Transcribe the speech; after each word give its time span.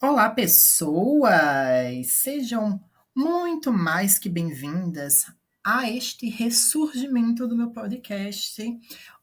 Olá, 0.00 0.30
pessoas! 0.30 2.06
Sejam 2.06 2.80
muito 3.12 3.72
mais 3.72 4.16
que 4.16 4.28
bem-vindas 4.28 5.24
a 5.66 5.90
este 5.90 6.28
ressurgimento 6.28 7.48
do 7.48 7.56
meu 7.56 7.72
podcast. 7.72 8.62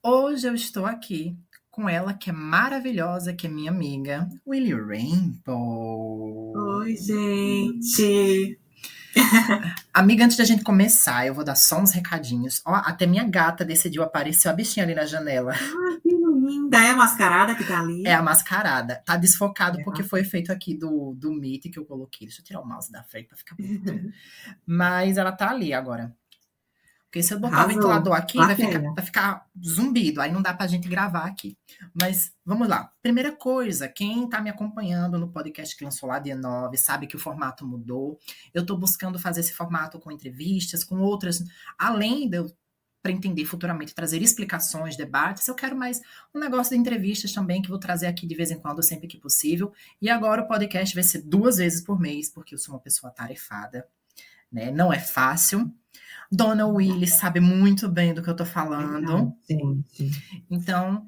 Hoje 0.04 0.46
eu 0.46 0.54
estou 0.54 0.86
aqui 0.86 1.34
com 1.72 1.88
ela, 1.88 2.14
que 2.14 2.30
é 2.30 2.34
maravilhosa, 2.34 3.34
que 3.34 3.48
é 3.48 3.50
minha 3.50 3.72
amiga, 3.72 4.28
Willy 4.46 4.74
Rainbow. 4.74 6.52
Oi, 6.58 6.98
gente! 6.98 8.60
Amiga, 9.94 10.26
antes 10.26 10.38
da 10.38 10.44
gente 10.44 10.64
começar, 10.64 11.26
eu 11.26 11.34
vou 11.34 11.44
dar 11.44 11.56
só 11.56 11.80
uns 11.80 11.92
recadinhos. 11.92 12.62
Ó, 12.66 12.74
até 12.74 13.06
minha 13.06 13.24
gata 13.24 13.64
decidiu 13.64 14.04
aparecer 14.04 14.50
a 14.50 14.54
bichinha 14.54 14.86
ali 14.86 14.94
na 14.94 15.06
janela. 15.06 15.54
Ah, 15.54 15.98
que 16.02 16.10
linda! 16.10 16.78
É 16.78 16.92
a 16.92 16.96
mascarada 16.96 17.56
que 17.56 17.64
tá 17.64 17.80
ali? 17.80 18.06
É 18.06 18.14
a 18.14 18.22
mascarada. 18.22 19.02
Tá 19.06 19.18
desfocado 19.18 19.80
é. 19.80 19.84
porque 19.84 20.04
foi 20.04 20.24
feito 20.24 20.52
aqui 20.52 20.76
do, 20.76 21.14
do 21.16 21.32
Meet 21.32 21.72
que 21.72 21.80
eu 21.80 21.86
coloquei. 21.86 22.28
Deixa 22.28 22.42
eu 22.42 22.46
tirar 22.46 22.62
o 22.62 22.68
mouse 22.68 22.92
da 22.92 23.04
frente 23.04 23.28
pra 23.28 23.38
ficar 23.38 23.56
bonito. 23.56 24.12
Mas 24.66 25.18
ela 25.18 25.32
tá 25.32 25.50
ali 25.50 25.74
agora. 25.74 26.16
Porque 27.16 27.24
se 27.24 27.34
eu 27.34 27.40
botar 27.40 27.64
o 27.64 27.70
ventilador 27.70 28.14
aqui, 28.14 28.38
vai 28.38 28.54
ficar, 28.58 28.82
vai 28.94 29.06
ficar, 29.06 29.46
zumbido. 29.66 30.20
Aí 30.20 30.34
não 30.34 30.42
dá 30.42 30.54
pra 30.54 30.68
gente 30.68 30.90
gravar 30.90 31.24
aqui. 31.24 31.58
Mas 31.94 32.34
vamos 32.46 32.68
lá. 32.68 32.92
Primeira 33.02 33.32
coisa, 33.32 33.88
quem 33.88 34.28
tá 34.28 34.42
me 34.42 34.50
acompanhando 34.50 35.18
no 35.18 35.30
podcast 35.30 35.78
que 35.78 35.86
lançou 35.86 36.10
lá 36.10 36.20
dia 36.20 36.36
9, 36.36 36.76
sabe 36.76 37.08
que 37.08 37.16
o 37.16 37.20
formato 37.20 37.66
mudou. 37.66 38.20
Eu 38.54 38.66
tô 38.66 38.76
buscando 38.76 39.18
fazer 39.18 39.40
esse 39.40 39.54
formato 39.54 39.98
com 39.98 40.12
entrevistas, 40.12 40.84
com 40.84 41.00
outras. 41.00 41.42
Além 41.80 42.30
de 42.30 42.36
eu 42.36 42.54
para 43.02 43.14
entender 43.14 43.46
futuramente, 43.46 43.96
trazer 43.96 44.22
explicações, 44.22 44.98
debates. 44.98 45.48
Eu 45.48 45.56
quero 45.56 45.74
mais 45.74 46.02
um 46.34 46.40
negócio 46.40 46.76
de 46.76 46.82
entrevistas 46.82 47.32
também, 47.32 47.62
que 47.62 47.70
vou 47.70 47.80
trazer 47.80 48.08
aqui 48.08 48.28
de 48.28 48.36
vez 48.36 48.52
em 48.52 48.60
quando, 48.60 48.84
sempre 48.84 49.08
que 49.08 49.18
possível. 49.18 49.72
E 50.02 50.10
agora 50.10 50.42
o 50.42 50.48
podcast 50.48 50.94
vai 50.94 51.04
ser 51.04 51.22
duas 51.22 51.56
vezes 51.56 51.82
por 51.82 51.98
mês, 51.98 52.30
porque 52.30 52.56
eu 52.56 52.58
sou 52.58 52.74
uma 52.74 52.82
pessoa 52.82 53.10
tarefada, 53.10 53.88
né? 54.52 54.70
Não 54.70 54.92
é 54.92 55.00
fácil. 55.00 55.72
Dona 56.32 56.68
Willy 56.68 57.08
sabe 57.08 57.40
muito 57.40 57.88
bem 57.88 58.14
do 58.14 58.22
que 58.22 58.30
eu 58.30 58.34
estou 58.34 58.46
falando. 58.46 59.34
Sim, 59.44 59.84
sim. 59.88 60.12
Então, 60.50 61.08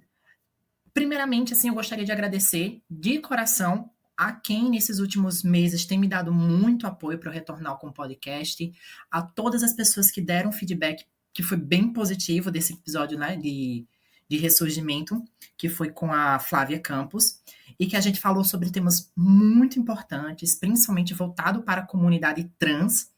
primeiramente, 0.93 1.53
assim, 1.53 1.69
eu 1.69 1.73
gostaria 1.73 2.05
de 2.05 2.11
agradecer 2.11 2.81
de 2.89 3.19
coração 3.19 3.89
a 4.17 4.31
quem 4.31 4.69
nesses 4.69 4.97
últimos 4.97 5.43
meses 5.43 5.85
tem 5.85 5.99
me 5.99 6.07
dado 6.07 6.33
muito 6.33 6.88
apoio 6.88 7.19
para 7.19 7.31
retornar 7.31 7.77
com 7.77 7.88
o 7.88 7.93
podcast, 7.93 8.73
a 9.11 9.21
todas 9.21 9.61
as 9.61 9.73
pessoas 9.73 10.09
que 10.09 10.19
deram 10.19 10.51
feedback 10.51 11.05
que 11.31 11.43
foi 11.43 11.57
bem 11.57 11.93
positivo 11.93 12.49
desse 12.49 12.73
episódio, 12.73 13.15
né, 13.15 13.35
de, 13.35 13.85
de 14.27 14.38
ressurgimento, 14.38 15.23
que 15.55 15.69
foi 15.69 15.91
com 15.91 16.11
a 16.11 16.39
Flávia 16.39 16.79
Campos, 16.79 17.39
e 17.79 17.85
que 17.85 17.95
a 17.95 18.01
gente 18.01 18.19
falou 18.19 18.43
sobre 18.43 18.71
temas 18.71 19.11
muito 19.15 19.77
importantes, 19.77 20.55
principalmente 20.55 21.13
voltado 21.13 21.61
para 21.61 21.81
a 21.81 21.85
comunidade 21.85 22.51
trans, 22.57 23.11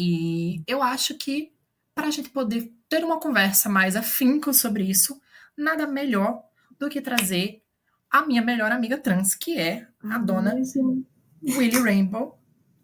e 0.00 0.62
eu 0.64 0.80
acho 0.80 1.14
que 1.14 1.52
para 1.92 2.06
a 2.06 2.10
gente 2.12 2.30
poder 2.30 2.72
ter 2.88 3.02
uma 3.02 3.18
conversa 3.18 3.68
mais 3.68 3.96
afinco 3.96 4.54
sobre 4.54 4.84
isso, 4.84 5.20
nada 5.56 5.88
melhor 5.88 6.40
do 6.78 6.88
que 6.88 7.00
trazer 7.00 7.64
a 8.08 8.24
minha 8.24 8.40
melhor 8.40 8.70
amiga 8.70 8.96
trans, 8.96 9.34
que 9.34 9.58
é 9.58 9.88
a 10.04 10.14
ah, 10.14 10.18
dona 10.18 10.54
Willy 11.42 11.80
Rainbow, 11.80 12.38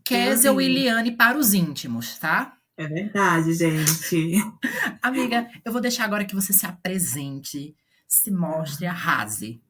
Kézia 0.05 0.53
Williane 0.53 1.13
para 1.13 1.39
os 1.39 1.55
íntimos, 1.55 2.19
tá? 2.19 2.59
É 2.77 2.89
verdade, 2.89 3.55
gente. 3.55 4.35
amiga, 5.01 5.49
eu 5.65 5.71
vou 5.71 5.81
deixar 5.81 6.07
agora 6.07 6.25
que 6.25 6.35
você 6.35 6.53
se 6.53 6.67
apresente, 6.67 7.77
se 8.09 8.33
mostre, 8.33 8.87
arrase. 8.87 9.63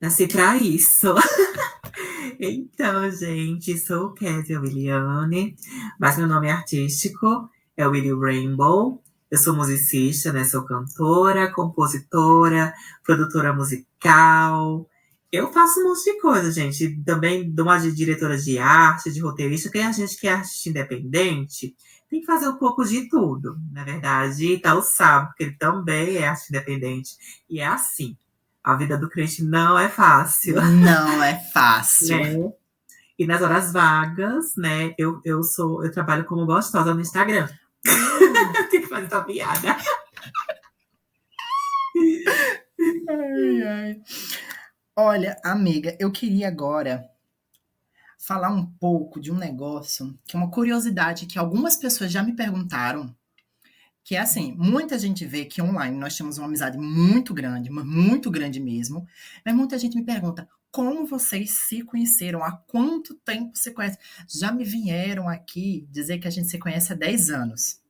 Nasci 0.00 0.28
para 0.28 0.56
isso. 0.58 1.12
Então, 2.40 3.10
gente, 3.10 3.76
sou 3.78 4.12
Kézia 4.12 4.60
Williane, 4.60 5.56
mas 5.98 6.16
meu 6.16 6.26
nome 6.26 6.48
é 6.48 6.52
artístico 6.52 7.50
é 7.78 7.86
Willy 7.86 8.12
Rainbow. 8.12 9.00
Eu 9.30 9.38
sou 9.38 9.54
musicista, 9.54 10.32
né? 10.32 10.44
Sou 10.44 10.64
cantora, 10.64 11.52
compositora, 11.52 12.74
produtora 13.04 13.52
musical. 13.52 14.88
Eu 15.30 15.52
faço 15.52 15.80
um 15.80 15.88
monte 15.88 16.04
de 16.04 16.20
coisa, 16.20 16.50
gente. 16.50 17.00
Também 17.04 17.50
dou 17.50 17.66
uma 17.66 17.78
de 17.78 17.92
diretora 17.92 18.36
de 18.36 18.58
arte, 18.58 19.12
de 19.12 19.20
roteirista. 19.20 19.70
Quem 19.70 19.84
a 19.84 19.92
gente 19.92 20.16
que 20.18 20.26
é 20.26 20.32
artista 20.32 20.70
independente 20.70 21.76
tem 22.10 22.20
que 22.20 22.26
fazer 22.26 22.48
um 22.48 22.56
pouco 22.56 22.84
de 22.84 23.08
tudo, 23.08 23.56
na 23.70 23.84
verdade. 23.84 24.54
E 24.54 24.58
tal 24.58 24.82
sabe, 24.82 25.28
porque 25.28 25.44
ele 25.44 25.56
também 25.56 26.16
é 26.16 26.26
arte 26.26 26.48
independente. 26.48 27.10
E 27.48 27.60
é 27.60 27.66
assim. 27.66 28.16
A 28.68 28.74
vida 28.74 28.98
do 28.98 29.08
crente 29.08 29.42
não 29.42 29.78
é 29.78 29.88
fácil. 29.88 30.56
Não 30.60 31.22
é 31.22 31.40
fácil. 31.54 32.18
Né? 32.20 32.52
E 33.18 33.26
nas 33.26 33.40
horas 33.40 33.72
vagas, 33.72 34.54
né, 34.56 34.94
eu, 34.98 35.22
eu 35.24 35.42
sou, 35.42 35.82
eu 35.82 35.90
trabalho 35.90 36.26
como 36.26 36.44
gostosa 36.44 36.94
no 36.94 37.00
Instagram. 37.00 37.48
Tem 38.70 38.82
que 38.82 38.86
fazer 38.86 39.06
essa 39.06 39.24
piada. 39.24 39.76
ai, 43.08 43.62
ai. 43.62 44.02
Olha, 44.94 45.40
amiga, 45.42 45.96
eu 45.98 46.12
queria 46.12 46.48
agora 46.48 47.08
falar 48.18 48.50
um 48.50 48.66
pouco 48.66 49.18
de 49.18 49.32
um 49.32 49.36
negócio 49.36 50.14
que 50.26 50.36
é 50.36 50.38
uma 50.38 50.50
curiosidade 50.50 51.24
que 51.24 51.38
algumas 51.38 51.74
pessoas 51.74 52.12
já 52.12 52.22
me 52.22 52.36
perguntaram 52.36 53.16
que 54.08 54.16
é 54.16 54.20
assim, 54.20 54.54
muita 54.56 54.98
gente 54.98 55.26
vê 55.26 55.44
que 55.44 55.60
online 55.60 55.94
nós 55.94 56.16
temos 56.16 56.38
uma 56.38 56.46
amizade 56.46 56.78
muito 56.78 57.34
grande, 57.34 57.70
muito 57.70 58.30
grande 58.30 58.58
mesmo, 58.58 59.06
mas 59.44 59.54
muita 59.54 59.78
gente 59.78 59.98
me 59.98 60.02
pergunta, 60.02 60.48
como 60.70 61.04
vocês 61.04 61.50
se 61.50 61.82
conheceram? 61.82 62.42
Há 62.42 62.52
quanto 62.52 63.12
tempo 63.16 63.50
se 63.54 63.70
conhecem? 63.70 63.98
Já 64.26 64.50
me 64.50 64.64
vieram 64.64 65.28
aqui 65.28 65.86
dizer 65.90 66.16
que 66.16 66.26
a 66.26 66.30
gente 66.30 66.48
se 66.48 66.58
conhece 66.58 66.90
há 66.90 66.96
10 66.96 67.28
anos. 67.28 67.82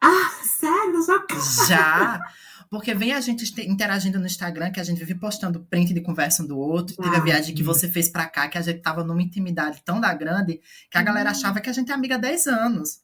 Ah, 0.00 0.30
sério? 0.58 1.04
Já? 1.04 1.66
Já. 1.68 2.32
Porque 2.70 2.94
vem 2.94 3.12
a 3.12 3.20
gente 3.20 3.44
interagindo 3.68 4.18
no 4.18 4.24
Instagram, 4.24 4.70
que 4.70 4.80
a 4.80 4.84
gente 4.84 5.00
vive 5.00 5.16
postando 5.16 5.60
print 5.68 5.92
de 5.92 6.00
conversa 6.00 6.42
um 6.42 6.46
do 6.46 6.58
outro. 6.58 6.96
Ah, 7.00 7.02
Teve 7.02 7.16
a 7.16 7.20
viagem 7.20 7.54
que 7.54 7.62
você 7.62 7.86
fez 7.86 8.08
para 8.08 8.26
cá, 8.26 8.48
que 8.48 8.56
a 8.56 8.62
gente 8.62 8.80
tava 8.80 9.04
numa 9.04 9.20
intimidade 9.20 9.82
tão 9.84 10.00
da 10.00 10.14
grande, 10.14 10.58
que 10.90 10.96
a 10.96 11.02
galera 11.02 11.28
hum. 11.28 11.32
achava 11.32 11.60
que 11.60 11.68
a 11.68 11.72
gente 11.74 11.90
é 11.90 11.94
amiga 11.94 12.14
há 12.14 12.18
10 12.18 12.46
anos. 12.46 13.02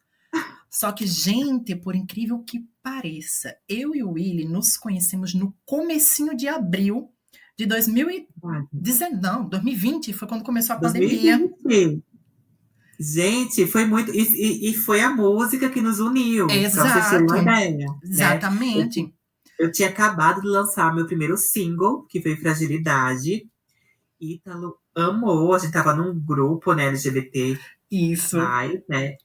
Só 0.77 0.93
que, 0.93 1.07
gente, 1.07 1.75
por 1.75 1.97
incrível 1.97 2.41
que 2.41 2.63
pareça, 2.83 3.57
eu 3.67 3.95
e 3.95 4.03
o 4.03 4.11
Willy 4.11 4.45
nos 4.45 4.77
conhecemos 4.77 5.33
no 5.33 5.57
comecinho 5.65 6.37
de 6.37 6.49
abril 6.49 7.11
de 7.57 7.65
2019, 7.65 9.17
não, 9.23 9.49
2020, 9.49 10.13
foi 10.13 10.29
quando 10.29 10.45
começou 10.45 10.77
a 10.77 10.79
2020. 10.81 11.63
pandemia. 11.63 12.03
Gente, 13.01 13.67
foi 13.67 13.87
muito. 13.87 14.13
E, 14.15 14.69
e, 14.69 14.75
foi 14.75 15.01
a 15.01 15.09
música 15.09 15.71
que 15.71 15.81
nos 15.81 15.99
uniu. 15.99 16.47
Exato. 16.51 17.25
Uma 17.25 17.39
ideia, 17.41 17.77
né? 17.79 17.87
Exatamente. 18.05 19.03
Né? 19.03 19.11
Eu, 19.59 19.67
eu, 19.69 19.73
tinha 19.73 19.89
acabado 19.89 20.43
de 20.43 20.47
lançar 20.47 20.95
meu 20.95 21.07
primeiro 21.07 21.39
single, 21.39 22.03
que 22.03 22.21
foi 22.21 22.37
Fragilidade. 22.37 23.49
Ítalo 24.21 24.77
amou. 24.95 25.55
A 25.55 25.59
gente 25.59 25.73
tava 25.73 25.95
num 25.95 26.15
grupo, 26.21 26.75
né, 26.75 26.89
LGBT. 26.89 27.59
Isso. 27.91 28.37
Mais, 28.37 28.79
né? 28.87 29.17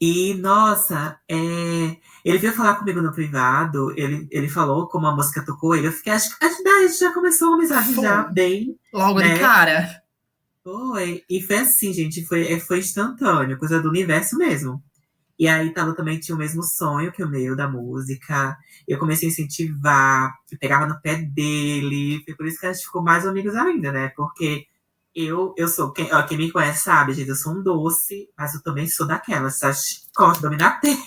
E, 0.00 0.32
nossa, 0.34 1.20
é, 1.28 1.36
ele 2.24 2.38
veio 2.38 2.54
falar 2.54 2.76
comigo 2.76 3.02
no 3.02 3.12
privado, 3.12 3.92
ele, 3.96 4.26
ele 4.30 4.48
falou 4.48 4.88
como 4.88 5.06
a 5.06 5.14
música 5.14 5.44
tocou 5.44 5.76
ele. 5.76 5.88
Eu 5.88 5.92
fiquei, 5.92 6.12
acho 6.12 6.38
que 6.38 6.44
a 6.44 6.48
gente 6.48 6.98
já 6.98 7.12
começou 7.12 7.48
uma 7.48 7.58
amizade 7.58 7.92
foi. 7.92 8.04
já 8.04 8.22
bem. 8.22 8.78
Logo 8.92 9.20
né? 9.20 9.34
de 9.34 9.40
cara. 9.40 10.00
Foi. 10.64 11.22
E 11.28 11.42
foi 11.42 11.56
assim, 11.58 11.92
gente, 11.92 12.24
foi, 12.26 12.50
é, 12.50 12.58
foi 12.58 12.78
instantâneo, 12.78 13.58
coisa 13.58 13.80
do 13.80 13.90
universo 13.90 14.38
mesmo. 14.38 14.82
E 15.38 15.48
aí, 15.48 15.72
Talo 15.72 15.94
também 15.94 16.20
tinha 16.20 16.34
o 16.34 16.38
mesmo 16.38 16.62
sonho 16.62 17.12
que 17.12 17.24
o 17.24 17.28
meu 17.28 17.56
da 17.56 17.66
música. 17.66 18.56
Eu 18.86 18.98
comecei 18.98 19.28
a 19.28 19.32
incentivar, 19.32 20.34
pegava 20.60 20.86
no 20.86 21.00
pé 21.00 21.16
dele. 21.16 22.22
Foi 22.24 22.34
por 22.34 22.46
isso 22.46 22.60
que 22.60 22.66
a 22.66 22.72
gente 22.72 22.84
ficou 22.84 23.02
mais 23.02 23.26
amigos 23.26 23.54
ainda, 23.54 23.90
né? 23.90 24.12
Porque 24.14 24.66
eu, 25.14 25.54
eu 25.56 25.68
sou, 25.68 25.92
quem, 25.92 26.12
ó, 26.12 26.22
quem 26.22 26.38
me 26.38 26.50
conhece 26.50 26.84
sabe, 26.84 27.12
gente, 27.12 27.28
eu 27.28 27.36
sou 27.36 27.52
um 27.52 27.62
doce, 27.62 28.28
mas 28.36 28.54
eu 28.54 28.62
também 28.62 28.86
sou 28.86 29.06
daquelas, 29.06 29.58
de 29.58 30.40
dominar 30.40 30.80
tempo. 30.80 31.02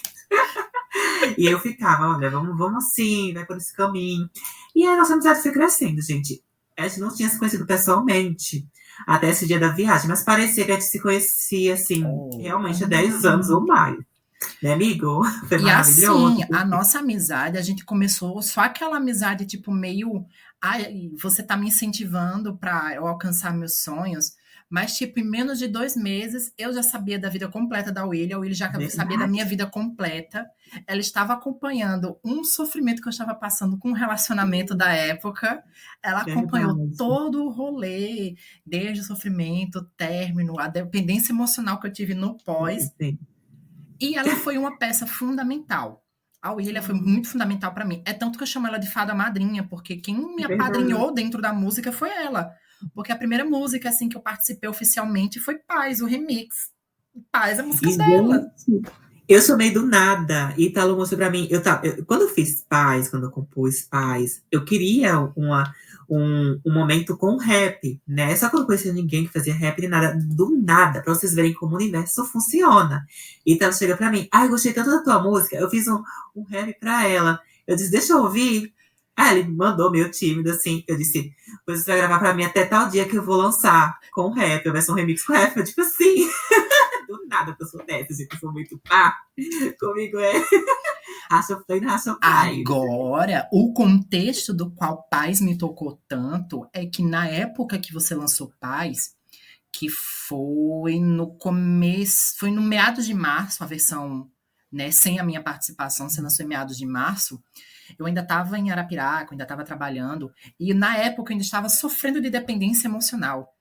e 1.38 1.46
eu 1.46 1.60
ficava, 1.60 2.16
olha, 2.16 2.30
vamos, 2.30 2.58
vamos 2.58 2.84
assim, 2.84 3.34
vai 3.34 3.46
por 3.46 3.58
esse 3.58 3.76
caminho. 3.76 4.30
E 4.76 4.86
a 4.86 4.98
nossa 4.98 5.14
amizade 5.14 5.42
foi 5.42 5.52
crescendo, 5.52 6.02
gente. 6.02 6.44
A 6.78 6.88
gente 6.88 7.00
não 7.00 7.14
tinha 7.14 7.30
se 7.30 7.38
conhecido 7.38 7.66
pessoalmente 7.66 8.68
até 9.08 9.30
esse 9.30 9.46
dia 9.46 9.60
da 9.60 9.70
viagem, 9.70 10.08
mas 10.08 10.24
parecia 10.24 10.66
que 10.66 10.72
a 10.72 10.76
gente 10.76 10.86
se 10.86 11.02
conhecia, 11.02 11.74
assim, 11.74 12.04
oh. 12.06 12.38
realmente 12.38 12.84
há 12.84 12.88
10 12.88 13.26
anos 13.26 13.50
ou 13.50 13.66
mais. 13.66 13.98
Né, 14.62 14.74
amigo? 14.74 15.24
Foi 15.48 15.62
e 15.62 15.70
assim, 15.70 16.44
a 16.52 16.66
nossa 16.66 17.00
amizade, 17.00 17.58
a 17.58 17.62
gente 17.62 17.86
começou 17.86 18.42
só 18.42 18.62
aquela 18.62 18.98
amizade, 18.98 19.46
tipo, 19.46 19.72
meio. 19.72 20.26
Ai, 20.62 21.12
você 21.22 21.44
tá 21.44 21.58
me 21.58 21.68
incentivando 21.68 22.56
para 22.58 22.96
eu 22.96 23.06
alcançar 23.06 23.54
meus 23.54 23.78
sonhos. 23.78 24.34
Mas, 24.74 24.96
tipo, 24.96 25.20
em 25.20 25.24
menos 25.24 25.60
de 25.60 25.68
dois 25.68 25.96
meses, 25.96 26.52
eu 26.58 26.74
já 26.74 26.82
sabia 26.82 27.20
da 27.20 27.30
vida 27.30 27.48
completa 27.48 27.92
da 27.92 28.06
William, 28.06 28.38
a 28.38 28.40
William 28.40 28.56
já 28.56 28.70
Verdade. 28.70 28.92
sabia 28.92 29.20
da 29.20 29.28
minha 29.28 29.46
vida 29.46 29.68
completa. 29.68 30.50
Ela 30.88 31.00
estava 31.00 31.34
acompanhando 31.34 32.18
um 32.24 32.44
sofrimento 32.44 33.00
que 33.00 33.08
eu 33.08 33.12
estava 33.12 33.36
passando 33.36 33.78
com 33.78 33.90
um 33.90 33.94
relacionamento 33.94 34.74
da 34.74 34.92
época. 34.92 35.64
Ela 36.02 36.22
acompanhou 36.22 36.76
Verdade. 36.76 36.98
todo 36.98 37.44
o 37.44 37.52
rolê, 37.52 38.36
desde 38.66 39.02
o 39.02 39.04
sofrimento, 39.04 39.78
o 39.78 39.84
término, 39.84 40.60
a 40.60 40.68
dependência 40.68 41.32
emocional 41.32 41.80
que 41.80 41.86
eu 41.86 41.94
tive 41.94 42.16
no 42.16 42.36
pós. 42.38 42.92
Sim. 43.00 43.20
E 44.00 44.16
ela 44.16 44.36
foi 44.38 44.58
uma 44.58 44.78
peça 44.78 45.06
fundamental. 45.06 46.04
A 46.42 46.52
William 46.52 46.82
foi 46.82 46.96
muito 46.96 47.30
fundamental 47.30 47.74
para 47.74 47.86
mim. 47.86 48.04
É 48.06 48.12
tanto 48.12 48.38
que 48.38 48.44
eu 48.44 48.48
chamo 48.48 48.68
ela 48.68 48.78
de 48.78 48.90
fada 48.90 49.16
madrinha, 49.16 49.64
porque 49.64 49.96
quem 49.96 50.36
me 50.36 50.44
apadrinhou 50.44 51.14
dentro 51.14 51.42
da 51.42 51.54
música 51.54 51.92
foi 51.92 52.10
ela. 52.10 52.52
Porque 52.94 53.12
a 53.12 53.16
primeira 53.16 53.46
música 53.46 53.90
assim 53.90 54.10
que 54.10 54.18
eu 54.18 54.22
participei 54.22 54.70
oficialmente 54.70 55.40
foi 55.40 55.60
Paz, 55.60 56.02
o 56.02 56.06
remix. 56.06 56.72
Paz, 57.32 57.60
a 57.60 57.64
música 57.64 57.90
e 57.90 57.98
dela. 57.98 58.52
Eu 59.28 59.58
meio 59.58 59.74
do 59.74 59.86
nada. 59.86 60.54
E 60.58 60.66
Italo 60.66 60.98
mostrou 60.98 61.18
pra 61.18 61.30
mim. 61.30 61.48
Eu, 61.50 61.62
tava, 61.62 61.86
eu, 61.86 62.04
quando 62.06 62.24
eu 62.24 62.30
fiz 62.30 62.64
Paz, 62.68 63.08
quando 63.08 63.24
eu 63.24 63.32
compus 63.32 63.82
Paz, 63.82 64.42
eu 64.52 64.66
queria 64.66 65.20
uma, 65.36 65.74
um, 66.10 66.60
um 66.66 66.74
momento 66.74 67.16
com 67.16 67.38
rap, 67.38 68.00
né? 68.06 68.36
Só 68.36 68.50
que 68.50 68.56
eu 68.56 68.60
não 68.60 68.68
conhecia 68.68 68.92
ninguém 68.92 69.26
que 69.26 69.34
fazia 69.34 69.54
rap 69.54 69.80
nem 69.80 69.90
nada. 69.90 70.18
Do 70.22 70.58
nada, 70.62 71.02
pra 71.02 71.16
vocês 71.16 71.34
verem 71.34 71.54
como 71.54 71.74
o 71.74 71.76
universo 71.78 72.26
funciona. 72.26 73.06
E 73.46 73.54
Italo 73.54 73.74
chega 73.74 73.96
pra 73.96 74.12
mim. 74.12 74.28
Ai, 74.32 74.50
gostei 74.50 74.74
tanto 74.74 74.92
da 74.92 75.04
tua 75.04 75.24
música. 75.24 75.56
Eu 75.56 75.70
fiz 75.70 75.88
um, 75.88 76.04
um 76.36 76.44
rap 76.44 76.78
pra 76.80 77.08
ela. 77.08 77.40
Eu 77.66 77.76
disse, 77.78 77.92
deixa 77.92 78.14
eu 78.14 78.24
ouvir. 78.24 78.74
Ah, 79.16 79.34
ele 79.34 79.48
mandou 79.48 79.92
meio 79.92 80.10
tímido, 80.12 80.50
assim. 80.52 80.84
Eu 80.88 80.98
disse, 80.98 81.32
você 81.66 81.86
vai 81.86 81.98
gravar 81.98 82.20
pra 82.20 82.34
mim 82.34 82.44
até 82.44 82.66
tal 82.66 82.90
dia 82.90 83.06
que 83.06 83.16
eu 83.16 83.24
vou 83.24 83.38
lançar 83.38 83.98
com 84.12 84.32
rap. 84.32 84.70
Vai 84.70 84.82
ser 84.82 84.92
um 84.92 84.96
remix 84.96 85.24
com 85.24 85.34
rap. 85.34 85.56
Eu, 85.56 85.64
tipo 85.64 85.82
assim. 85.82 86.28
Do 87.18 87.28
nada 87.28 87.56
que 87.56 87.64
eu 87.64 87.68
sou 87.68 87.86
dessa, 87.86 88.14
gente. 88.14 88.34
Eu 88.34 88.40
sou 88.40 88.52
muito 88.52 88.80
pá. 88.80 89.16
Comigo 89.80 90.20
é. 90.20 90.34
Racha 91.30 91.56
play, 91.68 91.80
racha 91.80 92.16
pai. 92.16 92.62
Agora, 92.62 93.48
o 93.52 93.74
contexto 93.74 94.54
do 94.54 94.72
qual 94.72 95.04
Paz 95.10 95.42
me 95.42 95.58
tocou 95.58 96.02
tanto 96.08 96.68
é 96.74 96.86
que 96.86 97.04
na 97.04 97.28
época 97.28 97.80
que 97.80 97.94
você 97.94 98.16
lançou 98.16 98.54
Paz, 98.60 99.16
que 99.72 99.90
foi 99.90 101.00
no 101.00 101.36
começo, 101.36 102.36
foi 102.38 102.52
no 102.52 102.62
meados 102.62 103.06
de 103.06 103.14
março, 103.14 103.64
a 103.64 103.68
versão, 103.68 104.30
né, 104.72 104.92
sem 104.92 105.20
a 105.20 105.24
minha 105.24 105.42
participação, 105.42 106.10
você 106.10 106.22
lançou 106.22 106.46
em 106.46 106.50
meados 106.50 106.78
de 106.78 106.86
março 106.86 107.42
eu 107.98 108.06
ainda 108.06 108.22
estava 108.22 108.58
em 108.58 108.72
Arapiraca, 108.72 109.34
ainda 109.34 109.44
estava 109.44 109.64
trabalhando, 109.64 110.32
e 110.60 110.74
na 110.74 110.98
época 110.98 111.32
eu 111.32 111.36
ainda 111.36 111.44
estava 111.44 111.70
sofrendo 111.70 112.22
de 112.22 112.30
dependência 112.30 112.88
emocional. 112.88 113.53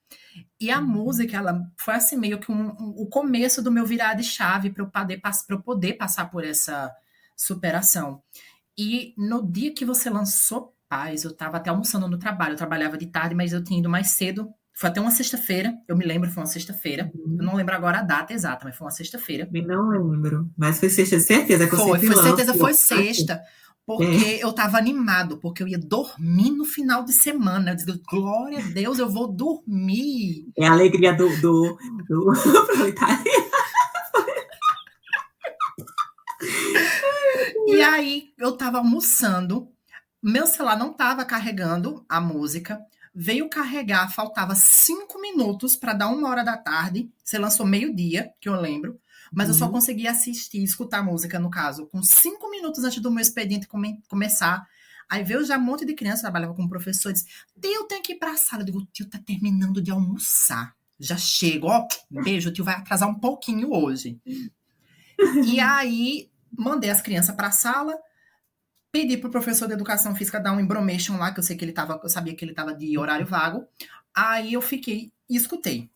E 0.60 0.70
a 0.70 0.78
uhum. 0.78 0.86
música, 0.86 1.36
ela 1.36 1.60
foi 1.76 1.94
assim 1.94 2.16
meio 2.16 2.38
que 2.38 2.50
um, 2.50 2.68
um, 2.68 2.94
o 2.96 3.06
começo 3.06 3.62
do 3.62 3.72
meu 3.72 3.84
virar 3.84 4.14
de 4.14 4.22
chave 4.22 4.70
para 4.70 4.82
eu, 4.82 4.90
poder, 4.90 5.20
eu 5.48 5.62
poder 5.62 5.94
passar 5.94 6.30
por 6.30 6.44
essa 6.44 6.92
superação. 7.36 8.22
E 8.76 9.14
no 9.16 9.46
dia 9.46 9.74
que 9.74 9.84
você 9.84 10.08
lançou 10.08 10.74
Paz, 10.92 11.24
eu 11.24 11.30
estava 11.30 11.56
até 11.56 11.70
almoçando 11.70 12.06
no 12.06 12.18
trabalho, 12.18 12.52
eu 12.52 12.58
trabalhava 12.58 12.98
de 12.98 13.06
tarde, 13.06 13.34
mas 13.34 13.54
eu 13.54 13.64
tinha 13.64 13.80
ido 13.80 13.88
mais 13.88 14.10
cedo. 14.10 14.50
Foi 14.74 14.90
até 14.90 15.00
uma 15.00 15.10
sexta-feira, 15.10 15.72
eu 15.88 15.96
me 15.96 16.04
lembro, 16.04 16.30
foi 16.30 16.42
uma 16.42 16.46
sexta-feira. 16.46 17.10
Uhum. 17.14 17.36
Eu 17.38 17.46
não 17.46 17.54
lembro 17.56 17.74
agora 17.74 18.00
a 18.00 18.02
data 18.02 18.34
exata, 18.34 18.66
mas 18.66 18.76
foi 18.76 18.84
uma 18.84 18.90
sexta-feira. 18.90 19.48
Não 19.50 19.88
lembro, 19.88 20.50
mas 20.54 20.78
foi 20.78 20.90
sexta, 20.90 21.18
certeza 21.18 21.66
que 21.66 21.72
eu 21.72 21.78
Foi, 21.78 21.98
foi 21.98 22.22
certeza, 22.22 22.52
foi 22.52 22.74
sexta. 22.74 23.42
Porque 23.96 24.24
é. 24.24 24.44
eu 24.44 24.52
tava 24.52 24.78
animado, 24.78 25.38
porque 25.38 25.62
eu 25.62 25.68
ia 25.68 25.78
dormir 25.78 26.50
no 26.50 26.64
final 26.64 27.04
de 27.04 27.12
semana. 27.12 27.70
Eu 27.70 27.76
disse, 27.76 28.02
glória 28.08 28.58
a 28.58 28.62
Deus, 28.62 28.98
eu 28.98 29.08
vou 29.08 29.26
dormir. 29.28 30.50
É 30.56 30.66
a 30.66 30.72
alegria 30.72 31.12
do, 31.12 31.28
do, 31.40 31.78
do 32.08 32.32
E 37.66 37.80
aí, 37.80 38.32
eu 38.36 38.52
tava 38.52 38.78
almoçando, 38.78 39.68
meu 40.22 40.46
celular 40.46 40.76
não 40.76 40.92
tava 40.92 41.24
carregando 41.24 42.04
a 42.08 42.20
música, 42.20 42.80
veio 43.14 43.48
carregar, 43.48 44.12
faltava 44.12 44.54
cinco 44.54 45.20
minutos 45.20 45.76
para 45.76 45.92
dar 45.92 46.08
uma 46.08 46.28
hora 46.28 46.44
da 46.44 46.56
tarde. 46.56 47.10
Você 47.22 47.38
lançou 47.38 47.64
meio-dia, 47.64 48.32
que 48.40 48.48
eu 48.48 48.60
lembro. 48.60 48.98
Mas 49.32 49.48
uhum. 49.48 49.54
eu 49.54 49.58
só 49.58 49.66
uhum. 49.66 49.72
consegui 49.72 50.06
assistir, 50.06 50.62
escutar 50.62 51.02
música, 51.02 51.38
no 51.38 51.50
caso, 51.50 51.86
com 51.86 52.02
cinco 52.02 52.50
minutos 52.50 52.84
antes 52.84 53.00
do 53.00 53.10
meu 53.10 53.22
expediente 53.22 53.66
come 53.66 54.02
começar. 54.08 54.66
Aí 55.08 55.24
veio 55.24 55.44
já 55.44 55.58
um 55.58 55.62
monte 55.62 55.84
de 55.84 55.94
criança, 55.94 56.22
trabalhava 56.22 56.54
com 56.54 56.68
professor, 56.68 57.12
disse: 57.12 57.26
Tio, 57.60 57.84
tem 57.84 58.02
que 58.02 58.12
ir 58.12 58.18
pra 58.18 58.36
sala. 58.36 58.62
Eu 58.62 58.66
digo: 58.66 58.86
Tio 58.92 59.08
tá 59.08 59.18
terminando 59.18 59.80
de 59.80 59.90
almoçar. 59.90 60.74
Já 61.02 61.16
chego, 61.16 61.66
ó, 61.66 61.86
beijo, 62.08 62.50
o 62.50 62.52
tio 62.52 62.64
vai 62.64 62.76
atrasar 62.76 63.08
um 63.08 63.18
pouquinho 63.18 63.72
hoje. 63.72 64.20
e 65.44 65.58
aí, 65.58 66.30
mandei 66.56 66.90
as 66.90 67.02
crianças 67.02 67.34
pra 67.34 67.50
sala, 67.50 67.98
pedi 68.92 69.16
pro 69.16 69.30
professor 69.30 69.66
de 69.66 69.74
educação 69.74 70.14
física 70.14 70.38
dar 70.38 70.52
um 70.52 70.60
embromation 70.60 71.16
lá, 71.16 71.32
que 71.32 71.40
eu 71.40 71.42
sei 71.42 71.56
que 71.56 71.64
ele 71.64 71.72
tava, 71.72 71.98
eu 72.00 72.08
sabia 72.08 72.36
que 72.36 72.44
ele 72.44 72.54
tava 72.54 72.72
de 72.72 72.96
horário 72.96 73.26
vago. 73.26 73.66
Aí 74.14 74.52
eu 74.52 74.62
fiquei 74.62 75.12
e 75.28 75.36
escutei. 75.36 75.90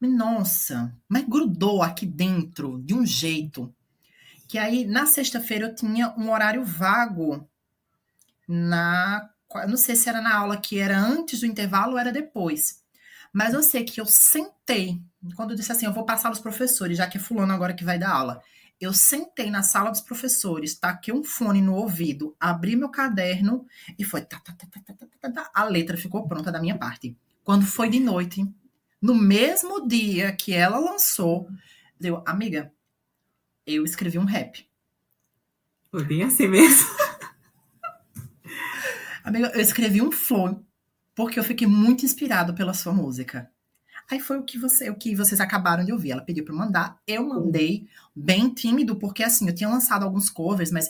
Nossa, 0.00 0.94
mas 1.08 1.24
grudou 1.24 1.82
aqui 1.82 2.06
dentro 2.06 2.80
de 2.82 2.94
um 2.94 3.04
jeito. 3.04 3.74
Que 4.46 4.56
aí, 4.56 4.86
na 4.86 5.06
sexta-feira, 5.06 5.66
eu 5.66 5.74
tinha 5.74 6.14
um 6.16 6.30
horário 6.30 6.64
vago 6.64 7.46
na. 8.46 9.28
Não 9.68 9.76
sei 9.76 9.96
se 9.96 10.08
era 10.08 10.20
na 10.20 10.36
aula 10.36 10.56
que 10.56 10.78
era 10.78 10.98
antes 10.98 11.40
do 11.40 11.46
intervalo 11.46 11.92
ou 11.92 11.98
era 11.98 12.12
depois. 12.12 12.82
Mas 13.32 13.54
eu 13.54 13.62
sei 13.62 13.84
que 13.84 14.00
eu 14.00 14.06
sentei. 14.06 15.00
Quando 15.34 15.50
eu 15.50 15.56
disse 15.56 15.72
assim, 15.72 15.86
eu 15.86 15.92
vou 15.92 16.04
passar 16.04 16.30
os 16.30 16.40
professores, 16.40 16.96
já 16.96 17.06
que 17.06 17.18
é 17.18 17.20
fulano 17.20 17.52
agora 17.52 17.74
que 17.74 17.84
vai 17.84 17.98
dar 17.98 18.10
aula. 18.10 18.42
Eu 18.80 18.94
sentei 18.94 19.50
na 19.50 19.62
sala 19.62 19.90
dos 19.90 20.00
professores, 20.00 20.78
taquei 20.78 21.12
um 21.12 21.24
fone 21.24 21.60
no 21.60 21.74
ouvido, 21.74 22.36
abri 22.38 22.76
meu 22.76 22.88
caderno 22.88 23.66
e 23.98 24.04
foi. 24.04 24.20
Tá, 24.22 24.40
tá, 24.40 24.54
tá, 24.54 25.50
a 25.52 25.64
letra 25.64 25.96
ficou 25.96 26.28
pronta 26.28 26.52
da 26.52 26.60
minha 26.60 26.78
parte. 26.78 27.16
Quando 27.42 27.66
foi 27.66 27.90
de 27.90 27.98
noite, 27.98 28.46
no 29.00 29.14
mesmo 29.14 29.86
dia 29.86 30.32
que 30.32 30.52
ela 30.52 30.78
lançou, 30.78 31.48
deu, 31.98 32.22
amiga, 32.26 32.72
eu 33.66 33.84
escrevi 33.84 34.18
um 34.18 34.24
rap. 34.24 34.68
Foi 35.90 36.04
bem 36.04 36.22
assim 36.22 36.48
mesmo. 36.48 36.86
amiga, 39.24 39.52
eu 39.54 39.60
escrevi 39.60 40.02
um 40.02 40.12
flow 40.12 40.64
porque 41.14 41.38
eu 41.38 41.44
fiquei 41.44 41.66
muito 41.66 42.04
inspirado 42.04 42.54
pela 42.54 42.72
sua 42.72 42.92
música. 42.92 43.50
Aí 44.10 44.20
foi 44.20 44.38
o 44.38 44.44
que 44.44 44.56
você, 44.56 44.88
o 44.88 44.94
que 44.94 45.14
vocês 45.14 45.40
acabaram 45.40 45.84
de 45.84 45.92
ouvir. 45.92 46.12
Ela 46.12 46.22
pediu 46.22 46.44
para 46.44 46.54
mandar, 46.54 46.98
eu 47.06 47.26
mandei 47.26 47.88
bem 48.14 48.54
tímido, 48.54 48.96
porque 48.96 49.22
assim, 49.22 49.46
eu 49.46 49.54
tinha 49.54 49.68
lançado 49.68 50.04
alguns 50.04 50.30
covers, 50.30 50.70
mas 50.70 50.88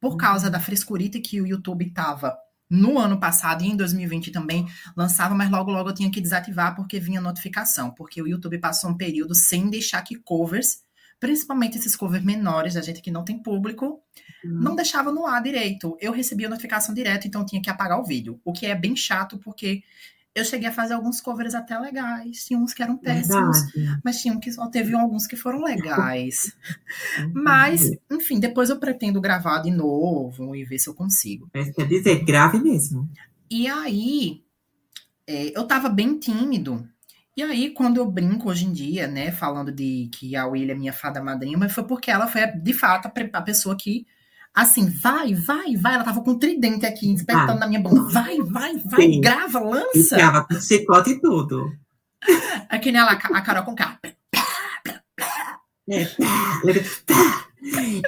por 0.00 0.16
causa 0.16 0.46
uhum. 0.46 0.52
da 0.52 0.58
frescurita 0.58 1.20
que 1.20 1.40
o 1.40 1.46
YouTube 1.46 1.90
tava 1.90 2.36
no 2.70 2.98
ano 2.98 3.18
passado 3.18 3.64
e 3.64 3.68
em 3.68 3.76
2020 3.76 4.30
também 4.30 4.66
lançava, 4.96 5.34
mas 5.34 5.50
logo 5.50 5.72
logo 5.72 5.90
eu 5.90 5.94
tinha 5.94 6.10
que 6.10 6.20
desativar 6.20 6.76
porque 6.76 7.00
vinha 7.00 7.20
notificação, 7.20 7.90
porque 7.90 8.22
o 8.22 8.28
YouTube 8.28 8.58
passou 8.58 8.90
um 8.90 8.96
período 8.96 9.34
sem 9.34 9.68
deixar 9.68 10.02
que 10.02 10.14
covers, 10.14 10.82
principalmente 11.18 11.76
esses 11.76 11.96
covers 11.96 12.24
menores, 12.24 12.74
da 12.74 12.80
gente 12.80 13.02
que 13.02 13.10
não 13.10 13.24
tem 13.24 13.42
público, 13.42 14.00
uhum. 14.44 14.50
não 14.52 14.76
deixava 14.76 15.10
no 15.10 15.26
ar 15.26 15.42
direito. 15.42 15.96
Eu 16.00 16.12
recebia 16.12 16.48
notificação 16.48 16.94
direto, 16.94 17.26
então 17.26 17.44
tinha 17.44 17.60
que 17.60 17.68
apagar 17.68 17.98
o 17.98 18.04
vídeo, 18.04 18.40
o 18.44 18.52
que 18.52 18.66
é 18.66 18.74
bem 18.74 18.94
chato 18.94 19.36
porque 19.38 19.82
eu 20.34 20.44
cheguei 20.44 20.68
a 20.68 20.72
fazer 20.72 20.94
alguns 20.94 21.20
covers 21.20 21.54
até 21.54 21.78
legais. 21.78 22.44
Tinha 22.44 22.58
uns 22.58 22.72
que 22.72 22.82
eram 22.82 22.96
péssimos, 22.96 23.72
Verdade. 23.72 24.00
mas 24.04 24.20
tinha 24.20 24.32
um 24.32 24.40
que 24.40 24.52
só 24.52 24.68
teve 24.68 24.94
alguns 24.94 25.26
que 25.26 25.36
foram 25.36 25.62
legais. 25.62 26.56
mas, 27.34 27.90
enfim, 28.10 28.38
depois 28.38 28.70
eu 28.70 28.78
pretendo 28.78 29.20
gravar 29.20 29.58
de 29.60 29.70
novo 29.70 30.54
e 30.54 30.64
ver 30.64 30.78
se 30.78 30.88
eu 30.88 30.94
consigo. 30.94 31.48
Mas 31.52 31.74
quer 31.74 31.86
dizer, 31.86 32.24
grave 32.24 32.60
mesmo. 32.60 33.10
E 33.50 33.66
aí, 33.66 34.44
é, 35.26 35.56
eu 35.56 35.66
tava 35.66 35.88
bem 35.88 36.18
tímido. 36.18 36.88
E 37.36 37.42
aí, 37.42 37.70
quando 37.70 37.96
eu 37.96 38.10
brinco 38.10 38.50
hoje 38.50 38.66
em 38.66 38.72
dia, 38.72 39.08
né, 39.08 39.32
falando 39.32 39.72
de 39.72 40.08
que 40.12 40.36
a 40.36 40.46
William 40.46 40.74
é 40.74 40.78
minha 40.78 40.92
fada 40.92 41.22
madrinha, 41.22 41.58
mas 41.58 41.72
foi 41.72 41.84
porque 41.84 42.10
ela 42.10 42.28
foi, 42.28 42.46
de 42.46 42.72
fato, 42.72 43.10
a 43.32 43.42
pessoa 43.42 43.76
que 43.76 44.06
assim, 44.54 44.88
vai, 44.88 45.34
vai, 45.34 45.76
vai. 45.76 45.94
Ela 45.94 46.04
tava 46.04 46.22
com 46.22 46.32
um 46.32 46.38
tridente 46.38 46.86
aqui, 46.86 47.12
despertando 47.12 47.52
ah. 47.52 47.60
na 47.60 47.66
minha 47.66 47.80
boca. 47.80 48.02
Vai, 48.02 48.38
vai, 48.38 48.76
vai, 48.78 49.02
Sim. 49.02 49.20
grava, 49.20 49.60
lança. 49.60 50.16
Ficava 50.16 50.44
com 50.44 50.60
chicote 50.60 51.10
e 51.10 51.20
tudo. 51.20 51.72
É 52.68 52.78
que 52.78 52.92
nem 52.92 53.00
ela, 53.00 53.12
a 53.12 53.40
Carol 53.40 53.64
com 53.64 53.74
K. 53.74 53.98
É, 55.88 56.06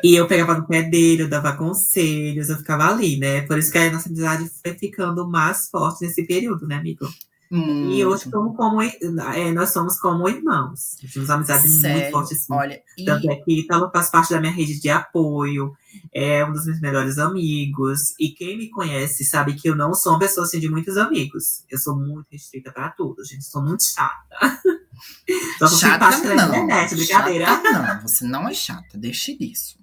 e 0.03 0.15
eu 0.15 0.27
pegava 0.27 0.55
no 0.55 0.67
pé 0.67 0.83
dele, 0.83 1.23
eu 1.23 1.29
dava 1.29 1.57
conselhos, 1.57 2.49
eu 2.49 2.57
ficava 2.57 2.89
ali, 2.89 3.19
né? 3.19 3.43
Por 3.43 3.59
isso 3.59 3.73
que 3.73 3.79
a 3.79 3.91
nossa 3.91 4.09
amizade 4.09 4.49
foi 4.63 4.75
ficando 4.75 5.29
mais 5.29 5.69
forte 5.69 6.05
nesse 6.05 6.27
período, 6.27 6.67
né, 6.67 6.77
amigo? 6.77 7.07
Muito. 7.53 7.93
E 7.93 8.03
hoje 8.03 8.31
somos 8.31 8.57
como, 8.57 8.81
é, 8.81 9.53
nós 9.53 9.71
somos 9.75 10.01
como 10.01 10.27
irmãos. 10.27 10.97
Temos 11.13 11.29
uma 11.29 11.35
amizade 11.35 11.69
Sério? 11.69 12.01
muito 12.01 12.11
forte. 12.11 12.33
Assim. 12.33 12.47
Olha, 12.51 12.83
Tanto 13.05 13.27
e... 13.27 13.31
é 13.31 13.37
que 13.37 13.61
Italo 13.61 13.91
faz 13.93 14.11
parte 14.11 14.31
da 14.31 14.41
minha 14.41 14.53
rede 14.53 14.81
de 14.81 14.89
apoio, 14.89 15.77
é 16.15 16.43
um 16.47 16.53
dos 16.53 16.65
meus 16.65 16.81
melhores 16.81 17.19
amigos. 17.19 18.15
E 18.19 18.31
quem 18.31 18.57
me 18.57 18.71
conhece 18.71 19.23
sabe 19.23 19.53
que 19.53 19.69
eu 19.69 19.77
não 19.77 19.93
sou 19.93 20.13
uma 20.13 20.19
pessoa 20.19 20.47
assim, 20.47 20.59
de 20.59 20.71
muitos 20.71 20.97
amigos. 20.97 21.63
Eu 21.69 21.79
sou 21.79 21.95
muito 21.95 22.27
restrita 22.33 22.73
para 22.73 22.89
tudo, 22.89 23.23
gente. 23.23 23.45
Sou 23.45 23.63
muito 23.63 23.85
chata. 23.85 24.59
Só 25.59 25.69
chata 25.69 26.11
não. 26.35 26.49
Internet, 26.49 26.95
brincadeira. 26.95 27.45
Chata 27.45 27.71
não, 27.71 28.01
você 28.01 28.25
não 28.25 28.49
é 28.49 28.55
chata. 28.55 28.97
Deixe 28.97 29.37
disso. 29.37 29.79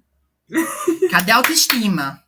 Cadê 1.11 1.31
a 1.31 1.35
autoestima? 1.35 2.19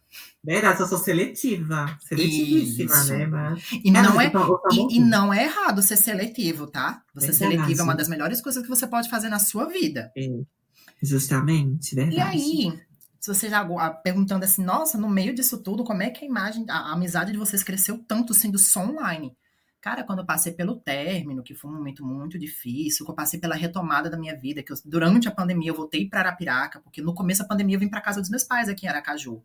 Verdade, 0.44 0.80
eu 0.80 0.88
sou 0.88 0.98
seletiva. 0.98 1.98
Seletivíssima, 2.00 2.96
Isso. 2.96 3.14
né? 3.14 3.26
Mas... 3.28 3.72
E, 3.84 3.92
não 3.92 4.20
é, 4.20 4.32
e, 4.72 4.98
e, 4.98 5.00
não 5.00 5.34
é 5.34 5.44
errado 5.44 5.82
ser 5.82 5.98
seletivo, 5.98 6.66
tá? 6.66 7.04
Você 7.14 7.28
verdade. 7.28 7.38
seletivo 7.38 7.82
é 7.82 7.84
uma 7.84 7.96
das 7.96 8.08
melhores 8.08 8.42
coisas 8.42 8.64
que 8.64 8.70
você 8.70 8.88
pode 8.88 9.10
fazer 9.10 9.30
na 9.30 9.38
sua 9.38 9.66
vida. 9.66 10.12
É. 10.18 10.28
Justamente, 11.04 11.96
verdade. 11.96 12.18
E 12.18 12.22
aí, 12.22 12.82
se 13.20 13.34
você 13.34 13.50
já 13.50 13.64
perguntando 14.04 14.44
assim, 14.44 14.64
nossa, 14.64 14.98
no 14.98 15.10
meio 15.10 15.34
disso 15.34 15.62
tudo, 15.62 15.84
como 15.84 16.02
é 16.02 16.10
que 16.10 16.26
a 16.26 16.28
imagem, 16.28 16.66
a, 16.68 16.90
a 16.90 16.94
amizade 16.94 17.32
de 17.32 17.38
vocês 17.38 17.64
cresceu 17.64 18.04
tanto 18.08 18.34
sendo 18.34 18.58
só 18.58 18.82
online? 18.82 19.36
Cara, 19.80 20.04
quando 20.04 20.20
eu 20.20 20.26
passei 20.26 20.54
pelo 20.54 20.76
término, 20.76 21.42
que 21.42 21.56
foi 21.56 21.70
um 21.70 21.74
momento 21.76 22.06
muito 22.06 22.38
difícil, 22.38 23.04
que 23.04 23.12
eu 23.12 23.16
passei 23.16 23.40
pela 23.40 23.56
retomada 23.56 24.10
da 24.12 24.18
minha 24.18 24.36
vida, 24.36 24.62
que 24.62 24.72
eu, 24.72 24.76
durante 24.86 25.28
a 25.28 25.32
pandemia 25.32 25.72
eu 25.72 25.76
voltei 25.76 26.08
para 26.08 26.20
Arapiraca, 26.20 26.80
porque 26.82 27.02
no 27.02 27.16
começo 27.16 27.42
da 27.42 27.48
pandemia 27.48 27.76
eu 27.76 27.80
vim 27.80 27.90
para 27.90 28.02
casa 28.02 28.22
dos 28.22 28.30
meus 28.30 28.44
pais 28.44 28.70
aqui 28.70 28.86
em 28.86 28.90
Aracaju. 28.90 29.44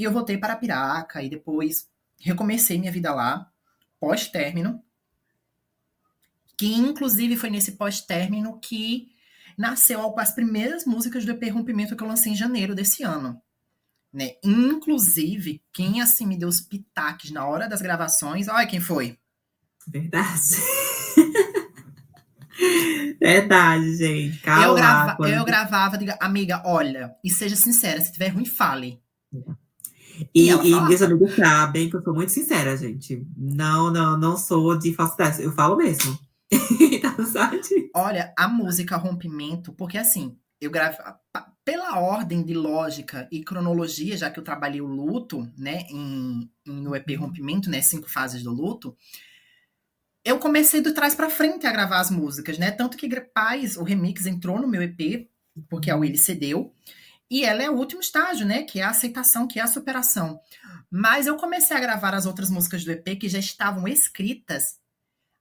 E 0.00 0.04
eu 0.04 0.10
voltei 0.10 0.38
para 0.38 0.56
Piraca 0.56 1.22
e 1.22 1.28
depois 1.28 1.86
recomecei 2.18 2.78
minha 2.78 2.90
vida 2.90 3.14
lá, 3.14 3.52
pós-término. 4.00 4.82
Que 6.56 6.72
inclusive 6.72 7.36
foi 7.36 7.50
nesse 7.50 7.72
pós-término 7.72 8.58
que 8.58 9.12
nasceu 9.58 10.18
as 10.18 10.32
primeiras 10.32 10.86
músicas 10.86 11.26
do 11.26 11.32
EP 11.32 11.52
Rompimento 11.52 11.94
que 11.94 12.02
eu 12.02 12.08
lancei 12.08 12.32
em 12.32 12.36
janeiro 12.36 12.74
desse 12.74 13.02
ano. 13.02 13.42
Né? 14.10 14.36
Inclusive, 14.42 15.62
quem 15.70 16.00
assim 16.00 16.26
me 16.26 16.38
deu 16.38 16.48
os 16.48 16.62
pitaques 16.62 17.30
na 17.30 17.46
hora 17.46 17.68
das 17.68 17.82
gravações, 17.82 18.48
olha 18.48 18.66
quem 18.66 18.80
foi. 18.80 19.18
Verdade. 19.86 20.56
Verdade, 23.20 23.96
gente. 23.98 24.38
Calma, 24.38 24.64
eu, 24.64 24.74
grava, 24.74 25.16
quando... 25.16 25.30
eu 25.30 25.44
gravava, 25.44 25.98
diga, 25.98 26.16
amiga, 26.22 26.62
olha, 26.64 27.14
e 27.22 27.28
seja 27.28 27.54
sincera, 27.54 28.00
se 28.00 28.12
tiver 28.12 28.28
ruim, 28.28 28.46
fale. 28.46 28.98
E, 30.34 30.50
e, 30.50 30.70
e 30.70 30.80
meus 30.82 31.02
amigos 31.02 31.34
sabem 31.36 31.88
que 31.88 31.96
eu 31.96 32.02
sou 32.02 32.14
muito 32.14 32.32
sincera, 32.32 32.76
gente. 32.76 33.26
Não, 33.36 33.90
não, 33.92 34.18
não 34.18 34.36
sou 34.36 34.78
de 34.78 34.94
falsidade. 34.94 35.42
Eu 35.42 35.52
falo 35.52 35.76
mesmo. 35.76 36.18
então, 36.80 37.24
sabe? 37.26 37.60
Olha, 37.94 38.32
a 38.36 38.48
música 38.48 38.96
Rompimento, 38.96 39.72
porque 39.72 39.96
assim, 39.96 40.36
eu 40.60 40.70
gravo 40.70 40.96
pela 41.64 42.00
ordem 42.00 42.42
de 42.42 42.54
lógica 42.54 43.28
e 43.30 43.44
cronologia, 43.44 44.16
já 44.16 44.30
que 44.30 44.40
eu 44.40 44.44
trabalhei 44.44 44.80
o 44.80 44.86
luto, 44.86 45.48
né, 45.56 45.86
em, 45.88 46.50
em, 46.66 46.72
no 46.80 46.96
EP 46.96 47.16
Rompimento, 47.16 47.70
né, 47.70 47.80
cinco 47.80 48.10
fases 48.10 48.42
do 48.42 48.52
luto, 48.52 48.96
eu 50.24 50.38
comecei 50.38 50.80
do 50.80 50.92
trás 50.92 51.14
para 51.14 51.30
frente 51.30 51.66
a 51.66 51.72
gravar 51.72 52.00
as 52.00 52.10
músicas, 52.10 52.58
né, 52.58 52.70
tanto 52.70 52.96
que 52.96 53.08
Paz, 53.20 53.76
o 53.76 53.84
remix 53.84 54.26
entrou 54.26 54.60
no 54.60 54.66
meu 54.66 54.82
EP, 54.82 55.28
porque 55.68 55.90
a 55.90 55.96
Willy 55.96 56.18
cedeu, 56.18 56.72
e 57.30 57.44
ela 57.44 57.62
é 57.62 57.70
o 57.70 57.76
último 57.76 58.00
estágio, 58.00 58.44
né? 58.44 58.64
Que 58.64 58.80
é 58.80 58.82
a 58.82 58.90
aceitação, 58.90 59.46
que 59.46 59.60
é 59.60 59.62
a 59.62 59.68
superação. 59.68 60.40
Mas 60.90 61.28
eu 61.28 61.36
comecei 61.36 61.76
a 61.76 61.80
gravar 61.80 62.12
as 62.12 62.26
outras 62.26 62.50
músicas 62.50 62.84
do 62.84 62.90
EP 62.90 63.16
que 63.20 63.28
já 63.28 63.38
estavam 63.38 63.86
escritas. 63.86 64.78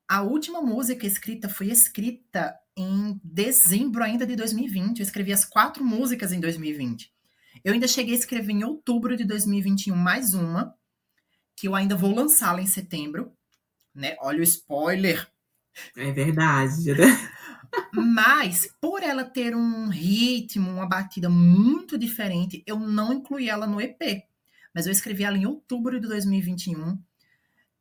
A 0.07 0.21
última 0.21 0.61
música 0.61 1.07
escrita 1.07 1.49
foi 1.49 1.67
escrita 1.67 2.55
em 2.77 3.19
dezembro 3.23 4.03
ainda 4.03 4.25
de 4.25 4.35
2020. 4.35 4.99
Eu 4.99 5.03
escrevi 5.03 5.33
as 5.33 5.45
quatro 5.45 5.83
músicas 5.83 6.31
em 6.31 6.39
2020. 6.39 7.11
Eu 7.63 7.73
ainda 7.73 7.87
cheguei 7.87 8.13
a 8.13 8.17
escrever 8.17 8.53
em 8.53 8.63
outubro 8.63 9.17
de 9.17 9.25
2021 9.25 9.95
mais 9.95 10.35
uma, 10.35 10.75
que 11.55 11.67
eu 11.67 11.75
ainda 11.75 11.95
vou 11.95 12.13
lançá-la 12.13 12.61
em 12.61 12.67
setembro. 12.67 13.33
Né? 13.95 14.15
Olha 14.19 14.39
o 14.39 14.43
spoiler. 14.43 15.27
É 15.97 16.11
verdade, 16.11 16.93
né? 16.93 17.05
Mas, 17.93 18.73
por 18.79 19.03
ela 19.03 19.23
ter 19.23 19.55
um 19.55 19.89
ritmo, 19.89 20.69
uma 20.69 20.87
batida 20.87 21.29
muito 21.29 21.97
diferente, 21.97 22.63
eu 22.65 22.79
não 22.79 23.13
incluí 23.13 23.49
ela 23.49 23.67
no 23.67 23.81
EP. 23.81 24.23
Mas 24.73 24.85
eu 24.85 24.91
escrevi 24.91 25.23
ela 25.23 25.37
em 25.37 25.45
outubro 25.45 25.99
de 25.99 26.07
2021, 26.07 26.97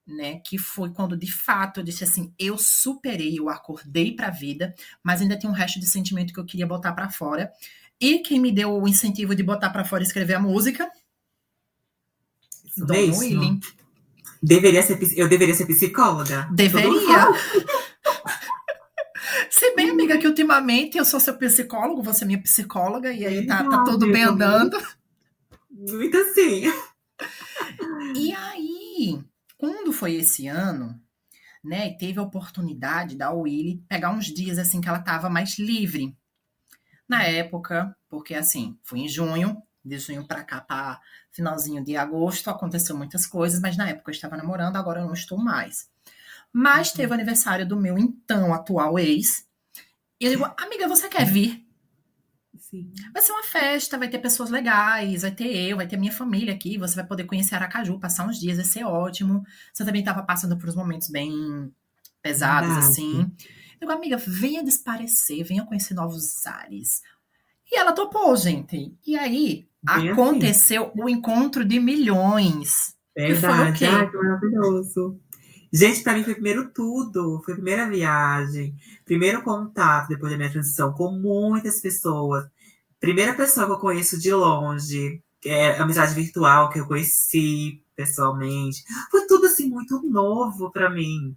né? 0.07 0.41
Que 0.41 0.59
foi 0.59 0.91
quando, 0.91 1.17
de 1.17 1.31
fato, 1.31 1.81
eu 1.81 1.85
disse 1.85 2.05
assim: 2.05 2.33
eu 2.39 2.57
superei, 2.57 3.39
eu 3.39 3.49
acordei 3.49 4.15
para 4.15 4.29
a 4.29 4.31
vida, 4.31 4.75
mas 5.03 5.21
ainda 5.21 5.39
tem 5.39 5.49
um 5.49 5.53
resto 5.53 5.79
de 5.79 5.87
sentimento 5.87 6.33
que 6.33 6.41
eu 6.41 6.47
queria 6.47 6.67
botar 6.67 6.93
para 6.93 7.11
fora. 7.11 7.53
E 8.01 8.21
quem 8.21 8.41
me 8.41 8.53
deu 8.53 8.73
o 8.73 8.89
incentivo 8.89 9.35
de 9.35 9.43
botar 9.43 9.71
para 9.71 9.85
fora 9.85 10.03
e 10.03 10.07
escrever 10.07 10.35
a 10.35 10.41
música? 10.41 10.91
Dom 12.77 13.19
Willing. 13.19 13.61
Deveria 14.43 14.83
ser, 14.83 14.99
eu 15.19 15.29
deveria 15.29 15.55
ser 15.55 15.67
psicóloga. 15.67 16.49
Deveria. 16.53 17.29
Se 19.59 19.75
bem, 19.75 19.91
amiga, 19.91 20.17
que 20.17 20.27
ultimamente 20.27 20.97
eu 20.97 21.05
sou 21.05 21.19
seu 21.19 21.37
psicólogo, 21.37 22.01
você 22.01 22.23
é 22.23 22.27
minha 22.29 22.41
psicóloga, 22.41 23.13
e 23.13 23.27
aí 23.27 23.45
tá, 23.45 23.69
tá 23.69 23.83
tudo 23.83 24.07
bem 24.07 24.23
andando. 24.23 24.79
Muito 25.69 26.17
assim. 26.17 26.73
E 28.15 28.33
aí, 28.33 29.21
quando 29.57 29.93
foi 29.93 30.15
esse 30.15 30.47
ano, 30.47 30.97
né, 31.65 31.91
teve 31.95 32.21
a 32.21 32.23
oportunidade 32.23 33.17
da 33.17 33.33
Willy 33.33 33.83
pegar 33.89 34.11
uns 34.11 34.27
dias 34.27 34.59
assim 34.59 34.81
que 34.81 34.89
ela 34.89 35.01
tava 35.01 35.29
mais 35.29 35.59
livre. 35.59 36.17
Na 37.09 37.25
época, 37.25 37.97
porque 38.09 38.37
assim, 38.37 38.79
foi 38.85 39.01
em 39.01 39.09
junho, 39.09 39.61
de 39.85 39.99
junho 39.99 40.25
para 40.25 40.45
cá, 40.45 40.61
para 40.61 41.01
finalzinho 41.33 41.83
de 41.83 41.97
agosto, 41.97 42.49
aconteceu 42.49 42.97
muitas 42.97 43.27
coisas, 43.27 43.61
mas 43.61 43.77
na 43.77 43.89
época 43.89 44.13
eu 44.13 44.15
estava 44.15 44.37
namorando, 44.37 44.77
agora 44.77 45.01
eu 45.01 45.07
não 45.07 45.15
estou 45.15 45.37
mais. 45.37 45.91
Mas 46.53 46.91
uhum. 46.91 46.97
teve 46.97 47.11
o 47.11 47.15
aniversário 47.15 47.67
do 47.67 47.77
meu 47.77 47.99
então 47.99 48.55
atual 48.55 49.01
ex. 49.01 49.48
E 50.21 50.25
eu 50.25 50.31
digo, 50.31 50.45
amiga, 50.57 50.89
você 50.89 51.09
quer 51.09 51.25
vir? 51.25 51.65
Sim. 52.59 52.93
Vai 53.13 53.23
ser 53.23 53.33
uma 53.33 53.45
festa, 53.45 53.97
vai 53.97 54.09
ter 54.09 54.19
pessoas 54.19 54.51
legais, 54.51 55.23
vai 55.23 55.31
ter 55.31 55.47
eu, 55.47 55.77
vai 55.77 55.87
ter 55.87 55.97
minha 55.97 56.13
família 56.13 56.53
aqui, 56.53 56.77
você 56.77 56.97
vai 56.97 57.07
poder 57.07 57.25
conhecer 57.25 57.55
Aracaju, 57.55 57.99
passar 57.99 58.27
uns 58.27 58.39
dias, 58.39 58.57
vai 58.57 58.65
ser 58.67 58.85
ótimo. 58.85 59.43
Você 59.73 59.85
também 59.85 60.01
estava 60.01 60.23
passando 60.23 60.57
por 60.59 60.69
uns 60.69 60.77
momentos 60.77 61.09
bem 61.09 61.73
pesados, 62.21 62.69
Verdade. 62.69 62.93
assim. 62.93 63.21
Eu 63.81 63.87
digo, 63.87 63.93
amiga, 63.93 64.17
venha 64.19 64.63
desparecer, 64.63 65.45
venha 65.45 65.65
conhecer 65.65 65.95
novos 65.95 66.45
ares. 66.47 67.01
E 67.71 67.79
ela 67.79 67.93
topou, 67.93 68.37
gente. 68.37 68.95
E 69.07 69.17
aí, 69.17 69.69
Bem 69.83 69.95
assim. 69.97 70.09
aconteceu 70.11 70.87
assim. 70.87 71.03
o 71.03 71.09
encontro 71.09 71.65
de 71.65 71.79
milhões. 71.79 72.97
Verdade, 73.17 73.85
Ai, 73.87 74.11
que 74.11 74.17
maravilhoso. 74.17 75.21
Gente, 75.73 76.03
para 76.03 76.15
mim 76.15 76.25
foi 76.25 76.35
primeiro 76.35 76.71
tudo. 76.71 77.41
Foi 77.45 77.53
a 77.55 77.57
primeira 77.57 77.89
viagem, 77.89 78.75
primeiro 79.05 79.43
contato 79.43 80.09
depois 80.09 80.33
da 80.33 80.39
minha 80.39 80.51
transição 80.51 80.93
com 80.93 81.13
muitas 81.13 81.81
pessoas. 81.81 82.47
Primeira 83.01 83.35
pessoa 83.35 83.67
que 83.67 83.73
eu 83.73 83.79
conheço 83.79 84.19
de 84.19 84.33
longe, 84.33 85.23
é 85.45 85.79
amizade 85.79 86.15
virtual 86.15 86.71
que 86.71 86.81
eu 86.81 86.87
conheci 86.87 87.83
pessoalmente. 87.95 88.83
Foi 89.11 89.27
tudo 89.27 89.47
assim 89.47 89.69
muito 89.69 90.03
novo 90.03 90.71
para 90.71 90.91
mim, 90.91 91.37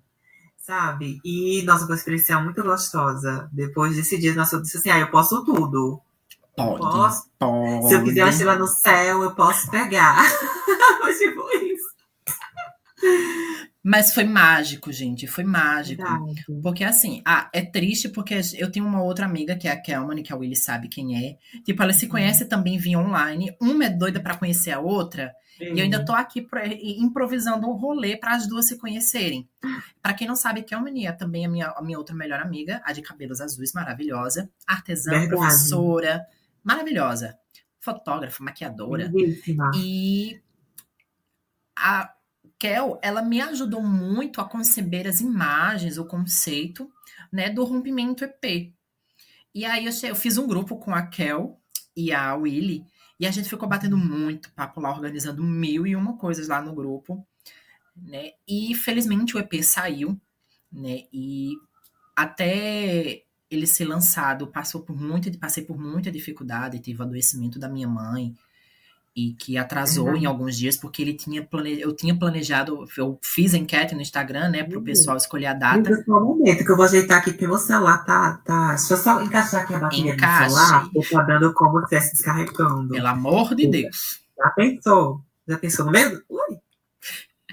sabe? 0.57 1.19
E 1.23 1.61
nossa, 1.63 1.85
foi 1.85 1.95
uma 1.95 2.00
experiência 2.00 2.39
muito 2.39 2.63
gostosa. 2.63 3.50
Depois 3.51 3.95
desse 3.95 4.17
dia, 4.17 4.33
nossa, 4.33 4.55
eu 4.55 4.61
disse 4.61 4.77
assim: 4.77 4.89
ah, 4.89 5.00
eu 5.00 5.11
posso 5.11 5.43
tudo. 5.43 6.01
Pode, 6.55 6.79
posso. 6.79 7.29
Pode. 7.39 7.88
Se 7.88 7.93
eu 7.95 8.03
quiser 8.03 8.27
estiver 8.29 8.57
no 8.57 8.67
céu, 8.67 9.23
eu 9.23 9.35
posso 9.35 9.69
pegar. 9.69 10.21
tipo 11.17 11.50
isso. 11.57 11.91
Mas 13.83 14.13
foi 14.13 14.23
mágico, 14.23 14.91
gente, 14.91 15.25
foi 15.25 15.43
mágico. 15.43 16.03
Verdade. 16.03 16.45
Porque 16.61 16.83
assim, 16.83 17.21
ah, 17.25 17.50
é 17.51 17.63
triste 17.63 18.09
porque 18.09 18.39
eu 18.57 18.71
tenho 18.71 18.85
uma 18.85 19.01
outra 19.01 19.25
amiga 19.25 19.55
que 19.55 19.67
é 19.67 19.71
a 19.71 19.81
Kelman, 19.81 20.21
que 20.21 20.31
a 20.31 20.35
Willy 20.35 20.55
sabe 20.55 20.88
quem 20.88 21.17
é. 21.17 21.38
Tipo, 21.63 21.81
ela 21.81 21.91
se 21.91 22.05
uhum. 22.05 22.11
conhece 22.11 22.45
também 22.45 22.77
via 22.77 23.00
online. 23.00 23.55
Uma 23.59 23.85
é 23.85 23.89
doida 23.89 24.19
para 24.19 24.38
conhecer 24.38 24.71
a 24.71 24.79
outra. 24.79 25.33
E 25.59 25.79
eu 25.79 25.83
ainda 25.83 26.03
tô 26.03 26.13
aqui 26.13 26.47
improvisando 26.97 27.67
um 27.67 27.73
rolê 27.73 28.17
para 28.17 28.35
as 28.35 28.47
duas 28.47 28.67
se 28.67 28.77
conhecerem. 28.77 29.47
Para 30.01 30.13
quem 30.13 30.27
não 30.27 30.35
sabe, 30.35 30.63
Kelman 30.63 31.05
é 31.05 31.11
também 31.11 31.45
a 31.45 31.50
minha, 31.50 31.67
a 31.67 31.81
minha 31.81 31.97
outra 31.97 32.15
melhor 32.15 32.39
amiga, 32.39 32.81
a 32.83 32.91
de 32.93 33.01
cabelos 33.01 33.41
azuis, 33.41 33.73
maravilhosa. 33.73 34.50
Artesã, 34.65 35.11
Verdade. 35.11 35.29
professora, 35.29 36.25
maravilhosa. 36.63 37.38
Fotógrafa, 37.79 38.43
maquiadora. 38.43 39.11
E 39.75 40.39
a, 41.77 42.11
Kel, 42.61 42.99
ela 43.01 43.23
me 43.23 43.41
ajudou 43.41 43.81
muito 43.81 44.39
a 44.39 44.45
conceber 44.45 45.07
as 45.07 45.19
imagens, 45.19 45.97
o 45.97 46.05
conceito, 46.05 46.87
né, 47.31 47.49
do 47.49 47.63
rompimento 47.63 48.23
EP. 48.23 48.71
E 49.55 49.65
aí 49.65 49.87
eu, 49.87 49.91
eu 50.03 50.15
fiz 50.15 50.37
um 50.37 50.45
grupo 50.47 50.77
com 50.77 50.93
a 50.93 51.01
Kel 51.01 51.59
e 51.97 52.13
a 52.13 52.35
Willy, 52.35 52.85
e 53.19 53.25
a 53.25 53.31
gente 53.31 53.49
ficou 53.49 53.67
batendo 53.67 53.97
muito 53.97 54.51
papo 54.51 54.79
lá, 54.79 54.91
organizando 54.91 55.43
mil 55.43 55.87
e 55.87 55.95
uma 55.95 56.17
coisas 56.17 56.47
lá 56.47 56.61
no 56.61 56.71
grupo, 56.75 57.25
né? 57.95 58.33
E 58.47 58.75
felizmente 58.75 59.35
o 59.35 59.39
EP 59.39 59.63
saiu. 59.63 60.21
né? 60.71 61.05
E 61.11 61.53
até 62.15 63.23
ele 63.49 63.65
ser 63.65 63.85
lançado, 63.85 64.45
passou 64.47 64.81
por 64.83 64.95
muita, 64.95 65.31
passei 65.39 65.63
por 65.63 65.79
muita 65.79 66.11
dificuldade, 66.11 66.79
tive 66.79 67.01
o 67.01 67.05
adoecimento 67.05 67.57
da 67.57 67.67
minha 67.67 67.87
mãe, 67.87 68.35
e 69.15 69.33
que 69.33 69.57
atrasou 69.57 70.07
uhum. 70.07 70.15
em 70.15 70.25
alguns 70.25 70.57
dias, 70.57 70.77
porque 70.77 71.01
ele 71.01 71.13
tinha 71.13 71.43
plane... 71.43 71.81
eu 71.81 71.93
tinha 71.93 72.17
planejado, 72.17 72.85
eu 72.97 73.19
fiz 73.21 73.53
enquete 73.53 73.93
no 73.93 74.01
Instagram, 74.01 74.49
né, 74.49 74.63
para 74.63 74.75
o 74.75 74.79
uhum. 74.79 74.83
pessoal 74.83 75.17
escolher 75.17 75.47
a 75.47 75.53
data. 75.53 75.91
É 75.91 76.11
o 76.11 76.19
momento 76.19 76.63
que 76.63 76.71
eu 76.71 76.75
vou 76.75 76.85
ajeitar 76.85 77.17
aqui, 77.17 77.31
porque 77.31 77.47
meu 77.47 77.57
celular 77.57 78.05
tá, 78.05 78.41
tá. 78.45 78.69
Deixa 78.69 78.93
eu 78.93 78.97
só 78.97 79.21
encaixar 79.21 79.63
aqui 79.63 79.73
a 79.73 79.79
bateria 79.79 80.13
Encaixe. 80.13 80.45
do 80.45 80.59
celular, 80.59 80.89
porque 80.93 81.15
tá 81.15 81.21
dando 81.23 81.53
como 81.53 81.87
se 81.87 81.99
descarregando. 81.99 82.89
Pelo 82.89 83.07
amor 83.07 83.53
de 83.53 83.67
Deus. 83.67 84.21
Já 84.37 84.49
pensou? 84.51 85.21
Já 85.47 85.57
pensou 85.57 85.85
no 85.85 85.91
mesmo? 85.91 86.21
Ui! 86.29 86.60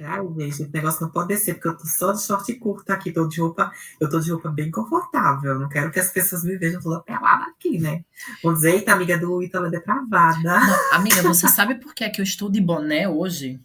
Ai, 0.05 0.27
gente, 0.39 0.63
esse 0.63 0.71
negócio 0.73 1.03
não 1.03 1.11
pode 1.11 1.29
descer, 1.29 1.55
porque 1.55 1.69
eu 1.69 1.77
tô 1.77 1.87
só 1.87 2.13
de 2.13 2.23
short 2.23 2.55
curto 2.55 2.91
aqui, 2.91 3.13
tô 3.13 3.27
de 3.29 3.41
roupa, 3.41 3.73
eu 4.01 4.09
tô 4.09 4.21
de 4.21 4.31
roupa 4.31 4.49
bem 4.51 4.71
confortável. 4.71 5.59
Não 5.59 5.69
quero 5.69 5.91
que 5.91 6.01
as 6.01 6.11
pessoas 6.11 6.45
me 6.45 6.57
vejam 6.57 6.81
toda 6.81 7.01
pelada 7.01 7.45
aqui, 7.45 7.79
né? 7.79 8.05
Vou 8.43 8.53
dizer, 8.53 8.75
eita, 8.75 8.93
amiga 8.93 9.19
do 9.19 9.43
Ítalo 9.43 9.67
é 9.67 9.71
depravada. 9.71 10.61
Não, 10.61 10.95
amiga, 10.95 11.23
você 11.23 11.49
sabe 11.49 11.77
por 11.77 11.95
que, 11.95 12.05
é 12.05 12.11
que 12.11 12.21
eu 12.21 12.25
estou 12.25 12.51
de 12.51 12.61
boné 12.61 13.09
hoje? 13.09 13.61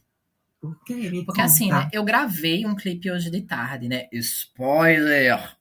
Por 0.60 0.80
quê? 0.86 1.10
Me 1.10 1.26
porque 1.26 1.42
assim, 1.42 1.66
conta. 1.66 1.78
assim, 1.78 1.86
né? 1.86 1.90
Eu 1.94 2.04
gravei 2.04 2.66
um 2.66 2.76
clipe 2.76 3.12
hoje 3.12 3.30
de 3.30 3.42
tarde, 3.42 3.88
né? 3.90 4.08
Spoiler! 4.14 5.58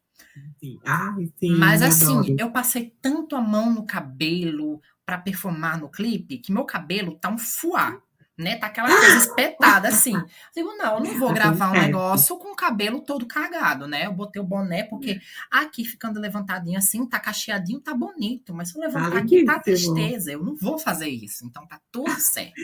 Sim. 0.61 0.79
Ai, 0.87 1.31
sim, 1.39 1.57
Mas 1.57 1.83
assim, 1.83 2.19
adoro. 2.19 2.37
eu 2.39 2.51
passei 2.51 2.95
tanto 3.03 3.37
a 3.37 3.41
mão 3.41 3.73
no 3.73 3.85
cabelo 3.85 4.81
para 5.05 5.19
performar 5.19 5.79
no 5.79 5.91
clipe 5.91 6.39
que 6.39 6.53
meu 6.53 6.65
cabelo 6.65 7.17
tá 7.19 7.29
um 7.29 7.37
fuá 7.37 8.01
né? 8.43 8.57
Tá 8.57 8.67
aquela 8.67 8.89
coisa 8.89 9.17
espetada 9.17 9.89
assim. 9.89 10.15
Eu 10.15 10.25
digo, 10.55 10.77
não, 10.77 10.99
eu 10.99 11.05
não 11.05 11.19
vou 11.19 11.33
gravar 11.33 11.71
um 11.71 11.81
negócio 11.81 12.37
com 12.39 12.53
o 12.53 12.57
cabelo 12.57 13.01
todo 13.01 13.27
cagado, 13.27 13.87
né? 13.87 14.07
Eu 14.07 14.13
botei 14.13 14.41
o 14.43 14.45
boné 14.45 14.83
porque 14.85 15.21
aqui 15.51 15.85
ficando 15.85 16.21
levantadinho 16.21 16.79
assim, 16.79 17.07
tá 17.07 17.19
cacheadinho, 17.19 17.81
tá 17.81 17.95
bonito, 17.95 18.53
mas 18.53 18.71
se 18.71 18.77
eu 18.77 18.83
levantar 18.83 19.17
aqui 19.17 19.45
tá 19.45 19.59
tristeza, 19.59 20.33
eu 20.33 20.43
não 20.43 20.57
vou 20.57 20.79
fazer 20.79 21.09
isso. 21.09 21.47
Então 21.47 21.67
tá 21.67 21.81
tudo 21.91 22.11
certo. 22.21 22.55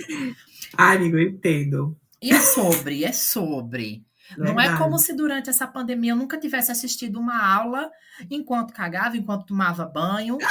Ai, 0.77 0.97
amigo, 0.99 1.17
eu 1.17 1.29
entendo. 1.29 1.97
E 2.21 2.31
é 2.33 2.41
sobre, 2.41 3.05
é 3.05 3.13
sobre. 3.13 4.05
Verdade. 4.37 4.53
Não 4.53 4.61
é 4.61 4.77
como 4.77 4.99
se 4.99 5.15
durante 5.15 5.49
essa 5.49 5.67
pandemia 5.67 6.13
eu 6.13 6.17
nunca 6.17 6.39
tivesse 6.39 6.71
assistido 6.71 7.19
uma 7.19 7.43
aula 7.43 7.91
enquanto 8.31 8.75
cagava, 8.75 9.17
enquanto 9.17 9.47
tomava 9.47 9.87
banho. 9.87 10.37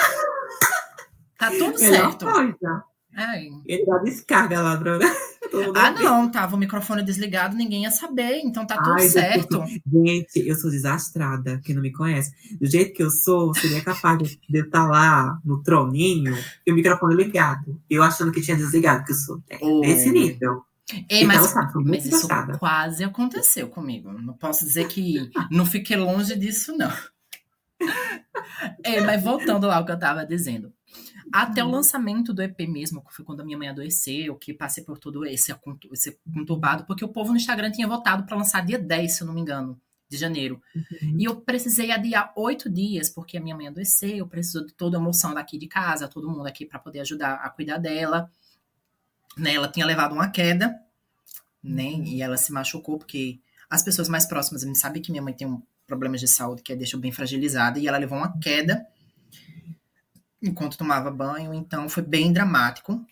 Tá 1.38 1.52
tudo 1.52 1.78
certo. 1.78 2.26
Coisa. 2.26 2.84
Ai. 3.18 3.50
Ele 3.66 3.84
dá 3.84 3.98
descarga 3.98 4.62
lá, 4.62 4.76
droga. 4.76 5.06
Ah, 5.76 5.92
não, 5.92 6.30
tava 6.30 6.58
o 6.58 6.60
microfone 6.60 7.02
desligado, 7.02 7.56
ninguém 7.56 7.84
ia 7.84 7.90
saber, 7.90 8.42
então 8.44 8.68
tá 8.68 8.76
tudo 8.76 9.00
Ai, 9.00 9.08
certo. 9.08 9.64
Gente, 9.90 10.46
eu 10.46 10.54
sou 10.56 10.70
desastrada, 10.70 11.62
quem 11.64 11.74
não 11.74 11.82
me 11.82 11.92
conhece. 11.92 12.34
Do 12.60 12.70
jeito 12.70 12.94
que 12.94 13.02
eu 13.02 13.10
sou, 13.10 13.54
seria 13.56 13.82
capaz 13.82 14.18
de 14.18 14.38
eu 14.54 14.66
estar 14.66 14.84
tá 14.84 14.92
lá 14.92 15.40
no 15.46 15.64
troninho 15.64 16.38
e 16.66 16.72
o 16.72 16.76
microfone 16.76 17.16
ligado. 17.16 17.80
Eu 17.90 18.04
achando 18.04 18.30
que 18.30 18.42
tinha 18.42 18.58
desligado, 18.58 19.00
porque 19.00 19.14
eu 19.14 19.16
sou 19.16 19.42
oh. 19.62 19.80
desse 19.80 20.12
nível. 20.12 20.66
Ei, 21.10 21.24
então, 21.24 21.28
mas, 21.28 21.48
sabe, 21.48 21.84
mas 21.86 22.06
isso 22.06 22.28
quase 22.60 23.06
aconteceu 23.06 23.70
comigo. 23.70 24.12
Não 24.12 24.34
posso 24.34 24.66
dizer 24.66 24.90
que 24.90 25.32
não 25.50 25.66
fiquei 25.66 25.96
longe 25.96 26.36
disso, 26.36 26.76
não. 26.78 26.92
Ei, 28.84 29.00
mas 29.00 29.24
voltando 29.24 29.66
lá 29.66 29.78
ao 29.78 29.86
que 29.86 29.94
eu 29.94 30.00
tava 30.00 30.26
dizendo. 30.26 30.74
Até 31.32 31.64
uhum. 31.64 31.70
o 31.70 31.72
lançamento 31.74 32.34
do 32.34 32.42
EP 32.42 32.60
mesmo, 32.68 33.04
que 33.04 33.14
foi 33.14 33.26
quando 33.26 33.42
a 33.42 33.44
minha 33.44 33.58
mãe 33.58 33.70
adoeceu, 33.70 34.36
que 34.36 34.54
passei 34.54 34.84
por 34.84 34.98
todo 34.98 35.26
esse, 35.26 35.54
esse 35.92 36.20
conturbado, 36.34 36.86
porque 36.86 37.04
o 37.04 37.10
povo 37.10 37.32
no 37.32 37.38
Instagram 37.38 37.72
tinha 37.72 37.88
votado 37.88 38.24
para 38.26 38.38
lançar 38.38 38.66
dia 38.66 38.80
10, 38.80 39.12
se 39.12 39.22
eu 39.22 39.28
não 39.28 39.34
me 39.34 39.42
engano, 39.42 39.80
de 40.10 40.18
janeiro. 40.18 40.62
Uhum. 40.76 41.16
E 41.20 41.26
eu 41.26 41.36
precisei 41.42 41.92
adiar 41.92 42.32
oito 42.36 42.70
dias, 42.70 43.10
porque 43.10 43.38
a 43.38 43.42
minha 43.42 43.56
mãe 43.56 43.68
adoeceu, 43.68 44.26
precisou 44.28 44.66
de 44.66 44.74
toda 44.74 44.98
a 44.98 45.02
emoção 45.02 45.34
daqui 45.34 45.58
de 45.58 45.68
casa, 45.68 46.08
todo 46.08 46.30
mundo 46.30 46.48
aqui 46.48 46.66
para 46.66 46.80
poder 46.80 47.02
ajudar 47.02 47.36
a 47.36 47.50
cuidar 47.50 47.78
dela. 47.78 48.32
Né, 49.38 49.54
ela 49.54 49.68
tinha 49.68 49.86
levado 49.86 50.14
uma 50.14 50.30
queda, 50.30 50.76
né? 51.64 51.92
Uhum. 51.92 52.04
E 52.04 52.22
ela 52.22 52.38
se 52.38 52.52
machucou, 52.52 52.98
porque 52.98 53.40
as 53.70 53.84
pessoas 53.84 54.10
mais 54.10 54.26
próximas 54.26 54.64
me 54.64 54.76
sabem 54.76 55.02
que 55.02 55.12
minha 55.12 55.22
mãe 55.22 55.34
tem 55.34 55.48
um 55.48 55.62
problemas 55.86 56.20
de 56.20 56.28
saúde 56.28 56.62
que 56.62 56.74
a 56.74 56.76
deixou 56.76 57.00
bem 57.00 57.12
fragilizada, 57.12 57.80
e 57.80 57.88
ela 57.88 57.98
levou 57.98 58.18
uma 58.18 58.38
queda 58.40 58.86
enquanto 60.42 60.78
tomava 60.78 61.12
banho, 61.12 61.54
então 61.54 61.90
foi 61.90 62.04
bem 62.04 62.32
dramático. 62.32 63.06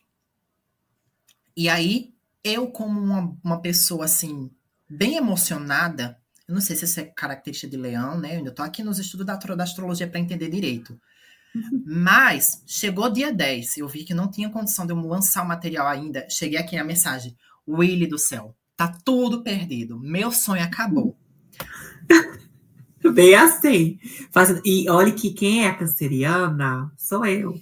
E 1.55 1.70
aí, 1.70 2.13
eu, 2.44 2.67
como 2.67 3.00
uma, 3.00 3.38
uma 3.44 3.62
pessoa 3.62 4.05
assim, 4.05 4.51
bem 4.89 5.15
emocionada, 5.15 6.20
eu 6.48 6.53
não 6.53 6.62
sei 6.62 6.75
se 6.75 6.86
isso 6.86 7.00
é 7.00 7.05
característica 7.05 7.70
de 7.70 7.77
leão, 7.77 8.20
né? 8.20 8.34
Eu 8.34 8.38
ainda 8.39 8.51
tô 8.51 8.62
aqui 8.62 8.84
nos 8.84 9.00
estudos 9.00 9.25
da, 9.25 9.36
da 9.36 9.63
astrologia 9.63 10.08
para 10.08 10.20
entender 10.20 10.50
direito. 10.50 11.00
Uhum. 11.55 11.84
Mas 11.88 12.62
chegou 12.67 13.09
dia 13.09 13.33
10, 13.33 13.77
eu 13.77 13.88
vi 13.88 14.03
que 14.03 14.14
não 14.14 14.29
tinha 14.29 14.50
condição 14.50 14.85
de 14.85 14.92
eu 14.92 15.00
lançar 15.00 15.44
o 15.44 15.48
material 15.48 15.88
ainda. 15.88 16.29
Cheguei 16.29 16.59
aqui 16.59 16.77
a 16.77 16.83
mensagem: 16.83 17.35
Willy 17.68 18.05
do 18.05 18.18
céu, 18.18 18.55
tá 18.75 18.88
tudo 19.03 19.42
perdido. 19.42 19.98
Meu 20.00 20.31
sonho 20.31 20.64
acabou. 20.64 21.18
Bem 23.13 23.35
assim. 23.35 24.00
Fazendo... 24.31 24.61
E 24.65 24.89
olha 24.89 25.11
que 25.11 25.31
quem 25.31 25.65
é 25.65 25.74
canceriana 25.74 26.91
sou 26.98 27.25
eu. 27.25 27.59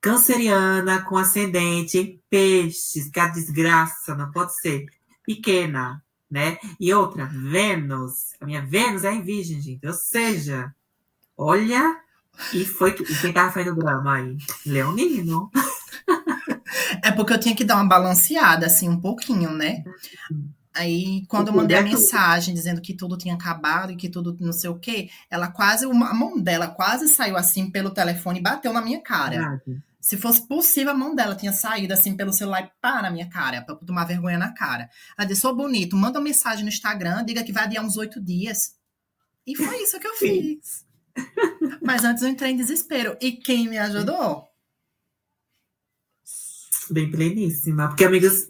Canceriana 0.00 1.02
com 1.02 1.16
ascendente 1.16 2.20
peixes, 2.28 3.08
que 3.08 3.20
a 3.20 3.28
desgraça 3.28 4.14
não 4.14 4.30
pode 4.32 4.54
ser 4.60 4.86
pequena, 5.24 6.02
né? 6.30 6.58
E 6.80 6.92
outra, 6.92 7.26
Vênus. 7.26 8.34
A 8.40 8.46
minha 8.46 8.62
Vênus 8.62 9.04
é 9.04 9.12
em 9.12 9.22
virgem, 9.22 9.60
gente. 9.60 9.86
Ou 9.86 9.92
seja, 9.92 10.74
olha, 11.36 12.00
e 12.52 12.64
foi 12.64 12.92
que, 12.92 13.04
quem 13.20 13.32
tava 13.32 13.52
fazendo 13.52 13.76
drama 13.76 14.14
aí? 14.14 14.36
Leonino. 14.66 15.50
É 17.04 17.10
porque 17.10 17.32
eu 17.32 17.40
tinha 17.40 17.54
que 17.54 17.64
dar 17.64 17.76
uma 17.76 17.88
balanceada, 17.88 18.66
assim, 18.66 18.88
um 18.88 18.98
pouquinho, 18.98 19.50
né? 19.50 19.84
Aí, 20.74 21.26
quando 21.28 21.48
eu 21.48 21.54
mandei 21.54 21.76
a 21.76 21.82
mensagem 21.82 22.54
dizendo 22.54 22.80
que 22.80 22.94
tudo 22.94 23.18
tinha 23.18 23.34
acabado 23.34 23.92
e 23.92 23.96
que 23.96 24.08
tudo 24.08 24.36
não 24.40 24.52
sei 24.52 24.70
o 24.70 24.78
quê, 24.78 25.10
ela 25.30 25.48
quase, 25.48 25.84
a 25.84 26.14
mão 26.14 26.40
dela 26.40 26.66
quase 26.68 27.08
saiu 27.08 27.36
assim 27.36 27.70
pelo 27.70 27.90
telefone 27.90 28.38
e 28.38 28.42
bateu 28.42 28.72
na 28.72 28.80
minha 28.80 29.00
cara. 29.00 29.62
Se 30.00 30.16
fosse 30.16 30.48
possível, 30.48 30.92
a 30.92 30.96
mão 30.96 31.14
dela 31.14 31.36
tinha 31.36 31.52
saído 31.52 31.92
assim 31.92 32.16
pelo 32.16 32.32
celular 32.32 32.62
e 32.62 32.70
pá 32.80 33.02
na 33.02 33.10
minha 33.10 33.28
cara, 33.28 33.62
pra 33.62 33.76
tomar 33.76 34.04
vergonha 34.04 34.38
na 34.38 34.52
cara. 34.52 34.88
Ela 35.16 35.28
disse: 35.28 35.42
Sou 35.42 35.54
bonito, 35.54 35.96
manda 35.96 36.18
uma 36.18 36.24
mensagem 36.24 36.64
no 36.64 36.70
Instagram, 36.70 37.24
diga 37.24 37.44
que 37.44 37.52
vai 37.52 37.64
adiar 37.64 37.84
uns 37.84 37.96
oito 37.96 38.20
dias. 38.20 38.74
E 39.46 39.56
foi 39.56 39.82
isso 39.82 40.00
que 40.00 40.06
eu 40.06 40.14
fiz. 40.14 40.84
Mas 41.82 42.04
antes 42.04 42.22
eu 42.22 42.28
entrei 42.28 42.52
em 42.52 42.56
desespero. 42.56 43.16
E 43.20 43.32
quem 43.32 43.68
me 43.68 43.78
ajudou? 43.78 44.48
Bem 46.90 47.10
pleníssima. 47.10 47.88
Porque, 47.88 48.04
amigos, 48.04 48.48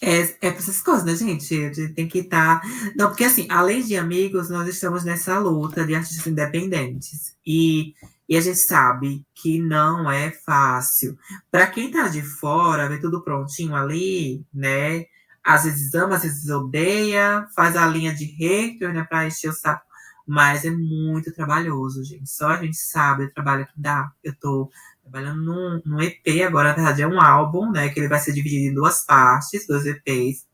é, 0.00 0.20
é 0.20 0.50
para 0.50 0.58
essas 0.58 0.80
coisas, 0.80 1.04
né, 1.04 1.14
gente? 1.14 1.54
A 1.54 1.72
gente 1.72 1.94
tem 1.94 2.08
que 2.08 2.20
estar. 2.20 2.60
Tá... 2.60 2.68
Não, 2.96 3.08
porque 3.08 3.24
assim, 3.24 3.46
além 3.50 3.82
de 3.82 3.96
amigos, 3.96 4.48
nós 4.48 4.68
estamos 4.68 5.04
nessa 5.04 5.38
luta 5.38 5.84
de 5.84 5.94
artistas 5.94 6.26
independentes. 6.26 7.36
E, 7.46 7.94
e 8.28 8.36
a 8.36 8.40
gente 8.40 8.58
sabe 8.58 9.24
que 9.34 9.60
não 9.60 10.10
é 10.10 10.30
fácil. 10.30 11.18
Para 11.50 11.66
quem 11.66 11.90
tá 11.90 12.08
de 12.08 12.22
fora, 12.22 12.88
vê 12.88 12.98
tudo 12.98 13.22
prontinho 13.22 13.74
ali, 13.74 14.44
né? 14.52 15.04
Às 15.42 15.64
vezes 15.64 15.94
ama, 15.94 16.16
às 16.16 16.22
vezes 16.22 16.48
odeia, 16.50 17.46
faz 17.54 17.76
a 17.76 17.86
linha 17.86 18.14
de 18.14 18.24
hater, 18.24 18.92
né, 18.92 19.02
para 19.04 19.26
encher 19.26 19.50
o 19.50 19.52
saco. 19.52 19.86
Mas 20.26 20.64
é 20.64 20.70
muito 20.70 21.32
trabalhoso, 21.32 22.04
gente. 22.04 22.28
Só 22.28 22.48
a 22.48 22.62
gente 22.62 22.76
sabe 22.76 23.24
o 23.24 23.32
trabalho 23.32 23.66
que 23.66 23.80
dá. 23.80 24.12
Eu 24.22 24.34
tô 24.38 24.70
trabalhando 25.10 25.42
num, 25.42 25.82
num 25.84 26.00
EP 26.00 26.42
agora, 26.46 26.70
na 26.70 26.74
verdade 26.74 27.02
é 27.02 27.08
um 27.08 27.20
álbum, 27.20 27.70
né? 27.70 27.88
Que 27.88 28.00
ele 28.00 28.08
vai 28.08 28.18
ser 28.18 28.32
dividido 28.32 28.70
em 28.70 28.74
duas 28.74 29.04
partes, 29.04 29.66
dois 29.66 29.86
EPs. 29.86 30.46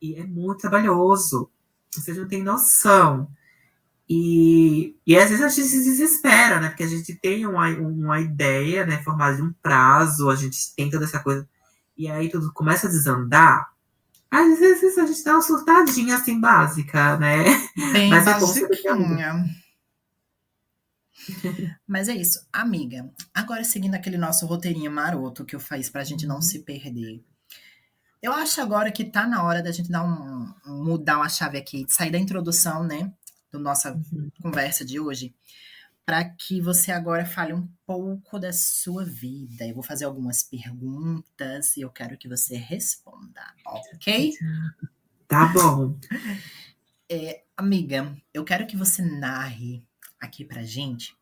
E 0.00 0.16
é 0.16 0.24
muito 0.24 0.60
trabalhoso. 0.60 1.50
Vocês 1.92 2.16
não 2.16 2.28
têm 2.28 2.42
noção. 2.42 3.28
E, 4.08 4.94
e 5.06 5.16
às 5.16 5.30
vezes 5.30 5.44
a 5.44 5.48
gente 5.48 5.66
se 5.66 5.82
desespera, 5.82 6.60
né? 6.60 6.68
Porque 6.68 6.82
a 6.82 6.88
gente 6.88 7.14
tem 7.14 7.46
uma, 7.46 7.68
uma 7.68 8.20
ideia, 8.20 8.84
né? 8.84 9.02
Formada 9.02 9.36
de 9.36 9.42
um 9.42 9.52
prazo, 9.62 10.28
a 10.28 10.36
gente 10.36 10.74
tem 10.76 10.90
toda 10.90 11.04
essa 11.04 11.20
coisa. 11.20 11.48
E 11.96 12.08
aí 12.08 12.28
tudo 12.28 12.52
começa 12.52 12.86
a 12.86 12.90
desandar. 12.90 13.72
Às 14.30 14.58
vezes 14.58 14.98
a 14.98 15.06
gente 15.06 15.24
dá 15.24 15.32
uma 15.32 15.42
surtadinha 15.42 16.16
assim 16.16 16.40
básica, 16.40 17.16
né? 17.16 17.44
Bem 17.92 18.10
Mas 18.10 18.24
basiquinha. 18.24 19.26
É 19.26 19.63
Mas 21.86 22.08
é 22.08 22.14
isso, 22.14 22.46
amiga. 22.52 23.10
Agora 23.32 23.64
seguindo 23.64 23.94
aquele 23.94 24.16
nosso 24.16 24.46
roteirinho 24.46 24.90
maroto 24.90 25.44
que 25.44 25.54
eu 25.54 25.60
fiz 25.60 25.90
pra 25.90 26.04
gente 26.04 26.26
não 26.26 26.40
se 26.40 26.60
perder. 26.60 27.22
Eu 28.22 28.32
acho 28.32 28.60
agora 28.60 28.90
que 28.90 29.04
tá 29.04 29.26
na 29.26 29.44
hora 29.44 29.62
da 29.62 29.70
gente 29.70 29.90
dar 29.90 30.02
um, 30.02 30.54
mudar 30.64 31.18
uma 31.18 31.28
chave 31.28 31.58
aqui, 31.58 31.84
sair 31.88 32.10
da 32.10 32.18
introdução, 32.18 32.82
né, 32.82 33.12
da 33.52 33.58
nossa 33.58 33.92
uhum. 33.92 34.30
conversa 34.40 34.82
de 34.84 34.98
hoje, 34.98 35.34
para 36.06 36.24
que 36.24 36.60
você 36.60 36.90
agora 36.90 37.26
fale 37.26 37.52
um 37.52 37.68
pouco 37.86 38.38
da 38.38 38.52
sua 38.52 39.04
vida. 39.04 39.66
Eu 39.66 39.74
vou 39.74 39.82
fazer 39.82 40.06
algumas 40.06 40.42
perguntas 40.42 41.76
e 41.76 41.82
eu 41.82 41.90
quero 41.90 42.16
que 42.16 42.28
você 42.28 42.56
responda, 42.56 43.42
ok? 43.66 44.32
Tá 45.28 45.52
bom. 45.52 45.98
É, 47.06 47.44
Amiga, 47.56 48.16
eu 48.32 48.44
quero 48.44 48.66
que 48.66 48.76
você 48.76 49.00
narre 49.00 49.86
aqui 50.24 50.44
pra 50.44 50.62
gente 50.62 51.16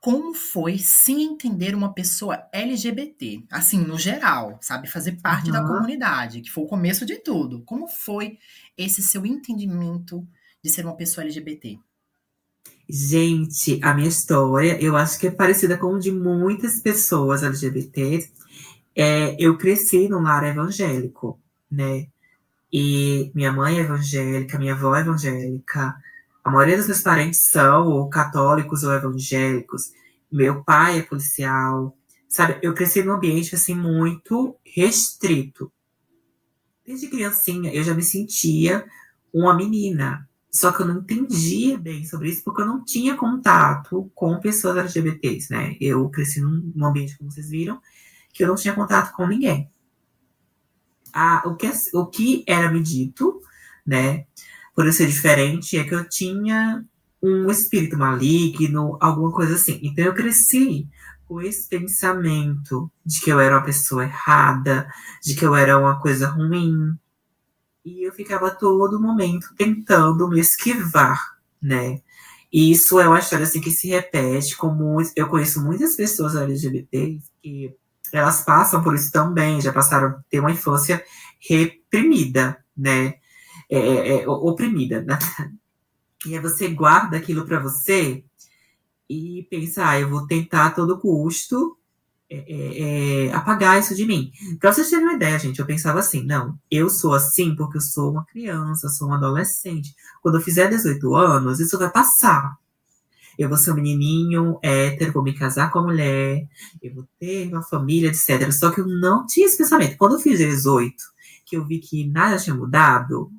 como 0.00 0.32
foi 0.32 0.78
se 0.78 1.12
entender 1.12 1.74
uma 1.74 1.92
pessoa 1.92 2.46
LGBT, 2.52 3.44
assim, 3.50 3.78
no 3.78 3.98
geral, 3.98 4.58
sabe? 4.60 4.88
Fazer 4.88 5.20
parte 5.20 5.46
uhum. 5.46 5.52
da 5.52 5.66
comunidade, 5.66 6.40
que 6.40 6.50
foi 6.50 6.64
o 6.64 6.68
começo 6.68 7.04
de 7.04 7.16
tudo. 7.16 7.62
Como 7.62 7.88
foi 7.88 8.38
esse 8.76 9.02
seu 9.02 9.26
entendimento 9.26 10.26
de 10.62 10.70
ser 10.70 10.84
uma 10.84 10.94
pessoa 10.94 11.24
LGBT? 11.24 11.78
Gente, 12.88 13.80
a 13.82 13.92
minha 13.92 14.08
história, 14.08 14.80
eu 14.80 14.96
acho 14.96 15.18
que 15.18 15.26
é 15.26 15.30
parecida 15.30 15.76
com 15.76 15.94
a 15.94 15.98
de 15.98 16.12
muitas 16.12 16.80
pessoas 16.80 17.42
LGBT. 17.42 18.30
É, 18.94 19.36
eu 19.38 19.58
cresci 19.58 20.08
num 20.08 20.22
lar 20.22 20.44
evangélico, 20.44 21.38
né? 21.70 22.06
E 22.72 23.30
minha 23.34 23.52
mãe 23.52 23.78
é 23.78 23.80
evangélica, 23.80 24.58
minha 24.58 24.74
avó 24.74 24.94
é 24.94 25.00
evangélica, 25.00 25.96
a 26.44 26.50
maioria 26.50 26.76
dos 26.76 26.86
meus 26.86 27.00
parentes 27.00 27.50
são 27.50 27.88
ou 27.88 28.08
católicos 28.08 28.82
ou 28.82 28.92
evangélicos. 28.92 29.92
Meu 30.30 30.62
pai 30.64 30.98
é 30.98 31.02
policial. 31.02 31.96
Sabe, 32.28 32.58
eu 32.62 32.74
cresci 32.74 33.02
num 33.02 33.14
ambiente 33.14 33.54
assim 33.54 33.74
muito 33.74 34.56
restrito. 34.64 35.72
Desde 36.86 37.08
criancinha 37.08 37.72
eu 37.72 37.82
já 37.82 37.94
me 37.94 38.02
sentia 38.02 38.86
uma 39.32 39.54
menina. 39.54 40.28
Só 40.50 40.72
que 40.72 40.80
eu 40.80 40.86
não 40.86 41.00
entendia 41.00 41.76
bem 41.78 42.04
sobre 42.04 42.30
isso 42.30 42.42
porque 42.42 42.62
eu 42.62 42.66
não 42.66 42.82
tinha 42.82 43.16
contato 43.16 44.10
com 44.14 44.40
pessoas 44.40 44.78
LGBTs, 44.78 45.52
né? 45.52 45.76
Eu 45.80 46.08
cresci 46.08 46.40
num, 46.40 46.72
ambiente, 46.84 47.18
como 47.18 47.30
vocês 47.30 47.50
viram, 47.50 47.80
que 48.32 48.42
eu 48.42 48.48
não 48.48 48.54
tinha 48.54 48.74
contato 48.74 49.14
com 49.14 49.26
ninguém 49.26 49.70
a, 51.12 51.42
o, 51.46 51.56
que, 51.56 51.70
o 51.94 52.06
que 52.06 52.44
era 52.46 52.70
me 52.70 52.80
dito, 52.80 53.40
né, 53.86 54.26
por 54.78 54.86
eu 54.86 54.92
ser 54.92 55.08
diferente, 55.08 55.76
é 55.76 55.82
que 55.82 55.92
eu 55.92 56.08
tinha 56.08 56.84
um 57.20 57.50
espírito 57.50 57.98
maligno, 57.98 58.96
alguma 59.00 59.32
coisa 59.32 59.56
assim. 59.56 59.80
Então 59.82 60.04
eu 60.04 60.14
cresci 60.14 60.88
com 61.26 61.42
esse 61.42 61.68
pensamento 61.68 62.88
de 63.04 63.20
que 63.20 63.28
eu 63.28 63.40
era 63.40 63.56
uma 63.56 63.64
pessoa 63.64 64.04
errada, 64.04 64.88
de 65.20 65.34
que 65.34 65.44
eu 65.44 65.56
era 65.56 65.76
uma 65.76 66.00
coisa 66.00 66.28
ruim. 66.28 66.96
E 67.84 68.06
eu 68.06 68.12
ficava 68.12 68.52
todo 68.52 69.02
momento 69.02 69.48
tentando 69.56 70.28
me 70.28 70.38
esquivar, 70.38 71.36
né? 71.60 72.00
E 72.52 72.70
isso 72.70 73.00
é 73.00 73.08
uma 73.08 73.18
história 73.18 73.46
assim 73.46 73.60
que 73.60 73.72
se 73.72 73.88
repete 73.88 74.56
com 74.56 74.68
muitos. 74.68 75.12
Eu 75.16 75.26
conheço 75.26 75.60
muitas 75.60 75.96
pessoas 75.96 76.36
LGBTs 76.36 77.28
que 77.42 77.74
elas 78.12 78.44
passam 78.44 78.80
por 78.80 78.94
isso 78.94 79.10
também, 79.10 79.60
já 79.60 79.72
passaram 79.72 80.22
ter 80.30 80.38
uma 80.38 80.52
infância 80.52 81.04
reprimida, 81.40 82.64
né? 82.76 83.14
É, 83.68 83.78
é, 83.78 84.22
é 84.22 84.28
oprimida, 84.28 85.02
né? 85.02 85.18
E 86.26 86.34
aí 86.34 86.40
você 86.40 86.66
guarda 86.66 87.16
aquilo 87.16 87.46
para 87.46 87.60
você 87.60 88.24
e 89.08 89.46
pensa, 89.48 89.88
ah, 89.88 90.00
eu 90.00 90.10
vou 90.10 90.26
tentar 90.26 90.66
a 90.66 90.70
todo 90.72 90.98
custo 90.98 91.78
é, 92.28 92.38
é, 92.38 93.26
é, 93.28 93.32
apagar 93.32 93.78
isso 93.78 93.94
de 93.94 94.04
mim. 94.04 94.32
Pra 94.58 94.72
vocês 94.72 94.90
terem 94.90 95.04
uma 95.04 95.14
ideia, 95.14 95.38
gente, 95.38 95.60
eu 95.60 95.64
pensava 95.64 96.00
assim, 96.00 96.24
não, 96.24 96.58
eu 96.68 96.90
sou 96.90 97.14
assim 97.14 97.54
porque 97.54 97.76
eu 97.76 97.80
sou 97.80 98.10
uma 98.10 98.24
criança, 98.24 98.88
sou 98.88 99.08
um 99.08 99.14
adolescente. 99.14 99.94
Quando 100.20 100.38
eu 100.38 100.42
fizer 100.42 100.68
18 100.68 101.14
anos, 101.14 101.60
isso 101.60 101.78
vai 101.78 101.88
passar 101.88 102.58
eu 103.38 103.48
vou 103.48 103.56
ser 103.56 103.70
um 103.70 103.76
menininho 103.76 104.58
hétero, 104.60 105.12
vou 105.12 105.22
me 105.22 105.32
casar 105.32 105.70
com 105.70 105.78
a 105.78 105.82
mulher, 105.82 106.44
eu 106.82 106.92
vou 106.92 107.08
ter 107.20 107.46
uma 107.46 107.62
família, 107.62 108.08
etc. 108.08 108.50
Só 108.50 108.72
que 108.72 108.80
eu 108.80 108.86
não 108.86 109.24
tinha 109.24 109.46
esse 109.46 109.56
pensamento. 109.56 109.96
Quando 109.96 110.16
eu 110.16 110.20
fiz 110.20 110.38
18, 110.38 110.96
que 111.46 111.56
eu 111.56 111.64
vi 111.64 111.78
que 111.78 112.08
nada 112.08 112.36
tinha 112.36 112.56
mudado, 112.56 113.30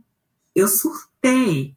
eu 0.55 0.67
surtei. 0.67 1.75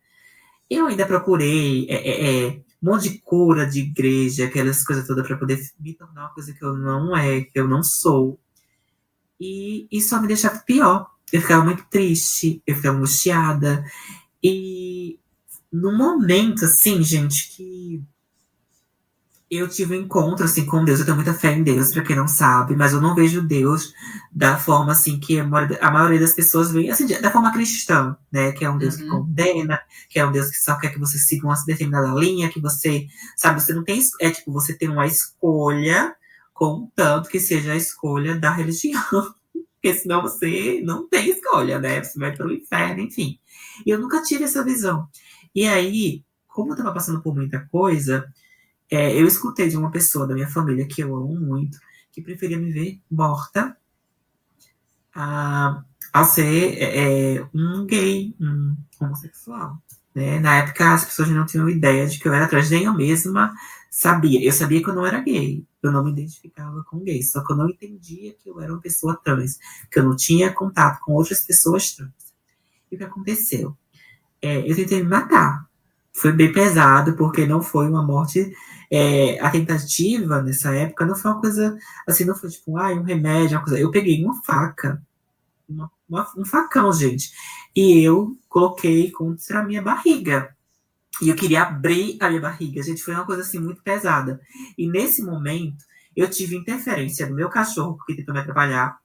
Eu 0.71 0.87
ainda 0.87 1.07
procurei 1.07 1.87
é, 1.89 1.95
é, 1.95 2.47
é, 2.47 2.49
um 2.83 2.91
monte 2.91 3.11
de 3.11 3.19
cura 3.19 3.67
de 3.67 3.81
igreja, 3.81 4.47
aquelas 4.47 4.85
coisas 4.85 5.07
todas, 5.07 5.27
para 5.27 5.37
poder 5.37 5.61
me 5.79 5.95
tornar 5.95 6.23
uma 6.23 6.35
coisa 6.35 6.53
que 6.53 6.65
eu 6.65 6.75
não 6.75 7.17
é, 7.17 7.43
que 7.43 7.59
eu 7.59 7.69
não 7.69 7.83
sou. 7.83 8.41
E 9.39 9.87
isso 9.91 10.11
só 10.11 10.21
me 10.21 10.29
deixava 10.29 10.59
pior. 10.61 11.11
Eu 11.33 11.41
ficava 11.41 11.65
muito 11.65 11.85
triste, 11.91 12.63
eu 12.67 12.77
ficava 12.77 12.97
angustiada. 12.97 13.85
E 14.43 15.19
no 15.73 15.97
momento, 15.97 16.65
assim, 16.65 17.03
gente, 17.03 17.51
que 17.57 18.03
eu 19.57 19.69
tive 19.69 19.95
um 19.95 20.01
encontro 20.01 20.47
assim 20.47 20.65
com 20.65 20.83
Deus. 20.83 21.01
Eu 21.01 21.05
tenho 21.05 21.17
muita 21.17 21.35
fé 21.35 21.53
em 21.53 21.63
Deus, 21.63 21.93
para 21.93 22.03
quem 22.03 22.17
não 22.17 22.27
sabe, 22.27 22.75
mas 22.75 22.95
eu 22.95 23.03
não 23.03 23.15
vejo 23.15 23.43
Deus 23.43 23.93
da 24.33 24.57
forma 24.57 24.93
assim 24.93 25.21
que 25.21 25.39
a 25.39 25.45
maioria, 25.45 26.19
das 26.19 26.33
pessoas 26.33 26.73
vê, 26.73 26.89
assim, 26.89 27.07
da 27.07 27.31
forma 27.31 27.53
cristã, 27.53 28.17
né? 28.33 28.53
Que 28.53 28.65
é 28.65 28.71
um 28.71 28.79
Deus 28.79 28.97
uhum. 28.97 29.03
que 29.03 29.09
condena, 29.09 29.81
que 30.09 30.19
é 30.19 30.27
um 30.27 30.33
Deus 30.33 30.49
que 30.49 30.57
só 30.57 30.77
quer 30.77 30.91
que 30.91 30.99
você 30.99 31.19
siga 31.19 31.47
uma 31.47 31.55
determinada 31.67 32.19
linha, 32.19 32.49
que 32.49 32.61
você, 32.61 33.07
sabe, 33.37 33.61
você 33.61 33.75
não 33.75 33.85
tem, 33.85 34.01
é 34.21 34.31
tipo, 34.31 34.51
você 34.51 34.73
tem 34.73 34.89
uma 34.89 35.07
escolha, 35.07 36.15
contanto 36.55 37.29
que 37.29 37.39
seja 37.39 37.73
a 37.73 37.77
escolha 37.77 38.39
da 38.39 38.51
religião. 38.51 39.03
Porque 39.83 39.95
senão 39.95 40.23
você 40.23 40.81
não 40.83 41.09
tem 41.09 41.29
escolha, 41.29 41.79
né? 41.79 42.03
Você 42.03 42.19
vai 42.19 42.35
para 42.35 42.47
o 42.47 42.53
inferno, 42.53 43.03
enfim. 43.03 43.39
E 43.85 43.91
eu 43.91 43.99
nunca 43.99 44.23
tive 44.23 44.45
essa 44.45 44.65
visão. 44.65 45.09
E 45.55 45.67
aí, 45.67 46.25
como 46.47 46.71
eu 46.71 46.75
estava 46.75 46.95
passando 46.95 47.21
por 47.21 47.35
muita 47.35 47.67
coisa, 47.71 48.33
é, 48.93 49.19
eu 49.19 49.27
escutei 49.27 49.71
de 49.71 49.77
uma 49.79 49.91
pessoa 49.91 50.27
da 50.27 50.35
minha 50.35 50.49
família 50.49 50.87
que 50.87 51.03
eu 51.03 51.17
amo 51.17 51.35
muito, 51.41 51.79
que 52.13 52.21
preferia 52.21 52.59
me 52.59 52.71
ver 52.71 53.01
morta 53.11 53.75
a, 55.15 55.83
a 56.13 56.25
ser 56.25 56.77
é, 56.77 57.37
é, 57.37 57.49
um 57.55 57.87
gay, 57.87 58.37
um 58.39 58.77
homossexual. 59.01 59.79
Né? 60.15 60.39
Na 60.41 60.57
época, 60.57 60.93
as 60.93 61.07
pessoas 61.07 61.31
não 61.31 61.47
tinham 61.47 61.71
ideia 61.71 62.07
de 62.07 62.19
que 62.19 62.29
eu 62.29 62.35
era 62.35 62.47
trans, 62.47 62.69
nem 62.69 62.85
eu 62.85 62.93
mesma 62.93 63.55
sabia. 63.91 64.45
Eu 64.45 64.53
sabia 64.53 64.83
que 64.83 64.91
eu 64.91 64.95
não 64.95 65.07
era 65.07 65.21
gay, 65.21 65.65
eu 65.83 65.91
não 65.91 66.05
me 66.05 66.11
identificava 66.13 66.85
com 66.85 66.99
gay, 66.99 67.23
só 67.23 67.43
que 67.43 67.51
eu 67.51 67.57
não 67.57 67.71
entendia 67.71 68.35
que 68.35 68.51
eu 68.51 68.61
era 68.61 68.71
uma 68.71 68.81
pessoa 68.83 69.19
trans, 69.25 69.59
que 69.91 69.99
eu 69.99 70.03
não 70.03 70.15
tinha 70.15 70.53
contato 70.53 71.01
com 71.01 71.15
outras 71.15 71.41
pessoas 71.41 71.93
trans. 71.93 72.13
E 72.91 72.95
o 72.95 72.99
que 72.99 73.05
aconteceu? 73.05 73.75
É, 74.43 74.71
eu 74.71 74.77
tentei 74.77 75.03
me 75.03 75.09
matar. 75.09 75.67
Foi 76.13 76.31
bem 76.31 76.53
pesado, 76.53 77.15
porque 77.15 77.47
não 77.47 77.63
foi 77.63 77.89
uma 77.89 78.03
morte 78.03 78.53
é, 78.95 79.41
a 79.41 79.51
tentativa 79.51 80.43
nessa 80.43 80.75
época 80.75 81.07
não 81.07 81.17
foi 81.17 81.31
uma 81.31 81.41
coisa 81.41 81.79
assim, 82.07 82.27
não 82.27 82.37
foi 82.37 82.51
tipo, 82.51 82.77
ah, 82.77 82.93
um 82.93 83.03
remédio, 83.03 83.57
uma 83.57 83.65
coisa. 83.65 83.81
Eu 83.81 83.91
peguei 83.91 84.23
uma 84.23 84.35
faca, 84.45 85.03
uma, 85.67 85.91
uma, 86.07 86.31
um 86.37 86.45
facão, 86.45 86.93
gente, 86.93 87.33
e 87.75 88.07
eu 88.07 88.37
coloquei 88.51 89.11
contra 89.11 89.61
a 89.61 89.65
minha 89.65 89.81
barriga. 89.81 90.55
E 91.23 91.31
eu 91.31 91.35
queria 91.35 91.63
abrir 91.63 92.19
a 92.21 92.29
minha 92.29 92.41
barriga, 92.43 92.83
gente, 92.83 93.03
foi 93.03 93.15
uma 93.15 93.25
coisa 93.25 93.41
assim 93.41 93.59
muito 93.59 93.83
pesada. 93.83 94.43
E 94.77 94.87
nesse 94.87 95.23
momento, 95.23 95.83
eu 96.15 96.29
tive 96.29 96.55
interferência 96.55 97.27
do 97.27 97.35
meu 97.35 97.49
cachorro, 97.49 97.97
que 98.07 98.15
tentou 98.15 98.35
me 98.35 98.41
atrapalhar. 98.41 98.99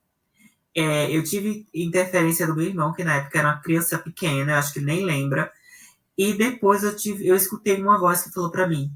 É, 0.76 1.10
eu 1.16 1.24
tive 1.24 1.66
interferência 1.74 2.46
do 2.46 2.56
meu 2.56 2.66
irmão, 2.66 2.92
que 2.94 3.06
na 3.06 3.16
época 3.16 3.40
era 3.40 3.48
uma 3.48 3.62
criança 3.62 3.98
pequena, 3.98 4.58
acho 4.58 4.74
que 4.74 4.80
ele 4.80 4.86
nem 4.88 5.06
lembra. 5.06 5.50
E 6.18 6.34
depois 6.34 6.84
eu 6.84 6.94
tive, 6.94 7.26
eu 7.26 7.36
escutei 7.38 7.82
uma 7.82 7.98
voz 7.98 8.24
que 8.24 8.34
falou 8.34 8.52
para 8.52 8.68
mim: 8.68 8.92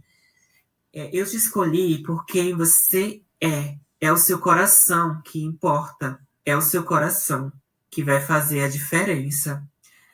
eu 0.93 1.25
te 1.25 1.37
escolhi 1.37 2.01
por 2.03 2.25
quem 2.25 2.55
você 2.55 3.21
é. 3.39 3.77
É 3.99 4.11
o 4.11 4.17
seu 4.17 4.39
coração 4.39 5.21
que 5.23 5.43
importa. 5.43 6.19
É 6.45 6.55
o 6.55 6.61
seu 6.61 6.83
coração 6.83 7.51
que 7.89 8.03
vai 8.03 8.19
fazer 8.19 8.61
a 8.63 8.67
diferença. 8.67 9.63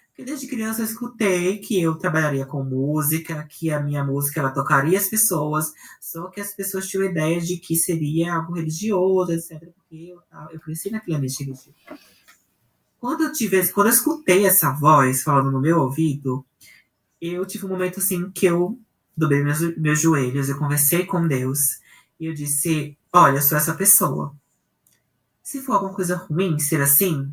Porque 0.07 0.23
desde 0.23 0.47
criança 0.47 0.81
eu 0.81 0.85
escutei 0.85 1.59
que 1.59 1.79
eu 1.79 1.95
trabalharia 1.95 2.45
com 2.45 2.63
música, 2.63 3.45
que 3.47 3.71
a 3.71 3.79
minha 3.79 4.03
música 4.03 4.39
ela 4.39 4.49
tocaria 4.49 4.97
as 4.97 5.07
pessoas, 5.07 5.71
só 6.01 6.27
que 6.27 6.41
as 6.41 6.53
pessoas 6.53 6.87
tinham 6.87 7.05
ideia 7.05 7.39
de 7.39 7.57
que 7.57 7.75
seria 7.75 8.33
algo 8.33 8.53
religioso, 8.53 9.31
etc. 9.31 9.69
Porque 9.75 10.11
eu, 10.11 10.19
eu 10.51 10.59
cresci 10.59 10.89
naquele 10.89 11.17
ambiente. 11.17 11.53
Quando 12.99 13.25
eu, 13.25 13.31
tive, 13.31 13.67
quando 13.67 13.87
eu 13.87 13.93
escutei 13.93 14.47
essa 14.47 14.71
voz 14.71 15.21
falando 15.21 15.51
no 15.51 15.61
meu 15.61 15.79
ouvido, 15.81 16.43
eu 17.21 17.45
tive 17.45 17.67
um 17.67 17.69
momento 17.69 17.99
assim 17.99 18.31
que 18.31 18.47
eu 18.47 18.79
dobrei 19.17 19.43
meus, 19.43 19.59
meus 19.77 19.99
joelhos, 19.99 20.47
eu 20.47 20.57
conversei 20.57 21.05
com 21.05 21.27
Deus 21.27 21.79
e 22.19 22.27
eu 22.27 22.33
disse: 22.33 22.95
Olha, 23.11 23.37
eu 23.37 23.41
sou 23.41 23.57
essa 23.57 23.73
pessoa. 23.73 24.33
Se 25.41 25.61
for 25.61 25.73
alguma 25.73 25.93
coisa 25.93 26.15
ruim 26.15 26.59
ser 26.59 26.81
assim, 26.81 27.31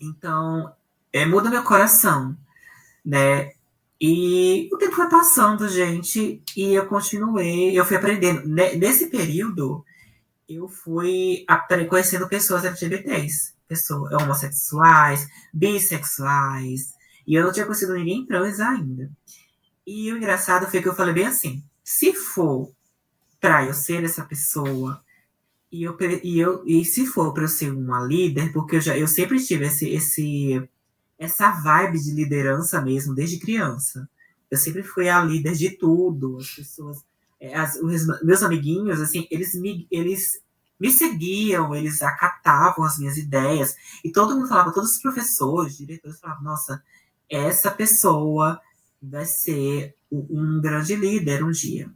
então 0.00 0.72
é, 1.12 1.26
muda 1.26 1.50
meu 1.50 1.62
coração, 1.62 2.36
né? 3.04 3.52
E 4.00 4.68
o 4.72 4.78
tempo 4.78 4.96
foi 4.96 5.08
passando, 5.08 5.68
gente, 5.68 6.42
e 6.56 6.74
eu 6.74 6.86
continuei, 6.86 7.78
eu 7.78 7.84
fui 7.84 7.96
aprendendo. 7.96 8.48
Nesse 8.48 9.06
período, 9.06 9.84
eu 10.48 10.68
fui 10.68 11.44
conhecendo 11.88 12.28
pessoas 12.28 12.64
LGBTs, 12.64 13.54
pessoas 13.68 14.12
homossexuais, 14.12 15.28
bissexuais, 15.52 16.94
e 17.24 17.34
eu 17.36 17.44
não 17.44 17.52
tinha 17.52 17.64
conhecido 17.64 17.94
ninguém 17.94 18.26
trans 18.26 18.58
ainda. 18.58 19.08
E 19.86 20.12
o 20.12 20.16
engraçado 20.16 20.70
foi 20.70 20.80
que 20.80 20.88
eu 20.88 20.94
falei 20.94 21.14
bem 21.14 21.26
assim: 21.26 21.62
se 21.82 22.12
for 22.12 22.72
para 23.40 23.64
eu 23.66 23.74
ser 23.74 24.04
essa 24.04 24.24
pessoa, 24.24 25.02
e, 25.70 25.82
eu, 25.82 25.96
e, 26.22 26.38
eu, 26.38 26.62
e 26.66 26.84
se 26.84 27.06
for 27.06 27.32
para 27.32 27.44
eu 27.44 27.48
ser 27.48 27.72
uma 27.72 28.00
líder, 28.00 28.52
porque 28.52 28.76
eu, 28.76 28.80
já, 28.80 28.96
eu 28.96 29.08
sempre 29.08 29.44
tive 29.44 29.66
esse, 29.66 29.88
esse, 29.88 30.68
essa 31.18 31.50
vibe 31.50 31.98
de 31.98 32.12
liderança 32.12 32.80
mesmo, 32.80 33.14
desde 33.14 33.38
criança. 33.38 34.08
Eu 34.50 34.58
sempre 34.58 34.82
fui 34.82 35.08
a 35.08 35.22
líder 35.24 35.54
de 35.54 35.70
tudo. 35.70 36.36
As 36.36 36.50
pessoas, 36.50 37.04
é, 37.40 37.54
as, 37.56 37.76
os 37.76 38.06
meus 38.22 38.42
amiguinhos, 38.42 39.00
assim, 39.00 39.26
eles 39.30 39.54
me, 39.54 39.88
eles 39.90 40.42
me 40.78 40.92
seguiam, 40.92 41.74
eles 41.74 42.02
acatavam 42.02 42.84
as 42.84 42.98
minhas 42.98 43.16
ideias. 43.16 43.74
E 44.04 44.12
todo 44.12 44.36
mundo 44.36 44.48
falava, 44.48 44.72
todos 44.72 44.92
os 44.92 45.00
professores, 45.00 45.78
diretores 45.78 46.20
falavam, 46.20 46.44
nossa, 46.44 46.82
essa 47.30 47.70
pessoa 47.70 48.60
vai 49.02 49.24
ser 49.24 49.94
um 50.10 50.60
grande 50.60 50.94
líder 50.94 51.42
um 51.42 51.50
dia. 51.50 51.90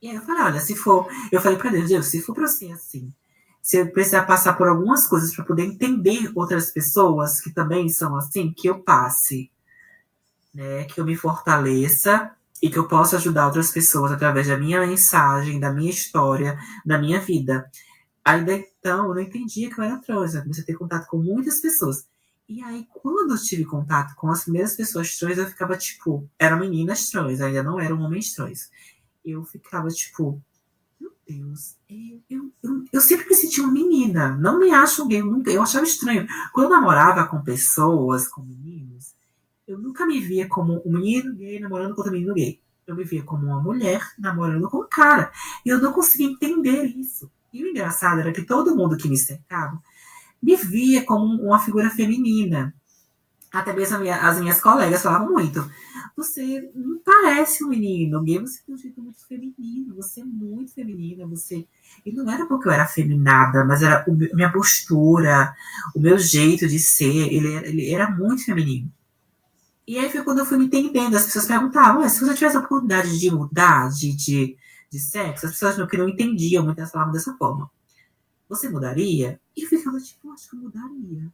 E 0.00 0.08
aí 0.08 0.16
eu 0.16 0.22
falei, 0.22 0.42
olha, 0.42 0.60
se 0.60 0.76
for, 0.76 1.08
eu 1.32 1.40
falei 1.40 1.58
para 1.58 1.70
Deus, 1.70 1.88
Deus, 1.88 2.06
se 2.06 2.22
for 2.22 2.34
para 2.34 2.44
assim, 2.44 3.12
se 3.62 3.78
eu 3.78 3.90
precisar 3.90 4.22
passar 4.22 4.52
por 4.52 4.68
algumas 4.68 5.08
coisas 5.08 5.34
para 5.34 5.44
poder 5.44 5.64
entender 5.64 6.30
outras 6.34 6.70
pessoas 6.70 7.40
que 7.40 7.50
também 7.50 7.88
são 7.88 8.14
assim, 8.14 8.52
que 8.52 8.68
eu 8.68 8.80
passe, 8.80 9.50
né, 10.54 10.84
que 10.84 11.00
eu 11.00 11.04
me 11.04 11.16
fortaleça 11.16 12.30
e 12.62 12.70
que 12.70 12.78
eu 12.78 12.86
possa 12.86 13.16
ajudar 13.16 13.46
outras 13.46 13.70
pessoas 13.72 14.12
através 14.12 14.46
da 14.46 14.56
minha 14.56 14.86
mensagem, 14.86 15.58
da 15.58 15.72
minha 15.72 15.90
história, 15.90 16.58
da 16.84 16.98
minha 16.98 17.20
vida. 17.20 17.68
Ainda 18.24 18.54
então, 18.54 19.08
eu 19.08 19.14
não 19.14 19.20
entendia 19.20 19.68
que 19.68 19.80
eu 19.80 19.84
era 19.84 19.98
trans, 19.98 20.34
eu 20.34 20.42
comecei 20.42 20.62
a 20.62 20.66
ter 20.66 20.74
contato 20.74 21.06
com 21.08 21.18
muitas 21.18 21.60
pessoas. 21.60 22.06
E 22.48 22.62
aí, 22.62 22.86
quando 23.02 23.32
eu 23.32 23.42
tive 23.42 23.64
contato 23.64 24.14
com 24.14 24.28
as 24.28 24.44
primeiras 24.44 24.76
pessoas 24.76 25.18
trans, 25.18 25.36
eu 25.36 25.46
ficava 25.46 25.76
tipo, 25.76 26.30
eram 26.38 26.60
meninas 26.60 27.08
trans, 27.10 27.40
ainda 27.40 27.62
não 27.62 27.80
eram 27.80 28.00
homens 28.00 28.32
trans. 28.32 28.70
Eu 29.24 29.42
ficava 29.42 29.88
tipo, 29.88 30.40
meu 31.00 31.12
Deus, 31.28 31.76
eu, 31.90 32.22
eu, 32.30 32.52
eu, 32.62 32.84
eu 32.92 33.00
sempre 33.00 33.28
me 33.28 33.34
sentia 33.34 33.64
uma 33.64 33.72
menina, 33.72 34.36
não 34.36 34.60
me 34.60 34.70
acho 34.70 35.08
gay, 35.08 35.22
nunca, 35.22 35.50
eu 35.50 35.60
achava 35.60 35.84
estranho. 35.84 36.24
Quando 36.52 36.66
eu 36.66 36.76
namorava 36.76 37.26
com 37.26 37.42
pessoas, 37.42 38.28
com 38.28 38.42
meninos, 38.42 39.16
eu 39.66 39.76
nunca 39.76 40.06
me 40.06 40.20
via 40.20 40.48
como 40.48 40.80
um 40.86 40.92
menino 40.92 41.34
gay 41.34 41.58
namorando 41.58 41.94
com 41.94 42.00
outro 42.00 42.12
menino 42.12 42.32
gay. 42.32 42.60
Eu 42.86 42.94
me 42.94 43.02
via 43.02 43.24
como 43.24 43.46
uma 43.46 43.60
mulher 43.60 44.00
namorando 44.16 44.70
com 44.70 44.78
um 44.78 44.88
cara. 44.88 45.32
E 45.64 45.68
eu 45.68 45.80
não 45.80 45.92
conseguia 45.92 46.28
entender 46.28 46.84
isso. 46.84 47.28
E 47.52 47.64
o 47.64 47.68
engraçado 47.68 48.20
era 48.20 48.32
que 48.32 48.44
todo 48.44 48.76
mundo 48.76 48.96
que 48.96 49.08
me 49.08 49.16
cercava 49.16 49.82
me 50.42 50.56
via 50.56 51.04
como 51.04 51.42
uma 51.42 51.58
figura 51.58 51.90
feminina. 51.90 52.74
Até 53.52 53.72
mesmo 53.72 53.96
as 54.10 54.40
minhas 54.40 54.60
colegas 54.60 55.02
falavam 55.02 55.32
muito. 55.32 55.68
Você 56.16 56.70
não 56.74 56.98
parece 57.04 57.64
um 57.64 57.68
menino 57.68 58.22
gay, 58.22 58.38
você 58.38 58.60
tem 58.64 58.74
um 58.74 58.78
jeito 58.78 59.00
muito 59.02 59.26
feminino, 59.26 59.94
você 59.94 60.20
é 60.20 60.24
muito 60.24 60.72
feminina, 60.72 61.26
você. 61.26 61.66
E 62.04 62.12
não 62.12 62.30
era 62.30 62.46
porque 62.46 62.68
eu 62.68 62.72
era 62.72 62.86
feminada, 62.86 63.64
mas 63.64 63.82
era 63.82 64.02
a 64.02 64.34
minha 64.34 64.52
postura, 64.52 65.54
o 65.94 66.00
meu 66.00 66.18
jeito 66.18 66.66
de 66.66 66.78
ser, 66.78 67.32
ele 67.32 67.52
era, 67.52 67.68
ele 67.68 67.90
era 67.90 68.10
muito 68.10 68.44
feminino. 68.44 68.90
E 69.86 69.98
aí 69.98 70.10
foi 70.10 70.22
quando 70.24 70.40
eu 70.40 70.46
fui 70.46 70.58
me 70.58 70.66
entendendo, 70.66 71.16
as 71.16 71.26
pessoas 71.26 71.46
perguntavam, 71.46 72.06
se 72.08 72.20
você 72.20 72.34
tivesse 72.34 72.56
a 72.56 72.60
oportunidade 72.60 73.18
de 73.18 73.30
mudar 73.30 73.88
de, 73.90 74.14
de, 74.14 74.56
de 74.90 74.98
sexo, 74.98 75.46
as 75.46 75.52
pessoas 75.52 75.78
não, 75.78 75.86
que 75.86 75.96
não 75.96 76.08
entendiam 76.08 76.64
muito, 76.64 76.84
falavam 76.88 77.12
dessa 77.12 77.34
forma 77.34 77.70
você 78.48 78.68
mudaria? 78.68 79.40
E 79.56 79.62
eu 79.62 79.68
ficava 79.68 79.98
tipo, 79.98 80.30
acho 80.32 80.48
que 80.48 80.56
eu 80.56 80.60
mudaria. 80.60 81.30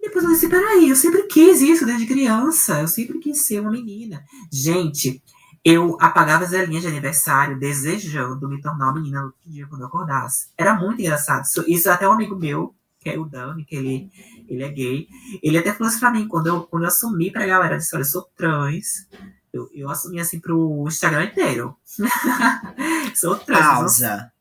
Depois 0.00 0.24
eu 0.24 0.32
disse, 0.32 0.48
peraí, 0.48 0.88
eu 0.88 0.96
sempre 0.96 1.22
quis 1.24 1.60
isso 1.60 1.86
desde 1.86 2.06
criança, 2.06 2.80
eu 2.80 2.88
sempre 2.88 3.20
quis 3.20 3.46
ser 3.46 3.60
uma 3.60 3.70
menina. 3.70 4.24
Gente, 4.50 5.22
eu 5.64 5.96
apagava 6.00 6.44
as 6.44 6.50
velhinhas 6.50 6.82
de 6.82 6.88
aniversário 6.88 7.58
desejando 7.58 8.48
me 8.48 8.60
tornar 8.60 8.86
uma 8.86 8.94
menina 8.94 9.22
no 9.22 9.32
dia 9.46 9.66
quando 9.68 9.82
eu 9.82 9.86
acordasse. 9.86 10.48
Era 10.58 10.74
muito 10.74 11.00
engraçado. 11.00 11.44
Isso, 11.44 11.64
isso 11.68 11.88
até 11.88 12.08
um 12.08 12.12
amigo 12.12 12.34
meu, 12.34 12.74
que 12.98 13.10
é 13.10 13.18
o 13.18 13.24
Dani, 13.24 13.64
que 13.64 13.76
ele, 13.76 14.10
ele 14.48 14.64
é 14.64 14.68
gay, 14.68 15.06
ele 15.40 15.58
até 15.58 15.72
falou 15.72 15.88
isso 15.88 16.00
pra 16.00 16.10
mim, 16.10 16.26
quando 16.26 16.48
eu, 16.48 16.62
quando 16.62 16.82
eu 16.82 16.88
assumi 16.88 17.30
pra 17.30 17.46
galera, 17.46 17.78
disse, 17.78 17.94
olha, 17.94 18.02
eu 18.02 18.06
sou 18.06 18.22
trans, 18.36 19.08
eu, 19.52 19.70
eu 19.72 19.88
assumi 19.88 20.18
assim 20.18 20.40
pro 20.40 20.84
Instagram 20.88 21.26
inteiro. 21.26 21.76
sou 23.14 23.36
trans. 23.36 23.60
Pausa 23.60 24.31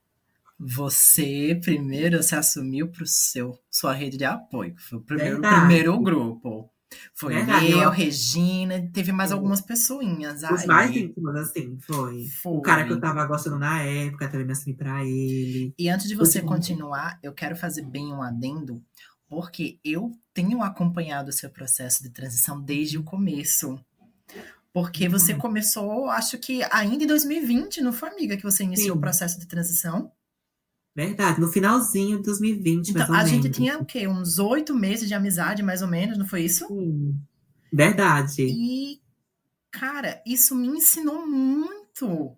você 0.64 1.60
primeiro 1.64 2.22
se 2.22 2.36
assumiu 2.36 2.88
para 2.88 3.04
o 3.04 3.08
seu 3.08 3.58
sua 3.70 3.94
rede 3.94 4.18
de 4.18 4.26
apoio. 4.26 4.76
Foi 4.78 5.00
o 5.00 5.02
primeiro, 5.02 5.42
primeiro 5.42 6.00
grupo. 6.00 6.70
Foi 7.16 7.34
Verdade, 7.34 7.72
eu, 7.72 7.80
eu, 7.80 7.90
Regina, 7.90 8.90
teve 8.94 9.12
mais 9.12 9.32
algumas 9.32 9.62
pessoinhas. 9.62 10.44
Os 10.44 10.62
aí. 10.62 10.68
mais 10.68 10.96
íntimos, 10.96 11.36
assim, 11.36 11.80
foi. 11.80 12.28
foi. 12.42 12.52
O 12.52 12.62
cara 12.62 12.86
que 12.86 12.92
eu 12.92 13.00
tava 13.00 13.26
gostando 13.26 13.58
na 13.58 13.82
época, 13.82 14.28
também 14.28 14.46
me 14.46 14.52
assumi 14.52 14.76
pra 14.76 15.04
ele. 15.04 15.74
E 15.80 15.90
antes 15.90 16.08
de 16.08 16.16
você 16.16 16.42
continuar, 16.42 17.18
eu 17.24 17.34
quero 17.34 17.56
fazer 17.56 17.84
bem 17.84 18.14
um 18.14 18.22
adendo, 18.22 18.84
porque 19.28 19.80
eu 19.84 20.12
tenho 20.34 20.62
acompanhado 20.62 21.30
o 21.30 21.34
seu 21.34 21.50
processo 21.50 22.04
de 22.04 22.10
transição 22.10 22.62
desde 22.62 22.98
o 22.98 23.04
começo. 23.04 23.80
Porque 24.74 25.08
você 25.08 25.34
uhum. 25.34 25.40
começou, 25.40 26.10
acho 26.10 26.38
que 26.38 26.62
ainda 26.72 27.04
em 27.04 27.08
2020, 27.08 27.82
não 27.82 27.94
foi, 27.94 28.10
amiga, 28.10 28.38
que 28.38 28.44
você 28.44 28.64
iniciou 28.64 28.94
Sim. 28.94 28.98
o 28.98 29.02
processo 29.02 29.40
de 29.40 29.48
transição? 29.48 30.12
Verdade, 30.96 31.40
no 31.40 31.48
finalzinho 31.48 32.18
de 32.18 32.24
2020, 32.24 32.90
então, 32.90 33.08
mais 33.08 33.10
ou 33.10 33.16
a 33.16 33.24
menos. 33.24 33.32
gente 33.32 33.50
tinha 33.50 33.78
o 33.78 33.86
quê? 33.86 34.08
Uns 34.08 34.40
oito 34.40 34.76
meses 34.76 35.08
de 35.08 35.14
amizade, 35.14 35.64
mais 35.64 35.82
ou 35.82 35.88
menos, 35.88 36.18
não 36.18 36.28
foi 36.28 36.42
isso? 36.44 36.68
Sim. 36.68 37.18
Verdade. 37.72 38.44
E, 38.44 39.02
cara, 39.72 40.22
isso 40.26 40.54
me 40.54 40.68
ensinou 40.68 41.26
muito. 41.26 42.36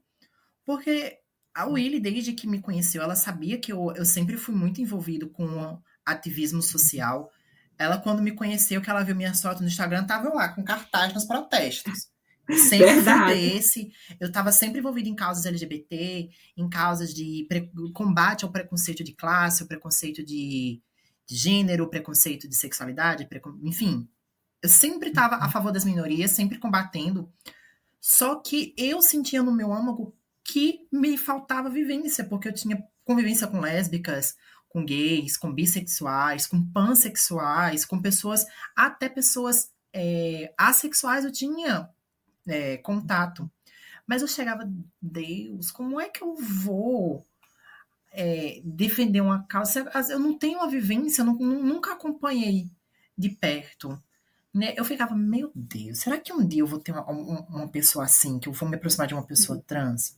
Porque 0.64 1.18
a 1.54 1.66
Willy, 1.66 2.00
desde 2.00 2.34
que 2.34 2.48
me 2.48 2.62
conheceu, 2.62 3.02
ela 3.02 3.16
sabia 3.16 3.60
que 3.60 3.74
eu, 3.74 3.92
eu 3.96 4.06
sempre 4.06 4.38
fui 4.38 4.54
muito 4.54 4.80
envolvido 4.80 5.28
com 5.30 5.82
ativismo 6.06 6.62
social. 6.62 7.32
Ela, 7.78 7.98
quando 7.98 8.22
me 8.22 8.32
conheceu, 8.32 8.82
que 8.82 8.90
ela 8.90 9.04
viu 9.04 9.16
minhas 9.16 9.42
fotos 9.42 9.62
no 9.62 9.68
Instagram, 9.68 10.06
tava 10.06 10.30
lá 10.30 10.50
com 10.50 10.64
cartaz 10.64 11.12
nos 11.12 11.26
protestos. 11.26 12.08
Sempre 12.52 12.96
Verdade. 12.96 13.34
desse. 13.34 13.92
Eu 14.20 14.28
estava 14.28 14.52
sempre 14.52 14.80
envolvida 14.80 15.08
em 15.08 15.16
causas 15.16 15.46
LGBT, 15.46 16.30
em 16.58 16.70
causas 16.70 17.14
de 17.14 17.48
combate 17.94 18.44
ao 18.44 18.52
preconceito 18.52 19.04
de 19.04 19.14
classe, 19.14 19.64
o 19.64 19.68
preconceito 19.68 20.24
de, 20.24 20.82
de 21.26 21.36
gênero, 21.36 21.86
o 21.86 21.90
preconceito 21.90 22.48
de 22.48 22.56
sexualidade, 22.56 23.26
precon... 23.26 23.58
enfim. 23.64 24.08
Eu 24.62 24.70
sempre 24.70 25.10
estava 25.10 25.38
a 25.38 25.50
favor 25.50 25.72
das 25.72 25.86
minorias, 25.86 26.32
sempre 26.32 26.58
combatendo. 26.58 27.32
Só 28.00 28.36
que 28.36 28.74
eu 28.78 29.02
sentia 29.02 29.42
no 29.42 29.54
meu 29.54 29.74
âmago 29.74 30.16
que 30.44 30.88
me 30.92 31.18
faltava 31.18 31.70
vivência, 31.70 32.26
porque 32.26 32.50
eu 32.50 32.54
tinha 32.54 32.84
convivência 33.06 33.48
com 33.48 33.62
lésbicas, 33.62 34.36
com 34.68 34.84
gays, 34.84 35.38
com 35.38 35.54
bissexuais, 35.54 36.48
com 36.48 36.66
pansexuais, 36.72 37.86
com 37.86 38.02
pessoas, 38.02 38.46
até 38.76 39.08
pessoas 39.08 39.72
é, 39.94 40.54
assexuais 40.58 41.24
eu 41.24 41.32
tinha 41.32 41.88
é, 42.48 42.78
contato. 42.78 43.50
Mas 44.06 44.22
eu 44.22 44.28
chegava, 44.28 44.70
Deus, 45.02 45.72
como 45.72 46.00
é 46.00 46.10
que 46.10 46.22
eu 46.22 46.36
vou 46.36 47.26
é, 48.12 48.62
defender 48.64 49.22
uma 49.22 49.44
causa? 49.44 49.90
Eu 50.10 50.20
não 50.20 50.38
tenho 50.38 50.60
uma 50.60 50.70
vivência, 50.70 51.22
eu 51.22 51.26
não, 51.26 51.36
nunca 51.36 51.94
acompanhei 51.94 52.70
de 53.18 53.30
perto. 53.30 54.02
Né? 54.54 54.74
Eu 54.78 54.86
ficava, 54.86 55.16
meu 55.16 55.52
Deus, 55.56 56.00
será 56.00 56.18
que 56.18 56.34
um 56.34 56.46
dia 56.46 56.62
eu 56.62 56.68
vou 56.68 56.80
ter 56.80 56.92
uma, 56.92 57.10
uma 57.10 57.68
pessoa 57.68 58.06
assim, 58.06 58.38
que 58.38 58.48
eu 58.48 58.54
vou 58.54 58.70
me 58.70 58.76
aproximar 58.76 59.08
de 59.08 59.14
uma 59.14 59.26
pessoa 59.26 59.58
uhum. 59.58 59.64
trans? 59.66 60.18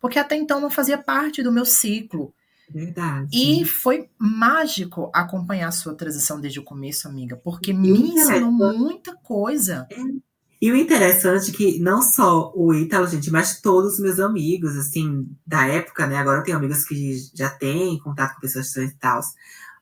Porque 0.00 0.18
até 0.18 0.36
então 0.36 0.60
não 0.60 0.70
fazia 0.70 0.96
parte 0.96 1.42
do 1.42 1.52
meu 1.52 1.66
ciclo. 1.66 2.32
Verdade. 2.68 3.28
E 3.32 3.64
foi 3.64 4.08
mágico 4.16 5.10
acompanhar 5.12 5.68
a 5.68 5.72
sua 5.72 5.94
transição 5.94 6.40
desde 6.40 6.60
o 6.60 6.64
começo, 6.64 7.06
amiga, 7.06 7.36
porque 7.36 7.72
me 7.72 7.90
ensinou 7.90 8.50
muita 8.50 9.14
coisa. 9.16 9.86
É 9.90 9.96
e 10.64 10.72
o 10.72 10.76
interessante 10.76 11.50
é 11.50 11.54
que 11.54 11.78
não 11.78 12.00
só 12.00 12.50
o 12.56 12.72
Ítalo, 12.72 13.06
gente, 13.06 13.30
mas 13.30 13.60
todos 13.60 13.92
os 13.92 14.00
meus 14.00 14.18
amigos, 14.18 14.74
assim, 14.78 15.28
da 15.46 15.66
época, 15.66 16.06
né? 16.06 16.16
Agora 16.16 16.38
eu 16.38 16.42
tenho 16.42 16.56
amigos 16.56 16.84
que 16.84 17.18
já 17.34 17.50
têm 17.50 17.98
contato 17.98 18.34
com 18.34 18.40
pessoas 18.40 18.72
trans 18.72 18.90
e 18.90 18.96
tal. 18.96 19.20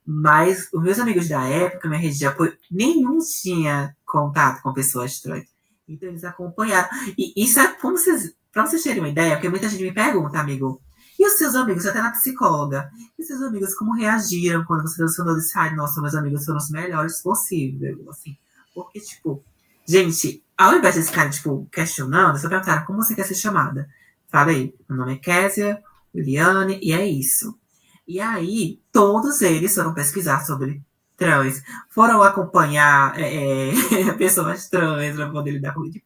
Mas 0.04 0.68
os 0.72 0.82
meus 0.82 0.98
amigos 0.98 1.28
da 1.28 1.46
época, 1.46 1.88
minha 1.88 2.00
rede 2.00 2.18
de 2.18 2.26
apoio, 2.26 2.58
nenhum 2.68 3.20
tinha 3.20 3.94
contato 4.04 4.60
com 4.60 4.72
pessoas 4.72 5.20
trans. 5.20 5.44
Então 5.86 6.08
eles 6.08 6.24
acompanharam. 6.24 6.88
E 7.16 7.32
isso 7.44 7.60
é 7.60 7.68
como 7.74 7.96
vocês. 7.96 8.34
Pra 8.50 8.66
vocês 8.66 8.82
terem 8.82 8.98
uma 8.98 9.08
ideia, 9.08 9.36
porque 9.36 9.48
muita 9.48 9.68
gente 9.68 9.84
me 9.84 9.94
pergunta, 9.94 10.40
amigo, 10.40 10.82
e 11.16 11.24
os 11.24 11.38
seus 11.38 11.54
amigos, 11.54 11.86
até 11.86 12.02
na 12.02 12.10
psicóloga, 12.10 12.90
e 13.16 13.22
os 13.22 13.28
seus 13.28 13.40
amigos 13.40 13.72
como 13.76 13.94
reagiram 13.94 14.64
quando 14.64 14.82
você 14.82 15.00
mencionou 15.00 15.36
disse, 15.36 15.56
ai, 15.56 15.76
nossa, 15.76 16.00
meus 16.00 16.16
amigos 16.16 16.44
foram 16.44 16.58
os 16.58 16.70
melhores 16.70 17.22
possíveis, 17.22 17.96
assim. 18.08 18.36
Porque, 18.74 18.98
tipo, 18.98 19.44
gente, 19.86 20.42
ao 20.62 20.76
invés 20.76 20.94
de 20.94 21.02
ficar, 21.02 21.28
tipo, 21.28 21.68
questionando, 21.72 22.38
você 22.38 22.48
perguntar 22.48 22.86
como 22.86 23.02
você 23.02 23.14
quer 23.14 23.24
ser 23.24 23.34
chamada. 23.34 23.88
Falei, 24.28 24.74
meu 24.88 24.98
nome 24.98 25.14
é 25.14 25.16
Késia, 25.16 25.82
Liliane, 26.14 26.78
e 26.80 26.92
é 26.92 27.06
isso. 27.06 27.58
E 28.06 28.20
aí, 28.20 28.80
todos 28.92 29.42
eles 29.42 29.74
foram 29.74 29.92
pesquisar 29.92 30.44
sobre 30.44 30.80
trans, 31.16 31.62
foram 31.90 32.22
acompanhar 32.22 33.18
é, 33.18 33.70
é 33.70 34.12
pessoas 34.14 34.68
trans 34.68 35.16
para 35.16 35.30
poder 35.30 35.52
lidar 35.52 35.74
com 35.74 35.88
tipo, 35.90 36.04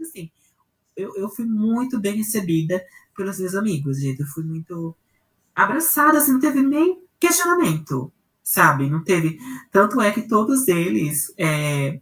assim. 0.00 0.30
Eu, 0.96 1.14
eu 1.16 1.28
fui 1.28 1.44
muito 1.44 2.00
bem 2.00 2.16
recebida 2.16 2.82
pelos 3.16 3.38
meus 3.38 3.54
amigos, 3.54 4.00
gente. 4.00 4.20
Eu 4.20 4.26
fui 4.26 4.44
muito 4.44 4.96
abraçada, 5.54 6.18
assim, 6.18 6.32
não 6.32 6.40
teve 6.40 6.62
nem 6.62 7.02
questionamento, 7.18 8.12
sabe? 8.42 8.88
Não 8.88 9.04
teve. 9.04 9.38
Tanto 9.70 10.00
é 10.00 10.10
que 10.10 10.22
todos 10.22 10.68
eles 10.68 11.32
é, 11.36 12.00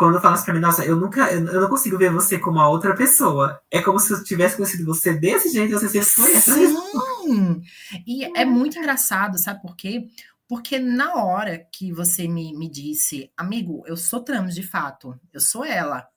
quando 0.00 0.18
falas 0.18 0.42
pra 0.42 0.54
mim, 0.54 0.60
nossa, 0.60 0.82
eu 0.82 0.96
nunca, 0.96 1.30
eu 1.30 1.60
não 1.60 1.68
consigo 1.68 1.98
ver 1.98 2.10
você 2.10 2.38
como 2.38 2.58
a 2.58 2.66
outra 2.70 2.96
pessoa. 2.96 3.60
É 3.70 3.82
como 3.82 4.00
se 4.00 4.10
eu 4.10 4.24
tivesse 4.24 4.56
conhecido 4.56 4.86
você 4.86 5.12
desse 5.12 5.50
jeito, 5.50 5.78
você 5.78 5.90
sempre 5.90 6.08
foi 6.08 6.32
essa 6.32 6.54
Sim! 6.54 7.62
E 8.06 8.24
é 8.34 8.46
muito 8.46 8.78
engraçado, 8.78 9.36
sabe 9.36 9.60
por 9.60 9.76
quê? 9.76 10.08
Porque 10.48 10.78
na 10.78 11.16
hora 11.16 11.58
que 11.70 11.92
você 11.92 12.26
me, 12.26 12.56
me 12.56 12.66
disse, 12.66 13.30
amigo, 13.36 13.82
eu 13.86 13.94
sou 13.94 14.24
trans 14.24 14.54
de 14.54 14.62
fato, 14.62 15.20
eu 15.34 15.40
sou 15.40 15.66
ela. 15.66 16.08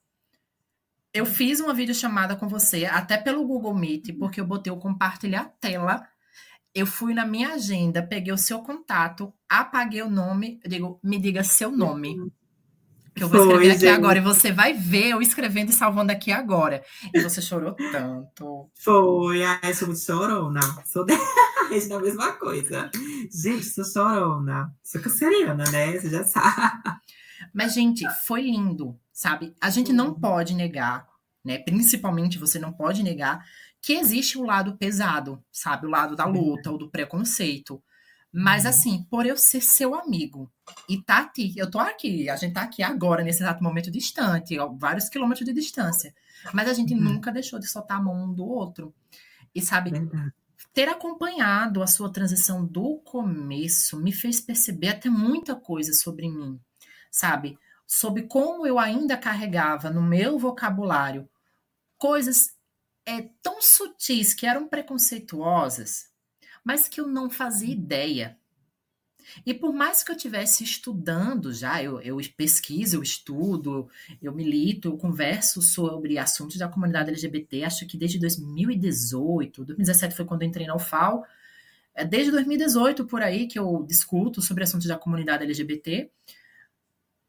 Eu 1.12 1.26
fiz 1.26 1.60
uma 1.60 1.74
videochamada 1.74 2.34
com 2.36 2.48
você, 2.48 2.86
até 2.86 3.18
pelo 3.18 3.46
Google 3.46 3.74
Meet, 3.74 4.16
porque 4.18 4.40
eu 4.40 4.46
botei 4.46 4.72
o 4.72 4.78
compartilhar 4.78 5.52
tela. 5.60 6.08
Eu 6.74 6.86
fui 6.86 7.12
na 7.12 7.26
minha 7.26 7.52
agenda, 7.52 8.02
peguei 8.02 8.32
o 8.32 8.38
seu 8.38 8.60
contato, 8.60 9.30
apaguei 9.46 10.00
o 10.00 10.10
nome, 10.10 10.58
eu 10.64 10.70
digo, 10.70 10.98
me 11.02 11.20
diga 11.20 11.44
seu 11.44 11.70
nome. 11.70 12.16
Que 13.14 13.22
eu 13.22 13.28
vou 13.28 13.40
escrever 13.40 13.64
Foi, 13.64 13.70
aqui 13.70 13.80
gente. 13.80 13.90
agora 13.90 14.18
e 14.18 14.22
você 14.22 14.50
vai 14.50 14.72
ver 14.72 15.10
eu 15.10 15.22
escrevendo 15.22 15.70
e 15.70 15.72
salvando 15.72 16.10
aqui 16.10 16.32
agora. 16.32 16.82
E 17.12 17.20
você 17.20 17.40
chorou 17.40 17.76
tanto. 17.92 18.68
Foi, 18.74 19.44
ai, 19.44 19.72
sou 19.72 19.88
muito 19.88 20.00
chorona. 20.00 20.60
Sou 20.84 21.04
de... 21.06 21.12
a 21.12 22.00
mesma 22.00 22.32
coisa. 22.32 22.90
Gente, 23.32 23.64
sou 23.66 23.84
chorona. 23.84 24.74
Sou 24.82 25.00
canceriana, 25.00 25.64
né? 25.70 25.92
Você 25.92 26.10
já 26.10 26.24
sabe. 26.24 26.82
Mas, 27.52 27.74
gente, 27.74 28.04
foi 28.26 28.42
lindo, 28.42 28.98
sabe? 29.12 29.54
A 29.60 29.70
gente 29.70 29.92
não 29.92 30.12
pode 30.12 30.54
negar, 30.54 31.06
né? 31.44 31.58
Principalmente 31.58 32.38
você 32.38 32.58
não 32.58 32.72
pode 32.72 33.02
negar 33.02 33.44
que 33.80 33.92
existe 33.92 34.38
o 34.38 34.44
lado 34.44 34.76
pesado, 34.76 35.44
sabe? 35.52 35.86
O 35.86 35.90
lado 35.90 36.16
da 36.16 36.24
luta 36.24 36.70
ou 36.70 36.78
do 36.78 36.90
preconceito. 36.90 37.82
Mas 38.36 38.64
uhum. 38.64 38.70
assim, 38.70 39.02
por 39.04 39.24
eu 39.24 39.36
ser 39.36 39.60
seu 39.60 39.94
amigo 39.94 40.50
e 40.88 41.00
tá 41.00 41.18
aqui, 41.18 41.54
eu 41.56 41.70
tô 41.70 41.78
aqui, 41.78 42.28
a 42.28 42.34
gente 42.34 42.52
tá 42.52 42.62
aqui 42.62 42.82
agora, 42.82 43.22
nesse 43.22 43.44
exato 43.44 43.62
momento 43.62 43.92
distante, 43.92 44.56
vários 44.76 45.08
quilômetros 45.08 45.46
de 45.46 45.52
distância. 45.52 46.12
Mas 46.52 46.68
a 46.68 46.72
gente 46.72 46.92
uhum. 46.94 47.00
nunca 47.00 47.30
deixou 47.30 47.60
de 47.60 47.68
soltar 47.68 47.98
a 47.98 48.02
mão 48.02 48.24
um 48.24 48.34
do 48.34 48.44
outro. 48.44 48.92
E 49.54 49.62
sabe, 49.62 49.92
Verdade. 49.92 50.32
ter 50.72 50.88
acompanhado 50.88 51.80
a 51.80 51.86
sua 51.86 52.12
transição 52.12 52.66
do 52.66 52.96
começo 53.04 54.00
me 54.00 54.10
fez 54.10 54.40
perceber 54.40 54.88
até 54.88 55.08
muita 55.08 55.54
coisa 55.54 55.92
sobre 55.92 56.28
mim, 56.28 56.58
sabe? 57.12 57.56
Sobre 57.86 58.22
como 58.22 58.66
eu 58.66 58.80
ainda 58.80 59.16
carregava 59.16 59.90
no 59.90 60.02
meu 60.02 60.40
vocabulário 60.40 61.30
coisas 61.96 62.48
é, 63.06 63.28
tão 63.40 63.62
sutis 63.62 64.34
que 64.34 64.44
eram 64.44 64.68
preconceituosas, 64.68 66.06
mas 66.64 66.88
que 66.88 67.00
eu 67.00 67.06
não 67.06 67.28
fazia 67.28 67.72
ideia. 67.72 68.38
E 69.44 69.54
por 69.54 69.72
mais 69.72 70.02
que 70.02 70.10
eu 70.10 70.16
estivesse 70.16 70.64
estudando 70.64 71.52
já, 71.52 71.82
eu, 71.82 72.00
eu, 72.00 72.18
pesquiso, 72.36 72.96
eu 72.96 73.02
estudo, 73.02 73.88
eu 74.20 74.34
milito, 74.34 74.88
eu 74.88 74.96
converso 74.98 75.62
sobre 75.62 76.18
assuntos 76.18 76.56
da 76.56 76.68
comunidade 76.68 77.10
LGBT, 77.10 77.64
acho 77.64 77.86
que 77.86 77.96
desde 77.96 78.18
2018, 78.18 79.64
2017 79.64 80.14
foi 80.14 80.24
quando 80.24 80.42
eu 80.42 80.48
entrei 80.48 80.66
na 80.66 80.76
UFAL, 80.76 81.24
é 81.94 82.04
desde 82.04 82.30
2018 82.32 83.06
por 83.06 83.22
aí 83.22 83.46
que 83.46 83.58
eu 83.58 83.84
discuto 83.86 84.42
sobre 84.42 84.64
assuntos 84.64 84.86
da 84.86 84.98
comunidade 84.98 85.44
LGBT, 85.44 86.10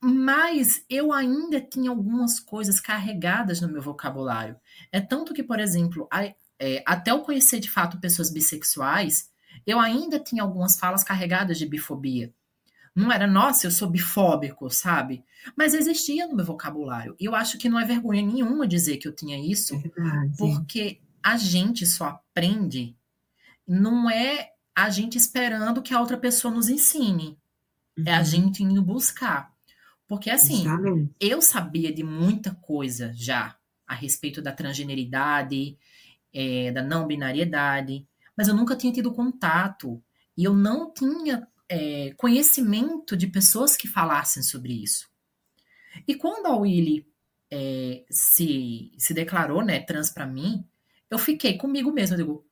mas 0.01 0.83
eu 0.89 1.11
ainda 1.13 1.61
tinha 1.61 1.89
algumas 1.89 2.39
coisas 2.39 2.79
carregadas 2.79 3.61
no 3.61 3.69
meu 3.69 3.81
vocabulário. 3.81 4.55
É 4.91 4.99
tanto 4.99 5.33
que, 5.33 5.41
por 5.41 5.59
exemplo, 5.59 6.07
é, 6.59 6.83
até 6.85 7.11
eu 7.11 7.19
conhecer 7.21 7.59
de 7.59 7.69
fato 7.69 7.99
pessoas 7.99 8.29
bissexuais, 8.29 9.29
eu 9.65 9.79
ainda 9.79 10.19
tinha 10.19 10.43
algumas 10.43 10.77
falas 10.79 11.03
carregadas 11.03 11.57
de 11.57 11.65
bifobia. 11.65 12.33
Não 12.95 13.11
era, 13.11 13.27
nossa, 13.27 13.67
eu 13.67 13.71
sou 13.71 13.89
bifóbico, 13.89 14.69
sabe? 14.69 15.23
Mas 15.55 15.73
existia 15.73 16.27
no 16.27 16.35
meu 16.35 16.45
vocabulário. 16.45 17.15
E 17.19 17.25
eu 17.25 17.35
acho 17.35 17.57
que 17.57 17.67
não 17.67 17.77
é 17.77 17.83
vergonha 17.83 18.21
nenhuma 18.21 18.65
dizer 18.65 18.97
que 18.97 19.07
eu 19.07 19.13
tinha 19.13 19.37
isso, 19.37 19.81
porque 20.37 21.01
a 21.21 21.35
gente 21.35 21.85
só 21.85 22.05
aprende, 22.05 22.95
não 23.67 24.09
é 24.09 24.51
a 24.73 24.89
gente 24.89 25.17
esperando 25.17 25.81
que 25.81 25.93
a 25.93 25.99
outra 25.99 26.17
pessoa 26.17 26.53
nos 26.53 26.69
ensine. 26.69 27.37
Uhum. 27.97 28.03
É 28.05 28.13
a 28.13 28.19
uhum. 28.19 28.25
gente 28.25 28.63
indo 28.63 28.81
buscar. 28.81 29.53
Porque 30.07 30.29
assim, 30.29 30.61
Exatamente. 30.61 31.15
eu 31.19 31.41
sabia 31.41 31.93
de 31.93 32.03
muita 32.03 32.53
coisa 32.55 33.11
já 33.13 33.57
a 33.87 33.93
respeito 33.93 34.41
da 34.41 34.51
transgeneridade, 34.51 35.77
é, 36.35 36.71
da 36.71 36.83
não 36.83 37.07
binariedade, 37.07 38.05
mas 38.37 38.49
eu 38.49 38.53
nunca 38.53 38.75
tinha 38.75 38.91
tido 38.91 39.13
contato 39.13 40.03
e 40.37 40.43
eu 40.43 40.53
não 40.53 40.93
tinha 40.93 41.47
é, 41.69 42.13
conhecimento 42.17 43.15
de 43.15 43.27
pessoas 43.27 43.77
que 43.77 43.87
falassem 43.87 44.43
sobre 44.43 44.83
isso. 44.83 45.07
E 46.05 46.13
quando 46.13 46.47
a 46.47 46.57
Willy 46.57 47.07
é, 47.49 48.03
se, 48.11 48.91
se 48.97 49.13
declarou 49.13 49.63
né, 49.63 49.79
trans 49.79 50.09
para 50.09 50.27
mim, 50.27 50.67
eu 51.09 51.17
fiquei 51.17 51.57
comigo 51.57 51.91
mesma. 51.91 52.15
Eu 52.15 52.17
digo, 52.17 52.47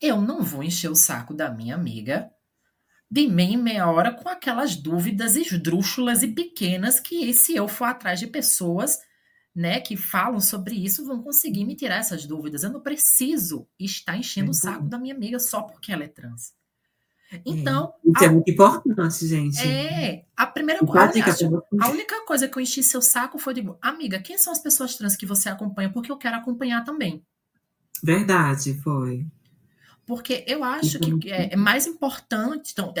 eu 0.00 0.20
não 0.22 0.42
vou 0.42 0.62
encher 0.62 0.90
o 0.90 0.96
saco 0.96 1.34
da 1.34 1.50
minha 1.50 1.74
amiga 1.74 2.32
de 3.10 3.26
meia 3.26 3.54
em 3.54 3.56
meia 3.56 3.90
hora 3.90 4.12
com 4.12 4.28
aquelas 4.28 4.76
dúvidas 4.76 5.34
esdrúxulas 5.34 6.22
e 6.22 6.28
pequenas 6.28 7.00
que, 7.00 7.34
se 7.34 7.56
eu 7.56 7.66
for 7.66 7.86
atrás 7.86 8.20
de 8.20 8.28
pessoas 8.28 9.00
né, 9.54 9.80
que 9.80 9.96
falam 9.96 10.40
sobre 10.40 10.76
isso 10.76 11.04
vão 11.04 11.22
conseguir 11.22 11.64
me 11.64 11.74
tirar 11.74 11.96
essas 11.96 12.24
dúvidas. 12.26 12.62
Eu 12.62 12.70
não 12.70 12.80
preciso 12.80 13.66
estar 13.78 14.16
enchendo 14.16 14.50
o 14.50 14.54
saco 14.54 14.84
da 14.84 14.98
minha 14.98 15.14
amiga 15.14 15.38
só 15.38 15.62
porque 15.62 15.92
ela 15.92 16.04
é 16.04 16.08
trans. 16.08 16.54
Então. 17.44 17.92
É. 18.04 18.10
Isso 18.10 18.24
a, 18.24 18.26
é 18.26 18.28
muito 18.30 18.50
importante, 18.50 19.26
gente. 19.26 19.60
É. 19.60 20.24
A 20.36 20.46
primeira 20.46 20.80
coisa. 20.80 21.52
A 21.80 21.88
única 21.88 22.24
coisa 22.24 22.48
que 22.48 22.58
eu 22.58 22.62
enchi 22.62 22.82
seu 22.82 23.02
saco 23.02 23.38
foi 23.38 23.54
de, 23.54 23.72
amiga, 23.80 24.20
quem 24.20 24.36
são 24.36 24.52
as 24.52 24.58
pessoas 24.58 24.96
trans 24.96 25.16
que 25.16 25.26
você 25.26 25.48
acompanha? 25.48 25.90
Porque 25.90 26.10
eu 26.10 26.16
quero 26.16 26.36
acompanhar 26.36 26.84
também. 26.84 27.24
Verdade, 28.02 28.74
foi. 28.82 29.26
Porque 30.06 30.44
eu 30.48 30.64
acho 30.64 30.98
que 30.98 31.30
é, 31.30 31.52
é 31.52 31.56
mais 31.56 31.86
importante, 31.86 32.72
então, 32.72 32.92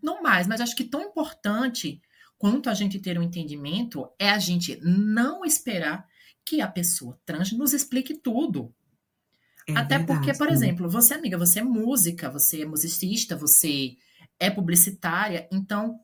não 0.00 0.22
mais, 0.22 0.46
mas 0.46 0.60
acho 0.60 0.76
que 0.76 0.84
tão 0.84 1.02
importante 1.02 2.00
quanto 2.42 2.68
a 2.68 2.74
gente 2.74 2.98
ter 2.98 3.16
um 3.16 3.22
entendimento 3.22 4.10
é 4.18 4.28
a 4.28 4.36
gente 4.36 4.76
não 4.82 5.44
esperar 5.44 6.04
que 6.44 6.60
a 6.60 6.66
pessoa 6.66 7.16
trans 7.24 7.52
nos 7.52 7.72
explique 7.72 8.14
tudo. 8.14 8.74
É 9.68 9.76
Até 9.76 9.98
verdade, 9.98 10.18
porque, 10.18 10.36
por 10.36 10.48
exemplo, 10.48 10.90
você, 10.90 11.14
amiga, 11.14 11.38
você 11.38 11.60
é 11.60 11.62
música, 11.62 12.28
você 12.28 12.62
é 12.62 12.66
musicista, 12.66 13.36
você 13.36 13.96
é 14.40 14.50
publicitária, 14.50 15.48
então. 15.52 16.00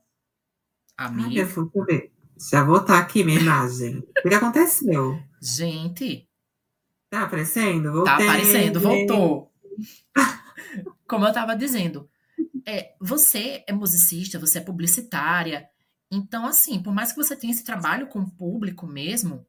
Amiga. 0.97 1.43
Ai, 1.43 2.11
Já 2.39 2.63
vou 2.63 2.83
estar 2.83 3.01
aqui 3.01 3.25
minha 3.25 3.41
imagem. 3.41 3.99
o 4.25 4.29
que 4.29 4.35
aconteceu? 4.35 5.21
Gente. 5.43 6.29
Tá 7.11 7.25
aparecendo? 7.25 8.05
Tá 8.05 8.17
Voltei. 8.17 8.27
Tá 8.27 8.33
aparecendo, 8.33 8.81
voltou. 8.81 9.53
Como 11.05 11.25
eu 11.25 11.31
estava 11.31 11.57
dizendo, 11.57 12.09
é, 12.65 12.95
você 13.01 13.65
é 13.67 13.73
musicista, 13.73 14.39
você 14.39 14.59
é 14.59 14.63
publicitária, 14.63 15.69
então, 16.11 16.47
assim, 16.47 16.83
por 16.83 16.95
mais 16.95 17.13
que 17.13 17.19
você 17.19 17.37
tenha 17.37 17.53
esse 17.53 17.65
trabalho 17.65 18.07
com 18.07 18.21
o 18.21 18.31
público 18.31 18.87
mesmo, 18.87 19.47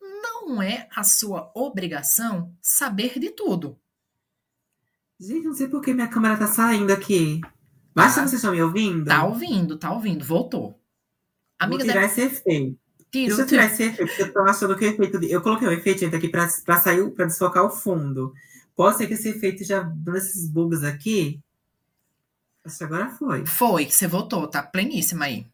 não 0.00 0.60
é 0.60 0.88
a 0.94 1.04
sua 1.04 1.50
obrigação 1.54 2.54
saber 2.60 3.18
de 3.18 3.30
tudo. 3.30 3.78
Gente, 5.20 5.46
não 5.46 5.54
sei 5.54 5.68
por 5.68 5.80
que 5.80 5.94
minha 5.94 6.08
câmera 6.08 6.36
tá 6.36 6.48
saindo 6.48 6.92
aqui. 6.92 7.40
Basta 7.94 8.20
tá. 8.20 8.26
vocês 8.26 8.40
estão 8.40 8.52
me 8.52 8.62
ouvindo? 8.62 9.04
Tá 9.04 9.24
ouvindo, 9.24 9.78
tá 9.78 9.92
ouvindo. 9.92 10.24
Voltou. 10.24 10.80
Amiga 11.58 11.84
Vou 11.84 11.92
tirar 11.92 12.06
esse 12.06 12.22
efeito. 12.22 12.78
Tiro, 13.10 13.28
Deixa 13.28 13.42
eu 13.42 13.46
tirar 13.46 13.66
esse 13.66 13.82
efeito, 13.84 14.08
porque 14.08 14.22
eu 14.22 14.32
tô 14.32 14.40
achando 14.40 14.76
que 14.76 14.84
o 14.84 14.88
efeito... 14.88 15.20
De... 15.20 15.30
Eu 15.30 15.42
coloquei 15.42 15.68
um 15.68 15.72
efeito 15.72 16.04
aqui 16.06 16.28
pra, 16.28 16.48
pra 16.64 16.80
sair, 16.80 17.08
pra 17.10 17.26
desfocar 17.26 17.64
o 17.64 17.70
fundo. 17.70 18.32
Pode 18.74 18.96
ser 18.96 19.06
que 19.06 19.14
esse 19.14 19.28
efeito 19.28 19.62
já 19.62 19.82
dando 19.82 20.16
esses 20.16 20.48
bugs 20.48 20.82
aqui. 20.82 21.40
Acho 22.64 22.78
que 22.78 22.84
agora 22.84 23.10
foi. 23.10 23.46
Foi, 23.46 23.84
que 23.84 23.94
você 23.94 24.08
voltou. 24.08 24.48
Tá 24.48 24.62
pleníssima 24.62 25.26
aí. 25.26 25.46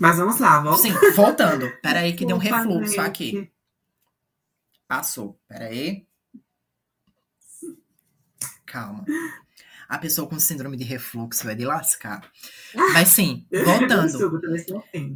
Mas 0.00 0.16
vamos 0.16 0.38
lá, 0.38 0.60
vamos. 0.60 0.80
Sim, 0.80 0.92
voltando. 1.14 1.70
Peraí, 1.82 2.14
que 2.14 2.24
deu 2.24 2.36
um 2.36 2.40
refluxo 2.40 3.00
aqui. 3.00 3.50
Passou. 4.86 5.40
Peraí. 5.48 6.06
Calma 8.64 9.04
a 9.88 9.98
pessoa 9.98 10.28
com 10.28 10.38
síndrome 10.38 10.76
de 10.76 10.84
refluxo 10.84 11.44
vai 11.44 11.54
de 11.54 11.64
lascar. 11.64 12.30
Mas 12.92 13.08
sim, 13.08 13.46
voltando. 13.64 14.38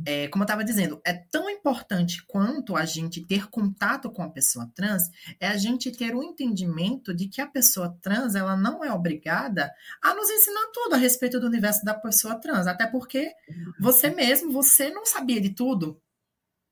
É, 0.06 0.28
como 0.28 0.42
eu 0.42 0.46
estava 0.46 0.64
dizendo, 0.64 1.00
é 1.04 1.12
tão 1.12 1.48
importante 1.50 2.24
quanto 2.26 2.76
a 2.76 2.84
gente 2.84 3.24
ter 3.24 3.48
contato 3.48 4.10
com 4.10 4.22
a 4.22 4.30
pessoa 4.30 4.70
trans, 4.74 5.02
é 5.38 5.48
a 5.48 5.56
gente 5.56 5.90
ter 5.90 6.14
o 6.14 6.22
entendimento 6.22 7.14
de 7.14 7.28
que 7.28 7.40
a 7.40 7.46
pessoa 7.46 7.96
trans 8.00 8.34
ela 8.34 8.56
não 8.56 8.84
é 8.84 8.92
obrigada 8.92 9.70
a 10.02 10.14
nos 10.14 10.30
ensinar 10.30 10.66
tudo 10.72 10.94
a 10.94 10.98
respeito 10.98 11.38
do 11.38 11.46
universo 11.46 11.84
da 11.84 11.94
pessoa 11.94 12.36
trans. 12.36 12.66
Até 12.66 12.86
porque 12.86 13.32
você 13.78 14.10
mesmo, 14.10 14.52
você 14.52 14.90
não 14.90 15.04
sabia 15.04 15.40
de 15.40 15.50
tudo. 15.50 16.00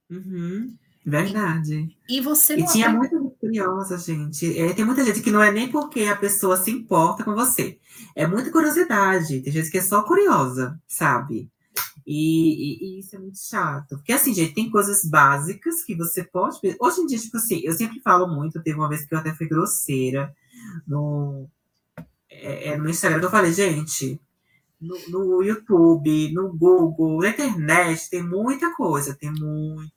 Uhum. 0.09 0.76
Verdade. 1.05 1.96
E 2.09 2.20
você 2.20 2.57
não. 2.57 2.64
E 2.64 2.68
tinha 2.68 2.90
muita 2.90 3.18
curiosa, 3.40 3.96
gente. 3.98 4.59
É, 4.59 4.72
tem 4.74 4.84
muita 4.84 5.05
gente 5.05 5.22
que 5.22 5.30
não 5.30 5.42
é 5.42 5.51
nem 5.51 5.70
porque 5.70 6.03
a 6.03 6.16
pessoa 6.16 6.57
se 6.57 6.70
importa 6.70 7.24
com 7.24 7.34
você. 7.34 7.78
É 8.14 8.26
muita 8.26 8.51
curiosidade. 8.51 9.40
Tem 9.40 9.53
gente 9.53 9.70
que 9.70 9.78
é 9.78 9.82
só 9.82 10.03
curiosa, 10.03 10.78
sabe? 10.86 11.51
E, 12.07 12.14
e, 12.14 12.96
e, 12.96 13.01
isso 13.01 13.16
é 13.16 13.18
muito 13.18 13.38
chato. 13.38 13.96
Porque, 13.96 14.12
assim, 14.12 14.34
gente, 14.34 14.55
tem 14.55 14.70
coisas 14.70 15.05
básicas 15.05 15.82
que 15.82 15.94
você 15.94 16.24
pode. 16.24 16.59
Hoje 16.78 17.01
em 17.01 17.07
dia, 17.07 17.18
tipo 17.18 17.36
assim, 17.36 17.61
eu 17.64 17.72
sempre 17.72 18.01
falo 18.01 18.28
muito. 18.28 18.62
Teve 18.62 18.78
uma 18.78 18.88
vez 18.88 19.05
que 19.05 19.14
eu 19.14 19.18
até 19.18 19.32
fui 19.34 19.48
grosseira 19.48 20.34
no, 20.86 21.48
é, 22.28 22.70
é, 22.70 22.76
no 22.76 22.88
Instagram, 22.88 23.22
eu 23.22 23.30
falei, 23.30 23.53
gente, 23.53 24.20
no, 24.80 24.96
no, 25.09 25.42
YouTube, 25.42 26.32
no 26.32 26.57
Google, 26.57 27.20
na 27.20 27.30
internet, 27.30 28.09
tem 28.09 28.22
muita 28.22 28.74
coisa, 28.74 29.14
tem 29.14 29.30
muito, 29.30 29.92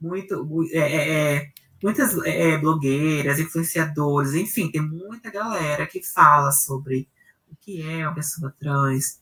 muito, 0.00 0.66
é, 0.72 0.78
é, 0.78 1.34
é 1.36 1.50
muitas 1.82 2.16
é, 2.24 2.58
blogueiras, 2.58 3.38
influenciadores, 3.38 4.34
enfim, 4.34 4.70
tem 4.70 4.80
muita 4.80 5.30
galera 5.30 5.86
que 5.86 6.02
fala 6.02 6.50
sobre 6.52 7.08
o 7.50 7.56
que 7.60 7.82
é 7.82 8.06
uma 8.06 8.14
pessoa 8.14 8.54
trans, 8.58 9.20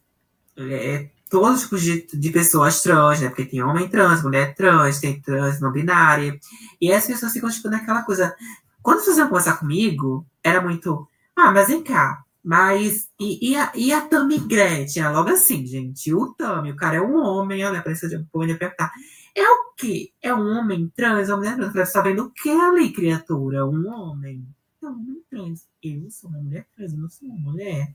é, 0.56 1.08
todos 1.28 1.56
os 1.56 1.62
tipos 1.62 1.82
de, 1.82 2.06
de 2.12 2.30
pessoas 2.30 2.82
trans, 2.82 3.20
né? 3.20 3.28
Porque 3.28 3.44
tem 3.44 3.62
homem 3.62 3.88
trans, 3.88 4.22
mulher 4.22 4.54
trans, 4.54 4.98
tem 4.98 5.20
trans 5.20 5.60
não 5.60 5.72
binária. 5.72 6.38
E 6.80 6.92
as 6.92 7.06
pessoas 7.06 7.32
ficam, 7.32 7.50
tipo, 7.50 7.68
naquela 7.68 8.02
coisa. 8.02 8.34
Quando 8.82 9.00
vocês 9.00 9.16
vão 9.16 9.28
conversar 9.28 9.58
comigo, 9.58 10.26
era 10.42 10.60
muito. 10.60 11.06
Ah, 11.36 11.52
mas 11.52 11.68
vem 11.68 11.82
cá. 11.82 12.22
Mas. 12.42 13.08
E, 13.20 13.52
e, 13.52 13.56
a, 13.56 13.72
e 13.74 13.92
a 13.92 14.00
Tami 14.00 14.38
Gretchen? 14.38 15.02
É 15.02 15.08
logo 15.08 15.30
assim, 15.30 15.66
gente. 15.66 16.12
O 16.14 16.34
Tami, 16.34 16.72
o 16.72 16.76
cara 16.76 16.96
é 16.96 17.00
um 17.00 17.16
homem, 17.16 17.64
olha, 17.64 17.82
precisa 17.82 18.16
de 18.18 18.24
pode 18.32 18.54
perguntar. 18.54 18.90
É 19.38 19.48
o 19.48 19.72
quê? 19.76 20.10
É 20.20 20.34
um 20.34 20.58
homem 20.58 20.92
trans? 20.96 21.28
Uma 21.28 21.36
mulher 21.36 21.56
trans? 21.56 21.72
Você 21.88 21.92
tá 21.92 22.02
vendo 22.02 22.24
o 22.24 22.30
que 22.30 22.50
ali, 22.50 22.92
criatura? 22.92 23.64
Um 23.64 23.86
homem? 23.88 24.44
É 24.82 24.86
um 24.86 24.90
homem 24.90 25.22
trans. 25.30 25.68
Eu 25.80 26.10
sou 26.10 26.28
uma 26.28 26.40
mulher 26.40 26.66
trans, 26.74 26.92
eu 26.92 26.98
não 26.98 27.08
sou 27.08 27.28
uma 27.28 27.38
mulher. 27.38 27.94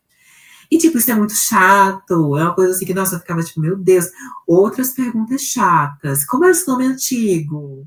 E, 0.72 0.78
tipo, 0.78 0.98
isso 0.98 1.12
é 1.12 1.16
muito 1.16 1.36
chato. 1.36 2.38
É 2.38 2.44
uma 2.44 2.56
coisa 2.56 2.72
assim 2.72 2.86
que, 2.86 2.94
nossa, 2.94 3.16
eu 3.16 3.20
ficava 3.20 3.44
tipo, 3.44 3.60
meu 3.60 3.78
Deus. 3.78 4.06
Outras 4.48 4.94
perguntas 4.94 5.42
chatas. 5.42 6.26
Como 6.26 6.46
é 6.46 6.52
o 6.52 6.56
seu 6.56 6.74
nome 6.74 6.86
antigo? 6.86 7.86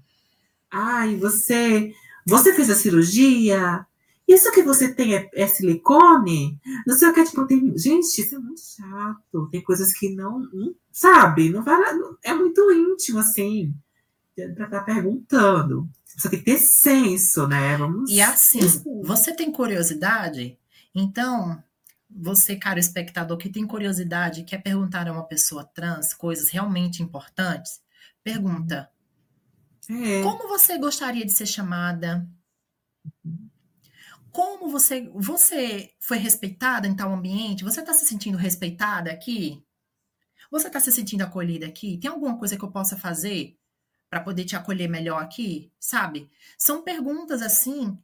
Ai, 0.70 1.16
você. 1.16 1.94
Você 2.26 2.52
fez 2.52 2.68
a 2.68 2.74
cirurgia? 2.74 3.86
Isso 4.26 4.50
que 4.50 4.62
você 4.62 4.92
tem 4.92 5.14
é, 5.14 5.30
é 5.34 5.46
silicone? 5.46 6.58
Não 6.86 6.96
sei 6.96 7.08
o 7.08 7.14
que, 7.14 7.24
tipo, 7.24 7.46
tem. 7.46 7.76
Gente, 7.78 8.20
isso 8.20 8.34
é 8.34 8.38
muito 8.38 8.60
chato. 8.60 9.48
Tem 9.50 9.62
coisas 9.62 9.92
que 9.92 10.14
não. 10.14 10.40
não 10.40 10.74
sabe? 10.90 11.50
Não 11.50 11.62
vai. 11.62 11.80
É 12.24 12.34
muito 12.34 12.72
íntimo, 12.72 13.20
assim. 13.20 13.72
Pra 14.34 14.64
estar 14.64 14.68
tá 14.68 14.80
perguntando. 14.80 15.88
Você 16.04 16.30
tem 16.30 16.38
que 16.38 16.44
ter 16.46 16.58
senso, 16.58 17.46
né? 17.46 17.76
Vamos... 17.76 18.10
E 18.10 18.20
assim, 18.20 18.60
você 19.04 19.34
tem 19.34 19.52
curiosidade? 19.52 20.58
Então, 20.94 21.62
você, 22.10 22.56
cara 22.56 22.80
espectador, 22.80 23.36
que 23.36 23.50
tem 23.50 23.66
curiosidade 23.66 24.40
e 24.40 24.44
quer 24.44 24.62
perguntar 24.62 25.06
a 25.06 25.12
uma 25.12 25.24
pessoa 25.24 25.62
trans 25.62 26.14
coisas 26.14 26.48
realmente 26.48 27.02
importantes, 27.02 27.80
pergunta: 28.24 28.90
é. 29.90 30.22
Como 30.22 30.48
você 30.48 30.78
gostaria 30.78 31.24
de 31.24 31.32
ser 31.32 31.46
chamada? 31.46 32.26
Como 34.36 34.68
você, 34.68 35.10
você 35.14 35.94
foi 35.98 36.18
respeitada 36.18 36.86
em 36.86 36.94
tal 36.94 37.10
ambiente? 37.10 37.64
Você 37.64 37.80
está 37.80 37.94
se 37.94 38.04
sentindo 38.04 38.36
respeitada 38.36 39.10
aqui? 39.10 39.64
Você 40.50 40.66
está 40.66 40.78
se 40.78 40.92
sentindo 40.92 41.22
acolhida 41.22 41.64
aqui? 41.64 41.96
Tem 41.96 42.10
alguma 42.10 42.36
coisa 42.36 42.54
que 42.54 42.62
eu 42.62 42.70
possa 42.70 42.98
fazer 42.98 43.58
para 44.10 44.20
poder 44.20 44.44
te 44.44 44.54
acolher 44.54 44.90
melhor 44.90 45.22
aqui? 45.22 45.72
Sabe? 45.80 46.30
São 46.58 46.82
perguntas 46.82 47.40
assim 47.40 47.98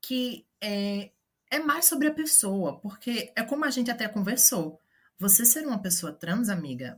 que 0.00 0.46
é, 0.60 1.10
é 1.50 1.58
mais 1.58 1.86
sobre 1.86 2.06
a 2.06 2.14
pessoa, 2.14 2.78
porque 2.78 3.32
é 3.34 3.42
como 3.42 3.64
a 3.64 3.70
gente 3.70 3.90
até 3.90 4.06
conversou. 4.06 4.80
Você 5.18 5.44
ser 5.44 5.66
uma 5.66 5.82
pessoa 5.82 6.12
trans, 6.12 6.48
amiga, 6.48 6.96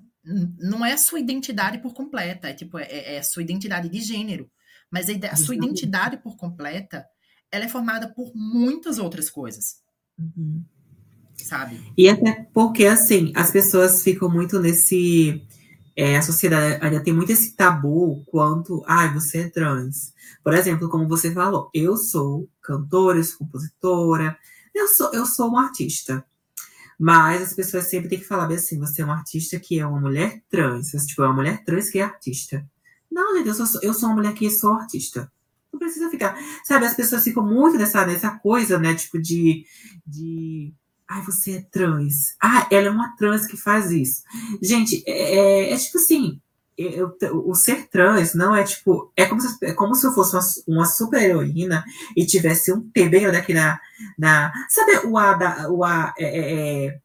não 0.58 0.84
é 0.84 0.92
a 0.92 0.98
sua 0.98 1.20
identidade 1.20 1.78
por 1.78 1.94
completa, 1.94 2.50
é 2.50 2.52
tipo, 2.52 2.78
é, 2.78 3.14
é 3.14 3.18
a 3.18 3.22
sua 3.22 3.42
identidade 3.42 3.88
de 3.88 4.02
gênero. 4.02 4.50
Mas 4.90 5.08
a, 5.08 5.12
a 5.32 5.36
sua 5.36 5.56
identidade 5.56 6.18
por 6.18 6.36
completa, 6.36 7.08
ela 7.54 7.66
é 7.66 7.68
formada 7.68 8.08
por 8.08 8.32
muitas 8.34 8.98
outras 8.98 9.30
coisas. 9.30 9.76
Uhum. 10.18 10.64
Sabe? 11.36 11.80
E 11.96 12.08
até 12.08 12.48
porque, 12.52 12.84
assim, 12.84 13.32
as 13.36 13.50
pessoas 13.50 14.02
ficam 14.02 14.28
muito 14.28 14.58
nesse. 14.58 15.46
É, 15.96 16.16
a 16.16 16.22
sociedade 16.22 16.84
ainda 16.84 17.00
tem 17.00 17.14
muito 17.14 17.30
esse 17.30 17.54
tabu 17.54 18.24
quanto, 18.26 18.82
ai, 18.84 19.06
ah, 19.06 19.12
você 19.12 19.42
é 19.42 19.48
trans. 19.48 20.12
Por 20.42 20.52
exemplo, 20.52 20.88
como 20.88 21.06
você 21.06 21.32
falou, 21.32 21.70
eu 21.72 21.96
sou 21.96 22.48
cantora, 22.60 23.18
eu 23.18 23.24
sou 23.24 23.38
compositora, 23.38 24.36
eu 24.74 24.88
sou, 24.88 25.12
eu 25.12 25.24
sou 25.24 25.48
uma 25.48 25.66
artista. 25.66 26.24
Mas 26.98 27.42
as 27.42 27.52
pessoas 27.52 27.88
sempre 27.88 28.08
têm 28.08 28.18
que 28.18 28.24
falar 28.24 28.46
bem 28.46 28.56
assim: 28.56 28.80
você 28.80 29.02
é 29.02 29.04
uma 29.04 29.14
artista 29.14 29.60
que 29.60 29.78
é 29.78 29.86
uma 29.86 30.00
mulher 30.00 30.42
trans. 30.48 30.90
Você, 30.90 31.06
tipo, 31.06 31.22
é 31.22 31.26
uma 31.26 31.36
mulher 31.36 31.64
trans 31.64 31.88
que 31.88 32.00
é 32.00 32.02
artista. 32.02 32.68
Não, 33.08 33.36
gente, 33.36 33.48
eu 33.48 33.54
sou, 33.54 33.80
eu 33.80 33.94
sou 33.94 34.08
uma 34.08 34.16
mulher 34.16 34.34
que 34.34 34.50
sou 34.50 34.72
artista. 34.72 35.30
Não 35.74 35.78
precisa 35.80 36.08
ficar. 36.08 36.38
Sabe, 36.62 36.86
as 36.86 36.94
pessoas 36.94 37.24
ficam 37.24 37.44
muito 37.44 37.76
nessa, 37.76 38.06
nessa 38.06 38.30
coisa, 38.30 38.78
né? 38.78 38.94
Tipo, 38.94 39.20
de. 39.20 39.66
de 40.06 40.72
Ai, 41.08 41.20
você 41.22 41.56
é 41.56 41.62
trans. 41.62 42.36
Ah, 42.40 42.66
ela 42.70 42.86
é 42.86 42.90
uma 42.90 43.14
trans 43.16 43.44
que 43.44 43.56
faz 43.56 43.90
isso. 43.90 44.22
Gente, 44.62 45.02
é, 45.04 45.34
é, 45.34 45.72
é 45.72 45.76
tipo 45.76 45.98
assim: 45.98 46.40
eu, 46.78 47.12
o 47.44 47.56
ser 47.56 47.88
trans 47.88 48.34
não 48.34 48.54
é 48.54 48.62
tipo. 48.62 49.12
É 49.16 49.26
como 49.26 49.40
se, 49.40 49.58
é 49.62 49.72
como 49.72 49.96
se 49.96 50.06
eu 50.06 50.12
fosse 50.12 50.36
uma, 50.36 50.78
uma 50.78 50.86
super 50.86 51.20
heroína 51.20 51.84
e 52.16 52.24
tivesse 52.24 52.72
um 52.72 52.80
T 52.80 53.08
bem 53.08 53.30
daqui 53.32 53.52
na, 53.52 53.80
na. 54.16 54.52
Sabe 54.68 55.06
o 55.08 55.18
A 55.18 55.34
da. 55.34 55.70
O 55.70 55.82
A, 55.82 56.14
é, 56.16 56.24
é, 56.24 56.86
é, 56.86 57.00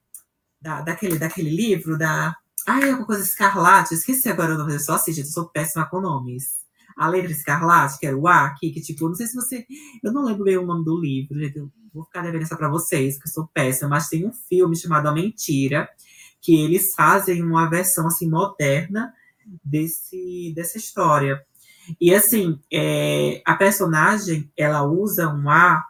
da, 0.61 0.81
daquele, 0.81 1.17
daquele 1.17 1.49
livro 1.49 1.97
da. 1.97 2.35
Ai, 2.67 2.91
alguma 2.91 3.07
coisa 3.07 3.23
escarlate. 3.23 3.95
Esqueci 3.95 4.29
agora 4.29 4.53
o 4.53 4.57
nome 4.59 4.69
dele, 4.69 4.83
só 4.83 4.93
assiste, 4.93 5.21
eu 5.21 5.25
sou 5.25 5.49
péssima 5.49 5.89
com 5.89 5.99
nomes. 5.99 6.59
A 6.99 7.07
letra 7.07 7.31
escarlate, 7.31 7.97
que 7.97 8.05
era 8.05 8.17
o 8.17 8.27
A 8.27 8.45
aqui, 8.45 8.71
que 8.71 8.81
tipo, 8.81 9.07
não 9.07 9.15
sei 9.15 9.25
se 9.27 9.35
você. 9.35 9.65
Eu 10.03 10.11
não 10.11 10.25
lembro 10.25 10.43
bem 10.43 10.57
o 10.57 10.65
nome 10.65 10.83
do 10.83 10.99
livro, 10.99 11.39
gente. 11.39 11.57
Eu 11.57 11.71
vou 11.93 12.03
ficar 12.03 12.21
devendo 12.21 12.41
essa 12.41 12.57
pra 12.57 12.69
vocês, 12.69 13.17
que 13.17 13.27
eu 13.27 13.31
sou 13.31 13.47
péssima, 13.53 13.89
mas 13.89 14.09
tem 14.09 14.27
um 14.27 14.33
filme 14.33 14.75
chamado 14.75 15.07
A 15.07 15.13
Mentira, 15.13 15.89
que 16.41 16.53
eles 16.61 16.93
fazem 16.93 17.41
uma 17.41 17.69
versão 17.69 18.07
assim 18.07 18.29
moderna 18.29 19.13
desse, 19.63 20.51
dessa 20.55 20.77
história. 20.77 21.41
E 21.99 22.13
assim, 22.13 22.59
é, 22.71 23.41
a 23.45 23.55
personagem 23.55 24.51
ela 24.57 24.83
usa 24.83 25.27
um 25.29 25.49
A 25.49 25.83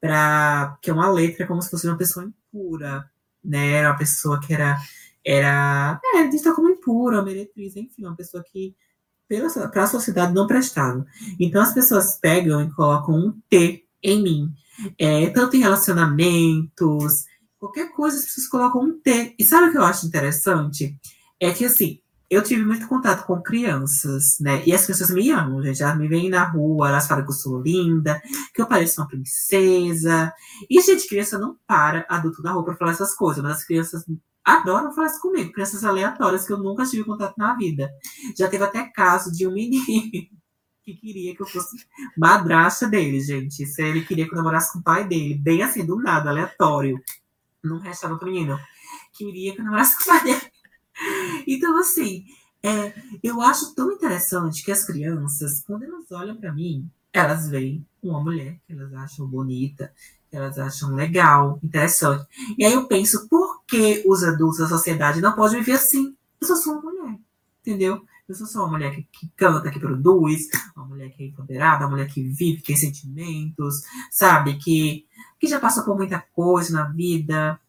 para 0.00 0.76
que 0.82 0.90
é 0.90 0.92
uma 0.92 1.10
letra 1.10 1.46
como 1.46 1.62
se 1.62 1.70
fosse 1.70 1.86
uma 1.86 1.96
pessoa 1.96 2.26
impura, 2.26 3.10
né? 3.42 3.72
Era 3.72 3.90
uma 3.90 3.98
pessoa 3.98 4.40
que 4.40 4.52
era 4.52 4.78
era 5.24 6.00
é, 6.16 6.26
dita 6.26 6.52
como 6.54 6.68
impura, 6.68 7.22
meretriz, 7.22 7.76
enfim, 7.76 8.04
uma 8.04 8.16
pessoa 8.16 8.42
que 8.42 8.74
para 9.70 9.82
a 9.84 9.86
sociedade 9.86 10.34
não 10.34 10.46
prestava. 10.46 11.06
Então 11.38 11.62
as 11.62 11.72
pessoas 11.72 12.18
pegam 12.20 12.62
e 12.62 12.70
colocam 12.72 13.14
um 13.14 13.40
T 13.48 13.84
em 14.02 14.22
mim, 14.22 14.52
é, 14.98 15.30
tanto 15.30 15.56
em 15.56 15.60
relacionamentos, 15.60 17.24
qualquer 17.58 17.92
coisa 17.92 18.18
as 18.18 18.24
pessoas 18.24 18.48
colocam 18.48 18.82
um 18.82 19.00
T. 19.00 19.34
E 19.38 19.44
sabe 19.44 19.68
o 19.68 19.72
que 19.72 19.78
eu 19.78 19.84
acho 19.84 20.06
interessante? 20.06 20.96
É 21.40 21.52
que 21.52 21.64
assim, 21.64 22.00
eu 22.32 22.42
tive 22.42 22.64
muito 22.64 22.88
contato 22.88 23.26
com 23.26 23.42
crianças, 23.42 24.38
né? 24.40 24.62
E 24.66 24.72
as 24.72 24.86
pessoas 24.86 25.10
me 25.10 25.30
amam, 25.30 25.62
gente. 25.62 25.82
Elas 25.82 25.98
me 25.98 26.08
veem 26.08 26.30
na 26.30 26.44
rua, 26.44 26.88
elas 26.88 27.06
falam 27.06 27.24
que 27.24 27.30
eu 27.30 27.34
sou 27.34 27.60
linda, 27.60 28.22
que 28.54 28.62
eu 28.62 28.66
pareço 28.66 29.02
uma 29.02 29.06
princesa. 29.06 30.32
E, 30.70 30.80
gente, 30.80 31.06
criança 31.06 31.38
não 31.38 31.56
para 31.66 32.06
adulto 32.08 32.42
na 32.42 32.52
rua 32.52 32.64
pra 32.64 32.74
falar 32.74 32.92
essas 32.92 33.14
coisas, 33.14 33.42
mas 33.42 33.58
as 33.58 33.64
crianças 33.64 34.02
adoram 34.44 34.92
falar 34.92 35.08
isso 35.08 35.20
comigo. 35.20 35.52
Crianças 35.52 35.84
aleatórias 35.84 36.46
que 36.46 36.52
eu 36.52 36.58
nunca 36.58 36.84
tive 36.84 37.04
contato 37.04 37.34
na 37.36 37.54
vida. 37.54 37.90
Já 38.36 38.48
teve 38.48 38.64
até 38.64 38.84
caso 38.84 39.32
de 39.32 39.46
um 39.46 39.52
menino 39.52 39.84
que 40.82 40.94
queria 40.94 41.34
que 41.34 41.42
eu 41.42 41.46
fosse 41.46 41.86
madrasta 42.16 42.88
dele, 42.88 43.20
gente. 43.20 43.64
Se 43.66 43.82
ele 43.82 44.04
queria 44.04 44.26
que 44.26 44.32
eu 44.32 44.36
namorasse 44.36 44.72
com 44.72 44.80
o 44.80 44.82
pai 44.82 45.06
dele, 45.06 45.34
bem 45.34 45.62
assim, 45.62 45.84
do 45.84 45.96
nada, 45.96 46.30
aleatório. 46.30 47.00
Num 47.62 47.78
restaurante 47.78 48.24
menino. 48.24 48.58
Queria 49.12 49.54
que 49.54 49.60
eu 49.60 49.64
namorasse 49.64 49.96
com 49.96 50.02
o 50.02 50.06
pai 50.06 50.24
dele. 50.24 50.52
Então, 51.46 51.78
assim, 51.78 52.26
é, 52.62 52.92
eu 53.22 53.40
acho 53.40 53.74
tão 53.74 53.90
interessante 53.90 54.64
que 54.64 54.70
as 54.70 54.84
crianças, 54.84 55.62
quando 55.64 55.84
elas 55.84 56.10
olham 56.10 56.36
para 56.36 56.52
mim, 56.52 56.88
elas 57.12 57.48
veem 57.48 57.86
uma 58.02 58.22
mulher 58.22 58.58
que 58.66 58.72
elas 58.72 58.92
acham 58.94 59.26
bonita, 59.26 59.92
elas 60.32 60.58
acham 60.58 60.94
legal, 60.94 61.58
interessante. 61.62 62.26
E 62.56 62.64
aí 62.64 62.72
eu 62.72 62.88
penso, 62.88 63.28
por 63.28 63.62
que 63.66 64.02
os 64.06 64.24
adultos 64.24 64.58
da 64.58 64.66
sociedade 64.66 65.20
não 65.20 65.34
podem 65.34 65.58
viver 65.58 65.72
assim? 65.72 66.16
Eu 66.40 66.46
só 66.46 66.56
sou 66.56 66.72
uma 66.72 66.82
mulher, 66.82 67.18
entendeu? 67.60 68.02
Eu 68.26 68.34
sou 68.34 68.46
só 68.46 68.60
uma 68.60 68.70
mulher 68.72 68.94
que, 68.94 69.02
que 69.12 69.28
canta, 69.36 69.70
que 69.70 69.78
produz, 69.78 70.48
uma 70.74 70.86
mulher 70.86 71.10
que 71.10 71.22
é 71.22 71.26
empoderada, 71.26 71.84
uma 71.84 71.90
mulher 71.90 72.08
que 72.08 72.22
vive, 72.22 72.60
que 72.60 72.68
tem 72.68 72.76
sentimentos, 72.76 73.82
sabe? 74.10 74.56
Que, 74.56 75.06
que 75.38 75.46
já 75.46 75.60
passou 75.60 75.84
por 75.84 75.96
muita 75.96 76.24
coisa 76.32 76.72
na 76.72 76.84
vida, 76.84 77.60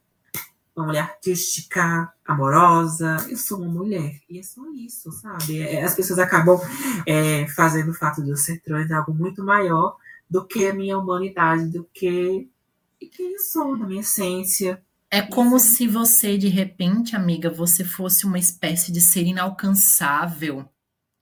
uma 0.76 0.86
mulher 0.86 1.02
artística, 1.02 2.12
amorosa. 2.26 3.18
Eu 3.30 3.38
sou 3.38 3.60
uma 3.60 3.68
mulher. 3.68 4.20
E 4.30 4.40
é 4.40 4.44
só 4.44 4.62
isso, 4.72 5.12
sabe? 5.12 5.60
É, 5.60 5.84
as 5.84 5.96
pessoas 5.96 6.20
acabam 6.20 6.60
é, 7.06 7.48
fazendo 7.50 7.92
o 7.92 7.94
fato 7.94 8.24
de 8.24 8.30
eu 8.30 8.38
ser 8.38 8.62
trans 8.62 8.90
algo 8.92 9.14
muito 9.14 9.44
maior 9.44 9.98
do 10.30 10.46
que 10.46 10.66
a 10.66 10.74
minha 10.74 10.98
humanidade, 10.98 11.70
do 11.70 11.88
que 11.94 12.50
quem 13.14 13.34
eu 13.34 13.40
sou, 13.40 13.78
da 13.78 13.86
minha 13.86 14.02
essência. 14.02 14.84
É 15.10 15.22
como 15.22 15.58
Isso. 15.58 15.76
se 15.76 15.88
você, 15.88 16.38
de 16.38 16.48
repente, 16.48 17.16
amiga, 17.16 17.50
você 17.50 17.86
fosse 17.86 18.26
uma 18.26 18.40
espécie 18.40 18.92
de 18.92 19.00
ser 19.00 19.26
inalcançável. 19.26 20.68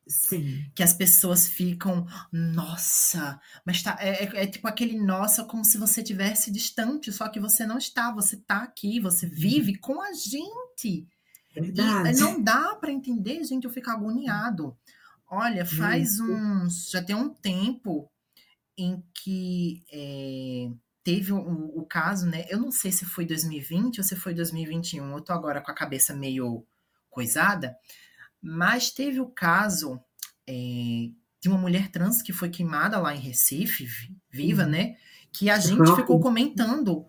Sim. 0.07 0.65
Que 0.73 0.81
as 0.81 0.93
pessoas 0.93 1.47
ficam, 1.47 2.05
nossa, 2.31 3.39
mas 3.65 3.81
tá, 3.83 3.97
é, 3.99 4.23
é, 4.23 4.43
é 4.43 4.47
tipo 4.47 4.67
aquele 4.67 4.97
nossa, 4.97 5.43
como 5.43 5.63
se 5.63 5.77
você 5.77 6.01
tivesse 6.01 6.51
distante, 6.51 7.11
só 7.11 7.29
que 7.29 7.39
você 7.39 7.65
não 7.65 7.77
está, 7.77 8.11
você 8.11 8.37
tá 8.37 8.63
aqui, 8.63 8.99
você 8.99 9.27
vive 9.27 9.77
com 9.77 10.01
a 10.01 10.11
gente. 10.13 11.07
Verdade. 11.53 12.17
E 12.17 12.19
não 12.19 12.41
dá 12.41 12.75
para 12.75 12.91
entender, 12.91 13.43
gente, 13.43 13.65
eu 13.65 13.71
fico 13.71 13.89
agoniado. 13.89 14.75
Olha, 15.29 15.65
faz 15.65 16.19
uns. 16.19 16.89
Já 16.89 17.01
tem 17.01 17.15
um 17.15 17.29
tempo 17.29 18.09
em 18.77 19.03
que 19.13 19.83
é, 19.91 20.69
teve 21.03 21.31
o, 21.31 21.39
o, 21.39 21.85
caso, 21.85 22.27
né? 22.27 22.45
Eu 22.49 22.59
não 22.59 22.71
sei 22.71 22.91
se 22.91 23.05
foi 23.05 23.25
2020 23.25 23.99
ou 23.99 24.03
se 24.03 24.15
foi 24.15 24.33
2021, 24.33 25.11
eu 25.11 25.21
tô 25.21 25.33
agora 25.33 25.61
com 25.61 25.71
a 25.71 25.75
cabeça 25.75 26.13
meio 26.13 26.65
coisada, 27.09 27.75
mas 28.41 28.91
teve 28.91 29.19
o 29.19 29.27
caso 29.27 29.99
é, 30.47 30.53
de 31.41 31.49
uma 31.49 31.57
mulher 31.57 31.89
trans 31.89 32.21
que 32.21 32.31
foi 32.31 32.49
queimada 32.49 32.99
lá 32.99 33.15
em 33.15 33.19
Recife, 33.19 33.87
viva, 34.29 34.63
uhum. 34.63 34.69
né? 34.69 34.95
Que 35.33 35.49
a 35.49 35.57
gente 35.57 35.95
ficou 35.95 36.19
comentando, 36.19 37.05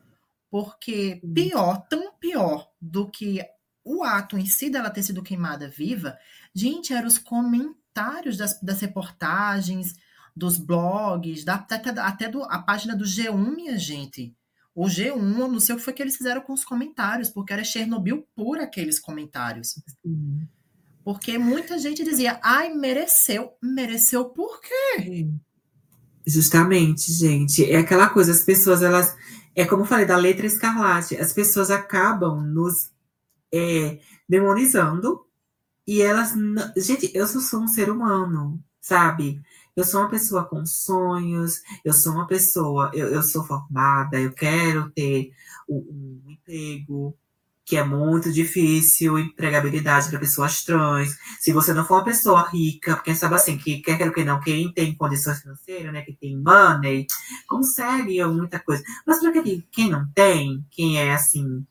porque 0.51 1.21
pior, 1.35 1.87
tão 1.89 2.15
pior 2.15 2.71
do 2.81 3.11
que 3.11 3.45
o 3.85 4.05
ato 4.05 4.39
em 4.39 4.47
si 4.47 4.71
dela 4.71 4.91
ter 4.91 5.03
sido 5.03 5.23
queimada 5.23 5.69
viva, 5.69 6.17
gente, 6.55 6.95
eram 6.95 7.09
os 7.09 7.19
comentários 7.19 8.37
das, 8.37 8.61
das 8.61 8.81
reportagens, 8.81 9.95
dos 10.35 10.59
blogs, 10.59 11.45
da, 11.45 11.55
até, 11.55 11.77
até 12.01 12.29
do, 12.29 12.43
a 12.45 12.59
página 12.59 12.97
do 12.97 13.05
G1, 13.05 13.55
minha 13.55 13.79
gente. 13.79 14.35
O 14.75 14.87
G1, 14.87 15.17
não 15.19 15.61
sei 15.61 15.75
o 15.75 15.79
que 15.79 15.85
foi 15.85 15.93
que 15.93 16.03
eles 16.03 16.17
fizeram 16.17 16.41
com 16.41 16.53
os 16.53 16.65
comentários, 16.65 17.29
porque 17.29 17.53
era 17.53 17.65
Chernobyl 17.65 18.27
por 18.35 18.59
aqueles 18.59 18.99
comentários. 18.99 19.79
Porque 21.05 21.37
muita 21.37 21.79
gente 21.79 22.03
dizia, 22.03 22.41
ai, 22.43 22.73
mereceu. 22.73 23.53
Mereceu 23.63 24.27
por 24.27 24.61
quê? 24.61 25.29
Justamente, 26.27 27.13
gente. 27.13 27.71
É 27.71 27.79
aquela 27.79 28.09
coisa, 28.09 28.33
as 28.33 28.43
pessoas, 28.43 28.83
elas. 28.83 29.15
É 29.55 29.67
como 29.67 29.83
eu 29.83 29.87
falei, 29.87 30.07
da 30.07 30.17
letra 30.17 30.47
escarlate, 30.47 31.17
as 31.17 31.33
pessoas 31.33 31.71
acabam 31.71 32.41
nos 32.41 32.91
é, 33.53 33.99
demonizando 34.27 35.27
e 35.87 36.01
elas. 36.01 36.33
Gente, 36.77 37.11
eu 37.15 37.27
sou 37.27 37.61
um 37.61 37.69
ser 37.69 37.91
humano, 37.91 38.63
sabe? 38.81 39.43
Eu 39.75 39.85
sou 39.85 40.01
uma 40.01 40.11
pessoa 40.11 40.45
com 40.45 40.67
sonhos, 40.67 41.63
eu 41.85 41.95
sou 41.95 42.13
uma 42.13 42.27
pessoa, 42.27 42.91
eu, 42.93 43.09
eu 43.09 43.23
sou 43.23 43.45
formada, 43.45 44.21
eu 44.21 44.33
quero 44.33 44.91
ter 44.91 45.33
um, 45.69 46.21
um 46.27 46.31
emprego, 46.31 47.17
que 47.65 47.77
é 47.77 47.85
muito 47.85 48.31
difícil, 48.31 49.19
empregabilidade 49.19 50.11
para 50.11 50.19
pessoas 50.19 50.63
trans. 50.63 51.17
Se 51.41 51.53
você 51.53 51.73
não 51.73 51.87
for 51.87 51.95
uma 51.95 52.05
pessoa 52.05 52.47
rica, 52.51 52.97
porque 52.97 53.15
sabe 53.15 53.35
assim, 53.35 53.57
que 53.57 53.79
quer 53.81 53.97
queira 53.97 54.13
que 54.13 54.25
não, 54.25 54.41
quem 54.41 54.71
tem 54.73 54.95
condições 54.95 55.41
financeiras, 55.41 55.91
né, 55.93 56.03
que 56.03 56.13
tem 56.13 56.37
money, 56.37 57.07
consegue 57.49 58.23
muita 58.27 58.59
coisa. 58.59 58.83
Mas 59.07 59.21
para 59.21 59.33
quem 59.71 59.91
não 59.91 60.07
tem, 60.15 60.63
quem 60.71 60.99
é 61.01 61.15
assim, 61.15 61.65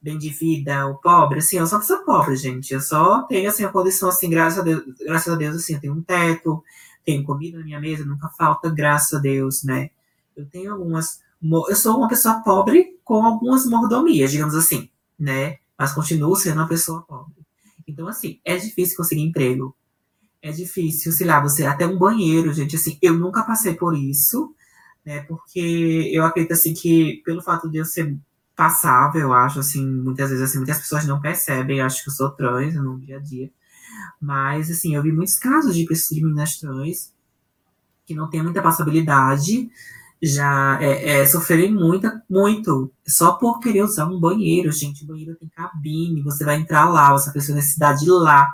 bem 0.00 0.16
de 0.16 0.30
vida, 0.30 0.86
o 0.86 0.96
pobre, 0.96 1.40
assim, 1.40 1.58
eu 1.58 1.66
sou 1.66 1.80
pessoa 1.80 2.04
pobre, 2.04 2.36
gente. 2.36 2.72
Eu 2.72 2.80
só 2.80 3.22
tenho 3.22 3.48
assim 3.48 3.64
a 3.64 3.68
condição 3.68 4.08
assim, 4.08 4.30
graças 4.30 4.60
a 4.60 4.62
Deus, 4.62 4.84
graças 5.00 5.32
a 5.32 5.36
Deus 5.36 5.56
assim, 5.56 5.74
eu 5.74 5.80
tenho 5.80 5.94
um 5.94 6.02
teto, 6.02 6.62
tenho 7.08 7.24
comida 7.24 7.56
na 7.56 7.64
minha 7.64 7.80
mesa, 7.80 8.04
nunca 8.04 8.28
falta, 8.28 8.68
graças 8.68 9.18
a 9.18 9.22
Deus, 9.22 9.64
né? 9.64 9.88
Eu 10.36 10.44
tenho 10.44 10.74
algumas. 10.74 11.20
Eu 11.42 11.74
sou 11.74 11.96
uma 11.96 12.06
pessoa 12.06 12.42
pobre 12.42 12.98
com 13.02 13.24
algumas 13.24 13.64
mordomias, 13.64 14.30
digamos 14.30 14.54
assim, 14.54 14.90
né? 15.18 15.56
Mas 15.78 15.94
continuo 15.94 16.36
sendo 16.36 16.58
uma 16.60 16.68
pessoa 16.68 17.00
pobre. 17.00 17.32
Então, 17.86 18.06
assim, 18.08 18.38
é 18.44 18.58
difícil 18.58 18.94
conseguir 18.94 19.22
emprego. 19.22 19.74
É 20.42 20.52
difícil, 20.52 21.10
sei 21.10 21.26
lá, 21.26 21.40
você 21.40 21.64
até 21.64 21.86
um 21.86 21.96
banheiro, 21.98 22.52
gente, 22.52 22.76
assim, 22.76 22.98
eu 23.00 23.14
nunca 23.14 23.42
passei 23.42 23.74
por 23.74 23.96
isso, 23.96 24.54
né? 25.02 25.22
Porque 25.22 26.10
eu 26.12 26.24
acredito 26.24 26.52
assim 26.52 26.74
que 26.74 27.22
pelo 27.24 27.40
fato 27.42 27.70
de 27.70 27.78
eu 27.78 27.86
ser 27.86 28.14
passável, 28.54 29.22
eu 29.22 29.32
acho, 29.32 29.60
assim, 29.60 29.84
muitas 29.86 30.28
vezes 30.28 30.44
assim, 30.44 30.58
muitas 30.58 30.78
pessoas 30.78 31.06
não 31.06 31.20
percebem, 31.22 31.80
acho 31.80 32.04
que 32.04 32.10
eu 32.10 32.14
sou 32.14 32.30
trans 32.30 32.74
no 32.74 32.98
dia 33.00 33.16
a 33.16 33.20
dia. 33.20 33.50
Mas, 34.20 34.70
assim, 34.70 34.94
eu 34.94 35.02
vi 35.02 35.12
muitos 35.12 35.36
casos 35.36 35.74
de 35.74 35.84
pessoas 35.84 36.18
de 36.18 36.24
meninas 36.24 36.58
trans 36.58 37.12
que 38.06 38.14
não 38.14 38.30
têm 38.30 38.42
muita 38.42 38.62
passabilidade, 38.62 39.70
já 40.20 40.78
é, 40.80 41.20
é, 41.20 41.26
sofrerem 41.26 41.72
muita, 41.72 42.22
muito, 42.28 42.90
só 43.06 43.32
por 43.32 43.60
querer 43.60 43.82
usar 43.82 44.06
um 44.06 44.18
banheiro, 44.18 44.72
gente. 44.72 45.04
O 45.04 45.06
banheiro 45.06 45.36
tem 45.36 45.48
cabine, 45.48 46.22
você 46.22 46.44
vai 46.44 46.56
entrar 46.56 46.88
lá, 46.88 47.12
você 47.12 47.30
precisa 47.30 47.54
necessidade 47.54 48.00
de 48.00 48.10
lá. 48.10 48.48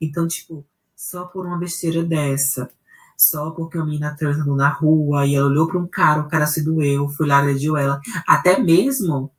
Então, 0.00 0.26
tipo, 0.26 0.66
só 0.96 1.24
por 1.26 1.46
uma 1.46 1.58
besteira 1.58 2.02
dessa, 2.02 2.68
só 3.16 3.50
porque 3.50 3.78
a 3.78 3.84
menina 3.84 4.16
trans 4.16 4.38
andou 4.38 4.56
na 4.56 4.68
rua 4.68 5.26
e 5.26 5.34
ela 5.34 5.48
olhou 5.48 5.68
para 5.68 5.78
um 5.78 5.86
cara, 5.86 6.22
o 6.22 6.28
cara 6.28 6.46
se 6.46 6.64
doeu, 6.64 7.08
foi 7.10 7.26
lá, 7.26 7.38
agrediu 7.38 7.76
ela. 7.76 8.00
Até 8.26 8.58
mesmo 8.58 9.30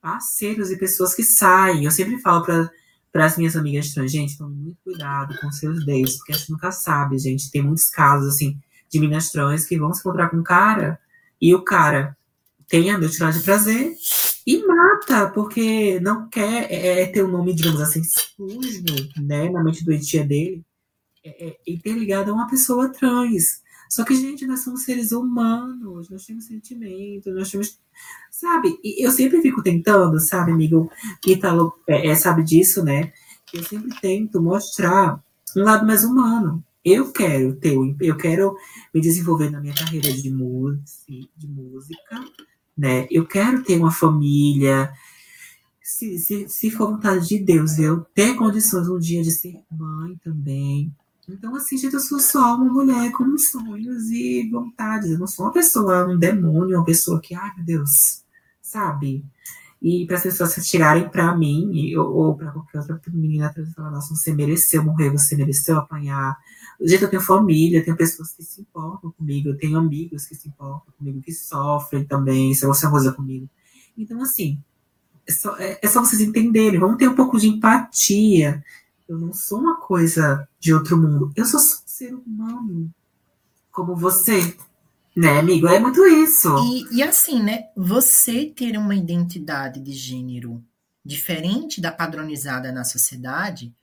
parceiros 0.00 0.70
e 0.70 0.78
pessoas 0.78 1.14
que 1.14 1.22
saem. 1.22 1.84
Eu 1.84 1.90
sempre 1.90 2.18
falo 2.18 2.44
para 2.44 2.70
para 3.12 3.26
as 3.26 3.36
minhas 3.36 3.56
amigas 3.56 3.92
trans, 3.92 4.12
gente, 4.12 4.38
tome 4.38 4.54
muito 4.54 4.78
cuidado 4.84 5.36
com 5.40 5.50
seus 5.50 5.84
dates, 5.84 6.16
porque 6.16 6.32
a 6.32 6.36
gente 6.36 6.50
nunca 6.50 6.70
sabe, 6.70 7.18
gente. 7.18 7.50
Tem 7.50 7.62
muitos 7.62 7.88
casos, 7.88 8.34
assim, 8.34 8.58
de 8.88 9.00
meninas 9.00 9.30
trans 9.30 9.64
que 9.64 9.78
vão 9.78 9.92
se 9.92 10.00
encontrar 10.00 10.28
com 10.28 10.38
um 10.38 10.42
cara 10.42 10.98
e 11.40 11.54
o 11.54 11.62
cara 11.62 12.16
tem 12.68 12.90
a 12.90 12.98
noite 12.98 13.18
de 13.18 13.40
prazer 13.40 13.94
e 14.46 14.64
mata, 14.64 15.28
porque 15.30 15.98
não 16.00 16.28
quer 16.28 16.70
é, 16.70 17.02
é, 17.02 17.06
ter 17.06 17.22
o 17.22 17.28
um 17.28 17.30
nome, 17.30 17.54
digamos 17.54 17.80
assim, 17.80 18.02
sujo, 18.04 18.84
né, 19.16 19.48
na 19.50 19.62
mente 19.62 19.84
doentia 19.84 20.24
dele, 20.24 20.64
é, 21.24 21.48
é, 21.48 21.56
interligado 21.66 22.30
a 22.30 22.34
uma 22.34 22.48
pessoa 22.48 22.88
trans. 22.88 23.62
Só 23.88 24.04
que, 24.04 24.14
gente, 24.14 24.46
nós 24.46 24.60
somos 24.60 24.84
seres 24.84 25.10
humanos, 25.10 26.08
nós 26.08 26.24
temos 26.24 26.46
sentimentos, 26.46 27.34
nós 27.34 27.50
temos. 27.50 27.78
Sabe? 28.40 28.78
Eu 28.82 29.10
sempre 29.10 29.42
fico 29.42 29.62
tentando, 29.62 30.18
sabe, 30.18 30.50
amigo? 30.50 30.90
Ítalo 31.26 31.74
é, 31.86 32.08
é, 32.08 32.14
sabe 32.14 32.42
disso, 32.42 32.82
né? 32.82 33.12
Eu 33.52 33.62
sempre 33.62 33.94
tento 34.00 34.40
mostrar 34.40 35.22
um 35.54 35.62
lado 35.62 35.86
mais 35.86 36.04
humano. 36.04 36.64
Eu 36.82 37.12
quero 37.12 37.54
ter, 37.56 37.76
eu 38.00 38.16
quero 38.16 38.56
me 38.94 39.00
desenvolver 39.02 39.50
na 39.50 39.60
minha 39.60 39.74
carreira 39.74 40.10
de 40.10 40.22
de 40.22 41.46
música 41.46 42.24
né? 42.78 43.06
Eu 43.10 43.26
quero 43.26 43.62
ter 43.62 43.76
uma 43.76 43.90
família. 43.90 44.90
Se, 45.82 46.18
se, 46.18 46.48
se 46.48 46.70
for 46.70 46.92
vontade 46.92 47.28
de 47.28 47.38
Deus, 47.38 47.78
eu 47.78 48.00
ter 48.14 48.34
condições 48.36 48.88
um 48.88 48.98
dia 48.98 49.22
de 49.22 49.32
ser 49.32 49.54
mãe 49.70 50.16
também, 50.24 50.90
então, 51.28 51.54
assim, 51.54 51.76
gente, 51.76 51.94
eu 51.94 52.00
sou 52.00 52.18
só 52.18 52.56
uma 52.56 52.72
mulher 52.72 53.12
com 53.12 53.36
sonhos 53.38 54.10
e 54.10 54.48
vontades. 54.50 55.10
Eu 55.10 55.18
não 55.18 55.26
sou 55.26 55.44
uma 55.44 55.52
pessoa, 55.52 56.08
um 56.08 56.18
demônio, 56.18 56.78
uma 56.78 56.84
pessoa 56.84 57.20
que, 57.20 57.34
ai 57.34 57.54
meu 57.56 57.64
Deus, 57.64 58.24
sabe? 58.70 59.24
E 59.82 60.06
para 60.06 60.16
as 60.16 60.22
pessoas 60.22 60.52
se 60.52 60.62
tirarem 60.62 61.08
para 61.08 61.34
mim, 61.36 61.94
ou, 61.96 62.14
ou 62.14 62.36
para 62.36 62.50
qualquer 62.50 62.78
outra 62.78 63.12
menina, 63.12 63.52
falar, 63.74 63.90
nossa, 63.90 64.14
você 64.14 64.32
mereceu 64.32 64.84
morrer, 64.84 65.10
você 65.10 65.34
mereceu 65.36 65.78
apanhar. 65.78 66.36
Gente, 66.80 67.02
eu 67.02 67.10
tenho 67.10 67.22
família, 67.22 67.78
eu 67.78 67.84
tenho 67.84 67.96
pessoas 67.96 68.32
que 68.32 68.42
se 68.42 68.60
importam 68.60 69.10
comigo, 69.12 69.48
eu 69.48 69.56
tenho 69.56 69.78
amigos 69.78 70.26
que 70.26 70.34
se 70.34 70.48
importam 70.48 70.92
comigo, 70.98 71.22
que 71.22 71.32
sofrem 71.32 72.04
também, 72.04 72.54
se 72.54 72.66
você 72.66 72.88
coisa 72.88 73.12
comigo. 73.12 73.48
Então, 73.96 74.20
assim, 74.20 74.62
é 75.26 75.32
só, 75.32 75.56
é, 75.56 75.78
é 75.82 75.88
só 75.88 76.00
vocês 76.00 76.20
entenderem, 76.20 76.78
vamos 76.78 76.98
ter 76.98 77.08
um 77.08 77.14
pouco 77.14 77.38
de 77.38 77.48
empatia 77.48 78.62
eu 79.10 79.18
não 79.18 79.32
sou 79.32 79.58
uma 79.58 79.76
coisa 79.76 80.48
de 80.60 80.72
outro 80.72 80.96
mundo. 80.96 81.32
Eu 81.34 81.44
sou 81.44 81.58
um 81.58 81.62
ser 81.84 82.14
humano. 82.14 82.94
Como 83.72 83.96
você. 83.96 84.56
Né, 85.20 85.38
amigo? 85.38 85.68
É 85.68 85.78
muito 85.78 86.02
isso. 86.06 86.48
E, 86.64 86.96
e 86.96 87.02
assim, 87.02 87.42
né? 87.42 87.68
Você 87.76 88.46
ter 88.46 88.78
uma 88.78 88.94
identidade 88.94 89.78
de 89.78 89.92
gênero 89.92 90.64
diferente 91.04 91.78
da 91.78 91.92
padronizada 91.92 92.72
na 92.72 92.84
sociedade, 92.84 93.74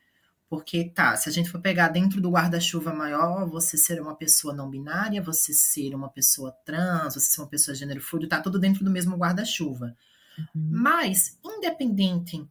porque 0.49 0.85
tá, 0.85 1.15
se 1.15 1.29
a 1.29 1.31
gente 1.31 1.51
for 1.51 1.61
pegar 1.61 1.89
dentro 1.89 2.19
do 2.19 2.31
guarda-chuva 2.31 2.91
maior, 2.91 3.47
você 3.47 3.77
ser 3.77 4.01
uma 4.01 4.15
pessoa 4.15 4.51
não 4.51 4.67
binária, 4.67 5.21
você 5.21 5.53
ser 5.53 5.93
uma 5.93 6.09
pessoa 6.09 6.51
trans, 6.65 7.13
você 7.13 7.29
ser 7.29 7.41
uma 7.41 7.47
pessoa 7.47 7.75
de 7.75 7.81
gênero 7.81 8.01
fluido, 8.01 8.27
tá 8.27 8.41
tudo 8.41 8.57
dentro 8.57 8.83
do 8.83 8.89
mesmo 8.89 9.15
guarda-chuva. 9.15 9.95
Uhum. 10.39 10.69
Mas, 10.71 11.38
independente 11.45 12.43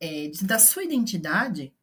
é, 0.00 0.30
da 0.40 0.58
sua 0.58 0.82
identidade, 0.82 1.74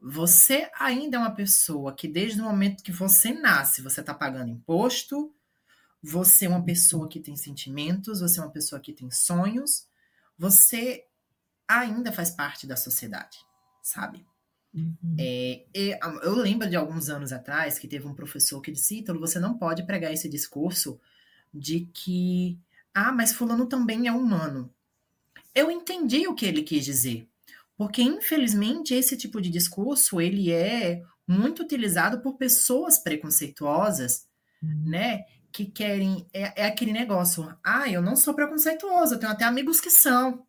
você 0.00 0.68
ainda 0.76 1.18
é 1.18 1.20
uma 1.20 1.30
pessoa 1.30 1.94
que, 1.94 2.08
desde 2.08 2.40
o 2.40 2.44
momento 2.44 2.82
que 2.82 2.90
você 2.90 3.32
nasce, 3.32 3.80
você 3.80 4.00
está 4.00 4.12
pagando 4.12 4.50
imposto, 4.50 5.32
você 6.04 6.44
é 6.44 6.48
uma 6.48 6.62
pessoa 6.62 7.08
que 7.08 7.18
tem 7.18 7.34
sentimentos, 7.34 8.20
você 8.20 8.38
é 8.38 8.42
uma 8.42 8.50
pessoa 8.50 8.78
que 8.78 8.92
tem 8.92 9.10
sonhos, 9.10 9.86
você 10.38 11.06
ainda 11.66 12.12
faz 12.12 12.30
parte 12.30 12.66
da 12.66 12.76
sociedade, 12.76 13.38
sabe? 13.82 14.24
Uhum. 14.74 15.16
É, 15.18 15.64
eu 16.22 16.34
lembro 16.34 16.68
de 16.68 16.76
alguns 16.76 17.08
anos 17.08 17.32
atrás 17.32 17.78
que 17.78 17.88
teve 17.88 18.06
um 18.06 18.14
professor 18.14 18.60
que 18.60 18.70
disse: 18.72 18.98
Ítalo, 18.98 19.18
você 19.18 19.38
não 19.38 19.56
pode 19.56 19.86
pregar 19.86 20.12
esse 20.12 20.28
discurso 20.28 21.00
de 21.52 21.88
que, 21.94 22.58
ah, 22.92 23.12
mas 23.12 23.32
Fulano 23.32 23.66
também 23.66 24.06
é 24.06 24.12
humano. 24.12 24.70
eu 25.54 25.70
entendi 25.70 26.26
o 26.28 26.34
que 26.34 26.44
ele 26.44 26.62
quis 26.62 26.84
dizer. 26.84 27.28
Porque, 27.76 28.02
infelizmente, 28.02 28.94
esse 28.94 29.16
tipo 29.16 29.40
de 29.40 29.48
discurso, 29.50 30.20
ele 30.20 30.52
é 30.52 31.02
muito 31.26 31.62
utilizado 31.62 32.20
por 32.20 32.36
pessoas 32.36 32.98
preconceituosas, 32.98 34.26
uhum. 34.62 34.90
né? 34.90 35.24
Que 35.54 35.66
querem. 35.66 36.26
É, 36.32 36.62
é, 36.62 36.66
aquele 36.66 36.92
negócio. 36.92 37.56
Ah, 37.62 37.88
eu 37.88 38.02
não 38.02 38.16
sou 38.16 38.34
preconceituosa, 38.34 39.14
eu 39.14 39.20
tenho 39.20 39.30
até 39.30 39.44
amigos 39.44 39.80
que 39.80 39.88
são. 39.88 40.44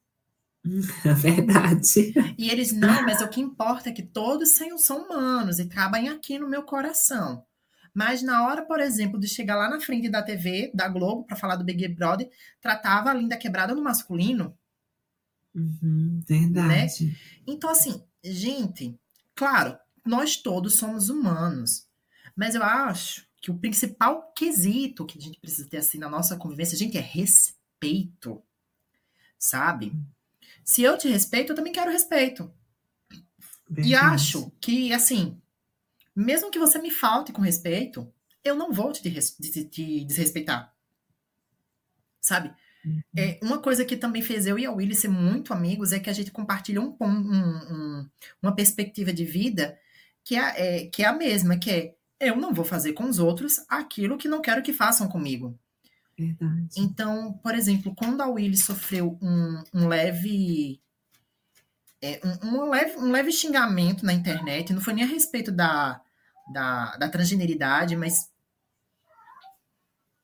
É 1.06 1.14
verdade. 1.14 2.12
E 2.40 2.50
eles, 2.50 2.72
não, 2.72 3.04
mas 3.04 3.22
o 3.22 3.30
que 3.30 3.40
importa 3.40 3.90
é 3.90 3.94
que 3.94 4.02
todos 4.02 4.56
são 4.80 5.06
humanos 5.06 5.60
e 5.60 5.68
cabem 5.68 6.10
aqui 6.10 6.40
no 6.40 6.50
meu 6.50 6.64
coração. 6.64 7.46
Mas 7.94 8.24
na 8.24 8.48
hora, 8.48 8.66
por 8.66 8.80
exemplo, 8.80 9.20
de 9.20 9.28
chegar 9.28 9.56
lá 9.56 9.70
na 9.70 9.80
frente 9.80 10.10
da 10.10 10.24
TV, 10.24 10.72
da 10.74 10.88
Globo, 10.88 11.24
para 11.24 11.38
falar 11.38 11.56
do 11.56 11.64
Big 11.64 11.88
Brother, 11.90 12.28
tratava 12.60 13.12
a 13.12 13.14
linda 13.14 13.38
quebrada 13.38 13.76
no 13.76 13.84
masculino. 13.84 14.58
Uhum, 15.54 16.20
verdade. 16.28 17.06
Né? 17.06 17.16
Então, 17.46 17.70
assim, 17.70 18.04
gente, 18.24 19.00
claro, 19.36 19.78
nós 20.04 20.36
todos 20.36 20.78
somos 20.78 21.12
humanos. 21.12 21.86
Mas 22.36 22.56
eu 22.56 22.64
acho 22.64 23.26
que 23.46 23.52
o 23.52 23.60
principal 23.60 24.34
quesito 24.36 25.06
que 25.06 25.20
a 25.20 25.22
gente 25.22 25.40
precisa 25.40 25.70
ter 25.70 25.78
assim 25.78 26.00
na 26.00 26.10
nossa 26.10 26.36
convivência, 26.36 26.76
gente, 26.76 26.98
é 26.98 27.00
respeito. 27.00 28.42
Sabe? 29.38 29.94
Se 30.64 30.82
eu 30.82 30.98
te 30.98 31.08
respeito, 31.08 31.52
eu 31.52 31.56
também 31.56 31.72
quero 31.72 31.92
respeito. 31.92 32.52
Verdade. 33.70 33.88
E 33.88 33.94
acho 33.94 34.52
que, 34.60 34.92
assim, 34.92 35.40
mesmo 36.16 36.50
que 36.50 36.58
você 36.58 36.80
me 36.80 36.90
falte 36.90 37.32
com 37.32 37.40
respeito, 37.40 38.12
eu 38.44 38.56
não 38.56 38.74
vou 38.74 38.92
te, 38.92 39.04
te, 39.04 39.66
te 39.66 40.04
desrespeitar. 40.04 40.74
Sabe? 42.20 42.52
Uhum. 42.84 43.04
É, 43.16 43.40
uma 43.44 43.60
coisa 43.60 43.86
que 43.86 43.96
também 43.96 44.24
fez 44.24 44.48
eu 44.48 44.58
e 44.58 44.66
a 44.66 44.72
Willy 44.72 44.96
ser 44.96 45.10
muito 45.10 45.54
amigos 45.54 45.94
é 45.94 46.00
que 46.00 46.10
a 46.10 46.14
gente 46.14 46.32
compartilha 46.32 46.82
um, 46.82 46.98
um, 47.00 47.08
um, 47.08 48.10
uma 48.42 48.56
perspectiva 48.56 49.14
de 49.14 49.24
vida 49.24 49.78
que 50.24 50.36
é, 50.36 50.86
é, 50.86 50.88
que 50.88 51.04
é 51.04 51.06
a 51.06 51.14
mesma, 51.14 51.60
que 51.60 51.70
é 51.70 51.96
eu 52.20 52.36
não 52.36 52.54
vou 52.54 52.66
fazer 52.66 52.94
com 52.94 53.06
os 53.06 53.20
outros 53.20 53.64
aquilo 53.70 54.18
que 54.18 54.28
não 54.28 54.42
quero 54.42 54.64
que 54.64 54.74
façam 54.74 55.08
comigo. 55.08 55.58
Verdade. 56.18 56.70
Então, 56.78 57.34
por 57.44 57.54
exemplo, 57.56 57.94
quando 57.96 58.22
a 58.22 58.28
Willy 58.28 58.58
sofreu 58.58 59.18
um, 59.22 59.64
um 59.74 59.88
leve 59.88 60.80
é, 62.02 62.22
um, 62.24 62.66
um, 62.66 62.70
leve, 62.70 62.98
um 62.98 63.12
leve 63.12 63.32
xingamento 63.32 64.06
na 64.06 64.14
internet, 64.14 64.72
não 64.72 64.82
foi 64.82 64.94
nem 64.94 65.04
a 65.04 65.08
respeito 65.08 65.52
da, 65.52 66.00
da, 66.54 66.96
da 66.98 67.10
transgeneridade, 67.10 67.96
mas. 67.96 68.32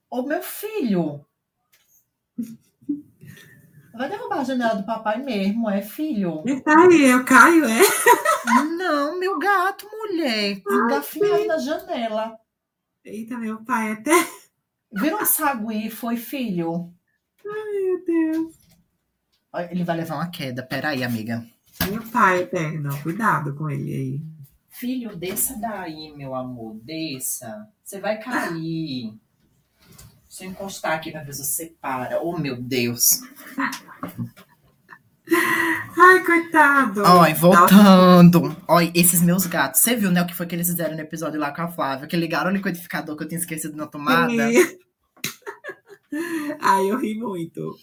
Ô 0.10 0.22
meu 0.24 0.44
filho! 0.44 1.26
Vai 3.94 4.10
derrubar 4.10 4.40
a 4.40 4.44
janela 4.44 4.76
do 4.76 4.86
papai 4.86 5.22
mesmo, 5.22 5.70
é 5.70 5.82
filho? 5.82 6.44
Ele 6.46 6.62
tá 6.62 6.86
aí, 6.86 7.04
eu 7.04 7.26
caio, 7.26 7.66
é? 7.66 7.82
Não, 8.78 9.20
meu 9.20 9.38
gato, 9.38 9.88
mulher. 9.92 10.62
Engafinha 10.70 11.36
aí 11.36 11.46
na 11.46 11.58
janela. 11.58 12.40
Eita, 13.04 13.38
meu 13.38 13.64
pai 13.64 13.92
até. 13.92 14.12
Viram 14.92 15.22
um 15.22 15.26
sagui, 15.26 15.90
foi 15.90 16.18
filho? 16.18 16.94
Ai, 17.46 17.82
meu 17.84 18.06
Deus. 18.06 18.56
Ele 19.70 19.84
vai 19.84 19.98
levar 19.98 20.16
uma 20.16 20.30
queda. 20.30 20.64
Peraí, 20.64 21.04
amiga. 21.04 21.46
Meu 21.90 22.02
pai 22.04 22.42
eterno, 22.44 22.90
cuidado 23.02 23.56
com 23.56 23.70
ele 23.70 23.94
aí. 23.94 24.22
Filho, 24.70 25.16
desça 25.16 25.58
daí, 25.60 26.14
meu 26.16 26.34
amor, 26.34 26.76
desça. 26.76 27.68
Você 27.84 28.00
vai 28.00 28.20
cair. 28.20 29.14
Se 30.32 30.46
eu 30.46 30.50
encostar 30.50 30.94
aqui 30.94 31.12
pra 31.12 31.24
ver 31.24 31.34
se 31.34 31.44
você 31.44 31.76
para. 31.82 32.24
Oh, 32.24 32.38
meu 32.38 32.56
Deus. 32.56 33.20
Ai, 35.28 36.24
coitado. 36.26 37.04
Oi, 37.04 37.34
voltando. 37.34 38.56
Oi, 38.66 38.94
esses 38.96 39.22
meus 39.22 39.46
gatos. 39.46 39.82
Você 39.82 39.94
viu, 39.94 40.10
né, 40.10 40.22
o 40.22 40.26
que 40.26 40.34
foi 40.34 40.46
que 40.46 40.56
eles 40.56 40.70
fizeram 40.70 40.96
no 40.96 41.02
episódio 41.02 41.38
lá 41.38 41.54
com 41.54 41.64
a 41.64 41.68
Flávia? 41.68 42.08
Que 42.08 42.16
ligaram 42.16 42.50
o 42.50 42.54
liquidificador 42.54 43.18
que 43.18 43.24
eu 43.24 43.28
tinha 43.28 43.42
esquecido 43.42 43.76
na 43.76 43.88
tomada. 43.88 44.32
Ai, 46.62 46.90
eu 46.90 46.98
ri 46.98 47.14
muito. 47.14 47.78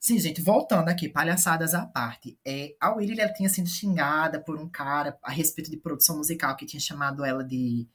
Sim, 0.00 0.18
gente, 0.18 0.40
voltando 0.40 0.88
aqui, 0.88 1.06
palhaçadas 1.06 1.74
à 1.74 1.84
parte. 1.84 2.38
É, 2.42 2.74
a 2.80 2.94
Willy 2.94 3.20
ela 3.20 3.34
tinha 3.34 3.50
sido 3.50 3.68
xingada 3.68 4.40
por 4.40 4.58
um 4.58 4.66
cara 4.66 5.18
a 5.22 5.30
respeito 5.30 5.70
de 5.70 5.76
produção 5.76 6.16
musical 6.16 6.56
que 6.56 6.64
tinha 6.64 6.80
chamado 6.80 7.26
ela 7.26 7.44
de, 7.44 7.86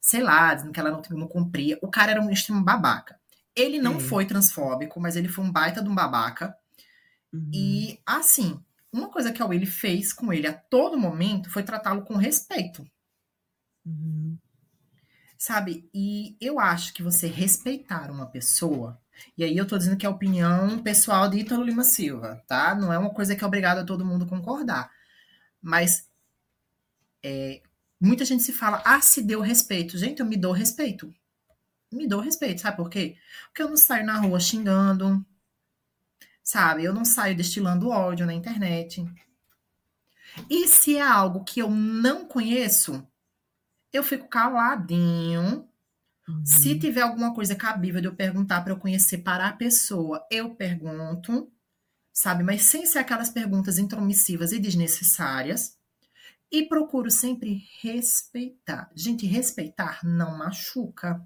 sei 0.00 0.20
lá, 0.20 0.52
dizendo 0.52 0.72
que 0.72 0.80
ela 0.80 0.90
não, 0.90 1.00
não 1.10 1.28
cumpria. 1.28 1.78
O 1.80 1.88
cara 1.88 2.10
era 2.10 2.20
um 2.20 2.28
extremo 2.28 2.64
babaca. 2.64 3.21
Ele 3.54 3.78
não 3.78 4.00
foi 4.00 4.26
transfóbico, 4.26 5.00
mas 5.00 5.16
ele 5.16 5.28
foi 5.28 5.44
um 5.44 5.52
baita 5.52 5.82
de 5.82 5.88
um 5.88 5.94
babaca. 5.94 6.56
Uhum. 7.32 7.50
E, 7.52 8.00
assim, 8.06 8.60
uma 8.92 9.08
coisa 9.08 9.32
que 9.32 9.42
a 9.42 9.46
Willy 9.46 9.66
fez 9.66 10.12
com 10.12 10.32
ele 10.32 10.46
a 10.46 10.52
todo 10.52 10.98
momento 10.98 11.50
foi 11.50 11.62
tratá-lo 11.62 12.02
com 12.02 12.16
respeito. 12.16 12.84
Uhum. 13.84 14.38
Sabe? 15.36 15.88
E 15.92 16.36
eu 16.40 16.60
acho 16.60 16.94
que 16.94 17.02
você 17.02 17.26
respeitar 17.26 18.10
uma 18.10 18.26
pessoa 18.26 19.02
e 19.36 19.44
aí 19.44 19.56
eu 19.56 19.66
tô 19.66 19.78
dizendo 19.78 19.96
que 19.96 20.06
é 20.06 20.08
a 20.08 20.12
opinião 20.12 20.82
pessoal 20.82 21.28
de 21.28 21.38
Ítalo 21.38 21.64
Lima 21.64 21.84
Silva, 21.84 22.42
tá? 22.46 22.74
Não 22.74 22.92
é 22.92 22.98
uma 22.98 23.10
coisa 23.10 23.34
que 23.36 23.44
é 23.44 23.46
obrigado 23.46 23.78
a 23.78 23.84
todo 23.84 24.04
mundo 24.04 24.26
concordar. 24.26 24.90
Mas 25.60 26.08
é, 27.22 27.62
muita 28.00 28.24
gente 28.24 28.42
se 28.42 28.52
fala, 28.52 28.82
ah, 28.84 29.00
se 29.00 29.22
deu 29.22 29.40
respeito. 29.40 29.98
Gente, 29.98 30.20
eu 30.20 30.26
me 30.26 30.36
dou 30.36 30.52
respeito. 30.52 31.12
Me 31.92 32.06
dou 32.06 32.20
respeito, 32.20 32.60
sabe 32.60 32.76
por 32.76 32.88
quê? 32.90 33.16
Porque 33.46 33.62
eu 33.62 33.68
não 33.68 33.76
saio 33.76 34.06
na 34.06 34.18
rua 34.18 34.40
xingando, 34.40 35.24
sabe? 36.42 36.84
Eu 36.84 36.94
não 36.94 37.04
saio 37.04 37.36
destilando 37.36 37.90
ódio 37.90 38.26
na 38.26 38.34
internet. 38.34 39.04
E 40.48 40.66
se 40.66 40.96
é 40.96 41.02
algo 41.02 41.44
que 41.44 41.60
eu 41.60 41.70
não 41.70 42.26
conheço, 42.26 43.06
eu 43.92 44.02
fico 44.02 44.28
caladinho 44.28 45.68
Uhum. 46.28 46.46
Se 46.46 46.78
tiver 46.78 47.02
alguma 47.02 47.34
coisa 47.34 47.54
cabível 47.54 48.00
de 48.00 48.06
eu 48.06 48.14
perguntar 48.14 48.62
para 48.62 48.72
eu 48.72 48.78
conhecer 48.78 49.18
para 49.18 49.48
a 49.48 49.52
pessoa, 49.52 50.24
eu 50.30 50.54
pergunto, 50.54 51.50
sabe? 52.12 52.44
Mas 52.44 52.62
sem 52.62 52.86
ser 52.86 52.98
aquelas 52.98 53.30
perguntas 53.30 53.78
intromissivas 53.78 54.52
e 54.52 54.58
desnecessárias. 54.58 55.76
E 56.50 56.64
procuro 56.64 57.10
sempre 57.10 57.64
respeitar. 57.80 58.90
Gente, 58.94 59.26
respeitar 59.26 60.00
não 60.04 60.36
machuca. 60.36 61.20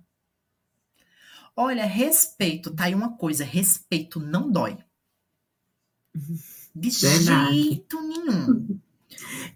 Olha, 1.57 1.86
respeito, 1.86 2.70
tá 2.70 2.84
aí 2.84 2.94
uma 2.94 3.16
coisa: 3.16 3.42
respeito 3.42 4.20
não 4.20 4.50
dói. 4.52 4.76
De 6.74 6.90
Verdade. 6.90 7.62
jeito 7.62 8.00
nenhum. 8.02 8.78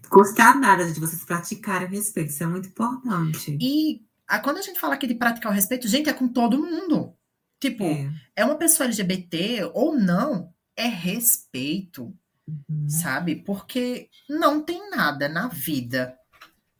Custa 0.09 0.55
nada 0.55 0.91
de 0.91 0.99
vocês 0.99 1.23
praticarem 1.23 1.87
respeito, 1.87 2.31
isso 2.31 2.43
é 2.43 2.47
muito 2.47 2.67
importante. 2.67 3.55
E 3.61 4.03
ah, 4.27 4.39
quando 4.39 4.57
a 4.57 4.61
gente 4.61 4.79
fala 4.79 4.95
aqui 4.95 5.05
de 5.05 5.13
praticar 5.13 5.51
o 5.51 5.55
respeito, 5.55 5.87
gente, 5.87 6.09
é 6.09 6.13
com 6.13 6.27
todo 6.27 6.57
mundo. 6.57 7.13
Tipo, 7.59 7.83
é, 7.83 8.11
é 8.37 8.45
uma 8.45 8.55
pessoa 8.55 8.87
LGBT 8.87 9.71
ou 9.73 9.95
não, 9.95 10.51
é 10.75 10.87
respeito. 10.87 12.13
Uhum. 12.47 12.89
Sabe? 12.89 13.35
Porque 13.35 14.09
não 14.27 14.61
tem 14.61 14.89
nada 14.89 15.29
na 15.29 15.47
vida 15.47 16.17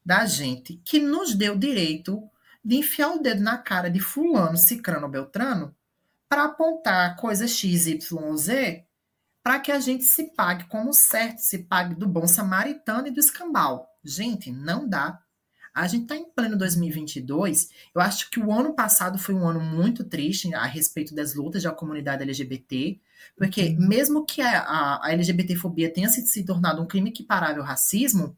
da 0.03 0.25
gente 0.25 0.81
que 0.83 0.99
nos 0.99 1.35
dê 1.35 1.49
o 1.49 1.57
direito 1.57 2.23
de 2.63 2.75
enfiar 2.75 3.15
o 3.15 3.19
dedo 3.19 3.41
na 3.41 3.57
cara 3.57 3.89
de 3.89 3.99
fulano, 3.99 4.57
cicrano 4.57 5.05
ou 5.05 5.11
beltrano 5.11 5.75
para 6.29 6.45
apontar 6.45 7.15
coisa 7.17 7.47
X, 7.47 7.87
Y, 7.87 8.37
Z 8.37 8.85
para 9.43 9.59
que 9.59 9.71
a 9.71 9.79
gente 9.79 10.03
se 10.03 10.35
pague 10.35 10.65
como 10.65 10.93
certo, 10.93 11.39
se 11.39 11.59
pague 11.59 11.95
do 11.95 12.07
bom 12.07 12.27
samaritano 12.27 13.07
e 13.07 13.11
do 13.11 13.19
escambau. 13.19 13.87
Gente, 14.03 14.51
não 14.51 14.87
dá. 14.87 15.19
A 15.73 15.87
gente 15.87 16.03
está 16.03 16.15
em 16.15 16.29
pleno 16.29 16.57
2022. 16.57 17.69
Eu 17.95 18.01
acho 18.01 18.29
que 18.29 18.39
o 18.39 18.51
ano 18.51 18.73
passado 18.73 19.17
foi 19.17 19.33
um 19.33 19.47
ano 19.47 19.61
muito 19.61 20.03
triste 20.03 20.53
a 20.53 20.65
respeito 20.65 21.15
das 21.15 21.33
lutas 21.33 21.63
da 21.63 21.71
comunidade 21.71 22.23
LGBT, 22.23 22.99
porque 23.37 23.69
uhum. 23.69 23.87
mesmo 23.87 24.25
que 24.25 24.41
a, 24.41 24.59
a, 24.59 25.07
a 25.07 25.11
LGBTfobia 25.13 25.91
tenha 25.91 26.09
se, 26.09 26.25
se 26.27 26.43
tornado 26.43 26.81
um 26.81 26.87
crime 26.87 27.09
equiparável 27.09 27.61
ao 27.61 27.67
racismo, 27.67 28.37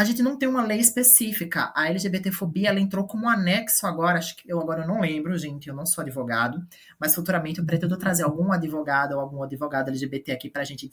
a 0.00 0.04
gente 0.04 0.22
não 0.22 0.34
tem 0.34 0.48
uma 0.48 0.64
lei 0.64 0.78
específica. 0.78 1.70
A 1.76 1.88
LGBTfobia 1.88 2.70
ela 2.70 2.80
entrou 2.80 3.06
como 3.06 3.28
anexo 3.28 3.86
agora, 3.86 4.18
acho 4.18 4.34
que 4.34 4.50
eu 4.50 4.58
agora 4.58 4.86
não 4.86 4.98
lembro, 4.98 5.36
gente, 5.36 5.68
eu 5.68 5.74
não 5.74 5.84
sou 5.84 6.00
advogado, 6.00 6.66
mas 6.98 7.14
futuramente 7.14 7.58
eu 7.58 7.66
pretendo 7.66 7.98
trazer 7.98 8.22
algum 8.22 8.50
advogado 8.50 9.12
ou 9.12 9.20
algum 9.20 9.42
advogado 9.42 9.88
LGBT 9.88 10.32
aqui 10.32 10.48
para 10.48 10.62
a 10.62 10.64
gente 10.64 10.90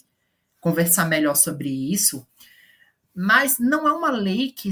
conversar 0.59 1.05
melhor 1.05 1.35
sobre 1.35 1.69
isso. 1.69 2.27
Mas 3.15 3.57
não 3.57 3.87
é 3.87 3.93
uma 3.93 4.11
lei 4.11 4.51
que 4.51 4.69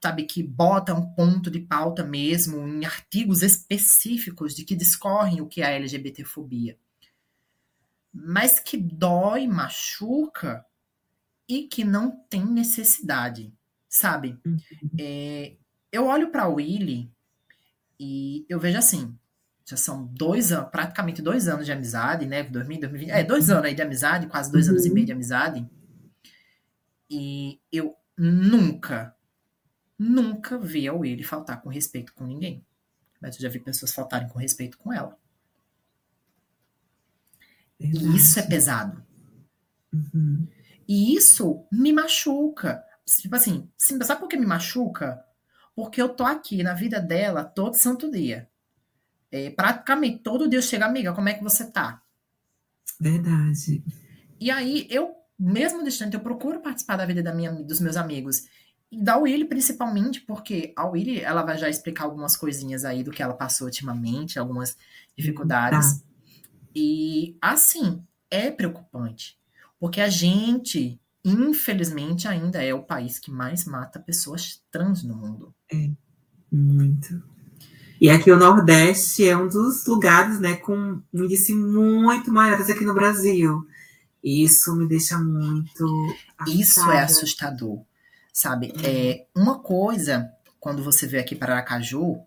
sabe, 0.00 0.22
que 0.22 0.40
bota 0.40 0.94
um 0.94 1.12
ponto 1.12 1.50
de 1.50 1.58
pauta 1.58 2.04
mesmo 2.04 2.68
em 2.68 2.84
artigos 2.84 3.42
específicos 3.42 4.54
de 4.54 4.64
que 4.64 4.76
discorrem 4.76 5.40
o 5.40 5.48
que 5.48 5.62
é 5.62 5.66
a 5.66 5.70
LGBTfobia. 5.70 6.78
Mas 8.12 8.60
que 8.60 8.76
dói, 8.76 9.48
machuca 9.48 10.64
e 11.48 11.64
que 11.64 11.82
não 11.82 12.12
tem 12.30 12.44
necessidade, 12.44 13.52
sabe? 13.94 14.36
Uhum. 14.44 14.58
É, 14.98 15.56
eu 15.92 16.06
olho 16.06 16.30
para 16.30 16.48
Willy 16.48 17.12
e 17.98 18.44
eu 18.48 18.58
vejo 18.58 18.76
assim, 18.76 19.16
Já 19.64 19.76
são 19.76 20.06
dois 20.06 20.50
anos, 20.52 20.70
praticamente 20.70 21.22
dois 21.22 21.46
anos 21.46 21.64
de 21.64 21.72
amizade, 21.72 22.26
né? 22.26 22.42
2000, 22.42 22.80
2020, 22.80 23.10
é, 23.10 23.22
dois 23.22 23.48
anos 23.50 23.64
aí 23.64 23.74
de 23.74 23.82
amizade, 23.82 24.26
quase 24.26 24.50
dois 24.50 24.66
uhum. 24.66 24.72
anos 24.72 24.84
e 24.84 24.90
meio 24.90 25.06
de 25.06 25.12
amizade. 25.12 25.66
E 27.08 27.60
eu 27.70 27.94
nunca, 28.18 29.14
nunca 29.96 30.58
vi 30.58 30.88
a 30.88 30.92
Willy 30.92 31.22
faltar 31.22 31.62
com 31.62 31.68
respeito 31.68 32.12
com 32.14 32.26
ninguém. 32.26 32.66
Mas 33.22 33.36
eu 33.36 33.42
já 33.42 33.48
vi 33.48 33.60
pessoas 33.60 33.94
faltarem 33.94 34.28
com 34.28 34.40
respeito 34.40 34.76
com 34.76 34.92
ela. 34.92 35.16
E 37.78 38.16
isso 38.16 38.38
é 38.40 38.42
pesado. 38.42 39.04
Uhum. 39.92 40.48
E 40.86 41.14
isso 41.14 41.64
me 41.70 41.92
machuca. 41.92 42.84
Tipo 43.06 43.36
assim, 43.36 43.68
sabe 43.76 44.20
por 44.20 44.28
que 44.28 44.36
me 44.36 44.46
machuca? 44.46 45.22
Porque 45.74 46.00
eu 46.00 46.08
tô 46.08 46.24
aqui 46.24 46.62
na 46.62 46.74
vida 46.74 47.00
dela 47.00 47.44
todo 47.44 47.74
santo 47.74 48.10
dia. 48.10 48.48
É, 49.30 49.50
praticamente 49.50 50.18
todo 50.18 50.48
dia 50.48 50.58
eu 50.58 50.62
chego, 50.62 50.84
amiga, 50.84 51.12
como 51.12 51.28
é 51.28 51.34
que 51.34 51.42
você 51.42 51.70
tá? 51.70 52.00
Verdade. 53.00 53.82
E 54.40 54.50
aí, 54.50 54.86
eu, 54.90 55.12
mesmo 55.38 55.82
distante, 55.82 56.14
eu 56.14 56.20
procuro 56.20 56.60
participar 56.60 56.96
da 56.96 57.06
vida 57.06 57.22
da 57.22 57.34
minha, 57.34 57.52
dos 57.52 57.80
meus 57.80 57.96
amigos. 57.96 58.44
E 58.90 59.02
da 59.02 59.16
Willy, 59.16 59.44
principalmente, 59.44 60.20
porque 60.20 60.72
a 60.76 60.86
Willy, 60.86 61.20
ela 61.20 61.42
vai 61.42 61.58
já 61.58 61.68
explicar 61.68 62.04
algumas 62.04 62.36
coisinhas 62.36 62.84
aí 62.84 63.02
do 63.02 63.10
que 63.10 63.22
ela 63.22 63.34
passou 63.34 63.66
ultimamente, 63.66 64.38
algumas 64.38 64.76
dificuldades. 65.16 66.00
Tá. 66.00 66.06
E, 66.74 67.36
assim, 67.40 68.04
é 68.30 68.50
preocupante. 68.50 69.38
Porque 69.80 70.00
a 70.00 70.08
gente, 70.08 71.00
infelizmente, 71.24 72.28
ainda 72.28 72.62
é 72.62 72.74
o 72.74 72.82
país 72.82 73.18
que 73.18 73.30
mais 73.30 73.64
mata 73.64 73.98
pessoas 73.98 74.62
trans 74.70 75.02
no 75.02 75.16
mundo. 75.16 75.54
É, 75.72 75.90
muito. 76.52 77.22
E 78.00 78.10
aqui 78.10 78.30
o 78.30 78.38
Nordeste 78.38 79.26
é 79.26 79.36
um 79.36 79.48
dos 79.48 79.86
lugares, 79.86 80.38
né, 80.38 80.56
com 80.56 81.00
um 81.12 81.24
índice 81.24 81.54
muito 81.54 82.30
maior 82.30 82.60
aqui 82.60 82.84
no 82.84 82.94
Brasil. 82.94 83.66
E 84.22 84.42
isso 84.42 84.74
me 84.76 84.86
deixa 84.86 85.18
muito. 85.18 86.14
Isso 86.46 86.90
é 86.90 87.02
assustador, 87.02 87.82
sabe? 88.32 88.72
Uhum. 88.76 88.82
É 88.82 89.26
uma 89.34 89.58
coisa 89.58 90.30
quando 90.58 90.82
você 90.82 91.06
veio 91.06 91.22
aqui 91.22 91.34
para 91.34 91.54
Aracaju. 91.54 92.20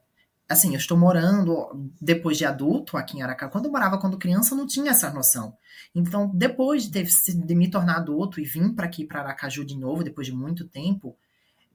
Assim, 0.49 0.71
eu 0.71 0.77
estou 0.77 0.97
morando 0.97 1.91
depois 2.01 2.37
de 2.37 2.45
adulto 2.45 2.95
aqui 2.95 3.17
em 3.17 3.21
Aracaju. 3.21 3.51
Quando 3.51 3.65
eu 3.65 3.71
morava 3.71 3.97
quando 3.97 4.17
criança, 4.17 4.53
eu 4.53 4.57
não 4.57 4.65
tinha 4.65 4.91
essa 4.91 5.09
noção. 5.11 5.57
Então, 5.93 6.31
depois 6.33 6.89
de, 6.89 7.03
de 7.03 7.55
me 7.55 7.69
tornar 7.69 7.97
adulto 7.97 8.39
e 8.39 8.45
vir 8.45 8.73
para 8.73 8.85
aqui 8.85 9.05
para 9.05 9.19
Aracaju 9.19 9.65
de 9.65 9.77
novo, 9.77 10.03
depois 10.03 10.27
de 10.27 10.33
muito 10.33 10.65
tempo, 10.67 11.17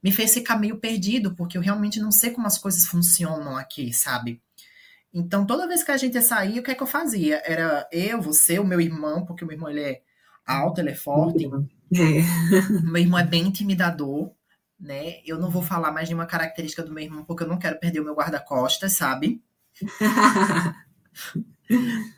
me 0.03 0.11
fez 0.11 0.33
ficar 0.33 0.57
meio 0.57 0.77
perdido, 0.77 1.35
porque 1.35 1.57
eu 1.57 1.61
realmente 1.61 1.99
não 1.99 2.11
sei 2.11 2.31
como 2.31 2.47
as 2.47 2.57
coisas 2.57 2.85
funcionam 2.85 3.55
aqui, 3.55 3.93
sabe? 3.93 4.41
Então, 5.13 5.45
toda 5.45 5.67
vez 5.67 5.83
que 5.83 5.91
a 5.91 5.97
gente 5.97 6.15
ia 6.15 6.21
sair, 6.21 6.59
o 6.59 6.63
que 6.63 6.71
é 6.71 6.75
que 6.75 6.81
eu 6.81 6.87
fazia? 6.87 7.41
Era 7.45 7.87
eu, 7.91 8.19
você, 8.19 8.57
o 8.57 8.65
meu 8.65 8.81
irmão, 8.81 9.23
porque 9.23 9.43
o 9.43 9.47
meu 9.47 9.55
irmão 9.55 9.69
ele 9.69 9.81
é 9.81 10.01
alto, 10.45 10.81
ele 10.81 10.89
é 10.89 10.95
forte. 10.95 11.45
É. 11.45 12.81
meu 12.81 12.97
irmão 12.97 13.19
é 13.19 13.23
bem 13.23 13.47
intimidador, 13.47 14.31
né? 14.83 15.21
Eu 15.25 15.39
não 15.39 15.49
vou 15.49 15.61
falar 15.63 15.91
mais 15.91 16.09
nenhuma 16.09 16.25
característica 16.25 16.83
do 16.83 16.91
meu 16.91 17.03
irmão, 17.03 17.23
porque 17.23 17.43
eu 17.43 17.47
não 17.47 17.57
quero 17.57 17.79
perder 17.79 18.01
o 18.01 18.03
meu 18.03 18.13
guarda-costas, 18.13 18.93
sabe? 18.93 19.41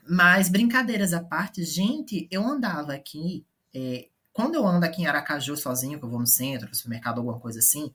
Mas, 0.09 0.49
brincadeiras 0.49 1.13
à 1.13 1.24
parte, 1.24 1.63
gente, 1.63 2.28
eu 2.32 2.43
andava 2.43 2.93
aqui 2.93 3.45
é, 3.74 4.07
quando 4.34 4.55
eu 4.55 4.68
ando 4.68 4.86
aqui 4.86 5.01
em 5.01 5.05
Aracaju 5.05 5.55
sozinho, 5.55 5.99
que 5.99 6.05
eu 6.05 6.09
vou 6.09 6.20
no 6.20 6.28
centro, 6.28 6.68
no 6.68 6.76
supermercado, 6.76 7.20
alguma 7.20 7.39
coisa 7.39 7.59
assim, 7.59 7.93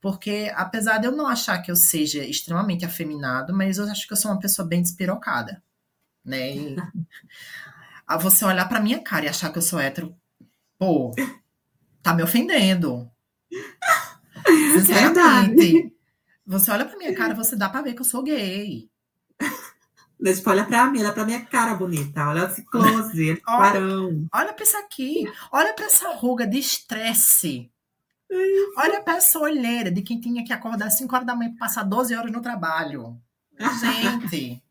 porque 0.00 0.50
apesar 0.56 0.98
de 0.98 1.06
eu 1.06 1.12
não 1.12 1.26
achar 1.26 1.60
que 1.60 1.70
eu 1.70 1.76
seja 1.76 2.24
extremamente 2.24 2.84
afeminado, 2.84 3.54
mas 3.54 3.78
eu 3.78 3.84
acho 3.84 4.06
que 4.06 4.12
eu 4.12 4.16
sou 4.16 4.30
uma 4.30 4.40
pessoa 4.40 4.66
bem 4.66 4.80
despirocada, 4.80 5.62
né? 6.24 6.56
E, 6.56 6.76
a 8.06 8.16
você 8.16 8.44
olhar 8.44 8.68
pra 8.68 8.80
minha 8.80 9.02
cara 9.02 9.26
e 9.26 9.28
achar 9.28 9.52
que 9.52 9.58
eu 9.58 9.62
sou 9.62 9.78
hétero, 9.78 10.16
pô, 10.78 11.14
tá 12.02 12.14
me 12.14 12.22
ofendendo. 12.22 13.10
Sinceramente. 14.46 15.92
Você 16.46 16.70
olha 16.70 16.84
pra 16.84 16.96
minha 16.96 17.14
cara, 17.14 17.34
você 17.34 17.54
dá 17.56 17.68
pra 17.68 17.82
ver 17.82 17.94
que 17.94 18.00
eu 18.00 18.04
sou 18.04 18.22
gay. 18.22 18.88
Tipo, 20.24 20.50
olha 20.50 20.64
pra 20.64 20.86
mim, 20.90 21.00
olha 21.00 21.12
pra 21.12 21.24
minha 21.24 21.44
cara 21.44 21.74
bonita. 21.74 22.26
Olha 22.28 22.46
esse 22.46 22.64
close, 22.64 23.22
esse 23.22 23.42
olha, 23.46 23.80
olha 24.34 24.52
pra 24.52 24.64
isso 24.64 24.76
aqui. 24.76 25.30
Olha 25.52 25.72
pra 25.72 25.84
essa 25.86 26.12
ruga 26.14 26.46
de 26.46 26.58
estresse. 26.58 27.70
Olha 28.76 29.00
pra 29.02 29.16
essa 29.16 29.38
olheira 29.38 29.90
de 29.90 30.02
quem 30.02 30.20
tinha 30.20 30.44
que 30.44 30.52
acordar 30.52 30.86
às 30.86 30.98
5 30.98 31.14
horas 31.14 31.26
da 31.26 31.36
manhã 31.36 31.50
pra 31.50 31.66
passar 31.66 31.82
12 31.84 32.14
horas 32.14 32.32
no 32.32 32.42
trabalho. 32.42 33.20
Gente. 33.80 34.62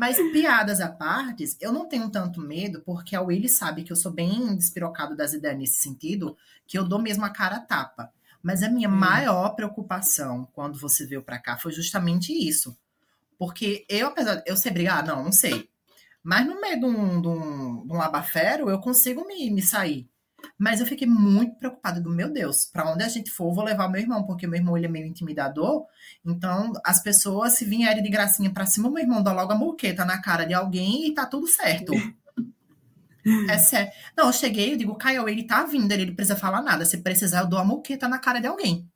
Mas 0.00 0.16
piadas 0.32 0.80
à 0.80 0.88
parte, 0.88 1.44
eu 1.60 1.70
não 1.70 1.86
tenho 1.86 2.08
tanto 2.08 2.40
medo, 2.40 2.80
porque 2.86 3.14
a 3.14 3.20
Willy 3.20 3.50
sabe 3.50 3.84
que 3.84 3.92
eu 3.92 3.96
sou 3.96 4.10
bem 4.10 4.56
despirocado 4.56 5.14
das 5.14 5.34
ideias 5.34 5.58
nesse 5.58 5.78
sentido, 5.78 6.38
que 6.66 6.78
eu 6.78 6.88
dou 6.88 6.98
mesmo 6.98 7.22
a 7.22 7.28
cara 7.28 7.56
a 7.56 7.60
tapa. 7.60 8.10
Mas 8.42 8.62
a 8.62 8.70
minha 8.70 8.88
hum. 8.88 8.92
maior 8.92 9.50
preocupação 9.50 10.48
quando 10.54 10.78
você 10.78 11.04
veio 11.04 11.22
para 11.22 11.38
cá 11.38 11.58
foi 11.58 11.70
justamente 11.70 12.32
isso. 12.32 12.74
Porque 13.38 13.84
eu, 13.90 14.06
apesar 14.06 14.36
de 14.36 14.50
eu 14.50 14.56
ser 14.56 14.70
brigar, 14.70 15.00
ah, 15.00 15.02
não, 15.02 15.24
não 15.24 15.32
sei. 15.32 15.68
Mas 16.22 16.46
no 16.46 16.58
meio 16.58 16.80
de 16.80 16.86
um, 16.86 17.20
de 17.20 17.28
um, 17.28 17.86
de 17.86 17.92
um 17.92 17.98
labafero, 17.98 18.70
eu 18.70 18.80
consigo 18.80 19.26
me, 19.26 19.50
me 19.50 19.60
sair. 19.60 20.08
Mas 20.58 20.80
eu 20.80 20.86
fiquei 20.86 21.06
muito 21.06 21.56
preocupada 21.56 22.00
do 22.00 22.10
meu 22.10 22.32
Deus, 22.32 22.66
para 22.72 22.90
onde 22.90 23.02
a 23.02 23.08
gente 23.08 23.30
for, 23.30 23.54
vou 23.54 23.64
levar 23.64 23.88
meu 23.88 24.00
irmão, 24.00 24.24
porque 24.24 24.46
meu 24.46 24.58
irmão 24.58 24.76
ele 24.76 24.86
é 24.86 24.90
meio 24.90 25.06
intimidador. 25.06 25.84
Então, 26.24 26.72
as 26.84 27.02
pessoas, 27.02 27.54
se 27.54 27.64
vierem 27.64 28.02
de 28.02 28.10
gracinha 28.10 28.50
para 28.50 28.66
cima, 28.66 28.90
meu 28.90 29.02
irmão 29.02 29.22
dá 29.22 29.32
logo 29.32 29.52
a 29.52 29.56
moqueta 29.56 30.04
na 30.04 30.20
cara 30.20 30.44
de 30.44 30.54
alguém 30.54 31.06
e 31.06 31.14
tá 31.14 31.26
tudo 31.26 31.46
certo. 31.46 31.92
É 33.48 33.58
sério. 33.58 33.92
Não, 34.16 34.26
eu 34.26 34.32
cheguei, 34.32 34.72
eu 34.72 34.76
digo, 34.76 34.94
Caio, 34.94 35.28
ele 35.28 35.44
tá 35.44 35.64
vindo, 35.64 35.92
ele 35.92 36.06
não 36.06 36.14
precisa 36.14 36.36
falar 36.36 36.62
nada. 36.62 36.84
Se 36.84 36.98
precisar, 36.98 37.40
eu 37.40 37.48
dou 37.48 37.58
a 37.58 37.64
moqueta 37.64 38.08
na 38.08 38.18
cara 38.18 38.40
de 38.40 38.46
alguém. 38.46 38.88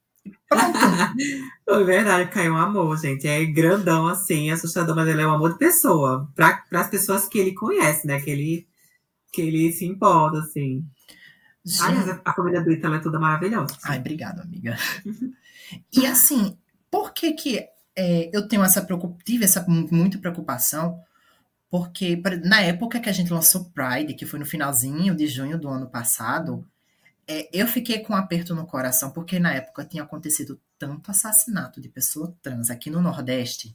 Pronto. 0.48 0.78
é 1.68 1.84
verdade, 1.84 2.30
caiu 2.30 2.54
um 2.54 2.58
amor, 2.58 2.98
gente. 2.98 3.26
É 3.26 3.44
grandão 3.44 4.06
assim, 4.06 4.50
assustador, 4.50 4.96
mas 4.96 5.08
ele 5.08 5.22
é 5.22 5.26
um 5.26 5.32
amor 5.32 5.52
de 5.52 5.58
pessoa. 5.58 6.30
Para 6.34 6.62
as 6.72 6.88
pessoas 6.88 7.28
que 7.28 7.38
ele 7.38 7.54
conhece, 7.54 8.06
né? 8.06 8.20
Que 8.20 8.30
ele, 8.30 8.66
que 9.32 9.42
ele 9.42 9.72
se 9.72 9.84
importa, 9.84 10.38
assim. 10.38 10.82
Aliás, 11.80 12.20
a 12.24 12.32
família 12.32 12.62
do 12.62 12.70
Ítalo 12.70 12.96
é 12.96 13.00
toda 13.00 13.18
maravilhosa. 13.18 13.76
Ai, 13.84 13.98
obrigada, 13.98 14.42
amiga. 14.42 14.76
e 15.92 16.06
assim, 16.06 16.58
por 16.90 17.12
que 17.12 17.32
que 17.32 17.66
é, 17.96 18.30
eu 18.32 18.46
tenho 18.46 18.62
essa 18.62 18.86
tive 19.24 19.44
essa 19.44 19.64
muita 19.66 20.18
preocupação? 20.18 21.00
Porque 21.70 22.20
na 22.44 22.60
época 22.60 23.00
que 23.00 23.08
a 23.08 23.12
gente 23.12 23.32
lançou 23.32 23.64
Pride, 23.70 24.14
que 24.14 24.26
foi 24.26 24.38
no 24.38 24.46
finalzinho 24.46 25.14
de 25.14 25.26
junho 25.26 25.58
do 25.58 25.68
ano 25.68 25.88
passado, 25.88 26.64
é, 27.26 27.48
eu 27.52 27.66
fiquei 27.66 28.00
com 28.00 28.12
um 28.12 28.16
aperto 28.16 28.54
no 28.54 28.66
coração, 28.66 29.10
porque 29.10 29.38
na 29.38 29.54
época 29.54 29.84
tinha 29.84 30.02
acontecido 30.02 30.60
tanto 30.78 31.10
assassinato 31.10 31.80
de 31.80 31.88
pessoa 31.88 32.36
trans 32.42 32.70
aqui 32.70 32.90
no 32.90 33.00
Nordeste. 33.00 33.74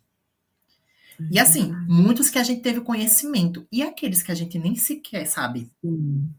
E 1.19 1.37
uhum. 1.37 1.43
assim, 1.43 1.71
muitos 1.87 2.29
que 2.29 2.37
a 2.37 2.43
gente 2.43 2.61
teve 2.61 2.81
conhecimento. 2.81 3.67
E 3.71 3.81
aqueles 3.81 4.21
que 4.21 4.31
a 4.31 4.35
gente 4.35 4.57
nem 4.57 4.75
sequer 4.75 5.25
sabe. 5.25 5.69
Sim, 5.81 6.29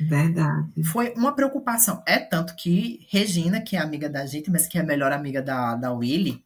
verdade. 0.00 0.82
Foi 0.84 1.12
uma 1.16 1.32
preocupação. 1.32 2.02
É 2.06 2.18
tanto 2.18 2.56
que 2.56 3.06
Regina, 3.10 3.60
que 3.60 3.76
é 3.76 3.80
amiga 3.80 4.08
da 4.08 4.24
gente, 4.26 4.50
mas 4.50 4.66
que 4.66 4.78
é 4.78 4.80
a 4.80 4.84
melhor 4.84 5.12
amiga 5.12 5.42
da, 5.42 5.74
da 5.74 5.92
Willy, 5.92 6.42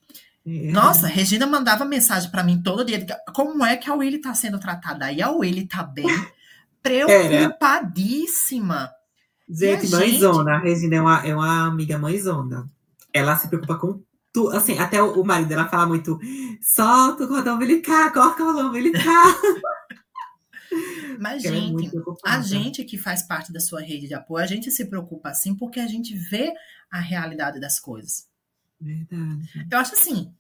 é. 0.47 0.71
Nossa, 0.73 1.07
Regina 1.07 1.47
mandava 1.47 1.85
mensagem 1.85 2.31
para 2.31 2.43
mim 2.43 2.61
todo 2.61 2.85
dia. 2.85 3.07
Como 3.33 3.65
é 3.65 3.77
que 3.77 3.89
a 3.89 3.95
Willy 3.95 4.19
tá 4.19 4.35
sendo 4.35 4.59
tratada? 4.59 5.13
E 5.13 5.23
a 5.23 5.31
Willy 5.31 5.67
tá 5.67 5.85
bem 5.85 6.09
preocupadíssima. 6.83 8.91
Gente, 9.49 9.89
mãezona. 9.89 10.57
A 10.57 10.59
Regina 10.59 10.97
é 10.97 11.01
uma, 11.01 11.25
é 11.27 11.33
uma 11.35 11.69
amiga 11.69 11.99
mãezona. 11.99 12.67
Ela 13.13 13.37
se 13.37 13.49
preocupa 13.49 13.77
com 13.77 14.01
tudo. 14.33 14.57
Assim, 14.57 14.79
até 14.79 15.03
o, 15.03 15.21
o 15.21 15.25
marido 15.25 15.49
dela 15.49 15.69
fala 15.69 15.87
muito: 15.87 16.19
solta 16.61 17.25
o 17.25 17.29
cordão 17.29 17.57
umbilical, 17.57 18.13
corta 18.13 18.43
o 18.43 18.47
cordão 18.47 18.69
umbilical. 18.69 19.03
Mas, 21.19 21.45
Ela 21.45 21.57
é 21.57 21.61
gente, 21.61 21.87
é 21.87 22.01
a 22.25 22.41
gente 22.41 22.85
que 22.85 22.99
faz 22.99 23.23
parte 23.23 23.53
da 23.53 23.61
sua 23.61 23.81
rede 23.81 24.09
de 24.09 24.15
apoio, 24.15 24.43
a 24.43 24.47
gente 24.47 24.71
se 24.71 24.87
preocupa 24.87 25.31
assim 25.31 25.55
porque 25.55 25.81
a 25.81 25.87
gente 25.87 26.17
vê 26.17 26.53
a 26.91 26.99
realidade 26.99 27.61
das 27.61 27.79
coisas. 27.79 28.29
Verdade. 28.81 29.49
Eu 29.71 29.79
acho 29.79 29.95
assim, 29.95 30.35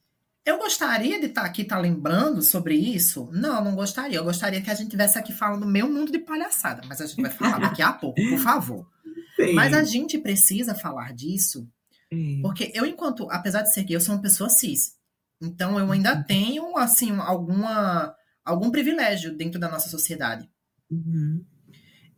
eu 0.44 0.58
gostaria 0.58 1.20
de 1.20 1.26
estar 1.26 1.42
aqui, 1.42 1.62
estar 1.62 1.76
tá 1.76 1.82
lembrando 1.82 2.42
sobre 2.42 2.74
isso? 2.74 3.28
Não, 3.32 3.62
não 3.62 3.76
gostaria. 3.76 4.18
Eu 4.18 4.24
gostaria 4.24 4.60
que 4.60 4.70
a 4.70 4.74
gente 4.74 4.86
estivesse 4.86 5.18
aqui 5.18 5.32
falando 5.32 5.66
meu 5.66 5.88
mundo 5.88 6.10
de 6.10 6.18
palhaçada, 6.18 6.82
mas 6.88 7.00
a 7.00 7.06
gente 7.06 7.22
vai 7.22 7.30
falar 7.30 7.58
daqui 7.58 7.80
a 7.80 7.92
pouco, 7.92 8.20
por 8.28 8.38
favor. 8.38 8.90
Sim. 9.36 9.54
Mas 9.54 9.72
a 9.72 9.82
gente 9.82 10.18
precisa 10.18 10.74
falar 10.74 11.14
disso, 11.14 11.66
Sim. 12.12 12.42
porque 12.42 12.70
eu, 12.74 12.84
enquanto, 12.84 13.30
apesar 13.30 13.62
de 13.62 13.72
ser 13.72 13.84
gay, 13.84 13.96
eu 13.96 14.00
sou 14.00 14.14
uma 14.14 14.20
pessoa 14.20 14.50
cis. 14.50 14.96
Então 15.40 15.78
eu 15.78 15.90
ainda 15.90 16.14
uhum. 16.14 16.22
tenho, 16.24 16.76
assim, 16.76 17.16
alguma, 17.18 18.14
algum 18.44 18.70
privilégio 18.70 19.36
dentro 19.36 19.60
da 19.60 19.70
nossa 19.70 19.88
sociedade. 19.88 20.48
Uhum. 20.90 21.44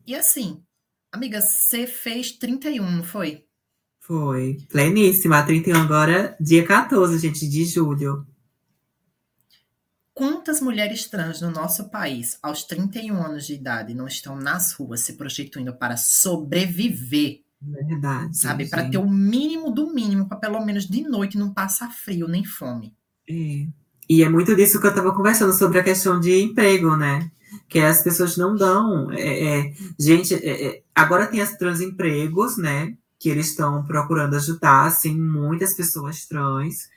E 0.07 0.15
assim, 0.15 0.63
amiga, 1.11 1.41
você 1.41 1.87
fez 1.87 2.33
31, 2.33 2.91
não 2.91 3.05
foi? 3.05 3.45
Foi. 4.01 4.59
Pleníssima. 4.69 5.43
31 5.43 5.77
agora, 5.77 6.37
dia 6.39 6.67
14, 6.67 7.19
gente, 7.19 7.49
de 7.49 7.65
julho. 7.65 8.27
Quantas 10.13 10.61
mulheres 10.61 11.09
trans 11.09 11.41
no 11.41 11.51
nosso 11.51 11.91
país, 11.91 12.39
aos 12.43 12.63
31 12.65 13.17
anos 13.17 13.47
de 13.47 13.55
idade, 13.55 13.95
não 13.95 14.07
estão 14.07 14.37
nas 14.37 14.73
ruas 14.73 15.01
se 15.01 15.15
prostituindo 15.15 15.75
para 15.75 15.97
sobreviver? 15.97 17.43
Verdade. 17.61 18.37
Sabe? 18.37 18.69
Para 18.69 18.89
ter 18.89 18.99
o 18.99 19.09
mínimo 19.09 19.73
do 19.73 19.93
mínimo, 19.93 20.29
para 20.29 20.37
pelo 20.37 20.65
menos 20.65 20.87
de 20.87 21.03
noite 21.03 21.39
não 21.39 21.53
passar 21.53 21.91
frio 21.91 22.29
nem 22.29 22.45
fome. 22.45 22.95
É. 23.29 23.67
E 24.09 24.23
é 24.23 24.29
muito 24.29 24.55
disso 24.55 24.81
que 24.81 24.87
eu 24.87 24.91
estava 24.91 25.15
conversando 25.15 25.53
sobre 25.53 25.79
a 25.79 25.85
questão 25.85 26.21
de 26.21 26.43
emprego, 26.43 26.97
né? 26.97 27.31
Que 27.69 27.81
as 27.81 28.03
pessoas 28.03 28.37
não 28.37 28.55
dão. 28.55 29.11
É, 29.13 29.59
é, 29.59 29.75
gente, 29.99 30.35
é, 30.35 30.67
é 30.67 30.83
agora 30.95 31.27
tem 31.27 31.41
as 31.41 31.57
transempregos, 31.57 32.57
né? 32.57 32.95
Que 33.19 33.31
eles 33.31 33.49
estão 33.49 33.85
procurando 33.85 34.37
ajudar, 34.37 34.87
assim, 34.87 35.19
muitas 35.19 35.75
pessoas 35.75 36.27
trans, 36.27 36.89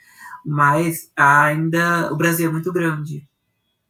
mas 0.46 1.10
ainda 1.16 2.12
o 2.12 2.18
Brasil 2.18 2.50
é 2.50 2.52
muito 2.52 2.72
grande, 2.72 3.28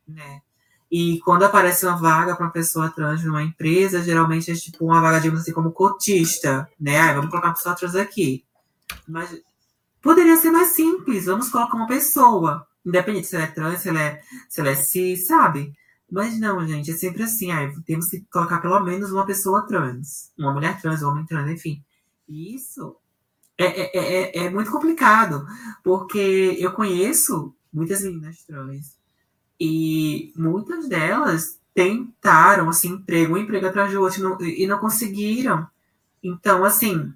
né? 0.08 0.42
E 0.90 1.20
quando 1.20 1.44
aparece 1.44 1.86
uma 1.86 1.98
vaga 1.98 2.36
para 2.36 2.46
uma 2.46 2.52
pessoa 2.52 2.90
trans 2.90 3.24
numa 3.24 3.44
empresa, 3.44 4.02
geralmente 4.02 4.50
é 4.52 4.56
tipo 4.56 4.86
uma 4.86 5.02
vaga, 5.02 5.20
digamos 5.20 5.42
assim, 5.42 5.52
como 5.52 5.72
cotista, 5.72 6.70
né? 6.80 6.98
Ah, 7.00 7.14
vamos 7.14 7.30
colocar 7.30 7.50
uma 7.50 7.56
pessoa 7.56 7.76
trans 7.76 7.96
aqui. 7.96 8.46
Mas 9.08 9.38
poderia 10.02 10.38
ser 10.38 10.52
mais 10.52 10.70
simples, 10.70 11.26
vamos 11.26 11.50
colocar 11.50 11.76
uma 11.76 11.88
pessoa, 11.88 12.66
independente 12.88 13.28
se 13.28 13.36
ela 13.36 13.46
é 13.46 13.48
trans, 13.48 13.80
se 13.80 13.90
ela 13.90 14.02
é, 14.02 14.22
se 14.50 14.62
ela 14.62 14.70
é 14.70 14.76
cis, 14.76 15.28
sabe? 15.28 15.74
Mas 16.10 16.40
não, 16.40 16.66
gente, 16.66 16.92
é 16.92 16.96
sempre 16.96 17.24
assim, 17.24 17.52
ah, 17.52 17.72
temos 17.86 18.10
que 18.10 18.22
colocar 18.32 18.60
pelo 18.60 18.80
menos 18.80 19.12
uma 19.12 19.26
pessoa 19.26 19.68
trans, 19.68 20.32
uma 20.38 20.54
mulher 20.54 20.80
trans, 20.82 21.04
um 21.04 21.10
homem 21.10 21.26
trans, 21.26 21.50
enfim. 21.52 21.84
Isso 22.28 22.96
é, 23.58 23.66
é, 23.66 23.98
é, 23.98 24.46
é 24.46 24.50
muito 24.50 24.72
complicado, 24.72 25.46
porque 25.84 26.56
eu 26.60 26.72
conheço 26.72 27.54
muitas 27.74 28.04
meninas 28.04 28.44
trans 28.44 28.98
e 29.60 30.32
muitas 30.36 30.88
delas 30.88 31.60
tentaram, 31.74 32.70
assim, 32.70 32.90
emprego, 32.90 33.34
um 33.34 33.38
emprego 33.38 33.68
atrás 33.68 33.92
do 33.92 34.02
outro 34.02 34.24
não, 34.24 34.42
e 34.42 34.66
não 34.66 34.80
conseguiram. 34.80 35.68
Então, 36.24 36.64
assim, 36.64 37.14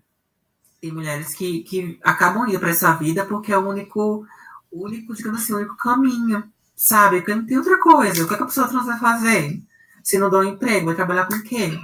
tem 0.81 0.91
mulheres 0.91 1.33
que, 1.33 1.63
que 1.63 1.99
acabam 2.03 2.47
indo 2.47 2.59
para 2.59 2.69
essa 2.69 2.93
vida 2.93 3.25
porque 3.25 3.53
é 3.53 3.57
o 3.57 3.69
único, 3.69 4.25
único, 4.71 5.13
digamos 5.13 5.41
assim, 5.41 5.53
o 5.53 5.57
único 5.57 5.77
caminho, 5.77 6.43
sabe? 6.75 7.17
Porque 7.17 7.35
não 7.35 7.45
tem 7.45 7.57
outra 7.57 7.79
coisa. 7.79 8.23
O 8.23 8.27
que, 8.27 8.33
é 8.33 8.37
que 8.37 8.43
a 8.43 8.45
pessoa 8.45 8.67
trans 8.67 8.85
vai 8.85 8.99
fazer? 8.99 9.61
Se 10.03 10.17
não 10.17 10.29
dá 10.29 10.39
um 10.39 10.43
emprego, 10.43 10.87
vai 10.87 10.95
trabalhar 10.95 11.27
com 11.27 11.41
quem? 11.43 11.79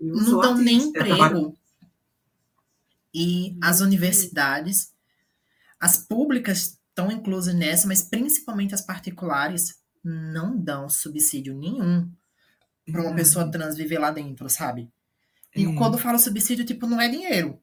não 0.00 0.40
dão 0.40 0.56
nem 0.56 0.78
emprego. 0.78 1.16
Trabalho... 1.16 1.56
E 3.14 3.56
as 3.62 3.80
universidades, 3.80 4.92
as 5.80 5.96
públicas 5.96 6.78
estão 6.88 7.10
inclusas 7.10 7.54
nessa, 7.54 7.88
mas 7.88 8.02
principalmente 8.02 8.74
as 8.74 8.82
particulares 8.82 9.76
não 10.04 10.56
dão 10.56 10.88
subsídio 10.88 11.56
nenhum 11.56 12.10
para 12.90 13.02
uma 13.02 13.14
pessoa 13.14 13.50
trans 13.50 13.74
viver 13.74 13.98
lá 13.98 14.10
dentro, 14.10 14.48
sabe? 14.48 14.90
E 15.54 15.64
quando 15.74 15.94
eu 15.94 15.98
falo 16.00 16.18
subsídio, 16.18 16.64
tipo, 16.64 16.86
não 16.86 17.00
é 17.00 17.08
dinheiro. 17.08 17.58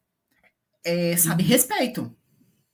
É, 0.84 1.16
sabe, 1.16 1.44
uhum. 1.44 1.50
respeito. 1.50 2.16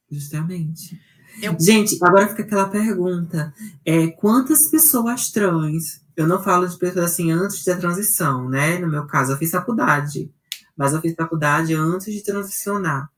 Justamente. 0.10 1.00
Eu... 1.42 1.56
Gente, 1.60 1.98
agora 2.02 2.28
fica 2.28 2.44
aquela 2.44 2.68
pergunta. 2.68 3.54
É, 3.86 4.08
quantas 4.08 4.68
pessoas 4.68 5.32
trans, 5.32 6.02
eu 6.16 6.28
não 6.28 6.44
falo 6.44 6.68
de 6.68 6.78
pessoas 6.78 7.06
assim 7.06 7.32
antes 7.32 7.64
da 7.64 7.78
transição, 7.78 8.50
né? 8.50 8.78
No 8.80 8.90
meu 8.90 9.06
caso, 9.06 9.32
eu 9.32 9.38
fiz 9.38 9.52
faculdade. 9.52 10.32
Mas 10.76 10.94
eu 10.94 11.02
fiz 11.02 11.16
faculdade 11.16 11.74
antes 11.74 12.14
de 12.14 12.24
transicionar. 12.24 13.10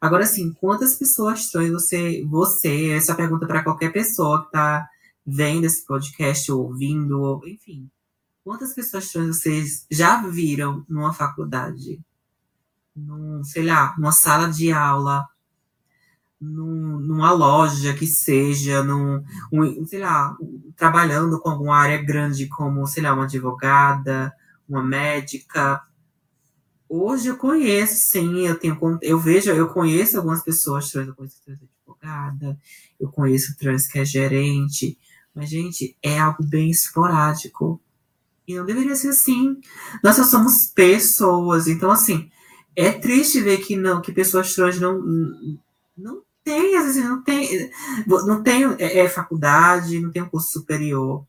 Agora, 0.00 0.24
assim, 0.24 0.52
quantas 0.52 0.94
pessoas 0.94 1.50
trans 1.50 1.70
você, 1.70 2.24
você, 2.24 2.90
essa 2.90 3.14
pergunta 3.14 3.46
para 3.46 3.64
qualquer 3.64 3.92
pessoa 3.92 4.42
que 4.42 4.46
está 4.46 4.88
vendo 5.26 5.64
esse 5.64 5.84
podcast, 5.84 6.50
ouvindo, 6.52 7.20
ou, 7.20 7.46
enfim, 7.46 7.90
quantas 8.44 8.72
pessoas 8.72 9.08
trans 9.08 9.36
vocês 9.36 9.86
já 9.90 10.22
viram 10.26 10.84
numa 10.88 11.12
faculdade? 11.12 12.00
Num, 12.94 13.42
sei 13.44 13.64
lá, 13.64 13.94
numa 13.98 14.12
sala 14.12 14.48
de 14.48 14.72
aula, 14.72 15.26
num, 16.40 16.98
numa 16.98 17.32
loja 17.32 17.94
que 17.94 18.06
seja, 18.06 18.82
num, 18.82 19.22
um, 19.52 19.84
sei 19.86 20.00
lá, 20.00 20.36
trabalhando 20.76 21.40
com 21.40 21.50
alguma 21.50 21.76
área 21.76 22.02
grande 22.02 22.46
como, 22.46 22.86
sei 22.86 23.02
lá, 23.02 23.12
uma 23.12 23.24
advogada, 23.24 24.32
uma 24.68 24.82
médica, 24.82 25.82
Hoje 26.88 27.28
eu 27.28 27.36
conheço, 27.36 27.96
sim, 27.96 28.46
eu 28.46 28.58
tenho, 28.58 28.78
eu 29.02 29.20
vejo, 29.20 29.50
eu 29.50 29.68
conheço 29.68 30.16
algumas 30.16 30.42
pessoas 30.42 30.90
trans, 30.90 31.08
eu 31.08 31.14
conheço 31.14 31.36
trans 31.44 31.58
advogada, 31.60 32.58
eu 32.98 33.10
conheço 33.10 33.54
trans 33.58 33.86
que 33.86 33.98
é 33.98 34.04
gerente, 34.06 34.98
mas, 35.34 35.50
gente, 35.50 35.94
é 36.02 36.18
algo 36.18 36.42
bem 36.42 36.70
esporádico. 36.70 37.78
E 38.46 38.54
não 38.54 38.64
deveria 38.64 38.96
ser 38.96 39.10
assim. 39.10 39.60
Nós 40.02 40.16
só 40.16 40.24
somos 40.24 40.68
pessoas, 40.68 41.68
então, 41.68 41.90
assim, 41.90 42.30
é 42.74 42.90
triste 42.90 43.42
ver 43.42 43.58
que 43.58 43.76
não, 43.76 44.00
que 44.00 44.10
pessoas 44.10 44.54
trans 44.54 44.80
não, 44.80 44.98
não 45.94 46.22
tem, 46.50 46.76
às 46.76 46.84
vezes 46.84 47.04
não 47.04 47.22
tem, 47.22 47.70
não 48.06 48.42
tem 48.42 48.64
é, 48.78 49.00
é 49.00 49.08
faculdade, 49.08 50.00
não 50.00 50.10
tem 50.10 50.22
um 50.22 50.28
curso 50.28 50.50
superior 50.50 51.26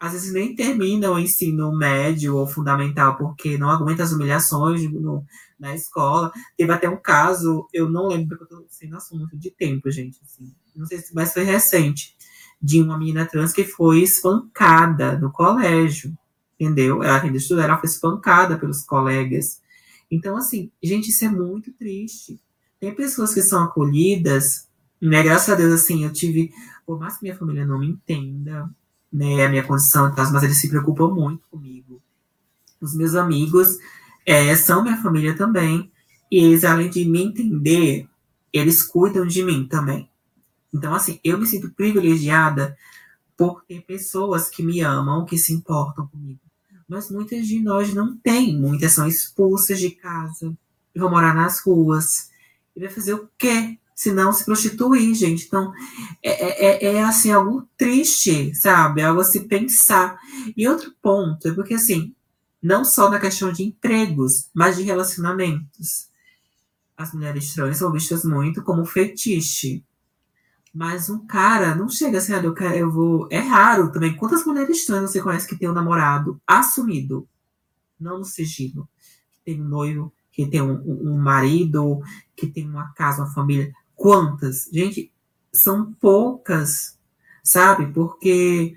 às 0.00 0.12
vezes 0.12 0.32
nem 0.32 0.54
terminam 0.54 1.14
o 1.14 1.18
ensino 1.18 1.76
médio 1.76 2.36
ou 2.36 2.46
fundamental, 2.46 3.16
porque 3.16 3.58
não 3.58 3.68
aguenta 3.68 4.04
as 4.04 4.12
humilhações 4.12 4.82
no, 4.92 5.24
na 5.58 5.74
escola. 5.74 6.30
Teve 6.56 6.72
até 6.72 6.88
um 6.88 6.96
caso, 6.96 7.66
eu 7.72 7.90
não 7.90 8.06
lembro, 8.06 8.38
porque 8.38 8.54
eu 8.54 8.60
tô 8.60 8.66
sem 8.68 8.90
muito 9.12 9.36
de 9.36 9.50
tempo, 9.50 9.90
gente. 9.90 10.20
Assim, 10.24 10.54
não 10.76 10.86
sei 10.86 10.98
se, 10.98 11.12
mas 11.14 11.32
foi 11.32 11.42
recente, 11.42 12.16
de 12.62 12.80
uma 12.80 12.96
menina 12.96 13.26
trans 13.26 13.52
que 13.52 13.64
foi 13.64 14.02
espancada 14.02 15.18
no 15.18 15.32
colégio, 15.32 16.16
entendeu? 16.58 17.02
Ela 17.02 17.20
ainda 17.20 17.36
estudou, 17.36 17.64
ela 17.64 17.78
foi 17.78 17.88
espancada 17.88 18.56
pelos 18.56 18.84
colegas. 18.84 19.60
Então, 20.08 20.36
assim, 20.36 20.70
gente, 20.80 21.08
isso 21.08 21.24
é 21.24 21.28
muito 21.28 21.72
triste. 21.72 22.40
Tem 22.80 22.94
pessoas 22.94 23.34
que 23.34 23.42
são 23.42 23.64
acolhidas, 23.64 24.68
né? 25.00 25.22
Graças 25.22 25.48
a 25.48 25.54
Deus, 25.54 25.72
assim, 25.72 26.04
eu 26.04 26.12
tive, 26.12 26.52
por 26.86 26.98
mais 26.98 27.16
que 27.16 27.24
minha 27.24 27.36
família 27.36 27.66
não 27.66 27.78
me 27.78 27.88
entenda, 27.88 28.70
né, 29.12 29.44
a 29.44 29.48
minha 29.48 29.64
condição 29.64 30.08
e 30.08 30.14
tal, 30.14 30.30
mas 30.32 30.42
eles 30.42 30.60
se 30.60 30.68
preocupam 30.68 31.08
muito 31.08 31.46
comigo. 31.50 32.00
Os 32.80 32.94
meus 32.94 33.14
amigos 33.14 33.78
é, 34.24 34.54
são 34.54 34.82
minha 34.82 35.00
família 35.02 35.36
também, 35.36 35.90
e 36.30 36.38
eles, 36.38 36.62
além 36.62 36.90
de 36.90 37.04
me 37.04 37.22
entender, 37.22 38.08
eles 38.52 38.82
cuidam 38.82 39.26
de 39.26 39.42
mim 39.42 39.66
também. 39.66 40.08
Então, 40.72 40.94
assim, 40.94 41.18
eu 41.24 41.38
me 41.38 41.46
sinto 41.46 41.70
privilegiada 41.70 42.76
por 43.36 43.64
ter 43.64 43.80
pessoas 43.82 44.48
que 44.50 44.62
me 44.62 44.80
amam, 44.80 45.24
que 45.24 45.38
se 45.38 45.52
importam 45.52 46.06
comigo. 46.06 46.40
Mas 46.86 47.10
muitas 47.10 47.46
de 47.46 47.60
nós 47.60 47.94
não 47.94 48.16
têm, 48.16 48.58
muitas 48.58 48.92
são 48.92 49.06
expulsas 49.06 49.78
de 49.78 49.90
casa, 49.90 50.56
vão 50.94 51.10
morar 51.10 51.34
nas 51.34 51.60
ruas. 51.60 52.30
E 52.78 52.80
vai 52.80 52.88
fazer 52.88 53.14
o 53.14 53.28
quê? 53.36 53.76
se 53.98 54.12
não 54.12 54.32
se 54.32 54.44
prostituir, 54.44 55.12
gente. 55.12 55.46
Então, 55.46 55.72
é, 56.22 56.66
é, 56.66 56.84
é, 56.84 57.02
assim, 57.02 57.32
algo 57.32 57.68
triste, 57.76 58.54
sabe? 58.54 59.02
Algo 59.02 59.20
a 59.20 59.24
se 59.24 59.40
pensar. 59.48 60.16
E 60.56 60.68
outro 60.68 60.94
ponto 61.02 61.48
é 61.48 61.52
porque, 61.52 61.74
assim, 61.74 62.14
não 62.62 62.84
só 62.84 63.10
na 63.10 63.18
questão 63.18 63.50
de 63.50 63.64
empregos, 63.64 64.50
mas 64.54 64.76
de 64.76 64.84
relacionamentos. 64.84 66.08
As 66.96 67.12
mulheres 67.12 67.52
trans 67.52 67.78
são 67.78 67.90
vistas 67.90 68.22
muito 68.24 68.62
como 68.62 68.86
fetiche. 68.86 69.84
Mas 70.72 71.10
um 71.10 71.26
cara 71.26 71.74
não 71.74 71.88
chega 71.88 72.18
assim, 72.18 72.34
eu, 72.34 72.54
quero, 72.54 72.76
eu 72.76 72.92
vou. 72.92 73.26
É 73.32 73.40
raro 73.40 73.90
também. 73.90 74.14
Quantas 74.14 74.46
mulheres 74.46 74.86
trans 74.86 75.10
você 75.10 75.20
conhece 75.20 75.48
que 75.48 75.58
tem 75.58 75.68
um 75.68 75.74
namorado 75.74 76.40
assumido? 76.46 77.28
Não 77.98 78.18
no 78.18 78.24
sigilo. 78.24 78.88
Que 79.32 79.40
tem 79.44 79.60
um 79.60 79.68
noivo, 79.68 80.12
que 80.38 80.46
tem 80.46 80.62
um, 80.62 80.80
um 80.86 81.18
marido, 81.18 82.00
que 82.36 82.46
tem 82.46 82.64
uma 82.64 82.92
casa, 82.92 83.22
uma 83.22 83.34
família. 83.34 83.72
Quantas? 83.96 84.68
Gente, 84.72 85.12
são 85.52 85.92
poucas, 85.94 86.96
sabe? 87.42 87.92
Porque, 87.92 88.76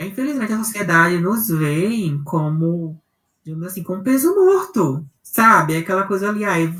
infelizmente, 0.00 0.52
a 0.52 0.58
sociedade 0.58 1.20
nos 1.20 1.48
vê 1.48 1.88
como, 2.24 3.00
digamos 3.44 3.68
assim, 3.68 3.84
como 3.84 4.02
peso 4.02 4.34
morto, 4.34 5.06
sabe? 5.22 5.76
Aquela 5.76 6.04
coisa 6.04 6.30
ali, 6.30 6.44
aí, 6.44 6.76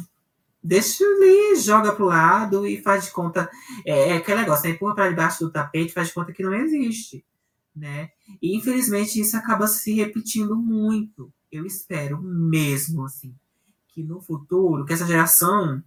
deixa 0.60 1.04
ali, 1.04 1.54
joga 1.54 1.92
pro 1.92 2.06
lado 2.06 2.66
e 2.66 2.82
faz 2.82 3.04
de 3.04 3.12
conta. 3.12 3.48
É, 3.84 4.08
é 4.08 4.16
aquele 4.16 4.40
negócio, 4.40 4.68
né? 4.68 4.74
empurra 4.74 4.96
para 4.96 5.10
debaixo 5.10 5.44
do 5.44 5.52
tapete 5.52 5.92
faz 5.92 6.08
de 6.08 6.14
conta 6.14 6.32
que 6.32 6.42
não 6.42 6.52
existe, 6.52 7.24
né? 7.72 8.10
E, 8.42 8.56
infelizmente, 8.56 9.20
isso 9.20 9.36
acaba 9.36 9.68
se 9.68 9.94
repetindo 9.94 10.56
muito. 10.56 11.32
Eu 11.52 11.64
espero 11.64 12.20
mesmo, 12.20 13.04
assim, 13.04 13.32
que 13.96 14.02
no 14.02 14.20
futuro, 14.20 14.84
que 14.84 14.92
essa 14.92 15.06
geração 15.06 15.82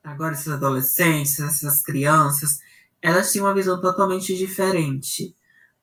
agora 0.00 0.34
esses 0.34 0.46
adolescentes, 0.46 1.40
essas 1.40 1.82
crianças, 1.82 2.60
elas 3.02 3.32
têm 3.32 3.42
uma 3.42 3.52
visão 3.52 3.80
totalmente 3.80 4.36
diferente. 4.36 5.34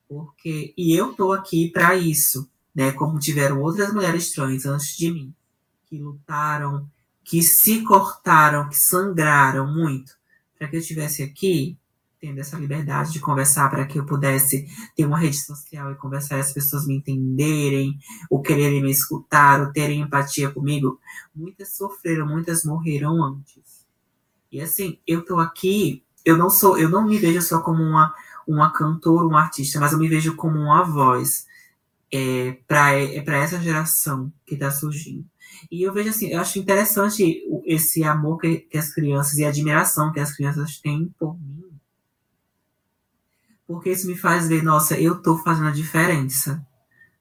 Porque 0.08 0.72
e 0.74 0.98
eu 0.98 1.12
tô 1.12 1.32
aqui 1.32 1.70
para 1.70 1.94
isso, 1.94 2.50
né? 2.74 2.92
Como 2.92 3.18
tiveram 3.18 3.60
outras 3.60 3.92
mulheres 3.92 4.32
trans 4.32 4.64
antes 4.64 4.96
de 4.96 5.12
mim, 5.12 5.34
que 5.84 5.98
lutaram, 5.98 6.90
que 7.22 7.42
se 7.42 7.82
cortaram, 7.82 8.66
que 8.70 8.78
sangraram 8.78 9.70
muito, 9.70 10.12
para 10.58 10.66
que 10.68 10.76
eu 10.76 10.80
estivesse 10.80 11.22
aqui, 11.22 11.78
tendo 12.24 12.38
essa 12.38 12.56
liberdade 12.56 13.12
de 13.12 13.20
conversar 13.20 13.68
para 13.68 13.84
que 13.84 13.98
eu 13.98 14.06
pudesse 14.06 14.66
ter 14.96 15.04
uma 15.04 15.18
rede 15.18 15.36
social 15.36 15.92
e 15.92 15.96
conversar 15.96 16.38
e 16.38 16.40
as 16.40 16.54
pessoas 16.54 16.86
me 16.86 16.96
entenderem, 16.96 17.98
ou 18.30 18.40
quererem 18.40 18.82
me 18.82 18.90
escutar, 18.90 19.60
ou 19.60 19.70
terem 19.70 20.00
empatia 20.00 20.50
comigo, 20.50 20.98
muitas 21.36 21.76
sofreram, 21.76 22.26
muitas 22.26 22.64
morreram 22.64 23.22
antes. 23.22 23.84
E 24.50 24.58
assim, 24.58 24.98
eu 25.06 25.22
tô 25.22 25.38
aqui, 25.38 26.02
eu 26.24 26.38
não 26.38 26.48
sou, 26.48 26.78
eu 26.78 26.88
não 26.88 27.06
me 27.06 27.18
vejo 27.18 27.42
só 27.42 27.60
como 27.60 27.82
uma, 27.82 28.14
uma 28.48 28.72
cantora, 28.72 29.26
uma 29.26 29.42
artista, 29.42 29.78
mas 29.78 29.92
eu 29.92 29.98
me 29.98 30.08
vejo 30.08 30.34
como 30.34 30.58
uma 30.58 30.82
voz 30.82 31.46
é, 32.10 32.56
para 32.66 32.94
é, 32.94 33.22
essa 33.42 33.60
geração 33.60 34.32
que 34.46 34.54
está 34.54 34.70
surgindo. 34.70 35.26
E 35.70 35.82
eu 35.82 35.92
vejo 35.92 36.08
assim, 36.08 36.28
eu 36.28 36.40
acho 36.40 36.58
interessante 36.58 37.42
esse 37.66 38.02
amor 38.02 38.38
que, 38.38 38.60
que 38.60 38.78
as 38.78 38.94
crianças 38.94 39.36
e 39.36 39.44
a 39.44 39.50
admiração 39.50 40.10
que 40.10 40.20
as 40.20 40.34
crianças 40.34 40.78
têm 40.78 41.12
por 41.18 41.38
mim 41.38 41.64
porque 43.66 43.90
isso 43.90 44.06
me 44.06 44.16
faz 44.16 44.48
ver, 44.48 44.62
nossa, 44.62 44.98
eu 44.98 45.20
tô 45.20 45.38
fazendo 45.38 45.68
a 45.68 45.72
diferença. 45.72 46.64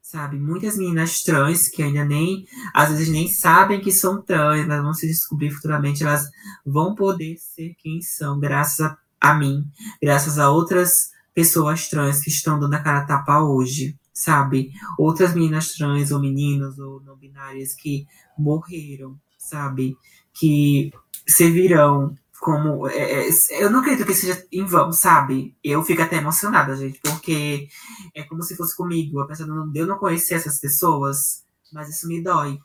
Sabe? 0.01 0.37
Muitas 0.37 0.77
meninas 0.77 1.23
trans 1.23 1.67
que 1.67 1.81
ainda 1.81 2.05
nem, 2.05 2.45
às 2.73 2.89
vezes 2.89 3.09
nem 3.09 3.27
sabem 3.27 3.81
que 3.81 3.91
são 3.91 4.21
trans, 4.21 4.67
mas 4.67 4.81
vão 4.81 4.93
se 4.93 5.07
descobrir 5.07 5.49
futuramente, 5.49 6.03
elas 6.03 6.29
vão 6.63 6.93
poder 6.93 7.37
ser 7.37 7.73
quem 7.79 8.01
são, 8.01 8.39
graças 8.39 8.85
a, 8.85 8.97
a 9.19 9.33
mim, 9.33 9.65
graças 10.01 10.37
a 10.37 10.51
outras 10.51 11.11
pessoas 11.33 11.89
trans 11.89 12.19
que 12.19 12.29
estão 12.29 12.59
dando 12.59 12.75
a 12.75 12.79
cara 12.79 12.99
a 12.99 13.05
tapa 13.05 13.41
hoje, 13.41 13.97
sabe? 14.13 14.71
Outras 14.99 15.33
meninas 15.33 15.73
trans 15.73 16.11
ou 16.11 16.19
meninos 16.19 16.77
ou 16.77 17.01
não 17.01 17.15
binárias 17.15 17.73
que 17.73 18.05
morreram, 18.37 19.17
sabe? 19.39 19.97
Que 20.33 20.91
servirão 21.27 22.15
como. 22.43 22.87
É, 22.89 23.29
é, 23.29 23.31
eu 23.51 23.71
não 23.71 23.79
acredito 23.79 24.05
que 24.05 24.13
seja 24.13 24.45
em 24.51 24.65
vão, 24.65 24.91
sabe? 24.91 25.55
Eu 25.63 25.81
fico 25.81 26.01
até 26.01 26.17
emocionada, 26.17 26.75
gente, 26.75 26.99
porque 26.99 27.69
é 28.13 28.23
como 28.23 28.43
se 28.43 28.57
fosse 28.57 28.75
comigo, 28.75 29.21
apesar 29.21 29.45
de 29.45 29.79
eu 29.79 29.87
não 29.87 29.97
conhecer 29.97 30.35
essas 30.35 30.59
pessoas, 30.59 31.45
mas 31.71 31.89
isso 31.89 32.07
me 32.07 32.21
dói. 32.21 32.59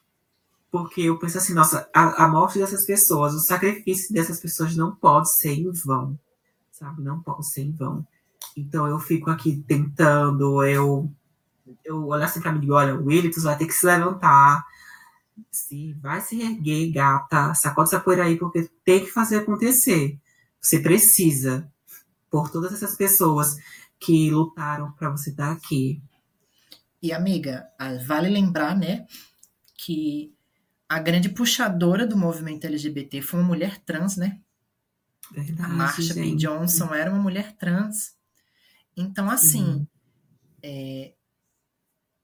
Porque 0.71 1.03
eu 1.03 1.19
penso 1.19 1.39
assim, 1.39 1.55
nossa, 1.55 1.89
a, 1.95 2.25
a 2.25 2.29
morte 2.29 2.59
dessas 2.59 2.85
pessoas, 2.85 3.35
o 3.35 3.41
sacrifício 3.41 4.13
dessas 4.13 4.41
pessoas 4.41 4.75
não 4.77 4.95
pode 4.95 5.33
ser 5.33 5.53
em 5.53 5.71
vão, 5.71 6.19
sabe? 6.73 7.01
Não 7.03 7.23
pode 7.23 7.49
ser 7.49 7.63
em 7.63 7.73
vão. 7.73 8.05
Então 8.57 8.87
eu 8.87 8.99
fico 8.99 9.31
aqui 9.31 9.63
tentando, 9.67 10.63
eu, 10.65 11.09
eu 11.85 12.09
olho 12.09 12.25
assim 12.25 12.41
pra 12.41 12.51
mim 12.51 12.59
e 12.59 12.63
digo, 12.63 12.75
olha, 12.75 12.97
o 12.97 13.07
Willis 13.07 13.45
vai 13.45 13.57
ter 13.57 13.67
que 13.67 13.73
se 13.73 13.87
levantar, 13.87 14.67
se 15.51 15.93
vai 15.95 16.21
se 16.21 16.41
erguer, 16.41 16.93
gata, 16.93 17.55
sacode 17.55 17.89
essa 17.89 18.01
poeira 18.01 18.25
aí, 18.25 18.37
porque 18.37 18.71
tem 18.85 19.01
que 19.01 19.11
fazer 19.11 19.39
acontecer. 19.39 20.19
Você 20.61 20.81
precisa, 20.81 21.71
por 22.31 22.51
todas 22.51 22.73
essas 22.73 22.97
pessoas 22.97 23.57
que 23.99 24.31
lutaram 24.31 24.93
para 24.93 25.11
você 25.11 25.31
estar 25.31 25.53
aqui. 25.53 26.03
E 27.03 27.13
amiga, 27.13 27.69
ah, 27.79 27.97
vale 28.07 28.29
lembrar, 28.29 28.77
né, 28.77 29.07
que 29.77 30.35
a 30.89 30.99
grande 30.99 31.29
puxadora 31.29 32.07
do 32.07 32.17
movimento 32.17 32.67
LGBT 32.67 33.21
foi 33.23 33.41
uma 33.41 33.49
mulher 33.49 33.79
trans, 33.85 34.17
né? 34.17 34.41
Verdade, 35.31 35.71
a 35.71 35.75
Marsha 35.75 36.15
P. 36.15 36.35
Johnson 36.35 36.95
era 36.95 37.11
uma 37.11 37.21
mulher 37.21 37.53
trans. 37.53 38.17
Então, 38.97 39.31
assim, 39.31 39.65
uhum. 39.65 39.87
é, 40.63 41.13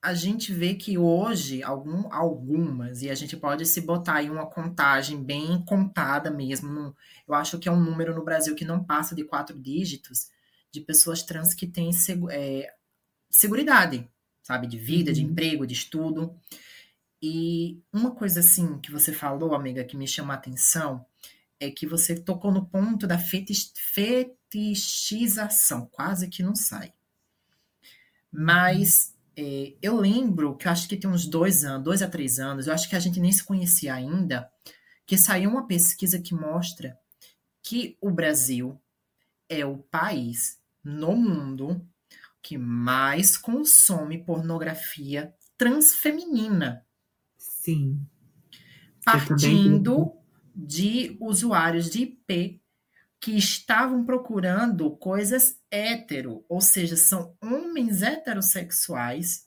a 0.04 0.12
gente 0.12 0.52
vê 0.52 0.74
que 0.74 0.98
hoje, 0.98 1.62
algum, 1.62 2.12
algumas, 2.12 3.00
e 3.00 3.08
a 3.08 3.14
gente 3.14 3.38
pode 3.38 3.64
se 3.64 3.80
botar 3.80 4.22
em 4.22 4.28
uma 4.28 4.44
contagem 4.44 5.24
bem 5.24 5.64
contada 5.64 6.30
mesmo, 6.30 6.94
eu 7.26 7.32
acho 7.32 7.58
que 7.58 7.70
é 7.70 7.72
um 7.72 7.82
número 7.82 8.14
no 8.14 8.22
Brasil 8.22 8.54
que 8.54 8.66
não 8.66 8.84
passa 8.84 9.14
de 9.14 9.24
quatro 9.24 9.58
dígitos, 9.58 10.28
de 10.70 10.82
pessoas 10.82 11.22
trans 11.22 11.54
que 11.54 11.66
têm 11.66 11.88
é, 12.30 12.70
seguridade, 13.30 14.06
sabe, 14.42 14.66
de 14.66 14.76
vida, 14.76 15.08
uhum. 15.08 15.14
de 15.14 15.24
emprego, 15.24 15.66
de 15.66 15.72
estudo. 15.72 16.38
E 17.22 17.80
uma 17.90 18.10
coisa 18.10 18.40
assim 18.40 18.78
que 18.80 18.92
você 18.92 19.10
falou, 19.10 19.54
amiga, 19.54 19.84
que 19.84 19.96
me 19.96 20.06
chama 20.06 20.34
a 20.34 20.36
atenção, 20.36 21.02
é 21.58 21.70
que 21.70 21.86
você 21.86 22.14
tocou 22.14 22.52
no 22.52 22.66
ponto 22.66 23.06
da 23.06 23.16
fetich, 23.16 23.72
fetichização, 24.50 25.86
quase 25.86 26.28
que 26.28 26.42
não 26.42 26.54
sai. 26.54 26.92
Mas 28.30 29.13
é, 29.36 29.74
eu 29.82 29.96
lembro 29.96 30.56
que 30.56 30.66
eu 30.66 30.72
acho 30.72 30.88
que 30.88 30.96
tem 30.96 31.10
uns 31.10 31.26
dois 31.26 31.64
anos, 31.64 31.84
dois 31.84 32.02
a 32.02 32.08
três 32.08 32.38
anos, 32.38 32.66
eu 32.66 32.74
acho 32.74 32.88
que 32.88 32.96
a 32.96 33.00
gente 33.00 33.20
nem 33.20 33.32
se 33.32 33.44
conhecia 33.44 33.94
ainda, 33.94 34.48
que 35.06 35.18
saiu 35.18 35.50
uma 35.50 35.66
pesquisa 35.66 36.20
que 36.20 36.34
mostra 36.34 36.96
que 37.62 37.96
o 38.00 38.10
Brasil 38.10 38.80
é 39.48 39.64
o 39.64 39.78
país 39.78 40.58
no 40.82 41.16
mundo 41.16 41.86
que 42.42 42.58
mais 42.58 43.36
consome 43.36 44.22
pornografia 44.22 45.34
transfeminina. 45.56 46.84
Sim. 47.38 48.06
Partindo 49.04 50.12
de 50.54 51.16
usuários 51.20 51.90
de 51.90 52.02
IP 52.02 52.62
que 53.24 53.38
estavam 53.38 54.04
procurando 54.04 54.90
coisas 54.98 55.58
hétero, 55.70 56.44
ou 56.46 56.60
seja, 56.60 56.94
são 56.94 57.34
homens 57.40 58.02
heterossexuais 58.02 59.46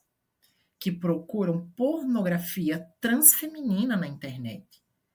que 0.80 0.92
procuram 0.92 1.70
pornografia 1.76 2.88
transfeminina 3.00 3.96
na 3.96 4.08
internet. 4.08 4.66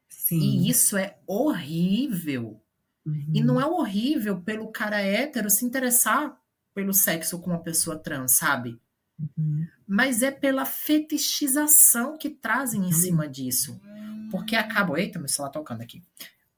Sim. 0.09 0.39
E 0.39 0.71
isso 0.71 0.97
é 0.97 1.19
horrível. 1.27 2.63
Uhum. 3.05 3.33
E 3.35 3.43
não 3.43 3.61
é 3.61 3.67
horrível 3.67 4.41
pelo 4.41 4.71
cara 4.71 5.01
hétero 5.01 5.51
se 5.51 5.65
interessar 5.65 6.41
pelo 6.73 6.95
sexo 6.95 7.41
com 7.41 7.51
uma 7.51 7.65
pessoa 7.65 7.99
trans, 7.99 8.31
sabe? 8.31 8.81
Uhum. 9.19 9.67
Mas 9.89 10.23
é 10.23 10.31
pela 10.31 10.65
fetichização 10.65 12.17
que 12.17 12.31
trazem 12.31 12.89
em 12.89 12.93
cima 12.93 13.27
disso. 13.27 13.81
Porque 14.31 14.55
acaba. 14.55 15.01
Eita, 15.01 15.19
meu 15.19 15.27
celular 15.27 15.51
tocando 15.51 15.81
aqui 15.81 16.01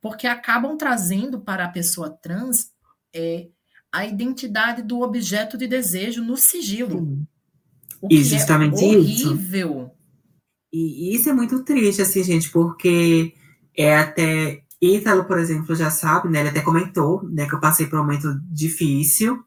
porque 0.05 0.27
acabam 0.27 0.77
trazendo 0.77 1.41
para 1.41 1.65
a 1.65 1.71
pessoa 1.71 2.11
trans 2.11 2.69
é, 3.11 3.49
a 3.91 4.05
identidade 4.05 4.83
do 4.83 5.01
objeto 5.01 5.57
de 5.57 5.67
desejo 5.67 6.23
no 6.23 6.37
sigilo. 6.37 7.27
O 8.03 8.09
e 8.11 8.19
é 8.19 8.23
justamente 8.23 8.85
é 8.85 8.99
horrível. 8.99 9.81
Isso. 9.81 9.91
E 10.71 11.17
isso 11.17 11.31
é 11.31 11.33
muito 11.33 11.65
triste, 11.65 12.03
assim, 12.03 12.23
gente, 12.23 12.51
porque 12.51 13.33
é 13.75 13.97
até. 13.97 14.63
Ítalo, 14.79 15.25
por 15.25 15.39
exemplo, 15.39 15.75
já 15.75 15.91
sabe, 15.91 16.29
né? 16.29 16.41
Ele 16.41 16.51
até 16.51 16.61
comentou, 16.61 17.23
né, 17.23 17.49
que 17.49 17.55
eu 17.55 17.61
passei 17.61 17.87
por 17.87 17.99
um 17.99 18.03
momento 18.03 18.29
difícil. 18.53 19.43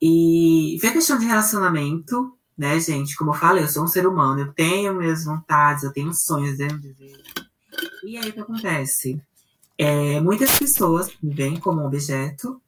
E 0.00 0.78
foi 0.80 0.90
questão 0.92 1.18
de 1.18 1.26
relacionamento, 1.26 2.32
né, 2.56 2.80
gente? 2.80 3.14
Como 3.14 3.32
eu 3.32 3.34
falei, 3.34 3.64
eu 3.64 3.68
sou 3.68 3.84
um 3.84 3.88
ser 3.88 4.06
humano, 4.06 4.40
eu 4.40 4.54
tenho 4.54 4.94
minhas 4.94 5.26
vontades, 5.26 5.84
eu 5.84 5.92
tenho 5.92 6.14
sonhos, 6.14 6.58
eu 6.58 6.66
tenho 6.66 6.80
E 8.04 8.16
aí 8.16 8.30
o 8.30 8.32
que 8.32 8.40
acontece? 8.40 9.20
É, 9.78 10.20
muitas 10.20 10.58
pessoas 10.58 11.10
veem 11.22 11.60
como 11.60 11.84
objeto, 11.84 12.60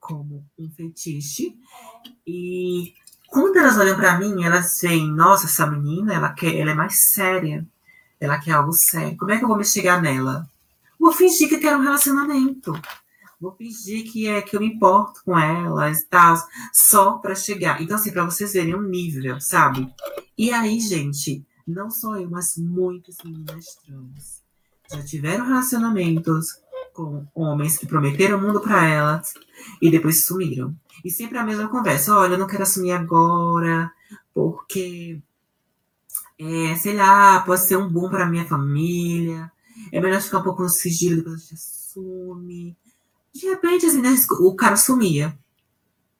como 0.00 0.46
um 0.58 0.70
fetiche, 0.70 1.58
e 2.26 2.94
quando 3.28 3.56
elas 3.56 3.76
olham 3.76 3.96
para 3.96 4.18
mim, 4.18 4.44
elas 4.44 4.80
veem, 4.80 5.10
nossa, 5.10 5.46
essa 5.46 5.66
menina, 5.66 6.14
ela, 6.14 6.32
quer, 6.32 6.54
ela 6.56 6.70
é 6.70 6.74
mais 6.74 7.10
séria, 7.10 7.66
ela 8.18 8.38
quer 8.38 8.52
algo 8.52 8.72
sério. 8.72 9.16
Como 9.16 9.30
é 9.30 9.38
que 9.38 9.44
eu 9.44 9.48
vou 9.48 9.58
me 9.58 9.64
chegar 9.64 10.00
nela? 10.00 10.48
Vou 10.98 11.12
fingir 11.12 11.48
que 11.48 11.58
quero 11.58 11.78
um 11.78 11.82
relacionamento. 11.82 12.72
Vou 13.40 13.52
fingir 13.52 14.10
que 14.10 14.26
é 14.26 14.40
que 14.40 14.56
eu 14.56 14.60
me 14.60 14.68
importo 14.68 15.22
com 15.24 15.38
elas 15.38 16.00
e 16.00 16.06
tal, 16.06 16.36
só 16.72 17.18
para 17.18 17.34
chegar. 17.34 17.82
Então, 17.82 17.96
assim, 17.96 18.12
para 18.12 18.24
vocês 18.24 18.52
verem 18.54 18.74
um 18.74 18.82
nível, 18.82 19.38
sabe? 19.40 19.92
E 20.38 20.50
aí, 20.50 20.80
gente, 20.80 21.44
não 21.66 21.90
só 21.90 22.16
eu, 22.16 22.30
mas 22.30 22.56
muitas 22.56 23.16
meninas 23.24 23.64
trans 23.84 24.43
já 24.90 25.02
tiveram 25.02 25.46
relacionamentos 25.46 26.58
com 26.92 27.26
homens 27.34 27.76
que 27.76 27.86
prometeram 27.86 28.38
o 28.38 28.40
mundo 28.40 28.60
para 28.60 28.86
elas 28.86 29.34
e 29.82 29.90
depois 29.90 30.24
sumiram. 30.24 30.74
E 31.04 31.10
sempre 31.10 31.36
a 31.38 31.44
mesma 31.44 31.68
conversa: 31.68 32.16
olha, 32.16 32.34
eu 32.34 32.38
não 32.38 32.46
quero 32.46 32.62
assumir 32.62 32.92
agora, 32.92 33.90
porque, 34.32 35.20
é, 36.38 36.76
sei 36.76 36.94
lá, 36.94 37.40
pode 37.40 37.66
ser 37.66 37.76
um 37.76 37.88
bom 37.88 38.08
para 38.08 38.26
minha 38.26 38.46
família, 38.46 39.50
é 39.92 40.00
melhor 40.00 40.20
ficar 40.20 40.38
um 40.38 40.44
pouco 40.44 40.62
no 40.62 40.68
sigilo, 40.68 41.16
depois 41.16 41.34
a 41.34 41.38
gente 41.38 41.54
assume. 41.54 42.76
De 43.34 43.46
repente, 43.46 43.86
assim, 43.86 44.00
né, 44.00 44.14
o 44.40 44.54
cara 44.54 44.76
sumia. 44.76 45.36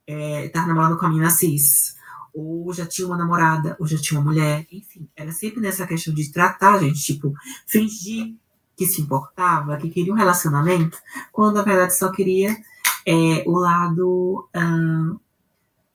É, 0.07 0.49
tava 0.49 0.67
namorando 0.67 0.99
com 0.99 1.07
a 1.07 1.09
menina 1.09 1.31
cis. 1.31 1.95
Ou 2.35 2.73
já 2.75 2.85
tinha 2.85 3.07
uma 3.07 3.17
namorada, 3.17 3.77
ou 3.79 3.87
já 3.87 3.97
tinha 3.97 4.19
uma 4.19 4.29
mulher. 4.29 4.67
Enfim, 4.73 5.09
era 5.15 5.31
sempre 5.31 5.61
nessa 5.61 5.87
questão 5.87 6.13
de 6.13 6.33
tratar, 6.33 6.81
gente, 6.81 7.01
tipo, 7.01 7.33
fingir 7.67 8.35
que 8.77 8.87
se 8.87 9.03
importava, 9.03 9.77
que 9.77 9.91
queria 9.91 10.13
um 10.13 10.17
relacionamento, 10.17 10.99
quando 11.33 11.55
na 11.57 11.63
verdade 11.63 11.97
só 11.97 12.11
queria 12.11 12.57
é, 13.07 13.45
o 13.47 13.59
lado 13.59 14.49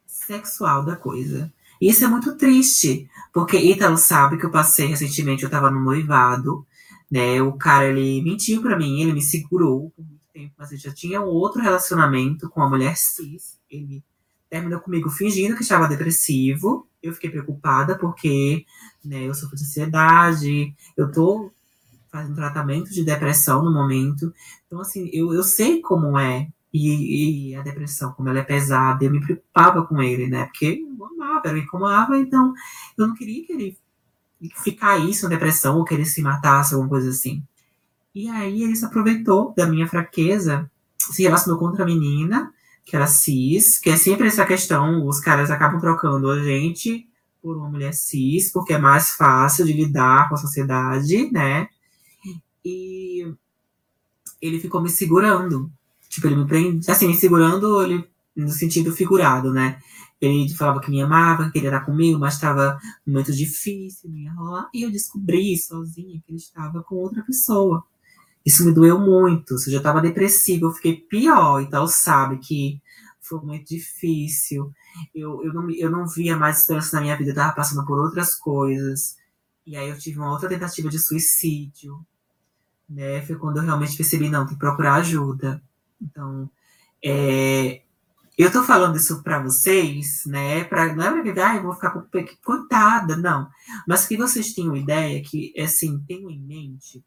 sexual 0.05 0.85
da 0.85 0.95
coisa. 0.95 1.51
Isso 1.81 2.03
é 2.03 2.07
muito 2.07 2.35
triste, 2.35 3.09
porque 3.33 3.57
Ítalo 3.57 3.97
sabe 3.97 4.37
que 4.37 4.45
eu 4.45 4.51
passei 4.51 4.87
recentemente, 4.87 5.43
eu 5.43 5.49
tava 5.49 5.71
no 5.71 5.79
noivado, 5.79 6.65
né? 7.09 7.41
O 7.41 7.53
cara, 7.53 7.87
ele 7.87 8.21
mentiu 8.21 8.61
para 8.61 8.77
mim, 8.77 9.01
ele 9.01 9.13
me 9.13 9.21
segurou 9.21 9.89
por 9.95 10.05
muito 10.05 10.25
tempo, 10.33 10.53
mas 10.57 10.71
ele 10.71 10.81
já 10.81 10.93
tinha 10.93 11.21
um 11.21 11.27
outro 11.27 11.61
relacionamento 11.61 12.49
com 12.49 12.59
uma 12.59 12.69
mulher 12.69 12.95
cis. 12.97 13.57
Ele 13.69 14.03
terminou 14.49 14.79
comigo 14.81 15.09
fingindo 15.09 15.55
que 15.55 15.63
estava 15.63 15.87
depressivo. 15.87 16.87
Eu 17.01 17.13
fiquei 17.13 17.29
preocupada 17.29 17.97
porque 17.97 18.65
né, 19.03 19.23
eu 19.23 19.33
sofro 19.33 19.55
de 19.55 19.63
ansiedade, 19.63 20.75
eu 20.97 21.09
tô 21.11 21.49
fazendo 22.11 22.35
tratamento 22.35 22.89
de 22.89 23.03
depressão 23.03 23.63
no 23.63 23.71
momento. 23.71 24.33
Então, 24.67 24.79
assim, 24.79 25.09
eu, 25.13 25.33
eu 25.33 25.43
sei 25.43 25.81
como 25.81 26.17
é. 26.17 26.47
E, 26.71 27.51
e 27.51 27.55
a 27.55 27.61
depressão, 27.61 28.11
como 28.13 28.29
ela 28.29 28.39
é 28.39 28.43
pesada, 28.43 29.03
eu 29.03 29.11
me 29.11 29.19
preocupava 29.19 29.85
com 29.85 30.01
ele, 30.01 30.27
né? 30.27 30.45
Porque 30.45 30.83
eu 30.99 31.05
amava, 31.05 31.49
ele 31.49 31.65
como 31.65 31.85
amava, 31.85 32.17
então 32.17 32.53
eu 32.97 33.07
não 33.07 33.15
queria 33.15 33.45
que 33.45 33.53
ele 33.53 33.77
ficasse 34.63 35.23
na 35.23 35.29
depressão 35.29 35.77
ou 35.77 35.83
que 35.83 35.93
ele 35.93 36.05
se 36.05 36.21
matasse, 36.21 36.73
alguma 36.73 36.89
coisa 36.89 37.09
assim. 37.09 37.43
E 38.13 38.29
aí 38.29 38.63
ele 38.63 38.75
se 38.75 38.85
aproveitou 38.85 39.53
da 39.55 39.65
minha 39.65 39.87
fraqueza, 39.87 40.69
se 40.97 41.23
relacionou 41.23 41.59
com 41.59 41.65
outra 41.65 41.85
menina, 41.85 42.53
que 42.85 42.95
era 42.95 43.07
cis, 43.07 43.77
que 43.79 43.89
é 43.89 43.97
sempre 43.97 44.27
essa 44.27 44.45
questão, 44.45 45.05
os 45.05 45.19
caras 45.19 45.51
acabam 45.51 45.79
trocando 45.79 46.29
a 46.29 46.41
gente 46.43 47.07
por 47.41 47.55
uma 47.57 47.69
mulher 47.69 47.93
cis, 47.93 48.51
porque 48.51 48.73
é 48.73 48.77
mais 48.77 49.11
fácil 49.11 49.65
de 49.65 49.73
lidar 49.73 50.27
com 50.27 50.35
a 50.35 50.37
sociedade, 50.37 51.31
né? 51.31 51.67
E 52.63 53.33
ele 54.41 54.59
ficou 54.59 54.81
me 54.81 54.89
segurando. 54.89 55.71
Tipo, 56.09 56.27
ele 56.27 56.37
me 56.37 56.47
prende, 56.47 56.89
assim, 56.89 57.07
me 57.07 57.15
segurando 57.15 57.81
ele, 57.83 58.07
no 58.35 58.49
sentido 58.49 58.91
figurado, 58.91 59.53
né? 59.53 59.79
Ele 60.19 60.49
falava 60.53 60.81
que 60.81 60.91
me 60.91 61.01
amava, 61.01 61.45
que 61.45 61.53
queria 61.53 61.69
estar 61.69 61.85
comigo, 61.85 62.19
mas 62.19 62.33
estava 62.33 62.79
um 63.07 63.11
momento 63.11 63.31
difícil, 63.33 64.13
ia 64.15 64.33
rolar. 64.33 64.69
E 64.73 64.83
eu 64.83 64.91
descobri 64.91 65.57
sozinha 65.57 66.21
que 66.25 66.31
ele 66.31 66.37
estava 66.37 66.83
com 66.83 66.95
outra 66.95 67.23
pessoa. 67.23 67.83
Isso 68.45 68.65
me 68.65 68.73
doeu 68.73 68.99
muito. 68.99 69.57
Se 69.57 69.69
eu 69.69 69.73
já 69.73 69.77
estava 69.77 70.01
depressiva, 70.01 70.65
eu 70.65 70.71
fiquei 70.71 70.95
pior. 70.97 71.61
Então, 71.61 71.87
sabe 71.87 72.37
que 72.39 72.81
foi 73.21 73.39
muito 73.41 73.69
difícil. 73.69 74.73
Eu, 75.13 75.43
eu, 75.43 75.53
não, 75.53 75.69
eu 75.71 75.91
não 75.91 76.07
via 76.07 76.35
mais 76.35 76.61
esperança 76.61 76.95
na 76.95 77.01
minha 77.01 77.15
vida, 77.15 77.29
eu 77.29 77.33
estava 77.33 77.53
passando 77.53 77.85
por 77.85 77.99
outras 77.99 78.35
coisas. 78.35 79.15
E 79.65 79.77
aí 79.77 79.89
eu 79.89 79.97
tive 79.97 80.17
uma 80.17 80.31
outra 80.31 80.49
tentativa 80.49 80.89
de 80.89 80.99
suicídio. 80.99 82.03
Né? 82.89 83.21
Foi 83.21 83.35
quando 83.35 83.57
eu 83.57 83.63
realmente 83.63 83.95
percebi, 83.95 84.29
não, 84.29 84.45
tem 84.45 84.55
que 84.55 84.59
procurar 84.59 84.95
ajuda. 84.95 85.61
Então, 86.01 86.49
é, 87.03 87.81
eu 88.37 88.51
tô 88.51 88.63
falando 88.63 88.95
isso 88.95 89.21
para 89.21 89.43
vocês, 89.43 90.23
né? 90.25 90.63
Pra, 90.63 90.95
não 90.95 91.03
é 91.03 91.33
pra 91.33 91.51
ah, 91.51 91.55
eu 91.57 91.63
vou 91.63 91.73
ficar 91.73 91.91
coitada, 92.43 93.17
não. 93.17 93.49
Mas 93.87 94.07
que 94.07 94.17
vocês 94.17 94.53
tenham 94.53 94.75
ideia 94.75 95.21
que, 95.21 95.53
assim, 95.59 95.99
tenham 96.07 96.29
em 96.29 96.39
mente 96.39 97.03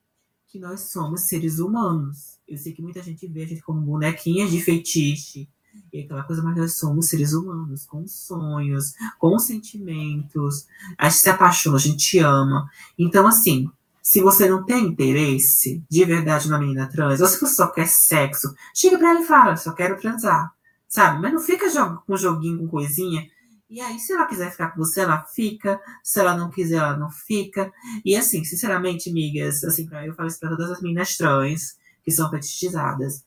que 0.47 0.59
nós 0.59 0.93
somos 0.93 1.23
seres 1.23 1.59
humanos. 1.59 2.39
Eu 2.47 2.59
sei 2.59 2.75
que 2.75 2.83
muita 2.83 3.03
gente 3.03 3.27
vê 3.27 3.45
a 3.45 3.47
gente 3.47 3.63
como 3.63 3.81
bonequinhas 3.81 4.51
de 4.51 4.61
feitiço 4.61 5.49
e 5.91 6.01
aquela 6.01 6.23
coisa, 6.25 6.43
mas 6.43 6.57
nós 6.57 6.79
somos 6.79 7.09
seres 7.09 7.33
humanos, 7.33 7.87
com 7.87 8.07
sonhos, 8.07 8.93
com 9.19 9.39
sentimentos. 9.39 10.67
A 10.99 11.09
gente 11.09 11.23
se 11.23 11.31
apaixona, 11.31 11.77
a 11.77 11.81
gente 11.81 12.19
ama. 12.19 12.69
Então, 12.99 13.27
assim, 13.27 13.71
se 14.03 14.21
você 14.21 14.49
não 14.49 14.65
tem 14.65 14.85
interesse 14.85 15.83
de 15.89 16.05
verdade 16.05 16.51
na 16.51 16.59
menina 16.59 16.89
trans, 16.89 17.21
ou 17.21 17.27
se 17.27 17.41
você 17.41 17.55
só 17.55 17.69
quer 17.69 17.87
sexo, 17.87 18.55
chega 18.75 18.99
pra 18.99 19.11
ela 19.11 19.21
e 19.21 19.27
fala, 19.27 19.57
só 19.57 19.73
quero 19.73 19.99
transar. 19.99 20.53
Sabe? 20.89 21.23
Mas 21.23 21.33
não 21.33 21.41
fica 21.41 21.67
com 22.07 22.17
joguinho, 22.17 22.59
com 22.59 22.69
coisinha 22.69 23.27
e 23.73 23.81
aí, 23.81 23.99
se 23.99 24.13
ela 24.13 24.27
quiser 24.27 24.51
ficar 24.51 24.69
com 24.73 24.85
você, 24.85 25.01
ela 25.01 25.25
fica. 25.25 25.81
Se 26.05 26.21
ela 26.21 26.37
não 26.37 26.51
quiser, 26.51 26.77
ela 26.77 26.95
não 26.95 27.11
fica. 27.11 27.73
E 28.05 28.15
assim, 28.15 28.45
sinceramente, 28.45 29.09
amigas, 29.09 29.65
assim, 29.65 29.89
eu 30.05 30.15
falo 30.15 30.29
isso 30.29 30.39
pra 30.39 30.51
todas 30.51 30.71
as 30.71 30.83
meninas 30.83 31.17
trans 31.17 31.79
que 32.05 32.11
são 32.11 32.29
fetichizadas. 32.29 33.25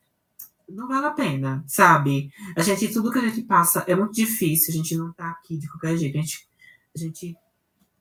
Não 0.69 0.87
vale 0.87 1.07
a 1.07 1.11
pena, 1.11 1.63
sabe? 1.67 2.29
A 2.55 2.61
gente, 2.61 2.89
tudo 2.89 3.11
que 3.11 3.17
a 3.17 3.27
gente 3.27 3.41
passa 3.41 3.83
é 3.87 3.95
muito 3.95 4.13
difícil. 4.13 4.71
A 4.71 4.77
gente 4.77 4.95
não 4.95 5.11
tá 5.13 5.31
aqui 5.31 5.57
de 5.57 5.67
qualquer 5.67 5.97
jeito. 5.97 6.15
A 6.15 6.21
gente, 6.21 6.47
a 6.95 6.99
gente 6.99 7.35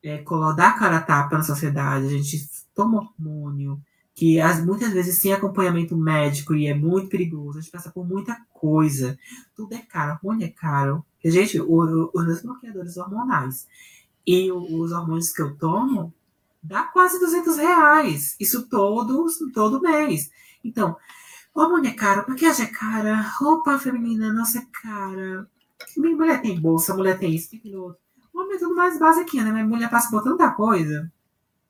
é, 0.05 0.23
dá 0.55 0.69
a 0.69 0.79
cara 0.79 0.99
a 0.99 1.03
tapa 1.03 1.39
na 1.39 1.43
sociedade, 1.43 2.07
a 2.07 2.11
gente 2.11 2.47
toma 2.75 2.99
hormônio, 2.99 3.81
que 4.15 4.39
as, 4.39 4.65
muitas 4.65 4.93
vezes 4.93 5.19
sem 5.19 5.33
acompanhamento 5.33 5.97
médico 5.97 6.55
e 6.55 6.67
é 6.67 6.75
muito 6.75 7.09
perigoso. 7.09 7.59
A 7.59 7.63
gente 7.63 7.73
passa 7.73 7.91
por 7.91 8.07
muita 8.07 8.37
coisa. 8.53 9.19
Tudo 9.57 9.75
é 9.75 9.79
caro, 9.79 10.19
hormônio 10.23 10.47
é 10.47 10.51
caro. 10.51 11.05
Gente, 11.25 11.59
o, 11.61 12.11
os 12.15 12.27
meus 12.27 12.43
bloqueadores 12.43 12.97
hormonais 12.97 13.67
e 14.27 14.53
os 14.53 14.93
hormônios 14.93 15.33
que 15.33 15.43
eu 15.43 15.57
tomo 15.57 16.15
dá 16.63 16.85
quase 16.85 17.19
200 17.19 17.57
reais. 17.57 18.37
Isso 18.39 18.69
todo, 18.69 19.27
todo 19.53 19.81
mês. 19.81 20.31
Então, 20.63 20.97
hormônio 21.55 21.91
é 21.91 21.95
caro, 21.95 22.25
maquiagem 22.29 22.67
é 22.67 22.69
cara, 22.69 23.21
roupa 23.39 23.79
feminina, 23.79 24.33
nossa, 24.33 24.59
é 24.59 24.67
cara. 24.83 25.49
Minha 25.97 26.17
mulher 26.17 26.43
tem 26.43 26.61
bolsa, 26.61 26.95
mulher 26.95 27.19
tem 27.19 27.35
isso, 27.35 27.51
tem 27.51 27.59
aquilo 27.59 27.85
outro. 27.85 28.04
Tudo 28.59 28.75
mais 28.75 28.99
basiquinho, 28.99 29.45
né? 29.45 29.53
Minha 29.53 29.67
mulher 29.67 29.91
passa 29.91 30.11
por 30.11 30.23
tanta 30.23 30.51
coisa. 30.51 31.11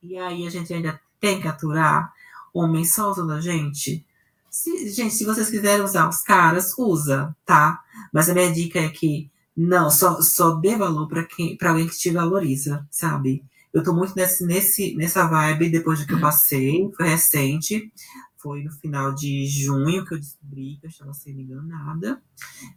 E 0.01 0.17
aí 0.17 0.45
a 0.45 0.49
gente 0.49 0.73
ainda 0.73 0.99
tem 1.19 1.41
que 1.41 1.47
aturar 1.47 2.13
homem 2.53 2.85
só 2.85 3.11
usando 3.11 3.33
a 3.33 3.41
gente. 3.41 4.05
Se, 4.49 4.89
gente, 4.89 5.13
se 5.13 5.25
vocês 5.25 5.49
quiserem 5.49 5.83
usar 5.83 6.07
os 6.07 6.21
caras, 6.21 6.73
usa, 6.77 7.35
tá? 7.45 7.81
Mas 8.13 8.29
a 8.29 8.33
minha 8.33 8.51
dica 8.51 8.79
é 8.79 8.89
que 8.89 9.29
não, 9.55 9.89
só, 9.89 10.21
só 10.21 10.55
dê 10.55 10.75
valor 10.75 11.07
para 11.07 11.23
quem 11.23 11.57
para 11.57 11.71
alguém 11.71 11.87
que 11.87 11.97
te 11.97 12.09
valoriza, 12.09 12.87
sabe? 12.89 13.43
Eu 13.73 13.83
tô 13.83 13.93
muito 13.93 14.15
nesse, 14.15 14.45
nesse, 14.45 14.95
nessa 14.95 15.27
vibe 15.27 15.69
depois 15.69 15.99
do 15.99 16.07
que 16.07 16.13
eu 16.13 16.19
passei, 16.21 16.89
foi 16.95 17.07
recente, 17.07 17.91
foi 18.45 18.61
no 18.61 18.69
final 18.69 19.11
de 19.15 19.47
junho 19.47 20.05
que 20.05 20.13
eu 20.13 20.19
descobri 20.19 20.77
que 20.79 20.85
eu 20.85 20.89
estava 20.91 21.11
sendo 21.13 21.41
enganada, 21.41 22.21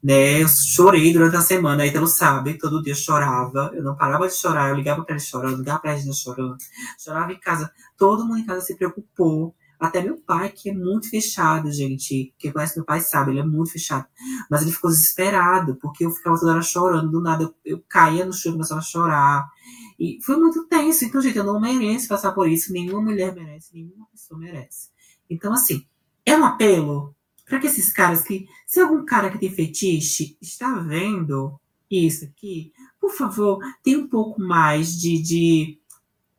né? 0.03 0.43
Eu 0.43 0.49
chorei 0.49 1.13
durante 1.13 1.37
a 1.37 1.43
semana, 1.43 1.83
aí 1.83 1.93
tu 1.93 2.07
sabe, 2.07 2.57
todo 2.57 2.83
dia 2.83 2.95
eu 2.95 2.97
chorava, 2.97 3.71
eu 3.75 3.83
não 3.83 3.95
parava 3.95 4.27
de 4.27 4.35
chorar, 4.35 4.71
eu 4.71 4.77
ligava 4.77 5.05
para 5.05 5.17
ele 5.17 5.23
chorando, 5.23 5.59
ligava 5.59 5.79
para 5.79 5.95
ele 5.95 6.15
chorando, 6.15 6.57
chorava 6.99 7.31
em 7.35 7.39
casa, 7.39 7.71
todo 7.99 8.25
mundo 8.25 8.39
em 8.39 8.47
casa 8.47 8.63
se 8.63 8.77
preocupou, 8.77 9.55
até 9.79 10.03
meu 10.03 10.17
pai, 10.17 10.49
que 10.49 10.71
é 10.71 10.75
muito 10.75 11.11
fechado, 11.11 11.71
gente. 11.71 12.35
Quem 12.39 12.51
conhece 12.51 12.77
meu 12.77 12.87
pai 12.87 13.01
sabe, 13.01 13.33
ele 13.33 13.41
é 13.41 13.45
muito 13.45 13.71
fechado. 13.71 14.07
Mas 14.51 14.63
ele 14.63 14.73
ficou 14.73 14.91
desesperado, 14.91 15.77
porque 15.77 16.05
eu 16.05 16.11
ficava 16.11 16.37
toda 16.37 16.53
hora 16.53 16.63
chorando. 16.63 17.11
Do 17.11 17.21
nada, 17.21 17.45
eu, 17.45 17.55
eu 17.65 17.85
caía 17.89 18.25
no 18.25 18.33
chão 18.33 18.51
e 18.51 18.55
começava 18.55 18.81
a 18.81 18.83
chorar. 18.83 19.47
E 19.97 20.19
foi 20.25 20.37
muito 20.37 20.67
tenso. 20.67 21.05
Então, 21.05 21.21
gente, 21.21 21.39
eu 21.39 21.45
não 21.45 21.61
mereço 21.61 22.09
passar 22.09 22.33
por 22.33 22.49
isso. 22.49 22.73
Nenhuma 22.73 23.03
mulher 23.03 23.33
merece, 23.33 23.73
nenhuma 23.73 24.07
pessoa 24.11 24.41
merece. 24.41 24.89
Então, 25.29 25.53
assim, 25.53 25.87
é 26.25 26.37
um 26.37 26.45
apelo 26.45 27.15
para 27.45 27.59
que 27.59 27.67
esses 27.67 27.93
caras 27.93 28.23
que. 28.23 28.47
Se 28.67 28.81
algum 28.81 29.05
cara 29.05 29.31
que 29.31 29.39
tem 29.39 29.51
fetiche 29.51 30.37
está 30.41 30.75
vendo 30.81 31.59
isso 31.91 32.25
aqui, 32.25 32.73
por 33.01 33.13
favor, 33.13 33.59
tenha 33.83 33.99
um 33.99 34.09
pouco 34.09 34.41
mais 34.41 34.99
de. 34.99 35.23
de, 35.23 35.81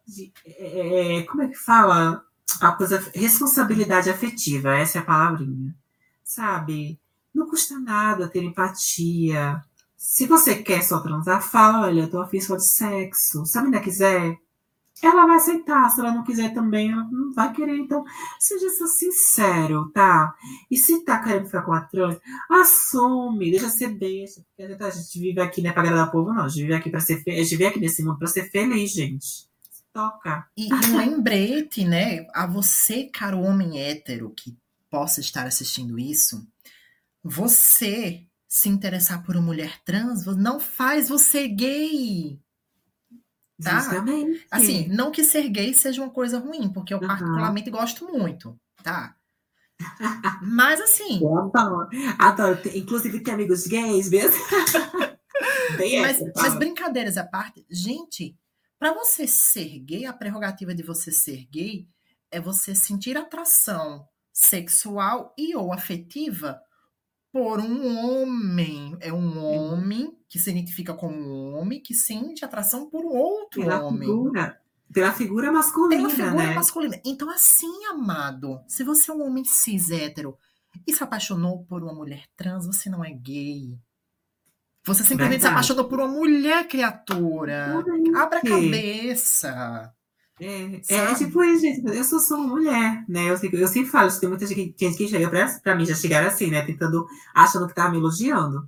de 0.08 0.34
é, 0.46 1.24
como 1.24 1.44
é 1.44 1.48
que 1.48 1.58
fala? 1.58 2.24
a 2.62 2.72
coisa, 2.72 3.04
responsabilidade 3.14 4.10
afetiva, 4.10 4.76
essa 4.76 4.98
é 4.98 5.02
a 5.02 5.06
palavrinha. 5.06 5.76
Sabe? 6.24 7.00
Não 7.34 7.48
custa 7.48 7.80
nada 7.80 8.28
ter 8.28 8.44
empatia. 8.44 9.64
Se 9.96 10.26
você 10.26 10.56
quer 10.56 10.82
só 10.82 11.00
transar, 11.00 11.42
fala, 11.42 11.88
olha, 11.88 12.02
eu 12.02 12.10
tô 12.10 12.22
afim 12.22 12.40
só 12.40 12.56
de 12.56 12.68
sexo. 12.68 13.46
Se 13.46 13.58
a 13.58 13.62
menina 13.62 13.82
quiser, 13.82 14.38
ela 15.06 15.26
vai 15.26 15.38
aceitar. 15.38 15.90
Se 15.90 16.00
ela 16.00 16.12
não 16.12 16.24
quiser 16.24 16.54
também, 16.54 16.92
ela 16.92 17.08
não 17.12 17.32
vai 17.34 17.54
querer. 17.54 17.78
Então, 17.78 18.04
seja 18.40 18.70
sincero, 18.70 19.90
tá? 19.92 20.34
E 20.70 20.78
se 20.78 21.04
tá 21.04 21.22
querendo 21.24 21.46
ficar 21.46 21.62
com 21.64 21.74
a 21.74 21.82
trans, 21.82 22.18
assume, 22.50 23.52
deixa 23.52 23.70
ser 23.70 23.90
besta. 23.90 24.42
Porque 24.58 24.84
a 24.84 24.90
gente 24.90 25.20
vive 25.20 25.40
aqui, 25.42 25.62
não 25.62 25.70
é 25.70 25.74
pra 25.74 25.84
agradar 25.84 26.08
o 26.08 26.12
povo, 26.12 26.34
não. 26.34 26.44
A 26.44 26.48
gente 26.48 26.62
vive 26.62 26.74
aqui 26.74 26.90
pra 26.90 27.00
ser. 27.00 27.24
A 27.28 27.32
gente 27.32 27.50
vive 27.50 27.66
aqui 27.66 27.80
nesse 27.80 28.04
mundo 28.04 28.18
pra 28.18 28.28
ser 28.28 28.50
feliz, 28.50 28.92
gente 28.92 29.50
toca. 29.94 30.48
E, 30.56 30.74
um 30.74 30.98
lembrete, 30.98 31.84
né, 31.84 32.26
a 32.34 32.46
você, 32.48 33.06
caro 33.06 33.42
homem 33.42 33.82
hétero, 33.82 34.34
que 34.36 34.58
possa 34.90 35.20
estar 35.20 35.46
assistindo 35.46 36.00
isso, 36.00 36.48
você 37.24 38.26
se 38.48 38.70
interessar 38.70 39.24
por 39.24 39.36
uma 39.36 39.46
mulher 39.46 39.80
trans 39.86 40.26
não 40.38 40.60
faz 40.60 41.10
você 41.10 41.48
gay. 41.48 42.40
Tá? 43.62 43.80
Justamente. 43.80 44.46
Assim, 44.50 44.88
não 44.88 45.12
que 45.12 45.24
ser 45.24 45.50
gay 45.50 45.74
seja 45.74 46.02
uma 46.02 46.10
coisa 46.10 46.40
ruim, 46.40 46.72
porque 46.72 46.94
eu 46.94 47.00
uhum. 47.00 47.08
particularmente 47.08 47.70
gosto 47.70 48.06
muito, 48.06 48.58
tá? 48.82 49.16
Mas 50.42 50.80
assim. 50.82 51.22
Eu 51.22 51.38
adoro. 51.38 51.90
adoro. 52.18 52.60
Inclusive, 52.76 53.22
tem 53.22 53.34
amigos 53.34 53.66
gays 53.68 54.10
mesmo. 54.10 54.38
mas, 56.02 56.20
mas 56.36 56.56
brincadeiras 56.56 57.18
à 57.18 57.26
parte, 57.26 57.66
gente, 57.70 58.38
para 58.78 58.94
você 58.94 59.28
ser 59.28 59.80
gay, 59.80 60.06
a 60.06 60.14
prerrogativa 60.14 60.74
de 60.74 60.84
você 60.84 61.12
ser 61.12 61.46
gay 61.52 61.88
é 62.32 62.40
você 62.40 62.76
sentir 62.76 63.18
atração 63.18 64.08
sexual 64.32 65.34
e 65.38 65.56
ou 65.56 65.74
afetiva 65.74 66.62
por 67.32 67.60
um 67.60 67.98
homem. 67.98 68.98
É 69.02 69.12
um 69.14 69.44
homem 69.44 70.19
que 70.30 70.38
se 70.38 70.52
identifica 70.52 70.94
como 70.94 71.16
um 71.18 71.56
homem 71.58 71.82
que 71.82 71.96
sente 71.96 72.46
atração 72.46 72.88
por 72.88 73.04
outro 73.04 73.62
pela 73.62 73.84
homem. 73.84 74.08
Figura, 74.08 74.62
pela 74.94 75.12
figura 75.12 75.52
masculina. 75.52 76.08
Pela 76.08 76.10
figura 76.10 76.48
né? 76.48 76.54
masculina. 76.54 77.02
Então, 77.04 77.30
assim, 77.32 77.86
amado, 77.86 78.62
se 78.68 78.84
você 78.84 79.10
é 79.10 79.14
um 79.14 79.26
homem 79.26 79.44
cis 79.44 79.90
hétero 79.90 80.38
e 80.86 80.94
se 80.94 81.04
apaixonou 81.04 81.66
por 81.66 81.82
uma 81.82 81.94
mulher 81.94 82.26
trans, 82.38 82.68
você 82.68 82.90
não 82.90 83.04
é 83.04 83.12
gay. 83.12 83.76
Você 84.86 85.04
simplesmente 85.04 85.42
Verdade. 85.42 85.42
se 85.42 85.48
apaixonou 85.48 85.90
por 85.90 86.00
uma 86.00 86.08
mulher 86.08 86.68
criatura. 86.68 87.80
Abra 88.16 88.38
a 88.38 88.42
cabeça. 88.42 89.94
É, 90.40 90.82
é, 90.96 91.16
tipo 91.16 91.44
isso, 91.44 91.62
gente. 91.62 91.86
Eu 91.86 92.04
sou 92.04 92.20
só 92.20 92.36
uma 92.36 92.48
mulher, 92.48 93.04
né? 93.10 93.30
Eu, 93.30 93.38
eu 93.60 93.68
sempre 93.68 93.92
falo, 93.92 94.10
tem 94.20 94.30
muita 94.30 94.46
gente, 94.46 94.74
gente 94.80 94.98
que 94.98 95.08
chega 95.08 95.30
pra, 95.30 95.60
pra 95.60 95.76
mim, 95.76 95.86
já 95.86 95.96
chegaram 95.96 96.28
assim, 96.28 96.50
né? 96.50 96.62
Tentando, 96.62 97.06
achando 97.36 97.68
que 97.68 97.76
tava 97.76 97.92
me 97.92 97.98
elogiando. 97.98 98.66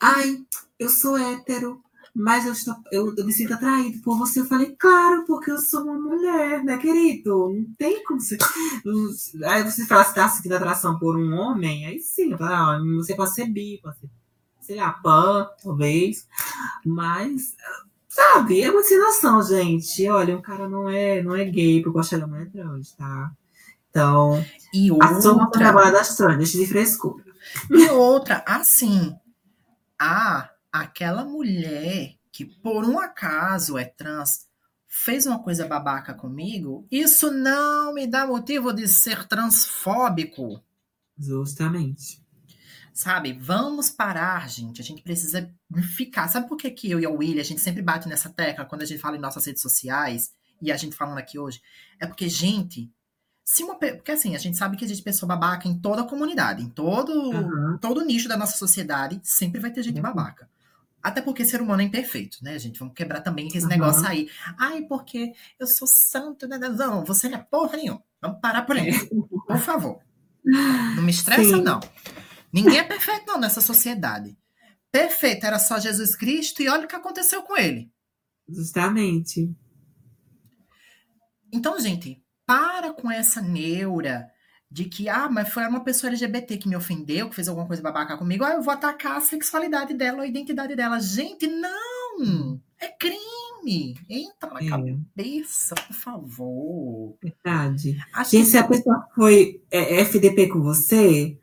Ai, 0.00 0.44
eu 0.78 0.88
sou 0.88 1.16
hétero, 1.16 1.82
mas 2.14 2.46
eu, 2.46 2.52
estou, 2.52 2.74
eu, 2.92 3.14
eu, 3.16 3.26
me 3.26 3.32
sinto 3.32 3.54
atraído 3.54 4.00
por 4.02 4.16
você. 4.16 4.40
Eu 4.40 4.44
falei, 4.44 4.74
claro, 4.78 5.24
porque 5.26 5.50
eu 5.50 5.58
sou 5.58 5.82
uma 5.82 5.98
mulher, 5.98 6.62
né, 6.62 6.78
querido? 6.78 7.50
Não 7.52 7.74
tem 7.76 8.04
como 8.04 8.20
você. 8.20 8.38
Aí 9.44 9.62
você 9.64 9.84
fala 9.86 10.04
se 10.04 10.14
tá 10.14 10.28
sentindo 10.28 10.54
atração 10.54 10.98
por 10.98 11.16
um 11.16 11.34
homem, 11.34 11.86
aí 11.86 11.98
sim, 11.98 12.34
ah, 12.40 12.78
você 12.96 13.14
pode 13.14 13.34
ser 13.34 13.46
bi, 13.46 13.80
pode 13.82 13.98
ser, 13.98 14.08
sei 14.60 14.76
lá, 14.76 14.92
pan, 14.92 15.48
talvez. 15.62 16.26
Mas 16.84 17.56
Sabe, 18.14 18.62
é 18.62 18.70
uma 18.70 18.80
ensinação, 18.80 19.42
gente. 19.42 20.08
Olha, 20.08 20.36
um 20.36 20.40
cara 20.40 20.68
não 20.68 20.88
é, 20.88 21.20
não 21.20 21.34
é 21.34 21.44
gay 21.44 21.82
porque 21.82 21.98
gosta 21.98 22.16
da 22.16 22.28
mulher 22.28 22.48
trans, 22.48 22.92
tá? 22.92 23.32
Então, 23.90 24.44
e 24.72 24.92
outra... 24.92 25.50
trabalho 25.50 25.90
das 25.90 26.16
trans, 26.16 26.52
de 26.52 26.64
frescura. 26.64 27.24
E 27.68 27.90
outra, 27.90 28.44
assim, 28.46 29.16
a 29.98 30.48
aquela 30.74 31.24
mulher 31.24 32.16
que 32.32 32.44
por 32.44 32.84
um 32.84 32.98
acaso 32.98 33.78
é 33.78 33.84
trans 33.84 34.48
fez 34.88 35.24
uma 35.24 35.40
coisa 35.40 35.68
babaca 35.68 36.12
comigo, 36.12 36.84
isso 36.90 37.30
não 37.30 37.94
me 37.94 38.08
dá 38.08 38.26
motivo 38.26 38.72
de 38.72 38.88
ser 38.88 39.24
transfóbico. 39.28 40.60
Justamente. 41.16 42.20
Sabe? 42.92 43.32
Vamos 43.32 43.88
parar, 43.88 44.48
gente. 44.48 44.80
A 44.80 44.84
gente 44.84 45.02
precisa 45.02 45.48
ficar. 45.96 46.26
Sabe 46.26 46.48
por 46.48 46.56
que, 46.56 46.70
que 46.70 46.90
eu 46.90 46.98
e 46.98 47.06
a 47.06 47.10
William, 47.10 47.40
a 47.40 47.44
gente 47.44 47.60
sempre 47.60 47.82
bate 47.82 48.08
nessa 48.08 48.28
tecla 48.28 48.64
quando 48.64 48.82
a 48.82 48.86
gente 48.86 49.00
fala 49.00 49.16
em 49.16 49.20
nossas 49.20 49.46
redes 49.46 49.62
sociais 49.62 50.32
e 50.60 50.72
a 50.72 50.76
gente 50.76 50.96
falando 50.96 51.18
aqui 51.18 51.38
hoje? 51.38 51.62
É 52.00 52.06
porque, 52.06 52.28
gente, 52.28 52.90
se 53.44 53.62
uma, 53.62 53.76
porque 53.76 54.10
assim, 54.10 54.34
a 54.34 54.38
gente 54.38 54.56
sabe 54.56 54.76
que 54.76 54.84
existe 54.84 55.04
pessoa 55.04 55.28
babaca 55.28 55.68
em 55.68 55.78
toda 55.78 56.02
a 56.02 56.08
comunidade, 56.08 56.62
em 56.62 56.68
todo, 56.68 57.12
uhum. 57.12 57.78
todo 57.80 58.04
nicho 58.04 58.28
da 58.28 58.36
nossa 58.36 58.58
sociedade, 58.58 59.20
sempre 59.22 59.60
vai 59.60 59.70
ter 59.70 59.84
gente 59.84 59.96
uhum. 59.96 60.02
babaca. 60.02 60.48
Até 61.04 61.20
porque 61.20 61.44
ser 61.44 61.60
humano 61.60 61.82
é 61.82 61.84
imperfeito, 61.84 62.38
né, 62.40 62.58
gente? 62.58 62.78
Vamos 62.78 62.94
quebrar 62.94 63.20
também 63.20 63.46
esse 63.48 63.60
uhum. 63.60 63.68
negócio 63.68 64.06
aí. 64.06 64.30
Ai, 64.58 64.80
porque 64.88 65.34
eu 65.60 65.66
sou 65.66 65.86
santo, 65.86 66.48
né? 66.48 66.56
Não, 66.56 67.04
você 67.04 67.28
não 67.28 67.36
é 67.36 67.42
porra 67.42 67.76
nenhuma. 67.76 68.02
Vamos 68.22 68.40
parar 68.40 68.62
por 68.62 68.74
aí. 68.74 68.90
Por 69.46 69.58
favor. 69.58 70.00
Não 70.42 71.02
me 71.02 71.10
estressa, 71.10 71.56
Sim. 71.56 71.62
não. 71.62 71.78
Ninguém 72.50 72.78
é 72.78 72.82
perfeito, 72.82 73.26
não, 73.26 73.38
nessa 73.38 73.60
sociedade. 73.60 74.34
Perfeito 74.90 75.44
era 75.44 75.58
só 75.58 75.78
Jesus 75.78 76.16
Cristo 76.16 76.62
e 76.62 76.68
olha 76.68 76.86
o 76.86 76.88
que 76.88 76.96
aconteceu 76.96 77.42
com 77.42 77.54
ele. 77.54 77.92
Justamente. 78.48 79.54
Então, 81.52 81.78
gente, 81.78 82.24
para 82.46 82.94
com 82.94 83.10
essa 83.10 83.42
neura 83.42 84.26
de 84.74 84.86
que, 84.86 85.08
ah, 85.08 85.28
mas 85.30 85.50
foi 85.50 85.64
uma 85.68 85.84
pessoa 85.84 86.10
LGBT 86.10 86.56
que 86.58 86.68
me 86.68 86.74
ofendeu, 86.74 87.28
que 87.28 87.36
fez 87.36 87.46
alguma 87.46 87.64
coisa 87.64 87.80
babaca 87.80 88.18
comigo, 88.18 88.42
ah, 88.42 88.54
eu 88.54 88.60
vou 88.60 88.74
atacar 88.74 89.18
a 89.18 89.20
sexualidade 89.20 89.94
dela, 89.94 90.24
a 90.24 90.26
identidade 90.26 90.74
dela. 90.74 90.98
Gente, 90.98 91.46
não! 91.46 92.60
É 92.80 92.88
crime! 92.88 93.96
Entra 94.10 94.52
na 94.52 94.60
é. 94.60 94.68
cabeça, 94.68 95.76
por 95.76 95.94
favor. 95.94 97.16
Verdade. 97.22 97.96
Acho 98.12 98.34
e 98.34 98.40
que... 98.40 98.46
se 98.46 98.58
a 98.58 98.66
pessoa 98.66 99.06
foi 99.14 99.62
é, 99.70 100.00
FDP 100.00 100.48
com 100.48 100.60
você, 100.60 101.38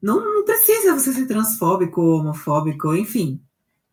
não, 0.00 0.24
não 0.24 0.42
precisa 0.46 0.94
você 0.94 1.12
ser 1.12 1.26
transfóbico, 1.26 2.00
homofóbico, 2.00 2.96
enfim. 2.96 3.38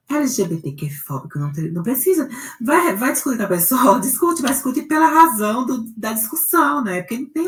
LGBTQ-fóbico, 0.10 1.38
não, 1.38 1.52
não 1.72 1.84
precisa. 1.84 2.28
Vai, 2.60 2.96
vai 2.96 3.14
discutir 3.14 3.38
com 3.38 3.44
a 3.44 3.48
pessoa, 3.48 4.00
discute, 4.02 4.42
vai 4.42 4.52
discutir 4.52 4.84
pela 4.84 5.08
razão 5.08 5.66
do, 5.66 5.86
da 5.96 6.14
discussão, 6.14 6.84
né? 6.84 7.02
Porque 7.02 7.20
não 7.20 7.30
tem 7.30 7.48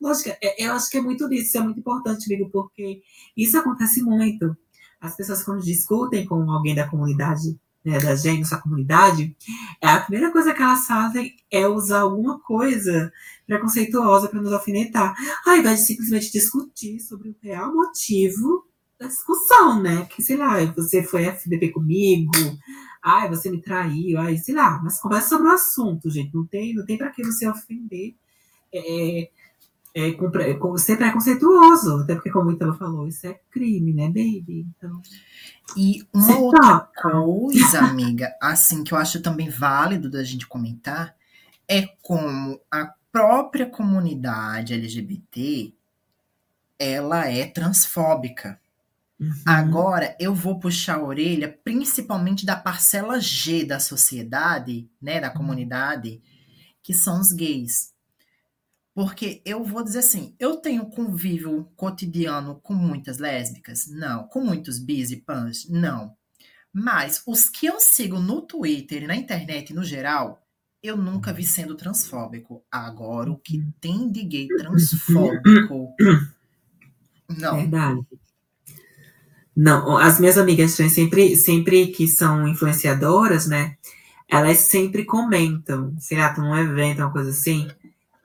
lógica. 0.00 0.38
É, 0.40 0.64
eu 0.64 0.72
acho 0.72 0.88
que 0.88 0.98
é 0.98 1.00
muito 1.00 1.28
disso, 1.28 1.46
isso 1.46 1.58
é 1.58 1.60
muito 1.60 1.80
importante, 1.80 2.32
amigo, 2.32 2.50
porque 2.50 3.02
isso 3.36 3.58
acontece 3.58 4.02
muito. 4.02 4.56
As 5.00 5.16
pessoas, 5.16 5.42
quando 5.42 5.62
discutem 5.62 6.24
com 6.24 6.50
alguém 6.50 6.74
da 6.74 6.88
comunidade 6.88 7.58
né, 7.84 7.98
da 7.98 8.14
gente, 8.14 8.40
nossa 8.40 8.60
comunidade, 8.60 9.36
a 9.82 10.00
primeira 10.00 10.30
coisa 10.30 10.52
que 10.52 10.62
elas 10.62 10.86
fazem 10.86 11.34
é 11.50 11.66
usar 11.66 12.00
alguma 12.00 12.38
coisa 12.40 13.10
preconceituosa 13.46 14.28
para 14.28 14.42
nos 14.42 14.52
alfinetar, 14.52 15.14
ao 15.46 15.56
invés 15.56 15.80
de 15.80 15.86
simplesmente 15.86 16.30
discutir 16.30 17.00
sobre 17.00 17.30
o 17.30 17.36
real 17.42 17.72
motivo 17.72 18.67
da 18.98 19.06
discussão, 19.06 19.80
né? 19.80 20.06
Que, 20.06 20.22
sei 20.22 20.36
lá, 20.36 20.64
você 20.66 21.02
foi 21.02 21.24
FDP 21.24 21.70
comigo, 21.70 22.32
ai, 23.02 23.28
você 23.28 23.50
me 23.50 23.62
traiu, 23.62 24.18
ai, 24.18 24.36
sei 24.36 24.54
lá, 24.54 24.80
mas 24.82 25.00
conversa 25.00 25.28
sobre 25.30 25.48
o 25.48 25.52
assunto, 25.52 26.10
gente. 26.10 26.34
Não 26.34 26.44
tem, 26.44 26.74
não 26.74 26.84
tem 26.84 26.98
para 26.98 27.10
que 27.10 27.24
você 27.24 27.48
ofender. 27.48 28.14
É, 28.72 29.30
é, 29.94 30.12
com, 30.12 30.30
com, 30.58 30.78
ser 30.78 30.96
preconceituoso, 30.96 32.02
até 32.02 32.14
porque, 32.14 32.30
como 32.30 32.50
o 32.50 32.52
Italo 32.52 32.74
falou, 32.74 33.08
isso 33.08 33.26
é 33.26 33.40
crime, 33.50 33.92
né, 33.92 34.06
baby? 34.06 34.66
Então, 34.76 35.02
e 35.76 36.06
uma 36.12 36.38
outra 36.38 36.88
coisa, 37.02 37.80
amiga, 37.84 38.34
assim, 38.40 38.84
que 38.84 38.92
eu 38.92 38.98
acho 38.98 39.22
também 39.22 39.48
válido 39.48 40.10
da 40.10 40.22
gente 40.22 40.46
comentar, 40.46 41.14
é 41.66 41.86
como 42.02 42.60
a 42.70 42.94
própria 43.10 43.66
comunidade 43.66 44.74
LGBT 44.74 45.72
ela 46.78 47.26
é 47.26 47.46
transfóbica. 47.46 48.60
Uhum. 49.20 49.32
Agora, 49.46 50.16
eu 50.20 50.34
vou 50.34 50.60
puxar 50.60 50.96
a 50.96 51.04
orelha, 51.04 51.48
principalmente 51.64 52.46
da 52.46 52.56
parcela 52.56 53.20
G 53.20 53.64
da 53.64 53.80
sociedade, 53.80 54.88
né, 55.02 55.20
da 55.20 55.28
uhum. 55.28 55.34
comunidade, 55.34 56.22
que 56.82 56.94
são 56.94 57.20
os 57.20 57.32
gays. 57.32 57.92
Porque 58.94 59.42
eu 59.44 59.62
vou 59.62 59.84
dizer 59.84 60.00
assim, 60.00 60.34
eu 60.38 60.56
tenho 60.56 60.86
convívio 60.86 61.70
cotidiano 61.76 62.60
com 62.62 62.74
muitas 62.74 63.18
lésbicas? 63.18 63.86
Não. 63.88 64.24
Com 64.26 64.40
muitos 64.40 64.78
bis 64.78 65.10
e 65.10 65.16
pans? 65.16 65.68
Não. 65.68 66.16
Mas 66.72 67.22
os 67.26 67.48
que 67.48 67.66
eu 67.66 67.80
sigo 67.80 68.18
no 68.18 68.42
Twitter 68.42 69.04
e 69.04 69.06
na 69.06 69.14
internet 69.14 69.72
no 69.72 69.84
geral, 69.84 70.44
eu 70.82 70.96
nunca 70.96 71.32
vi 71.32 71.44
sendo 71.44 71.76
transfóbico. 71.76 72.64
Agora, 72.70 73.30
o 73.30 73.38
que 73.38 73.64
tem 73.80 74.10
de 74.10 74.22
gay 74.24 74.48
transfóbico? 74.48 75.94
Não. 77.28 77.56
Verdade. 77.56 78.06
Não, 79.60 79.98
as 79.98 80.20
minhas 80.20 80.38
amigas 80.38 80.70
sempre, 80.70 81.34
sempre 81.34 81.88
que 81.88 82.06
são 82.06 82.46
influenciadoras, 82.46 83.48
né? 83.48 83.76
Elas 84.28 84.58
sempre 84.58 85.04
comentam, 85.04 85.96
sei 85.98 86.16
lá, 86.16 86.32
num 86.38 86.56
evento, 86.56 87.00
uma 87.00 87.10
coisa 87.10 87.30
assim, 87.30 87.68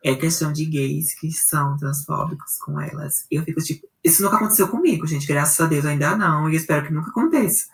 é 0.03 0.13
questão 0.13 0.53
de 0.53 0.63
gays 0.63 1.15
que 1.19 1.31
são 1.31 1.75
transfóbicos 1.75 2.59
com 2.59 2.79
elas. 2.79 3.25
Eu 3.31 3.43
fico 3.43 3.59
tipo, 3.63 3.87
isso 4.03 4.21
nunca 4.21 4.35
aconteceu 4.35 4.67
comigo, 4.67 5.07
gente. 5.07 5.25
Graças 5.25 5.59
a 5.59 5.65
Deus 5.65 5.85
ainda 5.87 6.15
não, 6.15 6.47
e 6.51 6.55
espero 6.55 6.85
que 6.85 6.93
nunca 6.93 7.09
aconteça. 7.09 7.65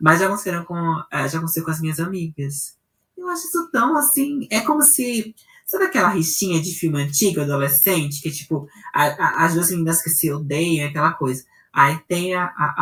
Mas 0.00 0.20
já 0.20 0.26
aconteceu 0.26 0.64
com, 0.64 1.02
é, 1.10 1.28
já 1.28 1.38
aconteceu 1.38 1.64
com 1.64 1.72
as 1.72 1.80
minhas 1.80 1.98
amigas. 1.98 2.76
Eu 3.18 3.28
acho 3.30 3.48
isso 3.48 3.68
tão 3.72 3.96
assim. 3.96 4.46
É 4.48 4.60
como 4.60 4.80
se. 4.80 5.34
Sabe 5.66 5.86
aquela 5.86 6.10
rixinha 6.10 6.62
de 6.62 6.72
filme 6.72 7.02
antigo, 7.02 7.40
adolescente, 7.40 8.22
que 8.22 8.30
tipo, 8.30 8.68
a, 8.94 9.06
a, 9.06 9.44
as 9.46 9.54
duas 9.54 9.70
meninas 9.70 10.00
que 10.00 10.10
se 10.10 10.30
odeiam, 10.30 10.88
aquela 10.88 11.12
coisa. 11.14 11.42
Aí 11.72 11.98
tem 12.08 12.34
a. 12.34 12.44
A, 12.44 12.74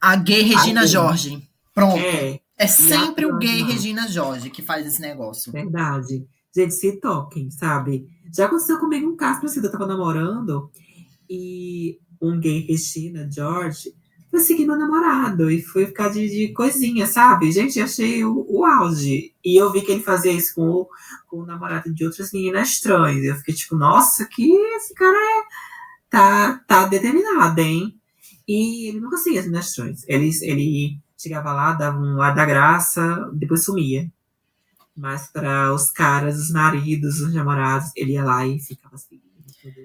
a, 0.00 0.12
a 0.12 0.16
gay 0.16 0.42
Regina 0.42 0.82
a 0.82 0.86
Jorge. 0.86 1.48
Pronto. 1.74 1.98
É, 1.98 2.40
é 2.56 2.66
sempre 2.66 3.26
o 3.26 3.38
gay 3.38 3.62
Regina 3.62 4.08
Jorge 4.08 4.50
que 4.50 4.62
faz 4.62 4.86
esse 4.86 5.00
negócio. 5.00 5.52
Verdade. 5.52 6.26
Gente, 6.54 6.74
se 6.74 7.00
toquem, 7.00 7.50
sabe? 7.50 8.06
Já 8.34 8.46
aconteceu 8.46 8.78
comigo 8.78 9.08
um 9.08 9.16
caso 9.16 9.40
parecido. 9.40 9.66
Eu 9.66 9.72
tava 9.72 9.86
namorando 9.86 10.70
e 11.28 11.98
um 12.20 12.38
gay 12.40 12.60
Regina 12.60 13.28
George 13.30 13.94
foi 14.30 14.40
seguir 14.40 14.64
meu 14.64 14.78
namorado 14.78 15.50
e 15.50 15.60
foi 15.60 15.86
ficar 15.86 16.08
de, 16.08 16.28
de 16.28 16.52
coisinha, 16.52 17.04
sabe? 17.06 17.50
Gente, 17.50 17.80
achei 17.80 18.24
o, 18.24 18.46
o, 18.48 18.64
auge. 18.64 19.34
E 19.44 19.60
eu 19.60 19.72
vi 19.72 19.82
que 19.82 19.90
ele 19.90 20.02
fazia 20.02 20.30
isso 20.30 20.54
com 20.54 20.68
o, 20.68 20.88
com 21.26 21.38
o 21.38 21.46
namorado 21.46 21.92
de 21.92 22.04
outras 22.04 22.30
meninas 22.32 22.78
trans. 22.78 23.24
Eu 23.24 23.34
fiquei 23.36 23.54
tipo, 23.54 23.74
nossa, 23.74 24.24
que 24.26 24.52
esse 24.76 24.94
cara 24.94 25.16
é, 25.16 25.42
tá, 26.08 26.60
tá 26.66 26.86
determinado, 26.86 27.60
hein? 27.60 27.99
E 28.52 28.88
ele 28.88 28.98
nunca 28.98 29.16
seguia 29.16 29.42
as 29.60 29.72
trans. 29.72 30.02
Ele, 30.08 30.28
ele 30.42 30.98
chegava 31.16 31.52
lá, 31.52 31.72
dava 31.72 31.96
um 32.00 32.20
ar 32.20 32.34
da 32.34 32.44
graça, 32.44 33.30
depois 33.32 33.64
sumia. 33.64 34.10
Mas 34.96 35.28
para 35.28 35.72
os 35.72 35.88
caras, 35.92 36.36
os 36.36 36.50
maridos, 36.50 37.20
os 37.20 37.32
namorados, 37.32 37.92
ele 37.94 38.14
ia 38.14 38.24
lá 38.24 38.44
e 38.44 38.58
ficava 38.58 38.96
assim. 38.96 39.22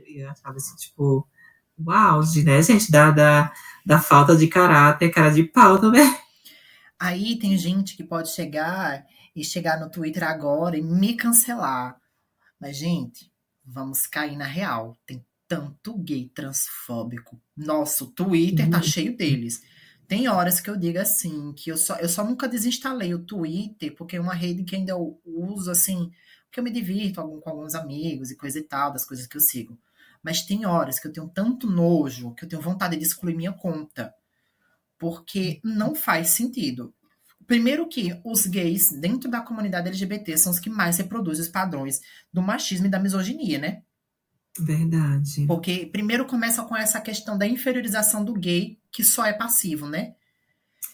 E 0.07 0.19
eu 0.19 0.31
achava 0.31 0.57
assim, 0.57 0.75
tipo, 0.77 1.27
auge, 1.87 2.43
né, 2.43 2.59
gente? 2.63 2.89
Da, 2.89 3.11
da, 3.11 3.53
da 3.85 3.99
falta 3.99 4.35
de 4.35 4.47
caráter, 4.47 5.11
cara 5.11 5.29
de 5.29 5.43
pau 5.43 5.77
também. 5.77 6.17
Aí 6.99 7.37
tem 7.37 7.55
gente 7.59 7.95
que 7.95 8.03
pode 8.03 8.33
chegar 8.33 9.05
e 9.35 9.43
chegar 9.43 9.79
no 9.79 9.91
Twitter 9.91 10.23
agora 10.23 10.75
e 10.75 10.81
me 10.81 11.15
cancelar. 11.15 12.01
Mas, 12.59 12.77
gente, 12.77 13.31
vamos 13.63 14.07
cair 14.07 14.35
na 14.35 14.45
real. 14.45 14.97
Tem 15.05 15.23
tanto 15.47 15.97
gay 15.97 16.29
transfóbico. 16.33 17.39
Nossa, 17.55 18.03
o 18.03 18.07
Twitter 18.07 18.69
tá 18.69 18.81
cheio 18.81 19.15
deles. 19.15 19.61
Tem 20.07 20.27
horas 20.27 20.59
que 20.59 20.69
eu 20.69 20.77
digo 20.77 20.99
assim, 20.99 21.51
que 21.53 21.71
eu 21.71 21.77
só, 21.77 21.95
eu 21.97 22.07
só 22.07 22.23
nunca 22.23 22.47
desinstalei 22.47 23.13
o 23.13 23.23
Twitter, 23.23 23.95
porque 23.95 24.17
é 24.17 24.21
uma 24.21 24.35
rede 24.35 24.63
que 24.63 24.75
ainda 24.75 24.91
eu 24.91 25.19
uso, 25.25 25.71
assim, 25.71 26.11
porque 26.45 26.59
eu 26.59 26.63
me 26.63 26.71
divirto 26.71 27.19
algum, 27.19 27.39
com 27.39 27.49
alguns 27.49 27.73
amigos 27.73 28.29
e 28.29 28.35
coisa 28.35 28.59
e 28.59 28.63
tal, 28.63 28.93
das 28.93 29.05
coisas 29.05 29.25
que 29.25 29.35
eu 29.35 29.41
sigo. 29.41 29.77
Mas 30.21 30.43
tem 30.43 30.65
horas 30.65 30.99
que 30.99 31.07
eu 31.07 31.11
tenho 31.11 31.27
tanto 31.27 31.69
nojo, 31.69 32.33
que 32.35 32.45
eu 32.45 32.49
tenho 32.49 32.61
vontade 32.61 32.97
de 32.97 33.03
excluir 33.03 33.35
minha 33.35 33.53
conta. 33.53 34.13
Porque 34.97 35.59
não 35.63 35.95
faz 35.95 36.29
sentido. 36.29 36.93
Primeiro 37.45 37.87
que 37.87 38.19
os 38.23 38.47
gays 38.47 38.89
dentro 38.99 39.29
da 39.29 39.41
comunidade 39.41 39.87
LGBT 39.87 40.37
são 40.37 40.51
os 40.51 40.59
que 40.59 40.69
mais 40.69 40.97
reproduzem 40.97 41.43
os 41.43 41.51
padrões 41.51 42.01
do 42.33 42.41
machismo 42.41 42.87
e 42.87 42.89
da 42.89 42.99
misoginia, 42.99 43.59
né? 43.59 43.83
Verdade. 44.59 45.45
Porque 45.47 45.89
primeiro 45.91 46.25
começa 46.25 46.63
com 46.63 46.75
essa 46.75 47.01
questão 47.01 47.37
da 47.37 47.45
inferiorização 47.45 48.23
do 48.23 48.33
gay, 48.33 48.79
que 48.91 49.03
só 49.03 49.25
é 49.25 49.33
passivo, 49.33 49.87
né? 49.87 50.13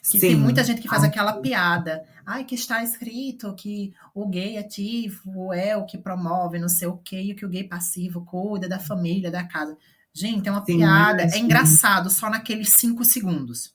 Que 0.04 0.20
Sim. 0.20 0.20
tem 0.20 0.36
muita 0.36 0.64
gente 0.64 0.82
que 0.82 0.88
faz 0.88 1.04
aquela 1.04 1.34
piada. 1.34 2.04
Ai, 2.26 2.44
que 2.44 2.56
está 2.56 2.84
escrito 2.84 3.54
que 3.54 3.94
o 4.16 4.28
gay 4.28 4.58
ativo 4.58 5.54
é 5.54 5.78
o 5.78 5.86
que 5.86 5.98
promove 5.98 6.58
não 6.58 6.70
sei 6.70 6.88
o 6.88 6.98
quê, 6.98 7.20
e 7.22 7.36
que 7.36 7.46
o 7.46 7.50
gay 7.50 7.64
passivo 7.64 8.26
cuida 8.26 8.68
da 8.68 8.80
família, 8.80 9.30
da 9.30 9.44
casa. 9.44 9.78
Gente, 10.14 10.50
é 10.50 10.52
uma 10.52 10.66
Sim, 10.66 10.78
piada. 10.78 11.24
É 11.24 11.38
engraçado 11.38 12.10
só 12.10 12.30
naqueles 12.30 12.70
cinco 12.70 13.06
segundos. 13.06 13.74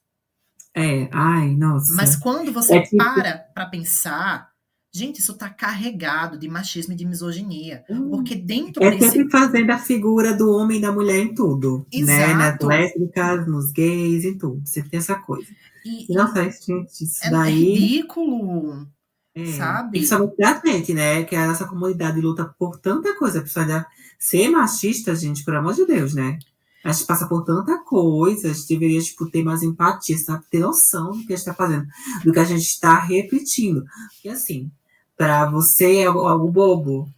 É, 0.74 1.08
ai, 1.12 1.54
nossa. 1.56 1.94
Mas 1.94 2.16
quando 2.16 2.52
você 2.52 2.76
é 2.76 2.82
tipo... 2.82 2.96
para 2.96 3.38
para 3.38 3.66
pensar, 3.66 4.50
Gente, 4.96 5.20
isso 5.20 5.34
tá 5.34 5.50
carregado 5.50 6.38
de 6.38 6.48
machismo 6.48 6.94
e 6.94 6.96
de 6.96 7.04
misoginia. 7.04 7.84
Hum, 7.90 8.08
porque 8.08 8.34
dentro 8.34 8.82
é 8.82 8.92
desse... 8.92 9.10
sempre 9.10 9.30
fazendo 9.30 9.70
a 9.70 9.76
figura 9.76 10.32
do 10.32 10.50
homem 10.50 10.78
e 10.78 10.80
da 10.80 10.90
mulher 10.90 11.18
em 11.18 11.34
tudo. 11.34 11.86
Exato. 11.92 12.18
Né? 12.18 12.34
Nas 12.34 12.58
lésbicas, 12.62 13.46
nos 13.46 13.70
gays, 13.72 14.24
em 14.24 14.38
tudo. 14.38 14.62
Você 14.64 14.82
tem 14.82 14.98
essa 14.98 15.16
coisa. 15.16 15.46
E, 15.84 16.10
Nossa, 16.14 16.42
e... 16.42 16.50
gente, 16.50 17.04
isso 17.04 17.26
é 17.26 17.30
daí... 17.30 17.74
ridículo. 17.74 18.88
É, 19.34 19.44
sabe? 19.52 19.98
Principalmente 19.98 20.34
pra 20.34 20.62
gente, 20.64 20.94
né? 20.94 21.24
Que 21.24 21.36
a 21.36 21.46
nossa 21.46 21.66
comunidade 21.66 22.18
luta 22.18 22.46
por 22.58 22.78
tanta 22.78 23.14
coisa. 23.18 23.42
Precisa 23.42 23.86
ser 24.18 24.48
machista, 24.48 25.14
gente, 25.14 25.44
pelo 25.44 25.58
amor 25.58 25.74
de 25.74 25.84
Deus, 25.84 26.14
né? 26.14 26.38
A 26.82 26.90
gente 26.90 27.04
passa 27.04 27.26
por 27.26 27.44
tanta 27.44 27.76
coisa, 27.84 28.48
a 28.48 28.54
gente 28.54 28.66
deveria 28.66 29.02
tipo, 29.02 29.26
ter 29.26 29.44
mais 29.44 29.62
empatia, 29.62 30.16
sabe? 30.16 30.46
Ter 30.50 30.60
noção 30.60 31.10
do 31.10 31.26
que 31.26 31.34
a 31.34 31.36
gente 31.36 31.38
está 31.40 31.52
fazendo, 31.52 31.86
do 32.24 32.32
que 32.32 32.38
a 32.38 32.44
gente 32.44 32.62
está 32.62 32.98
repetindo. 32.98 33.84
Porque 34.14 34.30
assim, 34.30 34.70
para 35.16 35.46
você 35.46 35.98
é 35.98 36.06
algo 36.06 36.50
bobo. 36.50 37.08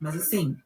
Mas 0.00 0.16
assim, 0.16 0.56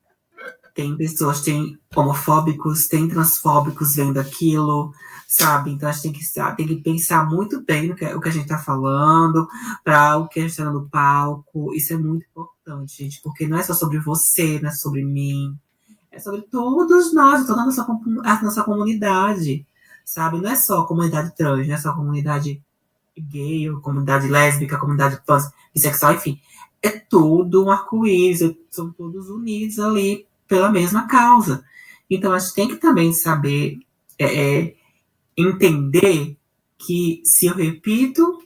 tem 0.74 0.96
pessoas, 0.96 1.42
tem 1.42 1.78
homofóbicos, 1.94 2.86
tem 2.86 3.08
transfóbicos 3.08 3.94
vendo 3.94 4.18
aquilo, 4.18 4.92
sabe? 5.28 5.70
Então 5.70 5.88
a 5.88 5.92
gente 5.92 6.02
tem 6.02 6.12
que, 6.12 6.56
tem 6.56 6.66
que 6.66 6.76
pensar 6.76 7.28
muito 7.28 7.62
bem 7.62 7.88
no 7.88 7.94
que, 7.94 8.04
o 8.06 8.20
que 8.20 8.28
a 8.28 8.32
gente 8.32 8.48
tá 8.48 8.58
falando, 8.58 9.46
para 9.84 10.16
o 10.16 10.28
que 10.28 10.40
a 10.40 10.42
gente 10.42 10.56
tá 10.56 10.64
no 10.64 10.88
palco. 10.88 11.74
Isso 11.74 11.92
é 11.92 11.96
muito 11.96 12.26
importante, 12.30 13.02
gente, 13.02 13.20
porque 13.22 13.46
não 13.46 13.58
é 13.58 13.62
só 13.62 13.74
sobre 13.74 13.98
você, 13.98 14.58
não 14.60 14.70
é 14.70 14.72
sobre 14.72 15.04
mim. 15.04 15.54
É 16.10 16.18
sobre 16.18 16.42
todos 16.42 17.14
nós, 17.14 17.46
toda 17.46 17.62
a 17.62 17.64
nossa, 17.66 17.86
a 18.24 18.42
nossa 18.42 18.64
comunidade, 18.64 19.66
sabe? 20.04 20.40
Não 20.40 20.50
é 20.50 20.56
só 20.56 20.80
a 20.80 20.86
comunidade 20.86 21.34
trans, 21.34 21.66
não 21.66 21.74
é 21.74 21.78
só 21.78 21.90
a 21.90 21.96
comunidade 21.96 22.62
gay, 23.18 23.70
comunidade 23.82 24.28
lésbica, 24.28 24.78
comunidade 24.78 25.20
trans, 25.24 25.50
bissexual, 25.74 26.14
enfim 26.14 26.40
é 26.82 26.90
todo 26.90 27.64
um 27.64 27.70
arco-íris, 27.70 28.54
são 28.70 28.90
todos 28.90 29.28
unidos 29.30 29.78
ali 29.78 30.26
pela 30.48 30.70
mesma 30.70 31.06
causa. 31.06 31.64
Então 32.10 32.32
a 32.32 32.38
gente 32.38 32.54
tem 32.54 32.68
que 32.68 32.76
também 32.76 33.12
saber 33.12 33.78
é, 34.18 34.24
é, 34.60 34.74
entender 35.36 36.36
que 36.76 37.22
se 37.24 37.46
eu 37.46 37.54
repito 37.54 38.42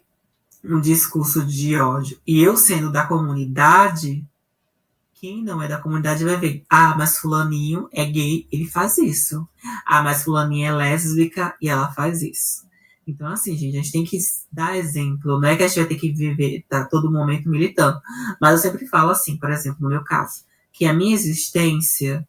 um 0.62 0.80
discurso 0.80 1.44
de 1.44 1.76
ódio 1.76 2.18
e 2.26 2.42
eu 2.42 2.56
sendo 2.56 2.92
da 2.92 3.06
comunidade, 3.06 4.24
quem 5.14 5.42
não 5.42 5.62
é 5.62 5.68
da 5.68 5.78
comunidade 5.78 6.24
vai 6.24 6.36
ver, 6.36 6.64
ah, 6.68 6.94
mas 6.96 7.18
fulaninho 7.18 7.88
é 7.90 8.04
gay, 8.04 8.46
ele 8.52 8.66
faz 8.66 8.98
isso. 8.98 9.48
Ah, 9.86 10.02
mas 10.02 10.24
fulaninha 10.24 10.68
é 10.68 10.72
lésbica 10.72 11.56
e 11.60 11.68
ela 11.68 11.90
faz 11.92 12.22
isso. 12.22 12.65
Então, 13.06 13.28
assim, 13.28 13.56
gente, 13.56 13.76
a 13.76 13.82
gente 13.82 13.92
tem 13.92 14.04
que 14.04 14.18
dar 14.50 14.76
exemplo. 14.76 15.38
Não 15.40 15.48
é 15.48 15.56
que 15.56 15.62
a 15.62 15.68
gente 15.68 15.78
vai 15.78 15.86
ter 15.86 15.94
que 15.94 16.12
viver, 16.12 16.64
tá 16.68 16.84
todo 16.84 17.12
momento 17.12 17.48
militando. 17.48 18.00
Mas 18.40 18.52
eu 18.52 18.58
sempre 18.58 18.86
falo 18.86 19.10
assim, 19.10 19.38
por 19.38 19.50
exemplo, 19.50 19.78
no 19.80 19.88
meu 19.88 20.02
caso, 20.02 20.44
que 20.72 20.84
a 20.84 20.92
minha 20.92 21.14
existência 21.14 22.26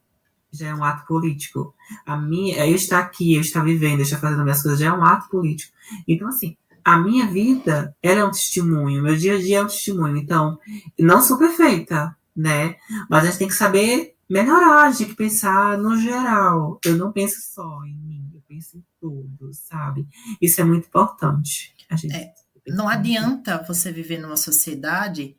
já 0.51 0.67
é 0.67 0.75
um 0.75 0.83
ato 0.83 1.05
político. 1.07 1.73
A 2.05 2.15
minha, 2.15 2.65
eu 2.65 2.75
estar 2.75 2.99
aqui, 2.99 3.35
eu 3.35 3.41
estar 3.41 3.63
vivendo, 3.63 3.99
eu 3.99 4.03
estar 4.03 4.19
fazendo 4.19 4.43
minhas 4.43 4.61
coisas 4.61 4.79
já 4.79 4.87
é 4.87 4.91
um 4.93 5.03
ato 5.03 5.29
político. 5.29 5.73
Então, 6.07 6.27
assim, 6.27 6.55
a 6.83 6.97
minha 6.97 7.27
vida, 7.27 7.95
ela 8.01 8.21
é 8.21 8.23
um 8.23 8.31
testemunho, 8.31 9.03
meu 9.03 9.15
dia 9.15 9.35
a 9.35 9.37
dia 9.37 9.57
é 9.57 9.63
um 9.63 9.67
testemunho. 9.67 10.15
Então, 10.15 10.57
não 10.97 11.21
sou 11.21 11.37
perfeita, 11.37 12.15
né? 12.35 12.75
Mas 13.09 13.23
a 13.23 13.25
gente 13.27 13.39
tem 13.39 13.47
que 13.47 13.53
saber 13.53 14.15
melhorar, 14.29 14.83
a 14.83 14.91
gente 14.91 14.99
tem 14.99 15.07
que 15.09 15.15
pensar 15.15 15.77
no 15.77 15.97
geral. 15.97 16.79
Eu 16.85 16.95
não 16.95 17.11
penso 17.11 17.41
só 17.53 17.83
em 17.83 17.97
mim, 17.97 18.36
penso 18.47 18.77
em 18.77 18.85
tudo, 18.99 19.53
sabe? 19.53 20.07
Isso 20.41 20.61
é 20.61 20.63
muito 20.63 20.87
importante. 20.87 21.75
É, 22.13 22.33
não 22.67 22.87
adianta 22.87 23.63
você 23.63 23.91
viver 23.91 24.19
numa 24.19 24.37
sociedade 24.37 25.37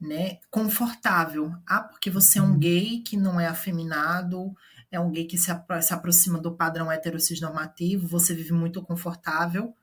né, 0.00 0.38
confortável. 0.50 1.52
Ah, 1.66 1.80
porque 1.80 2.10
você 2.10 2.38
é 2.38 2.42
um 2.42 2.52
uhum. 2.52 2.58
gay 2.58 3.00
que 3.00 3.16
não 3.16 3.40
é 3.40 3.46
afeminado, 3.46 4.54
é 4.90 4.98
um 4.98 5.10
gay 5.10 5.24
que 5.24 5.38
se, 5.38 5.50
se 5.82 5.94
aproxima 5.94 6.38
do 6.38 6.56
padrão 6.56 6.90
heterossexual 6.90 7.54
você 8.02 8.34
vive 8.34 8.52
muito 8.52 8.82
confortável, 8.82 9.74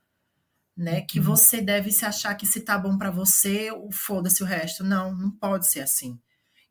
né? 0.76 1.02
Que 1.02 1.20
uhum. 1.20 1.26
você 1.26 1.62
deve 1.62 1.92
se 1.92 2.06
achar 2.06 2.36
que 2.36 2.46
se 2.46 2.62
tá 2.62 2.78
bom 2.78 2.98
para 2.98 3.12
você, 3.12 3.70
foda-se 3.92 4.44
o 4.44 4.46
resto. 4.46 4.84
Não, 4.84 5.16
não 5.16 5.32
pode 5.32 5.70
ser 5.70 5.82
assim 5.82 6.20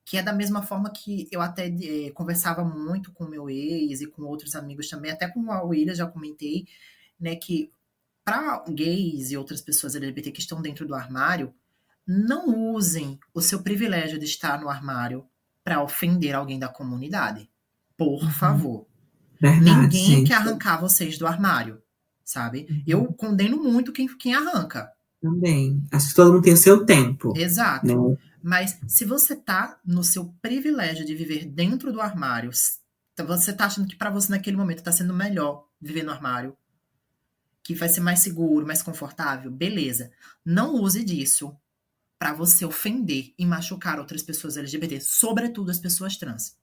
que 0.09 0.17
é 0.17 0.23
da 0.23 0.33
mesma 0.33 0.63
forma 0.63 0.91
que 0.91 1.29
eu 1.31 1.43
até 1.43 1.67
é, 1.67 2.11
conversava 2.13 2.65
muito 2.65 3.13
com 3.13 3.27
meu 3.27 3.51
ex 3.51 4.01
e 4.01 4.07
com 4.07 4.23
outros 4.23 4.57
amigos 4.57 4.89
também, 4.89 5.11
até 5.11 5.29
com 5.29 5.53
a 5.53 5.63
William 5.63 5.95
já 5.95 6.07
comentei, 6.07 6.67
né, 7.21 7.37
que 7.37 7.71
para 8.25 8.65
gays 8.71 9.31
e 9.31 9.37
outras 9.37 9.61
pessoas 9.61 9.95
LGBT 9.95 10.33
que 10.33 10.41
estão 10.41 10.63
dentro 10.63 10.87
do 10.87 10.95
armário, 10.95 11.53
não 12.07 12.73
usem 12.73 13.19
o 13.35 13.43
seu 13.43 13.63
privilégio 13.63 14.19
de 14.19 14.25
estar 14.25 14.59
no 14.59 14.71
armário 14.71 15.27
para 15.63 15.83
ofender 15.83 16.35
alguém 16.35 16.59
da 16.59 16.69
comunidade. 16.69 17.47
Por 17.95 18.23
uhum. 18.23 18.31
favor. 18.31 18.87
Verdade, 19.39 19.83
Ninguém 19.83 20.07
gente. 20.07 20.29
quer 20.29 20.37
arrancar 20.37 20.81
vocês 20.81 21.19
do 21.19 21.27
armário, 21.27 21.83
sabe? 22.25 22.67
Uhum. 22.71 22.83
Eu 22.87 23.05
condeno 23.13 23.63
muito 23.63 23.93
quem, 23.93 24.09
quem 24.17 24.35
arranca. 24.35 24.91
Também. 25.21 25.85
Acho 25.93 26.09
que 26.09 26.15
todo 26.15 26.33
mundo 26.33 26.45
tem 26.45 26.55
o 26.55 26.57
seu 26.57 26.87
tempo. 26.87 27.35
Exato. 27.37 27.87
Né? 27.87 28.17
Mas 28.43 28.79
se 28.87 29.05
você 29.05 29.35
tá 29.35 29.81
no 29.85 30.05
seu 30.05 30.33
privilégio 30.41 31.05
de 31.05 31.15
viver 31.15 31.45
dentro 31.45 31.93
do 31.93 32.01
armário, 32.01 32.51
você 33.27 33.53
tá 33.53 33.67
achando 33.67 33.89
que 33.89 33.97
para 33.97 34.11
você 34.11 34.31
naquele 34.31 34.57
momento 34.57 34.83
tá 34.83 34.93
sendo 34.93 35.13
melhor 35.13 35.67
viver 35.81 36.03
no 36.03 36.13
armário, 36.13 36.57
que 37.63 37.75
vai 37.75 37.89
ser 37.89 38.01
mais 38.01 38.21
seguro, 38.21 38.67
mais 38.67 38.83
confortável, 38.83 39.51
beleza. 39.51 40.11
Não 40.45 40.75
use 40.75 41.05
disso 41.05 41.57
para 42.19 42.33
você 42.33 42.65
ofender 42.65 43.35
e 43.39 43.45
machucar 43.45 43.99
outras 43.99 44.23
pessoas 44.23 44.57
LGBT, 44.57 45.01
sobretudo 45.01 45.71
as 45.71 45.79
pessoas 45.79 46.17
trans. 46.17 46.57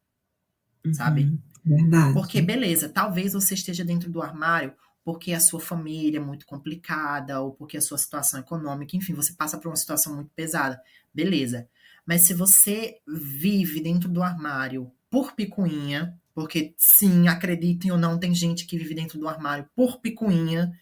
Uhum, 0.86 0.94
sabe? 0.94 1.40
Verdade. 1.64 2.14
Porque 2.14 2.42
beleza, 2.42 2.90
talvez 2.90 3.34
você 3.34 3.54
esteja 3.54 3.84
dentro 3.86 4.10
do 4.10 4.22
armário 4.22 4.74
porque 5.06 5.34
a 5.34 5.40
sua 5.40 5.60
família 5.60 6.18
é 6.18 6.22
muito 6.22 6.48
complicada 6.48 7.40
ou 7.40 7.52
porque 7.52 7.78
a 7.78 7.82
sua 7.82 7.98
situação 7.98 8.40
econômica, 8.40 8.98
enfim, 8.98 9.14
você 9.14 9.34
passa 9.34 9.56
por 9.56 9.70
uma 9.70 9.76
situação 9.76 10.16
muito 10.16 10.32
pesada. 10.36 10.82
Beleza. 11.14 11.70
Mas 12.04 12.22
se 12.22 12.34
você 12.34 12.98
vive 13.08 13.80
dentro 13.82 14.10
do 14.10 14.24
armário 14.24 14.92
por 15.08 15.34
picuinha, 15.34 16.20
porque 16.34 16.74
sim, 16.76 17.28
acreditem 17.28 17.92
ou 17.92 18.00
não, 18.00 18.18
tem 18.18 18.34
gente 18.34 18.66
que 18.66 18.80
vive 18.80 18.96
dentro 18.96 19.20
do 19.20 19.30
armário 19.30 19.70
por 19.76 20.00
picuinha, 20.02 20.78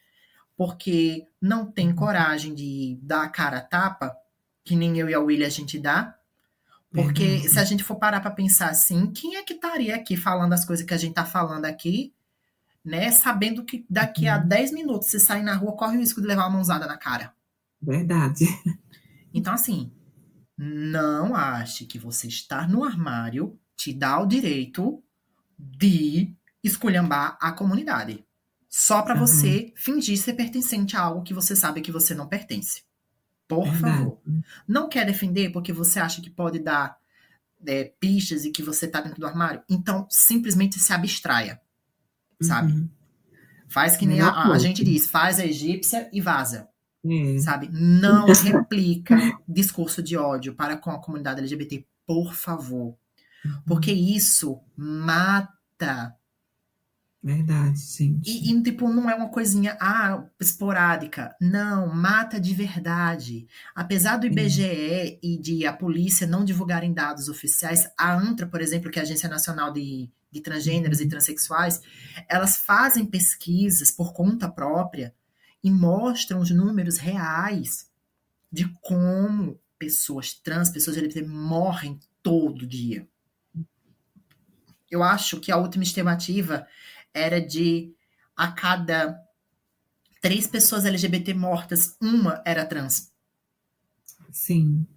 porque 0.55 1.27
não 1.41 1.69
tem 1.69 1.93
coragem 1.93 2.55
de 2.55 2.97
dar 3.01 3.23
a 3.23 3.29
cara 3.29 3.57
a 3.57 3.61
tapa, 3.61 4.15
que 4.63 4.73
nem 4.73 4.97
eu 4.97 5.09
e 5.09 5.13
a 5.13 5.19
William 5.19 5.47
a 5.47 5.49
gente 5.49 5.77
dá. 5.77 6.17
Porque 6.93 7.25
uhum. 7.25 7.41
se 7.41 7.59
a 7.59 7.65
gente 7.65 7.83
for 7.83 7.95
parar 7.95 8.21
para 8.21 8.31
pensar 8.31 8.69
assim, 8.69 9.11
quem 9.11 9.35
é 9.35 9.43
que 9.43 9.53
estaria 9.53 9.93
aqui 9.93 10.15
falando 10.15 10.53
as 10.53 10.63
coisas 10.63 10.85
que 10.85 10.93
a 10.93 10.97
gente 10.97 11.13
tá 11.13 11.25
falando 11.25 11.65
aqui 11.65 12.13
né? 12.83 13.11
Sabendo 13.11 13.63
que 13.63 13.85
daqui 13.89 14.27
a 14.27 14.37
10 14.37 14.69
uhum. 14.69 14.75
minutos 14.75 15.09
você 15.09 15.19
sair 15.19 15.43
na 15.43 15.55
rua, 15.55 15.75
corre 15.75 15.97
o 15.97 15.99
risco 15.99 16.21
de 16.21 16.27
levar 16.27 16.43
uma 16.43 16.57
mãozada 16.57 16.85
na 16.85 16.97
cara. 16.97 17.33
Verdade. 17.81 18.45
Então, 19.35 19.51
assim, 19.51 19.91
não 20.55 21.35
ache 21.35 21.85
que 21.85 21.97
você 21.97 22.27
estar 22.27 22.69
no 22.69 22.83
armário 22.83 23.59
te 23.75 23.91
dá 23.91 24.19
o 24.19 24.27
direito 24.27 25.03
de 25.57 26.35
esculhambar 26.63 27.35
a 27.41 27.51
comunidade. 27.51 28.23
Só 28.69 29.01
para 29.01 29.15
uhum. 29.15 29.21
você 29.21 29.73
fingir 29.75 30.19
ser 30.19 30.33
pertencente 30.33 30.95
a 30.95 31.01
algo 31.01 31.23
que 31.23 31.33
você 31.33 31.55
sabe 31.55 31.81
que 31.81 31.91
você 31.91 32.13
não 32.13 32.27
pertence. 32.27 32.83
Por 33.47 33.67
Verdade. 33.67 33.97
favor. 33.97 34.21
Não 34.67 34.87
quer 34.87 35.05
defender 35.05 35.51
porque 35.51 35.73
você 35.73 35.99
acha 35.99 36.21
que 36.21 36.29
pode 36.29 36.59
dar 36.59 36.95
é, 37.65 37.85
pistas 37.99 38.45
e 38.45 38.51
que 38.51 38.63
você 38.63 38.87
tá 38.87 39.01
dentro 39.01 39.19
do 39.19 39.27
armário, 39.27 39.63
então 39.69 40.07
simplesmente 40.09 40.79
se 40.79 40.93
abstraia, 40.93 41.61
sabe? 42.43 42.73
Uhum. 42.73 42.89
Faz 43.67 43.97
que 43.97 44.05
nem 44.05 44.21
a, 44.21 44.51
a, 44.51 44.59
gente 44.59 44.83
diz, 44.83 45.09
faz 45.09 45.39
a 45.39 45.45
egípcia 45.45 46.09
e 46.13 46.21
vaza. 46.21 46.67
Uhum. 47.03 47.39
Sabe? 47.39 47.69
Não 47.71 48.27
replica 48.43 49.17
discurso 49.47 50.01
de 50.01 50.15
ódio 50.15 50.53
para 50.53 50.77
com 50.77 50.91
a 50.91 50.99
comunidade 50.99 51.39
LGBT, 51.39 51.85
por 52.05 52.33
favor. 52.33 52.95
Porque 53.65 53.91
uhum. 53.91 53.97
isso 53.97 54.59
mata 54.75 56.15
Verdade, 57.23 57.79
sim. 57.79 58.19
E, 58.25 58.51
e, 58.51 58.61
tipo, 58.61 58.89
não 58.89 59.09
é 59.09 59.15
uma 59.15 59.29
coisinha 59.29 59.77
ah, 59.79 60.25
esporádica. 60.37 61.33
Não, 61.39 61.87
mata 61.87 62.37
de 62.37 62.53
verdade. 62.53 63.47
Apesar 63.73 64.17
do 64.17 64.27
IBGE 64.27 65.19
e 65.23 65.37
de 65.37 65.65
a 65.65 65.71
polícia 65.71 66.27
não 66.27 66.43
divulgarem 66.43 66.93
dados 66.93 67.29
oficiais, 67.29 67.89
a 67.97 68.13
ANTRA, 68.13 68.45
por 68.45 68.59
exemplo, 68.59 68.91
que 68.91 68.99
é 68.99 69.01
a 69.01 69.05
Agência 69.05 69.29
Nacional 69.29 69.71
de, 69.71 70.11
de 70.33 70.41
Transgêneros 70.41 70.99
e 70.99 71.07
Transsexuais, 71.07 71.79
elas 72.27 72.57
fazem 72.57 73.05
pesquisas 73.05 73.91
por 73.91 74.13
conta 74.13 74.49
própria 74.49 75.13
e 75.63 75.69
mostram 75.69 76.39
os 76.39 76.49
números 76.49 76.97
reais 76.97 77.89
de 78.51 78.67
como 78.81 79.59
pessoas 79.77 80.33
trans, 80.33 80.69
pessoas 80.69 80.97
LGBT 80.97 81.27
morrem 81.27 81.99
todo 82.23 82.65
dia. 82.65 83.07
Eu 84.89 85.03
acho 85.03 85.39
que 85.39 85.51
a 85.51 85.57
última 85.57 85.83
estimativa 85.83 86.67
era 87.13 87.39
de 87.39 87.93
a 88.35 88.51
cada 88.51 89.19
três 90.19 90.47
pessoas 90.47 90.85
LGBT 90.85 91.33
mortas, 91.33 91.95
uma 92.01 92.41
era 92.45 92.65
trans. 92.65 93.11
Sim. 94.31 94.87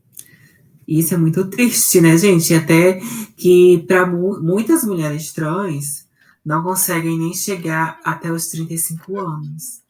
Isso 0.86 1.14
é 1.14 1.16
muito 1.16 1.48
triste, 1.50 2.00
né, 2.00 2.16
gente? 2.16 2.54
Até 2.54 3.00
que 3.36 3.84
para 3.88 4.06
mu 4.06 4.40
muitas 4.40 4.84
mulheres 4.84 5.32
trans 5.32 6.06
não 6.44 6.62
conseguem 6.62 7.18
nem 7.18 7.34
chegar 7.34 8.00
até 8.04 8.30
os 8.30 8.46
35 8.48 9.18
anos, 9.18 9.82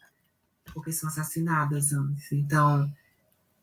porque 0.73 0.91
são 0.91 1.09
assassinadas 1.09 1.93
antes. 1.93 2.33
Então, 2.33 2.91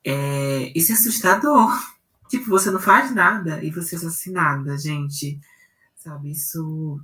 é, 0.04 0.72
isso 0.76 0.92
é 0.92 0.96
assustador. 0.96 1.72
Tipo, 2.30 2.50
você 2.50 2.72
não 2.72 2.80
faz 2.80 3.14
nada 3.14 3.64
e 3.64 3.70
você 3.70 3.94
é 3.94 3.98
assassinada, 4.00 4.76
gente. 4.76 5.40
Sabe, 5.96 6.32
isso 6.32 7.00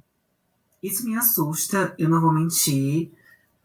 isso 0.81 1.05
me 1.05 1.15
assusta, 1.15 1.93
eu 1.97 2.09
não 2.09 2.21
vou 2.21 2.33
mentir, 2.33 3.11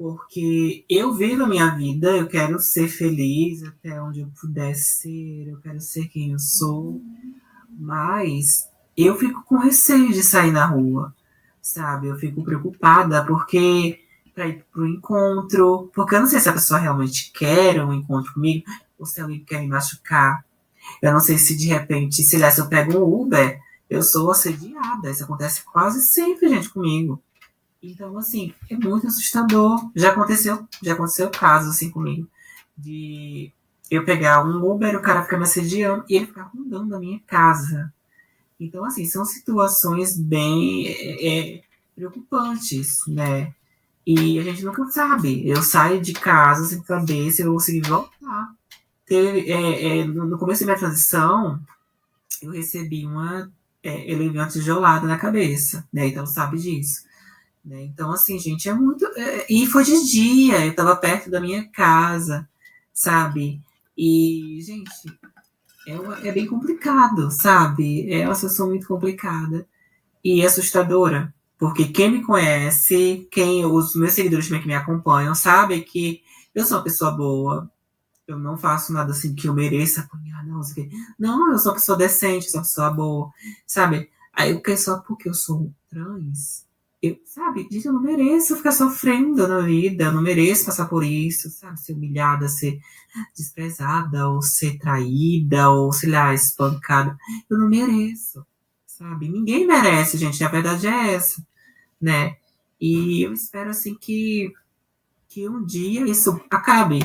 porque 0.05 0.85
eu 0.87 1.15
vivo 1.15 1.45
a 1.45 1.49
minha 1.49 1.71
vida, 1.71 2.15
eu 2.15 2.27
quero 2.27 2.59
ser 2.59 2.89
feliz 2.89 3.63
até 3.63 3.99
onde 4.03 4.21
eu 4.21 4.29
puder 4.39 4.75
ser, 4.75 5.49
eu 5.49 5.59
quero 5.63 5.81
ser 5.81 6.09
quem 6.09 6.33
eu 6.33 6.39
sou, 6.39 7.01
mas 7.71 8.69
eu 8.95 9.17
fico 9.17 9.43
com 9.45 9.57
receio 9.57 10.13
de 10.13 10.23
sair 10.23 10.53
na 10.53 10.67
rua, 10.67 11.15
sabe? 11.63 12.09
Eu 12.09 12.19
fico 12.19 12.45
preocupada 12.45 13.25
porque 13.25 13.99
para 14.35 14.47
ir 14.47 14.63
pro 14.71 14.87
encontro, 14.87 15.91
porque 15.95 16.17
eu 16.17 16.21
não 16.21 16.27
sei 16.27 16.39
se 16.39 16.51
a 16.51 16.53
pessoa 16.53 16.79
realmente 16.79 17.33
quer 17.33 17.83
um 17.83 17.95
encontro 17.95 18.35
comigo 18.35 18.67
ou 18.99 19.07
se 19.07 19.23
alguém 19.23 19.43
quer 19.43 19.63
me 19.63 19.69
machucar. 19.69 20.45
Eu 21.01 21.15
não 21.15 21.21
sei 21.21 21.39
se 21.39 21.57
de 21.57 21.69
repente, 21.69 22.23
se, 22.23 22.37
lá, 22.37 22.51
se 22.51 22.61
eu 22.61 22.69
pego 22.69 22.99
um 22.99 23.23
Uber, 23.23 23.59
eu 23.89 24.03
sou 24.03 24.31
assediada. 24.31 25.11
Isso 25.11 25.25
acontece 25.25 25.65
quase 25.65 26.03
sempre, 26.03 26.51
gente, 26.51 26.69
comigo. 26.69 27.24
Então, 27.85 28.17
assim, 28.17 28.55
é 28.71 28.77
muito 28.77 29.07
assustador. 29.07 29.91
Já 29.95 30.11
aconteceu, 30.11 30.67
já 30.83 30.95
aconteceu 30.95 31.31
casos 31.31 31.75
assim 31.75 31.91
comigo. 31.91 32.27
De 32.77 33.53
eu 33.91 34.05
pegar 34.05 34.45
um 34.45 34.65
Uber, 34.65 34.97
o 34.97 35.03
cara 35.03 35.23
ficar 35.23 35.37
me 35.37 35.43
assediando 35.43 36.05
e 36.09 36.17
ele 36.17 36.27
ficar 36.27 36.45
rondando 36.45 36.97
a 36.97 36.99
minha 36.99 37.21
casa. 37.27 37.93
Então, 38.59 38.85
assim, 38.85 39.05
são 39.05 39.25
situações 39.25 40.19
bem 40.19 40.87
é, 40.89 41.29
é, 41.29 41.63
preocupantes, 41.95 43.01
né? 43.07 43.53
E 44.07 44.39
a 44.39 44.43
gente 44.43 44.65
nunca 44.65 44.87
sabe. 44.91 45.47
Eu 45.47 45.63
saio 45.63 46.01
de 46.01 46.15
casa 46.15 46.65
sem 46.65 46.83
saber 46.85 47.31
se 47.31 47.43
eu 47.43 47.47
vou 47.47 47.57
conseguir 47.57 47.87
voltar. 47.87 48.55
Teve, 49.05 49.51
é, 49.51 49.99
é, 50.01 50.05
no 50.05 50.39
começo 50.39 50.61
da 50.61 50.67
minha 50.67 50.79
transição, 50.79 51.61
eu 52.41 52.51
recebi 52.51 53.05
uma 53.05 53.53
é, 53.83 54.47
tijolada 54.51 55.07
na 55.07 55.19
cabeça, 55.19 55.87
né? 55.93 56.07
Então 56.07 56.25
sabe 56.27 56.59
disso. 56.59 57.05
Né? 57.65 57.83
Então, 57.85 58.11
assim, 58.13 58.39
gente, 58.39 58.69
é 58.69 58.75
muito. 58.75 59.07
É, 59.17 59.47
e 59.49 59.67
foi 59.67 59.85
de 59.85 60.05
dia, 60.05 60.65
eu 60.65 60.71
estava 60.71 60.95
perto 60.97 61.31
da 61.31 61.41
minha 61.41 61.67
casa, 61.69 62.49
sabe? 62.93 63.61
E, 63.97 64.59
gente, 64.61 64.91
é, 65.87 65.99
uma, 65.99 66.19
é 66.27 66.33
bem 66.33 66.47
complicado, 66.47 67.31
sabe? 67.31 68.11
É 68.13 68.27
uma 68.27 68.35
situação 68.35 68.69
muito 68.69 68.87
complicada 68.87 69.67
e 70.23 70.45
assustadora. 70.45 71.33
Porque 71.59 71.87
quem 71.87 72.11
me 72.11 72.23
conhece, 72.23 73.27
quem 73.31 73.65
os 73.65 73.95
meus 73.95 74.13
seguidores 74.13 74.49
que 74.49 74.67
me 74.67 74.75
acompanham, 74.75 75.35
sabem 75.35 75.83
que 75.83 76.23
eu 76.55 76.65
sou 76.65 76.79
uma 76.79 76.85
pessoa 76.85 77.13
boa, 77.13 77.71
eu 78.27 78.39
não 78.39 78.57
faço 78.57 78.93
nada 78.93 79.13
assim 79.13 79.35
que 79.35 79.49
eu 79.49 79.55
mereça 79.55 80.03
apanhar, 80.03 80.45
não, 80.47 80.61
não, 81.19 81.53
eu 81.53 81.59
sou 81.59 81.73
uma 81.73 81.79
pessoa 81.79 81.97
decente, 81.97 82.51
sou 82.51 82.61
uma 82.61 82.67
pessoa 82.67 82.91
boa, 82.91 83.31
sabe? 83.67 84.11
Aí 84.33 84.51
eu 84.51 84.61
quero 84.61 84.79
só 84.79 84.99
porque 84.99 85.29
eu 85.29 85.35
sou 85.35 85.73
trans, 85.89 86.64
eu, 87.07 87.21
sabe? 87.25 87.67
Gente, 87.71 87.87
eu 87.87 87.93
não 87.93 88.03
mereço 88.03 88.57
ficar 88.57 88.73
sofrendo 88.73 89.47
na 89.47 89.61
vida, 89.61 90.05
eu 90.05 90.13
não 90.13 90.23
mereço 90.23 90.65
passar 90.65 90.87
por 90.87 91.05
isso, 91.05 91.51
sabe? 91.51 91.81
Ser 91.81 91.93
humilhada, 91.93 92.49
ser 92.49 92.79
desprezada, 93.37 94.29
ou 94.29 94.43
ser 94.43 94.79
traída, 94.79 95.71
ou 95.71 95.93
sei 95.93 96.11
lá, 96.11 96.35
espancada. 96.35 97.17
Eu 97.49 97.59
não 97.59 97.69
mereço, 97.69 98.45
sabe? 98.87 99.29
Ninguém 99.29 99.67
merece, 99.67 100.19
gente, 100.19 100.43
a 100.43 100.49
verdade 100.49 100.87
é 100.87 101.15
essa, 101.15 101.45
né? 102.01 102.37
E 102.81 103.23
eu 103.23 103.33
espero, 103.33 103.71
assim, 103.71 103.95
que, 103.95 104.53
que 105.29 105.49
um 105.49 105.65
dia 105.65 106.05
isso 106.07 106.41
acabe, 106.51 107.01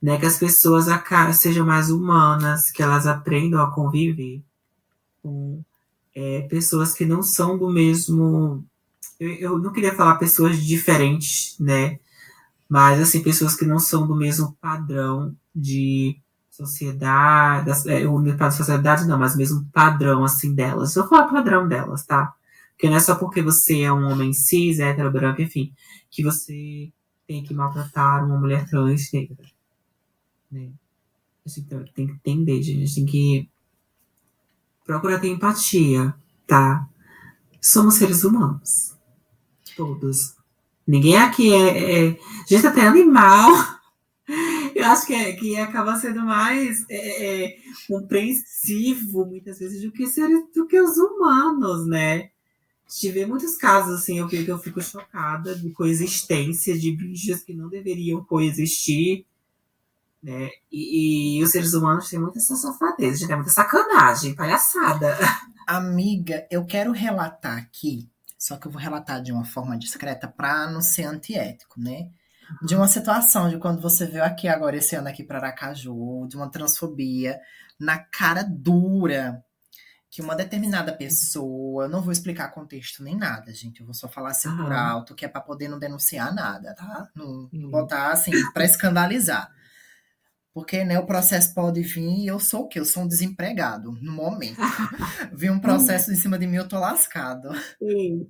né? 0.00 0.18
Que 0.18 0.26
as 0.26 0.38
pessoas 0.38 0.86
sejam 1.34 1.66
mais 1.66 1.90
humanas, 1.90 2.70
que 2.70 2.82
elas 2.82 3.06
aprendam 3.06 3.62
a 3.62 3.72
conviver 3.72 4.42
com 5.22 5.62
é, 6.14 6.42
pessoas 6.42 6.94
que 6.94 7.04
não 7.04 7.22
são 7.22 7.56
do 7.56 7.70
mesmo. 7.70 8.64
Eu, 9.18 9.28
eu, 9.34 9.58
não 9.58 9.72
queria 9.72 9.94
falar 9.94 10.16
pessoas 10.16 10.62
diferentes, 10.64 11.56
né? 11.58 11.98
Mas, 12.68 13.00
assim, 13.00 13.22
pessoas 13.22 13.56
que 13.56 13.64
não 13.64 13.78
são 13.78 14.06
do 14.06 14.14
mesmo 14.14 14.56
padrão 14.60 15.34
de 15.54 16.18
sociedade, 16.50 17.70
é, 17.88 18.06
o 18.06 18.18
mesmo 18.18 18.52
sociedade 18.52 19.06
não, 19.06 19.18
mas 19.18 19.36
mesmo 19.36 19.64
padrão, 19.72 20.24
assim, 20.24 20.54
delas. 20.54 20.94
Eu 20.96 21.02
vou 21.02 21.10
falar 21.10 21.28
padrão 21.28 21.66
delas, 21.68 22.04
tá? 22.04 22.34
Porque 22.72 22.88
não 22.88 22.96
é 22.96 23.00
só 23.00 23.14
porque 23.16 23.42
você 23.42 23.82
é 23.82 23.92
um 23.92 24.10
homem 24.10 24.32
cis, 24.32 24.78
hétero, 24.78 25.10
branco, 25.10 25.42
enfim, 25.42 25.72
que 26.10 26.22
você 26.22 26.92
tem 27.26 27.42
que 27.42 27.54
maltratar 27.54 28.24
uma 28.24 28.38
mulher 28.38 28.68
trans 28.68 29.12
negra 29.12 29.36
né? 30.50 30.70
A 31.44 31.48
gente 31.48 31.92
tem 31.92 32.06
que 32.06 32.12
entender, 32.12 32.62
gente. 32.62 32.82
A 32.82 32.86
gente 32.86 32.94
tem 32.94 33.06
que 33.06 33.48
procurar 34.84 35.18
ter 35.18 35.28
empatia, 35.28 36.14
tá? 36.46 36.88
Somos 37.60 37.94
seres 37.94 38.24
humanos. 38.24 38.96
Todos. 39.78 40.34
Ninguém 40.86 41.16
aqui 41.16 41.54
é. 41.54 42.08
é... 42.08 42.18
Gente 42.46 42.66
até 42.66 42.86
animal. 42.86 43.50
Eu 44.74 44.84
acho 44.84 45.06
que, 45.06 45.14
é, 45.14 45.32
que 45.32 45.56
acaba 45.56 45.96
sendo 45.96 46.20
mais 46.20 46.84
é, 46.90 47.44
é, 47.44 47.56
compreensivo, 47.88 49.24
muitas 49.24 49.58
vezes, 49.58 49.82
do 49.82 49.90
que, 49.90 50.06
seres, 50.06 50.44
do 50.54 50.66
que 50.66 50.78
os 50.78 50.98
humanos, 50.98 51.86
né? 51.86 52.28
Tive 52.86 53.24
muitos 53.24 53.56
casos, 53.56 54.00
assim, 54.00 54.18
eu, 54.18 54.28
eu 54.30 54.58
fico 54.58 54.82
chocada 54.82 55.54
de 55.54 55.70
coexistência 55.70 56.78
de 56.78 56.92
bichos 56.92 57.42
que 57.42 57.54
não 57.54 57.68
deveriam 57.70 58.22
coexistir 58.22 59.24
né? 60.22 60.50
E, 60.70 61.38
e, 61.38 61.42
os 61.42 61.50
seres 61.50 61.74
humanos 61.74 62.08
têm 62.08 62.18
muita 62.18 62.40
safadeza, 62.40 63.26
tem 63.26 63.36
muita 63.36 63.50
sacanagem, 63.50 64.34
palhaçada. 64.34 65.16
Amiga, 65.66 66.46
eu 66.50 66.64
quero 66.64 66.92
relatar 66.92 67.56
aqui, 67.58 68.08
só 68.38 68.56
que 68.56 68.66
eu 68.66 68.70
vou 68.70 68.80
relatar 68.80 69.20
de 69.20 69.32
uma 69.32 69.44
forma 69.44 69.76
discreta 69.76 70.28
para 70.28 70.70
não 70.70 70.80
ser 70.80 71.04
antiético, 71.04 71.80
né? 71.80 72.08
De 72.62 72.74
uma 72.74 72.88
situação 72.88 73.50
de 73.50 73.58
quando 73.58 73.82
você 73.82 74.06
veio 74.06 74.24
aqui 74.24 74.48
agora, 74.48 74.76
esse 74.76 74.96
ano 74.96 75.08
aqui 75.08 75.22
para 75.22 75.38
Aracaju, 75.38 76.26
de 76.28 76.36
uma 76.36 76.50
transfobia 76.50 77.38
na 77.78 77.98
cara 77.98 78.42
dura 78.42 79.44
que 80.10 80.22
uma 80.22 80.34
determinada 80.34 80.92
pessoa, 80.92 81.86
não 81.86 82.00
vou 82.00 82.12
explicar 82.12 82.48
contexto 82.48 83.02
nem 83.02 83.14
nada, 83.14 83.52
gente, 83.52 83.80
eu 83.80 83.86
vou 83.86 83.94
só 83.94 84.08
falar 84.08 84.30
assim 84.30 84.54
por 84.56 84.72
alto, 84.72 85.14
que 85.14 85.24
é 85.24 85.28
para 85.28 85.42
poder 85.42 85.68
não 85.68 85.78
denunciar 85.78 86.34
nada, 86.34 86.74
tá? 86.74 87.08
Não, 87.14 87.48
não 87.52 87.70
botar 87.70 88.12
assim 88.12 88.32
para 88.52 88.64
escandalizar. 88.64 89.52
Porque 90.58 90.82
né, 90.82 90.98
o 90.98 91.06
processo 91.06 91.54
pode 91.54 91.80
vir 91.82 92.18
e 92.18 92.26
eu 92.26 92.40
sou 92.40 92.62
o 92.64 92.68
quê? 92.68 92.80
Eu 92.80 92.84
sou 92.84 93.04
um 93.04 93.06
desempregado 93.06 93.92
no 94.02 94.10
momento. 94.10 94.58
Vi 95.32 95.48
um 95.48 95.60
processo 95.60 96.10
em 96.10 96.16
cima 96.16 96.36
de 96.36 96.48
mim, 96.48 96.56
eu 96.56 96.66
tô 96.66 96.80
lascado. 96.80 97.50
Sim. 97.78 98.28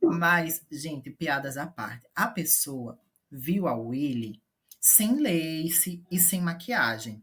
Mas, 0.00 0.64
gente, 0.70 1.10
piadas 1.10 1.56
à 1.56 1.66
parte. 1.66 2.06
A 2.14 2.28
pessoa 2.28 3.00
viu 3.28 3.66
a 3.66 3.74
Willy 3.74 4.40
sem 4.80 5.18
lace 5.18 6.04
e 6.08 6.20
sem 6.20 6.40
maquiagem. 6.40 7.20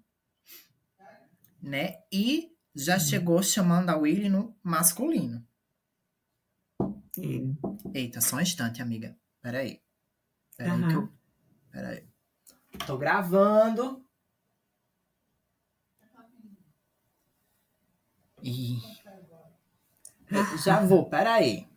Né? 1.63 1.99
E 2.11 2.51
já 2.75 2.95
uhum. 2.95 2.99
chegou 2.99 3.41
chamando 3.41 3.91
a 3.91 3.95
Willy 3.95 4.27
no 4.27 4.53
masculino. 4.61 5.41
Sim. 7.13 7.57
Eita, 7.93 8.19
só 8.19 8.35
um 8.35 8.41
instante, 8.41 8.81
amiga. 8.81 9.17
Peraí. 9.41 9.81
Peraí 10.57 10.81
uhum. 10.81 10.87
que 10.89 10.95
eu. 10.95 11.13
Peraí. 11.71 12.03
Tô 12.85 12.97
gravando. 12.97 14.05
E... 18.47 18.81
Já 20.63 20.79
vou, 20.79 21.09
peraí. 21.09 21.67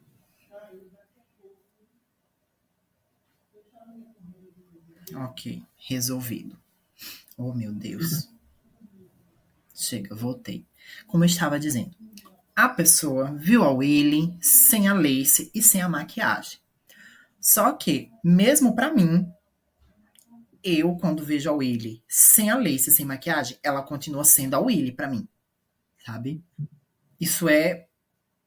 Ok, 5.17 5.65
resolvido. 5.77 6.57
Oh, 7.37 7.53
meu 7.53 7.73
Deus. 7.73 8.29
Chega, 9.75 10.15
voltei. 10.15 10.65
Como 11.09 11.25
eu 11.25 11.27
estava 11.27 11.59
dizendo, 11.59 11.91
a 12.55 12.69
pessoa 12.69 13.35
viu 13.35 13.65
a 13.65 13.73
Willy 13.73 14.39
sem 14.41 14.87
a 14.87 14.95
lace 14.95 15.51
e 15.53 15.61
sem 15.61 15.83
a 15.83 15.89
maquiagem. 15.89 16.61
Só 17.41 17.73
que, 17.73 18.13
mesmo 18.23 18.77
para 18.77 18.95
mim, 18.95 19.29
eu, 20.63 20.95
quando 20.97 21.25
vejo 21.25 21.51
a 21.51 21.55
Willy 21.55 22.01
sem 22.07 22.49
a 22.49 22.57
lace 22.57 22.91
e 22.91 22.93
sem 22.93 23.05
maquiagem, 23.05 23.59
ela 23.61 23.83
continua 23.83 24.23
sendo 24.23 24.55
a 24.55 24.61
Willy 24.61 24.93
para 24.93 25.09
mim. 25.09 25.27
Sabe? 26.05 26.43
Isso 27.21 27.49
é 27.49 27.87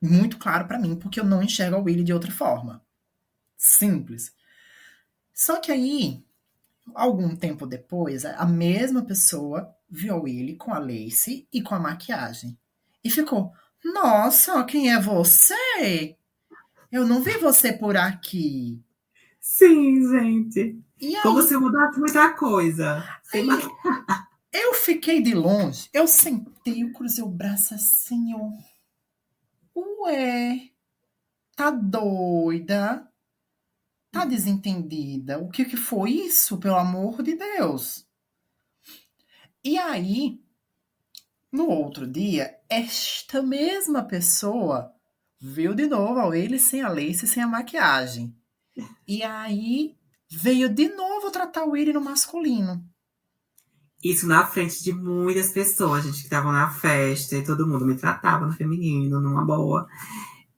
muito 0.01 0.37
claro 0.37 0.67
para 0.67 0.79
mim, 0.79 0.95
porque 0.95 1.19
eu 1.19 1.25
não 1.25 1.41
enxergo 1.41 1.75
a 1.75 1.79
Willy 1.79 2.03
de 2.03 2.13
outra 2.13 2.31
forma. 2.31 2.83
Simples. 3.55 4.33
Só 5.33 5.59
que 5.59 5.71
aí, 5.71 6.23
algum 6.93 7.35
tempo 7.35 7.65
depois, 7.65 8.25
a 8.25 8.45
mesma 8.45 9.03
pessoa 9.03 9.73
viu 9.89 10.13
a 10.13 10.17
Willy 10.17 10.55
com 10.55 10.73
a 10.73 10.79
lace 10.79 11.47
e 11.51 11.61
com 11.61 11.73
a 11.73 11.79
maquiagem. 11.79 12.57
E 13.03 13.09
ficou, 13.09 13.53
nossa, 13.83 14.63
quem 14.63 14.91
é 14.91 14.99
você? 14.99 16.17
Eu 16.91 17.05
não 17.05 17.21
vi 17.21 17.37
você 17.37 17.73
por 17.73 17.97
aqui. 17.97 18.81
Sim, 19.39 20.09
gente. 20.09 20.79
E 20.99 21.21
Como 21.21 21.41
se 21.41 21.57
mudasse 21.57 21.99
muita 21.99 22.33
coisa. 22.33 23.03
Aí, 23.33 23.47
eu 24.53 24.73
fiquei 24.75 25.21
de 25.21 25.33
longe, 25.33 25.89
eu 25.91 26.07
sentei, 26.07 26.83
eu 26.83 26.93
cruzei 26.93 27.23
o 27.23 27.27
braço 27.27 27.73
assim, 27.73 28.31
eu. 28.31 28.51
Ué, 29.75 30.69
tá 31.55 31.71
doida? 31.71 33.11
Tá 34.11 34.25
desentendida? 34.25 35.39
O 35.39 35.49
que, 35.49 35.65
que 35.65 35.75
foi 35.75 36.11
isso, 36.11 36.59
pelo 36.59 36.75
amor 36.75 37.23
de 37.23 37.35
Deus? 37.35 38.07
E 39.63 39.77
aí, 39.79 40.39
no 41.51 41.67
outro 41.67 42.05
dia, 42.05 42.59
esta 42.69 43.41
mesma 43.41 44.03
pessoa 44.03 44.93
viu 45.39 45.73
de 45.73 45.87
novo 45.87 46.19
ao 46.19 46.33
ele 46.33 46.59
sem 46.59 46.81
a 46.81 46.89
lace 46.89 47.25
sem 47.25 47.41
a 47.41 47.47
maquiagem. 47.47 48.35
E 49.07 49.23
aí 49.23 49.97
veio 50.29 50.69
de 50.69 50.89
novo 50.89 51.31
tratar 51.31 51.65
o 51.65 51.75
ele 51.75 51.91
no 51.91 52.01
masculino. 52.01 52.87
Isso 54.03 54.27
na 54.27 54.45
frente 54.45 54.83
de 54.83 54.91
muitas 54.91 55.51
pessoas, 55.51 56.03
gente, 56.03 56.17
que 56.17 56.23
estavam 56.23 56.51
na 56.51 56.69
festa 56.69 57.37
e 57.37 57.43
todo 57.43 57.65
mundo 57.65 57.85
me 57.85 57.95
tratava 57.95 58.45
no 58.45 58.51
feminino, 58.51 59.21
numa 59.21 59.45
boa. 59.45 59.87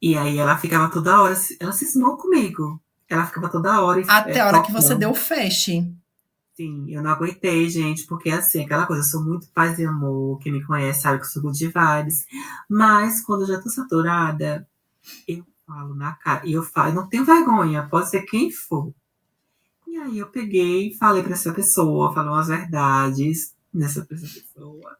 E 0.01 0.17
aí 0.17 0.37
ela 0.37 0.57
ficava 0.57 0.91
toda 0.91 1.21
hora, 1.21 1.35
ela 1.59 1.71
cismou 1.71 2.17
comigo. 2.17 2.81
Ela 3.07 3.25
ficava 3.25 3.47
toda 3.49 3.81
hora. 3.81 4.03
Até 4.07 4.39
a 4.39 4.47
hora 4.47 4.63
que 4.63 4.71
você 4.71 4.95
deu 4.95 5.11
o 5.11 5.15
flash. 5.15 5.65
Sim, 6.55 6.85
eu 6.89 7.03
não 7.03 7.11
aguentei, 7.11 7.69
gente, 7.69 8.07
porque 8.07 8.29
assim, 8.29 8.63
aquela 8.63 8.85
coisa, 8.85 9.01
eu 9.01 9.05
sou 9.05 9.23
muito 9.23 9.47
paz 9.49 9.77
e 9.77 9.85
amor, 9.85 10.39
quem 10.39 10.53
me 10.53 10.63
conhece 10.63 11.01
sabe 11.01 11.19
que 11.19 11.25
eu 11.25 11.29
sou 11.29 11.41
good 11.41 11.67
vibes, 11.67 12.25
mas 12.69 13.21
quando 13.21 13.41
eu 13.41 13.47
já 13.47 13.61
tô 13.61 13.69
saturada, 13.69 14.65
eu 15.27 15.45
falo 15.67 15.93
na 15.93 16.13
cara, 16.13 16.47
e 16.47 16.53
eu 16.53 16.63
falo, 16.63 16.91
eu 16.91 16.95
não 16.95 17.09
tenho 17.09 17.25
vergonha, 17.25 17.87
pode 17.91 18.09
ser 18.09 18.21
quem 18.21 18.49
for. 18.49 18.93
E 19.95 19.97
aí 19.97 20.17
eu 20.17 20.27
peguei, 20.27 20.93
falei 20.93 21.23
pra 21.23 21.31
essa 21.31 21.53
pessoa, 21.53 22.13
falei 22.13 22.29
umas 22.29 22.49
verdades 22.49 23.55
nessa 23.73 24.03
pessoa, 24.03 24.97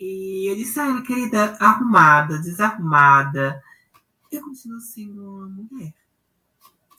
e 0.00 0.50
eu 0.50 0.56
disse 0.56 0.80
a 0.80 0.86
ela, 0.86 1.02
querida, 1.02 1.54
arrumada, 1.60 2.38
desarrumada, 2.38 3.62
eu 4.32 4.42
continuo 4.42 4.80
sendo 4.80 5.22
uma 5.22 5.46
mulher. 5.48 5.92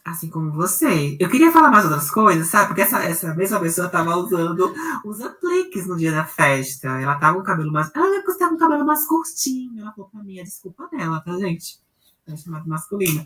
Assim 0.06 0.30
como 0.30 0.52
você. 0.52 1.18
Eu 1.20 1.32
queria 1.32 1.52
falar 1.52 1.72
mais 1.72 1.84
outras 1.86 2.12
coisas, 2.12 2.46
sabe? 2.46 2.68
Porque 2.68 2.82
essa, 2.82 3.04
essa 3.04 3.34
mesma 3.34 3.60
pessoa 3.60 3.90
tava 3.90 4.16
usando 4.16 4.72
os 5.04 5.20
apliques 5.20 5.88
no 5.88 5.98
dia 5.98 6.12
da 6.12 6.26
festa. 6.26 6.90
Ela 7.02 7.16
tava 7.16 7.38
com 7.38 7.42
o 7.42 7.46
cabelo 7.46 7.72
mais. 7.72 7.90
Ela 7.96 8.18
ia 8.18 8.24
com 8.24 8.56
o 8.56 8.58
cabelo 8.58 8.86
mais 8.86 9.08
curtinho. 9.08 9.82
Ela 9.82 9.92
falou 9.94 10.12
pra 10.12 10.22
mim, 10.22 10.40
a 10.40 10.44
desculpa 10.44 10.88
dela, 10.90 11.22
tá, 11.22 11.36
gente? 11.40 11.80
É 12.28 12.38
chamado 12.38 12.70
masculina. 12.70 13.26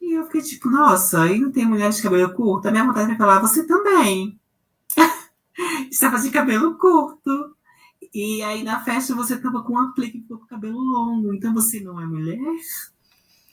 E 0.00 0.14
eu 0.16 0.24
fiquei 0.24 0.42
tipo, 0.42 0.68
nossa, 0.70 1.22
aí 1.22 1.38
não 1.38 1.52
tem 1.52 1.66
mulher 1.66 1.90
de 1.90 2.02
cabelo 2.02 2.32
curto? 2.32 2.68
A 2.68 2.70
minha 2.70 2.84
vontade 2.84 3.12
é 3.12 3.16
falar, 3.16 3.40
você 3.40 3.66
também. 3.66 4.40
Estava 5.90 6.18
de 6.18 6.30
cabelo 6.30 6.76
curto. 6.78 7.54
E 8.12 8.42
aí 8.42 8.64
na 8.64 8.82
festa 8.82 9.14
você 9.14 9.36
tava 9.36 9.62
com 9.62 9.74
um 9.74 9.78
aplique 9.78 10.22
com 10.26 10.38
cabelo 10.46 10.78
longo. 10.78 11.34
Então 11.34 11.52
você 11.54 11.80
não 11.80 12.00
é 12.00 12.06
mulher? 12.06 12.38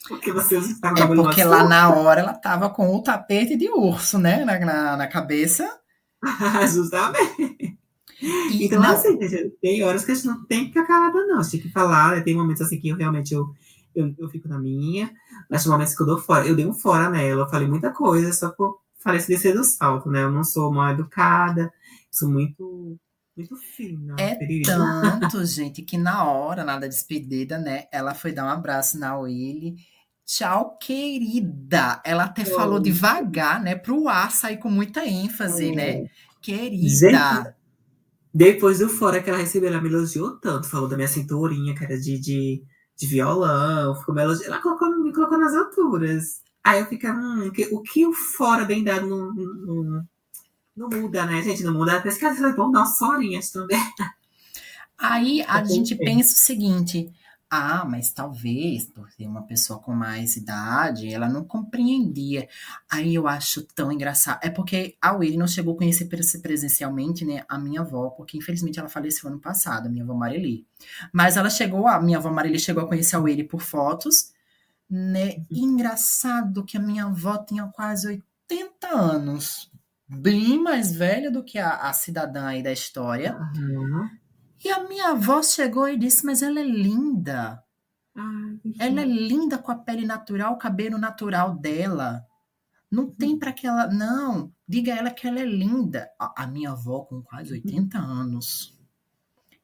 Porque 0.07 0.31
você 0.31 0.57
É 0.57 1.05
porque 1.15 1.43
lá 1.43 1.67
na 1.67 1.93
hora 1.93 2.21
ela 2.21 2.33
tava 2.33 2.69
com 2.69 2.95
o 2.95 3.03
tapete 3.03 3.57
de 3.57 3.69
urso, 3.69 4.17
né? 4.17 4.45
Na, 4.45 4.57
na, 4.59 4.97
na 4.97 5.07
cabeça. 5.07 5.69
Justamente. 6.73 7.77
E 8.19 8.65
então, 8.65 8.81
não... 8.81 8.89
assim, 8.89 9.17
tem 9.61 9.83
horas 9.83 10.03
que 10.05 10.11
a 10.11 10.15
gente 10.15 10.27
não 10.27 10.45
tem 10.45 10.61
que 10.61 10.67
ficar 10.67 10.87
calada, 10.87 11.25
não. 11.25 11.39
A 11.39 11.43
gente 11.43 11.51
tem 11.51 11.61
que 11.61 11.69
falar, 11.69 12.15
né? 12.15 12.21
Tem 12.21 12.35
momentos 12.35 12.61
assim 12.61 12.79
que 12.79 12.87
eu 12.87 12.95
realmente 12.95 13.33
eu, 13.33 13.53
eu, 13.99 14.15
eu 14.17 14.29
fico 14.29 14.47
na 14.47 14.59
minha, 14.59 15.11
mas 15.49 15.63
tem 15.63 15.71
momentos 15.71 15.95
que 15.95 16.01
eu 16.01 16.07
dou 16.07 16.17
fora. 16.17 16.47
Eu 16.47 16.55
dei 16.55 16.65
um 16.65 16.73
fora 16.73 17.09
nela, 17.09 17.43
eu 17.43 17.49
falei 17.49 17.67
muita 17.67 17.91
coisa, 17.91 18.31
só 18.33 18.49
por 18.51 18.79
falei 18.99 19.19
se 19.19 19.27
descer 19.27 19.53
do 19.53 19.63
salto, 19.63 20.09
né? 20.09 20.23
Eu 20.23 20.31
não 20.31 20.43
sou 20.43 20.71
mal 20.71 20.91
educada, 20.91 21.71
sou 22.11 22.29
muito 22.29 22.97
muito 23.35 23.55
fina. 23.55 24.15
É 24.19 24.35
tanto, 24.63 25.45
gente, 25.45 25.83
que 25.83 25.97
na 25.97 26.25
hora, 26.25 26.63
na 26.63 26.79
da 26.79 26.87
despedida, 26.87 27.57
né? 27.59 27.85
Ela 27.91 28.15
foi 28.15 28.31
dar 28.31 28.45
um 28.45 28.49
abraço 28.49 28.97
na 28.97 29.17
Willy 29.17 29.75
Tchau, 30.27 30.77
querida. 30.77 32.01
Ela 32.03 32.25
até 32.25 32.41
oh. 32.41 32.53
falou 32.53 32.81
devagar, 32.81 33.63
né? 33.63 33.75
Pro 33.75 34.09
ar 34.09 34.29
sair 34.29 34.57
com 34.57 34.69
muita 34.69 35.07
ênfase, 35.07 35.71
oh. 35.71 35.75
né? 35.75 36.05
Querida. 36.41 36.89
Gente, 36.89 37.55
depois 38.33 38.79
do 38.79 38.89
fora 38.89 39.23
que 39.23 39.29
ela 39.29 39.39
recebeu, 39.39 39.69
ela 39.69 39.81
me 39.81 39.87
elogiou 39.87 40.37
tanto. 40.37 40.67
Falou 40.67 40.89
da 40.89 40.97
minha 40.97 41.07
cinturinha, 41.07 41.73
que 41.73 41.81
era 41.81 41.97
de, 41.97 42.19
de, 42.19 42.61
de 42.97 43.07
violão. 43.07 43.95
Ficou 43.95 44.13
me 44.13 44.21
elogiando. 44.21 44.53
Ela 44.53 44.61
colocou, 44.61 44.97
me 44.97 45.13
colocou 45.13 45.37
nas 45.37 45.55
alturas. 45.55 46.41
Aí 46.63 46.79
eu 46.81 46.87
fiquei, 46.87 47.09
hum, 47.09 47.49
o 47.71 47.81
que 47.81 48.05
o 48.05 48.13
fora 48.13 48.65
bem 48.65 48.83
dado 48.83 49.07
não, 49.07 49.33
não, 49.33 50.07
não 50.75 50.89
muda, 50.89 51.25
né, 51.25 51.41
gente? 51.41 51.63
Não 51.63 51.73
muda. 51.73 51.95
Até 51.95 52.09
que 52.09 52.25
às 52.25 52.37
vezes 52.37 52.55
vão 52.55 52.71
dar 52.71 52.79
umas 52.79 53.01
horinhas 53.01 53.51
também. 53.51 53.79
Aí 54.97 55.41
a 55.47 55.63
gente 55.65 55.95
pensa 55.95 56.33
o 56.33 56.37
seguinte: 56.37 57.09
ah, 57.49 57.85
mas 57.85 58.11
talvez, 58.11 58.85
por 58.85 59.09
ser 59.11 59.25
uma 59.25 59.41
pessoa 59.43 59.79
com 59.79 59.93
mais 59.93 60.35
idade, 60.35 61.13
ela 61.13 61.29
não 61.29 61.45
compreendia. 61.45 62.47
Aí 62.89 63.15
eu 63.15 63.27
acho 63.27 63.63
tão 63.63 63.91
engraçado. 63.91 64.39
É 64.43 64.49
porque 64.49 64.97
a 65.01 65.13
Willy 65.13 65.37
não 65.37 65.47
chegou 65.47 65.73
a 65.73 65.77
conhecer 65.77 66.09
presencialmente, 66.41 67.23
né, 67.23 67.43
a 67.47 67.57
minha 67.57 67.81
avó, 67.81 68.09
porque 68.09 68.37
infelizmente 68.37 68.79
ela 68.79 68.89
faleceu 68.89 69.29
ano 69.29 69.39
passado, 69.39 69.87
a 69.87 69.89
minha 69.89 70.03
avó 70.03 70.13
Marili. 70.13 70.67
Mas 71.13 71.37
ela 71.37 71.49
chegou, 71.49 71.87
a 71.87 72.01
minha 72.01 72.17
avó 72.17 72.29
Marili 72.31 72.59
chegou 72.59 72.83
a 72.83 72.87
conhecer 72.87 73.15
a 73.15 73.19
Willy 73.19 73.45
por 73.45 73.61
fotos, 73.61 74.33
né? 74.89 75.37
E 75.49 75.61
uhum. 75.61 75.73
engraçado 75.73 76.65
que 76.65 76.77
a 76.77 76.81
minha 76.81 77.05
avó 77.05 77.37
tinha 77.37 77.65
quase 77.67 78.21
80 78.49 78.87
anos, 78.87 79.71
bem 80.07 80.61
mais 80.61 80.93
velha 80.93 81.31
do 81.31 81.43
que 81.43 81.59
a, 81.59 81.75
a 81.75 81.93
cidadã 81.93 82.47
aí 82.47 82.61
da 82.61 82.71
história. 82.73 83.37
Uhum. 83.55 84.09
E 84.63 84.69
a 84.69 84.87
minha 84.87 85.09
avó 85.09 85.41
chegou 85.41 85.87
e 85.87 85.97
disse: 85.97 86.25
Mas 86.25 86.41
ela 86.41 86.59
é 86.59 86.63
linda. 86.63 87.63
ela 88.79 89.01
é 89.01 89.05
linda 89.05 89.57
com 89.57 89.71
a 89.71 89.75
pele 89.75 90.05
natural, 90.05 90.53
o 90.53 90.57
cabelo 90.57 90.97
natural 90.97 91.55
dela. 91.55 92.25
Não 92.89 93.09
tem 93.09 93.37
para 93.37 93.51
que 93.51 93.67
ela. 93.67 93.87
Não, 93.87 94.51
diga 94.67 94.93
a 94.93 94.97
ela 94.97 95.11
que 95.11 95.27
ela 95.27 95.39
é 95.39 95.45
linda. 95.45 96.09
A, 96.19 96.43
a 96.43 96.47
minha 96.47 96.71
avó, 96.71 97.01
com 97.01 97.21
quase 97.21 97.53
80 97.53 97.97
anos. 97.97 98.77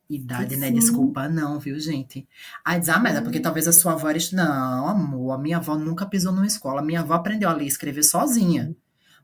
Idade, 0.09 0.57
né? 0.57 0.69
Desculpa, 0.69 1.27
não, 1.29 1.59
viu, 1.59 1.79
gente? 1.79 2.27
Aí 2.63 2.79
diz, 2.79 2.89
ah, 2.89 2.99
mas 2.99 3.15
é 3.15 3.21
porque 3.21 3.39
talvez 3.39 3.67
a 3.67 3.73
sua 3.73 3.93
avó. 3.93 4.09
Não, 4.33 4.87
amor, 4.89 5.31
a 5.31 5.37
minha 5.37 5.57
avó 5.57 5.75
nunca 5.75 6.05
pisou 6.05 6.33
numa 6.33 6.45
escola. 6.45 6.81
A 6.81 6.83
minha 6.83 6.99
avó 6.99 7.13
aprendeu 7.13 7.49
a 7.49 7.53
ler 7.53 7.63
e 7.63 7.67
escrever 7.67 8.03
sozinha. 8.03 8.75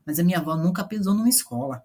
Mas 0.04 0.18
a 0.18 0.24
minha 0.24 0.38
avó 0.38 0.56
nunca 0.56 0.82
pisou 0.82 1.14
numa 1.14 1.28
escola. 1.28 1.84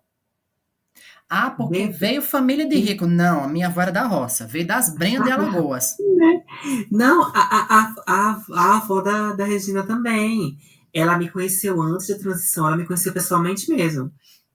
Ah, 1.29 1.49
porque 1.49 1.87
veio 1.87 2.21
família 2.21 2.67
de 2.67 2.75
rico. 2.75 3.07
Não, 3.07 3.43
a 3.43 3.47
minha 3.47 3.67
avó 3.67 3.81
era 3.81 3.91
da 3.91 4.05
roça, 4.05 4.45
veio 4.45 4.67
das 4.67 4.93
Brenhas 4.93 5.23
de 5.23 5.31
Alagoas. 5.31 5.95
Né? 6.15 6.45
Não, 6.89 7.23
a, 7.23 7.31
a, 7.35 7.95
a, 8.07 8.43
a 8.53 8.77
avó 8.77 9.01
da, 9.01 9.33
da 9.33 9.43
Regina 9.43 9.83
também. 9.83 10.57
Ela 10.93 11.17
me 11.17 11.29
conheceu 11.29 11.81
antes 11.81 12.07
da 12.07 12.17
transição, 12.17 12.65
ela 12.67 12.77
me 12.77 12.85
conheceu 12.85 13.11
pessoalmente 13.11 13.69
mesmo. 13.69 14.13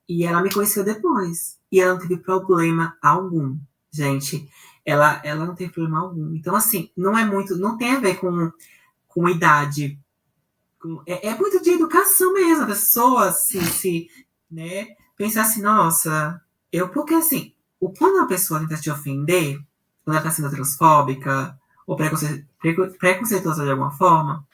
E 0.09 0.24
ela 0.24 0.42
me 0.42 0.51
conheceu 0.51 0.82
depois. 0.82 1.59
E 1.70 1.78
ela 1.78 1.92
não 1.92 2.01
teve 2.01 2.16
problema 2.16 2.97
algum. 3.02 3.59
Gente, 3.92 4.48
ela, 4.84 5.20
ela 5.22 5.44
não 5.44 5.55
tem 5.55 5.68
problema 5.68 6.01
algum. 6.01 6.34
Então, 6.34 6.55
assim, 6.56 6.90
não 6.97 7.16
é 7.16 7.24
muito, 7.24 7.56
não 7.56 7.76
tem 7.76 7.92
a 7.94 8.01
ver 8.01 8.16
com, 8.18 8.51
com 9.06 9.28
idade. 9.28 9.98
Com, 10.80 11.02
é, 11.06 11.28
é, 11.28 11.34
muito 11.36 11.62
de 11.62 11.70
educação 11.70 12.32
mesmo, 12.32 12.64
a 12.64 12.68
pessoa 12.68 13.32
se, 13.32 13.60
se 13.66 14.09
né, 14.51 14.88
pensar 15.16 15.42
assim, 15.42 15.60
nossa, 15.60 16.40
eu, 16.72 16.88
porque 16.88 17.14
assim, 17.14 17.52
o, 17.78 17.90
quando 17.90 18.16
uma 18.16 18.28
pessoa 18.28 18.60
tenta 18.60 18.76
te 18.76 18.90
ofender, 18.90 19.59
quando 20.05 20.16
ela 20.16 20.18
está 20.18 20.30
sendo 20.30 20.51
transfóbica 20.51 21.59
ou 21.86 21.97
preconceituosa 21.97 23.64
de 23.64 23.70
alguma 23.70 23.90
forma, 23.90 24.47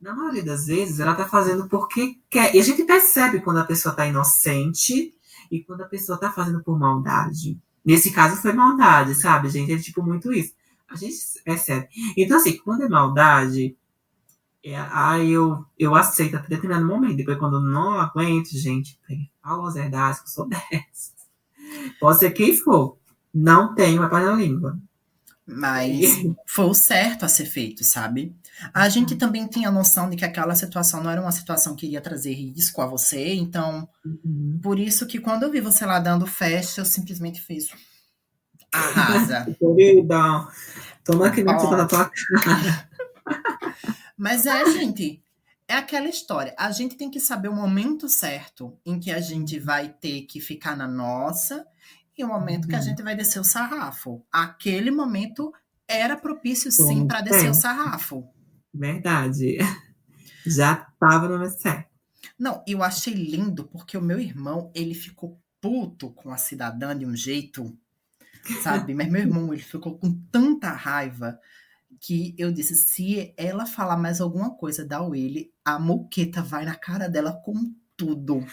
na 0.00 0.14
maioria 0.14 0.44
das 0.44 0.66
vezes 0.66 1.00
ela 1.00 1.12
está 1.12 1.26
fazendo 1.26 1.68
porque 1.68 2.18
quer. 2.30 2.54
E 2.54 2.60
a 2.60 2.62
gente 2.62 2.84
percebe 2.84 3.40
quando 3.40 3.58
a 3.58 3.64
pessoa 3.64 3.92
está 3.92 4.06
inocente 4.06 5.14
e 5.50 5.62
quando 5.62 5.82
a 5.82 5.86
pessoa 5.86 6.16
está 6.16 6.30
fazendo 6.30 6.62
por 6.62 6.78
maldade. 6.78 7.58
Nesse 7.84 8.10
caso 8.10 8.40
foi 8.40 8.52
maldade, 8.52 9.14
sabe, 9.14 9.48
gente? 9.48 9.72
É 9.72 9.78
tipo 9.78 10.02
muito 10.02 10.32
isso. 10.32 10.52
A 10.88 10.96
gente 10.96 11.16
percebe. 11.44 11.88
Então, 12.16 12.36
assim, 12.36 12.58
quando 12.58 12.82
é 12.82 12.88
maldade, 12.88 13.76
é, 14.62 14.76
aí 14.90 15.30
eu, 15.30 15.64
eu 15.78 15.94
aceito 15.94 16.36
até 16.36 16.48
determinado 16.48 16.86
momento. 16.86 17.16
Depois, 17.16 17.38
quando 17.38 17.60
não 17.60 17.94
aguento, 17.94 18.48
gente, 18.50 18.98
falo 19.42 19.66
as 19.66 19.74
verdades 19.74 20.20
que 20.20 20.26
eu 20.26 20.32
sou 20.32 20.46
dessa. 20.50 21.15
Pode 22.00 22.18
ser 22.18 22.30
quem 22.30 22.56
for. 22.56 22.98
Não 23.32 23.74
tenho 23.74 24.02
a 24.02 24.08
na 24.08 24.32
língua. 24.32 24.78
Mas 25.46 26.24
foi 26.44 26.64
o 26.64 26.74
certo 26.74 27.24
a 27.24 27.28
ser 27.28 27.44
feito, 27.44 27.84
sabe? 27.84 28.34
A 28.74 28.88
gente 28.88 29.12
uhum. 29.12 29.18
também 29.18 29.46
tinha 29.46 29.68
a 29.68 29.72
noção 29.72 30.10
de 30.10 30.16
que 30.16 30.24
aquela 30.24 30.56
situação 30.56 31.02
não 31.02 31.10
era 31.10 31.20
uma 31.20 31.30
situação 31.30 31.76
que 31.76 31.86
iria 31.86 32.00
trazer 32.00 32.32
risco 32.32 32.82
a 32.82 32.86
você, 32.86 33.34
então 33.34 33.88
uhum. 34.04 34.58
por 34.60 34.76
isso 34.76 35.06
que 35.06 35.20
quando 35.20 35.44
eu 35.44 35.50
vi 35.50 35.60
você 35.60 35.86
lá 35.86 36.00
dando 36.00 36.26
festa, 36.26 36.80
eu 36.80 36.84
simplesmente 36.84 37.40
fiz 37.40 37.68
arrasa. 38.72 39.46
Querida, 39.56 40.48
toma 41.04 41.28
aqui 41.28 41.44
na 41.44 41.56
tua 41.56 41.86
cara. 41.86 42.88
Mas 44.18 44.46
é, 44.46 44.64
gente, 44.72 45.22
é 45.68 45.74
aquela 45.74 46.08
história. 46.08 46.54
A 46.58 46.70
gente 46.70 46.96
tem 46.96 47.10
que 47.10 47.20
saber 47.20 47.48
o 47.48 47.54
momento 47.54 48.08
certo 48.08 48.78
em 48.84 48.98
que 48.98 49.10
a 49.10 49.20
gente 49.20 49.58
vai 49.58 49.88
ter 49.88 50.22
que 50.22 50.40
ficar 50.40 50.76
na 50.76 50.86
nossa 50.86 51.66
e 52.16 52.24
o 52.24 52.28
momento 52.28 52.64
uhum. 52.64 52.70
que 52.70 52.76
a 52.76 52.78
uhum. 52.78 52.84
gente 52.84 53.02
vai 53.02 53.16
descer 53.16 53.40
o 53.40 53.44
sarrafo. 53.44 54.24
Aquele 54.32 54.90
momento 54.90 55.52
era 55.88 56.16
propício 56.16 56.70
sim 56.70 57.06
para 57.06 57.20
descer 57.20 57.50
o 57.50 57.54
sarrafo. 57.54 58.28
Verdade. 58.72 59.58
Já 60.46 60.86
estava 60.92 61.28
no 61.28 61.34
MSC. 61.36 61.84
Não, 62.38 62.62
eu 62.66 62.82
achei 62.82 63.12
lindo 63.12 63.64
porque 63.64 63.96
o 63.96 64.02
meu 64.02 64.20
irmão, 64.20 64.70
ele 64.74 64.94
ficou 64.94 65.40
puto 65.60 66.10
com 66.10 66.30
a 66.30 66.36
cidadã 66.36 66.96
de 66.96 67.04
um 67.04 67.16
jeito, 67.16 67.76
sabe? 68.62 68.94
Mas 68.94 69.10
meu 69.10 69.22
irmão, 69.22 69.52
ele 69.52 69.62
ficou 69.62 69.98
com 69.98 70.12
tanta 70.30 70.70
raiva 70.70 71.38
que 72.06 72.36
eu 72.38 72.52
disse, 72.52 72.76
se 72.76 73.34
ela 73.36 73.66
falar 73.66 73.96
mais 73.96 74.20
alguma 74.20 74.50
coisa 74.50 74.84
da 74.84 75.02
Willy, 75.02 75.52
a 75.64 75.76
moqueta 75.76 76.40
vai 76.40 76.64
na 76.64 76.76
cara 76.76 77.08
dela 77.08 77.32
com 77.44 77.74
tudo. 77.96 78.46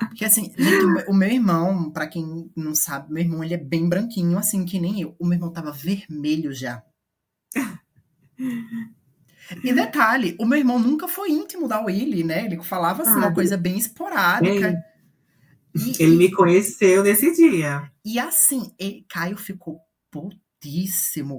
Porque 0.00 0.24
assim, 0.24 0.52
gente, 0.58 1.08
o 1.08 1.14
meu 1.14 1.28
irmão, 1.28 1.88
para 1.88 2.08
quem 2.08 2.50
não 2.56 2.74
sabe, 2.74 3.12
meu 3.12 3.22
irmão 3.22 3.44
ele 3.44 3.54
é 3.54 3.58
bem 3.58 3.88
branquinho, 3.88 4.36
assim 4.36 4.64
que 4.64 4.80
nem 4.80 5.02
eu. 5.02 5.14
O 5.20 5.24
meu 5.24 5.34
irmão 5.34 5.52
tava 5.52 5.70
vermelho 5.70 6.52
já. 6.52 6.82
E 9.62 9.72
detalhe, 9.72 10.34
o 10.40 10.44
meu 10.44 10.58
irmão 10.58 10.80
nunca 10.80 11.06
foi 11.06 11.30
íntimo 11.30 11.68
da 11.68 11.80
Willy, 11.80 12.24
né? 12.24 12.44
Ele 12.44 12.60
falava 12.60 13.02
assim, 13.02 13.18
uma 13.18 13.32
coisa 13.32 13.56
bem 13.56 13.78
esporádica. 13.78 14.82
E, 15.72 16.02
ele 16.02 16.16
me 16.16 16.32
conheceu 16.32 17.04
nesse 17.04 17.32
dia. 17.36 17.88
E 18.04 18.18
assim, 18.18 18.74
ele, 18.80 19.06
Caio 19.08 19.36
ficou 19.36 19.78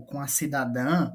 com 0.02 0.20
a 0.20 0.28
cidadã, 0.28 1.12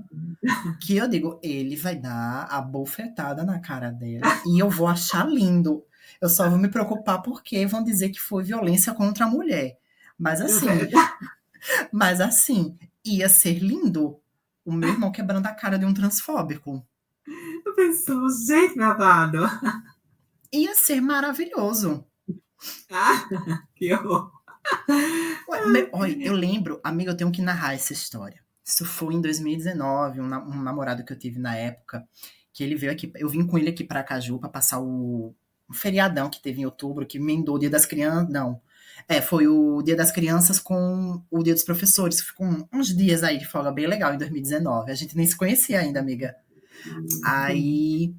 que 0.81 0.97
eu 0.97 1.09
digo, 1.09 1.41
ele 1.43 1.77
vai 1.77 1.97
dar 1.97 2.47
a 2.51 2.61
bofetada 2.61 3.45
na 3.45 3.59
cara 3.61 3.91
dela 3.91 4.41
e 4.47 4.59
eu 4.59 4.69
vou 4.69 4.87
achar 4.87 5.29
lindo. 5.29 5.85
Eu 6.21 6.29
só 6.29 6.49
vou 6.49 6.59
me 6.59 6.69
preocupar 6.69 7.23
porque 7.23 7.67
vão 7.67 7.83
dizer 7.83 8.11
que 8.11 8.21
foi 8.21 8.45
violência 8.45 8.93
contra 8.95 9.25
a 9.25 9.29
mulher. 9.29 9.79
Mas 10.19 10.41
assim, 10.41 10.67
mas 11.93 12.21
assim, 12.21 12.77
ia 13.05 13.29
ser 13.29 13.59
lindo 13.59 14.21
o 14.65 14.73
meu 14.73 14.91
irmão 14.91 15.11
quebrando 15.11 15.47
a 15.47 15.55
cara 15.55 15.79
de 15.79 15.85
um 15.85 15.95
transfóbico. 15.95 16.87
Eu 17.65 17.75
pensou, 17.75 18.29
gente, 18.31 18.77
babado. 18.77 19.39
Ia 20.53 20.75
ser 20.75 21.01
maravilhoso. 21.01 22.05
Ah, 22.91 23.27
que 23.75 23.93
horror. 23.93 24.31
Olha, 25.93 26.17
eu 26.21 26.33
lembro, 26.33 26.81
amiga, 26.83 27.11
eu 27.11 27.17
tenho 27.17 27.33
que 27.33 27.43
narrar 27.43 27.75
essa 27.75 27.93
história. 27.93 28.41
Isso 28.65 28.85
foi 28.85 29.15
em 29.15 29.21
2019, 29.21 30.21
um, 30.21 30.25
um 30.25 30.63
namorado 30.63 31.05
que 31.05 31.13
eu 31.13 31.19
tive 31.19 31.39
na 31.39 31.57
época, 31.57 32.07
que 32.53 32.63
ele 32.63 32.77
veio 32.77 32.93
aqui, 32.93 33.11
eu 33.17 33.29
vim 33.29 33.47
com 33.47 33.59
ele 33.59 33.71
aqui 33.71 33.83
para 33.83 34.05
Caju 34.05 34.39
para 34.39 34.49
passar 34.49 34.81
o, 34.81 35.35
o, 35.69 35.75
feriadão 35.75 36.31
que 36.31 36.41
teve 36.41 36.61
em 36.61 36.65
outubro, 36.65 37.07
que 37.07 37.19
emendou 37.19 37.57
o 37.57 37.59
Dia 37.59 37.71
das 37.71 37.85
Crianças, 37.85 38.33
não, 38.33 38.61
é, 39.09 39.21
foi 39.21 39.49
o 39.49 39.83
Dia 39.83 39.97
das 39.97 40.13
Crianças 40.13 40.61
com 40.61 41.23
o 41.31 41.43
Dia 41.43 41.55
dos 41.55 41.65
Professores. 41.65 42.21
Ficou 42.21 42.47
uns 42.73 42.95
dias 42.95 43.23
aí 43.25 43.39
de 43.39 43.47
folga 43.47 43.73
bem 43.73 43.87
legal 43.87 44.15
em 44.15 44.19
2019. 44.19 44.93
A 44.93 44.95
gente 44.95 45.17
nem 45.17 45.27
se 45.27 45.37
conhecia 45.37 45.81
ainda, 45.81 45.99
amiga. 45.99 46.37
Aí 47.25 48.15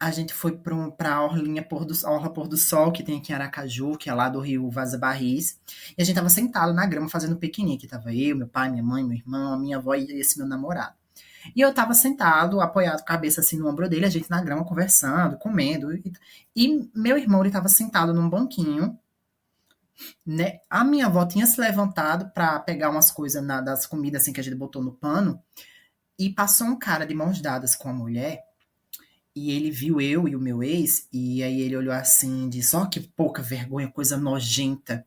a 0.00 0.10
gente 0.10 0.32
foi 0.32 0.56
para 0.56 1.14
a 1.14 1.22
Orlinha 1.22 1.62
Pôr 1.62 1.84
do, 1.84 1.92
Orla 2.06 2.32
Pôr 2.32 2.48
do 2.48 2.56
Sol, 2.56 2.90
que 2.90 3.02
tem 3.02 3.18
aqui 3.18 3.32
em 3.32 3.34
Aracaju, 3.34 3.98
que 3.98 4.08
é 4.08 4.14
lá 4.14 4.30
do 4.30 4.40
Rio 4.40 4.70
Vaza 4.70 4.96
Barris. 4.96 5.60
E 5.96 6.00
a 6.00 6.04
gente 6.06 6.16
tava 6.16 6.30
sentado 6.30 6.72
na 6.72 6.86
grama 6.86 7.06
fazendo 7.06 7.36
piquenique. 7.36 7.86
Tava 7.86 8.14
eu, 8.14 8.34
meu 8.34 8.48
pai, 8.48 8.70
minha 8.70 8.82
mãe, 8.82 9.04
meu 9.04 9.18
irmão, 9.18 9.52
a 9.52 9.58
minha 9.58 9.76
avó 9.76 9.94
e 9.94 10.10
esse 10.18 10.38
meu 10.38 10.48
namorado. 10.48 10.94
E 11.54 11.60
eu 11.60 11.72
tava 11.74 11.92
sentado, 11.92 12.62
apoiado, 12.62 13.04
cabeça 13.04 13.42
assim 13.42 13.58
no 13.58 13.68
ombro 13.68 13.90
dele, 13.90 14.06
a 14.06 14.10
gente 14.10 14.30
na 14.30 14.42
grama 14.42 14.64
conversando, 14.64 15.36
comendo. 15.36 15.92
E, 15.92 16.12
e 16.56 16.90
meu 16.94 17.18
irmão, 17.18 17.42
ele 17.42 17.50
tava 17.50 17.68
sentado 17.68 18.14
num 18.14 18.28
banquinho, 18.28 18.98
né? 20.24 20.60
A 20.70 20.82
minha 20.82 21.06
avó 21.06 21.26
tinha 21.26 21.46
se 21.46 21.60
levantado 21.60 22.30
para 22.32 22.58
pegar 22.60 22.88
umas 22.88 23.10
coisas 23.10 23.44
na, 23.44 23.60
das 23.60 23.86
comidas 23.86 24.22
assim 24.22 24.32
que 24.32 24.40
a 24.40 24.44
gente 24.44 24.56
botou 24.56 24.82
no 24.82 24.92
pano 24.92 25.42
e 26.18 26.30
passou 26.30 26.66
um 26.66 26.78
cara 26.78 27.06
de 27.06 27.14
mãos 27.14 27.40
dadas 27.42 27.76
com 27.76 27.90
a 27.90 27.92
mulher 27.92 28.49
e 29.40 29.50
ele 29.50 29.70
viu 29.70 30.00
eu 30.00 30.28
e 30.28 30.36
o 30.36 30.40
meu 30.40 30.62
ex 30.62 31.08
e 31.12 31.42
aí 31.42 31.62
ele 31.62 31.76
olhou 31.76 31.94
assim 31.94 32.46
e 32.46 32.50
disse: 32.50 32.76
"Ó, 32.76 32.82
oh, 32.82 32.88
que 32.88 33.00
pouca 33.00 33.42
vergonha, 33.42 33.90
coisa 33.90 34.16
nojenta". 34.16 35.06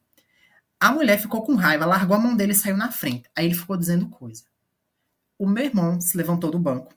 A 0.80 0.92
mulher 0.92 1.20
ficou 1.20 1.44
com 1.44 1.56
raiva, 1.56 1.86
largou 1.86 2.16
a 2.18 2.20
mão 2.20 2.36
dele 2.36 2.52
e 2.52 2.56
saiu 2.56 2.76
na 2.76 2.92
frente. 2.92 3.30
Aí 3.36 3.46
ele 3.46 3.56
ficou 3.56 3.78
dizendo 3.78 4.10
coisa. 4.10 4.44
O 5.38 5.48
meu 5.48 5.64
irmão 5.66 6.02
se 6.02 6.18
levantou 6.18 6.52
do 6.52 6.60
banco, 6.60 6.94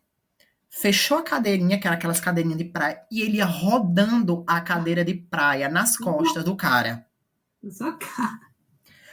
fechou 0.68 1.18
a 1.18 1.22
cadeirinha, 1.22 1.78
que 1.78 1.86
era 1.86 1.96
aquelas 1.96 2.20
cadeirinhas 2.20 2.58
de 2.58 2.64
praia, 2.64 3.00
e 3.10 3.20
ele 3.20 3.36
ia 3.36 3.44
rodando 3.44 4.44
a 4.46 4.60
cadeira 4.60 5.04
de 5.04 5.14
praia 5.14 5.68
nas 5.68 5.96
costas 5.96 6.42
do 6.44 6.56
cara. 6.56 7.06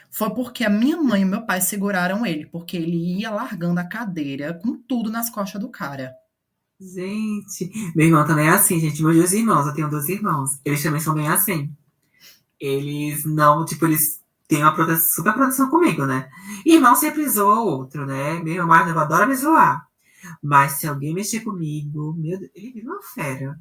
Foi 0.10 0.34
porque 0.34 0.64
a 0.64 0.70
minha 0.70 0.98
mãe 0.98 1.24
e 1.24 1.26
meu 1.26 1.46
pai 1.46 1.60
seguraram 1.60 2.26
ele, 2.26 2.46
porque 2.46 2.78
ele 2.78 3.20
ia 3.20 3.32
largando 3.32 3.80
a 3.80 3.84
cadeira 3.84 4.54
com 4.54 4.78
tudo 4.78 5.10
nas 5.10 5.30
costas 5.30 5.60
do 5.60 5.70
cara. 5.70 6.16
Gente, 6.84 7.72
meu 7.96 8.08
irmão 8.08 8.26
também 8.26 8.48
é 8.48 8.50
assim, 8.50 8.80
gente. 8.80 9.02
Meus 9.02 9.16
dois 9.16 9.32
irmãos, 9.34 9.66
eu 9.66 9.74
tenho 9.74 9.90
dois 9.90 10.10
irmãos. 10.10 10.60
Eles 10.66 10.84
também 10.84 11.00
são 11.00 11.14
bem 11.14 11.30
assim. 11.30 11.72
Eles 12.60 13.24
não, 13.24 13.64
tipo, 13.64 13.86
eles 13.86 14.22
têm 14.48 14.64
uma 14.64 14.98
super 14.98 15.34
proteção 15.34 15.70
comigo, 15.70 16.06
né? 16.06 16.30
irmão 16.66 16.96
sempre 16.96 17.28
zoa 17.28 17.62
o 17.62 17.68
outro, 17.68 18.06
né? 18.06 18.36
Meu 18.44 18.54
irmão 18.56 18.68
mais 18.68 18.98
adora 18.98 19.26
me 19.26 19.36
zoar. 19.36 19.88
Mas 20.42 20.74
se 20.74 20.88
alguém 20.88 21.14
mexer 21.14 21.42
comigo, 21.42 22.14
meu 22.14 22.38
Deus, 22.38 22.52
ele 22.54 22.72
vira 22.72 22.88
uma 22.88 23.02
fera. 23.02 23.60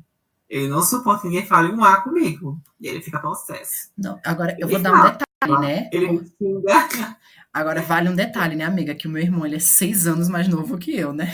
Ele 0.49 0.69
não 0.69 0.82
suporta 0.82 1.23
que 1.23 1.28
ninguém 1.28 1.47
fale 1.47 1.73
um 1.73 1.82
A 1.82 2.01
comigo. 2.01 2.61
E 2.81 2.89
ele 2.89 3.01
fica 3.01 3.19
possesso. 3.19 3.90
Não, 3.97 4.20
agora 4.24 4.57
eu 4.59 4.69
vou 4.69 4.81
dar 4.81 4.93
um 4.93 5.03
detalhe, 5.03 5.66
né? 5.66 5.90
Ele 5.93 6.12
me 6.12 6.27
xinga. 6.27 7.16
Agora 7.53 7.82
vale 7.82 8.09
um 8.09 8.15
detalhe, 8.15 8.57
né, 8.57 8.65
amiga? 8.65 8.94
Que 8.94 9.07
o 9.07 9.11
meu 9.11 9.23
irmão 9.23 9.47
ele 9.47 9.57
é 9.57 9.61
seis 9.61 10.07
anos 10.07 10.28
mais 10.28 10.49
novo 10.49 10.77
que 10.78 10.94
eu, 10.97 11.12
né? 11.12 11.32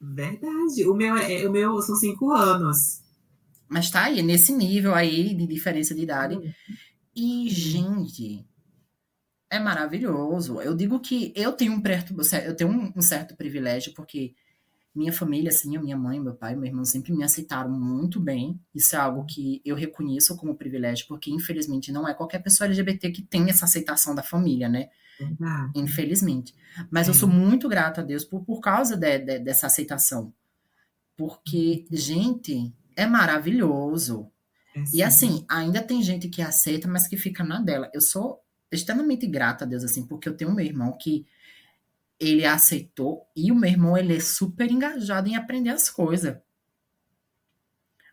Verdade. 0.00 0.86
O 0.86 0.94
meu, 0.94 1.16
é, 1.16 1.46
o 1.46 1.52
meu 1.52 1.80
são 1.82 1.96
cinco 1.96 2.32
anos. 2.32 3.02
Mas 3.68 3.90
tá 3.90 4.04
aí, 4.04 4.22
nesse 4.22 4.52
nível 4.52 4.94
aí 4.94 5.34
de 5.34 5.46
diferença 5.46 5.94
de 5.94 6.02
idade. 6.02 6.36
Uhum. 6.36 6.52
E, 7.14 7.48
gente, 7.48 8.46
é 9.50 9.58
maravilhoso. 9.58 10.60
Eu 10.60 10.74
digo 10.74 11.00
que 11.00 11.32
eu 11.34 11.52
tenho 11.52 11.72
um, 11.72 11.82
eu 12.44 12.56
tenho 12.56 12.92
um 12.94 13.00
certo 13.00 13.36
privilégio, 13.36 13.94
porque 13.94 14.34
minha 14.96 15.12
família, 15.12 15.50
assim, 15.50 15.76
a 15.76 15.80
minha 15.80 15.96
mãe, 15.96 16.18
meu 16.18 16.34
pai, 16.34 16.56
meu 16.56 16.64
irmão 16.64 16.84
sempre 16.84 17.12
me 17.12 17.22
aceitaram 17.22 17.70
muito 17.70 18.18
bem. 18.18 18.58
Isso 18.74 18.96
é 18.96 18.98
algo 18.98 19.26
que 19.26 19.60
eu 19.64 19.76
reconheço 19.76 20.36
como 20.36 20.56
privilégio, 20.56 21.06
porque 21.06 21.30
infelizmente 21.30 21.92
não 21.92 22.08
é 22.08 22.14
qualquer 22.14 22.42
pessoa 22.42 22.66
LGBT 22.66 23.10
que 23.10 23.22
tem 23.22 23.50
essa 23.50 23.66
aceitação 23.66 24.14
da 24.14 24.22
família, 24.22 24.68
né? 24.68 24.88
Infelizmente. 25.74 26.54
Mas 26.90 27.08
eu 27.08 27.14
sou 27.14 27.28
muito 27.28 27.68
grata 27.68 28.00
a 28.00 28.04
Deus 28.04 28.24
por, 28.24 28.44
por 28.44 28.60
causa 28.60 28.96
de, 28.96 29.18
de, 29.18 29.38
dessa 29.38 29.66
aceitação. 29.66 30.32
Porque, 31.16 31.86
uhum. 31.90 31.96
gente, 31.96 32.74
é 32.94 33.06
maravilhoso. 33.06 34.30
É 34.74 34.82
e 34.94 35.02
assim, 35.02 35.44
ainda 35.48 35.82
tem 35.82 36.02
gente 36.02 36.28
que 36.28 36.42
aceita, 36.42 36.88
mas 36.88 37.06
que 37.06 37.16
fica 37.16 37.44
na 37.44 37.60
dela. 37.60 37.90
Eu 37.92 38.00
sou 38.00 38.40
extremamente 38.70 39.26
grata 39.26 39.64
a 39.64 39.68
Deus, 39.68 39.84
assim, 39.84 40.06
porque 40.06 40.28
eu 40.28 40.36
tenho 40.36 40.54
meu 40.54 40.64
irmão 40.64 40.96
que 40.98 41.26
ele 42.18 42.44
aceitou 42.44 43.22
e 43.36 43.52
o 43.52 43.54
meu 43.54 43.70
irmão, 43.70 43.96
ele 43.96 44.16
é 44.16 44.20
super 44.20 44.70
engajado 44.70 45.28
em 45.28 45.36
aprender 45.36 45.70
as 45.70 45.90
coisas. 45.90 46.36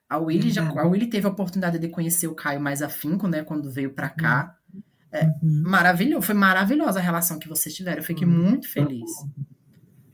A 0.10 0.18
Willy, 0.18 0.52
já, 0.52 0.68
a 0.68 0.88
Willy 0.88 1.08
teve 1.08 1.26
a 1.26 1.30
oportunidade 1.30 1.80
de 1.80 1.88
conhecer 1.88 2.28
o 2.28 2.36
Caio 2.36 2.62
mais 2.62 2.82
afinco, 2.82 3.28
né, 3.28 3.44
quando 3.44 3.72
veio 3.72 3.94
para 3.94 4.10
cá. 4.10 4.58
É, 5.12 5.26
uhum. 5.26 5.64
maravilhoso, 5.66 6.24
foi 6.24 6.36
maravilhosa 6.36 7.00
a 7.00 7.02
relação 7.02 7.40
que 7.40 7.48
vocês 7.48 7.74
tiveram. 7.74 7.98
Eu 7.98 8.04
fiquei 8.04 8.28
uhum. 8.28 8.34
muito 8.34 8.70
feliz. 8.72 9.10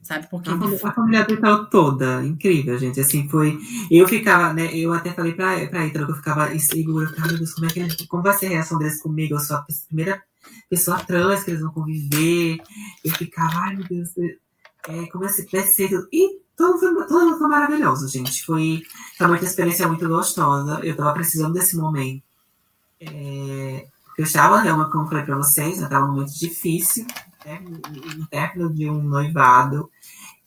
Sabe? 0.09 0.27
Porque. 0.27 0.49
A, 0.49 0.57
família, 0.57 0.79
a 0.83 0.91
família 0.91 1.23
dele 1.23 1.41
toda, 1.69 2.25
incrível, 2.25 2.79
gente. 2.79 2.99
Assim, 2.99 3.29
foi. 3.29 3.59
Eu 3.91 4.07
ficava, 4.07 4.51
né? 4.51 4.75
Eu 4.75 4.91
até 4.91 5.13
falei 5.13 5.33
pra, 5.33 5.67
pra 5.67 5.85
Ítalo 5.85 6.07
que 6.07 6.13
eu 6.13 6.15
ficava 6.15 6.51
insegura. 6.51 7.05
Eu 7.05 7.09
ficava, 7.09 7.27
meu 7.27 7.37
Deus, 7.37 7.53
como, 7.53 7.67
é 7.67 7.69
que 7.69 7.79
ele, 7.79 8.07
como 8.07 8.23
vai 8.23 8.33
ser 8.33 8.47
a 8.47 8.49
reação 8.49 8.79
deles 8.79 8.99
comigo? 9.03 9.35
Eu 9.35 9.39
sou 9.39 9.57
a 9.57 9.67
primeira 9.87 10.19
pessoa 10.67 10.97
trans 10.97 11.43
que 11.43 11.51
eles 11.51 11.61
vão 11.61 11.71
conviver. 11.71 12.57
Eu 13.05 13.11
ficava, 13.11 13.53
ai 13.59 13.75
meu 13.75 13.87
Deus, 13.87 14.09
é, 14.17 15.05
como 15.11 15.25
é 15.25 15.31
que 15.31 15.55
vai 15.55 15.67
ser? 15.67 15.91
E 16.11 16.39
tudo 16.57 16.79
foi, 16.79 17.05
tudo 17.05 17.37
foi 17.37 17.47
maravilhoso, 17.47 18.07
gente. 18.07 18.43
Foi, 18.43 18.81
foi 19.15 19.27
uma 19.27 19.37
experiência 19.37 19.87
muito 19.87 20.09
gostosa. 20.09 20.79
Eu 20.83 20.97
tava 20.97 21.13
precisando 21.13 21.53
desse 21.53 21.77
momento. 21.77 22.23
É, 22.99 23.85
eu 24.17 24.23
estava 24.23 24.59
realmente, 24.59 24.91
como 24.91 25.03
eu 25.03 25.07
falei 25.07 25.23
para 25.23 25.37
vocês, 25.37 25.79
estava 25.79 26.05
um 26.05 26.13
momento 26.13 26.33
difícil, 26.33 27.05
né, 27.45 27.59
no 28.17 28.27
término 28.27 28.73
de 28.73 28.89
um 28.89 29.01
noivado. 29.01 29.89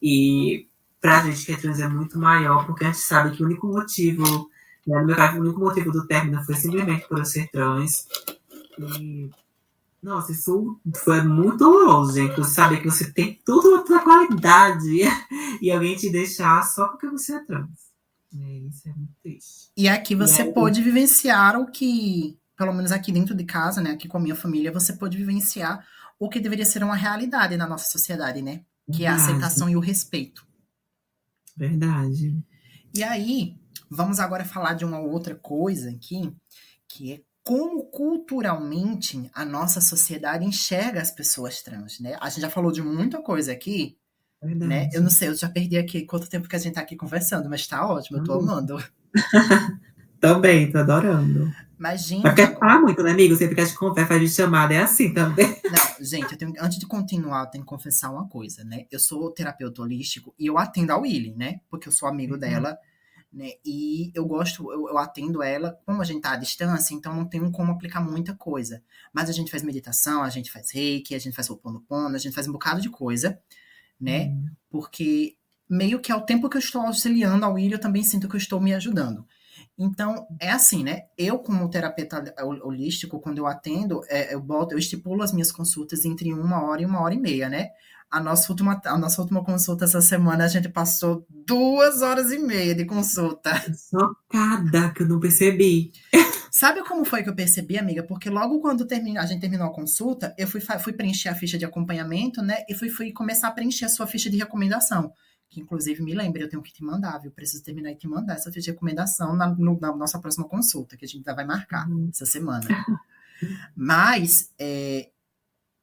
E 0.02 0.66
para 1.00 1.18
a 1.18 1.30
gente 1.30 1.46
que 1.46 1.52
é 1.52 1.56
trans 1.56 1.80
é 1.80 1.88
muito 1.88 2.18
maior, 2.18 2.66
porque 2.66 2.84
a 2.84 2.88
gente 2.88 2.98
sabe 2.98 3.36
que 3.36 3.42
o 3.42 3.46
único 3.46 3.66
motivo, 3.66 4.22
né, 4.86 5.00
no 5.00 5.06
meu 5.06 5.16
caso, 5.16 5.38
o 5.38 5.40
único 5.40 5.60
motivo 5.60 5.92
do 5.92 6.06
término 6.06 6.42
foi 6.44 6.54
simplesmente 6.56 7.06
por 7.08 7.18
eu 7.18 7.24
ser 7.24 7.48
trans. 7.50 8.06
E, 8.78 9.30
nossa, 10.02 10.32
isso 10.32 10.80
foi 11.04 11.22
muito 11.22 11.58
doloroso, 11.58 12.14
gente. 12.14 12.36
Você 12.36 12.54
saber 12.54 12.80
que 12.80 12.90
você 12.90 13.10
tem 13.12 13.40
tudo 13.44 13.76
a 13.76 13.86
sua 13.86 14.00
qualidade 14.00 14.88
e 15.62 15.70
alguém 15.70 15.96
te 15.96 16.10
deixar 16.10 16.62
só 16.64 16.88
porque 16.88 17.08
você 17.08 17.36
é 17.36 17.44
trans. 17.44 17.92
É, 18.34 18.58
isso 18.58 18.88
é 18.88 18.92
muito 18.92 19.12
triste. 19.22 19.70
E 19.76 19.88
aqui 19.88 20.14
você 20.14 20.42
e 20.42 20.52
pôde 20.52 20.82
vivenciar 20.82 21.60
o 21.60 21.70
que 21.70 22.38
pelo 22.56 22.72
menos 22.72 22.92
aqui 22.92 23.10
dentro 23.10 23.34
de 23.34 23.44
casa, 23.44 23.80
né, 23.80 23.90
aqui 23.90 24.06
com 24.06 24.18
a 24.18 24.20
minha 24.20 24.36
família, 24.36 24.70
você 24.70 24.92
pode 24.92 25.16
vivenciar 25.16 25.84
o 26.18 26.28
que 26.28 26.38
deveria 26.38 26.64
ser 26.64 26.84
uma 26.84 26.94
realidade 26.94 27.56
na 27.56 27.66
nossa 27.66 27.90
sociedade, 27.90 28.40
né? 28.40 28.60
Que 28.90 29.04
é 29.04 29.09
a 29.09 29.14
aceitação 29.14 29.68
e 29.68 29.76
o 29.76 29.80
respeito. 29.80 30.46
Verdade. 31.56 32.42
E 32.94 33.02
aí, 33.02 33.56
vamos 33.90 34.18
agora 34.18 34.44
falar 34.44 34.74
de 34.74 34.84
uma 34.84 34.98
outra 34.98 35.34
coisa 35.34 35.90
aqui, 35.90 36.34
que 36.88 37.12
é 37.12 37.20
como 37.44 37.84
culturalmente 37.84 39.30
a 39.34 39.44
nossa 39.44 39.80
sociedade 39.80 40.44
enxerga 40.44 41.00
as 41.00 41.10
pessoas 41.10 41.62
trans, 41.62 41.98
né? 42.00 42.16
A 42.20 42.28
gente 42.28 42.42
já 42.42 42.50
falou 42.50 42.70
de 42.70 42.82
muita 42.82 43.20
coisa 43.20 43.52
aqui, 43.52 43.96
Verdade. 44.42 44.68
né? 44.68 44.90
Eu 44.92 45.02
não 45.02 45.10
sei, 45.10 45.28
eu 45.28 45.34
já 45.34 45.48
perdi 45.48 45.76
aqui 45.76 46.04
quanto 46.06 46.28
tempo 46.28 46.48
que 46.48 46.56
a 46.56 46.59
gente 46.59 46.74
tá 46.74 46.80
aqui 46.80 46.96
conversando, 46.96 47.48
mas 47.48 47.66
tá 47.66 47.86
ótimo, 47.86 48.18
eu 48.18 48.24
tô 48.24 48.34
uhum. 48.34 48.42
amando. 48.42 48.82
Também, 50.20 50.70
tô 50.70 50.78
adorando. 50.78 51.52
Gente. 51.96 52.22
Mas 52.22 52.34
quer 52.34 52.59
falar 52.59 52.80
muito, 52.80 53.02
né, 53.02 53.10
amigo? 53.10 53.34
Sempre 53.34 53.54
que 53.54 53.60
a 53.60 53.64
gente 53.64 53.76
conversa, 53.76 54.09
faz 54.09 54.20
de 54.20 54.28
chamada, 54.28 54.74
é 54.74 54.78
assim 54.78 55.12
também. 55.12 55.46
Não, 55.64 56.04
gente, 56.04 56.36
tenho, 56.36 56.52
antes 56.60 56.78
de 56.78 56.86
continuar, 56.86 57.44
eu 57.44 57.50
tenho 57.50 57.64
que 57.64 57.68
confessar 57.68 58.10
uma 58.10 58.28
coisa, 58.28 58.64
né? 58.64 58.86
Eu 58.90 59.00
sou 59.00 59.30
terapeuta 59.30 59.82
holístico 59.82 60.34
e 60.38 60.46
eu 60.46 60.59
atendo 60.59 60.92
a 60.92 60.96
Willy, 60.96 61.34
né? 61.34 61.60
Porque 61.68 61.88
eu 61.88 61.92
sou 61.92 62.09
amigo 62.09 62.34
uhum. 62.34 62.40
dela, 62.40 62.78
né? 63.32 63.52
E 63.64 64.12
eu 64.14 64.24
gosto, 64.24 64.70
eu, 64.70 64.88
eu, 64.88 64.98
atendo 64.98 65.42
ela, 65.42 65.78
como 65.84 66.00
a 66.00 66.04
gente 66.04 66.20
tá 66.20 66.32
à 66.32 66.36
distância, 66.36 66.94
então 66.94 67.14
não 67.14 67.24
tenho 67.24 67.50
como 67.50 67.72
aplicar 67.72 68.00
muita 68.00 68.34
coisa. 68.34 68.82
Mas 69.12 69.28
a 69.28 69.32
gente 69.32 69.50
faz 69.50 69.62
meditação, 69.62 70.22
a 70.22 70.30
gente 70.30 70.52
faz 70.52 70.70
reiki, 70.70 71.14
a 71.14 71.18
gente 71.18 71.34
faz 71.34 71.50
oponopono, 71.50 72.14
a 72.14 72.18
gente 72.18 72.34
faz 72.34 72.46
um 72.46 72.52
bocado 72.52 72.80
de 72.80 72.90
coisa, 72.90 73.38
né? 74.00 74.26
Uhum. 74.26 74.46
Porque 74.70 75.36
meio 75.68 75.98
que 76.00 76.12
ao 76.12 76.20
tempo 76.20 76.48
que 76.48 76.56
eu 76.56 76.60
estou 76.60 76.82
auxiliando 76.82 77.44
a 77.44 77.48
Willy, 77.48 77.72
eu 77.72 77.80
também 77.80 78.04
sinto 78.04 78.28
que 78.28 78.36
eu 78.36 78.38
estou 78.38 78.60
me 78.60 78.74
ajudando. 78.74 79.26
Então, 79.82 80.28
é 80.40 80.50
assim, 80.50 80.84
né? 80.84 81.02
Eu, 81.18 81.40
como 81.40 81.68
terapeuta 81.68 82.34
holístico, 82.62 83.18
quando 83.18 83.38
eu 83.38 83.46
atendo, 83.48 84.00
é, 84.09 84.32
eu, 84.32 84.40
boto, 84.40 84.74
eu 84.74 84.78
estipulo 84.78 85.22
as 85.22 85.32
minhas 85.32 85.50
consultas 85.50 86.04
entre 86.04 86.32
uma 86.32 86.62
hora 86.62 86.82
e 86.82 86.86
uma 86.86 87.00
hora 87.00 87.14
e 87.14 87.18
meia, 87.18 87.48
né? 87.48 87.70
A 88.09 88.20
nossa, 88.20 88.52
última, 88.52 88.80
a 88.84 88.96
nossa 88.96 89.20
última 89.20 89.42
consulta 89.42 89.84
essa 89.84 90.00
semana, 90.00 90.44
a 90.44 90.48
gente 90.48 90.68
passou 90.68 91.26
duas 91.28 92.00
horas 92.00 92.30
e 92.30 92.38
meia 92.38 92.74
de 92.74 92.84
consulta. 92.84 93.50
Socada, 93.74 94.92
que 94.94 95.02
eu 95.02 95.09
não 95.09 95.18
percebi. 95.18 95.90
Sabe 96.52 96.86
como 96.86 97.04
foi 97.04 97.24
que 97.24 97.30
eu 97.30 97.34
percebi, 97.34 97.78
amiga? 97.78 98.04
Porque 98.04 98.28
logo 98.28 98.60
quando 98.60 98.86
termina, 98.86 99.22
a 99.22 99.26
gente 99.26 99.40
terminou 99.40 99.66
a 99.66 99.72
consulta, 99.72 100.32
eu 100.38 100.46
fui, 100.46 100.60
fui 100.60 100.92
preencher 100.92 101.30
a 101.30 101.34
ficha 101.34 101.59
de 101.59 101.64
acompanhamento, 101.64 102.40
né? 102.42 102.62
E 102.68 102.74
fui, 102.74 102.88
fui 102.88 103.10
começar 103.10 103.48
a 103.48 103.52
preencher 103.52 103.86
a 103.86 103.88
sua 103.88 104.06
ficha 104.06 104.30
de 104.30 104.36
recomendação 104.36 105.12
que 105.52 105.60
inclusive 105.60 106.02
me 106.02 106.14
lembre, 106.14 106.42
eu 106.42 106.48
tenho 106.48 106.62
que 106.62 106.72
te 106.72 106.82
mandar, 106.82 107.18
viu? 107.18 107.30
Preciso 107.30 107.62
terminar 107.62 107.92
e 107.92 107.94
te 107.94 108.08
mandar 108.08 108.34
essa 108.34 108.50
ficha 108.50 108.62
de 108.62 108.70
recomendação 108.70 109.36
na, 109.36 109.54
no, 109.54 109.78
na 109.78 109.94
nossa 109.94 110.18
próxima 110.18 110.48
consulta, 110.48 110.96
que 110.96 111.04
a 111.04 111.08
gente 111.08 111.18
ainda 111.18 111.34
vai 111.34 111.44
marcar 111.44 111.86
uhum. 111.88 112.08
essa 112.10 112.24
semana. 112.24 112.66
Mas 113.76 114.50
é, 114.58 115.10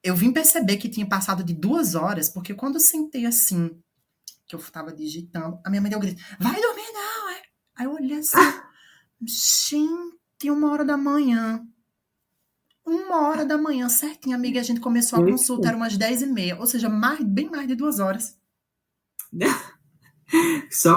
eu 0.03 0.15
vim 0.15 0.33
perceber 0.33 0.77
que 0.77 0.89
tinha 0.89 1.05
passado 1.05 1.43
de 1.43 1.53
duas 1.53 1.93
horas, 1.93 2.29
porque 2.29 2.55
quando 2.55 2.75
eu 2.75 2.79
sentei 2.79 3.27
assim, 3.27 3.79
que 4.47 4.55
eu 4.55 4.59
tava 4.71 4.91
digitando, 4.91 5.59
a 5.63 5.69
minha 5.69 5.81
mãe 5.81 5.89
deu 5.91 5.99
um 5.99 6.01
grito, 6.01 6.21
vai 6.39 6.59
dormir 6.59 6.91
não, 6.91 7.29
é? 7.29 7.41
Aí 7.75 7.85
eu 7.85 7.93
olhei 7.93 8.17
assim, 8.17 8.37
gente, 9.21 10.49
uma 10.49 10.71
hora 10.71 10.83
da 10.83 10.97
manhã. 10.97 11.63
Uma 12.83 13.27
hora 13.27 13.45
da 13.45 13.55
manhã, 13.55 13.87
certinho, 13.87 14.35
amiga, 14.35 14.59
a 14.59 14.63
gente 14.63 14.79
começou 14.79 15.19
a 15.19 15.23
consulta, 15.23 15.67
era 15.67 15.77
umas 15.77 15.95
dez 15.95 16.23
e 16.23 16.25
meia, 16.25 16.57
ou 16.57 16.65
seja, 16.65 16.89
mais, 16.89 17.23
bem 17.23 17.47
mais 17.47 17.67
de 17.67 17.75
duas 17.75 17.99
horas. 17.99 18.38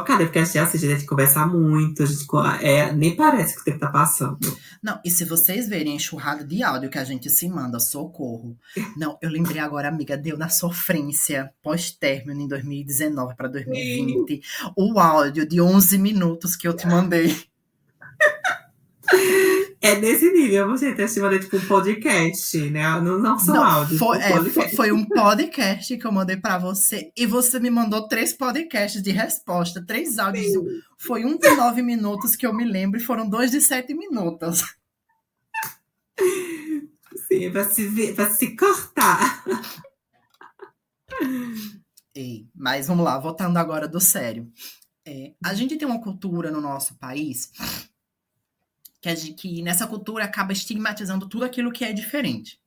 Cara, 0.06 0.24
porque 0.24 0.38
a 0.38 0.44
gente, 0.44 0.58
a 0.58 0.66
gente 0.66 1.06
conversa 1.06 1.46
muito, 1.46 2.02
a 2.02 2.06
gente, 2.06 2.26
é, 2.60 2.92
nem 2.92 3.16
parece 3.16 3.54
que 3.54 3.62
o 3.62 3.64
tempo 3.64 3.78
tá 3.78 3.90
passando. 3.90 4.38
Não, 4.82 5.00
e 5.04 5.10
se 5.10 5.24
vocês 5.24 5.66
verem 5.68 5.94
a 5.94 5.96
enxurrada 5.96 6.44
de 6.44 6.62
áudio 6.62 6.90
que 6.90 6.98
a 6.98 7.04
gente 7.04 7.30
se 7.30 7.48
manda, 7.48 7.80
socorro. 7.80 8.56
Não, 8.96 9.18
eu 9.22 9.30
lembrei 9.30 9.58
agora, 9.58 9.88
amiga, 9.88 10.16
deu 10.16 10.36
na 10.36 10.50
sofrência 10.50 11.50
pós-término 11.62 12.40
em 12.42 12.48
2019 12.48 13.34
para 13.34 13.48
2020, 13.48 14.42
o 14.76 14.98
áudio 14.98 15.48
de 15.48 15.60
11 15.60 15.98
minutos 15.98 16.54
que 16.54 16.68
eu 16.68 16.76
te 16.76 16.86
mandei. 16.86 17.34
É 19.84 19.96
nesse 19.96 20.30
nível, 20.30 20.68
você 20.68 20.94
ter 20.94 21.10
chamado 21.10 21.40
tipo 21.40 21.56
um 21.56 21.66
podcast, 21.66 22.56
né? 22.70 23.00
Não, 23.00 23.18
não 23.18 23.36
são 23.36 23.56
não, 23.56 23.64
áudios. 23.64 23.98
Foi, 23.98 24.16
é, 24.16 24.68
foi, 24.76 24.92
um 24.92 25.04
podcast 25.04 25.96
que 25.96 26.06
eu 26.06 26.12
mandei 26.12 26.36
para 26.36 26.56
você 26.56 27.12
e 27.16 27.26
você 27.26 27.58
me 27.58 27.68
mandou 27.68 28.06
três 28.06 28.32
podcasts 28.32 29.02
de 29.02 29.10
resposta, 29.10 29.84
três 29.84 30.20
áudios. 30.20 30.52
Sim. 30.52 30.80
Foi 30.96 31.24
um 31.24 31.36
de 31.36 31.50
nove 31.56 31.82
minutos 31.82 32.36
que 32.36 32.46
eu 32.46 32.54
me 32.54 32.64
lembro 32.64 33.00
e 33.00 33.02
foram 33.02 33.28
dois 33.28 33.50
de 33.50 33.60
sete 33.60 33.92
minutos. 33.92 34.62
Sim, 37.26 37.50
para 37.50 37.64
se, 37.64 37.88
ver, 37.88 38.14
pra 38.14 38.30
se 38.30 38.54
cortar. 38.54 39.44
Ei, 42.14 42.46
mas 42.54 42.86
vamos 42.86 43.04
lá, 43.04 43.18
voltando 43.18 43.56
agora 43.56 43.88
do 43.88 43.98
sério. 43.98 44.48
É, 45.04 45.32
a 45.44 45.54
gente 45.54 45.76
tem 45.76 45.88
uma 45.88 46.00
cultura 46.00 46.52
no 46.52 46.60
nosso 46.60 46.96
país 47.00 47.50
que, 49.02 49.34
que 49.34 49.62
nessa 49.62 49.86
cultura 49.86 50.24
acaba 50.24 50.52
estigmatizando 50.52 51.28
tudo 51.28 51.44
aquilo 51.44 51.72
que 51.72 51.84
é 51.84 51.92
diferente, 51.92 52.58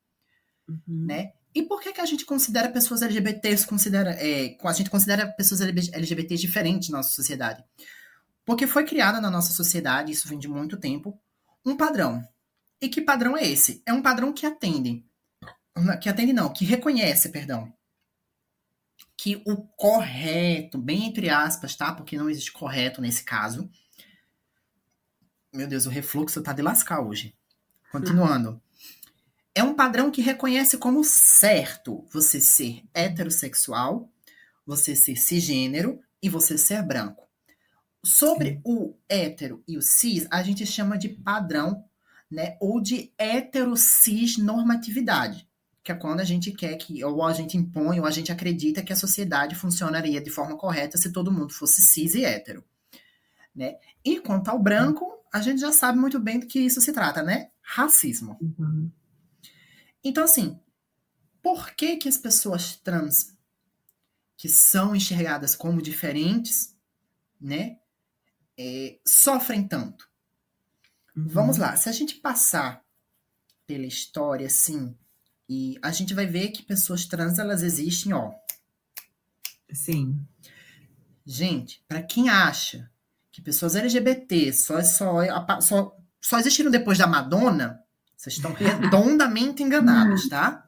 uhum. 0.67 0.79
né? 0.87 1.31
E 1.55 1.63
por 1.63 1.81
que, 1.81 1.93
que 1.93 2.01
a 2.01 2.05
gente 2.05 2.25
considera 2.25 2.69
pessoas 2.69 3.01
LGBTs, 3.01 3.65
considera, 3.65 4.11
é, 4.19 4.57
a 4.61 4.73
gente 4.73 4.89
considera 4.89 5.25
pessoas 5.25 5.61
LGBTs 5.61 6.41
diferentes 6.41 6.89
na 6.89 6.97
nossa 6.97 7.13
sociedade? 7.13 7.63
Porque 8.43 8.67
foi 8.67 8.83
criada 8.83 9.21
na 9.21 9.31
nossa 9.31 9.53
sociedade, 9.53 10.11
isso 10.11 10.27
vem 10.27 10.37
de 10.37 10.49
muito 10.49 10.75
tempo, 10.75 11.17
um 11.65 11.77
padrão. 11.77 12.21
E 12.81 12.89
que 12.89 13.01
padrão 13.01 13.37
é 13.37 13.47
esse? 13.47 13.81
É 13.85 13.93
um 13.93 14.01
padrão 14.01 14.33
que 14.33 14.45
atende, 14.45 15.05
que 16.01 16.09
atende 16.09 16.33
não, 16.33 16.51
que 16.51 16.65
reconhece, 16.65 17.29
perdão, 17.29 17.73
que 19.17 19.41
o 19.47 19.55
correto, 19.55 20.77
bem 20.77 21.05
entre 21.05 21.29
aspas, 21.29 21.73
tá? 21.73 21.93
Porque 21.93 22.17
não 22.17 22.29
existe 22.29 22.51
correto 22.51 23.01
nesse 23.01 23.23
caso, 23.23 23.69
meu 25.55 25.67
Deus, 25.67 25.85
o 25.85 25.89
refluxo 25.89 26.41
tá 26.41 26.53
de 26.53 26.61
lascar 26.61 27.01
hoje. 27.01 27.33
Continuando. 27.91 28.61
É 29.53 29.63
um 29.63 29.73
padrão 29.73 30.11
que 30.11 30.21
reconhece 30.21 30.77
como 30.77 31.01
certo 31.03 32.05
você 32.11 32.41
ser 32.41 32.83
heterossexual, 32.93 34.09
você 34.65 34.95
ser 34.95 35.15
cisgênero 35.15 35.99
e 36.21 36.27
você 36.27 36.57
ser 36.57 36.83
branco. 36.83 37.25
Sobre 38.03 38.59
o 38.65 38.95
hétero 39.07 39.63
e 39.67 39.77
o 39.77 39.81
cis, 39.81 40.27
a 40.29 40.43
gente 40.43 40.65
chama 40.65 40.97
de 40.97 41.07
padrão, 41.09 41.85
né? 42.29 42.57
Ou 42.59 42.81
de 42.81 43.13
heterocis 43.17 44.37
normatividade, 44.37 45.47
que 45.81 45.91
é 45.91 45.95
quando 45.95 46.19
a 46.19 46.25
gente 46.25 46.51
quer 46.51 46.75
que, 46.75 47.03
ou 47.03 47.23
a 47.23 47.31
gente 47.31 47.57
impõe, 47.57 47.99
ou 47.99 48.05
a 48.05 48.11
gente 48.11 48.31
acredita 48.31 48.83
que 48.83 48.91
a 48.91 48.95
sociedade 48.95 49.55
funcionaria 49.55 50.21
de 50.21 50.29
forma 50.29 50.57
correta 50.57 50.97
se 50.97 51.11
todo 51.11 51.31
mundo 51.31 51.53
fosse 51.53 51.81
cis 51.81 52.13
e 52.13 52.25
hétero. 52.25 52.63
Né? 53.55 53.75
E 54.03 54.19
quanto 54.19 54.49
ao 54.49 54.59
branco, 54.59 55.05
a 55.35 55.41
gente 55.41 55.59
já 55.59 55.73
sabe 55.73 55.99
muito 55.99 56.17
bem 56.17 56.39
do 56.39 56.47
que 56.47 56.61
isso 56.61 56.79
se 56.79 56.93
trata, 56.93 57.21
né? 57.21 57.51
Racismo. 57.61 58.37
Uhum. 58.39 58.89
Então, 60.01 60.23
assim, 60.23 60.57
por 61.43 61.71
que, 61.71 61.97
que 61.97 62.07
as 62.07 62.17
pessoas 62.17 62.77
trans 62.77 63.35
que 64.37 64.47
são 64.47 64.95
enxergadas 64.95 65.53
como 65.53 65.81
diferentes, 65.81 66.73
né, 67.37 67.77
é, 68.57 68.97
sofrem 69.05 69.67
tanto? 69.67 70.09
Uhum. 71.13 71.27
Vamos 71.27 71.57
lá, 71.57 71.75
se 71.75 71.89
a 71.89 71.91
gente 71.91 72.15
passar 72.15 72.81
pela 73.67 73.85
história, 73.85 74.47
assim, 74.47 74.97
e 75.49 75.77
a 75.81 75.91
gente 75.91 76.13
vai 76.13 76.25
ver 76.25 76.51
que 76.51 76.63
pessoas 76.63 77.05
trans, 77.05 77.39
elas 77.39 77.61
existem, 77.61 78.13
ó. 78.13 78.33
Sim. 79.73 80.25
Gente, 81.25 81.83
para 81.89 82.01
quem 82.01 82.29
acha 82.29 82.89
que 83.35 83.41
pessoas 83.41 83.75
LGBT 83.75 84.53
só, 84.53 84.81
só, 84.81 85.17
só, 85.59 85.91
só 86.21 86.39
existiram 86.39 86.71
depois 86.71 86.97
da 86.97 87.05
Madonna, 87.05 87.77
vocês 88.15 88.37
estão 88.37 88.53
redondamente 88.55 89.61
enganados, 89.61 90.29
tá? 90.29 90.63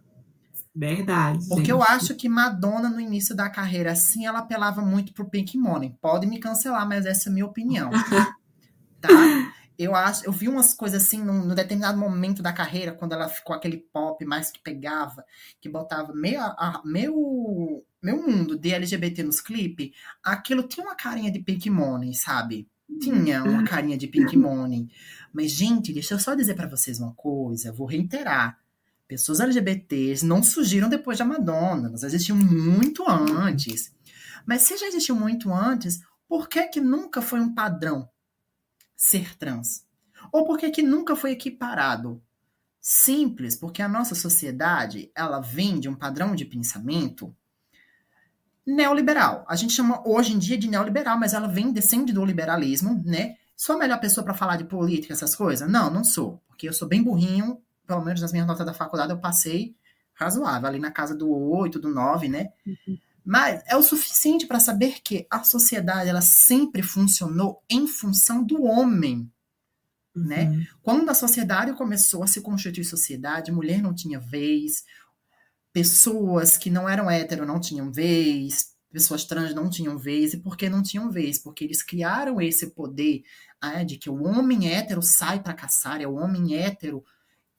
Verdade. 0.75 1.47
Porque 1.47 1.61
gente. 1.61 1.69
eu 1.71 1.81
acho 1.81 2.13
que 2.13 2.27
Madonna, 2.27 2.89
no 2.89 2.99
início 2.99 3.33
da 3.33 3.49
carreira, 3.49 3.93
assim, 3.93 4.25
ela 4.25 4.39
apelava 4.39 4.81
muito 4.81 5.13
pro 5.13 5.29
Pink 5.29 5.57
Money. 5.57 5.95
Pode 6.01 6.27
me 6.27 6.41
cancelar, 6.41 6.85
mas 6.85 7.05
essa 7.05 7.29
é 7.29 7.31
a 7.31 7.33
minha 7.33 7.45
opinião. 7.45 7.89
tá? 8.99 9.09
Eu 9.77 9.95
acho, 9.95 10.25
eu 10.25 10.31
vi 10.31 10.47
umas 10.47 10.73
coisas 10.73 11.03
assim 11.03 11.23
num, 11.23 11.45
num, 11.45 11.53
determinado 11.53 11.97
momento 11.99 12.41
da 12.41 12.51
carreira, 12.51 12.93
quando 12.93 13.13
ela 13.13 13.29
ficou 13.29 13.55
aquele 13.55 13.77
pop 13.77 14.25
mais 14.25 14.49
que 14.49 14.59
pegava, 14.59 15.23
que 15.61 15.69
botava 15.69 16.13
meio, 16.13 16.41
a, 16.41 16.81
meio, 16.83 17.83
meu 18.01 18.27
mundo 18.27 18.57
de 18.57 18.73
LGBT 18.73 19.21
nos 19.21 19.39
clipes, 19.39 19.91
aquilo 20.23 20.63
tinha 20.63 20.83
uma 20.83 20.95
carinha 20.95 21.31
de 21.31 21.39
Pink 21.39 21.69
Money, 21.69 22.15
sabe? 22.15 22.67
Tinha 22.99 23.43
uma 23.43 23.63
carinha 23.63 23.97
de 23.97 24.07
Pink 24.07 24.35
Money. 24.35 24.89
Mas, 25.31 25.51
gente, 25.51 25.93
deixa 25.93 26.15
eu 26.15 26.19
só 26.19 26.33
dizer 26.33 26.55
para 26.55 26.67
vocês 26.67 26.99
uma 26.99 27.13
coisa, 27.13 27.71
vou 27.71 27.85
reiterar. 27.85 28.57
Pessoas 29.07 29.39
LGBTs 29.39 30.25
não 30.25 30.41
surgiram 30.41 30.89
depois 30.89 31.19
da 31.19 31.25
Madonna, 31.25 31.89
elas 31.89 32.03
existiam 32.03 32.37
muito 32.37 33.07
antes. 33.07 33.93
Mas 34.45 34.63
se 34.63 34.75
já 34.77 34.87
existiu 34.87 35.15
muito 35.15 35.53
antes, 35.53 36.01
por 36.27 36.49
que 36.49 36.63
que 36.67 36.81
nunca 36.81 37.21
foi 37.21 37.39
um 37.39 37.53
padrão 37.53 38.09
ser 38.97 39.37
trans? 39.37 39.85
Ou 40.31 40.45
por 40.45 40.57
que 40.57 40.71
que 40.71 40.81
nunca 40.81 41.15
foi 41.15 41.31
equiparado? 41.31 42.21
Simples, 42.81 43.55
porque 43.55 43.81
a 43.81 43.87
nossa 43.87 44.15
sociedade, 44.15 45.11
ela 45.13 45.39
vem 45.39 45.79
de 45.79 45.87
um 45.87 45.95
padrão 45.95 46.35
de 46.35 46.43
pensamento 46.43 47.35
neoliberal. 48.65 49.45
A 49.47 49.55
gente 49.55 49.73
chama 49.73 50.01
hoje 50.05 50.33
em 50.33 50.39
dia 50.39 50.57
de 50.57 50.67
neoliberal, 50.67 51.17
mas 51.17 51.33
ela 51.33 51.47
vem 51.47 51.71
descende 51.71 52.11
do 52.11 52.25
liberalismo, 52.25 53.01
né? 53.05 53.37
Sou 53.55 53.75
a 53.75 53.79
melhor 53.79 53.99
pessoa 53.99 54.23
para 54.23 54.33
falar 54.33 54.57
de 54.57 54.65
política, 54.65 55.13
essas 55.13 55.35
coisas? 55.35 55.69
Não, 55.69 55.89
não 55.89 56.03
sou, 56.03 56.41
porque 56.47 56.67
eu 56.67 56.73
sou 56.73 56.87
bem 56.87 57.01
burrinho, 57.01 57.61
pelo 57.85 58.03
menos 58.03 58.21
nas 58.21 58.31
minhas 58.31 58.47
notas 58.47 58.65
da 58.65 58.73
faculdade 58.73 59.11
eu 59.11 59.19
passei 59.19 59.75
razoável, 60.13 60.67
ali 60.67 60.79
na 60.79 60.91
casa 60.91 61.15
do 61.15 61.31
8, 61.31 61.79
do 61.79 61.89
9, 61.89 62.27
né? 62.27 62.49
Uhum. 62.65 62.97
Mas 63.27 63.61
é 63.67 63.75
o 63.75 63.83
suficiente 63.83 64.47
para 64.47 64.57
saber 64.57 65.01
que 65.03 65.27
a 65.29 65.43
sociedade 65.43 66.09
ela 66.09 66.21
sempre 66.21 66.81
funcionou 66.81 67.61
em 67.69 67.85
função 67.85 68.41
do 68.41 68.63
homem. 68.63 69.29
Né? 70.15 70.43
Uhum. 70.45 70.57
Né? 70.57 70.67
Quando 70.81 71.09
a 71.09 71.13
sociedade 71.13 71.73
começou 71.73 72.23
a 72.23 72.27
se 72.27 72.39
constituir 72.39 72.85
sociedade, 72.85 73.51
mulher 73.51 73.81
não 73.81 73.93
tinha 73.93 74.17
vez, 74.17 74.85
pessoas 75.73 76.57
que 76.57 76.69
não 76.69 76.87
eram 76.87 77.11
hétero 77.11 77.45
não 77.45 77.59
tinham 77.59 77.91
vez, 77.91 78.73
pessoas 78.93 79.25
trans 79.25 79.53
não 79.53 79.69
tinham 79.69 79.97
vez. 79.97 80.33
E 80.33 80.37
por 80.37 80.55
que 80.55 80.69
não 80.69 80.81
tinham 80.81 81.11
vez? 81.11 81.37
Porque 81.37 81.65
eles 81.65 81.83
criaram 81.83 82.39
esse 82.39 82.67
poder 82.67 83.23
ah, 83.59 83.83
de 83.83 83.97
que 83.97 84.09
o 84.09 84.23
homem 84.23 84.73
hétero 84.73 85.01
sai 85.01 85.43
para 85.43 85.53
caçar, 85.53 85.99
é 85.99 86.07
o 86.07 86.15
homem 86.15 86.55
hétero 86.55 87.03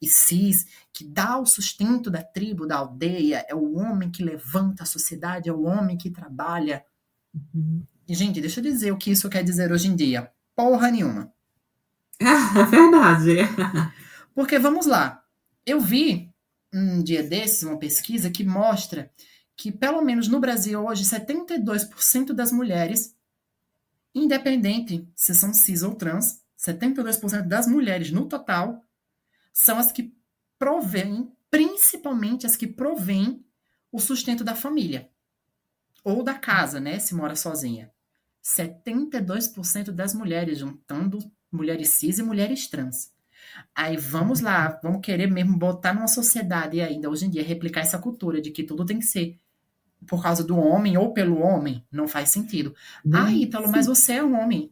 e 0.01 0.09
cis 0.09 0.66
que 0.93 1.05
dá 1.05 1.39
o 1.39 1.47
sustento 1.47 2.11
da 2.11 2.23
tribo, 2.23 2.66
da 2.66 2.77
aldeia, 2.77 3.45
é 3.49 3.55
o 3.55 3.77
homem 3.77 4.11
que 4.11 4.23
levanta 4.23 4.83
a 4.83 4.87
sociedade, 4.87 5.49
é 5.49 5.53
o 5.53 5.62
homem 5.62 5.97
que 5.97 6.11
trabalha. 6.11 6.85
Uhum. 7.35 7.83
E, 8.09 8.15
gente, 8.15 8.41
deixa 8.41 8.61
eu 8.61 8.65
dizer 8.65 8.93
o 8.93 8.97
que 8.97 9.11
isso 9.11 9.29
quer 9.29 9.43
dizer 9.43 9.70
hoje 9.70 9.89
em 9.89 9.97
dia. 9.97 10.31
Porra 10.55 10.91
nenhuma. 10.91 11.33
É 12.20 12.65
verdade. 12.65 13.37
Porque, 14.35 14.59
vamos 14.59 14.87
lá, 14.87 15.23
eu 15.65 15.81
vi 15.81 16.33
um 16.73 17.03
dia 17.03 17.23
desses 17.23 17.62
uma 17.62 17.79
pesquisa 17.79 18.31
que 18.31 18.45
mostra 18.45 19.11
que, 19.57 19.70
pelo 19.70 20.03
menos 20.03 20.29
no 20.29 20.41
Brasil 20.41 20.85
hoje, 20.85 21.05
72% 21.05 22.33
das 22.33 22.51
mulheres, 22.51 23.15
independente 24.15 25.09
se 25.15 25.35
são 25.35 25.53
cis 25.53 25.83
ou 25.83 25.95
trans, 25.95 26.43
72% 26.59 27.43
das 27.43 27.66
mulheres 27.66 28.11
no 28.11 28.27
total 28.27 28.85
são 29.59 29.76
as 29.76 29.90
que 29.90 30.14
provêm, 30.56 31.32
principalmente 31.51 32.47
as 32.47 32.56
que 32.56 32.66
provêm 32.66 33.44
o 33.90 33.98
sustento 33.98 34.44
da 34.44 34.55
família 34.55 35.10
ou 36.05 36.22
da 36.22 36.35
casa, 36.35 36.78
né, 36.78 37.01
se 37.01 37.12
mora 37.12 37.35
sozinha. 37.35 37.90
72% 38.40 39.90
das 39.90 40.14
mulheres, 40.14 40.59
juntando 40.59 41.18
mulheres 41.51 41.89
cis 41.90 42.20
e 42.20 42.22
mulheres 42.22 42.68
trans. 42.68 43.12
Aí 43.74 43.97
vamos 43.97 44.40
lá, 44.40 44.78
vamos 44.80 45.01
querer 45.01 45.28
mesmo 45.28 45.59
botar 45.59 45.93
numa 45.93 46.06
sociedade 46.06 46.80
ainda 46.80 47.10
hoje 47.10 47.26
em 47.26 47.30
dia 47.30 47.43
replicar 47.43 47.80
essa 47.80 47.98
cultura 47.98 48.40
de 48.40 48.52
que 48.52 48.62
tudo 48.62 48.86
tem 48.86 49.01
que 49.01 49.06
ser 49.06 49.40
por 50.06 50.22
causa 50.22 50.44
do 50.44 50.56
homem 50.56 50.97
ou 50.97 51.12
pelo 51.12 51.40
homem, 51.40 51.85
não 51.90 52.06
faz 52.06 52.30
sentido. 52.30 52.72
Hum, 53.05 53.10
ah, 53.12 53.32
Ítalo, 53.32 53.68
mas 53.68 53.86
você 53.86 54.14
é 54.14 54.24
um 54.24 54.40
homem. 54.40 54.70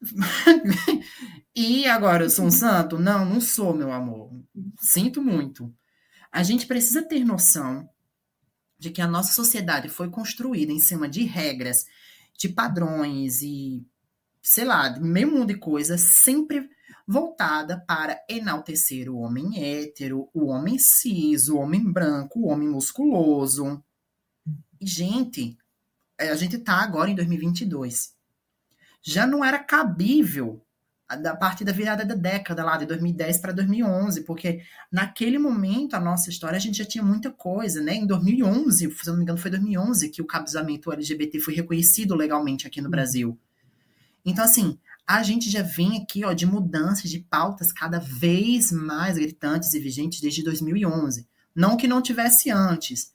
e 1.54 1.86
agora 1.86 2.24
eu 2.24 2.30
sou 2.30 2.46
um 2.46 2.50
santo? 2.50 2.98
Não, 2.98 3.24
não 3.24 3.40
sou, 3.40 3.74
meu 3.74 3.92
amor. 3.92 4.30
Sinto 4.78 5.22
muito. 5.22 5.74
A 6.30 6.42
gente 6.42 6.66
precisa 6.66 7.02
ter 7.02 7.24
noção 7.24 7.88
de 8.78 8.90
que 8.90 9.00
a 9.00 9.06
nossa 9.06 9.32
sociedade 9.32 9.88
foi 9.88 10.10
construída 10.10 10.72
em 10.72 10.78
cima 10.78 11.08
de 11.08 11.24
regras, 11.24 11.86
de 12.38 12.48
padrões 12.48 13.40
e, 13.40 13.86
sei 14.42 14.64
lá, 14.64 14.88
de 14.88 15.00
meio 15.00 15.30
mundo 15.30 15.46
de 15.46 15.58
coisas, 15.58 16.00
sempre 16.00 16.68
voltada 17.06 17.80
para 17.86 18.20
enaltecer 18.28 19.08
o 19.08 19.18
homem 19.18 19.62
hétero, 19.62 20.28
o 20.34 20.46
homem 20.46 20.78
cis, 20.78 21.48
o 21.48 21.56
homem 21.56 21.82
branco, 21.90 22.40
o 22.40 22.48
homem 22.48 22.68
musculoso. 22.68 23.82
E, 24.80 24.86
gente, 24.86 25.56
a 26.18 26.34
gente 26.34 26.58
tá 26.58 26.82
agora 26.82 27.10
em 27.10 27.14
2022. 27.14 28.15
Já 29.06 29.24
não 29.24 29.44
era 29.44 29.60
cabível 29.60 30.60
a 31.08 31.36
partir 31.36 31.64
da 31.64 31.70
virada 31.70 32.04
da 32.04 32.16
década 32.16 32.64
lá 32.64 32.76
de 32.76 32.86
2010 32.86 33.38
para 33.38 33.52
2011, 33.52 34.22
porque 34.24 34.62
naquele 34.90 35.38
momento 35.38 35.94
a 35.94 36.00
nossa 36.00 36.28
história 36.28 36.56
a 36.56 36.60
gente 36.60 36.78
já 36.78 36.84
tinha 36.84 37.04
muita 37.04 37.30
coisa, 37.30 37.80
né? 37.80 37.94
Em 37.94 38.04
2011, 38.04 38.90
se 38.90 39.06
não 39.06 39.16
me 39.16 39.22
engano, 39.22 39.38
foi 39.38 39.48
2011 39.52 40.08
que 40.08 40.20
o 40.20 40.26
casamento 40.26 40.90
LGBT 40.90 41.38
foi 41.38 41.54
reconhecido 41.54 42.16
legalmente 42.16 42.66
aqui 42.66 42.80
no 42.80 42.90
Brasil. 42.90 43.38
Então 44.24 44.44
assim, 44.44 44.76
a 45.06 45.22
gente 45.22 45.48
já 45.48 45.62
vem 45.62 46.02
aqui 46.02 46.24
ó, 46.24 46.32
de 46.32 46.44
mudanças 46.44 47.08
de 47.08 47.20
pautas 47.20 47.70
cada 47.70 48.00
vez 48.00 48.72
mais 48.72 49.16
gritantes 49.16 49.72
e 49.72 49.78
vigentes 49.78 50.20
desde 50.20 50.42
2011. 50.42 51.28
Não 51.54 51.76
que 51.76 51.86
não 51.86 52.02
tivesse 52.02 52.50
antes, 52.50 53.14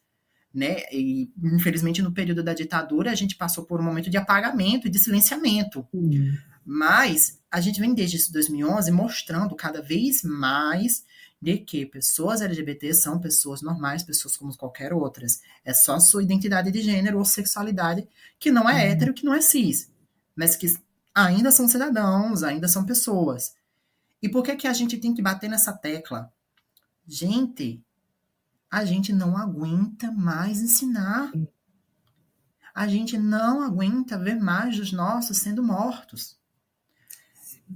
né? 0.54 0.84
E 0.92 1.32
infelizmente 1.42 2.02
no 2.02 2.12
período 2.12 2.44
da 2.44 2.54
ditadura 2.54 3.12
a 3.12 3.16
gente 3.16 3.36
passou 3.36 3.66
por 3.66 3.80
um 3.80 3.84
momento 3.84 4.10
de 4.10 4.18
apagamento 4.18 4.88
e 4.88 4.90
de 4.90 5.00
silenciamento. 5.00 5.88
Uhum. 5.94 6.38
Mas 6.66 7.40
a 7.50 7.60
gente 7.60 7.80
vem 7.80 7.94
desde 7.94 8.32
2011 8.32 8.92
mostrando 8.92 9.56
cada 9.56 9.82
vez 9.82 10.24
mais 10.24 11.04
de 11.42 11.58
que 11.58 11.86
pessoas 11.86 12.42
LGBT 12.42 12.94
são 12.94 13.20
pessoas 13.20 13.62
normais, 13.62 14.04
pessoas 14.04 14.38
como 14.38 14.56
qualquer 14.56 14.94
outras. 14.94 15.42
É 15.66 15.74
só 15.74 16.00
sua 16.00 16.22
identidade 16.22 16.72
de 16.72 16.82
gênero 16.82 17.18
ou 17.18 17.26
sexualidade 17.26 18.08
que 18.38 18.52
não 18.52 18.70
é 18.70 18.74
uhum. 18.74 18.80
hétero, 18.80 19.14
que 19.14 19.26
não 19.26 19.34
é 19.34 19.42
cis, 19.42 19.90
mas 20.36 20.56
que 20.56 20.68
ainda 21.16 21.52
são 21.52 21.68
cidadãos, 21.68 22.44
ainda 22.44 22.68
são 22.68 22.86
pessoas. 22.86 23.56
E 24.22 24.30
por 24.30 24.44
que, 24.44 24.56
que 24.56 24.68
a 24.68 24.74
gente 24.74 24.98
tem 24.98 25.14
que 25.14 25.22
bater 25.22 25.50
nessa 25.50 25.74
tecla? 25.74 26.32
Gente, 27.08 27.84
a 28.72 28.86
gente 28.86 29.12
não 29.12 29.38
aguenta 29.38 30.12
mais 30.12 30.62
ensinar. 30.62 31.32
A 32.74 32.88
gente 32.88 33.18
não 33.18 33.62
aguenta 33.62 34.18
ver 34.18 34.40
mais 34.40 34.80
os 34.80 34.94
nossos 34.94 35.38
sendo 35.38 35.62
mortos. 35.62 36.40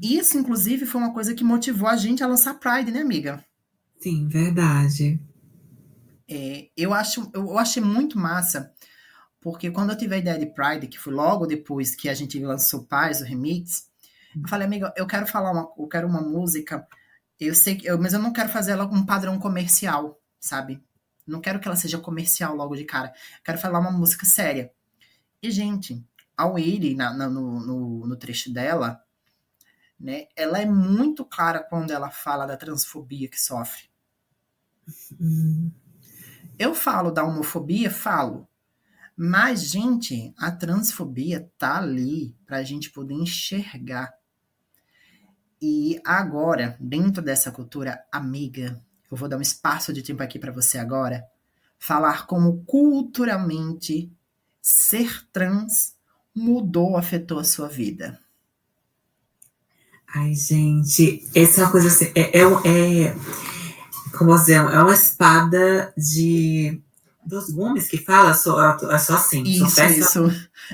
Isso, 0.02 0.38
inclusive, 0.38 0.86
foi 0.86 1.02
uma 1.02 1.14
coisa 1.14 1.36
que 1.36 1.44
motivou 1.44 1.90
a 1.90 1.98
gente 1.98 2.24
a 2.24 2.28
lançar 2.28 2.56
Pride, 2.56 2.92
né, 2.92 3.02
amiga? 3.02 3.44
Sim, 4.00 4.28
verdade. 4.28 5.22
É, 6.28 6.70
eu, 6.76 6.94
acho, 6.94 7.30
eu 7.34 7.58
achei 7.58 7.84
muito 7.84 8.18
massa 8.18 8.74
porque 9.46 9.70
quando 9.70 9.92
eu 9.92 9.98
tive 9.98 10.16
a 10.16 10.18
ideia 10.18 10.40
de 10.40 10.48
Pride, 10.48 10.88
que 10.88 10.98
foi 10.98 11.14
logo 11.14 11.46
depois 11.46 11.94
que 11.94 12.10
a 12.10 12.16
gente 12.16 12.40
lançou 12.40 12.84
Paz, 12.84 13.22
o 13.22 13.24
remix, 13.24 13.88
eu 14.36 14.50
falei, 14.50 14.66
amiga, 14.66 14.92
eu 14.98 15.06
quero 15.06 15.28
falar 15.28 15.52
uma, 15.52 15.72
eu 15.78 15.88
quero 15.88 16.08
uma 16.08 16.20
música, 16.20 16.84
eu 17.40 17.54
sei 17.54 17.76
que, 17.76 17.86
eu, 17.86 18.02
mas 18.02 18.14
eu 18.14 18.20
não 18.20 18.34
quero 18.34 18.50
fazer 18.50 18.72
ela 18.72 18.88
com 18.88 18.96
um 18.96 19.06
padrão 19.06 19.38
comercial, 19.38 20.20
sabe? 20.46 20.84
Não 21.26 21.42
quero 21.42 21.60
que 21.60 21.68
ela 21.68 21.76
seja 21.76 21.98
comercial 21.98 22.56
logo 22.56 22.76
de 22.76 22.86
cara. 22.86 23.14
Quero 23.44 23.58
falar 23.58 23.80
uma 23.80 23.92
música 23.92 24.26
séria. 24.26 24.72
E, 25.42 25.50
gente, 25.50 26.06
a 26.38 26.46
Willy, 26.46 26.96
na, 26.96 27.14
na, 27.14 27.30
no, 27.30 27.60
no, 27.60 28.08
no 28.08 28.16
trecho 28.16 28.54
dela, 28.54 29.02
né, 30.00 30.28
ela 30.36 30.60
é 30.60 30.66
muito 30.66 31.26
clara 31.26 31.64
quando 31.64 31.92
ela 31.92 32.12
fala 32.12 32.46
da 32.46 32.58
transfobia 32.58 33.28
que 33.28 33.40
sofre. 33.40 33.90
Eu 36.60 36.76
falo 36.76 37.12
da 37.12 37.24
homofobia? 37.24 37.90
Falo. 37.90 38.48
Mas, 39.18 39.70
gente, 39.70 40.34
a 40.38 40.52
transfobia 40.52 41.50
tá 41.58 41.78
ali 41.78 42.36
pra 42.46 42.64
gente 42.64 42.92
poder 42.92 43.14
enxergar. 43.14 44.14
E 45.62 46.00
agora, 46.06 46.78
dentro 46.80 47.24
dessa 47.24 47.52
cultura 47.52 48.06
amiga, 48.12 48.84
eu 49.12 49.18
vou 49.18 49.30
dar 49.30 49.38
um 49.38 49.42
espaço 49.42 49.94
de 49.94 50.02
tempo 50.02 50.24
aqui 50.24 50.40
para 50.40 50.52
você 50.52 50.78
agora 50.78 51.24
falar 51.78 52.26
como 52.26 52.64
culturalmente 52.66 54.12
ser 54.62 55.28
trans 55.32 55.94
mudou, 56.36 56.98
afetou 56.98 57.40
a 57.40 57.44
sua 57.44 57.68
vida. 57.68 58.20
Ai, 60.14 60.34
gente, 60.34 61.28
essa 61.36 61.62
é 61.62 61.64
uma 61.64 61.72
coisa 61.72 61.88
assim, 61.88 62.12
é, 62.16 62.40
é, 62.40 62.44
é 62.44 63.16
como 64.18 64.36
dizer, 64.36 64.54
é 64.54 64.82
uma 64.82 64.94
espada 64.94 65.94
de 65.98 66.82
dos 67.26 67.50
gumes 67.50 67.88
que 67.88 67.98
fala, 67.98 68.34
só, 68.34 68.78
é 68.92 68.98
só 68.98 69.16
assim. 69.16 69.44
Isso, 69.44 69.70
só 69.70 69.86
isso. 69.86 70.24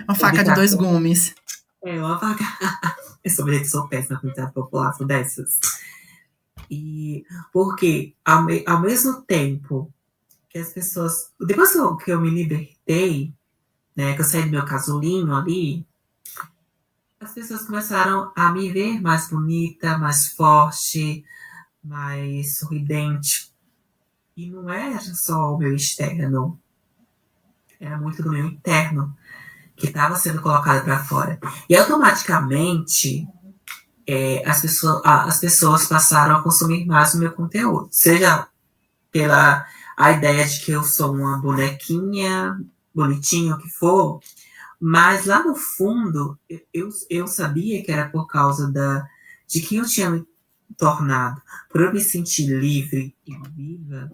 Uma 0.03 0.15
faca 0.15 0.43
de 0.43 0.53
dois 0.53 0.73
gumes. 0.73 1.33
É, 1.83 1.97
uma 1.97 2.19
faca. 2.19 2.43
Eu 3.23 3.31
sou 3.31 3.45
que 3.45 3.65
sou 3.65 3.87
péssima 3.87 4.19
com 4.19 4.29
a 4.41 4.47
população 4.47 5.05
dessas. 5.05 5.59
E 6.71 7.25
porque 7.51 8.15
ao, 8.23 8.45
me, 8.45 8.63
ao 8.65 8.79
mesmo 8.79 9.21
tempo 9.23 9.93
que 10.49 10.57
as 10.57 10.71
pessoas. 10.71 11.33
Depois 11.37 11.73
que 12.03 12.11
eu 12.11 12.21
me 12.21 12.29
libertei, 12.29 13.33
né, 13.93 14.15
que 14.15 14.21
eu 14.21 14.25
saí 14.25 14.43
do 14.43 14.51
meu 14.51 14.63
casulinho 14.63 15.35
ali, 15.35 15.85
as 17.19 17.33
pessoas 17.33 17.63
começaram 17.63 18.31
a 18.35 18.53
me 18.53 18.71
ver 18.71 19.01
mais 19.01 19.29
bonita, 19.29 19.97
mais 19.97 20.31
forte, 20.33 21.25
mais 21.83 22.57
sorridente. 22.57 23.51
E 24.35 24.49
não 24.49 24.69
era 24.69 24.99
só 25.01 25.53
o 25.53 25.57
meu 25.57 25.75
externo, 25.75 26.57
era 27.79 27.97
muito 27.97 28.23
do 28.23 28.31
meu 28.31 28.45
interno 28.45 29.15
que 29.75 29.87
estava 29.87 30.15
sendo 30.15 30.41
colocado 30.41 30.85
para 30.85 31.03
fora. 31.03 31.37
E 31.67 31.75
automaticamente 31.75 33.27
é, 34.11 34.43
as, 34.49 34.61
pessoas, 34.61 35.01
as 35.05 35.39
pessoas 35.39 35.87
passaram 35.87 36.35
a 36.35 36.43
consumir 36.43 36.85
mais 36.85 37.13
o 37.13 37.19
meu 37.19 37.31
conteúdo, 37.31 37.87
seja 37.91 38.47
pela 39.11 39.65
a 39.95 40.11
ideia 40.11 40.45
de 40.45 40.61
que 40.61 40.71
eu 40.71 40.83
sou 40.83 41.13
uma 41.13 41.37
bonequinha, 41.37 42.59
bonitinho, 42.93 43.57
que 43.57 43.69
for, 43.69 44.19
mas 44.79 45.25
lá 45.25 45.43
no 45.43 45.55
fundo 45.55 46.37
eu, 46.73 46.89
eu 47.09 47.27
sabia 47.27 47.83
que 47.83 47.91
era 47.91 48.09
por 48.09 48.25
causa 48.27 48.71
da, 48.71 49.05
de 49.47 49.61
que 49.61 49.75
eu 49.75 49.85
tinha 49.85 50.09
me 50.09 50.25
tornado, 50.77 51.41
por 51.69 51.81
eu 51.81 51.93
me 51.93 52.01
sentir 52.01 52.47
livre 52.47 53.15
e 53.27 53.37
viva, 53.55 54.11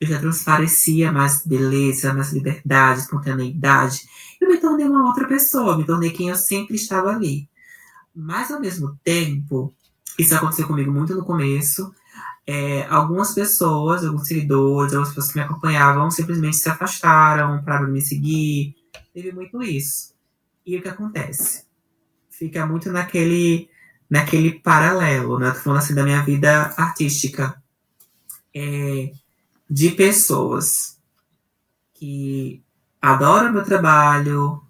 eu 0.00 0.08
já 0.08 0.18
transparecia 0.18 1.10
mais 1.10 1.44
beleza, 1.44 2.12
mais 2.12 2.32
liberdade, 2.32 3.00
espontaneidade. 3.00 4.02
Eu 4.40 4.48
me 4.48 4.58
tornei 4.58 4.86
uma 4.86 5.06
outra 5.06 5.26
pessoa, 5.26 5.76
me 5.76 5.84
tornei 5.84 6.10
quem 6.10 6.28
eu 6.28 6.36
sempre 6.36 6.76
estava 6.76 7.10
ali. 7.10 7.48
Mas 8.14 8.50
ao 8.50 8.60
mesmo 8.60 8.98
tempo, 9.02 9.74
isso 10.18 10.34
aconteceu 10.34 10.66
comigo 10.66 10.92
muito 10.92 11.14
no 11.14 11.24
começo. 11.24 11.92
É, 12.46 12.86
algumas 12.86 13.34
pessoas, 13.34 14.04
alguns 14.04 14.28
seguidores, 14.28 14.92
algumas 14.92 15.14
pessoas 15.14 15.32
que 15.32 15.38
me 15.38 15.44
acompanhavam 15.44 16.10
simplesmente 16.10 16.56
se 16.56 16.68
afastaram, 16.68 17.62
pararam 17.64 17.86
de 17.86 17.92
me 17.92 18.00
seguir. 18.00 18.76
Teve 19.12 19.32
muito 19.32 19.62
isso. 19.62 20.14
E 20.64 20.76
o 20.76 20.82
que 20.82 20.88
acontece? 20.88 21.64
Fica 22.30 22.66
muito 22.66 22.90
naquele, 22.92 23.68
naquele 24.08 24.60
paralelo, 24.60 25.38
né? 25.38 25.50
Tô 25.50 25.60
falando 25.60 25.78
assim 25.78 25.94
da 25.94 26.04
minha 26.04 26.22
vida 26.22 26.74
artística. 26.76 27.60
É, 28.54 29.10
de 29.68 29.90
pessoas 29.90 30.98
que 31.94 32.62
adoram 33.00 33.52
meu 33.52 33.64
trabalho, 33.64 34.63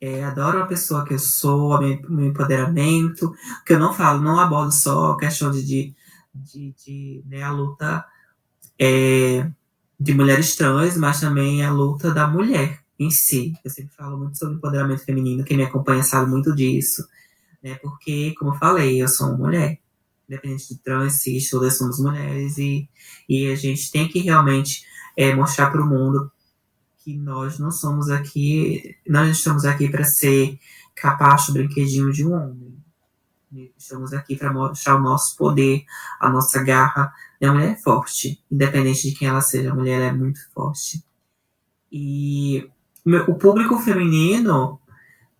é, 0.00 0.24
adoram 0.24 0.62
a 0.62 0.66
pessoa 0.66 1.04
que 1.04 1.14
eu 1.14 1.18
sou, 1.18 1.74
o 1.76 1.80
meu 1.80 2.26
empoderamento, 2.26 3.34
que 3.66 3.74
eu 3.74 3.78
não 3.78 3.92
falo, 3.92 4.22
não 4.22 4.38
abordo 4.38 4.72
só 4.72 5.12
a 5.12 5.18
questão 5.18 5.50
de, 5.50 5.62
de, 5.62 5.94
de, 6.34 6.74
de 6.84 7.22
né, 7.26 7.42
a 7.42 7.50
luta 7.50 8.04
é, 8.78 9.50
de 9.98 10.14
mulheres 10.14 10.56
trans, 10.56 10.96
mas 10.96 11.20
também 11.20 11.62
a 11.64 11.70
luta 11.70 12.12
da 12.12 12.26
mulher 12.26 12.80
em 12.98 13.10
si. 13.10 13.52
Eu 13.62 13.70
sempre 13.70 13.94
falo 13.94 14.16
muito 14.16 14.38
sobre 14.38 14.56
empoderamento 14.56 15.04
feminino, 15.04 15.44
quem 15.44 15.56
me 15.56 15.64
acompanha 15.64 16.02
sabe 16.02 16.30
muito 16.30 16.54
disso, 16.54 17.06
né? 17.62 17.74
Porque, 17.76 18.34
como 18.38 18.54
eu 18.54 18.58
falei, 18.58 19.02
eu 19.02 19.08
sou 19.08 19.28
uma 19.28 19.36
mulher 19.36 19.78
independente 20.30 20.68
de 20.68 20.78
trans, 20.78 21.14
cis, 21.14 21.50
todas 21.50 21.76
somos 21.76 21.98
mulheres 21.98 22.56
e, 22.56 22.88
e 23.28 23.50
a 23.50 23.56
gente 23.56 23.90
tem 23.90 24.06
que 24.06 24.20
realmente 24.20 24.84
é, 25.16 25.34
mostrar 25.34 25.70
para 25.70 25.82
o 25.82 25.86
mundo 25.86 26.30
que 27.00 27.16
nós 27.16 27.58
não 27.58 27.70
somos 27.70 28.10
aqui, 28.10 28.96
nós 29.08 29.28
estamos 29.28 29.64
aqui 29.64 29.88
para 29.88 30.04
ser 30.04 30.58
capacho 30.94 31.52
brinquedinho 31.52 32.12
de 32.12 32.26
um 32.26 32.34
homem. 32.34 32.78
Estamos 33.76 34.12
aqui 34.12 34.36
para 34.36 34.52
mostrar 34.52 34.96
o 34.96 35.00
nosso 35.00 35.36
poder, 35.36 35.84
a 36.20 36.28
nossa 36.30 36.62
garra. 36.62 37.12
A 37.42 37.52
mulher 37.52 37.72
é 37.72 37.76
forte, 37.76 38.40
independente 38.50 39.10
de 39.10 39.16
quem 39.16 39.26
ela 39.26 39.40
seja, 39.40 39.72
a 39.72 39.74
mulher 39.74 40.00
é 40.00 40.12
muito 40.12 40.38
forte. 40.52 41.02
E 41.90 42.70
o 43.26 43.34
público 43.34 43.78
feminino 43.78 44.78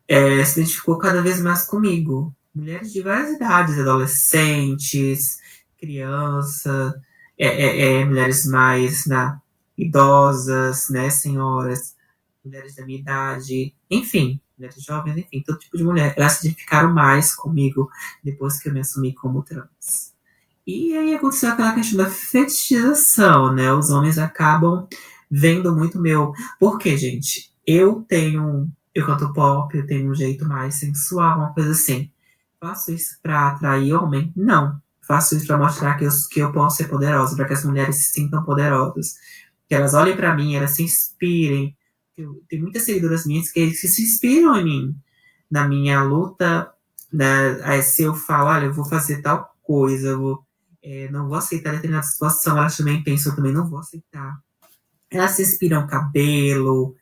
é, 0.08 0.44
se 0.44 0.60
identificou 0.60 0.98
cada 0.98 1.22
vez 1.22 1.40
mais 1.40 1.64
comigo 1.64 2.34
mulheres 2.54 2.92
de 2.92 3.02
várias 3.02 3.30
idades, 3.30 3.78
adolescentes, 3.78 5.38
crianças, 5.78 6.94
é, 7.38 7.46
é, 7.46 8.00
é, 8.00 8.04
mulheres 8.04 8.44
mais 8.46 9.06
né, 9.06 9.38
idosas, 9.80 10.88
né, 10.90 11.10
senhoras, 11.10 11.94
mulheres 12.44 12.74
da 12.76 12.84
minha 12.84 12.98
idade, 12.98 13.74
enfim, 13.90 14.40
mulheres 14.56 14.82
jovens, 14.82 15.16
enfim, 15.16 15.42
todo 15.44 15.58
tipo 15.58 15.76
de 15.76 15.84
mulher. 15.84 16.14
Elas 16.16 16.32
se 16.32 16.46
identificaram 16.46 16.92
mais 16.92 17.34
comigo 17.34 17.90
depois 18.22 18.60
que 18.60 18.68
eu 18.68 18.72
me 18.72 18.80
assumi 18.80 19.14
como 19.14 19.42
trans. 19.42 20.12
E 20.66 20.96
aí 20.96 21.14
aconteceu 21.14 21.50
aquela 21.50 21.74
questão 21.74 21.98
da 21.98 22.10
fetichização, 22.10 23.52
né? 23.52 23.72
Os 23.72 23.90
homens 23.90 24.18
acabam 24.18 24.86
vendo 25.30 25.74
muito 25.74 26.00
meu. 26.00 26.32
Porque, 26.58 26.96
gente, 26.96 27.52
eu 27.66 28.04
tenho. 28.08 28.68
Eu 28.94 29.06
canto 29.06 29.32
pop, 29.32 29.76
eu 29.76 29.86
tenho 29.86 30.10
um 30.10 30.14
jeito 30.14 30.46
mais 30.46 30.76
sensual, 30.76 31.38
uma 31.38 31.54
coisa 31.54 31.70
assim. 31.70 32.10
Faço 32.60 32.92
isso 32.92 33.18
para 33.22 33.48
atrair 33.48 33.94
homem? 33.94 34.32
Não. 34.36 34.80
Faço 35.00 35.36
isso 35.36 35.46
para 35.46 35.58
mostrar 35.58 35.96
que 35.96 36.04
eu, 36.04 36.10
que 36.30 36.40
eu 36.40 36.52
posso 36.52 36.76
ser 36.76 36.88
poderosa, 36.88 37.34
para 37.34 37.46
que 37.46 37.54
as 37.54 37.64
mulheres 37.64 37.96
se 37.96 38.12
sintam 38.12 38.44
poderosas. 38.44 39.14
Que 39.70 39.76
elas 39.76 39.94
olhem 39.94 40.16
para 40.16 40.34
mim, 40.34 40.56
elas 40.56 40.72
se 40.72 40.82
inspirem. 40.82 41.76
Eu, 42.16 42.42
tem 42.48 42.60
muitas 42.60 42.82
seguidoras 42.82 43.24
minhas 43.24 43.52
que, 43.52 43.70
que 43.70 43.76
se 43.76 44.02
inspiram 44.02 44.56
em 44.56 44.64
mim, 44.64 44.96
na 45.48 45.68
minha 45.68 46.02
luta. 46.02 46.74
Né? 47.12 47.80
se 47.82 48.02
eu 48.02 48.12
falo, 48.12 48.48
olha, 48.48 48.64
eu 48.64 48.74
vou 48.74 48.84
fazer 48.84 49.22
tal 49.22 49.54
coisa, 49.62 50.16
vou, 50.16 50.44
é, 50.82 51.08
não 51.12 51.28
vou 51.28 51.38
aceitar 51.38 51.70
determinada 51.70 52.04
situação, 52.04 52.58
elas 52.58 52.76
também 52.76 53.00
pensam, 53.04 53.36
também 53.36 53.52
não 53.52 53.70
vou 53.70 53.78
aceitar. 53.78 54.40
Elas 55.08 55.30
se 55.30 55.42
inspiram 55.42 55.86
cabelo, 55.86 56.96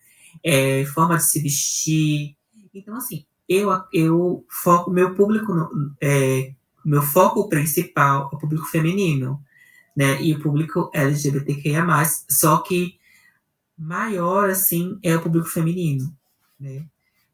é, 0.45 0.85
forma 0.85 1.16
de 1.16 1.24
se 1.24 1.40
vestir. 1.40 2.36
Então, 2.74 2.95
assim, 2.97 3.24
eu, 3.49 3.70
eu 3.95 4.45
foco 4.51 4.90
meu 4.90 5.15
público, 5.15 5.55
é, 6.03 6.53
meu 6.85 7.01
foco 7.01 7.49
principal 7.49 8.28
é 8.31 8.36
o 8.36 8.39
público 8.39 8.66
feminino, 8.66 9.43
né? 9.99 10.23
E 10.23 10.33
o 10.33 10.41
público 10.41 10.89
LGBTQIA+, 10.95 11.85
só 12.31 12.59
que 12.59 12.97
maior, 13.77 14.49
assim, 14.49 14.97
é 15.03 15.16
o 15.16 15.20
público 15.20 15.49
feminino, 15.49 16.15
né? 16.59 16.87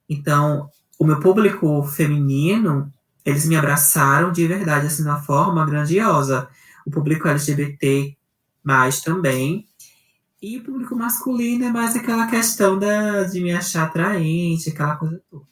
Então, 0.09 0.70
o 0.99 1.05
meu 1.05 1.20
público 1.20 1.82
feminino, 1.82 2.91
eles 3.23 3.47
me 3.47 3.55
abraçaram 3.55 4.32
de 4.32 4.47
verdade, 4.47 4.86
assim, 4.86 5.03
de 5.03 5.09
uma 5.11 5.23
forma 5.23 5.66
grandiosa. 5.66 6.49
O 6.86 6.91
público 6.91 7.28
LGBT+, 7.28 8.16
também, 9.05 9.66
e 10.41 10.57
o 10.57 10.65
público 10.65 10.97
masculino 10.97 11.66
é 11.66 11.70
mais 11.70 11.95
aquela 11.95 12.27
questão 12.28 12.78
da, 12.78 13.24
de 13.24 13.43
me 13.43 13.53
achar 13.53 13.85
atraente, 13.85 14.70
aquela 14.70 14.97
coisa 14.97 15.20
toda. 15.31 15.45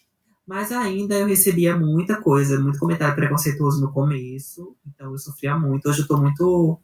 Mas 0.46 0.72
ainda 0.72 1.14
eu 1.14 1.26
recebia 1.26 1.76
muita 1.76 2.16
coisa, 2.22 2.58
muito 2.58 2.78
comentário 2.78 3.14
preconceituoso 3.14 3.82
no 3.82 3.92
começo, 3.92 4.74
então 4.86 5.12
eu 5.12 5.18
sofria 5.18 5.58
muito. 5.58 5.90
Hoje 5.90 6.00
eu 6.00 6.08
tô 6.08 6.16
muito. 6.16 6.80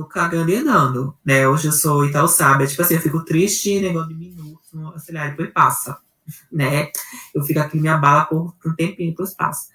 Tô 0.00 0.06
cagando 0.06 0.50
e 0.50 0.56
andando, 0.56 1.14
né? 1.24 1.46
Hoje 1.46 1.68
eu 1.68 1.72
sou 1.72 2.06
e 2.06 2.12
tal, 2.12 2.26
sabe? 2.26 2.66
Tipo 2.66 2.82
assim, 2.82 2.94
eu 2.94 3.00
fico 3.00 3.24
triste, 3.24 3.80
negócio 3.80 4.08
de 4.08 4.14
minutos, 4.14 4.70
sei 5.04 5.14
lá, 5.14 5.28
depois 5.28 5.50
passa, 5.52 5.98
né? 6.50 6.90
Eu 7.34 7.42
fico 7.42 7.60
aqui, 7.60 7.78
me 7.78 7.88
abala 7.88 8.24
por, 8.24 8.54
por 8.56 8.72
um 8.72 8.74
tempinho, 8.74 9.10
depois 9.10 9.34
passa. 9.34 9.68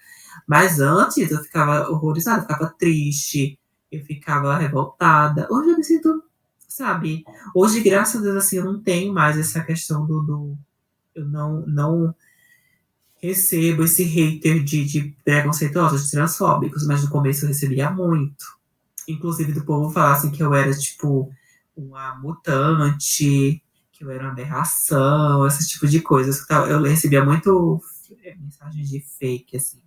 Mas 0.46 0.80
antes 0.80 1.30
eu 1.30 1.42
ficava 1.42 1.88
horrorizada, 1.90 2.38
eu 2.38 2.42
ficava 2.42 2.74
triste, 2.78 3.58
eu 3.90 4.04
ficava 4.04 4.56
revoltada. 4.56 5.46
Hoje 5.50 5.70
eu 5.70 5.76
me 5.76 5.84
sinto, 5.84 6.22
sabe? 6.68 7.24
Hoje, 7.54 7.80
graças 7.80 8.20
a 8.20 8.24
Deus, 8.24 8.36
assim, 8.36 8.56
eu 8.56 8.64
não 8.64 8.82
tenho 8.82 9.12
mais 9.12 9.38
essa 9.38 9.62
questão 9.62 10.06
do. 10.06 10.22
do 10.22 10.58
eu 11.14 11.24
não, 11.24 11.64
não 11.66 12.14
recebo 13.22 13.84
esse 13.84 14.02
hater 14.02 14.62
de, 14.62 14.84
de 14.84 15.16
preconceituosos, 15.24 16.04
de 16.04 16.10
transfóbicos, 16.10 16.86
mas 16.86 17.02
no 17.02 17.10
começo 17.10 17.44
eu 17.44 17.48
recebia 17.48 17.90
muito. 17.90 18.55
Inclusive 19.08 19.52
do 19.52 19.64
povo 19.64 19.90
falassem 19.90 20.30
que 20.30 20.42
eu 20.42 20.52
era, 20.54 20.72
tipo, 20.72 21.30
uma 21.76 22.14
mutante, 22.16 23.62
que 23.92 24.04
eu 24.04 24.10
era 24.10 24.24
uma 24.24 24.32
aberração, 24.32 25.46
esse 25.46 25.66
tipo 25.68 25.86
de 25.86 26.00
coisas. 26.00 26.44
Eu 26.68 26.82
recebia 26.82 27.24
muito 27.24 27.80
é, 28.22 28.34
mensagens 28.34 28.88
de 28.88 29.00
fake, 29.00 29.56
assim, 29.56 29.80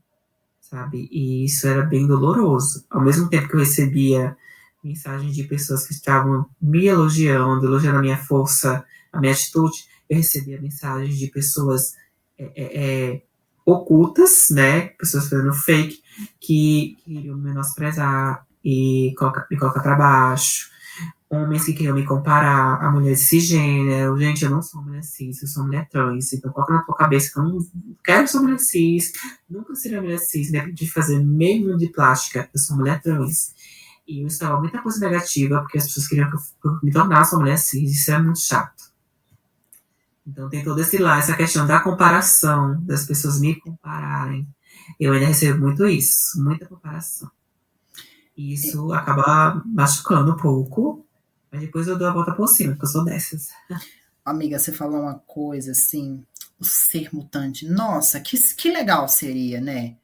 sabe? 0.59 1.07
E 1.11 1.45
isso 1.45 1.67
era 1.67 1.83
bem 1.83 2.07
doloroso. 2.07 2.85
Ao 2.89 3.01
mesmo 3.01 3.29
tempo 3.29 3.47
que 3.47 3.55
eu 3.55 3.59
recebia 3.59 4.35
mensagens 4.83 5.35
de 5.35 5.43
pessoas 5.43 5.85
que 5.85 5.93
estavam 5.93 6.45
me 6.61 6.85
elogiando, 6.85 7.65
elogiando 7.65 7.99
a 7.99 8.01
minha 8.01 8.17
força, 8.17 8.85
a 9.11 9.19
minha 9.19 9.33
atitude, 9.33 9.85
eu 10.09 10.17
recebia 10.17 10.61
mensagens 10.61 11.17
de 11.17 11.27
pessoas 11.27 11.93
é, 12.37 12.51
é, 12.55 13.11
é 13.13 13.21
ocultas, 13.65 14.49
né? 14.49 14.87
Pessoas 14.89 15.29
fazendo 15.29 15.53
fake, 15.53 16.01
que 16.39 16.97
queriam 17.03 17.37
me 17.37 17.49
menosprezar 17.49 18.45
e 18.63 19.13
colocar, 19.17 19.47
me 19.49 19.57
colocar 19.57 19.81
para 19.81 19.95
baixo. 19.95 20.69
Homens 21.29 21.63
que 21.63 21.73
queriam 21.73 21.95
me 21.95 22.03
comparar 22.05 22.83
a 22.83 22.91
mulheres 22.91 23.27
cisgênero. 23.27 24.17
Gente, 24.17 24.43
eu 24.43 24.49
não 24.49 24.63
sou 24.63 24.81
mulher 24.81 25.03
cis, 25.03 25.41
eu 25.41 25.47
sou 25.47 25.63
mulher 25.63 25.87
trans. 25.87 26.33
Então, 26.33 26.51
coloca 26.51 26.73
na 26.73 26.81
tua 26.81 26.95
cabeça 26.95 27.31
que 27.31 27.39
eu 27.39 27.43
não 27.43 27.59
quero 28.03 28.27
ser 28.27 28.39
mulher 28.39 28.59
cis, 28.59 29.13
nunca 29.47 29.75
serei 29.75 30.01
mulher 30.01 30.17
cis, 30.17 30.51
né? 30.51 30.67
De 30.71 30.89
fazer 30.89 31.23
meio 31.23 31.77
de 31.77 31.87
plástica, 31.89 32.49
eu 32.51 32.59
sou 32.59 32.75
mulher 32.75 32.99
trans. 33.01 33.53
E 34.07 34.21
eu 34.23 34.27
estava 34.27 34.59
muita 34.59 34.81
coisa 34.81 34.99
negativa, 34.99 35.61
porque 35.61 35.77
as 35.77 35.85
pessoas 35.85 36.07
queriam 36.07 36.31
que 36.31 36.35
eu 36.35 36.79
me 36.81 36.91
tornasse 36.91 37.35
uma 37.35 37.41
mulher 37.41 37.57
cis, 37.57 37.91
isso 37.91 38.11
é 38.11 38.19
muito 38.19 38.39
chato. 38.39 38.89
Então 40.25 40.49
tem 40.49 40.63
todo 40.63 40.79
esse 40.81 40.97
lá, 40.97 41.19
essa 41.19 41.35
questão 41.35 41.67
da 41.67 41.79
comparação, 41.79 42.83
das 42.85 43.05
pessoas 43.05 43.39
me 43.39 43.55
compararem. 43.59 44.47
Eu 44.99 45.13
ainda 45.13 45.27
recebo 45.27 45.59
muito 45.59 45.87
isso, 45.87 46.41
muita 46.43 46.65
comparação. 46.65 47.29
E 48.39 48.53
isso 48.53 48.93
acaba 48.93 49.61
machucando 49.65 50.31
um 50.31 50.37
pouco, 50.37 51.05
mas 51.51 51.59
depois 51.59 51.89
eu 51.89 51.97
dou 51.97 52.07
a 52.07 52.13
volta 52.13 52.31
por 52.31 52.47
cima, 52.47 52.71
porque 52.71 52.85
eu 52.85 52.89
sou 52.89 53.03
dessas. 53.03 53.49
Amiga, 54.23 54.57
você 54.57 54.71
falou 54.71 55.01
uma 55.01 55.15
coisa 55.27 55.71
assim, 55.71 56.23
o 56.57 56.63
ser 56.63 57.09
mutante. 57.11 57.67
Nossa, 57.67 58.17
que, 58.21 58.37
que 58.55 58.71
legal 58.71 59.09
seria, 59.09 59.59
né? 59.59 59.97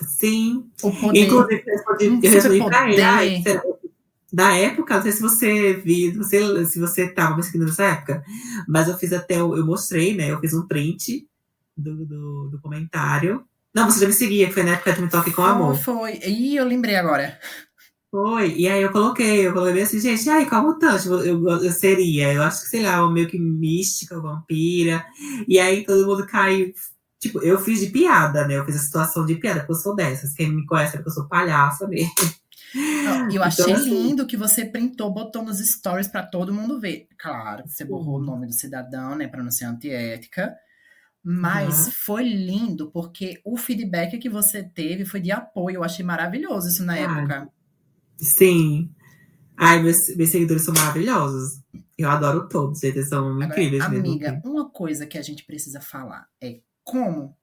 Sim. 0.00 0.70
O 0.82 0.90
poder. 0.90 1.26
Inclusive, 1.26 1.64
eu 2.22 2.32
respondi 2.32 2.64
pra 2.64 3.26
ele. 3.26 3.42
da 4.32 4.56
época, 4.56 4.94
não 4.96 5.02
sei 5.02 5.12
se 5.12 5.20
você 5.20 5.74
viu, 5.74 6.24
se 6.24 6.80
você 6.80 7.04
estava 7.04 7.36
pesquisando 7.36 7.68
nessa 7.68 7.84
época, 7.84 8.24
mas 8.66 8.88
eu 8.88 8.96
fiz 8.96 9.12
até, 9.12 9.36
eu 9.36 9.66
mostrei, 9.66 10.16
né? 10.16 10.30
Eu 10.30 10.40
fiz 10.40 10.54
um 10.54 10.66
print 10.66 11.28
do, 11.76 12.06
do, 12.06 12.48
do 12.48 12.58
comentário. 12.58 13.46
Não, 13.74 13.90
você 13.90 14.00
já 14.00 14.06
me 14.06 14.14
seguia, 14.14 14.50
foi 14.50 14.62
na 14.62 14.70
época 14.70 14.94
de 14.94 15.02
Me 15.02 15.10
Toque 15.10 15.30
com 15.30 15.42
Amor. 15.42 15.76
Foi, 15.76 16.18
e 16.24 16.56
eu 16.56 16.64
lembrei 16.64 16.96
agora. 16.96 17.38
Foi, 18.16 18.54
e 18.56 18.66
aí 18.66 18.80
eu 18.80 18.90
coloquei, 18.90 19.46
eu 19.46 19.52
coloquei 19.52 19.82
assim, 19.82 20.00
gente, 20.00 20.30
aí 20.30 20.46
qual 20.48 20.62
mutante 20.62 21.06
eu, 21.06 21.22
eu, 21.22 21.46
eu, 21.46 21.70
seria? 21.70 22.32
Eu 22.32 22.42
acho 22.42 22.62
que, 22.62 22.68
sei 22.68 22.82
lá, 22.82 23.06
meio 23.10 23.28
que 23.28 23.38
mística, 23.38 24.18
vampira. 24.18 25.04
E 25.46 25.58
aí 25.58 25.84
todo 25.84 26.06
mundo 26.06 26.26
cai, 26.26 26.72
Tipo, 27.20 27.42
eu 27.42 27.58
fiz 27.58 27.80
de 27.80 27.88
piada, 27.88 28.48
né? 28.48 28.56
Eu 28.56 28.64
fiz 28.64 28.76
a 28.76 28.78
situação 28.78 29.26
de 29.26 29.34
piada, 29.34 29.60
porque 29.60 29.72
eu 29.72 29.76
sou 29.76 29.94
dessas. 29.94 30.32
Quem 30.32 30.50
me 30.50 30.64
conhece 30.64 30.96
é 30.96 31.02
que 31.02 31.06
eu 31.06 31.12
sou 31.12 31.28
palhaça 31.28 31.86
mesmo. 31.86 32.10
Eu 33.30 33.42
achei 33.44 33.66
então, 33.66 33.76
assim, 33.76 33.90
lindo 33.90 34.26
que 34.26 34.36
você 34.36 34.64
printou, 34.64 35.12
botou 35.12 35.42
nos 35.42 35.58
stories 35.58 36.08
para 36.08 36.22
todo 36.22 36.54
mundo 36.54 36.80
ver. 36.80 37.08
Claro 37.18 37.64
que 37.64 37.70
você 37.70 37.84
borrou 37.84 38.16
o 38.16 38.24
nome 38.24 38.46
do 38.46 38.54
cidadão, 38.54 39.14
né, 39.14 39.28
para 39.28 39.42
não 39.42 39.50
ser 39.50 39.66
antiética. 39.66 40.56
Mas 41.22 41.84
uhum. 41.84 41.92
foi 41.92 42.24
lindo 42.24 42.90
porque 42.90 43.42
o 43.44 43.58
feedback 43.58 44.16
que 44.16 44.30
você 44.30 44.62
teve 44.62 45.04
foi 45.04 45.20
de 45.20 45.32
apoio. 45.32 45.76
Eu 45.76 45.84
achei 45.84 46.02
maravilhoso 46.02 46.68
isso 46.68 46.82
na 46.82 46.96
época. 46.96 47.50
Sim. 48.18 48.90
Ai, 49.56 49.82
meus, 49.82 50.14
meus 50.16 50.30
seguidores 50.30 50.64
são 50.64 50.74
maravilhosos. 50.74 51.60
Eu 51.96 52.10
adoro 52.10 52.48
todos, 52.48 52.82
eles 52.82 53.08
são 53.08 53.28
Agora, 53.30 53.46
incríveis. 53.46 53.82
Amiga, 53.82 54.32
mesmo. 54.32 54.50
uma 54.50 54.68
coisa 54.68 55.06
que 55.06 55.16
a 55.16 55.22
gente 55.22 55.44
precisa 55.44 55.80
falar 55.80 56.28
é 56.42 56.60
como 56.84 57.34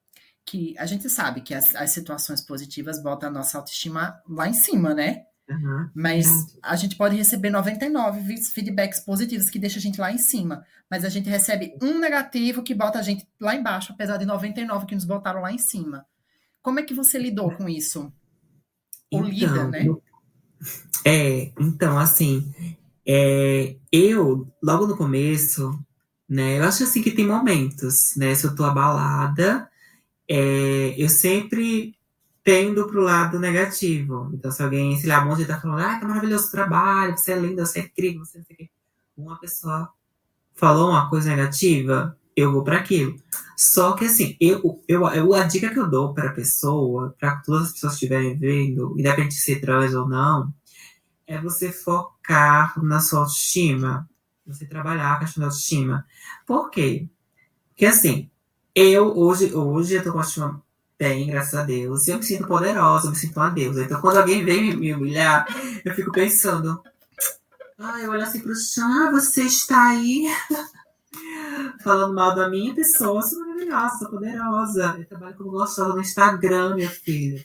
que 0.46 0.76
a 0.78 0.86
gente 0.86 1.10
sabe 1.10 1.42
que 1.42 1.54
as, 1.54 1.76
as 1.76 1.92
situações 1.92 2.42
positivas 2.42 3.02
botam 3.02 3.30
a 3.30 3.32
nossa 3.32 3.58
autoestima 3.58 4.22
lá 4.28 4.48
em 4.48 4.54
cima, 4.54 4.94
né? 4.94 5.24
Uhum. 5.50 5.90
Mas 5.94 6.58
a 6.62 6.76
gente 6.76 6.96
pode 6.96 7.16
receber 7.16 7.50
99 7.50 8.38
feedbacks 8.54 9.00
positivos 9.00 9.50
que 9.50 9.60
deixa 9.60 9.80
a 9.80 9.82
gente 9.82 10.00
lá 10.00 10.12
em 10.12 10.18
cima. 10.18 10.66
Mas 10.90 11.04
a 11.04 11.10
gente 11.10 11.30
recebe 11.30 11.76
um 11.82 12.00
negativo 12.00 12.64
que 12.64 12.74
bota 12.74 13.00
a 13.00 13.02
gente 13.02 13.28
lá 13.40 13.56
embaixo, 13.56 13.94
apesar 13.94 14.18
de 14.18 14.26
99 14.26 14.86
que 14.86 14.96
nos 14.96 15.06
botaram 15.06 15.42
lá 15.42 15.52
em 15.52 15.58
cima. 15.58 16.06
Como 16.62 16.80
é 16.80 16.84
que 16.84 16.94
você 16.94 17.18
lidou 17.18 17.52
com 17.52 17.68
isso? 17.68 18.14
Ou 19.12 19.26
então, 19.26 19.30
lida, 19.30 19.68
né? 19.68 19.86
É, 21.06 21.52
então, 21.60 21.98
assim, 22.00 22.54
é, 23.06 23.76
eu, 23.92 24.48
logo 24.62 24.88
no 24.88 24.98
começo, 24.98 25.78
né? 26.28 26.60
Eu 26.60 26.64
acho 26.64 26.84
assim 26.84 27.02
que 27.02 27.12
tem 27.12 27.28
momentos, 27.28 28.16
né? 28.16 28.34
Se 28.36 28.46
eu 28.46 28.56
tô 28.56 28.64
abalada, 28.64 29.70
é, 30.28 30.96
eu 30.98 31.10
sempre 31.10 31.96
tendo 32.44 32.88
pro 32.88 33.02
lado 33.02 33.40
negativo. 33.40 34.30
Então, 34.34 34.52
se 34.52 34.62
alguém, 34.62 34.98
sei 34.98 35.10
lá, 35.10 35.24
um 35.24 35.30
monte 35.30 35.46
tá 35.46 35.60
falando, 35.60 35.82
ah, 35.82 36.00
que 36.00 36.06
maravilhoso 36.06 36.52
trabalho, 36.52 37.18
você 37.18 37.32
é 37.34 37.40
linda, 37.40 37.66
você 37.66 37.80
é 37.80 37.84
incrível, 37.84 38.26
você 38.26 38.40
o 38.40 38.46
quê. 38.46 38.70
Uma 39.16 39.40
pessoa 39.40 39.90
falou 40.56 40.90
uma 40.90 41.10
coisa 41.10 41.30
negativa, 41.30 42.18
eu 42.36 42.52
vou 42.52 42.64
para 42.64 42.78
aquilo. 42.78 43.16
Só 43.58 43.94
que 43.94 44.06
assim, 44.06 44.36
eu, 44.40 44.84
eu, 44.88 45.08
eu, 45.10 45.34
a 45.34 45.44
dica 45.44 45.70
que 45.70 45.80
eu 45.80 45.90
dou 45.90 46.14
para 46.14 46.34
pessoa, 46.34 47.16
para 47.20 47.38
todas 47.38 47.68
as 47.68 47.74
pessoas 47.74 47.94
que 47.94 48.06
estiverem 48.06 48.38
vendo, 48.38 48.96
independente 48.98 49.36
de 49.36 49.42
ser 49.42 49.62
trans 49.62 49.94
ou 49.94 50.08
não, 50.08 50.54
é 51.28 51.40
você 51.40 51.72
focar 51.72 52.84
na 52.84 53.00
sua 53.00 53.20
autoestima 53.20 54.08
você 54.46 54.66
trabalhar 54.66 55.14
a 55.14 55.20
questão 55.20 55.42
da 55.42 55.48
autoestima. 55.48 56.06
Por 56.46 56.70
quê? 56.70 57.08
Porque 57.70 57.86
assim, 57.86 58.30
eu 58.76 59.18
hoje, 59.18 59.54
hoje 59.54 59.96
eu 59.96 60.04
tô 60.04 60.12
com 60.12 60.18
a 60.18 60.22
autoestima 60.22 60.62
bem, 60.98 61.28
graças 61.28 61.54
a 61.54 61.64
Deus. 61.64 62.08
Eu 62.08 62.18
me 62.18 62.24
sinto 62.24 62.48
poderosa, 62.48 63.08
eu 63.08 63.12
me 63.12 63.18
sinto 63.18 63.38
uma 63.38 63.50
deusa. 63.50 63.84
Então 63.84 64.02
quando 64.02 64.18
alguém 64.18 64.44
vem 64.44 64.76
me 64.76 64.94
humilhar, 64.94 65.46
eu 65.84 65.94
fico 65.94 66.12
pensando. 66.12 66.82
Ah, 67.78 68.00
eu 68.00 68.12
olho 68.12 68.24
assim 68.24 68.40
pro 68.40 68.56
chão, 68.56 69.08
ah, 69.08 69.12
você 69.12 69.44
está 69.44 69.90
aí 69.90 70.28
falando 71.84 72.14
mal 72.14 72.36
da 72.36 72.50
minha 72.50 72.74
pessoa, 72.74 73.22
sou 73.22 73.40
maravilhosa, 73.40 73.98
sou 73.98 74.10
poderosa. 74.10 74.96
Eu 74.98 75.06
trabalho 75.06 75.36
como 75.36 75.52
gostosa 75.52 75.94
no 75.94 76.02
Instagram, 76.02 76.76
minha 76.76 76.90
filha. 76.90 77.44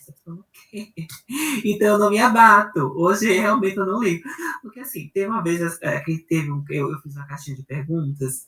Então 1.64 1.88
eu 1.88 1.98
não 1.98 2.10
me 2.10 2.18
abato. 2.18 2.92
Hoje 2.96 3.32
realmente 3.32 3.76
eu 3.76 3.86
não 3.86 4.02
ligo. 4.02 4.28
Porque 4.62 4.80
assim, 4.80 5.10
teve 5.12 5.26
uma 5.26 5.42
vez 5.42 5.78
é, 5.80 6.00
que 6.00 6.18
teve 6.18 6.50
um, 6.50 6.62
eu, 6.68 6.90
eu 6.90 7.00
fiz 7.00 7.16
uma 7.16 7.26
caixinha 7.26 7.56
de 7.56 7.62
perguntas, 7.62 8.46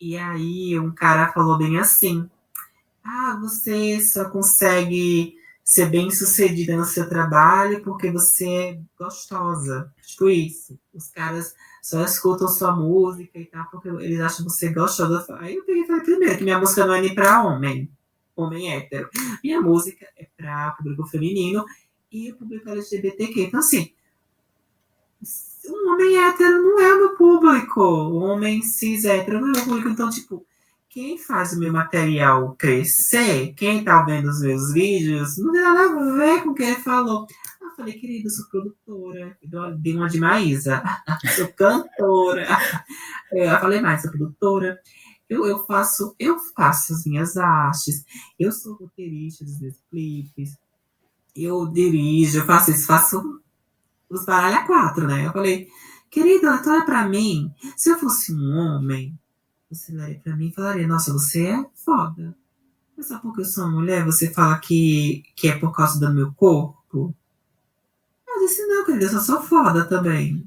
e 0.00 0.16
aí 0.16 0.78
um 0.78 0.90
cara 0.90 1.32
falou 1.32 1.58
bem 1.58 1.78
assim: 1.78 2.28
Ah, 3.04 3.38
você 3.40 4.00
só 4.00 4.28
consegue 4.30 5.36
ser 5.64 5.86
bem 5.88 6.10
sucedida 6.10 6.76
no 6.76 6.84
seu 6.84 7.08
trabalho 7.08 7.82
porque 7.82 8.10
você 8.10 8.48
é 8.48 8.80
gostosa. 8.98 9.92
Tipo 10.04 10.28
isso. 10.28 10.78
Os 10.92 11.08
caras 11.08 11.54
só 11.82 12.02
escutam 12.04 12.48
sua 12.48 12.74
música 12.74 13.38
e 13.38 13.44
tal, 13.44 13.66
porque 13.70 13.88
eles 13.88 14.20
acham 14.20 14.48
você 14.48 14.72
gostosa. 14.72 15.26
Aí 15.40 15.56
eu 15.56 15.64
peguei 15.64 15.82
e 15.82 15.86
falei, 15.86 16.02
primeiro, 16.02 16.38
que 16.38 16.44
minha 16.44 16.58
música 16.58 16.86
não 16.86 16.94
é 16.94 17.02
nem 17.02 17.14
pra 17.14 17.42
homem 17.42 17.90
homem 18.36 18.72
hétero. 18.72 19.08
Minha 19.42 19.60
música 19.60 20.06
é 20.16 20.26
para 20.36 20.72
público 20.72 21.06
feminino 21.06 21.64
e 22.10 22.32
público 22.32 22.68
LGBTQ. 22.68 23.44
Então, 23.44 23.60
assim, 23.60 23.92
um 25.68 25.92
homem 25.92 26.16
hétero 26.16 26.62
não 26.62 26.80
é 26.80 26.94
o 26.94 26.98
meu 26.98 27.16
público. 27.16 27.82
Um 27.82 28.22
homem 28.24 28.62
cis 28.62 29.04
hétero 29.04 29.40
não 29.40 29.48
é 29.48 29.50
o 29.50 29.54
meu 29.54 29.64
público. 29.64 29.88
Então, 29.88 30.10
tipo, 30.10 30.46
quem 30.88 31.18
faz 31.18 31.52
o 31.52 31.58
meu 31.58 31.72
material 31.72 32.54
crescer, 32.58 33.54
quem 33.54 33.84
tá 33.84 34.02
vendo 34.02 34.28
os 34.28 34.40
meus 34.40 34.72
vídeos, 34.72 35.38
não 35.38 35.52
tem 35.52 35.62
nada 35.62 35.80
a 35.80 36.16
ver 36.16 36.42
com 36.42 36.50
o 36.50 36.54
que 36.54 36.62
ele 36.62 36.76
falou. 36.76 37.26
Falei, 37.76 37.94
querido, 37.94 38.26
eu 38.26 38.30
sou 38.30 38.46
produtora. 38.46 39.36
Eu 39.42 39.74
dei 39.76 39.96
uma 39.96 40.08
de 40.08 40.20
Maísa. 40.20 40.82
sou 41.36 41.48
cantora. 41.48 42.46
Eu 43.32 43.58
falei 43.60 43.80
mais, 43.80 44.02
sou 44.02 44.10
produtora. 44.10 44.80
Eu, 45.28 45.46
eu, 45.46 45.64
faço, 45.64 46.14
eu 46.18 46.38
faço 46.38 46.92
as 46.92 47.06
minhas 47.06 47.38
artes, 47.38 48.04
eu 48.38 48.52
sou 48.52 48.74
roteirista 48.74 49.42
dos 49.46 49.58
meus 49.58 49.76
clipes, 49.90 50.58
eu 51.34 51.66
dirijo, 51.68 52.40
eu 52.40 52.44
faço 52.44 52.70
isso, 52.70 52.86
faço 52.86 53.40
os 54.10 54.26
baralhos 54.26 54.58
a 54.58 54.66
quatro, 54.66 55.06
né? 55.06 55.26
Eu 55.26 55.32
falei, 55.32 55.68
querido, 56.10 56.46
então 56.48 56.74
é 56.74 56.84
pra 56.84 57.08
mim. 57.08 57.50
Se 57.78 57.88
eu 57.88 57.98
fosse 57.98 58.34
um 58.34 58.58
homem, 58.58 59.18
você 59.70 59.92
olharia 59.92 60.20
pra 60.22 60.36
mim 60.36 60.48
e 60.48 60.52
falaria, 60.52 60.86
nossa, 60.86 61.10
você 61.14 61.46
é 61.46 61.66
foda. 61.76 62.36
Mas 62.94 63.08
só 63.08 63.18
porque 63.18 63.40
eu 63.40 63.46
sou 63.46 63.64
uma 63.64 63.80
mulher, 63.80 64.04
você 64.04 64.30
fala 64.30 64.58
que, 64.58 65.22
que 65.34 65.48
é 65.48 65.58
por 65.58 65.72
causa 65.72 65.98
do 65.98 66.12
meu 66.12 66.30
corpo? 66.34 67.14
Disse, 68.46 68.66
não, 68.66 68.84
querida, 68.84 69.04
eu 69.04 69.10
só 69.10 69.20
sou 69.20 69.42
foda 69.42 69.84
também. 69.84 70.44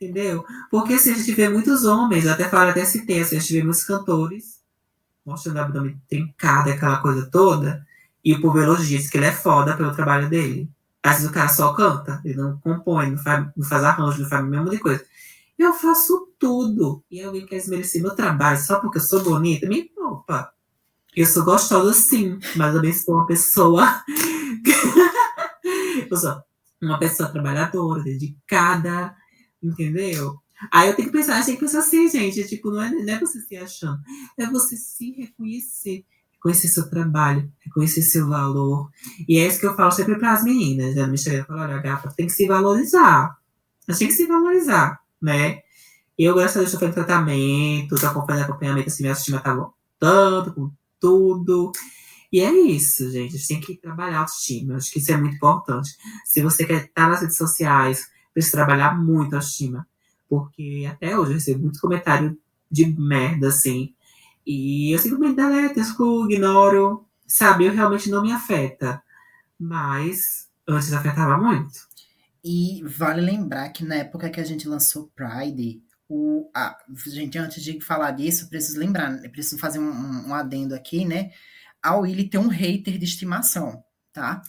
Entendeu? 0.00 0.44
Porque 0.70 0.98
se 0.98 1.10
a 1.10 1.14
gente 1.14 1.32
vê 1.32 1.48
muitos 1.48 1.84
homens, 1.84 2.26
até 2.26 2.48
falaram 2.48 2.70
até 2.70 2.84
citei, 2.84 3.20
assim, 3.20 3.36
a 3.36 3.40
gente 3.40 3.52
vê 3.52 3.62
muitos 3.62 3.84
cantores 3.84 4.54
mostrando 5.24 5.56
o 5.56 5.60
abdômen 5.60 6.00
trincado, 6.08 6.70
aquela 6.70 6.98
coisa 6.98 7.28
toda, 7.30 7.86
e 8.24 8.34
o 8.34 8.40
povo 8.40 8.58
elogia, 8.58 8.98
diz 8.98 9.08
que 9.08 9.16
ele 9.16 9.26
é 9.26 9.32
foda 9.32 9.76
pelo 9.76 9.94
trabalho 9.94 10.28
dele. 10.28 10.68
Às 11.02 11.16
vezes 11.16 11.30
o 11.30 11.32
cara 11.32 11.48
só 11.48 11.72
canta, 11.74 12.20
ele 12.24 12.36
não 12.36 12.58
compõe, 12.58 13.10
não 13.10 13.18
faz, 13.18 13.46
não 13.56 13.66
faz 13.66 13.84
arranjo, 13.84 14.22
não 14.22 14.28
faz 14.28 14.42
a 14.42 14.46
mesma 14.46 14.78
coisa. 14.78 15.04
Eu 15.58 15.72
faço 15.72 16.28
tudo. 16.38 17.02
E 17.10 17.22
alguém 17.22 17.46
quer 17.46 17.56
desmerecer 17.56 18.02
meu 18.02 18.14
trabalho 18.14 18.58
só 18.58 18.80
porque 18.80 18.98
eu 18.98 19.02
sou 19.02 19.22
bonita? 19.22 19.68
Me 19.68 19.90
opa. 19.98 20.52
Eu 21.14 21.26
sou 21.26 21.44
gostosa 21.44 21.92
sim, 21.92 22.38
mas 22.56 22.74
também 22.74 22.92
sou 22.92 23.14
uma 23.14 23.26
pessoa. 23.26 24.02
eu 26.10 26.16
sou 26.16 26.42
uma 26.84 26.98
pessoa 26.98 27.28
trabalhadora, 27.28 28.02
dedicada, 28.02 29.14
entendeu? 29.62 30.38
Aí 30.72 30.88
eu 30.88 30.96
tenho 30.96 31.10
que 31.10 31.16
pensar, 31.16 31.44
que 31.44 31.56
pensar 31.56 31.80
assim, 31.80 32.08
gente. 32.08 32.46
Tipo, 32.48 32.70
não 32.70 32.82
é, 32.82 32.90
não 32.90 33.14
é 33.14 33.18
você 33.18 33.40
se 33.40 33.56
achando, 33.56 34.00
é 34.38 34.46
você 34.46 34.76
se 34.76 35.12
reconhecer 35.12 36.04
reconhecer 36.44 36.68
seu 36.68 36.90
trabalho, 36.90 37.50
reconhecer 37.60 38.02
seu 38.02 38.28
valor. 38.28 38.90
E 39.26 39.38
é 39.38 39.46
isso 39.46 39.58
que 39.58 39.66
eu 39.66 39.74
falo 39.74 39.90
sempre 39.90 40.18
para 40.18 40.34
as 40.34 40.44
meninas. 40.44 40.94
Já 40.94 41.06
me 41.06 41.16
chega 41.16 41.38
e 41.38 41.44
falo, 41.44 41.60
olha, 41.60 41.78
gata, 41.78 42.12
tem 42.14 42.26
que 42.26 42.32
se 42.32 42.46
valorizar. 42.46 43.38
A 43.88 43.92
gente 43.92 43.98
tem 43.98 44.08
que 44.08 44.14
se 44.14 44.26
valorizar, 44.26 45.00
né? 45.20 45.60
Eu, 46.18 46.34
graças 46.34 46.56
a 46.56 46.60
Deus, 46.60 46.72
estou 46.72 46.80
fazendo 46.80 47.06
tratamento, 47.06 47.94
estou 47.94 48.10
acompanhando 48.10 48.44
acompanhamento, 48.44 48.88
assim, 48.88 49.02
minha 49.02 49.12
autoestima 49.12 49.40
tá 49.40 49.54
voltando 49.54 50.54
com 50.54 50.70
tudo. 51.00 51.72
E 52.34 52.40
é 52.40 52.50
isso, 52.50 53.08
gente. 53.12 53.36
A 53.36 53.38
gente 53.38 53.46
tem 53.46 53.60
que 53.60 53.76
trabalhar 53.76 54.16
a 54.16 54.20
autoestima. 54.22 54.74
Acho 54.74 54.90
que 54.90 54.98
isso 54.98 55.12
é 55.12 55.16
muito 55.16 55.36
importante. 55.36 55.96
Se 56.24 56.42
você 56.42 56.66
quer 56.66 56.86
estar 56.86 57.08
nas 57.08 57.20
redes 57.20 57.36
sociais, 57.36 58.10
precisa 58.32 58.56
trabalhar 58.56 59.00
muito 59.00 59.34
a 59.34 59.36
autoestima. 59.36 59.86
Porque 60.28 60.84
até 60.90 61.16
hoje 61.16 61.30
eu 61.30 61.34
recebo 61.34 61.62
muito 61.62 61.80
comentário 61.80 62.36
de 62.68 62.86
merda, 62.86 63.46
assim. 63.46 63.94
E 64.44 64.92
eu 64.92 64.98
simplesmente 64.98 65.36
deleto, 65.36 65.78
excluo, 65.78 66.28
ignoro. 66.28 67.06
Sabe, 67.24 67.66
eu 67.66 67.72
realmente 67.72 68.10
não 68.10 68.20
me 68.20 68.32
afeta. 68.32 69.00
Mas 69.56 70.48
antes 70.66 70.92
afetava 70.92 71.38
muito. 71.38 71.86
E 72.42 72.82
vale 72.82 73.20
lembrar 73.20 73.68
que 73.68 73.84
na 73.84 73.94
época 73.94 74.28
que 74.28 74.40
a 74.40 74.44
gente 74.44 74.66
lançou 74.66 75.08
Pride, 75.14 75.80
o, 76.08 76.50
a, 76.52 76.76
gente, 77.06 77.38
antes 77.38 77.62
de 77.62 77.80
falar 77.80 78.10
disso, 78.10 78.50
preciso 78.50 78.80
lembrar, 78.80 79.20
preciso 79.30 79.56
fazer 79.56 79.78
um, 79.78 80.30
um 80.30 80.34
adendo 80.34 80.74
aqui, 80.74 81.04
né? 81.04 81.30
A 81.84 81.96
Willy 81.96 82.30
tem 82.30 82.40
um 82.40 82.48
hater 82.48 82.96
de 82.96 83.04
estimação, 83.04 83.84
tá? 84.10 84.42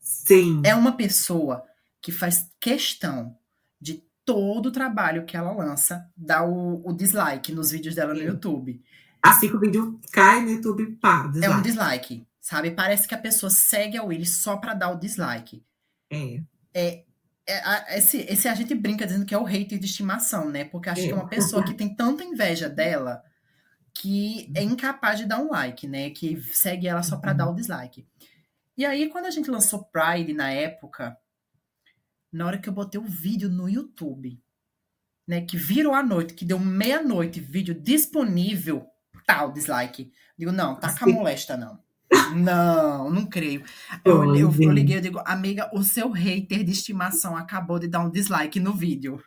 Sim. 0.00 0.60
É 0.64 0.74
uma 0.74 0.96
pessoa 0.96 1.64
que 2.00 2.10
faz 2.10 2.50
questão 2.58 3.38
de 3.80 4.02
todo 4.24 4.66
o 4.66 4.72
trabalho 4.72 5.24
que 5.24 5.36
ela 5.36 5.52
lança 5.52 6.04
dar 6.16 6.44
o, 6.44 6.82
o 6.84 6.92
dislike 6.92 7.52
nos 7.52 7.70
vídeos 7.70 7.94
dela 7.94 8.12
no 8.12 8.20
YouTube. 8.20 8.82
Assim 9.22 9.48
que 9.48 9.56
o 9.56 9.60
vídeo 9.60 10.00
cai 10.10 10.42
no 10.42 10.50
YouTube, 10.50 10.86
pá, 11.00 11.28
dislike. 11.28 11.46
É 11.46 11.56
um 11.56 11.62
dislike, 11.62 12.26
sabe? 12.40 12.72
Parece 12.72 13.06
que 13.06 13.14
a 13.14 13.18
pessoa 13.18 13.48
segue 13.48 13.96
a 13.96 14.02
Willy 14.02 14.26
só 14.26 14.56
pra 14.56 14.74
dar 14.74 14.90
o 14.90 14.98
dislike. 14.98 15.64
É. 16.10 16.42
É, 16.74 17.04
é, 17.46 17.98
esse, 17.98 18.18
esse 18.28 18.48
a 18.48 18.54
gente 18.56 18.74
brinca 18.74 19.06
dizendo 19.06 19.24
que 19.24 19.34
é 19.34 19.38
o 19.38 19.44
hater 19.44 19.78
de 19.78 19.86
estimação, 19.86 20.50
né? 20.50 20.64
Porque 20.64 20.88
acho 20.88 21.02
é. 21.02 21.04
que 21.04 21.12
é 21.12 21.14
uma 21.14 21.28
pessoa 21.28 21.62
que 21.62 21.74
tem 21.74 21.94
tanta 21.94 22.24
inveja 22.24 22.68
dela 22.68 23.22
que 23.94 24.50
é 24.54 24.62
incapaz 24.62 25.18
de 25.18 25.26
dar 25.26 25.38
um 25.38 25.50
like, 25.50 25.86
né? 25.86 26.10
Que 26.10 26.40
segue 26.42 26.86
ela 26.86 27.02
só 27.02 27.16
para 27.16 27.32
dar 27.32 27.48
o 27.48 27.54
dislike. 27.54 28.06
E 28.76 28.84
aí, 28.84 29.08
quando 29.08 29.26
a 29.26 29.30
gente 29.30 29.50
lançou 29.50 29.84
Pride 29.84 30.32
na 30.32 30.50
época, 30.50 31.16
na 32.32 32.46
hora 32.46 32.58
que 32.58 32.68
eu 32.68 32.72
botei 32.72 33.00
o 33.00 33.04
vídeo 33.04 33.50
no 33.50 33.68
YouTube, 33.68 34.40
né? 35.28 35.42
Que 35.42 35.56
virou 35.56 35.94
a 35.94 36.02
noite, 36.02 36.34
que 36.34 36.44
deu 36.44 36.58
meia-noite, 36.58 37.40
vídeo 37.40 37.74
disponível, 37.74 38.86
tal, 39.26 39.48
tá, 39.48 39.54
dislike. 39.54 40.12
Digo, 40.38 40.52
não, 40.52 40.74
tá 40.74 40.96
com 40.98 41.04
a 41.04 41.12
molesta, 41.12 41.56
não. 41.56 41.78
Não, 42.34 43.10
não 43.10 43.26
creio. 43.26 43.62
Eu, 44.04 44.24
eu, 44.34 44.52
eu, 44.60 44.70
liguei, 44.70 44.96
eu 44.96 45.00
digo, 45.00 45.20
amiga, 45.24 45.70
o 45.72 45.82
seu 45.82 46.10
hater 46.10 46.64
de 46.64 46.72
estimação 46.72 47.36
acabou 47.36 47.78
de 47.78 47.88
dar 47.88 48.00
um 48.00 48.10
dislike 48.10 48.60
no 48.60 48.72
vídeo. 48.72 49.22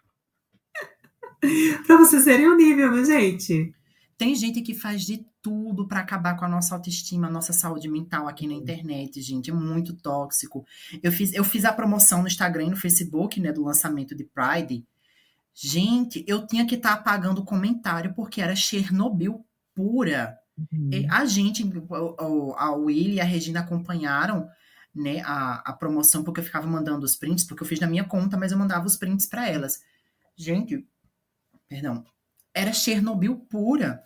pra 1.85 1.97
vocês 1.97 2.25
verem 2.25 2.47
o 2.47 2.55
nível, 2.55 2.91
né, 2.91 3.03
gente? 3.03 3.74
Tem 4.17 4.33
gente 4.33 4.61
que 4.61 4.73
faz 4.73 5.03
de 5.05 5.25
tudo 5.41 5.87
para 5.87 5.99
acabar 5.99 6.37
com 6.37 6.45
a 6.45 6.49
nossa 6.49 6.73
autoestima, 6.73 7.27
a 7.27 7.31
nossa 7.31 7.51
saúde 7.51 7.89
mental 7.89 8.27
aqui 8.27 8.47
na 8.47 8.53
internet, 8.53 9.21
gente. 9.21 9.49
É 9.49 9.53
muito 9.53 9.93
tóxico. 9.93 10.65
Eu 11.03 11.11
fiz, 11.11 11.33
eu 11.33 11.43
fiz 11.43 11.65
a 11.65 11.73
promoção 11.73 12.21
no 12.21 12.27
Instagram 12.27 12.65
e 12.65 12.69
no 12.69 12.77
Facebook, 12.77 13.39
né, 13.41 13.51
do 13.51 13.63
lançamento 13.63 14.15
de 14.15 14.23
Pride. 14.23 14.85
Gente, 15.53 16.23
eu 16.27 16.47
tinha 16.47 16.65
que 16.65 16.75
estar 16.75 16.95
tá 16.95 16.95
apagando 16.95 17.41
o 17.41 17.45
comentário 17.45 18.13
porque 18.13 18.41
era 18.41 18.55
Chernobyl 18.55 19.45
pura. 19.73 20.37
Uhum. 20.71 20.89
A 21.09 21.25
gente, 21.25 21.63
a 22.57 22.71
Willy 22.71 23.15
e 23.15 23.21
a 23.21 23.25
Regina 23.25 23.59
acompanharam 23.59 24.47
né, 24.93 25.21
a, 25.25 25.55
a 25.69 25.73
promoção 25.73 26.23
porque 26.23 26.39
eu 26.39 26.45
ficava 26.45 26.65
mandando 26.65 27.05
os 27.05 27.17
prints, 27.17 27.43
porque 27.43 27.63
eu 27.63 27.67
fiz 27.67 27.81
na 27.81 27.87
minha 27.87 28.05
conta, 28.05 28.37
mas 28.37 28.53
eu 28.53 28.57
mandava 28.57 28.85
os 28.85 28.95
prints 28.95 29.25
para 29.25 29.49
elas. 29.49 29.81
Gente, 30.37 30.87
perdão, 31.67 32.05
era 32.55 32.71
Chernobyl 32.71 33.35
pura. 33.35 34.01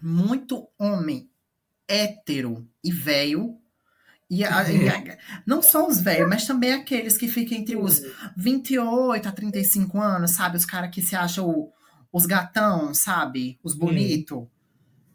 Muito 0.00 0.68
homem 0.78 1.30
hétero 1.86 2.66
e 2.82 2.90
velho. 2.90 3.58
E, 4.30 4.44
a, 4.44 4.70
e 4.70 4.88
a, 4.88 5.18
não 5.46 5.62
só 5.62 5.86
os 5.86 6.00
velhos, 6.00 6.28
mas 6.28 6.46
também 6.46 6.72
aqueles 6.72 7.16
que 7.16 7.28
ficam 7.28 7.56
entre 7.56 7.76
os 7.76 8.02
28 8.36 9.28
a 9.28 9.32
35 9.32 10.00
anos, 10.00 10.32
sabe? 10.32 10.56
Os 10.56 10.64
caras 10.64 10.90
que 10.90 11.02
se 11.02 11.14
acham 11.14 11.70
os 12.12 12.26
gatão, 12.26 12.92
sabe? 12.94 13.58
Os 13.62 13.74
bonitos. 13.74 14.46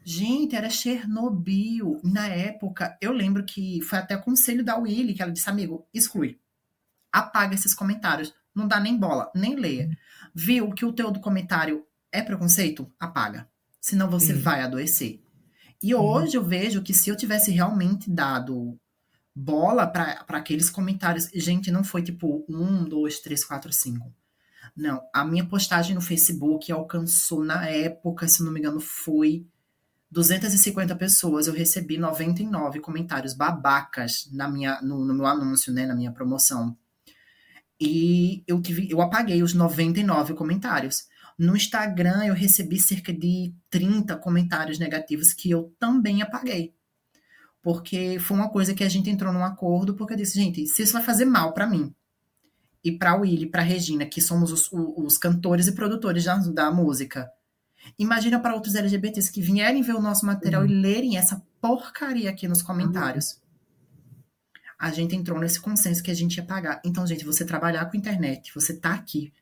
Gente, 0.04 0.54
era 0.54 0.68
Chernobyl. 0.68 2.00
Na 2.04 2.28
época, 2.28 2.96
eu 3.00 3.12
lembro 3.12 3.44
que 3.44 3.80
foi 3.82 3.98
até 3.98 4.16
o 4.16 4.22
conselho 4.22 4.64
da 4.64 4.76
Willy 4.76 5.14
que 5.14 5.22
ela 5.22 5.32
disse, 5.32 5.48
amigo, 5.48 5.86
exclui. 5.94 6.38
Apaga 7.10 7.54
esses 7.54 7.74
comentários. 7.74 8.34
Não 8.54 8.68
dá 8.68 8.78
nem 8.78 8.96
bola, 8.96 9.30
nem 9.34 9.56
leia. 9.56 9.88
Viu 10.34 10.72
que 10.72 10.84
o 10.84 10.92
teu 10.92 11.12
comentário 11.20 11.86
é 12.14 12.22
preconceito? 12.22 12.90
Apaga. 12.98 13.48
Senão 13.80 14.08
você 14.08 14.34
Sim. 14.34 14.40
vai 14.40 14.62
adoecer. 14.62 15.20
E 15.82 15.94
hoje 15.94 16.36
eu 16.36 16.44
vejo 16.44 16.82
que 16.82 16.94
se 16.94 17.10
eu 17.10 17.16
tivesse 17.16 17.50
realmente 17.50 18.10
dado 18.10 18.78
bola 19.34 19.86
para 19.86 20.24
aqueles 20.28 20.70
comentários, 20.70 21.28
gente, 21.34 21.70
não 21.70 21.82
foi 21.82 22.02
tipo 22.02 22.44
um, 22.48 22.84
dois, 22.84 23.18
três, 23.18 23.44
quatro, 23.44 23.72
cinco. 23.72 24.14
Não, 24.76 25.02
a 25.12 25.24
minha 25.24 25.44
postagem 25.44 25.94
no 25.94 26.00
Facebook 26.00 26.70
alcançou 26.72 27.44
na 27.44 27.66
época, 27.68 28.26
se 28.28 28.42
não 28.42 28.52
me 28.52 28.60
engano, 28.60 28.80
foi 28.80 29.46
250 30.10 30.94
pessoas, 30.96 31.46
eu 31.46 31.52
recebi 31.52 31.98
99 31.98 32.80
comentários 32.80 33.34
babacas 33.34 34.28
na 34.32 34.48
minha, 34.48 34.80
no, 34.80 35.04
no 35.04 35.12
meu 35.12 35.26
anúncio, 35.26 35.72
né, 35.72 35.84
na 35.84 35.94
minha 35.94 36.12
promoção. 36.12 36.76
E 37.80 38.42
eu, 38.46 38.62
tive, 38.62 38.88
eu 38.90 39.00
apaguei 39.00 39.42
os 39.42 39.52
99 39.52 40.34
comentários. 40.34 41.08
No 41.38 41.56
Instagram, 41.56 42.24
eu 42.26 42.34
recebi 42.34 42.78
cerca 42.78 43.12
de 43.12 43.52
30 43.70 44.16
comentários 44.16 44.78
negativos 44.78 45.32
que 45.32 45.50
eu 45.50 45.74
também 45.78 46.22
apaguei. 46.22 46.74
Porque 47.62 48.18
foi 48.20 48.36
uma 48.36 48.50
coisa 48.50 48.74
que 48.74 48.84
a 48.84 48.88
gente 48.88 49.10
entrou 49.10 49.32
num 49.32 49.44
acordo, 49.44 49.94
porque 49.94 50.12
eu 50.12 50.18
disse, 50.18 50.38
gente, 50.38 50.66
se 50.66 50.82
isso 50.82 50.92
vai 50.92 51.02
fazer 51.02 51.24
mal 51.24 51.52
para 51.52 51.66
mim 51.66 51.94
e 52.84 52.92
para 52.92 53.16
o 53.16 53.22
Willy, 53.22 53.46
para 53.46 53.62
Regina, 53.62 54.04
que 54.04 54.20
somos 54.20 54.52
os, 54.52 54.68
os, 54.70 55.16
cantores 55.16 55.66
e 55.66 55.72
produtores 55.72 56.24
da, 56.24 56.36
da 56.36 56.70
música, 56.70 57.30
Imagina 57.98 58.40
para 58.40 58.54
outros 58.54 58.74
LGBTs 58.74 59.30
que 59.30 59.40
vierem 59.40 59.82
ver 59.82 59.94
o 59.94 60.00
nosso 60.00 60.24
material 60.24 60.62
uhum. 60.62 60.68
e 60.68 60.80
lerem 60.80 61.16
essa 61.16 61.42
porcaria 61.60 62.30
aqui 62.30 62.48
nos 62.48 62.62
comentários. 62.62 63.32
Uhum. 63.32 63.40
A 64.78 64.90
gente 64.90 65.14
entrou 65.14 65.38
nesse 65.38 65.60
consenso 65.60 66.02
que 66.02 66.10
a 66.10 66.14
gente 66.14 66.36
ia 66.36 66.44
pagar. 66.44 66.80
Então, 66.84 67.06
gente, 67.06 67.24
você 67.24 67.44
trabalhar 67.44 67.86
com 67.86 67.96
internet, 67.96 68.52
você 68.54 68.74
tá 68.74 68.94
aqui, 68.94 69.32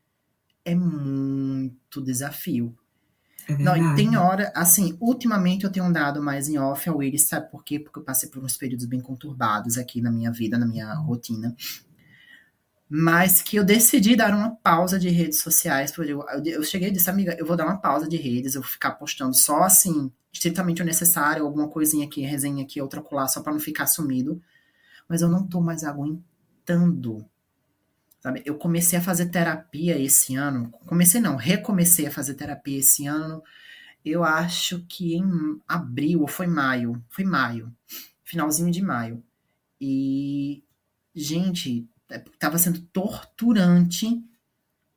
é 0.64 0.74
muito 0.74 2.00
desafio. 2.00 2.76
É 3.48 3.56
Não, 3.56 3.94
tem 3.96 4.16
hora, 4.16 4.52
assim, 4.54 4.96
ultimamente 5.00 5.64
eu 5.64 5.72
tenho 5.72 5.92
dado 5.92 6.22
mais 6.22 6.48
em 6.48 6.58
off 6.58 6.88
ao 6.88 6.98
Willis, 6.98 7.26
sabe 7.26 7.50
por 7.50 7.64
quê? 7.64 7.80
Porque 7.80 7.98
eu 7.98 8.04
passei 8.04 8.28
por 8.28 8.42
uns 8.42 8.56
períodos 8.56 8.86
bem 8.86 9.00
conturbados 9.00 9.76
aqui 9.76 10.00
na 10.00 10.12
minha 10.12 10.30
vida, 10.30 10.56
na 10.56 10.66
minha 10.66 10.94
uhum. 10.94 11.06
rotina 11.06 11.56
mas 12.94 13.40
que 13.40 13.56
eu 13.56 13.64
decidi 13.64 14.14
dar 14.14 14.34
uma 14.34 14.54
pausa 14.54 14.98
de 14.98 15.08
redes 15.08 15.40
sociais. 15.40 15.94
Eu, 15.96 16.22
eu 16.44 16.62
cheguei 16.62 16.90
e 16.90 16.92
disse, 16.92 17.08
amiga, 17.08 17.34
eu 17.38 17.46
vou 17.46 17.56
dar 17.56 17.64
uma 17.64 17.78
pausa 17.78 18.06
de 18.06 18.18
redes, 18.18 18.54
eu 18.54 18.60
vou 18.60 18.70
ficar 18.70 18.90
postando 18.90 19.34
só 19.34 19.62
assim, 19.62 20.12
estritamente 20.30 20.82
o 20.82 20.84
necessário, 20.84 21.46
alguma 21.46 21.68
coisinha 21.68 22.04
aqui, 22.04 22.20
resenha 22.20 22.62
aqui, 22.62 22.82
outra 22.82 23.00
colar, 23.00 23.28
só 23.28 23.40
para 23.40 23.54
não 23.54 23.60
ficar 23.60 23.86
sumido. 23.86 24.42
Mas 25.08 25.22
eu 25.22 25.28
não 25.30 25.46
tô 25.46 25.58
mais 25.58 25.84
aguentando. 25.84 27.24
Sabe? 28.22 28.40
Eu 28.46 28.56
comecei 28.56 28.96
a 28.96 29.02
fazer 29.02 29.26
terapia 29.26 29.98
esse 29.98 30.36
ano. 30.36 30.70
Comecei 30.86 31.20
não, 31.20 31.34
recomecei 31.34 32.06
a 32.06 32.10
fazer 32.10 32.34
terapia 32.34 32.78
esse 32.78 33.04
ano. 33.04 33.42
Eu 34.04 34.22
acho 34.22 34.84
que 34.88 35.16
em 35.16 35.60
abril 35.66 36.20
ou 36.20 36.28
foi 36.28 36.46
maio, 36.46 37.04
foi 37.08 37.24
maio, 37.24 37.74
finalzinho 38.22 38.70
de 38.70 38.80
maio. 38.80 39.22
E 39.80 40.62
gente, 41.12 41.88
estava 42.08 42.58
sendo 42.58 42.80
torturante 42.80 44.24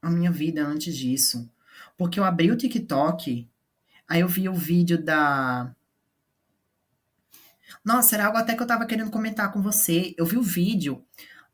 a 0.01 0.09
minha 0.09 0.31
vida 0.31 0.63
antes 0.63 0.95
disso. 0.95 1.49
Porque 1.97 2.19
eu 2.19 2.23
abri 2.23 2.51
o 2.51 2.57
TikTok, 2.57 3.49
aí 4.07 4.21
eu 4.21 4.27
vi 4.27 4.47
o 4.47 4.53
vídeo 4.53 5.03
da. 5.03 5.73
Nossa, 7.83 8.15
era 8.15 8.27
algo 8.27 8.37
até 8.37 8.55
que 8.55 8.61
eu 8.61 8.67
tava 8.67 8.85
querendo 8.85 9.09
comentar 9.09 9.51
com 9.51 9.63
você. 9.63 10.13
Eu 10.15 10.25
vi 10.25 10.37
o 10.37 10.43
vídeo 10.43 11.03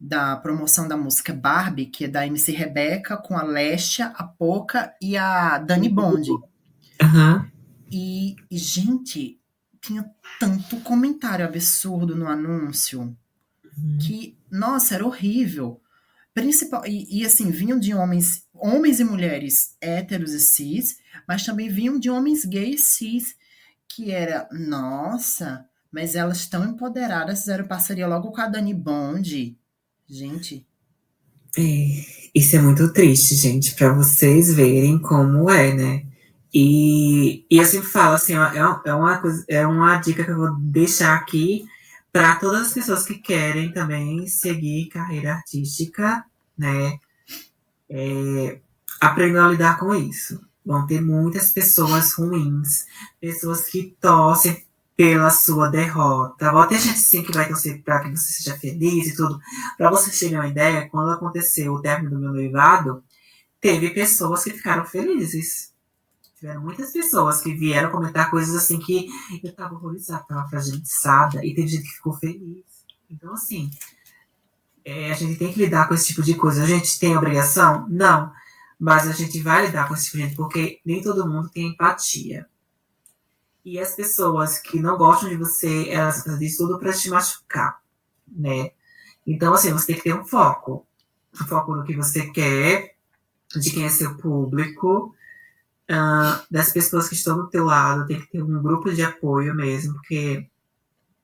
da 0.02 0.36
promoção 0.36 0.88
da 0.88 0.98
música 0.98 1.32
Barbie, 1.32 1.86
que 1.86 2.06
é 2.06 2.08
da 2.08 2.26
MC 2.26 2.52
Rebeca, 2.54 3.16
com 3.18 3.38
a 3.38 3.44
Lesha, 3.44 4.08
a 4.16 4.24
Poca 4.24 4.92
e 5.00 5.16
a 5.16 5.60
Dani 5.60 5.88
Bond. 5.88 6.32
Uhum. 6.32 7.48
E, 7.92 8.36
e, 8.50 8.58
gente, 8.58 9.40
tinha 9.80 10.10
tanto 10.40 10.78
comentário 10.78 11.46
absurdo 11.46 12.16
no 12.16 12.28
anúncio 12.28 13.02
uhum. 13.02 13.98
que, 14.02 14.36
nossa, 14.50 14.96
era 14.96 15.06
horrível. 15.06 15.80
Principal, 16.34 16.84
e, 16.88 17.20
e, 17.20 17.24
assim, 17.24 17.52
vinham 17.52 17.80
de 17.80 17.94
homens, 17.94 18.48
homens 18.56 19.00
e 19.00 19.04
mulheres 19.04 19.78
héteros 19.80 20.34
e 20.34 20.40
cis, 20.40 20.98
mas 21.28 21.46
também 21.46 21.70
vinham 21.70 22.00
de 22.00 22.10
homens 22.10 22.44
gays 22.44 22.88
cis, 22.88 23.36
que 23.88 24.10
era, 24.10 24.50
nossa, 24.52 25.64
mas 25.92 26.16
elas 26.16 26.38
estão 26.38 26.66
empoderadas, 26.66 27.42
fizeram 27.42 27.68
parceria 27.68 28.08
logo 28.08 28.32
com 28.32 28.42
a 28.42 28.48
Dani 28.48 28.74
Bond. 28.74 29.61
Gente. 30.12 30.68
É, 31.58 31.62
isso 32.36 32.58
é 32.58 32.62
muito 32.62 32.92
triste, 32.92 33.34
gente, 33.34 33.74
para 33.76 33.94
vocês 33.94 34.54
verem 34.54 35.00
como 35.00 35.50
é, 35.50 35.74
né? 35.74 36.06
E, 36.54 37.46
e 37.50 37.58
eu 37.58 37.64
sempre 37.64 37.88
falo 37.88 38.16
assim, 38.16 38.34
é, 38.34 38.58
é, 38.58 38.94
uma 38.94 39.22
é 39.48 39.66
uma 39.66 39.98
dica 40.00 40.26
que 40.26 40.32
eu 40.32 40.36
vou 40.36 40.54
deixar 40.58 41.16
aqui 41.16 41.66
para 42.12 42.36
todas 42.36 42.68
as 42.68 42.74
pessoas 42.74 43.06
que 43.06 43.16
querem 43.16 43.72
também 43.72 44.28
seguir 44.28 44.90
carreira 44.90 45.36
artística, 45.36 46.26
né? 46.58 47.00
É, 47.90 48.60
aprendam 49.00 49.46
a 49.46 49.50
lidar 49.50 49.80
com 49.80 49.96
isso. 49.96 50.42
Vão 50.66 50.86
ter 50.86 51.00
muitas 51.00 51.54
pessoas 51.54 52.12
ruins, 52.14 52.86
pessoas 53.22 53.64
que 53.64 53.96
torcem 54.02 54.62
pela 54.96 55.30
sua 55.30 55.70
derrota. 55.70 56.52
Vou 56.52 56.68
ter 56.68 56.80
gente 56.80 57.00
sim 57.00 57.24
que 57.24 57.32
vai 57.32 57.48
torcer 57.48 57.82
para 57.84 58.02
que 58.02 58.12
você 58.12 58.34
seja 58.34 58.58
feliz 58.58 59.08
e 59.08 59.16
tudo. 59.16 59.40
Para 59.78 59.90
você 59.90 60.12
ter 60.12 60.36
uma 60.36 60.48
ideia, 60.48 60.90
quando 60.90 61.12
aconteceu 61.12 61.74
o 61.74 61.82
término 61.82 62.12
do 62.12 62.20
meu 62.20 62.32
noivado, 62.32 63.04
teve 63.60 63.90
pessoas 63.92 64.44
que 64.44 64.52
ficaram 64.52 64.86
felizes. 64.86 65.72
Tiveram 66.36 66.62
muitas 66.62 66.92
pessoas 66.92 67.42
que 67.42 67.54
vieram 67.54 67.92
comentar 67.92 68.30
coisas 68.32 68.56
assim 68.56 68.80
que 68.80 69.08
eu 69.44 69.54
tava 69.54 69.76
horrorizada, 69.76 70.26
tava 70.28 70.50
fragilizada, 70.50 71.46
e 71.46 71.54
teve 71.54 71.68
gente 71.68 71.84
que 71.84 71.96
ficou 71.96 72.14
feliz. 72.14 72.66
Então, 73.10 73.34
assim, 73.34 73.70
é, 74.84 75.12
a 75.12 75.16
gente 75.16 75.38
tem 75.38 75.54
que 75.54 75.60
lidar 75.60 75.88
com 75.88 75.94
esse 75.94 76.08
tipo 76.08 76.24
de 76.24 76.34
coisa. 76.34 76.64
A 76.64 76.68
gente 76.68 77.00
tem 77.00 77.16
obrigação? 77.16 77.88
Não. 77.90 78.32
Mas 78.80 79.08
a 79.08 79.12
gente 79.12 79.40
vai 79.42 79.68
lidar 79.68 79.88
com 79.88 79.94
esse 79.94 80.06
tipo 80.06 80.18
de 80.18 80.24
gente, 80.24 80.36
porque 80.36 80.80
nem 80.84 81.02
todo 81.02 81.30
mundo 81.30 81.50
tem 81.50 81.68
empatia. 81.68 82.48
E 83.64 83.80
as 83.80 83.96
pessoas 83.96 84.58
que 84.58 84.80
não 84.80 84.98
gostam 84.98 85.30
de 85.30 85.36
você, 85.36 85.90
elas 85.90 86.24
fazem 86.24 86.48
isso 86.48 86.66
tudo 86.66 86.80
para 86.80 86.94
te 86.94 87.10
machucar, 87.10 87.82
né? 88.28 88.72
Então, 89.26 89.54
assim, 89.54 89.72
você 89.72 89.88
tem 89.88 89.96
que 89.96 90.04
ter 90.04 90.16
um 90.16 90.26
foco. 90.26 90.86
Um 91.40 91.46
foco 91.46 91.76
no 91.76 91.84
que 91.84 91.96
você 91.96 92.30
quer, 92.32 92.96
de 93.56 93.72
quem 93.72 93.86
é 93.86 93.90
seu 93.90 94.18
público, 94.18 95.16
uh, 95.90 96.46
das 96.50 96.72
pessoas 96.72 97.08
que 97.08 97.16
estão 97.16 97.38
do 97.38 97.50
teu 97.50 97.66
lado. 97.66 98.08
Tem 98.08 98.20
que 98.20 98.32
ter 98.32 98.42
um 98.42 98.62
grupo 98.62 98.92
de 98.92 99.04
apoio 99.04 99.54
mesmo, 99.54 99.94
porque 99.94 100.50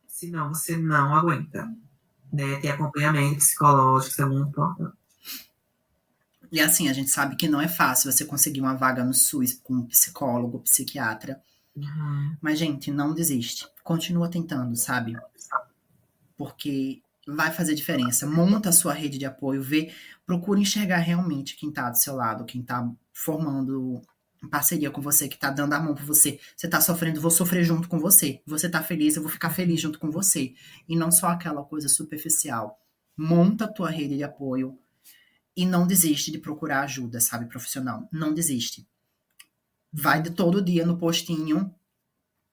senão 0.07 0.53
você 0.53 0.77
não 0.77 1.15
aguenta. 1.15 1.67
Né? 2.31 2.59
Ter 2.59 2.69
acompanhamento 2.69 3.37
psicológico, 3.37 4.11
isso 4.11 4.21
é 4.21 4.25
muito 4.25 4.49
importante. 4.49 4.97
E 6.51 6.61
assim, 6.61 6.87
a 6.87 6.93
gente 6.93 7.09
sabe 7.09 7.35
que 7.35 7.47
não 7.47 7.59
é 7.59 7.67
fácil 7.67 8.11
você 8.11 8.23
conseguir 8.23 8.61
uma 8.61 8.73
vaga 8.73 9.03
no 9.03 9.13
SUS 9.13 9.59
com 9.61 9.73
um 9.73 9.85
psicólogo, 9.85 10.59
psiquiatra. 10.59 11.41
Mas, 12.41 12.57
gente, 12.57 12.91
não 12.91 13.13
desiste. 13.13 13.67
Continua 13.83 14.29
tentando, 14.29 14.75
sabe? 14.75 15.15
Porque 16.35 17.01
vai 17.27 17.51
fazer 17.51 17.75
diferença. 17.75 18.25
Monta 18.25 18.69
a 18.69 18.73
sua 18.73 18.93
rede 18.93 19.17
de 19.17 19.25
apoio, 19.25 19.61
vê, 19.61 19.93
procura 20.25 20.59
enxergar 20.59 20.97
realmente 20.97 21.55
quem 21.55 21.71
tá 21.71 21.89
do 21.89 21.97
seu 21.97 22.15
lado, 22.15 22.45
quem 22.45 22.63
tá 22.63 22.89
formando 23.13 24.01
parceria 24.49 24.91
com 24.91 25.01
você, 25.01 25.27
que 25.27 25.37
tá 25.37 25.49
dando 25.49 25.73
a 25.73 25.79
mão 25.79 25.93
pra 25.93 26.05
você. 26.05 26.39
Você 26.55 26.67
tá 26.67 26.79
sofrendo, 26.79 27.19
vou 27.19 27.31
sofrer 27.31 27.63
junto 27.63 27.89
com 27.89 27.99
você. 27.99 28.41
Você 28.45 28.69
tá 28.69 28.81
feliz, 28.81 29.15
eu 29.15 29.21
vou 29.21 29.31
ficar 29.31 29.49
feliz 29.49 29.81
junto 29.81 29.99
com 29.99 30.09
você. 30.09 30.53
E 30.87 30.95
não 30.95 31.11
só 31.11 31.27
aquela 31.27 31.63
coisa 31.63 31.89
superficial. 31.89 32.79
Monta 33.15 33.65
a 33.65 33.67
tua 33.67 33.89
rede 33.89 34.15
de 34.15 34.23
apoio 34.23 34.77
e 35.55 35.65
não 35.65 35.87
desiste 35.87 36.31
de 36.31 36.37
procurar 36.37 36.81
ajuda, 36.81 37.19
sabe, 37.19 37.47
profissional. 37.47 38.07
Não 38.11 38.33
desiste 38.33 38.87
vai 39.97 40.21
de 40.21 40.29
todo 40.29 40.61
dia 40.61 40.85
no 40.85 40.97
postinho, 40.97 41.73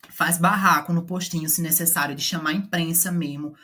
faz 0.08 0.38
barraco 0.38 0.92
no 0.92 1.04
postinho, 1.04 1.48
se 1.48 1.60
necessário, 1.60 2.14
de 2.14 2.22
chamar 2.22 2.50
a 2.50 2.54
imprensa 2.54 3.12
mesmo. 3.12 3.54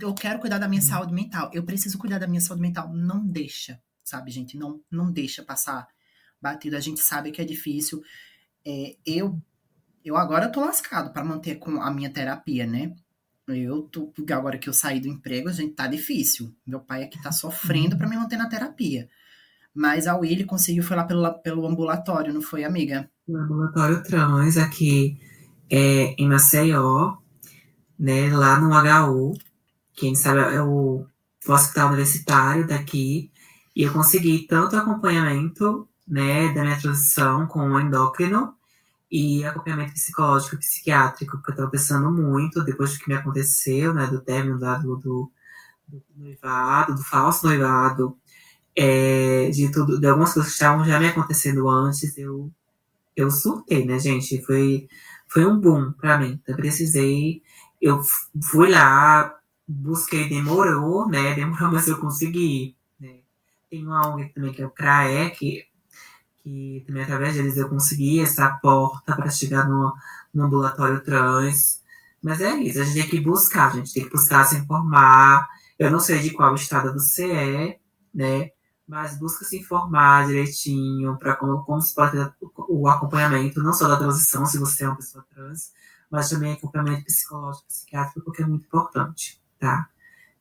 Eu 0.00 0.14
quero 0.14 0.38
cuidar 0.38 0.58
da 0.58 0.68
minha 0.68 0.80
uhum. 0.80 0.88
saúde 0.88 1.12
mental. 1.12 1.50
Eu 1.52 1.64
preciso 1.64 1.98
cuidar 1.98 2.18
da 2.18 2.28
minha 2.28 2.40
saúde 2.40 2.62
mental. 2.62 2.92
Não 2.94 3.26
deixa, 3.26 3.80
sabe, 4.04 4.30
gente? 4.30 4.56
Não, 4.56 4.80
não 4.90 5.10
deixa 5.10 5.42
passar 5.42 5.88
batido. 6.40 6.76
A 6.76 6.80
gente 6.80 7.00
sabe 7.00 7.32
que 7.32 7.40
é 7.40 7.44
difícil. 7.44 8.02
É, 8.64 8.96
eu, 9.04 9.40
eu 10.04 10.16
agora 10.16 10.48
tô 10.48 10.60
lascado 10.60 11.12
para 11.12 11.24
manter 11.24 11.56
com 11.56 11.82
a 11.82 11.90
minha 11.90 12.10
terapia, 12.10 12.66
né? 12.66 12.94
Eu 13.48 13.82
tô, 13.82 14.12
agora 14.30 14.58
que 14.58 14.68
eu 14.68 14.72
saí 14.72 15.00
do 15.00 15.08
emprego, 15.08 15.48
a 15.48 15.52
gente 15.52 15.74
tá 15.74 15.86
difícil. 15.86 16.54
Meu 16.64 16.80
pai 16.80 17.02
aqui 17.02 17.20
tá 17.20 17.32
sofrendo 17.32 17.98
para 17.98 18.08
me 18.08 18.16
manter 18.16 18.36
na 18.36 18.48
terapia. 18.48 19.08
Mas 19.74 20.06
a 20.06 20.16
Willy 20.16 20.44
conseguiu, 20.44 20.82
foi 20.82 20.96
lá 20.96 21.04
pelo, 21.04 21.32
pelo 21.40 21.66
ambulatório, 21.66 22.32
não 22.32 22.42
foi, 22.42 22.64
amiga? 22.64 23.10
no 23.26 23.40
ambulatório 23.40 24.02
trans 24.02 24.56
aqui 24.56 25.18
é, 25.70 26.14
em 26.18 26.28
Maceió, 26.28 27.16
né, 27.98 28.30
lá 28.34 28.60
no 28.60 28.70
HU, 28.70 29.34
quem 29.94 30.14
sabe 30.14 30.40
é 30.54 30.62
o 30.62 31.06
hospital 31.48 31.88
universitário 31.88 32.66
daqui, 32.66 33.30
e 33.74 33.82
eu 33.82 33.92
consegui 33.92 34.46
tanto 34.46 34.76
acompanhamento, 34.76 35.88
né, 36.06 36.52
da 36.52 36.62
minha 36.62 36.78
transição 36.78 37.46
com 37.46 37.60
o 37.60 37.80
endócrino 37.80 38.54
e 39.10 39.44
acompanhamento 39.44 39.94
psicológico 39.94 40.56
e 40.56 40.58
psiquiátrico, 40.58 41.36
porque 41.38 41.50
eu 41.50 41.54
estava 41.54 41.70
pensando 41.70 42.10
muito 42.12 42.62
depois 42.64 42.92
do 42.92 42.98
que 42.98 43.08
me 43.08 43.14
aconteceu, 43.14 43.94
né, 43.94 44.06
do 44.06 44.20
término 44.20 44.58
do, 44.58 44.96
do, 44.96 45.32
do 45.88 46.02
noivado, 46.16 46.94
do 46.94 47.02
falso 47.02 47.46
noivado, 47.46 48.18
é, 48.76 49.50
de 49.50 49.70
tudo, 49.70 50.00
de 50.00 50.06
algumas 50.06 50.32
coisas 50.32 50.50
que 50.52 50.56
estavam 50.56 50.84
já 50.84 50.98
me 50.98 51.08
acontecendo 51.08 51.68
antes, 51.68 52.16
eu 52.18 52.50
eu 53.16 53.30
surtei, 53.30 53.84
né, 53.84 53.98
gente? 53.98 54.42
Foi, 54.42 54.88
foi 55.28 55.46
um 55.46 55.58
boom 55.58 55.92
pra 55.92 56.18
mim. 56.18 56.40
Eu 56.46 56.56
precisei, 56.56 57.42
eu 57.80 58.02
fui 58.50 58.70
lá, 58.70 59.36
busquei, 59.66 60.28
demorou, 60.28 61.08
né? 61.08 61.34
Demorou, 61.34 61.70
mas 61.72 61.88
eu 61.88 61.98
consegui. 61.98 62.76
Né? 62.98 63.20
Tem 63.70 63.86
uma 63.86 64.08
ONG 64.08 64.32
também 64.34 64.52
que 64.52 64.62
é 64.62 64.66
o 64.66 64.70
CRAE, 64.70 65.30
que, 65.30 65.66
que 66.42 66.84
também 66.86 67.02
através 67.04 67.34
deles 67.34 67.56
eu 67.56 67.68
consegui 67.68 68.20
essa 68.20 68.48
porta 68.62 69.14
para 69.14 69.30
chegar 69.30 69.68
no, 69.68 69.94
no 70.32 70.44
ambulatório 70.44 71.02
trans. 71.02 71.82
Mas 72.22 72.40
é 72.40 72.54
isso, 72.56 72.80
a 72.80 72.84
gente 72.84 72.94
tem 73.02 73.10
que 73.10 73.20
buscar, 73.20 73.68
a 73.68 73.76
gente 73.76 73.92
tem 73.92 74.04
que 74.04 74.10
buscar 74.10 74.44
se 74.44 74.56
informar. 74.56 75.46
Eu 75.78 75.90
não 75.90 76.00
sei 76.00 76.20
de 76.20 76.30
qual 76.30 76.54
estado 76.54 76.92
você 76.92 77.30
é, 77.30 77.78
né? 78.14 78.50
Mas 78.86 79.18
busca 79.18 79.44
se 79.44 79.58
informar 79.58 80.26
direitinho 80.26 81.16
para 81.18 81.34
como, 81.36 81.64
como 81.64 81.80
se 81.80 81.94
pode 81.94 82.12
ter 82.12 82.32
o 82.68 82.88
acompanhamento, 82.88 83.62
não 83.62 83.72
só 83.72 83.88
da 83.88 83.96
transição, 83.96 84.44
se 84.44 84.58
você 84.58 84.84
é 84.84 84.88
uma 84.88 84.96
pessoa 84.96 85.24
trans, 85.34 85.72
mas 86.10 86.28
também 86.28 86.52
acompanhamento 86.52 87.04
psicológico, 87.04 87.66
psiquiátrico, 87.66 88.20
porque 88.22 88.42
é 88.42 88.46
muito 88.46 88.66
importante, 88.66 89.40
tá? 89.58 89.88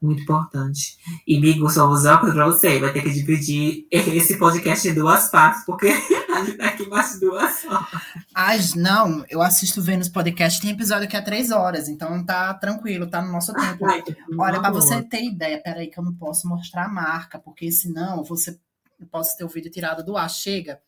Muito 0.01 0.23
importante. 0.23 0.97
E, 1.25 1.39
Migo, 1.39 1.69
só 1.69 1.85
vou 1.85 1.95
usar 1.95 2.13
uma 2.13 2.19
coisa 2.19 2.35
pra 2.35 2.45
você. 2.45 2.77
Vai 2.77 2.91
ter 2.91 3.01
que 3.01 3.09
dividir 3.09 3.87
esse 3.89 4.37
podcast 4.37 4.85
em 4.85 4.93
duas 4.93 5.31
partes, 5.31 5.63
porque 5.65 5.87
a 6.43 6.45
gente 6.45 6.57
tá 6.57 6.67
aqui 6.67 6.87
mais 6.87 7.19
duas 7.19 7.65
horas. 7.65 8.01
Ai, 8.35 8.59
não, 8.75 9.25
eu 9.29 9.41
assisto 9.41 9.81
Vênus 9.81 10.09
Podcast, 10.09 10.61
tem 10.61 10.71
episódio 10.71 11.07
que 11.07 11.17
é 11.17 11.21
três 11.21 11.51
horas, 11.51 11.87
então 11.87 12.23
tá 12.25 12.53
tranquilo, 12.53 13.07
tá 13.07 13.21
no 13.21 13.31
nosso 13.31 13.53
tempo. 13.53 13.85
Ai, 13.85 14.03
Olha, 14.37 14.59
pra 14.59 14.71
você 14.71 15.01
ter 15.01 15.23
ideia, 15.23 15.61
peraí, 15.61 15.87
que 15.87 15.99
eu 15.99 16.03
não 16.03 16.13
posso 16.13 16.47
mostrar 16.47 16.85
a 16.85 16.89
marca, 16.89 17.39
porque 17.39 17.71
senão 17.71 18.23
você 18.23 18.57
eu 19.03 19.07
posso 19.07 19.35
ter 19.37 19.43
o 19.43 19.49
vídeo 19.49 19.69
tirado 19.69 20.03
do 20.03 20.15
ar. 20.15 20.29
Chega. 20.29 20.81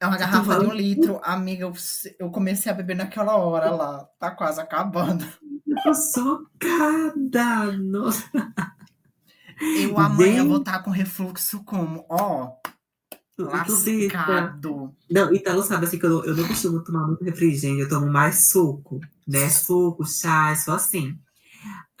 É 0.00 0.06
uma 0.06 0.18
garrafa 0.18 0.60
de 0.60 0.66
um 0.66 0.72
litro. 0.72 1.18
Amiga, 1.24 1.64
eu, 1.64 1.72
eu 2.18 2.30
comecei 2.30 2.70
a 2.70 2.74
beber 2.74 2.94
naquela 2.94 3.36
hora 3.36 3.70
lá. 3.70 4.08
Tá 4.18 4.30
quase 4.30 4.60
acabando. 4.60 5.24
Eu 5.84 5.94
sou 5.94 6.46
cada. 6.58 7.72
Nossa. 7.72 8.30
Eu 9.60 9.98
amanhã 9.98 10.46
vou 10.46 10.58
estar 10.58 10.78
tá 10.78 10.82
com 10.82 10.90
refluxo 10.90 11.64
como? 11.64 12.04
Ó. 12.08 12.57
Lascado. 13.44 14.94
Não, 15.10 15.32
Italo 15.34 15.62
sabe 15.62 15.86
assim 15.86 15.98
que 15.98 16.06
eu, 16.06 16.24
eu 16.24 16.36
não 16.36 16.46
costumo 16.46 16.82
tomar 16.82 17.06
muito 17.06 17.24
refrigerante, 17.24 17.80
eu 17.82 17.88
tomo 17.88 18.06
mais 18.06 18.50
suco, 18.50 19.00
né? 19.26 19.48
Suco, 19.48 20.04
chá, 20.04 20.54
só 20.56 20.74
assim. 20.74 21.16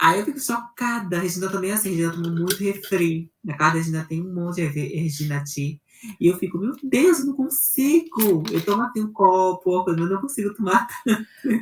Aí 0.00 0.20
eu 0.20 0.24
fico 0.24 0.40
chocada. 0.40 1.16
A 1.18 1.20
Regina 1.20 1.50
também 1.50 1.70
é 1.70 1.74
assim, 1.74 1.88
a 1.88 1.92
Regina 1.92 2.12
toma 2.12 2.30
muito 2.30 2.56
refri. 2.62 3.30
Na 3.44 3.56
casa 3.56 3.72
da 3.72 3.78
Regina 3.78 4.04
tem 4.04 4.22
um 4.22 4.32
monte 4.34 4.56
de 4.56 4.66
Regina 4.66 5.42
Ti. 5.44 5.80
E 6.20 6.26
eu 6.26 6.38
fico, 6.38 6.58
meu 6.58 6.72
Deus, 6.82 7.20
eu 7.20 7.26
não 7.26 7.34
consigo. 7.34 8.44
Eu 8.50 8.64
tomo 8.64 8.82
assim 8.82 9.02
um 9.02 9.12
copo, 9.12 9.84
mas 9.86 9.98
eu 9.98 10.08
não 10.08 10.20
consigo 10.20 10.54
tomar 10.54 10.86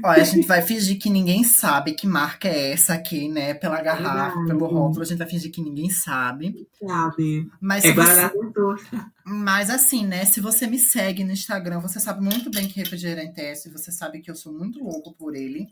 Olha, 0.05 0.23
a 0.23 0.25
gente 0.25 0.47
vai 0.47 0.63
fingir 0.63 0.99
que 0.99 1.11
ninguém 1.11 1.45
sabe 1.45 1.93
que 1.93 2.07
marca 2.07 2.49
é 2.49 2.73
essa 2.73 2.95
aqui, 2.95 3.29
né? 3.29 3.55
Pela 3.55 3.81
garrafa, 3.81 4.45
pelo 4.45 4.67
rótulo, 4.67 5.03
a 5.03 5.05
gente 5.05 5.19
vai 5.19 5.29
fingir 5.29 5.51
que 5.51 5.63
ninguém 5.63 5.91
sabe. 5.91 6.67
Sabe. 6.79 7.49
Mas, 7.61 7.85
é 7.85 7.93
você... 7.93 8.31
mas 9.25 9.71
assim, 9.71 10.07
né? 10.07 10.25
Se 10.25 10.41
você 10.41 10.67
me 10.67 10.79
segue 10.79 11.25
no 11.25 11.33
Instagram, 11.33 11.81
você 11.81 12.01
sabe 12.01 12.23
muito 12.23 12.51
bem 12.51 12.69
que 12.69 12.79
refrigerante 12.79 13.41
é 13.41 13.53
esse. 13.53 13.71
Você 13.71 13.91
sabe 13.91 14.21
que 14.21 14.31
eu 14.31 14.35
sou 14.35 14.53
muito 14.53 14.83
louco 14.83 15.15
por 15.15 15.35
ele. 15.35 15.69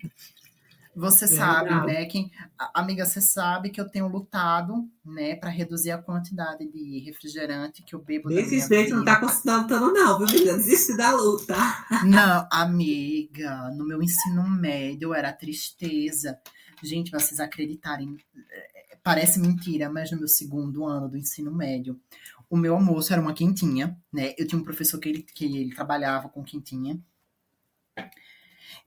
Você 0.96 1.26
sabe, 1.26 1.70
né? 1.86 2.04
Que, 2.06 2.30
amiga, 2.72 3.04
você 3.04 3.20
sabe 3.20 3.70
que 3.70 3.80
eu 3.80 3.88
tenho 3.88 4.08
lutado, 4.08 4.88
né, 5.04 5.34
para 5.34 5.50
reduzir 5.50 5.90
a 5.90 5.98
quantidade 5.98 6.66
de 6.66 7.00
refrigerante 7.04 7.82
que 7.82 7.94
eu 7.94 8.02
bebo. 8.02 8.28
Desse 8.28 8.60
jeito 8.66 8.96
não 8.96 9.04
tá 9.04 9.20
lutando, 9.20 9.92
não, 9.92 10.18
viu, 10.18 10.28
amiga? 10.28 10.54
Desiste 10.54 10.96
da 10.96 11.10
luta. 11.12 11.56
Não, 12.04 12.48
amiga, 12.50 13.70
no 13.76 13.86
meu 13.86 14.02
ensino 14.02 14.48
médio 14.48 15.12
era 15.12 15.32
tristeza. 15.32 16.38
Gente, 16.82 17.10
vocês 17.10 17.40
acreditarem, 17.40 18.16
é, 18.50 18.96
parece 19.02 19.40
mentira, 19.40 19.90
mas 19.90 20.10
no 20.10 20.18
meu 20.18 20.28
segundo 20.28 20.86
ano 20.86 21.08
do 21.08 21.16
ensino 21.16 21.52
médio, 21.52 22.00
o 22.48 22.56
meu 22.56 22.74
almoço 22.74 23.12
era 23.12 23.20
uma 23.20 23.34
quentinha, 23.34 23.98
né? 24.12 24.34
Eu 24.38 24.46
tinha 24.46 24.60
um 24.60 24.64
professor 24.64 24.98
que 24.98 25.08
ele, 25.08 25.22
que 25.22 25.44
ele 25.44 25.74
trabalhava 25.74 26.28
com 26.28 26.44
quentinha. 26.44 26.98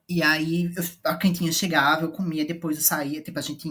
E 0.10 0.24
aí 0.24 0.72
eu, 0.76 0.84
a 1.04 1.16
quentinha 1.16 1.52
chegava, 1.52 2.04
eu 2.04 2.12
comia, 2.12 2.46
depois 2.46 2.78
eu 2.78 2.84
saía, 2.84 3.22
tipo, 3.22 3.38
a 3.38 3.42
gente 3.42 3.70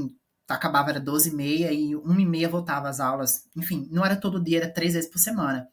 acabava, 0.48 0.90
era 0.90 1.00
12 1.00 1.30
e 1.30 1.34
meia, 1.34 1.72
e 1.72 1.96
1 1.96 2.20
e 2.20 2.26
meia 2.26 2.48
voltava 2.48 2.88
às 2.88 3.00
aulas. 3.00 3.48
Enfim, 3.56 3.88
não 3.90 4.04
era 4.04 4.16
todo 4.16 4.42
dia, 4.42 4.58
era 4.58 4.72
três 4.72 4.94
vezes 4.94 5.10
por 5.10 5.18
semana. 5.18 5.66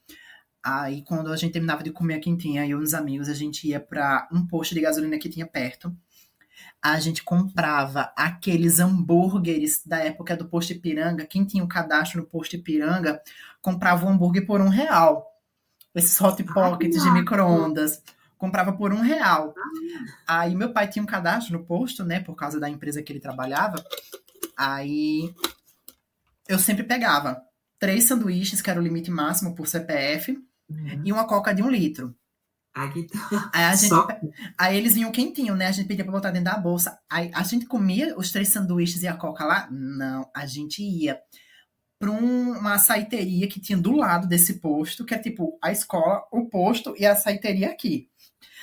Aí, 0.64 1.04
quando 1.04 1.32
a 1.32 1.36
gente 1.36 1.52
terminava 1.52 1.84
de 1.84 1.92
comer 1.92 2.16
a 2.16 2.20
quentinha, 2.22 2.66
eu 2.66 2.80
e 2.80 2.84
uns 2.84 2.94
amigos, 2.94 3.28
a 3.28 3.34
gente 3.34 3.68
ia 3.68 3.80
para 3.80 4.28
um 4.32 4.48
posto 4.48 4.74
de 4.74 4.82
gasolina 4.82 5.20
que 5.20 5.30
tinha 5.30 5.46
perto. 5.46 5.94
A 6.82 7.00
gente 7.00 7.24
comprava 7.24 8.14
aqueles 8.16 8.80
hambúrgueres 8.80 9.82
da 9.86 10.00
época 10.00 10.38
do 10.38 10.48
posto 10.48 10.72
Ipiranga. 10.72 11.26
Quem 11.26 11.46
tinha 11.46 11.64
o 11.64 11.66
um 11.66 11.70
cadastro 11.70 12.22
no 12.22 12.28
posto 12.28 12.56
Ipiranga 12.56 13.22
comprava 13.62 14.06
o 14.06 14.10
um 14.10 14.14
hambúrguer 14.14 14.46
por 14.46 14.62
um 14.62 14.70
real. 14.70 15.26
Esses 15.94 16.20
hot 16.20 16.42
pockets 16.44 17.04
de 17.04 17.12
micro-ondas 17.12 18.02
comprava 18.44 18.74
por 18.74 18.92
um 18.92 19.00
real. 19.00 19.56
Aí 20.28 20.54
meu 20.54 20.74
pai 20.74 20.90
tinha 20.90 21.02
um 21.02 21.06
cadastro 21.06 21.58
no 21.58 21.64
posto, 21.64 22.04
né? 22.04 22.20
Por 22.20 22.36
causa 22.36 22.60
da 22.60 22.70
empresa 22.70 23.02
que 23.02 23.14
ele 23.14 23.22
trabalhava. 23.22 23.82
Aí 24.58 25.34
eu 26.50 26.60
sempre 26.60 26.84
pegava 26.84 27.42
três 27.80 28.04
sanduíches, 28.04 28.62
que 28.62 28.70
era 28.70 28.78
o 28.78 28.84
limite 28.84 29.10
máximo 29.10 29.56
por 29.56 29.66
CPF, 29.66 30.38
uhum. 30.70 31.02
e 31.06 31.14
uma 31.14 31.26
coca 31.26 31.54
de 31.54 31.64
um 31.64 31.70
litro. 31.70 32.14
Aí, 32.76 33.08
aí, 33.54 33.64
a 33.64 33.76
gente, 33.76 33.90
Só... 33.90 34.06
aí 34.58 34.78
eles 34.78 34.96
vinham 34.96 35.12
quentinho, 35.12 35.56
né? 35.56 35.68
A 35.68 35.72
gente 35.72 35.88
pedia 35.88 36.04
pra 36.04 36.12
botar 36.12 36.32
dentro 36.32 36.52
da 36.52 36.58
bolsa. 36.58 37.00
Aí 37.10 37.32
a 37.34 37.44
gente 37.44 37.66
comia 37.66 38.14
os 38.18 38.30
três 38.30 38.50
sanduíches 38.50 39.04
e 39.04 39.08
a 39.08 39.16
coca 39.16 39.46
lá? 39.46 39.70
Não, 39.72 40.30
a 40.36 40.46
gente 40.46 40.84
ia 40.84 41.18
para 41.98 42.12
um, 42.12 42.58
uma 42.58 42.78
saiteria 42.78 43.48
que 43.48 43.62
tinha 43.62 43.78
do 43.78 43.94
lado 43.94 44.28
desse 44.28 44.60
posto, 44.60 45.06
que 45.06 45.16
é 45.16 45.18
tipo 45.18 45.58
a 45.64 45.72
escola, 45.72 46.22
o 46.30 46.50
posto 46.50 46.94
e 46.98 47.06
a 47.06 47.16
saiteria 47.16 47.70
aqui. 47.70 48.10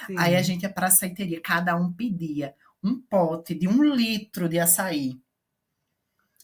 Sim. 0.07 0.15
Aí 0.19 0.37
a 0.37 0.43
gente 0.43 0.63
ia 0.63 0.71
para 0.71 0.87
a 0.87 0.89
açaiteria, 0.89 1.41
cada 1.41 1.77
um 1.77 1.93
pedia 1.93 2.55
um 2.83 3.01
pote 3.01 3.55
de 3.55 3.69
um 3.69 3.83
litro 3.83 4.49
de 4.49 4.59
açaí. 4.59 5.21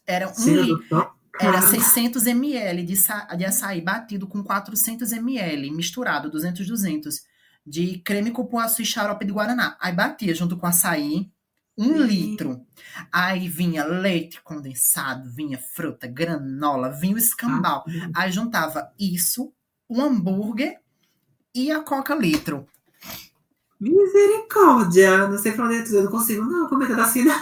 Era 0.06 0.32
um 0.38 0.54
litro. 0.54 1.16
Era 1.38 1.60
600 1.60 2.26
ml 2.26 2.82
de, 2.82 2.94
de 3.36 3.44
açaí 3.44 3.80
batido 3.80 4.26
com 4.26 4.42
400 4.42 5.12
ml, 5.12 5.70
misturado, 5.70 6.30
200, 6.30 6.66
200, 6.66 7.22
de 7.66 7.98
creme 7.98 8.30
cupuaçu 8.30 8.80
e 8.80 8.86
xarope 8.86 9.24
de 9.24 9.32
guaraná. 9.32 9.76
Aí 9.80 9.92
batia 9.92 10.34
junto 10.34 10.56
com 10.56 10.66
açaí, 10.66 11.30
um 11.76 11.98
Sim. 11.98 12.06
litro. 12.06 12.66
Aí 13.12 13.48
vinha 13.48 13.84
leite 13.84 14.40
condensado, 14.42 15.30
vinha 15.30 15.58
fruta, 15.58 16.06
granola, 16.06 16.90
vinha 16.90 17.14
o 17.14 17.18
escambau. 17.18 17.84
Ah, 18.14 18.22
Aí 18.22 18.32
juntava 18.32 18.90
isso, 18.98 19.52
o 19.88 20.00
hambúrguer 20.00 20.80
e 21.54 21.70
a 21.70 21.80
coca 21.80 22.14
litro. 22.14 22.66
Misericórdia! 23.80 25.28
Não 25.28 25.38
sei 25.38 25.52
pra 25.52 25.66
onde 25.66 25.94
eu 25.94 26.04
não 26.04 26.10
consigo, 26.10 26.44
não, 26.44 26.68
comer 26.68 26.92
assim, 26.98 27.24
não. 27.24 27.36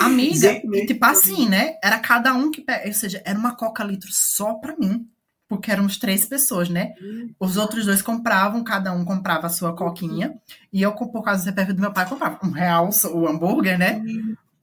Amiga, 0.00 0.54
Gente, 0.54 0.86
tipo 0.86 1.04
assim, 1.04 1.48
né? 1.48 1.74
Era 1.82 1.98
cada 1.98 2.32
um 2.34 2.50
que 2.50 2.60
pega. 2.60 2.86
Ou 2.88 2.94
seja, 2.94 3.22
era 3.24 3.38
uma 3.38 3.54
coca 3.54 3.84
litro 3.84 4.08
só 4.10 4.54
pra 4.54 4.76
mim. 4.76 5.08
Porque 5.48 5.70
éramos 5.70 5.96
três 5.96 6.26
pessoas, 6.26 6.68
né? 6.68 6.94
Os 7.38 7.56
outros 7.56 7.86
dois 7.86 8.02
compravam, 8.02 8.64
cada 8.64 8.92
um 8.92 9.04
comprava 9.04 9.46
a 9.46 9.50
sua 9.50 9.76
coquinha. 9.76 10.34
E 10.72 10.82
eu, 10.82 10.92
por 10.92 11.22
causa 11.22 11.42
do 11.42 11.44
CPF 11.44 11.72
do 11.72 11.80
meu 11.80 11.92
pai, 11.92 12.08
comprava 12.08 12.38
um 12.42 12.50
real 12.50 12.90
o 13.12 13.28
hambúrguer, 13.28 13.78
né? 13.78 14.02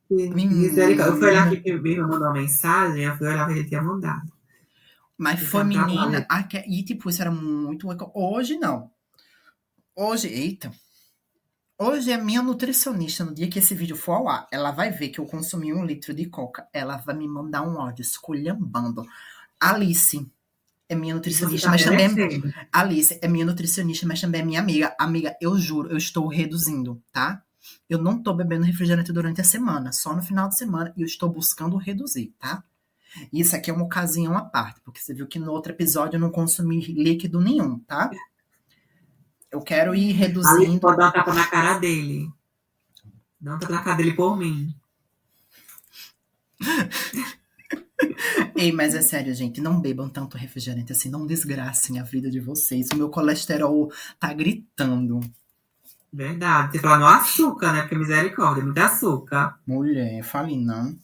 Misericórdia. 0.10 1.04
Eu 1.04 1.18
fui 1.18 1.30
olhar 1.30 1.50
que 1.50 1.72
meu 1.72 1.82
me 1.82 1.98
mandou 2.02 2.28
uma 2.28 2.34
mensagem, 2.34 3.04
eu 3.04 3.16
fui 3.16 3.28
olhar 3.28 3.48
que 3.48 3.54
ele 3.54 3.64
tinha 3.64 3.82
mandado. 3.82 4.30
Mas 5.18 5.40
foi 5.42 5.64
menina. 5.64 6.28
E 6.68 6.84
tipo, 6.84 7.10
isso 7.10 7.22
era 7.22 7.32
muito. 7.32 7.88
Hoje 8.14 8.58
não. 8.58 8.92
Hoje, 9.96 10.28
eita. 10.28 10.72
Hoje 11.78 12.12
é 12.12 12.18
minha 12.18 12.42
nutricionista, 12.42 13.24
no 13.24 13.34
dia 13.34 13.48
que 13.48 13.60
esse 13.60 13.76
vídeo 13.76 13.96
for 13.96 14.14
ao 14.14 14.28
ar, 14.28 14.48
ela 14.52 14.72
vai 14.72 14.90
ver 14.90 15.10
que 15.10 15.20
eu 15.20 15.26
consumi 15.26 15.72
um 15.72 15.86
litro 15.86 16.16
de 16.16 16.26
coca. 16.26 16.68
Ela 16.74 16.98
vai 16.98 17.16
me 17.16 17.28
mandar 17.28 17.62
um 17.62 17.80
áudio 17.80 18.02
esculhambando. 18.02 19.06
Alice 19.60 20.28
é 20.90 20.96
minha 20.96 21.14
nutricionista, 21.14 21.68
tá 21.68 21.72
mas 21.72 21.84
também 21.84 22.08
é... 22.08 22.68
Alice 22.72 23.20
é 23.22 23.28
minha 23.28 23.46
nutricionista, 23.46 24.08
mas 24.08 24.20
também 24.20 24.42
é 24.42 24.44
minha 24.44 24.60
amiga. 24.60 24.96
Amiga, 24.98 25.38
eu 25.40 25.60
juro, 25.60 25.92
eu 25.92 25.98
estou 25.98 26.28
reduzindo, 26.28 27.00
tá? 27.12 27.44
Eu 27.88 28.00
não 28.00 28.22
tô 28.22 28.34
bebendo 28.34 28.66
refrigerante 28.66 29.14
durante 29.14 29.42
a 29.42 29.44
semana, 29.44 29.92
só 29.92 30.16
no 30.16 30.24
final 30.24 30.50
de 30.50 30.58
semana, 30.58 30.92
e 30.98 31.02
eu 31.02 31.06
estou 31.06 31.30
buscando 31.30 31.78
reduzir, 31.78 32.34
tá? 32.40 32.64
Isso 33.32 33.56
aqui 33.56 33.70
é 33.70 33.74
uma 33.74 33.86
ocasião 33.86 34.36
à 34.36 34.42
parte, 34.42 34.82
porque 34.82 35.00
você 35.00 35.14
viu 35.14 35.28
que 35.28 35.38
no 35.38 35.52
outro 35.52 35.72
episódio 35.72 36.16
eu 36.18 36.20
não 36.20 36.32
consumi 36.32 36.82
líquido 36.82 37.40
nenhum, 37.40 37.78
tá? 37.80 38.10
Eu 39.54 39.62
quero 39.62 39.94
ir 39.94 40.14
reduzindo. 40.14 40.64
Ali 40.64 40.80
pode 40.80 40.98
dar 40.98 41.04
uma 41.04 41.12
tapa 41.12 41.32
na 41.32 41.46
cara 41.46 41.78
dele. 41.78 42.28
Dá 43.40 43.54
um 43.54 43.60
tapa 43.60 43.74
na 43.74 43.84
cara 43.84 43.98
dele 43.98 44.14
por 44.14 44.36
mim. 44.36 44.76
Ei, 48.56 48.72
mas 48.72 48.96
é 48.96 49.02
sério, 49.04 49.34
gente, 49.36 49.62
não 49.62 49.80
bebam 49.80 50.10
tanto 50.10 50.38
refrigerante 50.38 50.92
assim, 50.92 51.08
não 51.10 51.28
desgracem 51.28 52.00
a 52.00 52.04
vida 52.04 52.32
de 52.32 52.40
vocês. 52.40 52.88
O 52.92 52.96
meu 52.96 53.10
colesterol 53.10 53.92
tá 54.20 54.34
gritando. 54.34 55.20
Verdade. 56.12 56.72
Você 56.72 56.80
fala 56.80 56.98
no 56.98 57.06
açúcar, 57.06 57.74
né? 57.74 57.82
Porque 57.82 57.96
misericórdia, 57.96 58.64
muito 58.64 58.78
açúcar. 58.80 59.60
Mulher, 59.68 60.24
fale 60.24 60.58
não. 60.58 60.98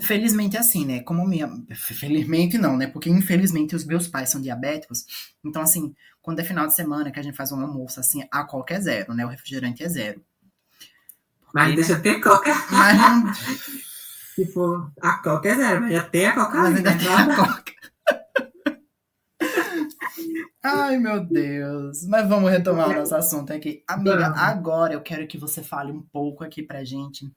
Felizmente, 0.00 0.56
assim, 0.56 0.84
né? 0.84 1.00
Como 1.00 1.26
minha. 1.26 1.48
Felizmente 1.74 2.58
não, 2.58 2.76
né? 2.76 2.86
Porque 2.86 3.08
infelizmente 3.08 3.76
os 3.76 3.84
meus 3.84 4.08
pais 4.08 4.30
são 4.30 4.40
diabéticos. 4.40 5.04
Então, 5.44 5.62
assim, 5.62 5.94
quando 6.20 6.40
é 6.40 6.44
final 6.44 6.66
de 6.66 6.74
semana 6.74 7.10
que 7.10 7.20
a 7.20 7.22
gente 7.22 7.36
faz 7.36 7.52
um 7.52 7.60
almoço, 7.60 8.00
assim, 8.00 8.26
a 8.30 8.44
coca 8.44 8.74
é 8.74 8.80
zero, 8.80 9.14
né? 9.14 9.24
O 9.24 9.28
refrigerante 9.28 9.84
é 9.84 9.88
zero. 9.88 10.20
Porque, 11.40 11.52
mas 11.54 11.74
deixa 11.74 11.94
né? 11.94 12.00
ter 12.00 12.20
coca. 12.20 12.52
Mas 12.70 12.98
não. 12.98 13.32
tipo, 14.34 14.90
a 15.00 15.12
coca 15.18 15.48
é 15.48 15.54
zero, 15.54 15.80
mas 15.82 15.92
já 15.92 16.02
tem 16.02 16.26
a 16.26 16.32
coca. 16.32 16.56
Mas 16.56 16.76
ainda 16.76 16.90
né? 16.90 16.98
tem 16.98 17.08
a 17.08 17.36
coca. 17.36 17.66
Ai, 20.68 20.98
meu 20.98 21.24
Deus. 21.24 22.04
Mas 22.08 22.28
vamos 22.28 22.50
retomar 22.50 22.90
o 22.90 22.92
nosso 22.92 23.14
assunto 23.14 23.52
aqui. 23.52 23.84
Amiga, 23.86 24.32
agora 24.36 24.94
eu 24.94 25.00
quero 25.00 25.24
que 25.28 25.38
você 25.38 25.62
fale 25.62 25.92
um 25.92 26.02
pouco 26.02 26.42
aqui 26.42 26.60
pra 26.60 26.82
gente 26.82 27.30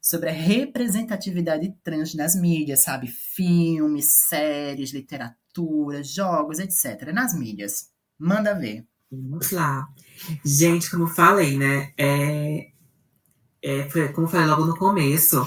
sobre 0.00 0.28
a 0.28 0.32
representatividade 0.32 1.74
trans 1.82 2.14
nas 2.14 2.36
mídias, 2.36 2.84
sabe? 2.84 3.08
Filmes, 3.08 4.28
séries, 4.28 4.92
literatura, 4.92 6.04
jogos, 6.04 6.60
etc. 6.60 7.12
Nas 7.12 7.36
mídias. 7.36 7.90
Manda 8.16 8.54
ver. 8.54 8.86
Vamos 9.10 9.50
lá. 9.50 9.88
Gente, 10.44 10.88
como 10.88 11.08
falei, 11.08 11.58
né? 11.58 11.92
É, 11.98 12.68
é, 13.60 13.90
foi, 13.90 14.12
como 14.12 14.28
falei 14.28 14.46
logo 14.46 14.64
no 14.64 14.76
começo, 14.76 15.44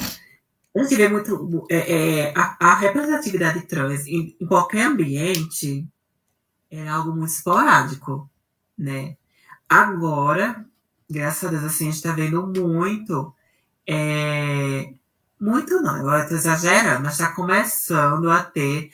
a 0.75 0.83
gente 0.83 0.95
vê 0.95 1.07
muito. 1.07 1.65
É, 1.71 1.93
é, 1.93 2.33
a, 2.35 2.57
a, 2.59 2.75
representatividade 2.75 3.61
trans 3.61 4.05
em, 4.05 4.35
em 4.39 4.45
qualquer 4.45 4.87
ambiente 4.87 5.87
é 6.69 6.87
algo 6.87 7.11
muito 7.15 7.31
esporádico, 7.31 8.29
né? 8.77 9.15
Agora, 9.67 10.65
graças 11.09 11.43
a 11.43 11.51
Deus, 11.51 11.63
assim, 11.63 11.85
a 11.85 11.91
gente 11.91 11.95
está 11.95 12.11
vendo 12.11 12.45
muito. 12.47 13.33
É, 13.87 14.93
muito 15.39 15.81
não, 15.81 15.95
agora 15.95 16.23
estou 16.23 16.37
exagerando, 16.37 17.03
mas 17.03 17.13
está 17.13 17.31
começando 17.33 18.29
a 18.29 18.43
ter 18.43 18.91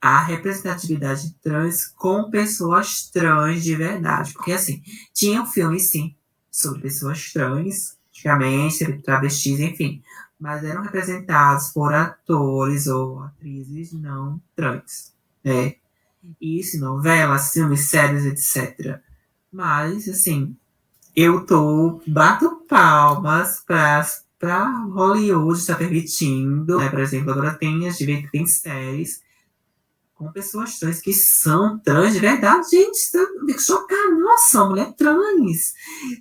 a 0.00 0.20
representatividade 0.22 1.32
trans 1.40 1.86
com 1.86 2.30
pessoas 2.30 3.08
trans 3.10 3.62
de 3.62 3.76
verdade. 3.76 4.32
Porque, 4.32 4.52
assim, 4.52 4.82
tinha 5.14 5.42
um 5.42 5.46
filme, 5.46 5.78
sim, 5.78 6.14
sobre 6.50 6.82
pessoas 6.82 7.32
trans, 7.32 7.96
antigamente, 8.10 8.98
travestis, 8.98 9.60
enfim, 9.60 10.02
mas 10.38 10.64
eram 10.64 10.82
representados 10.82 11.68
por 11.68 11.94
atores 11.94 12.88
ou 12.88 13.22
atrizes 13.22 13.92
não 13.92 14.40
trans, 14.56 15.12
né? 15.44 15.76
Isso, 16.40 16.78
novelas, 16.78 17.52
filmes, 17.52 17.88
séries, 17.88 18.24
etc. 18.24 19.00
Mas, 19.50 20.08
assim, 20.08 20.56
eu 21.14 21.44
tô, 21.44 22.00
bato 22.06 22.64
palmas 22.68 23.62
para 23.66 24.06
para 24.42 24.68
Hollywood 24.86 25.60
estar 25.60 25.76
permitindo, 25.76 26.76
né? 26.76 26.88
Por 26.88 26.98
exemplo, 26.98 27.30
agora 27.30 27.54
tem 27.54 27.86
as 27.86 27.96
tem 27.96 28.44
séries 28.44 29.22
com 30.14 30.32
pessoas 30.32 30.80
trans 30.80 31.00
que 31.00 31.12
são 31.12 31.78
trans 31.78 32.12
de 32.14 32.18
verdade. 32.18 32.70
Gente, 32.70 32.98
fico 33.46 33.60
chocada. 33.60 34.16
Nossa, 34.16 34.64
mulher 34.64 34.92
trans. 34.94 35.74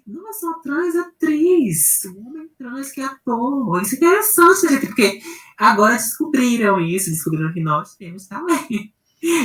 Nossa, 0.05 0.45
uma 0.45 0.61
trans 0.61 0.95
atriz. 0.95 2.05
Um 2.05 2.27
homem 2.27 2.47
trans 2.57 2.91
que 2.91 3.01
é 3.01 3.05
ator. 3.05 3.81
Isso 3.81 3.95
é 3.95 3.97
interessante, 3.97 4.67
gente, 4.67 4.85
porque 4.85 5.21
agora 5.57 5.93
descobriram 5.93 6.79
isso, 6.79 7.09
descobriram 7.09 7.51
que 7.51 7.61
nós 7.61 7.95
temos 7.95 8.27
também. 8.27 8.93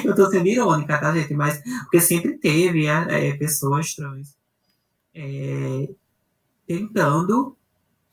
Eu 0.04 0.14
tô 0.14 0.30
sendo 0.30 0.46
irônica, 0.46 0.98
tá, 0.98 1.12
gente? 1.14 1.34
Mas 1.34 1.62
porque 1.82 2.00
sempre 2.00 2.38
teve 2.38 2.86
é, 2.86 3.28
é 3.28 3.36
pessoas 3.36 3.94
trans 3.94 4.36
é, 5.16 5.88
tentando, 6.66 7.56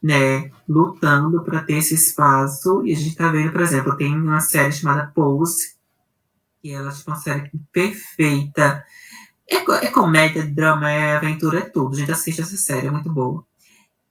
né, 0.01 0.49
lutando 0.67 1.43
para 1.43 1.63
ter 1.63 1.77
esse 1.77 1.93
espaço. 1.93 2.85
E 2.85 2.93
a 2.93 2.95
gente 2.95 3.15
tá 3.15 3.29
vendo, 3.29 3.51
por 3.51 3.61
exemplo, 3.61 3.97
tem 3.97 4.15
uma 4.15 4.39
série 4.39 4.71
chamada 4.71 5.11
Pose, 5.13 5.75
que 6.61 6.71
ela 6.71 6.89
é 6.89 6.93
uma 7.07 7.15
série 7.17 7.51
perfeita. 7.71 8.85
É, 9.49 9.57
é 9.57 9.91
comédia, 9.91 10.45
drama, 10.45 10.89
é 10.89 11.17
aventura, 11.17 11.59
é 11.59 11.61
tudo. 11.61 11.95
A 11.95 11.99
gente 11.99 12.11
assiste 12.11 12.41
essa 12.41 12.55
série, 12.55 12.87
é 12.87 12.91
muito 12.91 13.11
boa. 13.11 13.45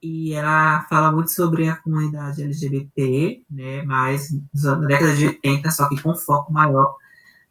E 0.01 0.33
ela 0.33 0.85
fala 0.89 1.11
muito 1.11 1.31
sobre 1.31 1.67
a 1.69 1.77
comunidade 1.77 2.43
LGBT, 2.43 3.41
né, 3.49 3.83
mas 3.83 4.29
na 4.53 4.75
década 4.75 5.15
de 5.15 5.27
80, 5.27 5.71
só 5.71 5.87
que 5.87 6.01
com 6.01 6.13
foco 6.13 6.51
maior 6.51 6.97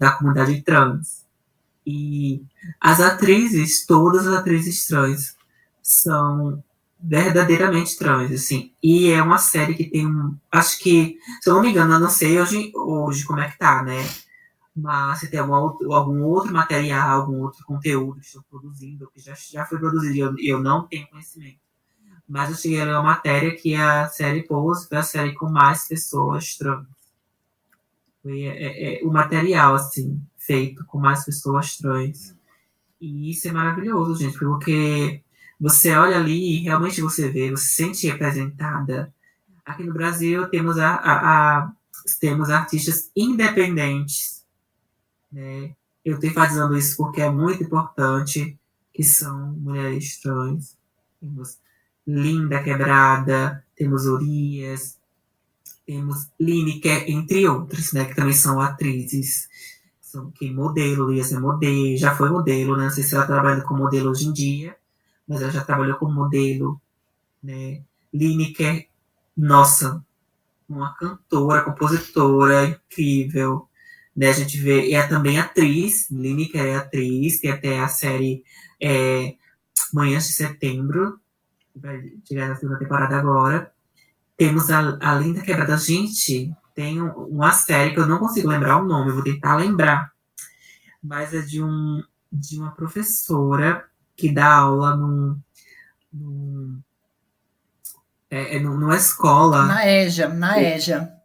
da 0.03 0.11
comunidade 0.11 0.61
trans. 0.63 1.25
E 1.87 2.45
as 2.81 3.01
atrizes, 3.01 3.87
todas 3.87 4.27
as 4.27 4.35
atrizes 4.35 4.85
trans, 4.87 5.37
são 5.81 6.63
verdadeiramente 7.01 7.97
trans, 7.97 8.33
assim. 8.33 8.73
E 8.83 9.11
é 9.11 9.23
uma 9.23 9.39
série 9.39 9.75
que 9.75 9.85
tem 9.85 10.07
um. 10.07 10.37
Acho 10.51 10.79
que, 10.81 11.19
se 11.41 11.49
eu 11.49 11.55
não 11.55 11.63
me 11.63 11.71
engano, 11.71 11.95
eu 11.95 12.01
não 12.01 12.11
sei 12.11 12.41
hoje, 12.41 12.73
hoje 12.75 13.25
como 13.25 13.41
é 13.41 13.49
que 13.49 13.59
tá, 13.59 13.83
né? 13.85 14.05
Mas 14.75 15.21
se 15.21 15.31
tem 15.31 15.39
algum 15.39 15.55
outro, 15.55 15.93
algum 15.93 16.23
outro 16.25 16.53
material, 16.53 17.21
algum 17.21 17.41
outro 17.43 17.65
conteúdo 17.65 18.21
que 18.21 18.27
estou 18.27 18.43
produzindo, 18.51 19.09
que 19.15 19.21
já, 19.21 19.35
já 19.35 19.65
foi 19.67 19.79
produzido 19.79 20.15
e 20.15 20.19
eu, 20.49 20.57
eu 20.57 20.63
não 20.63 20.87
tenho 20.89 21.07
conhecimento. 21.09 21.61
Mas 22.29 22.51
eu 22.51 22.57
cheguei 22.57 22.81
a 22.81 22.85
ler 22.85 22.93
uma 22.93 23.03
matéria 23.03 23.55
que 23.55 23.75
a 23.75 24.09
série 24.09 24.43
Pose 24.43 24.89
foi 24.89 24.99
a 24.99 25.03
série 25.03 25.35
com 25.35 25.49
mais 25.49 25.87
pessoas 25.87 26.57
trans. 26.57 26.87
Foi 28.23 28.43
é, 28.43 28.49
é, 28.49 29.03
é, 29.03 29.05
o 29.05 29.13
material, 29.13 29.75
assim, 29.75 30.23
feito 30.37 30.85
com 30.87 30.99
mais 30.99 31.25
pessoas 31.25 31.77
trans. 31.77 32.35
E 33.01 33.31
isso 33.31 33.49
é 33.49 33.53
maravilhoso, 33.53 34.23
gente, 34.23 34.39
porque 34.39 35.23
você 35.59 35.93
olha 35.95 36.17
ali 36.17 36.57
e 36.57 36.63
realmente 36.63 37.01
você 37.01 37.29
vê, 37.29 37.51
você 37.51 37.65
se 37.65 37.75
sente 37.75 38.07
representada. 38.07 39.13
Aqui 39.65 39.83
no 39.83 39.93
Brasil 39.93 40.49
temos, 40.49 40.79
a, 40.79 40.95
a, 40.95 41.59
a 41.59 41.73
temos 42.21 42.49
artistas 42.49 43.11
independentes. 43.17 44.45
Né? 45.31 45.75
Eu 46.05 46.15
estou 46.15 46.31
enfatizando 46.31 46.77
isso 46.77 46.97
porque 46.97 47.21
é 47.21 47.31
muito 47.31 47.63
importante, 47.63 48.59
que 48.93 49.03
são 49.03 49.53
mulheres 49.53 50.21
trans. 50.21 50.77
Temos 51.21 51.59
Linda 52.07 52.63
Quebrada, 52.63 53.65
temos 53.77 54.07
Urias, 54.07 54.99
temos 55.87 56.29
Lineker, 56.39 57.05
entre 57.09 57.47
outros, 57.49 57.93
né, 57.93 58.05
que 58.05 58.15
também 58.15 58.35
são 58.35 58.61
atrizes. 58.61 59.49
São 60.01 60.31
que 60.31 60.51
modelo, 60.51 61.13
ia 61.13 61.25
ser 61.25 61.41
modelo, 61.41 61.97
já 61.97 62.15
foi 62.15 62.29
modelo, 62.29 62.77
né? 62.77 62.85
Não 62.85 62.91
sei 62.91 63.03
se 63.03 63.15
ela 63.15 63.27
trabalha 63.27 63.63
como 63.63 63.83
modelo 63.83 64.11
hoje 64.11 64.27
em 64.27 64.33
dia, 64.33 64.77
mas 65.27 65.41
ela 65.41 65.51
já 65.51 65.65
trabalhou 65.65 65.97
como 65.97 66.13
modelo, 66.13 66.81
né? 67.43 67.83
Lineker, 68.13 68.89
nossa, 69.35 70.05
uma 70.69 70.95
cantora, 70.95 71.63
compositora 71.63 72.67
incrível, 72.67 73.67
né? 74.15 74.29
A 74.29 74.33
gente 74.33 74.59
vê, 74.59 74.93
é 74.93 75.07
também 75.07 75.39
atriz, 75.39 76.11
Lineker 76.11 76.63
é 76.65 76.77
atriz, 76.77 77.41
tem 77.41 77.51
até 77.51 77.81
a 77.81 77.89
série 77.89 78.45
é, 78.81 79.35
Manhãs 79.95 80.27
de 80.27 80.35
Setembro, 80.35 81.19
vai 81.75 82.13
chegar 82.29 82.49
na 82.49 82.57
segunda 82.57 82.79
temporada 82.79 83.17
agora. 83.17 83.72
Temos 84.43 84.69
a, 84.73 84.99
a 85.01 85.15
Linda 85.15 85.41
Quebrada. 85.41 85.77
Gente, 85.77 86.53
tem 86.75 87.01
uma 87.01 87.53
série 87.53 87.95
que 87.95 88.01
eu 88.01 88.09
não 88.09 88.19
consigo 88.19 88.49
lembrar 88.49 88.79
o 88.79 88.85
nome, 88.85 89.13
vou 89.13 89.23
tentar 89.23 89.55
lembrar. 89.55 90.11
Mas 91.01 91.33
é 91.33 91.43
de, 91.43 91.63
um, 91.63 92.03
de 92.33 92.59
uma 92.59 92.73
professora 92.73 93.85
que 94.17 94.33
dá 94.33 94.53
aula 94.53 94.97
num. 94.97 95.39
num 96.13 96.81
é, 98.29 98.57
é 98.57 98.59
numa 98.59 98.97
escola. 98.97 99.65
Na 99.65 99.87
EJA, 99.87 100.29
na 100.29 100.61
EJA. 100.61 101.22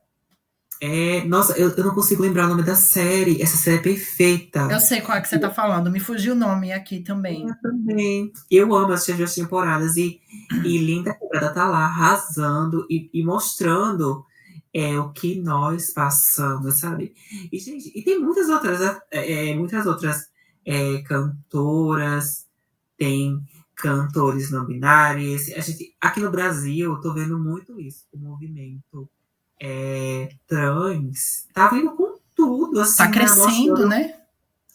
É, 0.79 1.23
nossa, 1.23 1.57
eu, 1.57 1.69
eu 1.71 1.83
não 1.83 1.93
consigo 1.93 2.21
lembrar 2.21 2.45
o 2.45 2.49
nome 2.49 2.63
da 2.63 2.75
série. 2.75 3.41
Essa 3.41 3.57
série 3.57 3.77
é 3.77 3.81
perfeita. 3.81 4.67
Eu 4.71 4.79
sei 4.79 5.01
qual 5.01 5.17
é 5.17 5.21
que 5.21 5.27
você 5.27 5.39
tá 5.39 5.49
falando. 5.49 5.89
Me 5.89 5.99
fugiu 5.99 6.33
o 6.33 6.37
nome 6.37 6.71
aqui 6.71 6.99
também. 6.99 7.47
Eu 7.47 7.55
também. 7.61 8.31
Eu 8.49 8.75
amo 8.75 8.93
as 8.93 9.05
duas 9.05 9.33
temporadas. 9.33 9.97
E, 9.97 10.21
e 10.63 10.77
Linda 10.77 11.13
Quebrada 11.15 11.53
tá 11.53 11.67
lá 11.67 11.85
arrasando 11.85 12.85
e, 12.89 13.09
e 13.11 13.23
mostrando 13.23 14.23
é, 14.73 14.99
o 14.99 15.11
que 15.11 15.39
nós 15.41 15.91
passamos, 15.91 16.79
sabe? 16.79 17.15
E, 17.51 17.57
gente, 17.57 17.91
e 17.95 18.03
tem 18.03 18.19
muitas 18.19 18.47
outras, 18.47 18.79
é, 19.11 19.49
é 19.49 19.55
muitas 19.55 19.87
outras 19.87 20.29
é, 20.63 21.01
cantoras, 21.01 22.45
tem 22.95 23.43
cantores 23.75 24.51
não 24.51 24.65
binários. 24.65 25.49
A 25.55 25.61
gente, 25.61 25.95
aqui 25.99 26.19
no 26.19 26.29
Brasil, 26.29 26.93
eu 26.93 27.01
tô 27.01 27.13
vendo 27.13 27.39
muito 27.39 27.79
isso, 27.79 28.05
o 28.11 28.17
movimento 28.19 29.09
é, 29.59 30.29
trans 30.47 31.47
tá 31.53 31.69
vindo 31.69 31.91
com 31.91 32.17
tudo. 32.35 32.79
Assim, 32.79 32.97
tá 32.97 33.05
né? 33.05 33.11
crescendo, 33.11 33.88
né? 33.88 34.13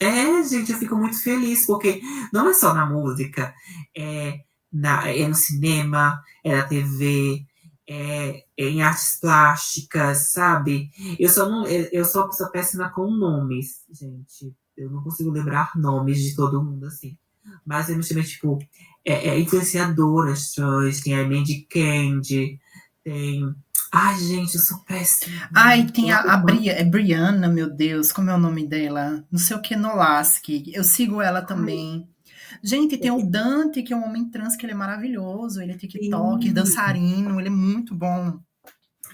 É, 0.01 0.43
gente, 0.43 0.73
eu 0.73 0.79
fico 0.79 0.97
muito 0.97 1.23
feliz, 1.23 1.65
porque 1.65 2.01
não 2.33 2.49
é 2.49 2.55
só 2.55 2.75
na 2.75 2.85
música, 2.85 3.55
é, 3.97 4.41
na, 4.73 5.09
é 5.09 5.29
no 5.29 5.35
cinema, 5.35 6.21
é 6.43 6.57
na 6.57 6.65
TV, 6.65 7.47
é, 7.89 8.45
é 8.57 8.65
em 8.65 8.83
artes 8.83 9.19
plásticas, 9.21 10.33
sabe? 10.33 10.91
Eu 11.19 11.29
só 11.29 11.49
não, 11.49 11.65
eu 11.67 12.05
sou 12.05 12.23
uma 12.23 12.31
pessoa 12.31 12.51
péssima 12.51 12.91
com 12.91 13.11
nomes, 13.11 13.85
gente. 13.93 14.53
Eu 14.77 14.91
não 14.91 15.05
consigo 15.05 15.31
lembrar 15.31 15.71
nomes 15.77 16.19
de 16.19 16.35
todo 16.35 16.63
mundo 16.63 16.87
assim. 16.87 17.17
Mas 17.65 17.89
eu 17.89 17.97
me 17.97 18.03
chamei, 18.03 18.25
tipo, 18.25 18.59
é, 19.05 19.29
é 19.29 19.39
influenciadoras 19.39 20.53
trans, 20.53 21.01
tem 21.01 21.15
a 21.15 21.23
Mandy 21.23 21.67
Candy, 21.71 22.59
tem 23.05 23.55
Ai, 23.95 24.19
gente, 24.19 24.55
eu 24.55 24.61
sou 24.61 24.79
péssima. 24.79 25.51
Ai, 25.55 25.87
tem 25.87 26.11
a, 26.11 26.21
a 26.21 26.37
Bria, 26.39 26.73
é 26.73 26.83
Brianna, 26.83 27.47
meu 27.47 27.69
Deus, 27.69 28.11
como 28.11 28.31
é 28.31 28.35
o 28.35 28.41
nome 28.41 28.67
dela? 28.67 29.23
Não 29.31 29.39
sei 29.39 29.55
o 29.55 29.61
que, 29.61 29.77
Nolaski. 29.77 30.73
Eu 30.75 30.83
sigo 30.83 31.21
ela 31.21 31.43
também. 31.43 32.09
Ai. 32.09 32.59
Gente, 32.63 32.97
tem 32.97 33.11
o 33.11 33.23
Dante, 33.23 33.83
que 33.83 33.93
é 33.93 33.97
um 33.97 34.05
homem 34.05 34.31
trans, 34.31 34.57
que 34.57 34.65
ele 34.65 34.73
é 34.73 34.77
maravilhoso. 34.77 35.61
Ele 35.61 35.73
é 35.73 35.77
TikTok, 35.77 36.47
Sim. 36.47 36.55
dançarino, 36.55 37.39
ele 37.39 37.49
é 37.49 37.51
muito 37.51 37.95
bom. 37.95 38.39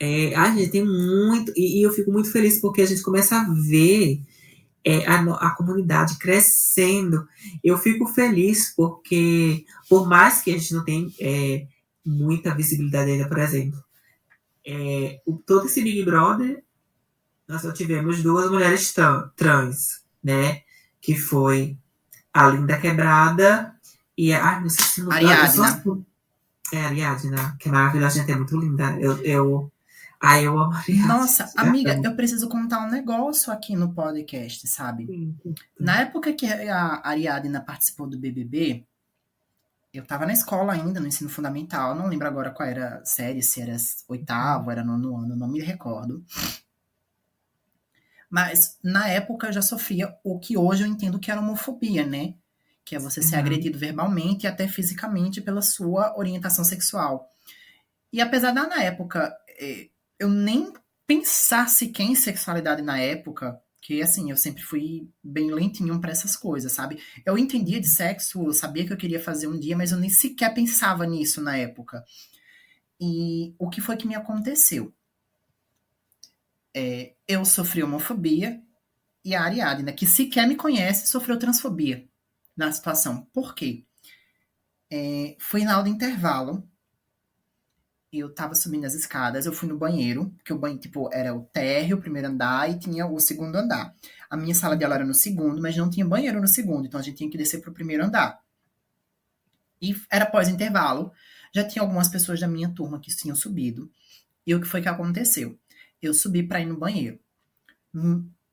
É, 0.01 0.33
a 0.37 0.55
gente 0.55 0.71
tem 0.71 0.85
muito. 0.85 1.53
E, 1.57 1.81
e, 1.81 1.83
eu 1.83 1.93
fico 1.93 2.13
muito 2.13 2.31
feliz 2.31 2.61
porque 2.61 2.83
a 2.83 2.87
gente 2.87 3.03
começa 3.03 3.37
a 3.37 3.45
ver 3.69 4.21
é, 4.85 5.05
a, 5.07 5.21
a 5.21 5.51
comunidade 5.57 6.19
crescendo. 6.19 7.27
Eu 7.65 7.77
fico 7.79 8.07
feliz 8.07 8.73
porque, 8.77 9.65
por 9.89 10.09
mais 10.09 10.41
que 10.41 10.53
a 10.53 10.59
gente 10.59 10.73
não 10.73 10.85
tenha 10.85 11.09
é, 11.21 11.67
muita 12.07 12.55
visibilidade 12.55 13.11
ainda, 13.11 13.29
por 13.29 13.39
exemplo, 13.39 13.88
é, 14.69 15.23
o, 15.25 15.39
todo 15.39 15.65
esse 15.65 15.83
Big 15.83 16.05
Brother, 16.05 16.63
nós 17.49 17.63
só 17.63 17.73
tivemos 17.73 18.23
duas 18.23 18.51
mulheres 18.51 18.95
trans, 19.35 20.05
né? 20.23 20.61
Que 21.01 21.17
foi 21.17 21.79
a 22.35 22.51
Linda 22.51 22.79
Quebrada 22.79 23.75
e 24.17 24.31
a. 24.31 24.45
Ai, 24.45 24.61
não 24.61 24.69
sei 24.69 24.85
se 24.85 25.03
não 25.03 25.11
Ariadna. 25.11 25.83
É, 26.71 26.83
a 26.83 26.89
Ariadna, 26.89 27.57
que 27.59 27.71
é 27.71 27.73
maravilhosa, 27.73 28.21
gente, 28.21 28.31
é 28.31 28.37
muito 28.37 28.59
linda. 28.59 28.95
Eu. 29.01 29.17
eu 29.25 29.73
Ai, 30.21 30.47
eu 30.47 30.59
amo 30.59 30.75
a 30.75 30.79
Ariadna. 30.79 31.07
Nossa, 31.07 31.51
amiga, 31.57 31.99
eu 32.05 32.15
preciso 32.15 32.47
contar 32.49 32.85
um 32.85 32.91
negócio 32.91 33.51
aqui 33.51 33.75
no 33.75 33.95
podcast, 33.95 34.67
sabe? 34.69 35.07
Sim, 35.07 35.35
sim. 35.43 35.55
Na 35.81 36.03
época 36.03 36.35
que 36.35 36.45
a 36.45 37.01
Ariadna 37.09 37.63
participou 37.63 38.07
do 38.07 38.19
BBB, 38.19 38.85
eu 39.93 40.03
estava 40.03 40.27
na 40.27 40.33
escola 40.33 40.73
ainda, 40.73 41.01
no 41.01 41.07
ensino 41.07 41.31
fundamental, 41.31 41.95
não 41.95 42.07
lembro 42.07 42.27
agora 42.27 42.51
qual 42.51 42.69
era 42.69 42.99
a 42.99 43.05
série, 43.05 43.43
se 43.43 43.61
era 43.61 43.75
oitavo, 44.07 44.71
era 44.71 44.85
nono 44.85 45.17
ano, 45.17 45.35
não 45.35 45.49
me 45.49 45.61
recordo. 45.61 46.25
Mas 48.31 48.79
na 48.83 49.09
época 49.09 49.47
eu 49.47 49.53
já 49.53 49.63
sofria 49.63 50.15
o 50.23 50.39
que 50.39 50.59
hoje 50.59 50.83
eu 50.83 50.87
entendo 50.87 51.19
que 51.19 51.31
era 51.31 51.41
homofobia, 51.41 52.05
né? 52.05 52.35
Que 52.85 52.97
é 52.97 52.99
você 52.99 53.23
ser 53.23 53.37
uhum. 53.37 53.41
agredido 53.41 53.79
verbalmente 53.79 54.45
e 54.45 54.49
até 54.49 54.69
fisicamente 54.69 55.41
pela 55.41 55.63
sua 55.63 56.17
orientação 56.19 56.65
sexual. 56.65 57.31
E 58.13 58.21
apesar 58.21 58.53
da 58.53 58.67
na 58.67 58.83
época 58.83 59.35
eh, 59.59 59.89
eu 60.19 60.29
nem 60.29 60.73
pensar 61.07 61.69
sequer 61.71 62.03
em 62.03 62.15
sexualidade 62.15 62.83
na 62.83 62.99
época, 62.99 63.59
Que 63.89 64.03
assim, 64.03 64.31
eu 64.31 64.37
sempre 64.37 64.63
fui 64.63 65.09
bem 65.25 65.51
lentinho 65.51 65.99
para 65.99 66.11
essas 66.11 66.37
coisas, 66.37 66.73
sabe? 66.73 67.03
Eu 67.25 67.39
entendia 67.39 67.81
de 67.81 67.89
sexo, 67.89 68.45
eu 68.45 68.53
sabia 68.53 68.87
que 68.87 68.93
eu 68.93 68.99
queria 68.99 69.19
fazer 69.19 69.47
um 69.47 69.59
dia, 69.59 69.75
mas 69.75 69.93
eu 69.93 69.99
nem 69.99 70.11
sequer 70.11 70.53
pensava 70.53 71.07
nisso 71.07 71.41
na 71.41 71.57
época. 71.57 72.05
E 73.01 73.55
o 73.59 73.71
que 73.71 73.81
foi 73.81 73.97
que 73.97 74.07
me 74.07 74.15
aconteceu? 74.15 74.95
É, 76.77 77.15
eu 77.27 77.47
sofri 77.47 77.83
homofobia 77.83 78.63
e 79.25 79.35
a 79.35 79.43
Ariadna, 79.43 79.91
que 79.91 80.07
sequer 80.07 80.47
me 80.47 80.55
conhece, 80.55 81.07
sofreu 81.07 81.39
transfobia 81.39 82.07
na 82.55 82.71
situação. 82.71 83.25
Por 83.33 83.55
quê? 83.55 83.87
É, 84.93 85.35
foi 85.41 85.65
na 85.65 85.73
aula 85.73 85.85
de 85.85 85.91
intervalo. 85.93 86.63
Eu 88.11 88.35
tava 88.35 88.55
subindo 88.55 88.87
as 88.87 88.95
escadas, 88.95 89.45
eu 89.45 89.53
fui 89.53 89.69
no 89.69 89.77
banheiro, 89.77 90.31
porque 90.37 90.53
o 90.53 90.59
banheiro, 90.59 90.81
tipo, 90.81 91.11
era 91.13 91.35
o 91.35 91.43
térreo, 91.45 91.99
o 91.99 92.01
primeiro 92.01 92.29
andar, 92.29 92.71
e 92.71 92.79
tinha 92.79 93.07
o 93.07 93.21
segundo 93.21 93.57
andar. 93.57 93.95
A 94.31 94.37
minha 94.37 94.55
sala 94.55 94.77
de 94.77 94.85
aula 94.85 94.97
era 94.97 95.05
no 95.05 95.15
segundo, 95.15 95.61
mas 95.61 95.77
não 95.77 95.91
tinha 95.91 96.07
banheiro 96.07 96.41
no 96.41 96.49
segundo, 96.49 96.87
então 96.87 96.99
a 96.99 97.03
gente 97.03 97.19
tinha 97.19 97.31
que 97.31 97.37
descer 97.37 97.61
pro 97.61 97.73
primeiro 97.73 98.05
andar. 98.05 98.41
E 99.81 99.95
era 100.11 100.27
pós-intervalo, 100.27 101.13
já 101.55 101.67
tinha 101.67 101.83
algumas 101.83 102.09
pessoas 102.09 102.41
da 102.41 102.49
minha 102.49 102.71
turma 102.71 102.99
que 102.99 103.15
tinham 103.15 103.37
subido. 103.37 103.91
E 104.47 104.55
o 104.55 104.61
que 104.61 104.67
foi 104.67 104.81
que 104.81 104.89
aconteceu? 104.89 105.59
Eu 106.01 106.15
subi 106.15 106.43
para 106.43 106.61
ir 106.61 106.67
no 106.67 106.79
banheiro. 106.79 107.19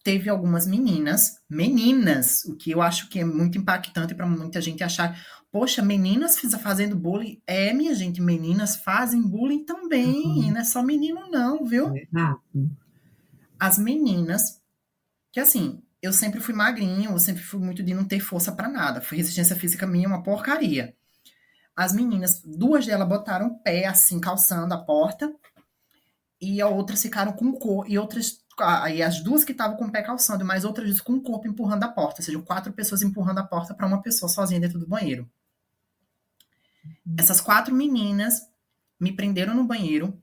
Teve 0.05 0.29
algumas 0.29 0.67
meninas, 0.67 1.39
meninas, 1.49 2.45
o 2.45 2.55
que 2.55 2.69
eu 2.69 2.79
acho 2.79 3.09
que 3.09 3.21
é 3.21 3.25
muito 3.25 3.57
impactante 3.57 4.13
para 4.13 4.27
muita 4.27 4.61
gente 4.61 4.83
achar, 4.83 5.19
poxa, 5.51 5.81
meninas 5.81 6.37
fazendo 6.59 6.95
bullying. 6.95 7.41
É, 7.47 7.73
minha 7.73 7.95
gente, 7.95 8.21
meninas 8.21 8.75
fazem 8.75 9.19
bullying 9.19 9.65
também, 9.65 10.23
uhum. 10.27 10.51
não 10.51 10.61
é 10.61 10.63
só 10.63 10.83
menino 10.83 11.27
não, 11.31 11.65
viu? 11.65 11.87
É 11.97 12.05
As 13.59 13.79
meninas, 13.79 14.61
que 15.31 15.39
assim, 15.39 15.81
eu 16.03 16.13
sempre 16.13 16.39
fui 16.39 16.53
magrinho, 16.53 17.09
eu 17.09 17.17
sempre 17.17 17.41
fui 17.41 17.59
muito 17.59 17.81
de 17.81 17.95
não 17.95 18.05
ter 18.05 18.19
força 18.19 18.51
para 18.51 18.69
nada. 18.69 19.01
Foi 19.01 19.17
resistência 19.17 19.55
física 19.55 19.87
minha 19.87 20.07
uma 20.07 20.21
porcaria. 20.21 20.95
As 21.75 21.93
meninas, 21.93 22.43
duas 22.45 22.85
delas 22.85 23.09
botaram 23.09 23.47
o 23.47 23.59
pé 23.63 23.87
assim, 23.87 24.19
calçando 24.19 24.71
a 24.71 24.77
porta, 24.77 25.33
e 26.39 26.61
a 26.61 26.67
outras 26.67 27.01
ficaram 27.01 27.33
com 27.33 27.53
cor, 27.53 27.89
e 27.89 27.97
outras 27.97 28.44
aí 28.59 29.01
as 29.01 29.21
duas 29.21 29.43
que 29.43 29.51
estavam 29.51 29.77
com 29.77 29.85
o 29.85 29.91
pé 29.91 30.01
calçando, 30.01 30.45
mais 30.45 30.63
outras 30.63 31.01
com 31.01 31.13
o 31.13 31.21
corpo 31.21 31.47
empurrando 31.47 31.83
a 31.83 31.87
porta, 31.87 32.21
ou 32.21 32.25
seja, 32.25 32.41
quatro 32.41 32.71
pessoas 32.73 33.01
empurrando 33.01 33.39
a 33.39 33.43
porta 33.43 33.73
para 33.73 33.87
uma 33.87 34.01
pessoa 34.01 34.29
sozinha 34.29 34.59
dentro 34.59 34.79
do 34.79 34.87
banheiro. 34.87 35.29
Essas 37.17 37.41
quatro 37.41 37.73
meninas 37.73 38.47
me 38.99 39.11
prenderam 39.11 39.53
no 39.53 39.65
banheiro 39.65 40.19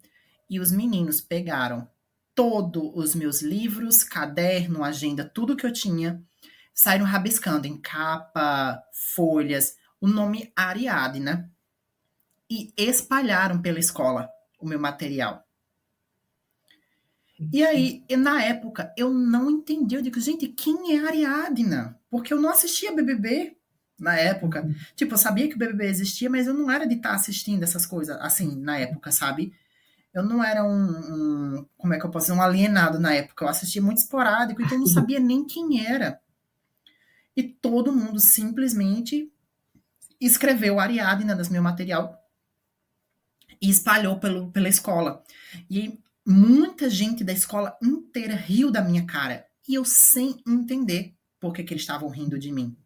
e 0.48 0.60
os 0.60 0.72
meninos 0.72 1.20
pegaram 1.20 1.88
todos 2.34 2.90
os 2.94 3.14
meus 3.14 3.42
livros, 3.42 4.02
caderno, 4.02 4.82
agenda, 4.82 5.24
tudo 5.24 5.56
que 5.56 5.66
eu 5.66 5.72
tinha, 5.72 6.22
saíram 6.74 7.04
rabiscando 7.04 7.66
em 7.66 7.78
capa, 7.78 8.82
folhas, 8.92 9.76
o 10.00 10.08
nome 10.08 10.52
Ariadna 10.56 11.50
e 12.50 12.72
espalharam 12.76 13.60
pela 13.60 13.78
escola 13.78 14.28
o 14.58 14.66
meu 14.66 14.78
material. 14.78 15.44
E 17.50 17.64
aí, 17.64 18.04
na 18.16 18.42
época, 18.42 18.92
eu 18.96 19.10
não 19.12 19.50
entendi. 19.50 19.94
Eu 19.94 20.02
digo, 20.02 20.20
gente, 20.20 20.48
quem 20.48 20.96
é 20.96 21.06
Ariadna? 21.06 21.98
Porque 22.10 22.32
eu 22.32 22.40
não 22.40 22.50
assistia 22.50 22.92
BBB 22.92 23.56
na 23.98 24.16
época. 24.16 24.62
Uhum. 24.62 24.74
Tipo, 24.94 25.14
eu 25.14 25.18
sabia 25.18 25.48
que 25.48 25.54
o 25.54 25.58
BBB 25.58 25.86
existia, 25.86 26.28
mas 26.28 26.46
eu 26.46 26.54
não 26.54 26.70
era 26.70 26.86
de 26.86 26.96
estar 26.96 27.14
assistindo 27.14 27.62
essas 27.62 27.86
coisas, 27.86 28.16
assim, 28.20 28.54
na 28.60 28.78
época, 28.78 29.10
sabe? 29.12 29.52
Eu 30.12 30.22
não 30.22 30.44
era 30.44 30.62
um, 30.62 30.90
um, 31.58 31.66
como 31.78 31.94
é 31.94 31.98
que 31.98 32.04
eu 32.04 32.10
posso 32.10 32.26
dizer, 32.26 32.38
um 32.38 32.42
alienado 32.42 32.98
na 32.98 33.14
época. 33.14 33.44
Eu 33.44 33.48
assistia 33.48 33.80
muito 33.80 33.98
esporádico, 33.98 34.60
então 34.60 34.76
eu 34.76 34.80
não 34.80 34.86
sabia 34.86 35.18
nem 35.18 35.46
quem 35.46 35.86
era. 35.86 36.20
E 37.34 37.42
todo 37.42 37.92
mundo 37.92 38.20
simplesmente 38.20 39.32
escreveu 40.20 40.78
Ariadna 40.78 41.34
no 41.34 41.50
meu 41.50 41.62
material 41.62 42.18
e 43.60 43.70
espalhou 43.70 44.18
pelo, 44.18 44.50
pela 44.50 44.68
escola. 44.68 45.22
E 45.70 45.98
muita 46.26 46.88
gente 46.88 47.24
da 47.24 47.32
escola 47.32 47.76
inteira 47.82 48.34
riu 48.34 48.70
da 48.70 48.82
minha 48.82 49.04
cara. 49.06 49.44
E 49.68 49.74
eu 49.74 49.84
sem 49.84 50.36
entender 50.46 51.14
por 51.40 51.52
que, 51.52 51.62
que 51.62 51.72
eles 51.72 51.82
estavam 51.82 52.08
rindo 52.08 52.38
de 52.38 52.52
mim. 52.52 52.76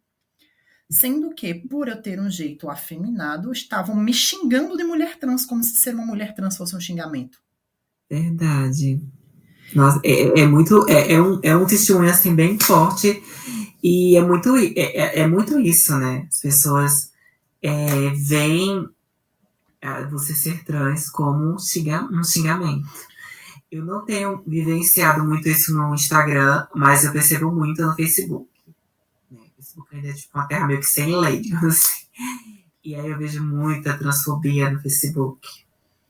Sendo 0.89 1.31
que, 1.31 1.53
por 1.53 1.87
eu 1.87 2.01
ter 2.01 2.19
um 2.19 2.29
jeito 2.29 2.69
afeminado, 2.69 3.51
estavam 3.51 3.95
me 3.95 4.13
xingando 4.13 4.77
de 4.77 4.83
mulher 4.83 5.19
trans, 5.19 5.45
como 5.45 5.63
se 5.63 5.75
ser 5.75 5.93
uma 5.93 6.05
mulher 6.05 6.33
trans 6.33 6.55
fosse 6.55 6.75
um 6.75 6.79
xingamento. 6.79 7.39
Verdade. 8.09 9.01
Nossa, 9.75 9.99
é, 10.03 10.39
é 10.39 10.47
muito. 10.47 10.87
É, 10.87 11.13
é, 11.13 11.21
um, 11.21 11.39
é 11.43 11.55
um 11.55 11.65
testemunho 11.65 12.09
assim 12.09 12.33
bem 12.33 12.57
forte. 12.57 13.21
E 13.83 14.15
é 14.15 14.21
muito, 14.21 14.55
é, 14.55 14.71
é, 14.77 15.19
é 15.19 15.27
muito 15.27 15.59
isso, 15.59 15.97
né? 15.97 16.25
As 16.29 16.39
pessoas 16.39 17.11
é, 17.61 18.09
veem 18.27 18.87
você 20.09 20.33
ser 20.33 20.63
trans 20.63 21.09
como 21.09 21.55
um 21.55 22.23
xingamento. 22.23 22.87
Eu 23.71 23.83
não 23.83 24.05
tenho 24.05 24.41
vivenciado 24.47 25.23
muito 25.23 25.49
isso 25.49 25.75
no 25.75 25.93
Instagram, 25.93 26.67
mas 26.73 27.03
eu 27.03 27.11
percebo 27.11 27.51
muito 27.51 27.81
no 27.81 27.93
Facebook. 27.95 28.49
Né? 29.29 29.41
O 29.41 29.55
Facebook 29.55 29.95
ainda 29.95 30.07
é 30.07 30.13
tipo 30.13 30.37
uma 30.37 30.47
terra 30.47 30.67
meio 30.67 30.79
que 30.79 30.85
sem 30.85 31.15
lei, 31.15 31.41
assim. 31.65 32.07
E 32.83 32.95
aí 32.95 33.09
eu 33.09 33.17
vejo 33.17 33.43
muita 33.43 33.97
transfobia 33.97 34.71
no 34.71 34.79
Facebook. 34.79 35.45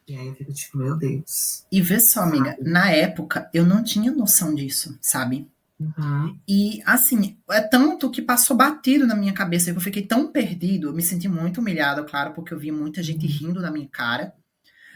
E 0.08 0.16
aí 0.16 0.28
eu 0.28 0.36
fico 0.36 0.54
tipo, 0.54 0.78
meu 0.78 0.96
Deus. 0.96 1.66
E 1.72 1.82
vê 1.82 2.00
só, 2.00 2.22
amiga, 2.22 2.56
na 2.62 2.92
época 2.92 3.50
eu 3.54 3.66
não 3.66 3.84
tinha 3.84 4.12
noção 4.12 4.54
disso, 4.54 4.98
sabe? 5.02 5.50
Uhum. 5.80 6.40
E 6.48 6.82
assim, 6.86 7.38
é 7.50 7.62
tanto 7.62 8.10
que 8.10 8.22
passou 8.22 8.56
batido 8.56 9.06
na 9.06 9.16
minha 9.16 9.34
cabeça, 9.34 9.70
eu 9.70 9.80
fiquei 9.80 10.02
tão 10.02 10.32
perdido, 10.32 10.88
eu 10.88 10.94
me 10.94 11.04
senti 11.04 11.28
muito 11.28 11.60
humilhado, 11.60 12.06
claro, 12.06 12.34
porque 12.34 12.54
eu 12.54 12.60
vi 12.60 12.72
muita 12.72 13.04
gente 13.04 13.26
uhum. 13.26 13.32
rindo 13.32 13.62
na 13.62 13.70
minha 13.70 13.88
cara, 13.88 14.34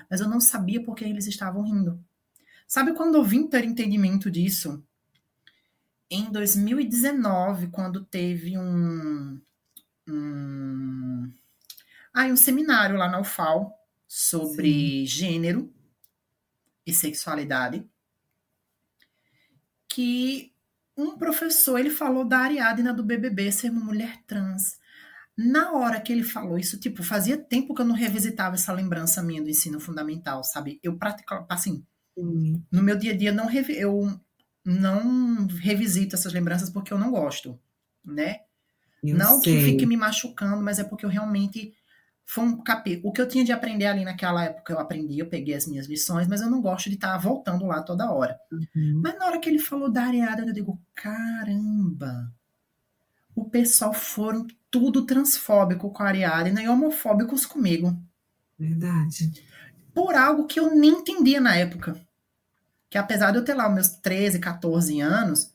mas 0.10 0.22
eu 0.22 0.30
não 0.30 0.40
sabia 0.40 0.84
por 0.84 0.96
que 0.96 1.04
eles 1.04 1.28
estavam 1.28 1.64
rindo. 1.64 2.00
Sabe 2.72 2.94
quando 2.94 3.16
eu 3.16 3.24
vim 3.26 3.48
ter 3.48 3.66
entendimento 3.66 4.32
disso? 4.32 4.82
Em 6.10 6.32
2019, 6.32 7.68
quando 7.68 8.06
teve 8.06 8.58
um. 8.58 9.42
um 10.08 11.30
ah, 12.14 12.28
um 12.28 12.38
seminário 12.38 12.96
lá 12.96 13.10
na 13.10 13.20
UFAL 13.20 13.78
sobre 14.08 14.72
Sim. 15.02 15.06
gênero 15.06 15.74
e 16.88 16.94
sexualidade. 16.94 17.86
Que 19.90 20.54
um 20.96 21.18
professor 21.18 21.78
ele 21.78 21.90
falou 21.90 22.24
da 22.24 22.40
Ariadna 22.40 22.94
do 22.94 23.04
BBB 23.04 23.52
ser 23.52 23.70
uma 23.70 23.84
mulher 23.84 24.24
trans. 24.26 24.80
Na 25.38 25.74
hora 25.74 26.00
que 26.00 26.14
ele 26.14 26.24
falou 26.24 26.58
isso, 26.58 26.80
tipo, 26.80 27.04
fazia 27.04 27.38
tempo 27.38 27.76
que 27.76 27.82
eu 27.82 27.86
não 27.86 27.96
revisitava 27.96 28.56
essa 28.56 28.72
lembrança 28.72 29.22
minha 29.22 29.44
do 29.44 29.50
ensino 29.50 29.78
fundamental, 29.78 30.42
sabe? 30.42 30.80
Eu 30.82 30.98
praticava, 30.98 31.46
assim, 31.50 31.86
no 32.18 32.84
meu 32.84 32.98
dia 32.98 33.14
a 33.14 33.18
dia, 33.18 33.32
não 33.32 33.50
eu 33.52 34.20
não 34.64 35.48
revisito 35.48 36.16
essas 36.16 36.34
lembranças 36.34 36.70
porque 36.70 36.94
eu 36.94 37.00
não 37.00 37.12
gosto, 37.12 37.60
né? 38.06 38.42
Eu 39.04 39.18
não 39.18 39.42
sei. 39.42 39.56
que 39.56 39.66
fique 39.66 39.86
me 39.86 39.98
machucando, 39.98 40.62
mas 40.62 40.78
é 40.78 40.84
porque 40.84 41.06
eu 41.06 41.10
realmente 41.10 41.74
foi 42.24 42.44
um 42.44 42.64
capítulo. 42.64 43.10
O 43.10 43.12
que 43.12 43.20
eu 43.20 43.28
tinha 43.28 43.44
de 43.44 43.52
aprender 43.52 43.88
ali 43.88 44.06
naquela 44.06 44.44
época, 44.44 44.74
eu 44.74 44.80
aprendi, 44.80 45.18
eu 45.20 45.28
peguei 45.28 45.56
as 45.56 45.66
minhas 45.66 45.88
lições, 45.88 46.28
mas 46.28 46.42
eu 46.42 46.50
não 46.50 46.62
gosto 46.62 46.90
de 46.90 46.96
estar 46.96 47.18
voltando 47.18 47.66
lá 47.66 47.82
toda 47.82 48.12
hora. 48.12 48.40
Uhum. 48.52 49.02
Mas 49.04 49.18
na 49.18 49.26
hora 49.26 49.40
que 49.40 49.50
ele 49.50 49.60
falou 49.60 49.92
da 49.92 50.04
areada, 50.04 50.44
eu 50.44 50.54
digo, 50.54 50.80
caramba! 50.94 52.32
O 53.36 53.46
pessoal 53.46 53.94
foram 53.94 54.46
tudo 54.70 55.06
transfóbico 55.06 55.90
com 55.90 56.04
a 56.04 56.08
Ariadna 56.08 56.62
e 56.62 56.70
homofóbicos 56.70 57.46
comigo. 57.46 57.98
Verdade 58.60 59.32
por 59.94 60.16
algo 60.16 60.48
que 60.48 60.60
eu 60.60 60.76
nem 60.76 60.92
entendia 60.92 61.40
na 61.40 61.56
época. 61.56 62.00
Que 62.90 62.98
apesar 62.98 63.32
de 63.32 63.38
eu 63.38 63.44
ter 63.44 63.54
lá 63.54 63.68
os 63.68 63.74
meus 63.74 63.88
13, 63.90 64.40
14 64.40 65.00
anos, 65.00 65.52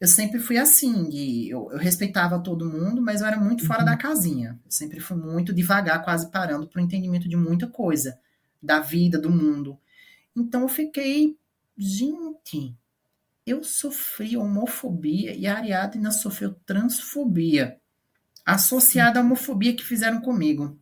eu 0.00 0.08
sempre 0.08 0.38
fui 0.38 0.56
assim, 0.56 1.10
de, 1.10 1.50
eu, 1.50 1.70
eu, 1.72 1.78
respeitava 1.78 2.38
todo 2.38 2.64
mundo, 2.64 3.02
mas 3.02 3.20
eu 3.20 3.26
era 3.26 3.38
muito 3.38 3.66
fora 3.66 3.80
uhum. 3.80 3.86
da 3.86 3.96
casinha. 3.98 4.58
Eu 4.64 4.70
sempre 4.70 4.98
fui 4.98 5.16
muito 5.16 5.52
devagar, 5.52 6.02
quase 6.02 6.30
parando 6.30 6.66
para 6.66 6.80
o 6.80 6.84
entendimento 6.84 7.28
de 7.28 7.36
muita 7.36 7.66
coisa, 7.66 8.18
da 8.62 8.80
vida, 8.80 9.18
do 9.18 9.30
mundo. 9.30 9.78
Então 10.34 10.62
eu 10.62 10.68
fiquei, 10.68 11.36
gente, 11.76 12.74
eu 13.46 13.62
sofri 13.62 14.38
homofobia 14.38 15.34
e 15.34 15.46
a 15.46 15.58
Ariadna 15.58 16.10
sofreu 16.10 16.54
transfobia, 16.64 17.78
associada 18.46 19.20
à 19.20 19.22
homofobia 19.22 19.76
que 19.76 19.84
fizeram 19.84 20.22
comigo. 20.22 20.79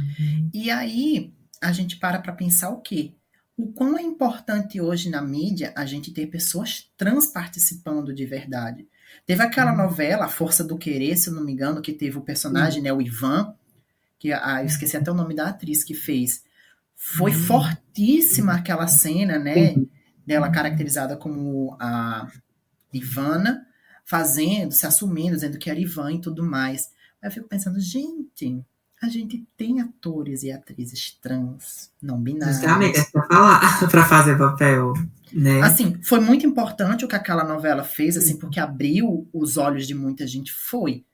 Uhum. 0.00 0.50
E 0.52 0.70
aí 0.70 1.32
a 1.60 1.72
gente 1.72 1.96
para 1.96 2.18
para 2.18 2.32
pensar 2.32 2.70
o 2.70 2.80
quê? 2.80 3.14
O 3.56 3.72
quão 3.72 3.98
é 3.98 4.02
importante 4.02 4.80
hoje 4.80 5.10
na 5.10 5.20
mídia 5.20 5.72
a 5.76 5.84
gente 5.84 6.12
ter 6.12 6.26
pessoas 6.26 6.90
trans 6.96 7.26
participando 7.26 8.14
de 8.14 8.24
verdade. 8.24 8.88
Teve 9.26 9.42
aquela 9.42 9.72
uhum. 9.72 9.78
novela, 9.78 10.24
A 10.24 10.28
Força 10.28 10.64
do 10.64 10.78
Querer, 10.78 11.16
se 11.16 11.28
eu 11.28 11.34
não 11.34 11.44
me 11.44 11.52
engano, 11.52 11.82
que 11.82 11.92
teve 11.92 12.16
o 12.16 12.22
personagem, 12.22 12.78
uhum. 12.78 12.84
né, 12.84 12.92
o 12.92 13.02
Ivan, 13.02 13.54
que 14.18 14.32
ah, 14.32 14.62
eu 14.62 14.66
esqueci 14.66 14.96
até 14.96 15.10
o 15.10 15.14
nome 15.14 15.34
da 15.34 15.48
atriz 15.48 15.84
que 15.84 15.94
fez. 15.94 16.44
Foi 16.96 17.32
uhum. 17.32 17.38
fortíssima 17.38 18.54
aquela 18.54 18.86
cena, 18.86 19.38
né? 19.38 19.74
dela 20.26 20.46
uhum. 20.46 20.52
caracterizada 20.52 21.16
como 21.16 21.76
a 21.80 22.30
Ivana, 22.92 23.66
fazendo, 24.04 24.72
se 24.72 24.86
assumindo, 24.86 25.34
dizendo 25.34 25.58
que 25.58 25.68
era 25.68 25.80
Ivan 25.80 26.12
e 26.12 26.20
tudo 26.20 26.44
mais. 26.44 26.92
Aí 27.20 27.28
eu 27.28 27.32
fico 27.32 27.48
pensando, 27.48 27.80
gente, 27.80 28.64
a 29.02 29.08
gente 29.08 29.46
tem 29.56 29.80
atores 29.80 30.42
e 30.42 30.52
atrizes 30.52 31.12
trans, 31.22 31.90
não 32.02 32.20
binários. 32.20 32.58
Justamente, 32.58 33.00
é 33.00 33.04
pra 33.04 33.26
falar, 33.26 33.80
pra 33.88 34.04
fazer 34.04 34.36
papel, 34.36 34.92
né? 35.32 35.62
Assim, 35.62 35.98
foi 36.02 36.20
muito 36.20 36.46
importante 36.46 37.04
o 37.04 37.08
que 37.08 37.16
aquela 37.16 37.44
novela 37.44 37.82
fez, 37.82 38.16
assim, 38.16 38.36
porque 38.36 38.60
abriu 38.60 39.26
os 39.32 39.56
olhos 39.56 39.86
de 39.86 39.94
muita 39.94 40.26
gente, 40.26 40.52
foi. 40.52 41.04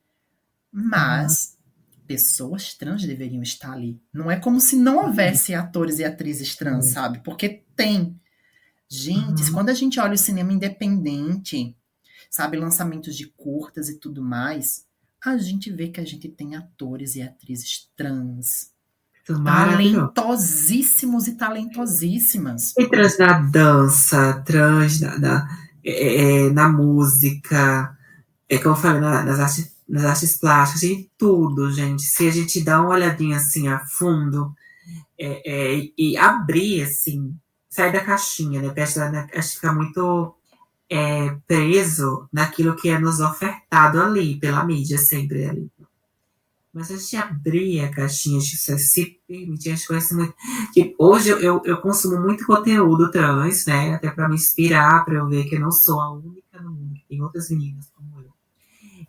Mas 0.72 1.56
uhum. 1.56 2.06
pessoas 2.06 2.74
trans 2.74 3.04
deveriam 3.04 3.42
estar 3.42 3.72
ali. 3.72 4.00
Não 4.12 4.30
é 4.30 4.36
como 4.36 4.60
se 4.60 4.74
não 4.74 5.06
houvesse 5.06 5.54
uhum. 5.54 5.60
atores 5.60 6.00
e 6.00 6.04
atrizes 6.04 6.56
trans, 6.56 6.86
uhum. 6.86 6.92
sabe? 6.92 7.20
Porque 7.22 7.62
tem. 7.76 8.18
Gente, 8.88 9.44
uhum. 9.44 9.52
quando 9.52 9.68
a 9.68 9.74
gente 9.74 9.98
olha 10.00 10.14
o 10.14 10.18
cinema 10.18 10.52
independente, 10.52 11.76
sabe, 12.30 12.56
lançamentos 12.56 13.16
de 13.16 13.26
curtas 13.26 13.88
e 13.88 13.98
tudo 13.98 14.22
mais, 14.22 14.85
a 15.30 15.38
gente 15.38 15.70
vê 15.70 15.88
que 15.88 16.00
a 16.00 16.04
gente 16.04 16.28
tem 16.28 16.54
atores 16.54 17.16
e 17.16 17.22
atrizes 17.22 17.88
trans. 17.96 18.70
Talentosíssimos 19.26 21.26
e 21.26 21.34
talentosíssimas. 21.34 22.72
E 22.78 22.88
trans 22.88 23.18
na 23.18 23.40
dança, 23.40 24.40
trans 24.46 25.00
na, 25.00 25.18
na, 25.18 25.48
é, 25.84 26.46
é, 26.46 26.50
na 26.50 26.68
música, 26.68 27.96
é 28.48 28.58
como 28.58 28.76
eu 28.76 28.80
falei, 28.80 29.00
na, 29.00 29.24
nas, 29.24 29.40
artes, 29.40 29.76
nas 29.88 30.04
artes 30.04 30.38
plásticas, 30.38 30.84
em 30.84 31.10
tudo, 31.18 31.72
gente. 31.72 32.02
Se 32.02 32.28
a 32.28 32.30
gente 32.30 32.62
dá 32.62 32.80
uma 32.80 32.90
olhadinha 32.90 33.38
assim 33.38 33.66
a 33.66 33.80
fundo 33.80 34.54
é, 35.18 35.42
é, 35.44 35.88
e 35.98 36.16
abrir, 36.16 36.82
assim, 36.82 37.34
sair 37.68 37.92
da 37.92 38.04
caixinha, 38.04 38.60
né? 38.60 38.68
Porque 38.68 38.80
acho 38.80 38.94
que 38.94 39.56
fica 39.56 39.72
muito 39.72 40.36
é, 40.90 41.36
preso 41.46 42.28
naquilo 42.32 42.76
que 42.76 42.88
é 42.88 42.98
nos 42.98 43.20
ofertado 43.20 44.00
ali, 44.00 44.38
pela 44.38 44.64
mídia, 44.64 44.98
sempre 44.98 45.44
ali. 45.44 45.70
Mas 46.72 46.90
a 46.90 46.96
gente 46.96 47.16
abrir 47.16 47.80
a 47.80 47.90
caixinha, 47.90 48.38
de 48.38 48.54
se 48.54 49.18
permitir, 49.26 49.74
vai 49.88 50.00
ser 50.00 50.14
muito. 50.14 50.34
Que 50.74 50.94
hoje 50.98 51.30
eu, 51.30 51.62
eu, 51.64 51.78
consumo 51.78 52.20
muito 52.20 52.44
conteúdo 52.44 53.10
trans, 53.10 53.64
né? 53.64 53.94
Até 53.94 54.10
para 54.10 54.28
me 54.28 54.34
inspirar, 54.34 55.02
para 55.04 55.14
eu 55.14 55.26
ver 55.26 55.44
que 55.44 55.54
eu 55.54 55.60
não 55.60 55.72
sou 55.72 55.98
a 55.98 56.12
única 56.12 56.60
no 56.60 56.72
mundo, 56.72 57.00
tem 57.08 57.22
outras 57.22 57.48
meninas 57.48 57.90
como 57.94 58.20
eu. 58.20 58.30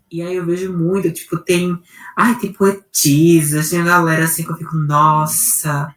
E 0.09 0.21
aí 0.21 0.37
eu 0.37 0.45
vejo 0.45 0.71
muito, 0.71 1.11
tipo, 1.11 1.37
tem. 1.37 1.77
Ai, 2.15 2.39
tem 2.39 2.53
poetisas, 2.53 3.69
tem 3.69 3.83
galera 3.83 4.23
assim 4.23 4.45
que 4.45 4.51
eu 4.51 4.57
fico, 4.57 4.77
nossa. 4.77 5.93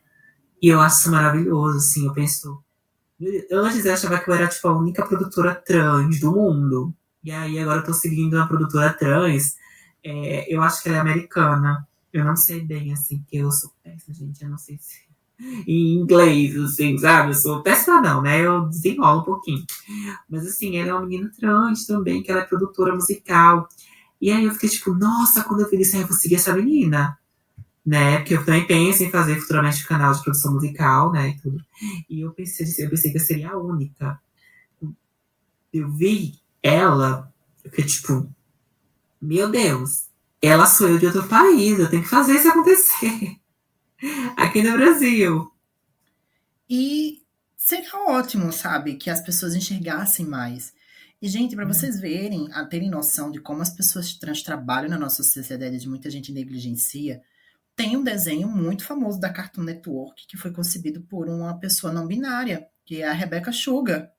E 0.61 0.69
eu 0.69 0.81
acho 0.81 1.09
maravilhoso, 1.09 1.79
assim, 1.79 2.07
eu 2.07 2.13
penso 2.13 2.61
Antes 3.53 3.85
eu 3.85 3.93
achava 3.93 4.19
que 4.19 4.31
eu 4.31 4.35
era 4.35 4.49
tipo, 4.49 4.67
a 4.69 4.79
única 4.79 5.07
produtora 5.07 5.55
trans 5.55 6.21
do 6.21 6.33
mundo. 6.33 6.95
E 7.23 7.31
aí 7.31 7.59
agora 7.59 7.81
eu 7.81 7.85
tô 7.85 7.93
seguindo 7.93 8.35
uma 8.35 8.49
produtora 8.49 8.93
trans. 8.93 9.57
É, 10.03 10.53
eu 10.53 10.63
acho 10.63 10.83
que 10.83 10.89
ela 10.89 10.99
é 10.99 11.01
americana. 11.01 11.87
Eu 12.13 12.25
não 12.25 12.35
sei 12.35 12.63
bem, 12.63 12.93
assim, 12.93 13.19
porque 13.19 13.37
eu 13.37 13.53
sou 13.53 13.71
péssima, 13.83 14.15
gente. 14.15 14.43
Eu 14.43 14.51
não 14.51 14.59
sei 14.59 14.79
se. 14.79 15.11
Em 15.67 15.95
inglês, 15.95 16.57
assim, 16.57 16.99
sabe? 16.99 17.31
Eu 17.31 17.35
sou 17.35 17.63
péssima, 17.63 18.01
não, 18.01 18.23
né? 18.23 18.41
Eu 18.41 18.69
desenrolo 18.69 19.21
um 19.21 19.25
pouquinho. 19.25 19.65
Mas, 20.29 20.47
assim, 20.47 20.77
ela 20.77 20.91
é 20.91 20.95
uma 20.95 21.07
menina 21.07 21.31
trans 21.39 21.87
também, 21.87 22.23
que 22.23 22.31
ela 22.31 22.41
é 22.41 22.45
produtora 22.45 22.95
musical. 22.95 23.69
E 24.21 24.31
aí 24.31 24.45
eu 24.45 24.53
fiquei 24.53 24.69
tipo, 24.69 24.93
nossa, 24.95 25.45
quando 25.45 25.61
eu 25.61 25.71
vi 25.71 25.81
isso, 25.81 25.97
eu 25.97 26.07
vou 26.07 26.17
seguir 26.17 26.35
essa 26.35 26.55
menina 26.55 27.19
né? 27.85 28.19
Porque 28.19 28.35
eu 28.35 28.45
também 28.45 28.67
penso 28.67 29.03
em 29.03 29.11
fazer 29.11 29.41
futuramente 29.41 29.83
um 29.85 29.89
canal 29.89 30.13
de 30.13 30.23
produção 30.23 30.53
musical, 30.55 31.13
né? 31.13 31.31
E, 31.31 31.41
tudo. 31.41 31.65
e 32.09 32.21
eu 32.21 32.33
pensei, 32.33 32.67
eu 32.85 32.91
pensei 32.91 33.11
que 33.11 33.19
eu 33.19 33.23
seria 33.23 33.51
a 33.51 33.59
única. 33.59 34.21
Eu 35.73 35.91
vi 35.93 36.41
ela, 36.63 37.33
eu 37.65 37.71
fiquei 37.71 37.87
tipo, 37.87 38.29
meu 39.21 39.51
Deus, 39.51 40.09
ela 40.43 40.67
sou 40.67 40.89
eu 40.89 40.99
de 40.99 41.07
outro 41.07 41.29
país, 41.29 41.79
eu 41.79 41.89
tenho 41.89 42.03
que 42.03 42.09
fazer 42.09 42.35
isso 42.35 42.49
acontecer. 42.49 43.37
Aqui 44.37 44.63
no 44.63 44.73
Brasil. 44.73 45.51
E 46.69 47.23
seria 47.57 47.95
ótimo, 48.09 48.53
sabe, 48.53 48.97
que 48.97 49.11
as 49.11 49.21
pessoas 49.21 49.55
enxergassem 49.55 50.27
mais. 50.27 50.73
E, 51.21 51.29
gente, 51.29 51.55
para 51.55 51.67
uhum. 51.67 51.73
vocês 51.73 52.01
verem, 52.01 52.49
a 52.53 52.65
terem 52.65 52.89
noção 52.89 53.31
de 53.31 53.41
como 53.41 53.61
as 53.61 53.71
pessoas 53.71 54.15
trans 54.15 54.43
trabalham 54.43 54.89
na 54.89 54.99
nossa 54.99 55.23
sociedade, 55.23 55.79
de 55.79 55.89
muita 55.89 56.11
gente 56.11 56.33
negligencia, 56.33 57.21
tem 57.81 57.97
um 57.97 58.05
desenho 58.05 58.47
muito 58.47 58.85
famoso 58.85 59.19
da 59.19 59.33
Cartoon 59.33 59.63
Network 59.63 60.27
que 60.27 60.37
foi 60.37 60.53
concebido 60.53 61.01
por 61.01 61.31
uma 61.31 61.59
pessoa 61.59 61.91
não 61.91 62.07
binária, 62.07 62.69
que 62.85 63.01
é 63.01 63.09
a 63.09 63.13
Rebecca 63.15 63.51
Sugar. 63.51 64.13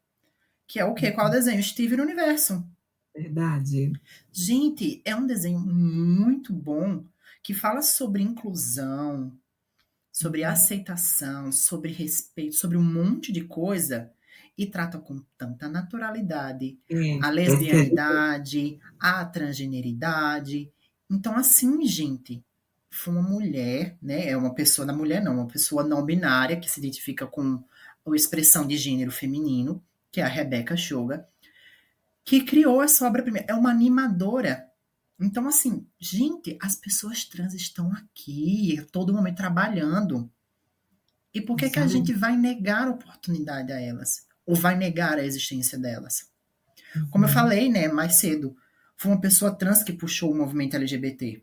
Que 0.68 0.80
é 0.80 0.86
o 0.86 0.96
quê? 0.96 1.12
Qual 1.12 1.28
é 1.28 1.30
o 1.30 1.32
desenho? 1.32 1.62
Steve 1.62 1.96
no 1.96 2.02
Universo. 2.02 2.68
Verdade. 3.16 3.92
Gente, 4.32 5.00
é 5.06 5.16
um 5.16 5.28
desenho 5.28 5.60
muito 5.60 6.52
bom 6.52 7.06
que 7.44 7.54
fala 7.54 7.84
sobre 7.84 8.24
inclusão, 8.24 9.32
sobre 10.12 10.42
uhum. 10.42 10.50
aceitação, 10.50 11.52
sobre 11.52 11.92
respeito, 11.92 12.56
sobre 12.56 12.78
um 12.78 12.84
monte 12.84 13.32
de 13.32 13.42
coisa 13.42 14.12
e 14.58 14.66
trata 14.66 14.98
com 14.98 15.24
tanta 15.38 15.70
naturalidade 15.70 16.80
é, 16.90 17.20
a 17.22 17.30
lesbianidade, 17.30 18.80
a 19.00 19.24
transgeneridade. 19.24 20.72
Então, 21.08 21.36
assim, 21.36 21.86
gente, 21.86 22.44
foi 22.92 23.14
uma 23.14 23.22
mulher, 23.24 23.98
né? 24.02 24.28
É 24.28 24.38
uma 24.38 24.54
pessoa, 24.54 24.86
da 24.86 24.94
mulher 24.94 25.24
não, 25.24 25.34
uma 25.34 25.48
pessoa 25.48 25.84
não 25.84 26.04
binária 26.04 26.60
que 26.60 26.70
se 26.70 26.80
identifica 26.80 27.26
com 27.26 27.64
a 28.06 28.16
expressão 28.16 28.68
de 28.68 28.78
gênero 28.78 29.12
feminino, 29.12 29.82
que 30.12 30.20
é 30.20 30.24
a 30.24 30.28
Rebecca 30.28 30.76
Sugar, 30.76 31.26
que 32.26 32.44
criou 32.44 32.84
essa 32.84 33.08
obra-prima. 33.08 33.40
É 33.48 33.54
uma 33.54 33.72
animadora. 33.72 34.68
Então, 35.20 35.48
assim, 35.48 35.88
gente, 36.00 36.58
as 36.62 36.76
pessoas 36.76 37.24
trans 37.24 37.54
estão 37.54 37.92
aqui, 37.94 38.78
a 38.78 38.86
todo 38.86 39.14
momento 39.14 39.38
trabalhando. 39.38 40.30
E 41.34 41.40
por 41.40 41.56
que, 41.56 41.70
que 41.70 41.80
a 41.80 41.88
gente 41.88 42.12
vai 42.12 42.36
negar 42.36 42.88
a 42.88 42.92
oportunidade 42.92 43.72
a 43.72 43.80
elas? 43.80 44.28
Ou 44.46 44.56
vai 44.56 44.76
negar 44.76 45.18
a 45.18 45.24
existência 45.24 45.80
delas? 45.80 46.30
Como 47.10 47.24
eu 47.24 47.30
uhum. 47.30 47.34
falei, 47.34 47.70
né, 47.70 47.88
mais 47.88 48.16
cedo, 48.16 48.56
foi 48.98 49.12
uma 49.12 49.22
pessoa 49.22 49.56
trans 49.56 49.82
que 49.82 49.94
puxou 49.94 50.32
o 50.32 50.36
movimento 50.36 50.76
LGBT. 50.76 51.42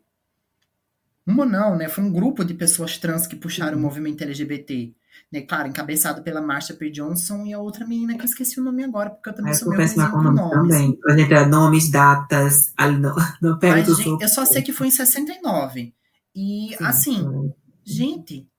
Uma 1.29 1.45
não, 1.45 1.75
né? 1.75 1.87
Foi 1.87 2.03
um 2.03 2.11
grupo 2.11 2.43
de 2.43 2.53
pessoas 2.53 2.97
trans 2.97 3.27
que 3.27 3.35
puxaram 3.35 3.73
uhum. 3.73 3.79
o 3.79 3.85
movimento 3.85 4.23
LGBT. 4.23 4.93
Né? 5.31 5.41
Claro, 5.41 5.67
encabeçado 5.67 6.23
pela 6.23 6.41
Marsha 6.41 6.73
P. 6.73 6.89
Johnson 6.89 7.45
e 7.45 7.53
a 7.53 7.59
outra 7.59 7.85
menina 7.85 8.15
que 8.15 8.21
eu 8.21 8.25
esqueci 8.25 8.59
o 8.59 8.63
nome 8.63 8.83
agora, 8.83 9.11
porque 9.11 9.29
eu 9.29 9.33
também 9.33 9.51
é, 9.51 9.55
sou 9.55 9.69
meio 9.69 9.81
ruimzinho 9.81 10.11
com 10.11 10.21
nomes. 10.23 10.51
Também. 10.51 10.99
A 11.07 11.17
gente 11.17 11.45
nomes, 11.45 11.91
datas, 11.91 12.73
ali 12.75 12.97
no, 12.97 13.13
no 13.41 13.59
Mas, 13.61 13.97
gente, 13.97 14.23
Eu 14.23 14.29
só 14.29 14.43
sei 14.43 14.61
que 14.61 14.73
foi 14.73 14.87
em 14.87 14.91
69. 14.91 15.93
E, 16.35 16.69
Sim, 16.69 16.83
assim, 16.83 17.23
foi. 17.23 17.53
gente, 17.83 18.49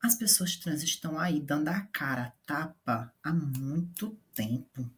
as 0.00 0.14
pessoas 0.14 0.56
trans 0.56 0.82
estão 0.82 1.18
aí 1.18 1.40
dando 1.40 1.68
a 1.68 1.80
cara, 1.92 2.32
tapa, 2.46 3.12
há 3.22 3.32
muito 3.32 4.16
tempo. 4.34 4.88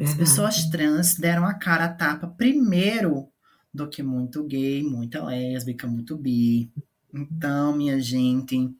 As 0.00 0.14
pessoas 0.14 0.64
trans 0.64 1.14
deram 1.14 1.46
a 1.46 1.54
cara 1.54 1.84
a 1.84 1.88
tapa 1.88 2.26
primeiro 2.26 3.28
do 3.74 3.88
que 3.88 4.04
muito 4.04 4.44
gay, 4.44 4.84
muita 4.84 5.24
lésbica, 5.24 5.84
muito 5.84 6.16
bi. 6.16 6.70
Então, 7.12 7.76
minha 7.76 8.00
gente, 8.00 8.72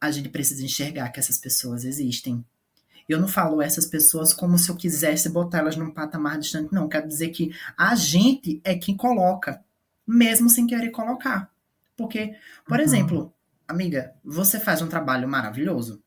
a 0.00 0.10
gente 0.12 0.28
precisa 0.28 0.64
enxergar 0.64 1.08
que 1.10 1.18
essas 1.18 1.36
pessoas 1.36 1.84
existem. 1.84 2.44
Eu 3.08 3.20
não 3.20 3.26
falo 3.26 3.60
essas 3.60 3.86
pessoas 3.86 4.32
como 4.32 4.56
se 4.56 4.70
eu 4.70 4.76
quisesse 4.76 5.28
botar 5.28 5.58
elas 5.58 5.76
num 5.76 5.90
patamar 5.90 6.38
distante, 6.38 6.72
não. 6.72 6.88
Quero 6.88 7.08
dizer 7.08 7.30
que 7.30 7.52
a 7.76 7.96
gente 7.96 8.60
é 8.62 8.76
quem 8.76 8.96
coloca, 8.96 9.62
mesmo 10.06 10.48
sem 10.48 10.66
querer 10.66 10.90
colocar. 10.90 11.50
Porque, 11.96 12.36
por 12.66 12.78
uhum. 12.78 12.84
exemplo, 12.84 13.34
amiga, 13.66 14.14
você 14.24 14.60
faz 14.60 14.80
um 14.80 14.88
trabalho 14.88 15.28
maravilhoso. 15.28 16.03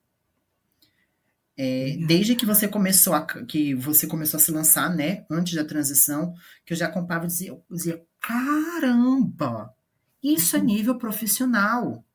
É, 1.59 1.97
desde 2.05 2.35
que 2.35 2.45
você 2.45 2.67
começou 2.67 3.15
a 3.15 3.25
que 3.25 3.73
você 3.73 4.05
começou 4.05 4.37
a 4.37 4.41
se 4.41 4.51
lançar, 4.51 4.95
né, 4.95 5.25
antes 5.29 5.55
da 5.55 5.65
transição, 5.65 6.35
que 6.63 6.73
eu 6.73 6.77
já 6.77 6.87
comprava 6.87 7.25
e 7.25 7.27
dizia, 7.27 7.59
dizia, 7.69 8.05
caramba, 8.21 9.73
isso 10.21 10.55
é 10.55 10.59
uhum. 10.59 10.65
nível 10.65 10.97
profissional, 10.99 12.05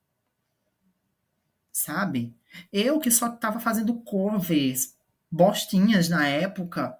sabe? 1.72 2.36
Eu 2.72 3.00
que 3.00 3.10
só 3.10 3.26
estava 3.26 3.58
fazendo 3.58 3.94
covers, 4.02 4.94
bostinhas 5.28 6.08
na 6.08 6.26
época, 6.26 6.96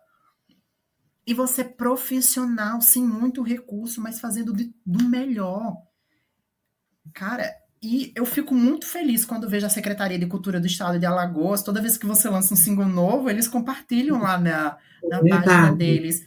e 1.25 1.33
você 1.33 1.63
profissional, 1.63 2.81
sem 2.81 3.05
muito 3.05 3.43
recurso, 3.43 4.01
mas 4.01 4.19
fazendo 4.19 4.53
do 4.53 5.09
melhor. 5.09 5.77
Cara, 7.13 7.55
e 7.83 8.13
eu 8.15 8.25
fico 8.25 8.55
muito 8.55 8.87
feliz 8.87 9.25
quando 9.25 9.49
vejo 9.49 9.67
a 9.67 9.71
Secretaria 9.71 10.19
de 10.19 10.27
Cultura 10.27 10.61
do 10.61 10.67
Estado 10.69 11.01
de 11.01 11.07
Alagoas, 11.07 11.65
toda 11.65 11.83
vez 11.83 11.99
que 11.99 12.07
você 12.07 12.29
lança 12.29 12.55
um 12.55 12.57
single 12.57 12.87
novo, 12.87 13.29
eles 13.29 13.49
compartilham 13.49 14.21
lá 14.21 14.39
na, 14.39 14.77
na 15.03 15.19
página 15.19 15.73
deles. 15.73 16.25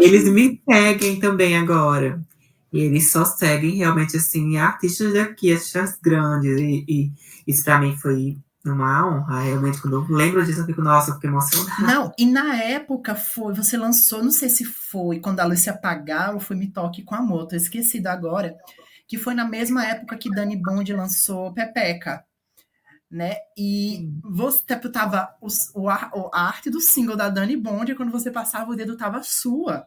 Eles 0.00 0.24
me 0.24 0.62
seguem 0.66 1.20
também 1.20 1.58
agora. 1.58 2.18
E 2.72 2.80
eles 2.80 3.12
só 3.12 3.24
seguem 3.24 3.76
realmente 3.76 4.16
assim 4.16 4.56
artistas 4.56 5.12
daqui, 5.12 5.52
artistas 5.52 5.98
grandes. 6.02 6.58
E, 6.58 6.84
e 6.88 7.12
isso 7.46 7.62
para 7.62 7.78
mim 7.78 7.94
foi 7.96 8.38
Uma 8.64 9.06
honra, 9.06 9.42
realmente, 9.42 9.82
quando 9.82 9.96
eu 9.96 10.16
lembro 10.16 10.42
disso, 10.42 10.60
eu 10.60 10.64
fico, 10.64 10.80
nossa, 10.80 11.10
eu 11.10 11.14
fico 11.16 11.26
emocionada. 11.26 11.82
Não, 11.82 12.12
e 12.18 12.24
na 12.24 12.56
época 12.56 13.14
foi, 13.14 13.52
você 13.52 13.76
lançou, 13.76 14.24
não 14.24 14.30
sei 14.30 14.48
se 14.48 14.64
foi 14.64 15.20
quando 15.20 15.40
a 15.40 15.44
Lúcia 15.44 15.72
apagaram 15.72 16.34
ou 16.34 16.40
foi 16.40 16.56
Me 16.56 16.68
Toque 16.68 17.02
com 17.02 17.14
Amor, 17.14 17.46
tô 17.46 17.56
esquecido 17.56 18.06
agora, 18.06 18.56
que 19.06 19.18
foi 19.18 19.34
na 19.34 19.44
mesma 19.44 19.84
época 19.86 20.16
que 20.16 20.30
Dani 20.30 20.56
Bond 20.56 20.92
lançou 20.92 21.52
Pepeca, 21.52 22.24
né? 23.10 23.36
E 23.56 24.10
você 24.22 24.62
tipo, 24.64 24.88
tava 24.88 25.34
os, 25.40 25.70
o, 25.74 25.88
a, 25.88 26.10
a 26.32 26.48
arte 26.48 26.70
do 26.70 26.80
single 26.80 27.16
da 27.16 27.28
Dani 27.28 27.56
Bond, 27.56 27.92
e 27.92 27.94
quando 27.94 28.10
você 28.10 28.30
passava 28.30 28.70
o 28.70 28.76
dedo 28.76 28.96
tava 28.96 29.22
sua. 29.22 29.86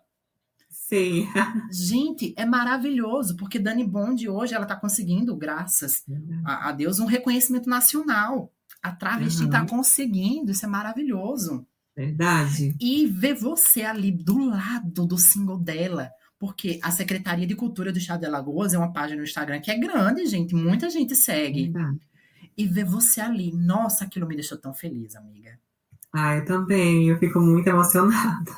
Sim. 0.70 1.28
Gente, 1.70 2.34
é 2.38 2.46
maravilhoso, 2.46 3.36
porque 3.36 3.60
Dani 3.60 3.84
Bond 3.84 4.30
hoje 4.30 4.54
ela 4.54 4.66
tá 4.66 4.76
conseguindo, 4.76 5.36
graças 5.36 6.04
a, 6.46 6.70
a 6.70 6.72
Deus, 6.72 7.00
um 7.00 7.06
reconhecimento 7.06 7.70
nacional. 7.70 8.54
A 8.82 8.92
travesti 8.94 9.44
está 9.44 9.62
uhum. 9.62 9.68
conseguindo, 9.68 10.52
isso 10.52 10.66
é 10.66 10.70
maravilhoso. 10.70 11.68
Verdade. 11.94 12.76
E 12.80 13.08
ver 13.08 13.34
você 13.34 13.82
ali 13.82 14.12
do 14.12 14.38
lado 14.38 15.06
do 15.06 15.18
single 15.18 15.58
dela, 15.58 16.12
porque 16.40 16.80
a 16.84 16.92
Secretaria 16.92 17.48
de 17.48 17.56
Cultura 17.56 17.92
do 17.92 17.98
Estado 17.98 18.22
de 18.22 18.26
Alagoas 18.28 18.74
é 18.74 18.78
uma 18.78 18.94
página 18.94 19.18
no 19.18 19.28
Instagram 19.28 19.60
que 19.60 19.72
é 19.72 19.78
grande, 19.78 20.26
gente, 20.26 20.54
muita 20.54 20.90
gente 20.90 21.16
segue. 21.16 21.70
Verdade. 21.70 22.00
E 22.56 22.66
ver 22.66 22.86
você 22.86 23.22
ali, 23.22 23.52
nossa, 23.54 24.06
aquilo 24.06 24.28
me 24.28 24.36
deixou 24.36 24.58
tão 24.58 24.74
feliz, 24.74 25.16
amiga. 25.16 25.60
Ah, 26.12 26.36
eu 26.36 26.46
também, 26.46 27.10
eu 27.10 27.20
fico 27.20 27.40
muito 27.40 27.68
emocionada. 27.68 28.52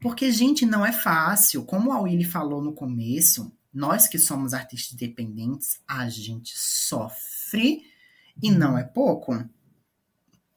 Porque, 0.00 0.30
gente, 0.30 0.64
não 0.64 0.84
é 0.84 0.92
fácil. 0.92 1.64
Como 1.64 1.92
a 1.92 2.00
Willy 2.00 2.24
falou 2.24 2.62
no 2.62 2.72
começo, 2.72 3.52
nós 3.72 4.08
que 4.08 4.18
somos 4.18 4.54
artistas 4.54 4.92
independentes, 4.94 5.80
a 5.86 6.08
gente 6.08 6.52
sofre 6.56 7.82
e 8.42 8.50
não 8.50 8.78
é 8.78 8.84
pouco. 8.84 9.32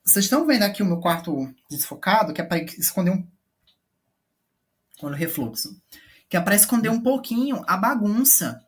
Vocês 0.04 0.26
estão 0.26 0.46
vendo 0.46 0.64
aqui 0.64 0.82
o 0.82 0.86
meu 0.86 1.00
quarto 1.00 1.54
desfocado, 1.70 2.34
que 2.34 2.42
é 2.42 2.44
para 2.44 2.64
esconder 2.64 3.12
um. 3.12 3.28
Olha 5.04 5.16
o 5.16 5.18
refluxo. 5.18 5.80
Que 6.32 6.38
é 6.38 6.42
para 6.42 6.56
esconder 6.56 6.88
um 6.88 7.02
pouquinho 7.02 7.62
a 7.68 7.76
bagunça. 7.76 8.66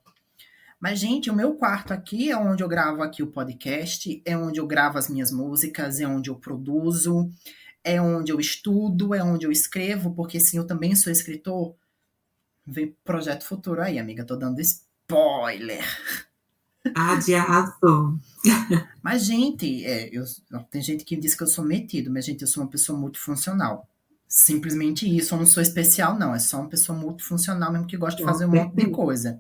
Mas, 0.81 0.99
gente, 0.99 1.31
o 1.31 1.33
meu 1.33 1.53
quarto 1.53 1.93
aqui 1.93 2.29
é 2.29 2.35
onde 2.35 2.61
eu 2.61 2.67
gravo 2.67 3.01
aqui 3.01 3.23
o 3.23 3.31
podcast, 3.31 4.21
é 4.25 4.37
onde 4.37 4.59
eu 4.59 4.67
gravo 4.67 4.97
as 4.97 5.07
minhas 5.07 5.31
músicas, 5.31 6.01
é 6.01 6.05
onde 6.05 6.29
eu 6.29 6.35
produzo, 6.35 7.31
é 7.81 8.01
onde 8.01 8.33
eu 8.33 8.39
estudo, 8.41 9.15
é 9.15 9.23
onde 9.23 9.45
eu 9.45 9.51
escrevo, 9.51 10.13
porque 10.13 10.41
sim, 10.41 10.57
eu 10.57 10.67
também 10.67 10.93
sou 10.93 11.09
escritor. 11.09 11.73
Vem 12.67 12.97
projeto 13.01 13.45
futuro 13.45 13.81
aí, 13.81 13.97
amiga, 13.97 14.25
tô 14.25 14.35
dando 14.35 14.59
spoiler. 14.59 15.85
Ah, 16.93 17.15
de 17.15 17.33
arrasou. 17.33 18.19
Mas, 19.01 19.23
gente, 19.23 19.85
é, 19.85 20.09
eu, 20.11 20.25
tem 20.69 20.81
gente 20.81 21.05
que 21.05 21.15
diz 21.15 21.33
que 21.33 21.43
eu 21.43 21.47
sou 21.47 21.63
metido, 21.63 22.11
mas, 22.11 22.25
gente, 22.25 22.41
eu 22.41 22.47
sou 22.47 22.61
uma 22.61 22.69
pessoa 22.69 22.99
multifuncional. 22.99 23.87
Simplesmente 24.35 25.05
isso, 25.05 25.35
eu 25.35 25.37
não 25.37 25.45
sou 25.45 25.61
especial, 25.61 26.17
não. 26.17 26.33
É 26.33 26.39
só 26.39 26.59
uma 26.59 26.67
pessoa 26.67 26.97
multifuncional 26.97 27.71
mesmo 27.71 27.85
que 27.85 27.95
gosta 27.95 28.17
de 28.17 28.23
fazer 28.23 28.47
um 28.47 28.49
monte 28.49 28.73
de 28.73 28.89
coisa. 28.89 29.39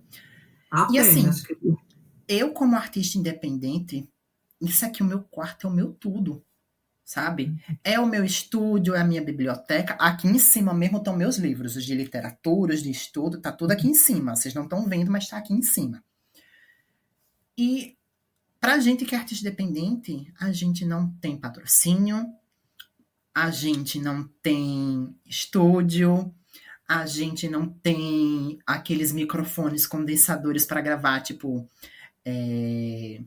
e 0.91 0.99
assim, 0.99 1.27
eu, 2.27 2.53
como 2.53 2.75
artista 2.75 3.17
independente, 3.17 4.07
isso 4.61 4.85
aqui, 4.85 5.01
o 5.01 5.05
meu 5.05 5.23
quarto 5.23 5.65
é 5.65 5.69
o 5.71 5.73
meu 5.73 5.93
tudo, 5.93 6.45
sabe? 7.03 7.59
É 7.83 7.99
o 7.99 8.05
meu 8.05 8.23
estúdio, 8.23 8.93
é 8.93 9.01
a 9.01 9.03
minha 9.03 9.23
biblioteca. 9.23 9.95
Aqui 9.95 10.27
em 10.27 10.37
cima 10.37 10.75
mesmo 10.75 10.99
estão 10.99 11.17
meus 11.17 11.37
livros, 11.37 11.75
os 11.75 11.83
de 11.83 11.95
literatura, 11.95 12.75
os 12.75 12.83
de 12.83 12.91
estudo, 12.91 13.41
tá 13.41 13.51
tudo 13.51 13.71
aqui 13.71 13.87
em 13.87 13.95
cima. 13.95 14.35
Vocês 14.35 14.53
não 14.53 14.65
estão 14.65 14.87
vendo, 14.87 15.09
mas 15.09 15.23
está 15.23 15.37
aqui 15.37 15.55
em 15.55 15.63
cima. 15.63 16.03
E 17.57 17.97
para 18.61 18.75
a 18.75 18.79
gente 18.79 19.05
que 19.05 19.15
é 19.15 19.17
artista 19.17 19.47
independente, 19.47 20.31
a 20.39 20.51
gente 20.51 20.85
não 20.85 21.09
tem 21.13 21.35
patrocínio, 21.35 22.31
a 23.33 23.49
gente 23.49 23.99
não 23.99 24.29
tem 24.41 25.15
estúdio, 25.25 26.33
a 26.87 27.05
gente 27.05 27.49
não 27.49 27.67
tem 27.67 28.59
aqueles 28.65 29.11
microfones 29.11 29.87
condensadores 29.87 30.65
para 30.65 30.81
gravar, 30.81 31.21
tipo. 31.21 31.67
É... 32.25 33.21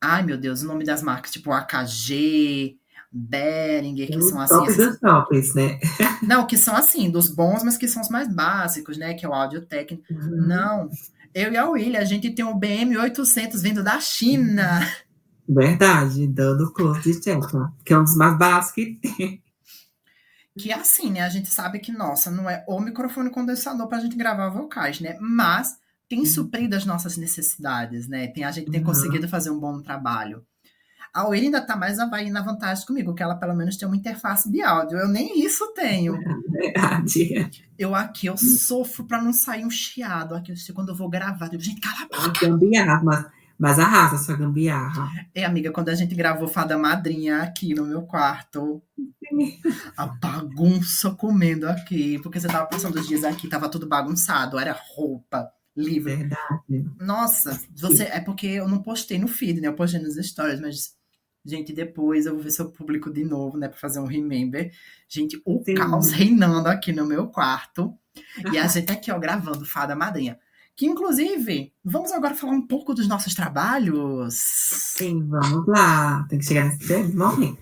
Ai, 0.00 0.22
meu 0.22 0.38
Deus, 0.38 0.62
o 0.62 0.66
nome 0.66 0.84
das 0.84 1.02
marcas, 1.02 1.32
tipo 1.32 1.52
AKG, 1.52 2.78
Behringer, 3.10 4.08
que 4.08 4.22
são 4.22 4.40
assim. 4.40 4.54
Top 4.54 4.76
dos 4.76 4.98
tops, 4.98 5.54
né? 5.54 5.78
Não, 6.22 6.46
que 6.46 6.56
são 6.56 6.76
assim, 6.76 7.10
dos 7.10 7.28
bons, 7.28 7.62
mas 7.62 7.76
que 7.76 7.88
são 7.88 8.02
os 8.02 8.08
mais 8.08 8.32
básicos, 8.32 8.98
né? 8.98 9.14
Que 9.14 9.24
é 9.24 9.28
o 9.28 9.34
áudio 9.34 9.62
técnico. 9.62 10.04
Uhum. 10.12 10.46
Não. 10.46 10.90
Eu 11.34 11.52
e 11.52 11.56
a 11.56 11.68
William, 11.68 12.00
a 12.00 12.04
gente 12.04 12.30
tem 12.30 12.44
um 12.44 12.58
BM800 12.58 13.62
vindo 13.62 13.82
da 13.82 14.00
China. 14.00 14.80
Verdade, 15.48 16.26
dando 16.26 16.70
close 16.72 17.00
de 17.00 17.20
Tesla, 17.20 17.72
que 17.82 17.94
é 17.94 17.98
um 17.98 18.04
dos 18.04 18.16
mais 18.16 18.38
básicos 18.38 18.74
que 18.74 19.00
tem. 19.00 19.42
Que 20.58 20.72
assim, 20.72 21.10
né? 21.10 21.20
A 21.22 21.28
gente 21.28 21.48
sabe 21.48 21.78
que, 21.78 21.92
nossa, 21.92 22.30
não 22.30 22.50
é 22.50 22.64
o 22.68 22.80
microfone 22.80 23.30
condensador 23.30 23.86
para 23.86 23.98
a 23.98 24.00
gente 24.00 24.16
gravar 24.16 24.50
vocais, 24.50 25.00
né? 25.00 25.16
Mas 25.20 25.78
tem 26.08 26.20
uhum. 26.20 26.26
suprido 26.26 26.74
as 26.74 26.84
nossas 26.84 27.16
necessidades, 27.16 28.08
né? 28.08 28.26
Tem, 28.26 28.44
a 28.44 28.50
gente 28.50 28.70
tem 28.70 28.80
uhum. 28.80 28.86
conseguido 28.86 29.28
fazer 29.28 29.50
um 29.50 29.58
bom 29.58 29.80
trabalho. 29.80 30.44
A 31.14 31.26
Oeira 31.26 31.46
ainda 31.46 31.60
tá 31.60 31.74
mais 31.76 31.96
na 31.96 32.42
vantagem 32.42 32.84
comigo, 32.84 33.14
que 33.14 33.22
ela 33.22 33.34
pelo 33.34 33.54
menos 33.54 33.76
tem 33.76 33.88
uma 33.88 33.96
interface 33.96 34.50
de 34.50 34.60
áudio. 34.60 34.98
Eu 34.98 35.08
nem 35.08 35.44
isso 35.44 35.72
tenho. 35.74 36.18
verdade. 36.50 37.50
Eu 37.78 37.94
aqui, 37.94 38.26
eu 38.26 38.36
sofro 38.36 39.04
para 39.04 39.22
não 39.22 39.32
sair 39.32 39.64
um 39.64 39.70
chiado. 39.70 40.34
Aqui, 40.34 40.52
quando 40.74 40.90
eu 40.90 40.96
vou 40.96 41.08
gravar, 41.08 41.46
eu 41.46 41.50
digo, 41.52 41.62
gente, 41.62 41.80
cala 41.80 42.02
a 42.02 42.26
boca. 42.26 42.46
Gambiarra, 42.46 43.32
mas, 43.58 43.78
arrasa 43.78 44.18
sua 44.18 44.36
gambiarra. 44.36 45.10
É, 45.34 45.44
amiga, 45.44 45.72
quando 45.72 45.88
a 45.88 45.94
gente 45.94 46.14
gravou 46.14 46.46
Fada 46.46 46.78
Madrinha 46.78 47.42
aqui 47.42 47.74
no 47.74 47.84
meu 47.84 48.02
quarto, 48.02 48.82
a 49.96 50.06
bagunça 50.06 51.10
comendo 51.10 51.68
aqui, 51.68 52.18
porque 52.20 52.38
você 52.40 52.46
tava 52.46 52.66
passando 52.66 52.96
os 52.96 53.08
dias 53.08 53.24
aqui, 53.24 53.48
tava 53.48 53.68
tudo 53.68 53.88
bagunçado, 53.88 54.58
era 54.58 54.78
roupa, 54.94 55.50
livro. 55.76 56.16
Verdade. 56.16 56.86
Nossa, 57.00 57.60
você 57.76 58.04
é 58.04 58.20
porque 58.20 58.46
eu 58.46 58.68
não 58.68 58.82
postei 58.82 59.18
no 59.18 59.28
feed, 59.28 59.60
né? 59.60 59.68
Eu 59.68 59.74
postei 59.74 60.00
nos 60.00 60.14
stories, 60.14 60.60
mas 60.60 60.98
Gente, 61.48 61.72
depois 61.72 62.26
eu 62.26 62.34
vou 62.34 62.42
ver 62.42 62.50
se 62.50 62.60
eu 62.60 62.70
publico 62.70 63.10
de 63.10 63.24
novo, 63.24 63.56
né, 63.56 63.68
para 63.68 63.78
fazer 63.78 64.00
um 64.00 64.06
remember. 64.06 64.70
Gente, 65.08 65.40
o 65.46 65.62
Sim. 65.64 65.74
caos 65.74 66.10
reinando 66.12 66.68
aqui 66.68 66.92
no 66.92 67.06
meu 67.06 67.28
quarto. 67.28 67.96
E 68.52 68.58
a 68.58 68.66
gente 68.68 68.92
aqui, 68.92 69.10
ó, 69.10 69.18
gravando 69.18 69.64
Fada 69.64 69.96
Madrinha. 69.96 70.38
Que, 70.78 70.86
inclusive, 70.86 71.72
vamos 71.84 72.12
agora 72.12 72.36
falar 72.36 72.52
um 72.52 72.64
pouco 72.64 72.94
dos 72.94 73.08
nossos 73.08 73.34
trabalhos. 73.34 74.34
Sim, 74.34 75.26
vamos 75.26 75.66
lá. 75.66 76.24
Tem 76.28 76.38
que 76.38 76.44
chegar 76.44 76.66
nesse 76.66 77.16
momento. 77.16 77.58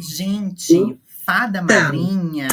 Gente, 0.00 0.98
Fada 1.24 1.60
então. 1.62 1.76
Madrinha 1.76 2.48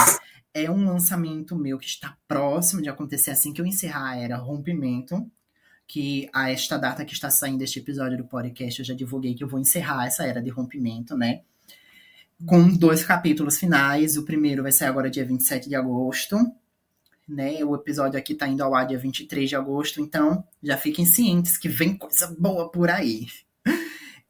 é 0.53 0.69
um 0.69 0.85
lançamento 0.85 1.56
meu 1.56 1.80
que 1.80 1.88
está 1.88 2.16
próximo 2.27 2.80
de 2.80 2.90
acontecer 2.90 3.32
assim 3.32 3.51
que 3.51 3.59
eu 3.59 3.66
encerrar 3.66 4.11
a 4.11 4.16
era 4.16 4.38
Rompimento 4.38 5.27
que 5.88 6.30
a 6.32 6.51
esta 6.51 6.77
data 6.77 7.03
que 7.03 7.14
está 7.14 7.32
saindo 7.32 7.64
este 7.64 7.80
episódio 7.80 8.19
do 8.19 8.25
podcast, 8.25 8.80
eu 8.80 8.85
já 8.85 8.93
divulguei 8.93 9.33
que 9.33 9.43
eu 9.43 9.48
vou 9.48 9.59
encerrar 9.59 10.06
essa 10.06 10.25
era 10.25 10.42
de 10.42 10.51
rompimento, 10.51 11.17
né? 11.17 11.42
Com 12.45 12.67
dois 12.69 13.03
capítulos 13.03 13.58
finais. 13.58 14.16
O 14.16 14.24
primeiro 14.24 14.61
vai 14.61 14.72
sair 14.72 14.90
agora 14.90 15.09
dia 15.09 15.25
27 15.25 15.69
de 15.69 15.75
agosto, 15.75 16.38
né? 17.27 17.64
O 17.64 17.76
episódio 17.76 18.19
aqui 18.19 18.35
tá 18.35 18.48
indo 18.48 18.64
ao 18.64 18.76
ar 18.76 18.88
dia 18.88 18.98
23 18.98 19.50
de 19.50 19.56
agosto, 19.56 20.02
então 20.02 20.43
já 20.61 20.77
fiquem 20.77 21.06
cientes 21.06 21.58
que 21.58 21.69
vem 21.69 21.98
coisa 21.98 22.34
boa 22.38 22.69
por 22.69 22.90
aí. 22.90 23.27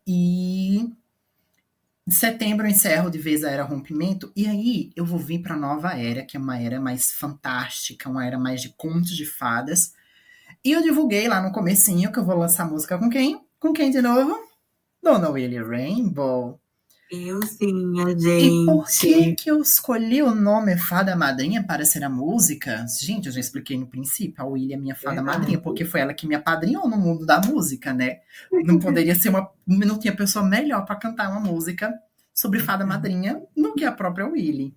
E 0.05 0.91
em 2.05 2.11
setembro 2.11 2.65
eu 2.65 2.71
encerro 2.71 3.09
de 3.09 3.17
vez 3.17 3.43
a 3.43 3.49
era 3.49 3.63
rompimento, 3.63 4.31
e 4.35 4.45
aí 4.45 4.91
eu 4.95 5.05
vou 5.05 5.19
vir 5.19 5.41
para 5.41 5.55
nova 5.55 5.97
era, 5.97 6.25
que 6.25 6.35
é 6.35 6.39
uma 6.39 6.59
era 6.59 6.79
mais 6.79 7.11
fantástica, 7.11 8.09
uma 8.09 8.25
era 8.25 8.37
mais 8.37 8.61
de 8.61 8.69
contos 8.69 9.15
de 9.15 9.25
fadas, 9.25 9.93
e 10.63 10.71
eu 10.71 10.81
divulguei 10.81 11.27
lá 11.27 11.41
no 11.41 11.51
comecinho 11.51 12.11
que 12.11 12.19
eu 12.19 12.25
vou 12.25 12.37
lançar 12.37 12.69
música 12.69 12.97
com 12.97 13.09
quem? 13.09 13.41
Com 13.59 13.73
quem 13.73 13.91
de 13.91 14.01
novo? 14.01 14.37
Dona 15.01 15.29
Willie 15.29 15.61
Rainbow. 15.61 16.59
Eu 17.11 17.41
sim, 17.43 18.01
a 18.01 18.09
gente. 18.09 18.63
E 18.63 18.65
por 18.65 18.87
que, 18.87 19.35
que 19.35 19.51
eu 19.51 19.61
escolhi 19.61 20.21
o 20.23 20.33
nome 20.33 20.77
Fada 20.77 21.15
Madrinha 21.15 21.63
para 21.63 21.85
ser 21.85 22.03
a 22.03 22.09
música? 22.09 22.85
Gente, 22.99 23.27
eu 23.27 23.31
já 23.31 23.39
expliquei 23.39 23.77
no 23.77 23.87
princípio. 23.87 24.43
A 24.43 24.47
Willie 24.47 24.73
é 24.73 24.77
minha 24.77 24.95
fada 24.95 25.21
madrinha, 25.21 25.59
porque 25.59 25.85
foi 25.85 25.99
ela 25.99 26.13
que 26.13 26.25
me 26.25 26.33
apadrinhou 26.33 26.89
no 26.89 26.97
mundo 26.97 27.25
da 27.25 27.39
música, 27.39 27.93
né? 27.93 28.19
Não 28.65 28.79
poderia 28.79 29.13
ser 29.13 29.29
uma. 29.29 29.49
Não 29.67 29.99
tinha 29.99 30.15
pessoa 30.15 30.43
melhor 30.43 30.85
para 30.85 30.95
cantar 30.95 31.29
uma 31.29 31.39
música 31.39 31.93
sobre 32.33 32.59
fada 32.59 32.85
madrinha 32.85 33.41
do 33.55 33.73
que 33.73 33.85
a 33.85 33.91
própria 33.91 34.27
Willie. 34.27 34.75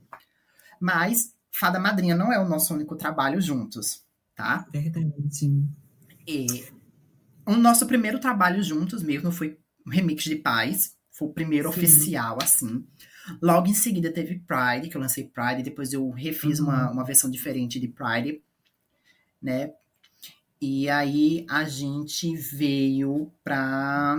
Mas 0.79 1.35
Fada 1.51 1.81
Madrinha 1.81 2.15
não 2.15 2.31
é 2.31 2.39
o 2.39 2.47
nosso 2.47 2.75
único 2.75 2.97
trabalho 2.97 3.41
juntos 3.41 4.07
tá? 4.37 4.67
Verdade. 4.71 5.11
E 6.29 6.47
o 7.47 7.57
nosso 7.57 7.87
primeiro 7.87 8.21
trabalho 8.21 8.63
juntos 8.63 9.03
mesmo 9.03 9.33
foi 9.33 9.59
um 9.85 9.91
remix 9.91 10.25
de 10.25 10.37
Paz, 10.37 10.96
foi 11.17 11.29
o 11.29 11.33
primeiro 11.33 11.73
Sim. 11.73 11.79
oficial, 11.79 12.39
assim. 12.43 12.85
Logo 13.41 13.69
em 13.69 13.75
seguida 13.75 14.13
teve 14.13 14.39
Pride, 14.39 14.91
que 14.91 14.97
eu 14.97 15.01
lancei 15.01 15.25
Pride, 15.25 15.63
depois 15.63 15.93
eu 15.95 16.11
refiz 16.11 16.61
uhum. 16.61 16.67
uma, 16.67 16.91
uma 16.91 17.05
versão 17.05 17.31
diferente 17.31 17.81
de 17.81 17.89
Pride, 17.89 18.43
né? 19.43 19.73
E 20.61 20.89
aí 20.91 21.47
a 21.49 21.65
gente 21.65 22.37
veio 22.37 23.33
pra. 23.43 24.17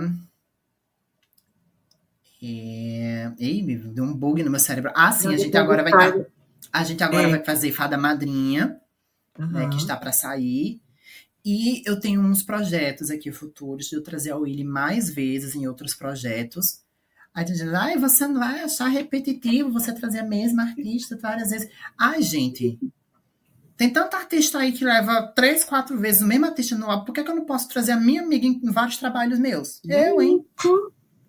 É... 2.42 3.32
Ei, 3.38 3.62
me 3.62 3.76
deu 3.76 4.04
um 4.04 4.14
bug 4.14 4.42
no 4.42 4.50
meu 4.50 4.60
cérebro. 4.60 4.90
Ah, 4.94 5.12
sim, 5.12 5.32
a 5.32 5.36
gente 5.36 5.56
agora 5.56 5.84
vai. 5.84 5.92
Tá... 5.92 6.26
A 6.72 6.82
gente 6.82 7.02
agora 7.02 7.28
é. 7.28 7.30
vai 7.30 7.44
fazer 7.44 7.70
Fada 7.70 7.96
Madrinha, 7.96 8.80
uhum. 9.38 9.46
né, 9.46 9.68
que 9.68 9.76
está 9.76 9.96
para 9.96 10.10
sair. 10.10 10.80
E 11.44 11.80
eu 11.88 11.98
tenho 12.00 12.20
uns 12.20 12.42
projetos 12.42 13.08
aqui 13.08 13.30
futuros 13.30 13.86
de 13.86 13.94
eu 13.94 14.02
trazer 14.02 14.32
a 14.32 14.36
Willy 14.36 14.64
mais 14.64 15.08
vezes 15.08 15.54
em 15.54 15.66
outros 15.68 15.94
projetos. 15.94 16.82
Aí 17.34 17.44
tu 17.44 17.52
diz, 17.52 17.62
ai, 17.62 17.96
você 17.96 18.26
não 18.26 18.40
vai 18.40 18.62
achar 18.62 18.88
repetitivo 18.88 19.72
você 19.72 19.92
trazer 19.92 20.20
a 20.20 20.26
mesma 20.26 20.64
artista 20.64 21.16
várias 21.20 21.50
vezes. 21.50 21.68
Ai, 21.96 22.22
gente, 22.22 22.78
tem 23.76 23.90
tanta 23.90 24.16
artista 24.16 24.58
aí 24.58 24.72
que 24.72 24.84
leva 24.84 25.32
três, 25.36 25.62
quatro 25.62 25.96
vezes 25.98 26.20
o 26.20 26.26
mesmo 26.26 26.46
artista 26.46 26.76
no 26.76 26.90
álbum. 26.90 27.04
Por 27.04 27.12
que, 27.12 27.22
que 27.22 27.30
eu 27.30 27.36
não 27.36 27.44
posso 27.44 27.68
trazer 27.68 27.92
a 27.92 28.00
minha 28.00 28.22
amiga 28.22 28.44
em 28.44 28.60
vários 28.72 28.96
trabalhos 28.96 29.38
meus? 29.38 29.80
Eu, 29.84 30.20
hein? 30.20 30.44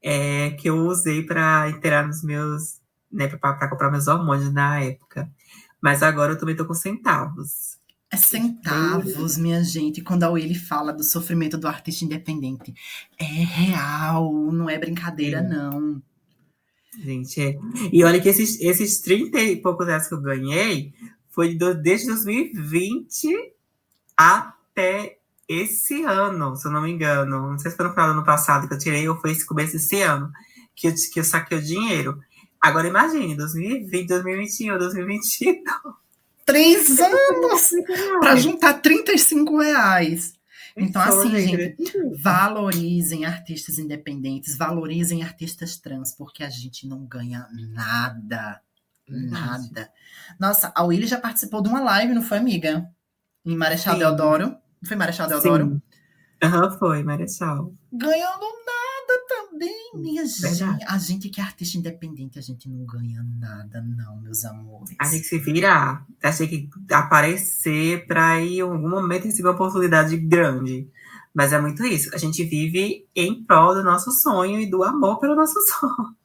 é, 0.02 0.50
que 0.50 0.68
eu 0.68 0.76
usei 0.86 1.22
para 1.22 1.68
inteirar 1.70 2.06
nos 2.06 2.22
meus, 2.22 2.77
né, 3.10 3.28
para 3.28 3.68
comprar 3.68 3.90
meus 3.90 4.06
hormônios 4.06 4.52
na 4.52 4.80
época. 4.80 5.30
Mas 5.80 6.02
agora 6.02 6.32
eu 6.32 6.38
também 6.38 6.56
tô 6.56 6.64
com 6.64 6.74
centavos. 6.74 7.78
É 8.10 8.16
centavos, 8.16 9.36
minha 9.36 9.62
gente, 9.62 10.00
quando 10.00 10.22
a 10.24 10.30
Willy 10.30 10.54
fala 10.54 10.92
do 10.92 11.04
sofrimento 11.04 11.58
do 11.58 11.68
artista 11.68 12.04
independente. 12.04 12.74
É 13.18 13.24
real, 13.24 14.32
não 14.50 14.68
é 14.68 14.78
brincadeira, 14.78 15.42
não. 15.42 16.02
Gente, 16.98 17.40
é. 17.40 17.58
E 17.92 18.02
olha 18.02 18.20
que 18.20 18.28
esses, 18.28 18.58
esses 18.60 19.00
30 19.00 19.38
e 19.40 19.56
poucos 19.56 19.86
reais 19.86 20.08
que 20.08 20.14
eu 20.14 20.20
ganhei 20.22 20.94
foi 21.28 21.54
do, 21.54 21.74
desde 21.74 22.06
2020 22.06 23.52
até 24.16 25.18
esse 25.46 26.02
ano, 26.02 26.56
se 26.56 26.66
eu 26.66 26.72
não 26.72 26.82
me 26.82 26.90
engano. 26.90 27.50
Não 27.50 27.58
sei 27.58 27.70
se 27.70 27.76
foi 27.76 27.86
no 27.86 27.92
final 27.92 28.08
do 28.08 28.12
ano 28.14 28.24
passado 28.24 28.66
que 28.66 28.74
eu 28.74 28.78
tirei 28.78 29.08
ou 29.08 29.20
foi 29.20 29.32
esse 29.32 29.46
começo 29.46 29.74
desse 29.74 30.00
ano 30.00 30.32
que 30.74 30.88
eu, 30.88 30.94
que 31.12 31.20
eu 31.20 31.24
saquei 31.24 31.58
o 31.58 31.62
dinheiro. 31.62 32.18
Agora 32.60 32.88
imagine, 32.88 33.36
2020, 33.36 34.08
2021, 34.08 34.78
2022 34.78 35.62
três 36.48 36.98
anos 36.98 37.70
para 38.20 38.36
juntar 38.36 38.80
35 38.80 39.60
reais. 39.60 40.32
Então, 40.74 41.02
assim, 41.02 41.30
gente, 41.38 41.76
valorizem 42.22 43.26
artistas 43.26 43.78
independentes, 43.78 44.56
valorizem 44.56 45.22
artistas 45.22 45.76
trans, 45.76 46.14
porque 46.16 46.42
a 46.42 46.48
gente 46.48 46.86
não 46.86 47.04
ganha 47.04 47.46
nada. 47.52 48.60
Nada. 49.06 49.90
Nossa, 50.38 50.72
a 50.74 50.84
Willy 50.84 51.06
já 51.06 51.18
participou 51.18 51.62
de 51.62 51.68
uma 51.68 51.80
live, 51.80 52.14
não 52.14 52.22
foi, 52.22 52.38
amiga? 52.38 52.88
Em 53.44 53.56
Marechal 53.56 53.94
Sim. 53.94 54.00
Deodoro. 54.00 54.48
Não 54.48 54.88
foi 54.88 54.96
Marechal 54.96 55.26
Deodoro? 55.28 55.82
Aham, 56.42 56.64
uhum, 56.64 56.78
foi, 56.78 57.02
Marechal. 57.02 57.72
Ganhando 57.92 58.46
nada 58.64 58.77
também, 59.26 59.92
minha 59.94 60.24
Verdade. 60.24 60.56
gente. 60.56 60.84
A 60.86 60.98
gente 60.98 61.28
que 61.28 61.40
é 61.40 61.44
artista 61.44 61.78
independente, 61.78 62.38
a 62.38 62.42
gente 62.42 62.68
não 62.68 62.84
ganha 62.84 63.24
nada, 63.38 63.80
não, 63.80 64.20
meus 64.20 64.44
amores. 64.44 64.94
A 64.98 65.04
gente 65.04 65.26
se 65.26 65.38
virar. 65.38 66.06
A 66.22 66.30
gente 66.30 66.68
que 66.68 66.94
aparecer 66.94 68.06
para 68.06 68.40
em 68.40 68.60
algum 68.60 68.88
momento 68.88 69.24
receber 69.24 69.48
uma 69.48 69.54
oportunidade 69.54 70.16
grande. 70.16 70.88
Mas 71.34 71.52
é 71.52 71.60
muito 71.60 71.84
isso. 71.84 72.14
A 72.14 72.18
gente 72.18 72.44
vive 72.44 73.06
em 73.14 73.44
prol 73.44 73.74
do 73.74 73.82
nosso 73.82 74.10
sonho 74.10 74.60
e 74.60 74.68
do 74.68 74.82
amor 74.82 75.18
pelo 75.18 75.34
nosso 75.36 75.58
sonho. 75.66 76.16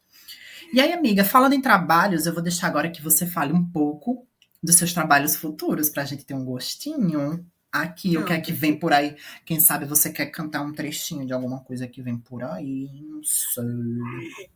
E 0.73 0.81
aí, 0.81 0.91
amiga, 0.91 1.23
falando 1.23 1.53
em 1.53 1.61
trabalhos, 1.61 2.25
eu 2.25 2.33
vou 2.33 2.41
deixar 2.41 2.67
agora 2.67 2.89
que 2.89 3.01
você 3.01 3.27
fale 3.27 3.53
um 3.53 3.63
pouco 3.63 4.27
dos 4.61 4.75
seus 4.75 4.93
trabalhos 4.93 5.35
futuros, 5.35 5.89
para 5.89 6.03
a 6.03 6.05
gente 6.05 6.25
ter 6.25 6.33
um 6.33 6.43
gostinho 6.43 7.45
aqui, 7.73 8.15
o 8.17 8.23
que 8.23 8.31
é 8.31 8.39
que 8.39 8.51
vem 8.51 8.77
por 8.77 8.93
aí. 8.93 9.15
Quem 9.43 9.59
sabe 9.59 9.85
você 9.85 10.11
quer 10.11 10.27
cantar 10.27 10.61
um 10.61 10.71
trechinho 10.71 11.25
de 11.25 11.33
alguma 11.33 11.59
coisa 11.61 11.87
que 11.87 12.03
vem 12.03 12.15
por 12.15 12.43
aí? 12.43 12.87
Não 13.09 13.21
sei. 13.23 13.63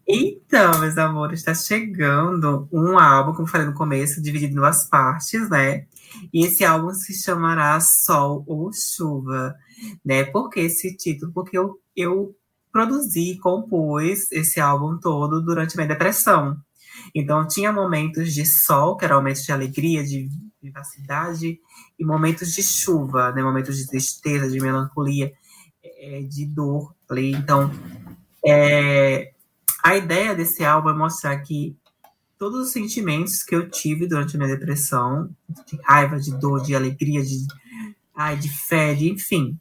Então, 0.07 0.79
meus 0.79 0.95
amores, 0.99 1.39
está 1.39 1.55
chegando 1.55 2.69
um 2.71 2.99
álbum, 2.99 3.31
como 3.31 3.47
eu 3.47 3.51
falei 3.51 3.65
no 3.65 3.73
começo, 3.73 4.21
dividido 4.21 4.53
em 4.53 4.55
duas 4.55 4.87
partes, 4.87 5.49
né? 5.49 5.87
E 6.31 6.45
esse 6.45 6.63
álbum 6.63 6.93
se 6.93 7.13
chamará 7.15 7.79
Sol 7.79 8.43
ou 8.45 8.71
Chuva, 8.71 9.55
né? 10.05 10.23
Por 10.23 10.49
que 10.49 10.59
esse 10.59 10.95
título? 10.95 11.31
Porque 11.33 11.57
eu, 11.57 11.79
eu 11.95 12.35
produzi, 12.71 13.39
compus 13.39 14.31
esse 14.31 14.59
álbum 14.59 14.99
todo 14.99 15.41
durante 15.41 15.75
minha 15.75 15.87
depressão. 15.87 16.55
Então, 17.15 17.47
tinha 17.47 17.71
momentos 17.71 18.33
de 18.33 18.45
sol, 18.45 18.95
que 18.97 19.05
era 19.05 19.15
momentos 19.15 19.43
de 19.43 19.51
alegria, 19.51 20.03
de 20.03 20.29
vivacidade, 20.61 21.59
e 21.97 22.05
momentos 22.05 22.53
de 22.53 22.63
chuva, 22.63 23.31
né? 23.31 23.41
momentos 23.41 23.77
de 23.77 23.87
tristeza, 23.87 24.49
de 24.49 24.59
melancolia, 24.59 25.31
é, 25.83 26.21
de 26.21 26.45
dor. 26.45 26.95
Então, 27.11 27.71
é, 28.45 29.33
a 29.83 29.95
ideia 29.95 30.35
desse 30.35 30.63
álbum 30.63 30.89
é 30.89 30.93
mostrar 30.93 31.37
que 31.39 31.75
todos 32.37 32.67
os 32.67 32.71
sentimentos 32.71 33.43
que 33.43 33.55
eu 33.55 33.69
tive 33.69 34.07
durante 34.07 34.35
a 34.35 34.39
minha 34.39 34.55
depressão, 34.55 35.29
de 35.65 35.79
raiva, 35.83 36.19
de 36.19 36.37
dor, 36.37 36.61
de 36.61 36.75
alegria, 36.75 37.23
de, 37.23 37.45
ai, 38.15 38.37
de 38.37 38.49
fé, 38.49 38.93
de, 38.93 39.09
enfim, 39.09 39.59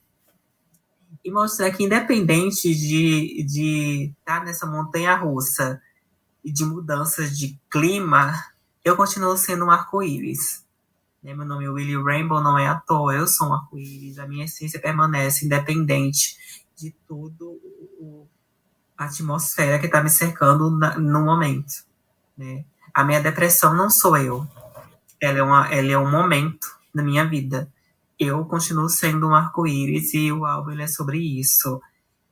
e 1.25 1.31
mostrar 1.31 1.73
que 1.73 1.83
independente 1.83 2.73
de 2.73 3.41
estar 3.41 3.53
de 3.53 4.15
tá 4.25 4.45
nessa 4.45 4.65
montanha 4.65 5.17
russa 5.17 5.81
e 6.45 6.53
de 6.53 6.65
mudanças 6.65 7.37
de 7.37 7.59
clima, 7.69 8.33
eu 8.85 8.97
continuo 8.97 9.37
sendo 9.37 9.65
um 9.65 9.71
arco-íris. 9.71 10.65
Né? 11.23 11.35
Meu 11.35 11.47
nome 11.47 11.65
é 11.65 11.69
Willie 11.69 12.03
Rainbow, 12.03 12.41
não 12.43 12.59
é 12.59 12.67
à 12.67 12.75
toa, 12.77 13.15
eu 13.15 13.27
sou 13.27 13.49
um 13.49 13.55
arco-íris, 13.55 14.19
a 14.19 14.27
minha 14.27 14.45
essência 14.45 14.81
permanece 14.81 15.45
independente 15.45 16.37
de 16.77 16.95
tudo 17.07 17.61
a 18.97 19.05
atmosfera 19.05 19.79
que 19.79 19.87
está 19.87 20.03
me 20.03 20.09
cercando 20.09 20.71
na, 20.71 20.99
no 20.99 21.25
momento. 21.25 21.85
Né? 22.37 22.65
A 22.95 23.05
minha 23.05 23.21
depressão 23.21 23.75
não 23.75 23.91
sou 23.91 24.17
eu, 24.17 24.47
ela 25.21 25.39
é, 25.39 25.43
uma, 25.43 25.69
ela 25.73 25.93
é 25.93 25.99
um 25.99 26.11
momento 26.11 26.67
na 26.95 27.03
minha 27.03 27.25
vida. 27.27 27.71
Eu 28.19 28.45
continuo 28.47 28.89
sendo 28.89 29.29
um 29.29 29.35
arco-íris 29.35 30.15
e 30.15 30.33
o 30.33 30.47
álbum 30.47 30.79
é 30.81 30.87
sobre 30.87 31.19
isso. 31.19 31.81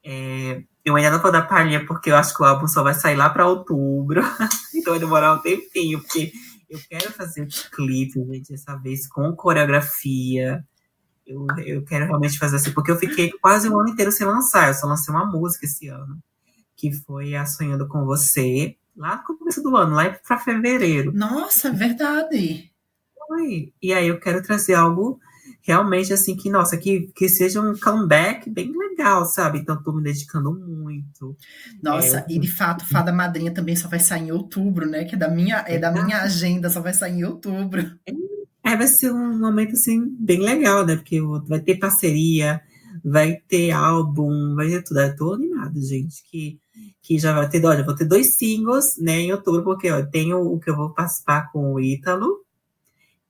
É, 0.03 0.63
eu 0.85 0.97
ainda 0.97 1.11
não 1.11 1.21
vou 1.21 1.33
dar 1.33 1.43
palhinha 1.43 1.85
porque 1.85 2.11
eu 2.11 2.17
acho 2.17 2.35
que 2.35 2.43
o 2.43 2.47
álbum 2.47 2.67
só 2.67 2.83
vai 2.83 2.95
sair 2.95 3.17
lá 3.17 3.29
para 3.29 3.47
outubro, 3.47 4.23
então 4.75 4.93
vai 4.93 5.01
demorar 5.01 5.35
um 5.35 5.39
tempinho, 5.39 6.01
porque 6.01 6.33
eu 6.75 6.81
quero 6.89 7.13
fazer 7.13 7.43
o 7.43 7.71
clipe, 7.71 8.25
gente, 8.25 8.51
dessa 8.51 8.77
vez 8.77 9.07
com 9.07 9.35
coreografia. 9.35 10.65
Eu, 11.27 11.47
eu 11.65 11.85
quero 11.85 12.07
realmente 12.07 12.39
fazer 12.39 12.57
assim, 12.57 12.73
porque 12.73 12.91
eu 12.91 12.99
fiquei 12.99 13.31
quase 13.41 13.69
um 13.69 13.79
ano 13.79 13.91
inteiro 13.91 14.13
sem 14.13 14.27
lançar. 14.27 14.69
Eu 14.69 14.75
só 14.75 14.87
lancei 14.87 15.15
uma 15.15 15.25
música 15.25 15.65
esse 15.65 15.89
ano, 15.89 16.19
que 16.77 16.93
foi 16.93 17.35
a 17.35 17.47
Sonhando 17.47 17.89
com 17.89 18.05
Você, 18.05 18.77
lá 18.97 19.17
no 19.17 19.39
começo 19.39 19.63
do 19.63 19.77
ano, 19.77 19.95
lá 19.95 20.11
para 20.11 20.39
fevereiro. 20.39 21.13
Nossa, 21.13 21.73
verdade. 21.73 22.71
Foi. 23.27 23.73
E 23.81 23.93
aí 23.93 24.09
eu 24.09 24.21
quero 24.21 24.43
trazer 24.43 24.75
algo 24.75 25.19
realmente 25.65 26.13
assim 26.13 26.37
que, 26.37 26.51
nossa, 26.51 26.77
que, 26.77 27.11
que 27.15 27.27
seja 27.27 27.61
um 27.61 27.75
comeback 27.75 28.49
bem 28.51 28.71
legal, 28.77 29.25
sabe? 29.25 29.59
Então 29.59 29.83
tô 29.83 29.93
me 29.93 30.03
dedicando 30.03 30.53
muito. 30.53 31.35
Nossa, 31.83 32.19
é, 32.19 32.27
e 32.29 32.39
de 32.39 32.51
fato, 32.51 32.87
Fada 32.87 33.11
Madrinha 33.11 33.51
também 33.51 33.75
só 33.75 33.89
vai 33.89 33.99
sair 33.99 34.29
em 34.29 34.33
outubro, 34.33 34.87
né? 34.87 35.05
Que 35.05 35.15
é 35.15 35.19
da 35.19 35.29
minha, 35.29 35.65
é 35.67 35.79
da 35.79 35.91
minha 35.91 36.21
agenda, 36.21 36.69
só 36.69 36.83
vai 36.83 36.93
sair 36.93 37.15
em 37.15 37.25
outubro. 37.25 37.83
É, 38.63 38.77
vai 38.77 38.87
ser 38.87 39.11
um 39.11 39.39
momento 39.39 39.73
assim 39.73 40.07
bem 40.21 40.41
legal, 40.41 40.85
né? 40.85 40.97
Porque 40.97 41.19
vai 41.47 41.61
ter 41.61 41.79
parceria, 41.79 42.61
vai 43.03 43.37
ter 43.49 43.71
álbum, 43.71 44.55
vai 44.55 44.69
ter 44.69 44.83
tudo. 44.83 45.01
Eu 45.01 45.17
tô 45.17 45.33
animada, 45.33 45.81
gente. 45.81 46.23
Que, 46.31 46.59
que 47.01 47.19
já 47.19 47.33
vai 47.33 47.49
ter, 47.49 47.65
olha, 47.65 47.83
vou 47.83 47.95
ter 47.95 48.05
dois 48.05 48.37
singles, 48.37 48.99
né, 48.99 49.21
em 49.21 49.33
outubro, 49.33 49.65
porque 49.65 49.91
ó, 49.91 50.05
tenho 50.05 50.41
o 50.41 50.61
que 50.61 50.69
eu 50.69 50.77
vou 50.77 50.91
participar 50.91 51.51
com 51.51 51.73
o 51.73 51.81
Ítalo 51.81 52.44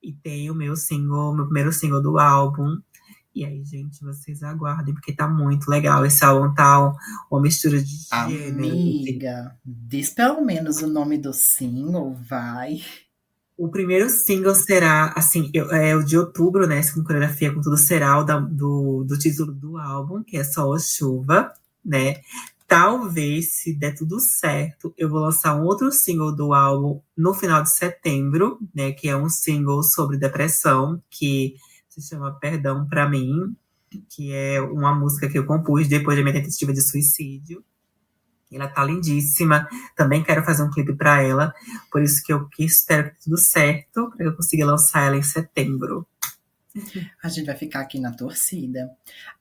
e 0.05 0.13
tem 0.13 0.51
o 0.51 0.55
meu 0.55 0.77
single, 0.77 1.35
meu 1.35 1.47
primeiro 1.47 1.73
single 1.73 2.03
do 2.03 2.19
álbum. 2.19 2.77
E 3.35 3.45
aí, 3.45 3.65
gente, 3.65 4.05
vocês 4.05 4.45
aguardem, 4.45 4.95
porque 4.95 5.13
tá 5.13 5.27
muito 5.27 5.69
legal. 5.69 6.07
Esse 6.07 6.25
álbum 6.25 6.55
tá 6.55 6.95
uma 7.29 7.41
mistura 7.41 7.83
de 7.83 7.95
Amiga, 8.11 9.57
diz 9.65 10.11
pelo 10.11 10.45
menos 10.45 10.83
o 10.83 10.87
nome 10.87 11.19
do 11.19 11.33
single, 11.33 12.15
vai. 12.29 12.81
O 13.57 13.69
primeiro 13.69 14.09
single 14.09 14.55
será, 14.55 15.13
assim, 15.17 15.51
é 15.73 15.97
o 15.97 16.05
de 16.05 16.17
outubro, 16.17 16.67
né? 16.67 16.81
Com 16.93 17.03
coreografia 17.03 17.53
com 17.53 17.61
tudo 17.61 17.77
será 17.77 18.21
o 18.21 18.25
da, 18.25 18.39
do, 18.39 19.05
do 19.05 19.19
título 19.19 19.53
do 19.53 19.79
álbum, 19.79 20.23
que 20.23 20.37
é 20.37 20.45
Só 20.45 20.73
a 20.73 20.79
Chuva, 20.79 21.53
né? 21.85 22.21
Talvez, 22.67 23.57
se 23.57 23.75
der 23.75 23.95
tudo 23.95 24.19
certo, 24.19 24.95
eu 24.97 25.09
vou 25.09 25.21
lançar 25.21 25.55
um 25.55 25.65
outro 25.65 25.93
single 25.93 26.35
do 26.35 26.55
álbum 26.55 27.01
no 27.17 27.35
final 27.35 27.63
de 27.63 27.71
setembro, 27.71 28.59
né? 28.75 28.93
Que 28.93 29.09
é 29.09 29.17
um 29.17 29.29
single 29.29 29.83
sobre 29.83 30.17
depressão, 30.17 31.03
que 31.11 31.55
se 31.89 32.03
chama 32.03 32.39
Perdão 32.41 32.87
para 32.89 33.09
mim, 33.09 33.55
que 34.09 34.33
é 34.33 34.61
uma 34.61 34.95
música 34.95 35.29
que 35.29 35.39
eu 35.39 35.47
compus 35.47 35.87
depois 35.89 36.17
da 36.17 36.23
minha 36.23 36.35
tentativa 36.35 36.73
de 36.73 36.81
suicídio. 36.81 37.65
Ela 38.51 38.69
tá 38.69 38.85
lindíssima. 38.85 39.69
Também 39.97 40.23
quero 40.23 40.45
fazer 40.45 40.63
um 40.63 40.71
clipe 40.71 40.95
para 40.95 41.23
ela. 41.23 41.53
Por 41.91 42.03
isso 42.03 42.23
que 42.23 42.33
eu 42.33 42.49
espero 42.59 43.11
que 43.11 43.25
tudo 43.25 43.37
certo, 43.37 44.11
para 44.17 44.27
eu 44.27 44.37
conseguir 44.37 44.65
lançar 44.65 45.07
ela 45.07 45.17
em 45.17 45.23
setembro. 45.23 46.07
A 47.23 47.29
gente 47.29 47.47
vai 47.47 47.57
ficar 47.57 47.81
aqui 47.81 48.01
na 48.01 48.13
torcida. 48.13 48.91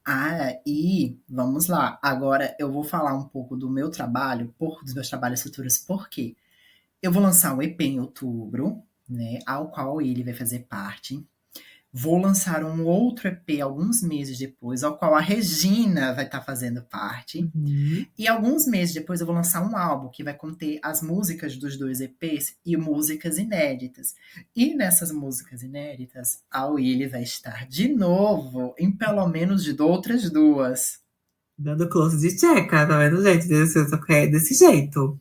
Ah, 0.06 0.60
e 0.66 1.18
vamos 1.30 1.68
lá. 1.68 1.98
Agora 2.02 2.56
eu 2.60 2.72
vou 2.72 2.84
falar 2.84 3.14
um 3.16 3.28
pouco 3.28 3.56
do 3.56 3.70
meu 3.70 3.90
trabalho, 3.90 4.54
dos 4.84 4.94
meus 4.94 5.10
trabalhos 5.10 5.42
futuros, 5.42 5.78
porque 5.78 6.36
eu 7.02 7.12
vou 7.12 7.22
lançar 7.22 7.56
um 7.56 7.62
EP 7.62 7.80
em 7.82 8.00
outubro, 8.00 8.84
né? 9.08 9.40
Ao 9.46 9.70
qual 9.70 10.02
ele 10.02 10.24
vai 10.24 10.34
fazer 10.34 10.60
parte. 10.62 11.26
Vou 11.96 12.18
lançar 12.18 12.64
um 12.64 12.84
outro 12.86 13.28
EP 13.28 13.62
alguns 13.62 14.02
meses 14.02 14.40
depois, 14.40 14.84
ao 14.84 14.98
qual 14.98 15.14
a 15.14 15.20
Regina 15.20 16.12
vai 16.12 16.26
estar 16.26 16.40
tá 16.40 16.44
fazendo 16.44 16.82
parte. 16.82 17.52
Uhum. 17.54 18.04
E 18.18 18.28
alguns 18.28 18.66
meses 18.66 18.96
depois 18.96 19.22
eu 19.22 19.28
vou 19.28 19.36
lançar 19.36 19.62
um 19.62 19.78
álbum 19.78 20.10
que 20.10 20.24
vai 20.24 20.34
conter 20.34 20.80
as 20.82 21.04
músicas 21.04 21.56
dos 21.56 21.78
dois 21.78 22.02
EPs 22.02 22.56
e 22.66 22.76
músicas 22.76 23.38
inéditas. 23.38 24.16
E 24.56 24.74
nessas 24.74 25.12
músicas 25.12 25.62
inéditas, 25.62 26.42
a 26.50 26.66
Willy 26.66 27.06
vai 27.06 27.22
estar 27.22 27.68
de 27.68 27.88
novo 27.88 28.74
em 28.80 28.92
pelo 28.92 29.28
menos 29.28 29.64
de 29.64 29.80
outras 29.80 30.32
duas. 30.32 31.00
Dando 31.56 31.88
close 31.88 32.20
de 32.20 32.36
tcheca, 32.36 32.88
tá 32.88 32.98
vendo, 32.98 33.22
gente? 33.22 33.48
Desse, 33.48 33.86
desse 34.32 34.56
jeito. 34.56 35.20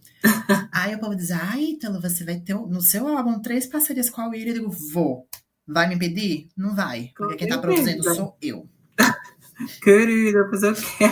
Aí 0.73 0.95
o 0.95 0.99
povo 0.99 1.15
diz, 1.15 1.31
ah, 1.31 1.61
Ítalo, 1.61 2.01
você 2.01 2.25
vai 2.25 2.41
ter 2.41 2.55
no 2.55 2.81
seu 2.81 3.07
álbum 3.07 3.41
três 3.41 3.67
parcerias 3.67 4.09
com 4.09 4.23
a 4.23 4.29
Willy. 4.29 4.49
Eu 4.49 4.55
digo, 4.55 4.71
vou. 4.91 5.29
Vai 5.73 5.89
me 5.89 5.95
impedir? 5.95 6.49
Não 6.57 6.75
vai. 6.75 7.11
Porque 7.17 7.37
quem 7.37 7.49
tá 7.49 7.59
produzindo 7.59 8.03
sou 8.15 8.37
eu. 8.41 8.69
Querida, 9.83 10.49
fazer 10.51 10.73
o 10.73 10.75
quê? 10.75 11.05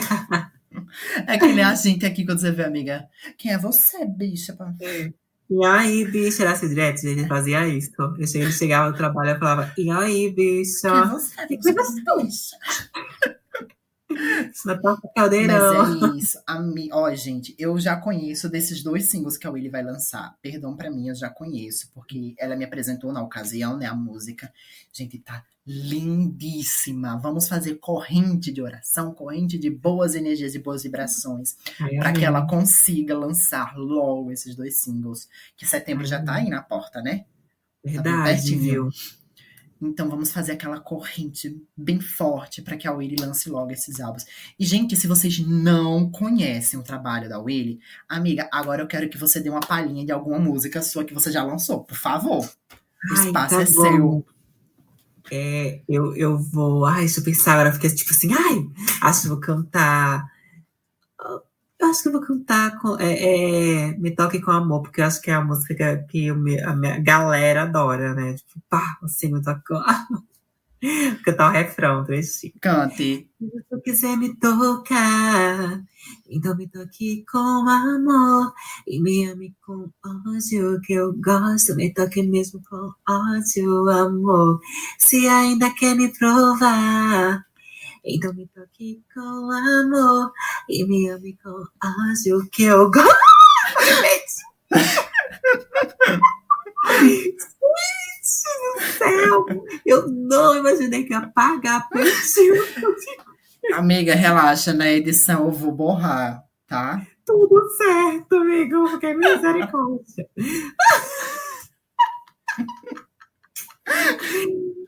É 1.26 1.38
que 1.38 1.46
nem 1.46 1.64
a 1.64 1.74
gente 1.74 2.06
aqui 2.06 2.24
quando 2.24 2.40
você 2.40 2.50
vê, 2.50 2.64
amiga. 2.64 3.08
Quem 3.38 3.52
é 3.52 3.58
você, 3.58 4.04
bicha? 4.06 4.56
É. 4.80 5.12
E 5.50 5.64
aí, 5.64 6.04
bicha, 6.04 6.42
era 6.42 6.52
assim 6.52 6.68
direto, 6.68 6.98
a 6.98 7.08
gente 7.08 7.26
fazia 7.26 7.66
isso. 7.66 7.90
Eu 8.18 8.52
chegava 8.52 8.90
no 8.90 8.96
trabalho 8.96 9.30
e 9.30 9.38
falava, 9.38 9.72
e 9.76 9.90
aí, 9.90 10.30
bicha? 10.32 10.90
Quem 10.90 11.00
é 11.00 11.06
você? 11.06 11.46
Quem 11.46 11.58
é 11.58 11.74
você, 11.74 12.02
bicha? 12.22 12.56
Isso 14.10 14.66
não 14.66 14.74
é 14.74 14.96
caldeirão. 15.14 16.00
Mas 16.00 16.02
é 16.02 16.16
isso. 16.16 16.38
Mi... 16.74 16.88
Ó, 16.92 17.14
gente, 17.14 17.54
eu 17.58 17.78
já 17.78 17.96
conheço 17.96 18.48
desses 18.48 18.82
dois 18.82 19.08
singles 19.08 19.36
que 19.36 19.46
a 19.46 19.50
Willy 19.50 19.68
vai 19.68 19.82
lançar. 19.82 20.36
Perdão 20.42 20.76
pra 20.76 20.90
mim, 20.90 21.08
eu 21.08 21.14
já 21.14 21.30
conheço, 21.30 21.90
porque 21.94 22.34
ela 22.38 22.56
me 22.56 22.64
apresentou 22.64 23.12
na 23.12 23.22
ocasião, 23.22 23.76
né, 23.76 23.86
a 23.86 23.94
música. 23.94 24.52
Gente, 24.92 25.18
tá 25.18 25.44
lindíssima. 25.66 27.18
Vamos 27.18 27.48
fazer 27.48 27.76
corrente 27.76 28.50
de 28.50 28.60
oração, 28.60 29.14
corrente 29.14 29.56
de 29.58 29.70
boas 29.70 30.14
energias 30.14 30.54
e 30.54 30.58
boas 30.58 30.82
vibrações, 30.82 31.56
para 31.98 32.12
que 32.12 32.24
ela 32.24 32.46
consiga 32.46 33.16
lançar 33.16 33.76
logo 33.76 34.32
esses 34.32 34.56
dois 34.56 34.78
singles. 34.78 35.28
Que 35.56 35.66
setembro 35.66 36.04
já 36.04 36.20
tá 36.22 36.34
aí 36.34 36.48
na 36.48 36.62
porta, 36.62 37.00
né? 37.00 37.24
Tá 37.82 37.90
Verdade, 37.90 38.52
tá 38.52 38.58
viu? 38.60 38.90
Então 39.80 40.10
vamos 40.10 40.30
fazer 40.30 40.52
aquela 40.52 40.78
corrente 40.78 41.56
bem 41.74 42.00
forte 42.00 42.60
para 42.60 42.76
que 42.76 42.86
a 42.86 42.92
Willy 42.92 43.16
lance 43.18 43.48
logo 43.48 43.70
esses 43.70 43.98
álbuns. 43.98 44.26
E, 44.58 44.64
gente, 44.64 44.94
se 44.94 45.06
vocês 45.06 45.38
não 45.38 46.10
conhecem 46.10 46.78
o 46.78 46.82
trabalho 46.82 47.28
da 47.28 47.38
Willy, 47.38 47.80
amiga, 48.08 48.48
agora 48.52 48.82
eu 48.82 48.86
quero 48.86 49.08
que 49.08 49.16
você 49.16 49.40
dê 49.40 49.48
uma 49.48 49.60
palhinha 49.60 50.04
de 50.04 50.12
alguma 50.12 50.38
música 50.38 50.82
sua 50.82 51.04
que 51.04 51.14
você 51.14 51.32
já 51.32 51.42
lançou, 51.42 51.82
por 51.82 51.96
favor. 51.96 52.44
O 52.44 53.14
Ai, 53.16 53.26
espaço 53.26 53.54
tá 53.56 53.62
é 53.62 53.64
bom. 53.64 53.82
seu. 53.82 54.26
É, 55.32 55.80
eu, 55.88 56.14
eu 56.14 56.38
vou. 56.38 56.84
Ai, 56.84 57.00
deixa 57.00 57.20
eu 57.20 57.24
pensar 57.24 57.54
agora, 57.54 57.72
fiquei 57.72 57.88
tipo 57.90 58.10
assim, 58.10 58.30
ai, 58.34 58.68
acho 59.00 59.22
que 59.22 59.28
vou 59.28 59.40
cantar 59.40 60.28
acho 61.90 62.02
que 62.02 62.08
eu 62.08 62.12
vou 62.12 62.20
cantar 62.20 62.78
com, 62.78 62.96
é, 62.98 63.88
é, 63.88 63.98
Me 63.98 64.14
Toque 64.14 64.40
com 64.40 64.50
Amor, 64.50 64.82
porque 64.82 65.00
eu 65.00 65.04
acho 65.04 65.20
que 65.20 65.30
é 65.30 65.34
a 65.34 65.44
música 65.44 65.74
que, 66.08 66.32
que 66.32 66.60
a 66.60 66.74
minha 66.74 66.98
galera 67.00 67.62
adora, 67.62 68.14
né? 68.14 68.34
Tipo, 68.34 68.60
pá, 68.68 68.98
assim, 69.02 69.32
me 69.32 69.42
toca. 69.42 69.84
Cantar 71.24 71.48
o 71.50 71.52
refrão, 71.52 72.04
trechinho. 72.04 72.54
Cante. 72.60 73.28
Se 73.38 73.64
tu 73.68 73.80
quiser 73.82 74.16
me 74.16 74.34
tocar, 74.36 75.82
então 76.28 76.56
me 76.56 76.68
toque 76.68 77.24
com 77.30 77.38
amor 77.38 78.54
e 78.86 79.00
me 79.00 79.26
ame 79.26 79.54
com 79.60 79.90
ódio, 80.04 80.80
que 80.82 80.94
eu 80.94 81.12
gosto. 81.14 81.74
Me 81.76 81.92
toque 81.92 82.22
mesmo 82.22 82.62
com 82.68 82.92
ódio, 83.06 83.88
amor. 83.90 84.60
Se 84.98 85.28
ainda 85.28 85.70
quer 85.74 85.94
me 85.94 86.08
provar, 86.16 87.44
então 88.04 88.34
me 88.34 88.46
toque 88.48 89.02
com 89.14 89.20
amor 89.20 90.32
e 90.68 90.84
me 90.86 91.08
ame 91.08 91.38
com 91.42 91.50
ódio 91.50 92.46
que 92.50 92.64
eu 92.64 92.90
gosto. 92.90 93.16
Gente 93.84 94.50
do 98.70 98.80
céu! 98.98 99.46
Eu 99.84 100.08
não 100.08 100.56
imaginei 100.56 101.04
que 101.04 101.12
ia 101.12 101.28
pagar 101.28 101.86
peitinho. 101.88 102.62
Amiga, 103.74 104.14
relaxa, 104.14 104.72
na 104.72 104.90
edição 104.90 105.44
eu 105.46 105.52
vou 105.52 105.72
borrar, 105.72 106.44
tá? 106.66 107.06
Tudo 107.26 107.68
certo, 107.76 108.36
amigo, 108.36 108.88
porque 108.90 109.06
é 109.06 109.14
misericórdia. 109.14 110.28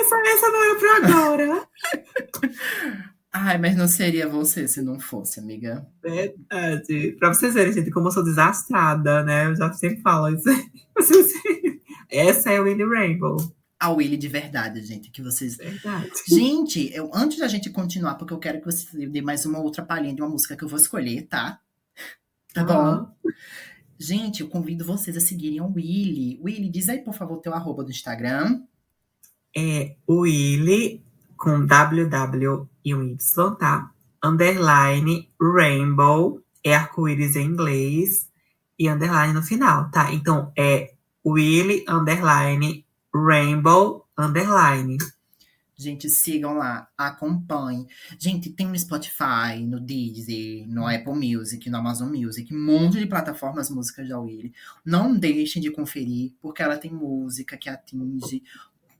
Essa, 0.00 0.16
essa 0.26 0.50
não 0.50 0.64
é 0.64 0.78
pra 0.78 0.96
agora. 0.96 1.68
Ai, 3.36 3.58
mas 3.58 3.76
não 3.76 3.88
seria 3.88 4.28
você 4.28 4.68
se 4.68 4.80
não 4.80 5.00
fosse, 5.00 5.40
amiga. 5.40 5.84
Verdade. 6.00 7.16
Pra 7.18 7.34
vocês 7.34 7.52
verem, 7.52 7.72
gente, 7.72 7.90
como 7.90 8.06
eu 8.06 8.12
sou 8.12 8.22
desastrada, 8.22 9.24
né? 9.24 9.46
Eu 9.46 9.56
já 9.56 9.72
sempre 9.72 10.00
falo 10.02 10.28
isso. 10.28 10.44
Essa 12.08 12.52
é 12.52 12.58
a 12.58 12.62
Willy 12.62 12.84
Rainbow. 12.84 13.36
A 13.80 13.90
Willy 13.90 14.16
de 14.16 14.28
verdade, 14.28 14.80
gente, 14.82 15.10
que 15.10 15.20
vocês. 15.20 15.56
Verdade. 15.56 16.12
Gente, 16.28 16.94
eu, 16.94 17.10
antes 17.12 17.38
da 17.38 17.48
gente 17.48 17.70
continuar, 17.70 18.14
porque 18.14 18.32
eu 18.32 18.38
quero 18.38 18.60
que 18.60 18.66
você 18.66 19.04
dê 19.08 19.20
mais 19.20 19.44
uma 19.44 19.58
outra 19.58 19.84
palhinha 19.84 20.14
de 20.14 20.22
uma 20.22 20.30
música 20.30 20.56
que 20.56 20.62
eu 20.62 20.68
vou 20.68 20.78
escolher, 20.78 21.22
tá? 21.22 21.58
Tá 22.54 22.60
uhum. 22.60 23.04
bom? 23.04 23.32
Gente, 23.98 24.42
eu 24.42 24.48
convido 24.48 24.84
vocês 24.84 25.16
a 25.16 25.20
seguirem 25.20 25.60
o 25.60 25.72
Willy. 25.72 26.40
Willy, 26.40 26.68
diz 26.68 26.88
aí, 26.88 26.98
por 26.98 27.14
favor, 27.14 27.38
teu 27.38 27.52
arroba 27.52 27.82
do 27.82 27.90
Instagram 27.90 28.62
é 29.56 29.96
Willy 30.08 31.02
com 31.36 31.66
WW 31.66 32.68
e 32.84 32.94
um 32.94 33.04
Y, 33.04 33.54
tá? 33.56 33.90
Underline 34.22 35.28
Rainbow, 35.40 36.40
é 36.62 36.74
arco-íris 36.74 37.36
em 37.36 37.46
inglês, 37.46 38.30
e 38.78 38.88
underline 38.88 39.32
no 39.32 39.42
final, 39.42 39.90
tá? 39.90 40.12
Então 40.12 40.52
é 40.56 40.94
Willy 41.24 41.84
underline 41.88 42.84
Rainbow 43.14 44.06
underline. 44.18 44.98
Gente, 45.76 46.08
sigam 46.08 46.54
lá, 46.54 46.88
acompanhem. 46.96 47.86
Gente, 48.16 48.50
tem 48.50 48.68
no 48.68 48.78
Spotify, 48.78 49.60
no 49.60 49.80
Deezer, 49.80 50.68
no 50.68 50.86
Apple 50.86 51.14
Music, 51.14 51.68
no 51.68 51.78
Amazon 51.78 52.10
Music, 52.10 52.54
um 52.54 52.64
monte 52.64 52.98
de 52.98 53.06
plataformas 53.06 53.70
músicas 53.70 54.08
da 54.08 54.18
Willy. 54.20 54.54
Não 54.84 55.16
deixem 55.16 55.60
de 55.60 55.72
conferir, 55.72 56.32
porque 56.40 56.62
ela 56.62 56.78
tem 56.78 56.92
música 56.92 57.56
que 57.56 57.68
atinge 57.68 58.42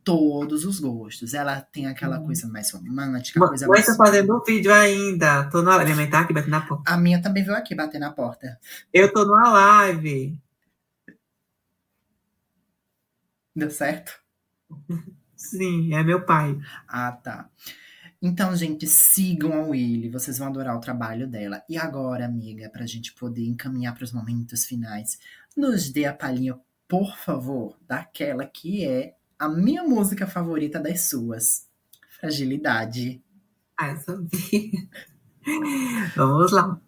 todos 0.05 0.65
os 0.65 0.79
gostos. 0.79 1.35
Ela 1.35 1.61
tem 1.61 1.87
aquela 1.87 2.21
hum. 2.21 2.27
coisa 2.27 2.47
mais 2.47 2.71
romântica, 2.71 3.41
Mas, 3.41 3.49
coisa 3.49 3.67
mais. 3.67 3.87
Tô 3.87 3.97
fazendo 3.97 4.37
um 4.37 4.45
vídeo 4.45 4.73
ainda. 4.73 5.49
Tô 5.51 5.63
na 5.63 5.77
live. 5.77 6.11
Tá 6.11 6.21
aqui 6.21 6.33
batendo 6.33 6.51
na 6.51 6.61
porta. 6.61 6.93
A 6.93 6.97
minha 6.97 7.21
também 7.21 7.43
veio 7.43 7.57
aqui 7.57 7.75
bater 7.75 7.99
na 7.99 8.13
porta. 8.13 8.61
Eu 8.93 9.13
tô 9.13 9.25
numa 9.25 9.51
live. 9.51 10.39
Deu 13.57 13.71
certo? 13.71 14.13
Sim, 15.37 15.95
é 15.95 16.03
meu 16.03 16.25
pai. 16.25 16.59
Ah, 16.89 17.13
tá. 17.13 17.49
Então, 18.21 18.57
gente, 18.57 18.87
sigam 18.87 19.53
a 19.53 19.67
Willy, 19.67 20.09
vocês 20.09 20.39
vão 20.39 20.49
adorar 20.49 20.77
o 20.77 20.81
trabalho 20.81 21.27
dela. 21.27 21.63
E 21.69 21.77
agora, 21.77 22.25
amiga, 22.25 22.71
para 22.71 22.85
a 22.85 22.87
gente 22.87 23.13
poder 23.13 23.47
encaminhar 23.47 23.95
para 23.95 24.05
os 24.05 24.13
momentos 24.13 24.65
finais, 24.65 25.19
nos 25.55 25.91
dê 25.91 26.07
a 26.07 26.15
palhinha, 26.15 26.59
por 26.89 27.17
favor, 27.19 27.77
daquela 27.87 28.47
que 28.47 28.85
é 28.85 29.15
a 29.39 29.49
minha 29.49 29.83
música 29.83 30.27
favorita 30.27 30.81
das 30.81 31.03
suas. 31.03 31.67
Fragilidade. 32.21 33.23
Ah, 33.77 33.97
sabia. 33.97 34.71
Vamos 36.17 36.53
lá. 36.53 36.81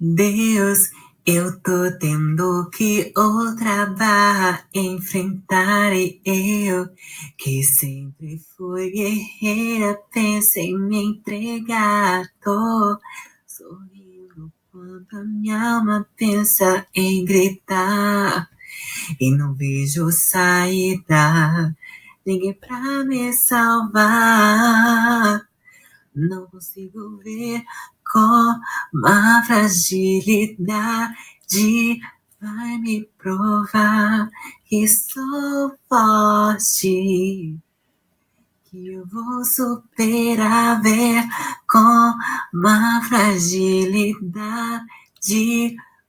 Deus, 0.00 0.90
eu 1.26 1.60
tô 1.60 1.98
tendo 1.98 2.70
que 2.70 3.12
outra 3.16 3.86
barra 3.86 4.66
enfrentar 4.74 5.92
e 5.92 6.20
eu, 6.24 6.88
que 7.36 7.62
sempre 7.62 8.38
fui 8.56 8.90
guerreira, 8.90 10.00
pensei 10.12 10.70
em 10.70 10.78
me 10.78 11.04
entregar. 11.04 12.26
Tô 12.42 12.98
sorrindo 13.46 14.52
quando 14.72 15.06
a 15.12 15.24
minha 15.24 15.76
alma 15.76 16.08
pensa 16.16 16.86
em 16.94 17.24
gritar 17.24 18.48
e 19.20 19.30
não 19.36 19.54
vejo 19.54 20.10
saída, 20.10 21.74
ninguém 22.24 22.54
pra 22.54 23.04
me 23.04 23.32
salvar. 23.32 24.28
Não 26.14 26.46
consigo 26.46 27.18
ver 27.18 27.64
como 28.10 29.06
a 29.06 29.42
fragilidade 29.44 31.14
vai 32.40 32.78
me 32.78 33.04
provar 33.18 34.30
que 34.66 34.88
sou 34.88 35.76
forte. 35.88 37.56
Que 38.64 38.88
eu 38.88 39.06
vou 39.06 39.44
superar, 39.44 40.80
ver 40.82 41.24
como 41.66 42.66
a 42.66 43.00
fragilidade 43.08 44.84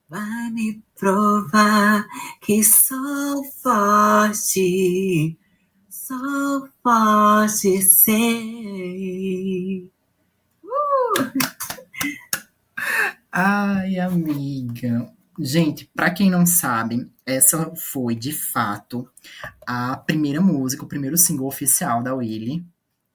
vai 0.10 0.50
me 0.52 0.82
provar 1.00 2.06
que 2.42 2.61
sou 2.61 3.44
forte, 3.64 5.38
sou 5.90 6.68
forte, 6.84 7.82
sei. 7.82 8.30
Uh! 10.61 11.32
Ai, 13.32 13.98
amiga. 13.98 15.10
Gente, 15.40 15.90
para 15.95 16.11
quem 16.11 16.30
não 16.30 16.45
sabe, 16.45 17.10
essa 17.26 17.74
foi 17.76 18.14
de 18.14 18.34
fato 18.34 19.10
a 19.66 19.95
primeira 19.95 20.42
música, 20.42 20.84
o 20.84 20.88
primeiro 20.88 21.18
single 21.18 21.48
oficial 21.48 22.03
da 22.03 22.14
Willy, 22.14 22.66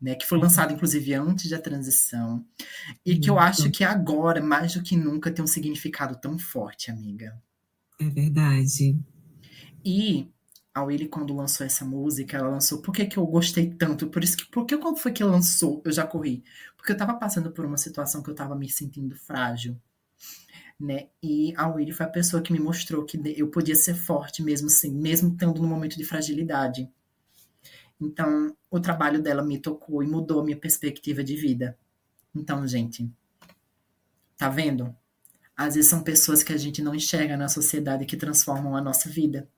né, 0.01 0.15
que 0.15 0.27
foi 0.27 0.39
lançado 0.39 0.73
inclusive 0.73 1.13
antes 1.13 1.51
da 1.51 1.59
transição, 1.59 2.43
e 3.05 3.19
que 3.19 3.29
eu 3.29 3.39
acho 3.39 3.71
que 3.71 3.85
agora, 3.85 4.43
mais 4.43 4.73
do 4.73 4.83
que 4.83 4.97
nunca, 4.97 5.31
tem 5.31 5.45
um 5.45 5.49
significado 5.49 6.17
tão 6.17 6.39
forte, 6.39 6.91
amiga. 6.91 7.39
É 8.01 8.09
verdade. 8.09 8.99
E 9.85 10.29
a 10.75 10.83
Willy, 10.83 11.09
quando 11.09 11.35
lançou 11.35 11.65
essa 11.65 11.85
música, 11.85 12.37
ela 12.37 12.49
lançou. 12.49 12.83
Por 12.83 12.93
que, 12.93 13.07
que 13.07 13.17
eu 13.17 13.27
gostei 13.27 13.71
tanto? 13.71 14.09
Por 14.09 14.25
isso 14.25 14.37
que. 14.37 14.47
Porque 14.47 14.77
quando 14.77 14.99
foi 14.99 15.13
que 15.13 15.23
lançou, 15.23 15.81
eu 15.85 15.93
já 15.93 16.07
corri. 16.07 16.43
Porque 16.77 16.93
eu 16.93 16.97
tava 16.97 17.15
passando 17.15 17.53
por 17.53 17.65
uma 17.65 17.77
situação 17.77 18.23
que 18.23 18.31
eu 18.31 18.35
tava 18.35 18.57
me 18.57 18.69
sentindo 18.69 19.15
frágil. 19.17 19.81
Né? 20.79 21.09
E 21.23 21.55
a 21.57 21.69
Willy 21.69 21.93
foi 21.93 22.07
a 22.07 22.09
pessoa 22.09 22.43
que 22.43 22.53
me 22.53 22.59
mostrou 22.59 23.05
que 23.05 23.21
eu 23.37 23.49
podia 23.49 23.77
ser 23.77 23.95
forte 23.95 24.43
mesmo 24.43 24.67
assim, 24.67 24.93
mesmo 24.93 25.33
estando 25.33 25.63
no 25.63 25.69
momento 25.69 25.97
de 25.97 26.05
fragilidade. 26.05 26.91
Então, 28.01 28.55
o 28.71 28.81
trabalho 28.81 29.23
dela 29.23 29.43
me 29.43 29.59
tocou 29.59 30.03
e 30.03 30.07
mudou 30.07 30.41
a 30.41 30.45
minha 30.45 30.57
perspectiva 30.57 31.23
de 31.23 31.37
vida. 31.37 31.79
Então, 32.35 32.67
gente, 32.67 33.09
tá 34.37 34.49
vendo? 34.49 34.95
Às 35.57 35.75
vezes 35.75 35.91
são 35.91 36.03
pessoas 36.03 36.43
que 36.43 36.53
a 36.53 36.57
gente 36.57 36.83
não 36.83 36.95
enxerga 36.95 37.37
na 37.37 37.49
sociedade 37.49 38.07
que 38.07 38.17
transformam 38.17 38.77
a 38.77 38.81
nossa 38.81 39.09
vida. 39.09 39.49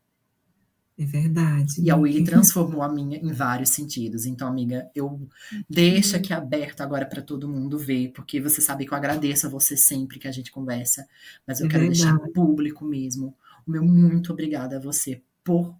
É 0.98 1.04
verdade. 1.04 1.80
E 1.80 1.90
a 1.90 1.96
Willy 1.96 2.24
transformou 2.24 2.82
a 2.82 2.88
minha 2.88 3.18
em 3.18 3.32
vários 3.32 3.70
sentidos. 3.70 4.24
Então, 4.24 4.48
amiga, 4.48 4.90
eu 4.94 5.28
deixo 5.68 6.16
aqui 6.16 6.32
aberto 6.32 6.80
agora 6.80 7.04
para 7.06 7.20
todo 7.20 7.48
mundo 7.48 7.78
ver, 7.78 8.12
porque 8.12 8.40
você 8.40 8.60
sabe 8.60 8.86
que 8.86 8.92
eu 8.92 8.96
agradeço 8.96 9.46
a 9.46 9.50
você 9.50 9.76
sempre 9.76 10.18
que 10.18 10.28
a 10.28 10.32
gente 10.32 10.50
conversa, 10.50 11.06
mas 11.46 11.60
eu 11.60 11.66
é 11.66 11.68
quero 11.68 11.86
verdade. 11.86 12.02
deixar 12.02 12.18
público 12.32 12.84
mesmo 12.84 13.36
o 13.66 13.70
meu 13.70 13.84
muito 13.84 14.32
obrigada 14.32 14.76
a 14.76 14.80
você 14.80 15.20
por 15.42 15.76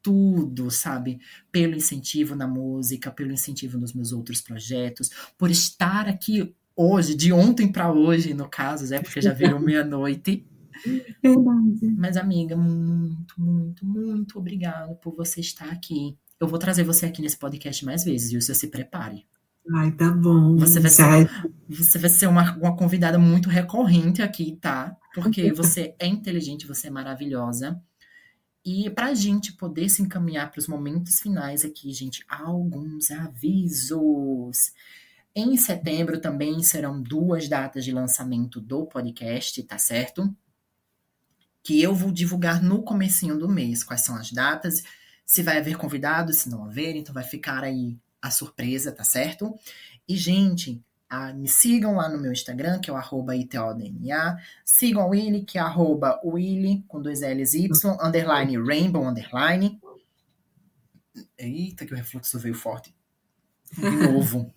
tudo, 0.00 0.70
sabe? 0.70 1.18
Pelo 1.50 1.74
incentivo 1.74 2.36
na 2.36 2.46
música, 2.46 3.10
pelo 3.10 3.32
incentivo 3.32 3.78
nos 3.78 3.92
meus 3.92 4.12
outros 4.12 4.40
projetos, 4.40 5.10
por 5.36 5.50
estar 5.50 6.06
aqui 6.06 6.54
hoje, 6.76 7.14
de 7.14 7.32
ontem 7.32 7.70
para 7.70 7.92
hoje, 7.92 8.34
no 8.34 8.48
caso, 8.48 8.92
é 8.92 9.00
porque 9.00 9.20
já 9.20 9.32
virou 9.32 9.58
meia-noite. 9.60 10.46
Verdade. 11.22 11.94
Mas, 11.96 12.16
amiga, 12.16 12.56
muito, 12.56 13.40
muito, 13.40 13.86
muito 13.86 14.38
obrigado 14.38 14.96
por 14.96 15.14
você 15.14 15.40
estar 15.40 15.70
aqui. 15.70 16.16
Eu 16.40 16.48
vou 16.48 16.58
trazer 16.58 16.82
você 16.82 17.06
aqui 17.06 17.22
nesse 17.22 17.38
podcast 17.38 17.84
mais 17.84 18.04
vezes, 18.04 18.30
viu? 18.30 18.40
Você 18.40 18.54
se 18.54 18.68
prepare. 18.68 19.24
Ai, 19.72 19.92
tá 19.92 20.10
bom. 20.10 20.56
Você 20.56 20.78
vai 20.78 20.90
ser, 20.90 21.30
você 21.68 21.98
vai 21.98 22.10
ser 22.10 22.26
uma, 22.26 22.54
uma 22.56 22.76
convidada 22.76 23.18
muito 23.18 23.48
recorrente 23.48 24.20
aqui, 24.20 24.58
tá? 24.60 24.94
Porque 25.14 25.52
você 25.52 25.94
é 25.98 26.06
inteligente, 26.06 26.66
você 26.66 26.88
é 26.88 26.90
maravilhosa. 26.90 27.80
E 28.64 28.90
para 28.90 29.06
a 29.06 29.14
gente 29.14 29.52
poder 29.52 29.88
se 29.88 30.02
encaminhar 30.02 30.50
para 30.50 30.58
os 30.58 30.66
momentos 30.66 31.20
finais 31.20 31.64
aqui, 31.64 31.92
gente, 31.92 32.24
alguns 32.28 33.10
avisos. 33.10 34.72
Em 35.34 35.56
setembro 35.56 36.20
também 36.20 36.62
serão 36.62 37.02
duas 37.02 37.48
datas 37.48 37.84
de 37.84 37.90
lançamento 37.90 38.60
do 38.60 38.86
podcast, 38.86 39.60
tá 39.64 39.78
certo? 39.78 40.32
Que 41.62 41.82
eu 41.82 41.94
vou 41.94 42.12
divulgar 42.12 42.62
no 42.62 42.82
comecinho 42.82 43.36
do 43.36 43.48
mês 43.48 43.82
quais 43.82 44.02
são 44.02 44.14
as 44.14 44.30
datas, 44.30 44.84
se 45.26 45.42
vai 45.42 45.58
haver 45.58 45.76
convidados, 45.76 46.36
se 46.36 46.50
não 46.50 46.64
haver, 46.64 46.94
então 46.94 47.12
vai 47.12 47.24
ficar 47.24 47.64
aí 47.64 47.98
a 48.22 48.30
surpresa, 48.30 48.92
tá 48.92 49.02
certo? 49.02 49.58
E, 50.06 50.16
gente, 50.16 50.80
me 51.34 51.48
sigam 51.48 51.96
lá 51.96 52.08
no 52.08 52.20
meu 52.20 52.30
Instagram, 52.30 52.80
que 52.80 52.90
é 52.90 52.92
o 52.92 52.96
arroba 52.96 53.34
ITODNA. 53.34 54.38
Sigam 54.64 55.02
a 55.02 55.06
Willy, 55.06 55.44
que 55.44 55.58
é 55.58 55.60
arroba 55.60 56.20
Willy, 56.24 56.84
com 56.86 57.00
dois 57.00 57.22
L's 57.22 57.54
Y, 57.54 57.96
underline 58.00 58.56
Rainbow, 58.58 59.06
underline. 59.06 59.80
Eita, 61.38 61.86
que 61.86 61.92
o 61.92 61.96
refluxo 61.96 62.38
veio 62.38 62.54
forte. 62.54 62.94
De 63.76 63.90
novo. 63.90 64.52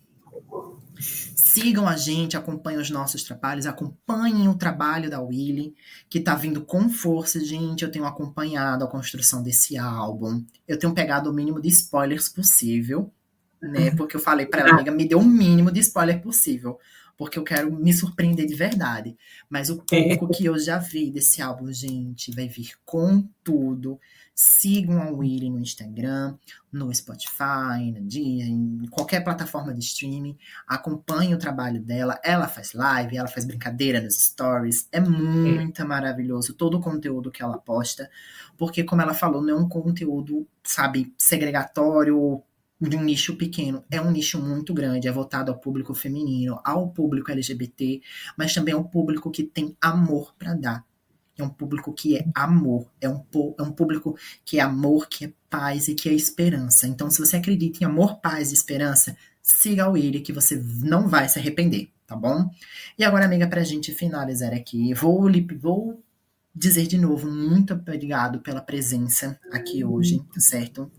Sigam 1.00 1.86
a 1.86 1.96
gente, 1.96 2.36
acompanhem 2.36 2.80
os 2.80 2.90
nossos 2.90 3.22
trabalhos, 3.22 3.66
acompanhem 3.66 4.48
o 4.48 4.54
trabalho 4.54 5.08
da 5.10 5.20
Willy, 5.20 5.74
que 6.08 6.20
tá 6.20 6.34
vindo 6.34 6.62
com 6.62 6.88
força, 6.88 7.44
gente. 7.44 7.84
Eu 7.84 7.90
tenho 7.90 8.04
acompanhado 8.04 8.84
a 8.84 8.88
construção 8.88 9.42
desse 9.42 9.76
álbum. 9.76 10.44
Eu 10.66 10.78
tenho 10.78 10.94
pegado 10.94 11.30
o 11.30 11.32
mínimo 11.32 11.60
de 11.60 11.68
spoilers 11.68 12.28
possível 12.28 13.12
né? 13.60 13.90
Porque 13.92 14.16
eu 14.16 14.20
falei 14.20 14.46
para 14.46 14.60
ela, 14.60 14.70
amiga, 14.70 14.90
me 14.90 15.06
dê 15.06 15.14
o 15.14 15.22
mínimo 15.22 15.70
de 15.70 15.80
spoiler 15.80 16.20
possível, 16.20 16.78
porque 17.16 17.38
eu 17.38 17.44
quero 17.44 17.72
me 17.72 17.92
surpreender 17.92 18.46
de 18.46 18.54
verdade. 18.54 19.16
Mas 19.50 19.70
o 19.70 19.82
pouco 19.82 20.28
que 20.28 20.44
eu 20.44 20.58
já 20.58 20.78
vi 20.78 21.10
desse 21.10 21.42
álbum, 21.42 21.72
gente, 21.72 22.30
vai 22.30 22.48
vir 22.48 22.72
com 22.84 23.28
tudo. 23.42 23.98
Sigam 24.40 25.02
a 25.02 25.10
Willy 25.10 25.50
no 25.50 25.58
Instagram, 25.58 26.36
no 26.70 26.94
Spotify, 26.94 27.90
no 27.92 28.06
Dia, 28.06 28.44
em 28.44 28.86
qualquer 28.88 29.24
plataforma 29.24 29.74
de 29.74 29.80
streaming. 29.80 30.38
Acompanhe 30.64 31.34
o 31.34 31.38
trabalho 31.38 31.82
dela. 31.82 32.20
Ela 32.22 32.46
faz 32.46 32.72
live, 32.72 33.16
ela 33.16 33.26
faz 33.26 33.44
brincadeira 33.44 34.00
nos 34.00 34.14
stories. 34.14 34.88
É 34.92 35.00
muito 35.00 35.82
é. 35.82 35.84
maravilhoso 35.84 36.54
todo 36.54 36.76
o 36.76 36.80
conteúdo 36.80 37.32
que 37.32 37.42
ela 37.42 37.58
posta. 37.58 38.08
Porque, 38.56 38.84
como 38.84 39.02
ela 39.02 39.12
falou, 39.12 39.42
não 39.42 39.58
é 39.58 39.60
um 39.60 39.68
conteúdo, 39.68 40.46
sabe, 40.62 41.12
segregatório, 41.18 42.40
de 42.80 42.96
um 42.96 43.02
nicho 43.02 43.36
pequeno. 43.36 43.84
É 43.90 44.00
um 44.00 44.12
nicho 44.12 44.40
muito 44.40 44.72
grande, 44.72 45.08
é 45.08 45.10
voltado 45.10 45.50
ao 45.50 45.58
público 45.58 45.94
feminino, 45.94 46.60
ao 46.64 46.90
público 46.90 47.32
LGBT, 47.32 48.00
mas 48.36 48.54
também 48.54 48.72
ao 48.72 48.84
público 48.84 49.32
que 49.32 49.42
tem 49.42 49.76
amor 49.80 50.32
para 50.38 50.54
dar. 50.54 50.86
É 51.38 51.44
um 51.44 51.48
público 51.48 51.92
que 51.92 52.16
é 52.16 52.26
amor, 52.34 52.90
é 53.00 53.08
um, 53.08 53.24
é 53.58 53.62
um 53.62 53.70
público 53.70 54.18
que 54.44 54.58
é 54.58 54.62
amor, 54.62 55.08
que 55.08 55.26
é 55.26 55.32
paz 55.48 55.88
e 55.88 55.94
que 55.94 56.08
é 56.08 56.12
esperança. 56.12 56.86
Então, 56.86 57.10
se 57.10 57.20
você 57.20 57.36
acredita 57.36 57.82
em 57.82 57.86
amor, 57.86 58.20
paz 58.20 58.50
e 58.50 58.54
esperança, 58.54 59.16
siga 59.42 59.88
o 59.88 59.96
ele 59.96 60.20
que 60.20 60.32
você 60.32 60.62
não 60.80 61.08
vai 61.08 61.28
se 61.28 61.38
arrepender, 61.38 61.90
tá 62.06 62.16
bom? 62.16 62.50
E 62.98 63.04
agora, 63.04 63.24
amiga, 63.24 63.46
pra 63.46 63.62
gente 63.62 63.92
finalizar 63.92 64.52
aqui, 64.52 64.92
vou, 64.94 65.30
vou 65.60 66.02
dizer 66.54 66.86
de 66.86 66.98
novo 66.98 67.30
muito 67.30 67.72
obrigado 67.72 68.40
pela 68.40 68.60
presença 68.60 69.38
aqui 69.52 69.84
hoje, 69.84 70.18
tá 70.34 70.40
certo? 70.40 70.90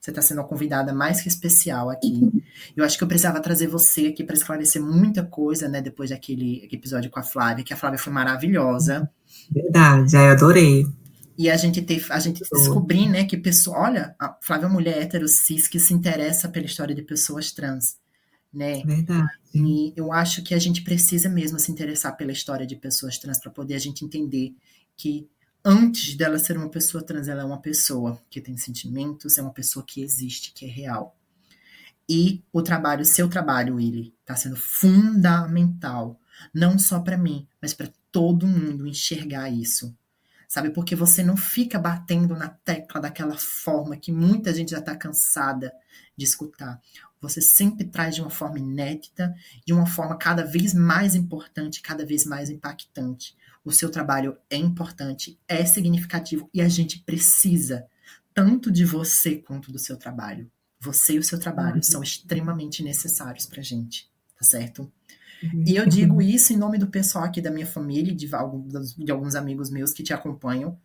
Você 0.00 0.10
está 0.10 0.20
sendo 0.20 0.40
a 0.40 0.44
convidada 0.44 0.92
mais 0.92 1.20
que 1.20 1.28
especial 1.28 1.88
aqui. 1.88 2.28
Eu 2.76 2.84
acho 2.84 2.98
que 2.98 3.04
eu 3.04 3.08
precisava 3.08 3.40
trazer 3.40 3.68
você 3.68 4.08
aqui 4.08 4.24
para 4.24 4.34
esclarecer 4.34 4.82
muita 4.82 5.24
coisa, 5.24 5.68
né? 5.68 5.80
Depois 5.80 6.10
daquele 6.10 6.68
episódio 6.72 7.10
com 7.10 7.20
a 7.20 7.22
Flávia, 7.22 7.64
que 7.64 7.72
a 7.72 7.76
Flávia 7.76 7.98
foi 7.98 8.12
maravilhosa. 8.12 9.08
Verdade, 9.50 10.16
eu 10.16 10.30
adorei. 10.30 10.86
E 11.38 11.48
a 11.48 11.56
gente 11.56 11.80
ter, 11.82 12.04
a 12.10 12.18
gente 12.18 12.42
descobrir, 12.52 13.08
né, 13.08 13.24
que 13.24 13.36
pessoa, 13.36 13.78
olha, 13.78 14.14
a 14.18 14.36
Flávia 14.40 14.64
é 14.64 14.68
uma 14.68 14.74
mulher 14.74 14.98
hétero 14.98 15.26
cis 15.26 15.66
que 15.66 15.80
se 15.80 15.94
interessa 15.94 16.48
pela 16.48 16.66
história 16.66 16.94
de 16.94 17.02
pessoas 17.02 17.52
trans, 17.52 17.96
né? 18.52 18.82
Verdade. 18.84 19.28
E 19.54 19.92
eu 19.96 20.12
acho 20.12 20.42
que 20.42 20.54
a 20.54 20.58
gente 20.58 20.82
precisa 20.82 21.28
mesmo 21.28 21.58
se 21.58 21.72
interessar 21.72 22.16
pela 22.16 22.32
história 22.32 22.66
de 22.66 22.76
pessoas 22.76 23.18
trans 23.18 23.38
para 23.38 23.50
poder 23.50 23.74
a 23.74 23.78
gente 23.78 24.04
entender 24.04 24.54
que 24.96 25.28
antes 25.64 26.14
dela 26.14 26.38
ser 26.38 26.56
uma 26.56 26.68
pessoa 26.68 27.02
trans, 27.02 27.28
ela 27.28 27.42
é 27.42 27.44
uma 27.44 27.60
pessoa 27.60 28.20
que 28.28 28.40
tem 28.40 28.56
sentimentos, 28.56 29.38
é 29.38 29.42
uma 29.42 29.52
pessoa 29.52 29.84
que 29.84 30.02
existe, 30.02 30.52
que 30.52 30.64
é 30.64 30.68
real. 30.68 31.16
E 32.08 32.42
o 32.52 32.62
trabalho, 32.62 33.04
seu 33.04 33.28
trabalho, 33.28 33.76
Willy, 33.76 34.14
está 34.20 34.34
sendo 34.34 34.56
fundamental, 34.56 36.20
não 36.52 36.78
só 36.78 37.00
para 37.00 37.16
mim, 37.16 37.46
mas 37.60 37.72
para 37.72 37.90
todo 38.10 38.46
mundo 38.46 38.86
enxergar 38.86 39.48
isso. 39.50 39.96
Sabe? 40.48 40.68
Porque 40.68 40.94
você 40.94 41.22
não 41.22 41.36
fica 41.36 41.78
batendo 41.78 42.36
na 42.36 42.48
tecla 42.48 43.00
daquela 43.00 43.38
forma 43.38 43.96
que 43.96 44.12
muita 44.12 44.52
gente 44.52 44.72
já 44.72 44.80
está 44.80 44.94
cansada 44.94 45.72
de 46.14 46.24
escutar. 46.24 46.78
Você 47.22 47.40
sempre 47.40 47.86
traz 47.86 48.16
de 48.16 48.20
uma 48.20 48.28
forma 48.28 48.58
inédita, 48.58 49.34
de 49.64 49.72
uma 49.72 49.86
forma 49.86 50.16
cada 50.18 50.44
vez 50.44 50.74
mais 50.74 51.14
importante, 51.14 51.80
cada 51.80 52.04
vez 52.04 52.26
mais 52.26 52.50
impactante. 52.50 53.34
O 53.64 53.70
seu 53.70 53.90
trabalho 53.90 54.36
é 54.50 54.56
importante, 54.56 55.38
é 55.46 55.64
significativo 55.64 56.48
e 56.52 56.60
a 56.60 56.68
gente 56.68 57.00
precisa 57.00 57.86
tanto 58.34 58.70
de 58.70 58.84
você 58.84 59.36
quanto 59.36 59.70
do 59.70 59.78
seu 59.78 59.96
trabalho. 59.96 60.50
Você 60.80 61.14
e 61.14 61.18
o 61.18 61.22
seu 61.22 61.38
trabalho 61.38 61.76
uhum. 61.76 61.82
são 61.82 62.02
extremamente 62.02 62.82
necessários 62.82 63.46
para 63.46 63.60
a 63.60 63.64
gente, 63.64 64.10
tá 64.36 64.44
certo? 64.44 64.90
Uhum. 65.42 65.64
E 65.66 65.76
eu 65.76 65.86
digo 65.86 66.20
isso 66.20 66.52
em 66.52 66.56
nome 66.56 66.78
do 66.78 66.86
pessoal 66.86 67.24
aqui 67.24 67.40
da 67.40 67.50
minha 67.50 67.66
família, 67.66 68.14
de, 68.14 68.28
de 68.98 69.12
alguns 69.12 69.34
amigos 69.34 69.70
meus 69.70 69.92
que 69.92 70.02
te 70.02 70.12
acompanham. 70.12 70.78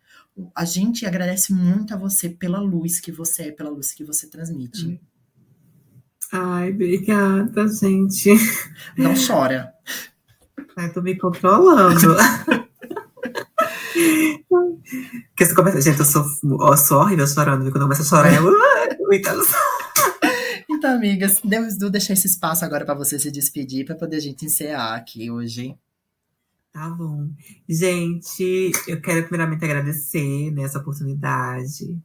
A 0.54 0.64
gente 0.64 1.04
agradece 1.04 1.52
muito 1.52 1.94
a 1.94 1.96
você 1.96 2.28
pela 2.28 2.60
luz 2.60 3.00
que 3.00 3.10
você 3.10 3.44
é, 3.44 3.52
pela 3.52 3.70
luz 3.70 3.92
que 3.92 4.04
você 4.04 4.28
transmite. 4.28 4.86
Uhum. 4.86 4.98
Ai, 6.32 6.70
obrigada, 6.70 7.66
gente. 7.68 8.30
Não 8.96 9.14
chora. 9.14 9.72
Ai, 10.76 10.92
tô 10.92 11.00
me 11.00 11.16
controlando. 11.16 12.14
Porque 15.38 15.46
você 15.46 15.54
começa, 15.54 15.80
gente, 15.80 16.00
eu 16.00 16.04
sou, 16.04 16.26
eu 16.42 16.76
sou 16.76 17.00
horrível 17.00 17.24
chorando, 17.24 17.62
quando 17.70 17.76
eu 17.76 17.82
começo 17.82 18.02
a 18.02 18.04
chorar, 18.04 18.34
eu. 18.34 18.52
Então, 19.10 19.40
então, 20.68 20.96
amigas, 20.96 21.40
Deus 21.44 21.78
do 21.78 21.88
deixar 21.88 22.14
esse 22.14 22.26
espaço 22.26 22.64
agora 22.64 22.84
para 22.84 22.94
você 22.94 23.20
se 23.20 23.30
despedir, 23.30 23.86
para 23.86 23.94
poder 23.94 24.16
a 24.16 24.20
gente 24.20 24.44
encerrar 24.44 24.96
aqui 24.96 25.30
hoje. 25.30 25.76
Tá 26.72 26.90
bom. 26.90 27.30
Gente, 27.68 28.72
eu 28.88 29.00
quero 29.00 29.28
primeiramente 29.28 29.64
agradecer 29.64 30.50
nessa 30.50 30.80
oportunidade 30.80 31.96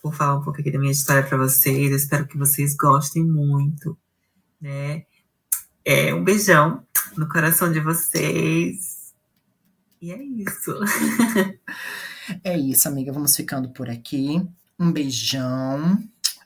por 0.00 0.14
falar 0.14 0.36
um 0.36 0.42
pouco 0.42 0.60
aqui 0.60 0.70
da 0.70 0.78
minha 0.78 0.92
história 0.92 1.24
para 1.24 1.36
vocês. 1.36 1.90
Eu 1.90 1.96
espero 1.96 2.26
que 2.28 2.38
vocês 2.38 2.76
gostem 2.76 3.24
muito, 3.24 3.98
né? 4.60 5.04
É, 5.84 6.14
um 6.14 6.22
beijão 6.22 6.86
no 7.16 7.28
coração 7.28 7.70
de 7.72 7.80
vocês. 7.80 9.12
E 10.00 10.12
é 10.12 10.22
isso. 10.22 10.72
é 12.42 12.58
isso, 12.58 12.88
amiga. 12.88 13.12
Vamos 13.12 13.34
ficando 13.36 13.68
por 13.70 13.88
aqui. 13.88 14.42
Um 14.78 14.90
beijão 14.90 15.98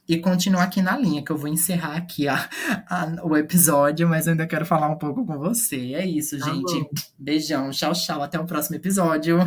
e 0.08 0.18
continuar 0.18 0.64
aqui 0.64 0.80
na 0.80 0.96
linha, 0.96 1.22
que 1.22 1.32
eu 1.32 1.36
vou 1.36 1.48
encerrar 1.48 1.96
aqui 1.96 2.28
a, 2.28 2.48
a, 2.88 3.26
o 3.26 3.36
episódio, 3.36 4.08
mas 4.08 4.28
ainda 4.28 4.46
quero 4.46 4.64
falar 4.64 4.88
um 4.88 4.98
pouco 4.98 5.26
com 5.26 5.38
você. 5.38 5.94
É 5.94 6.06
isso, 6.06 6.38
tá 6.38 6.46
gente. 6.46 6.80
Bom. 6.80 6.88
Beijão, 7.18 7.70
tchau, 7.70 7.92
tchau. 7.92 8.22
Até 8.22 8.38
o 8.38 8.46
próximo 8.46 8.76
episódio. 8.76 9.38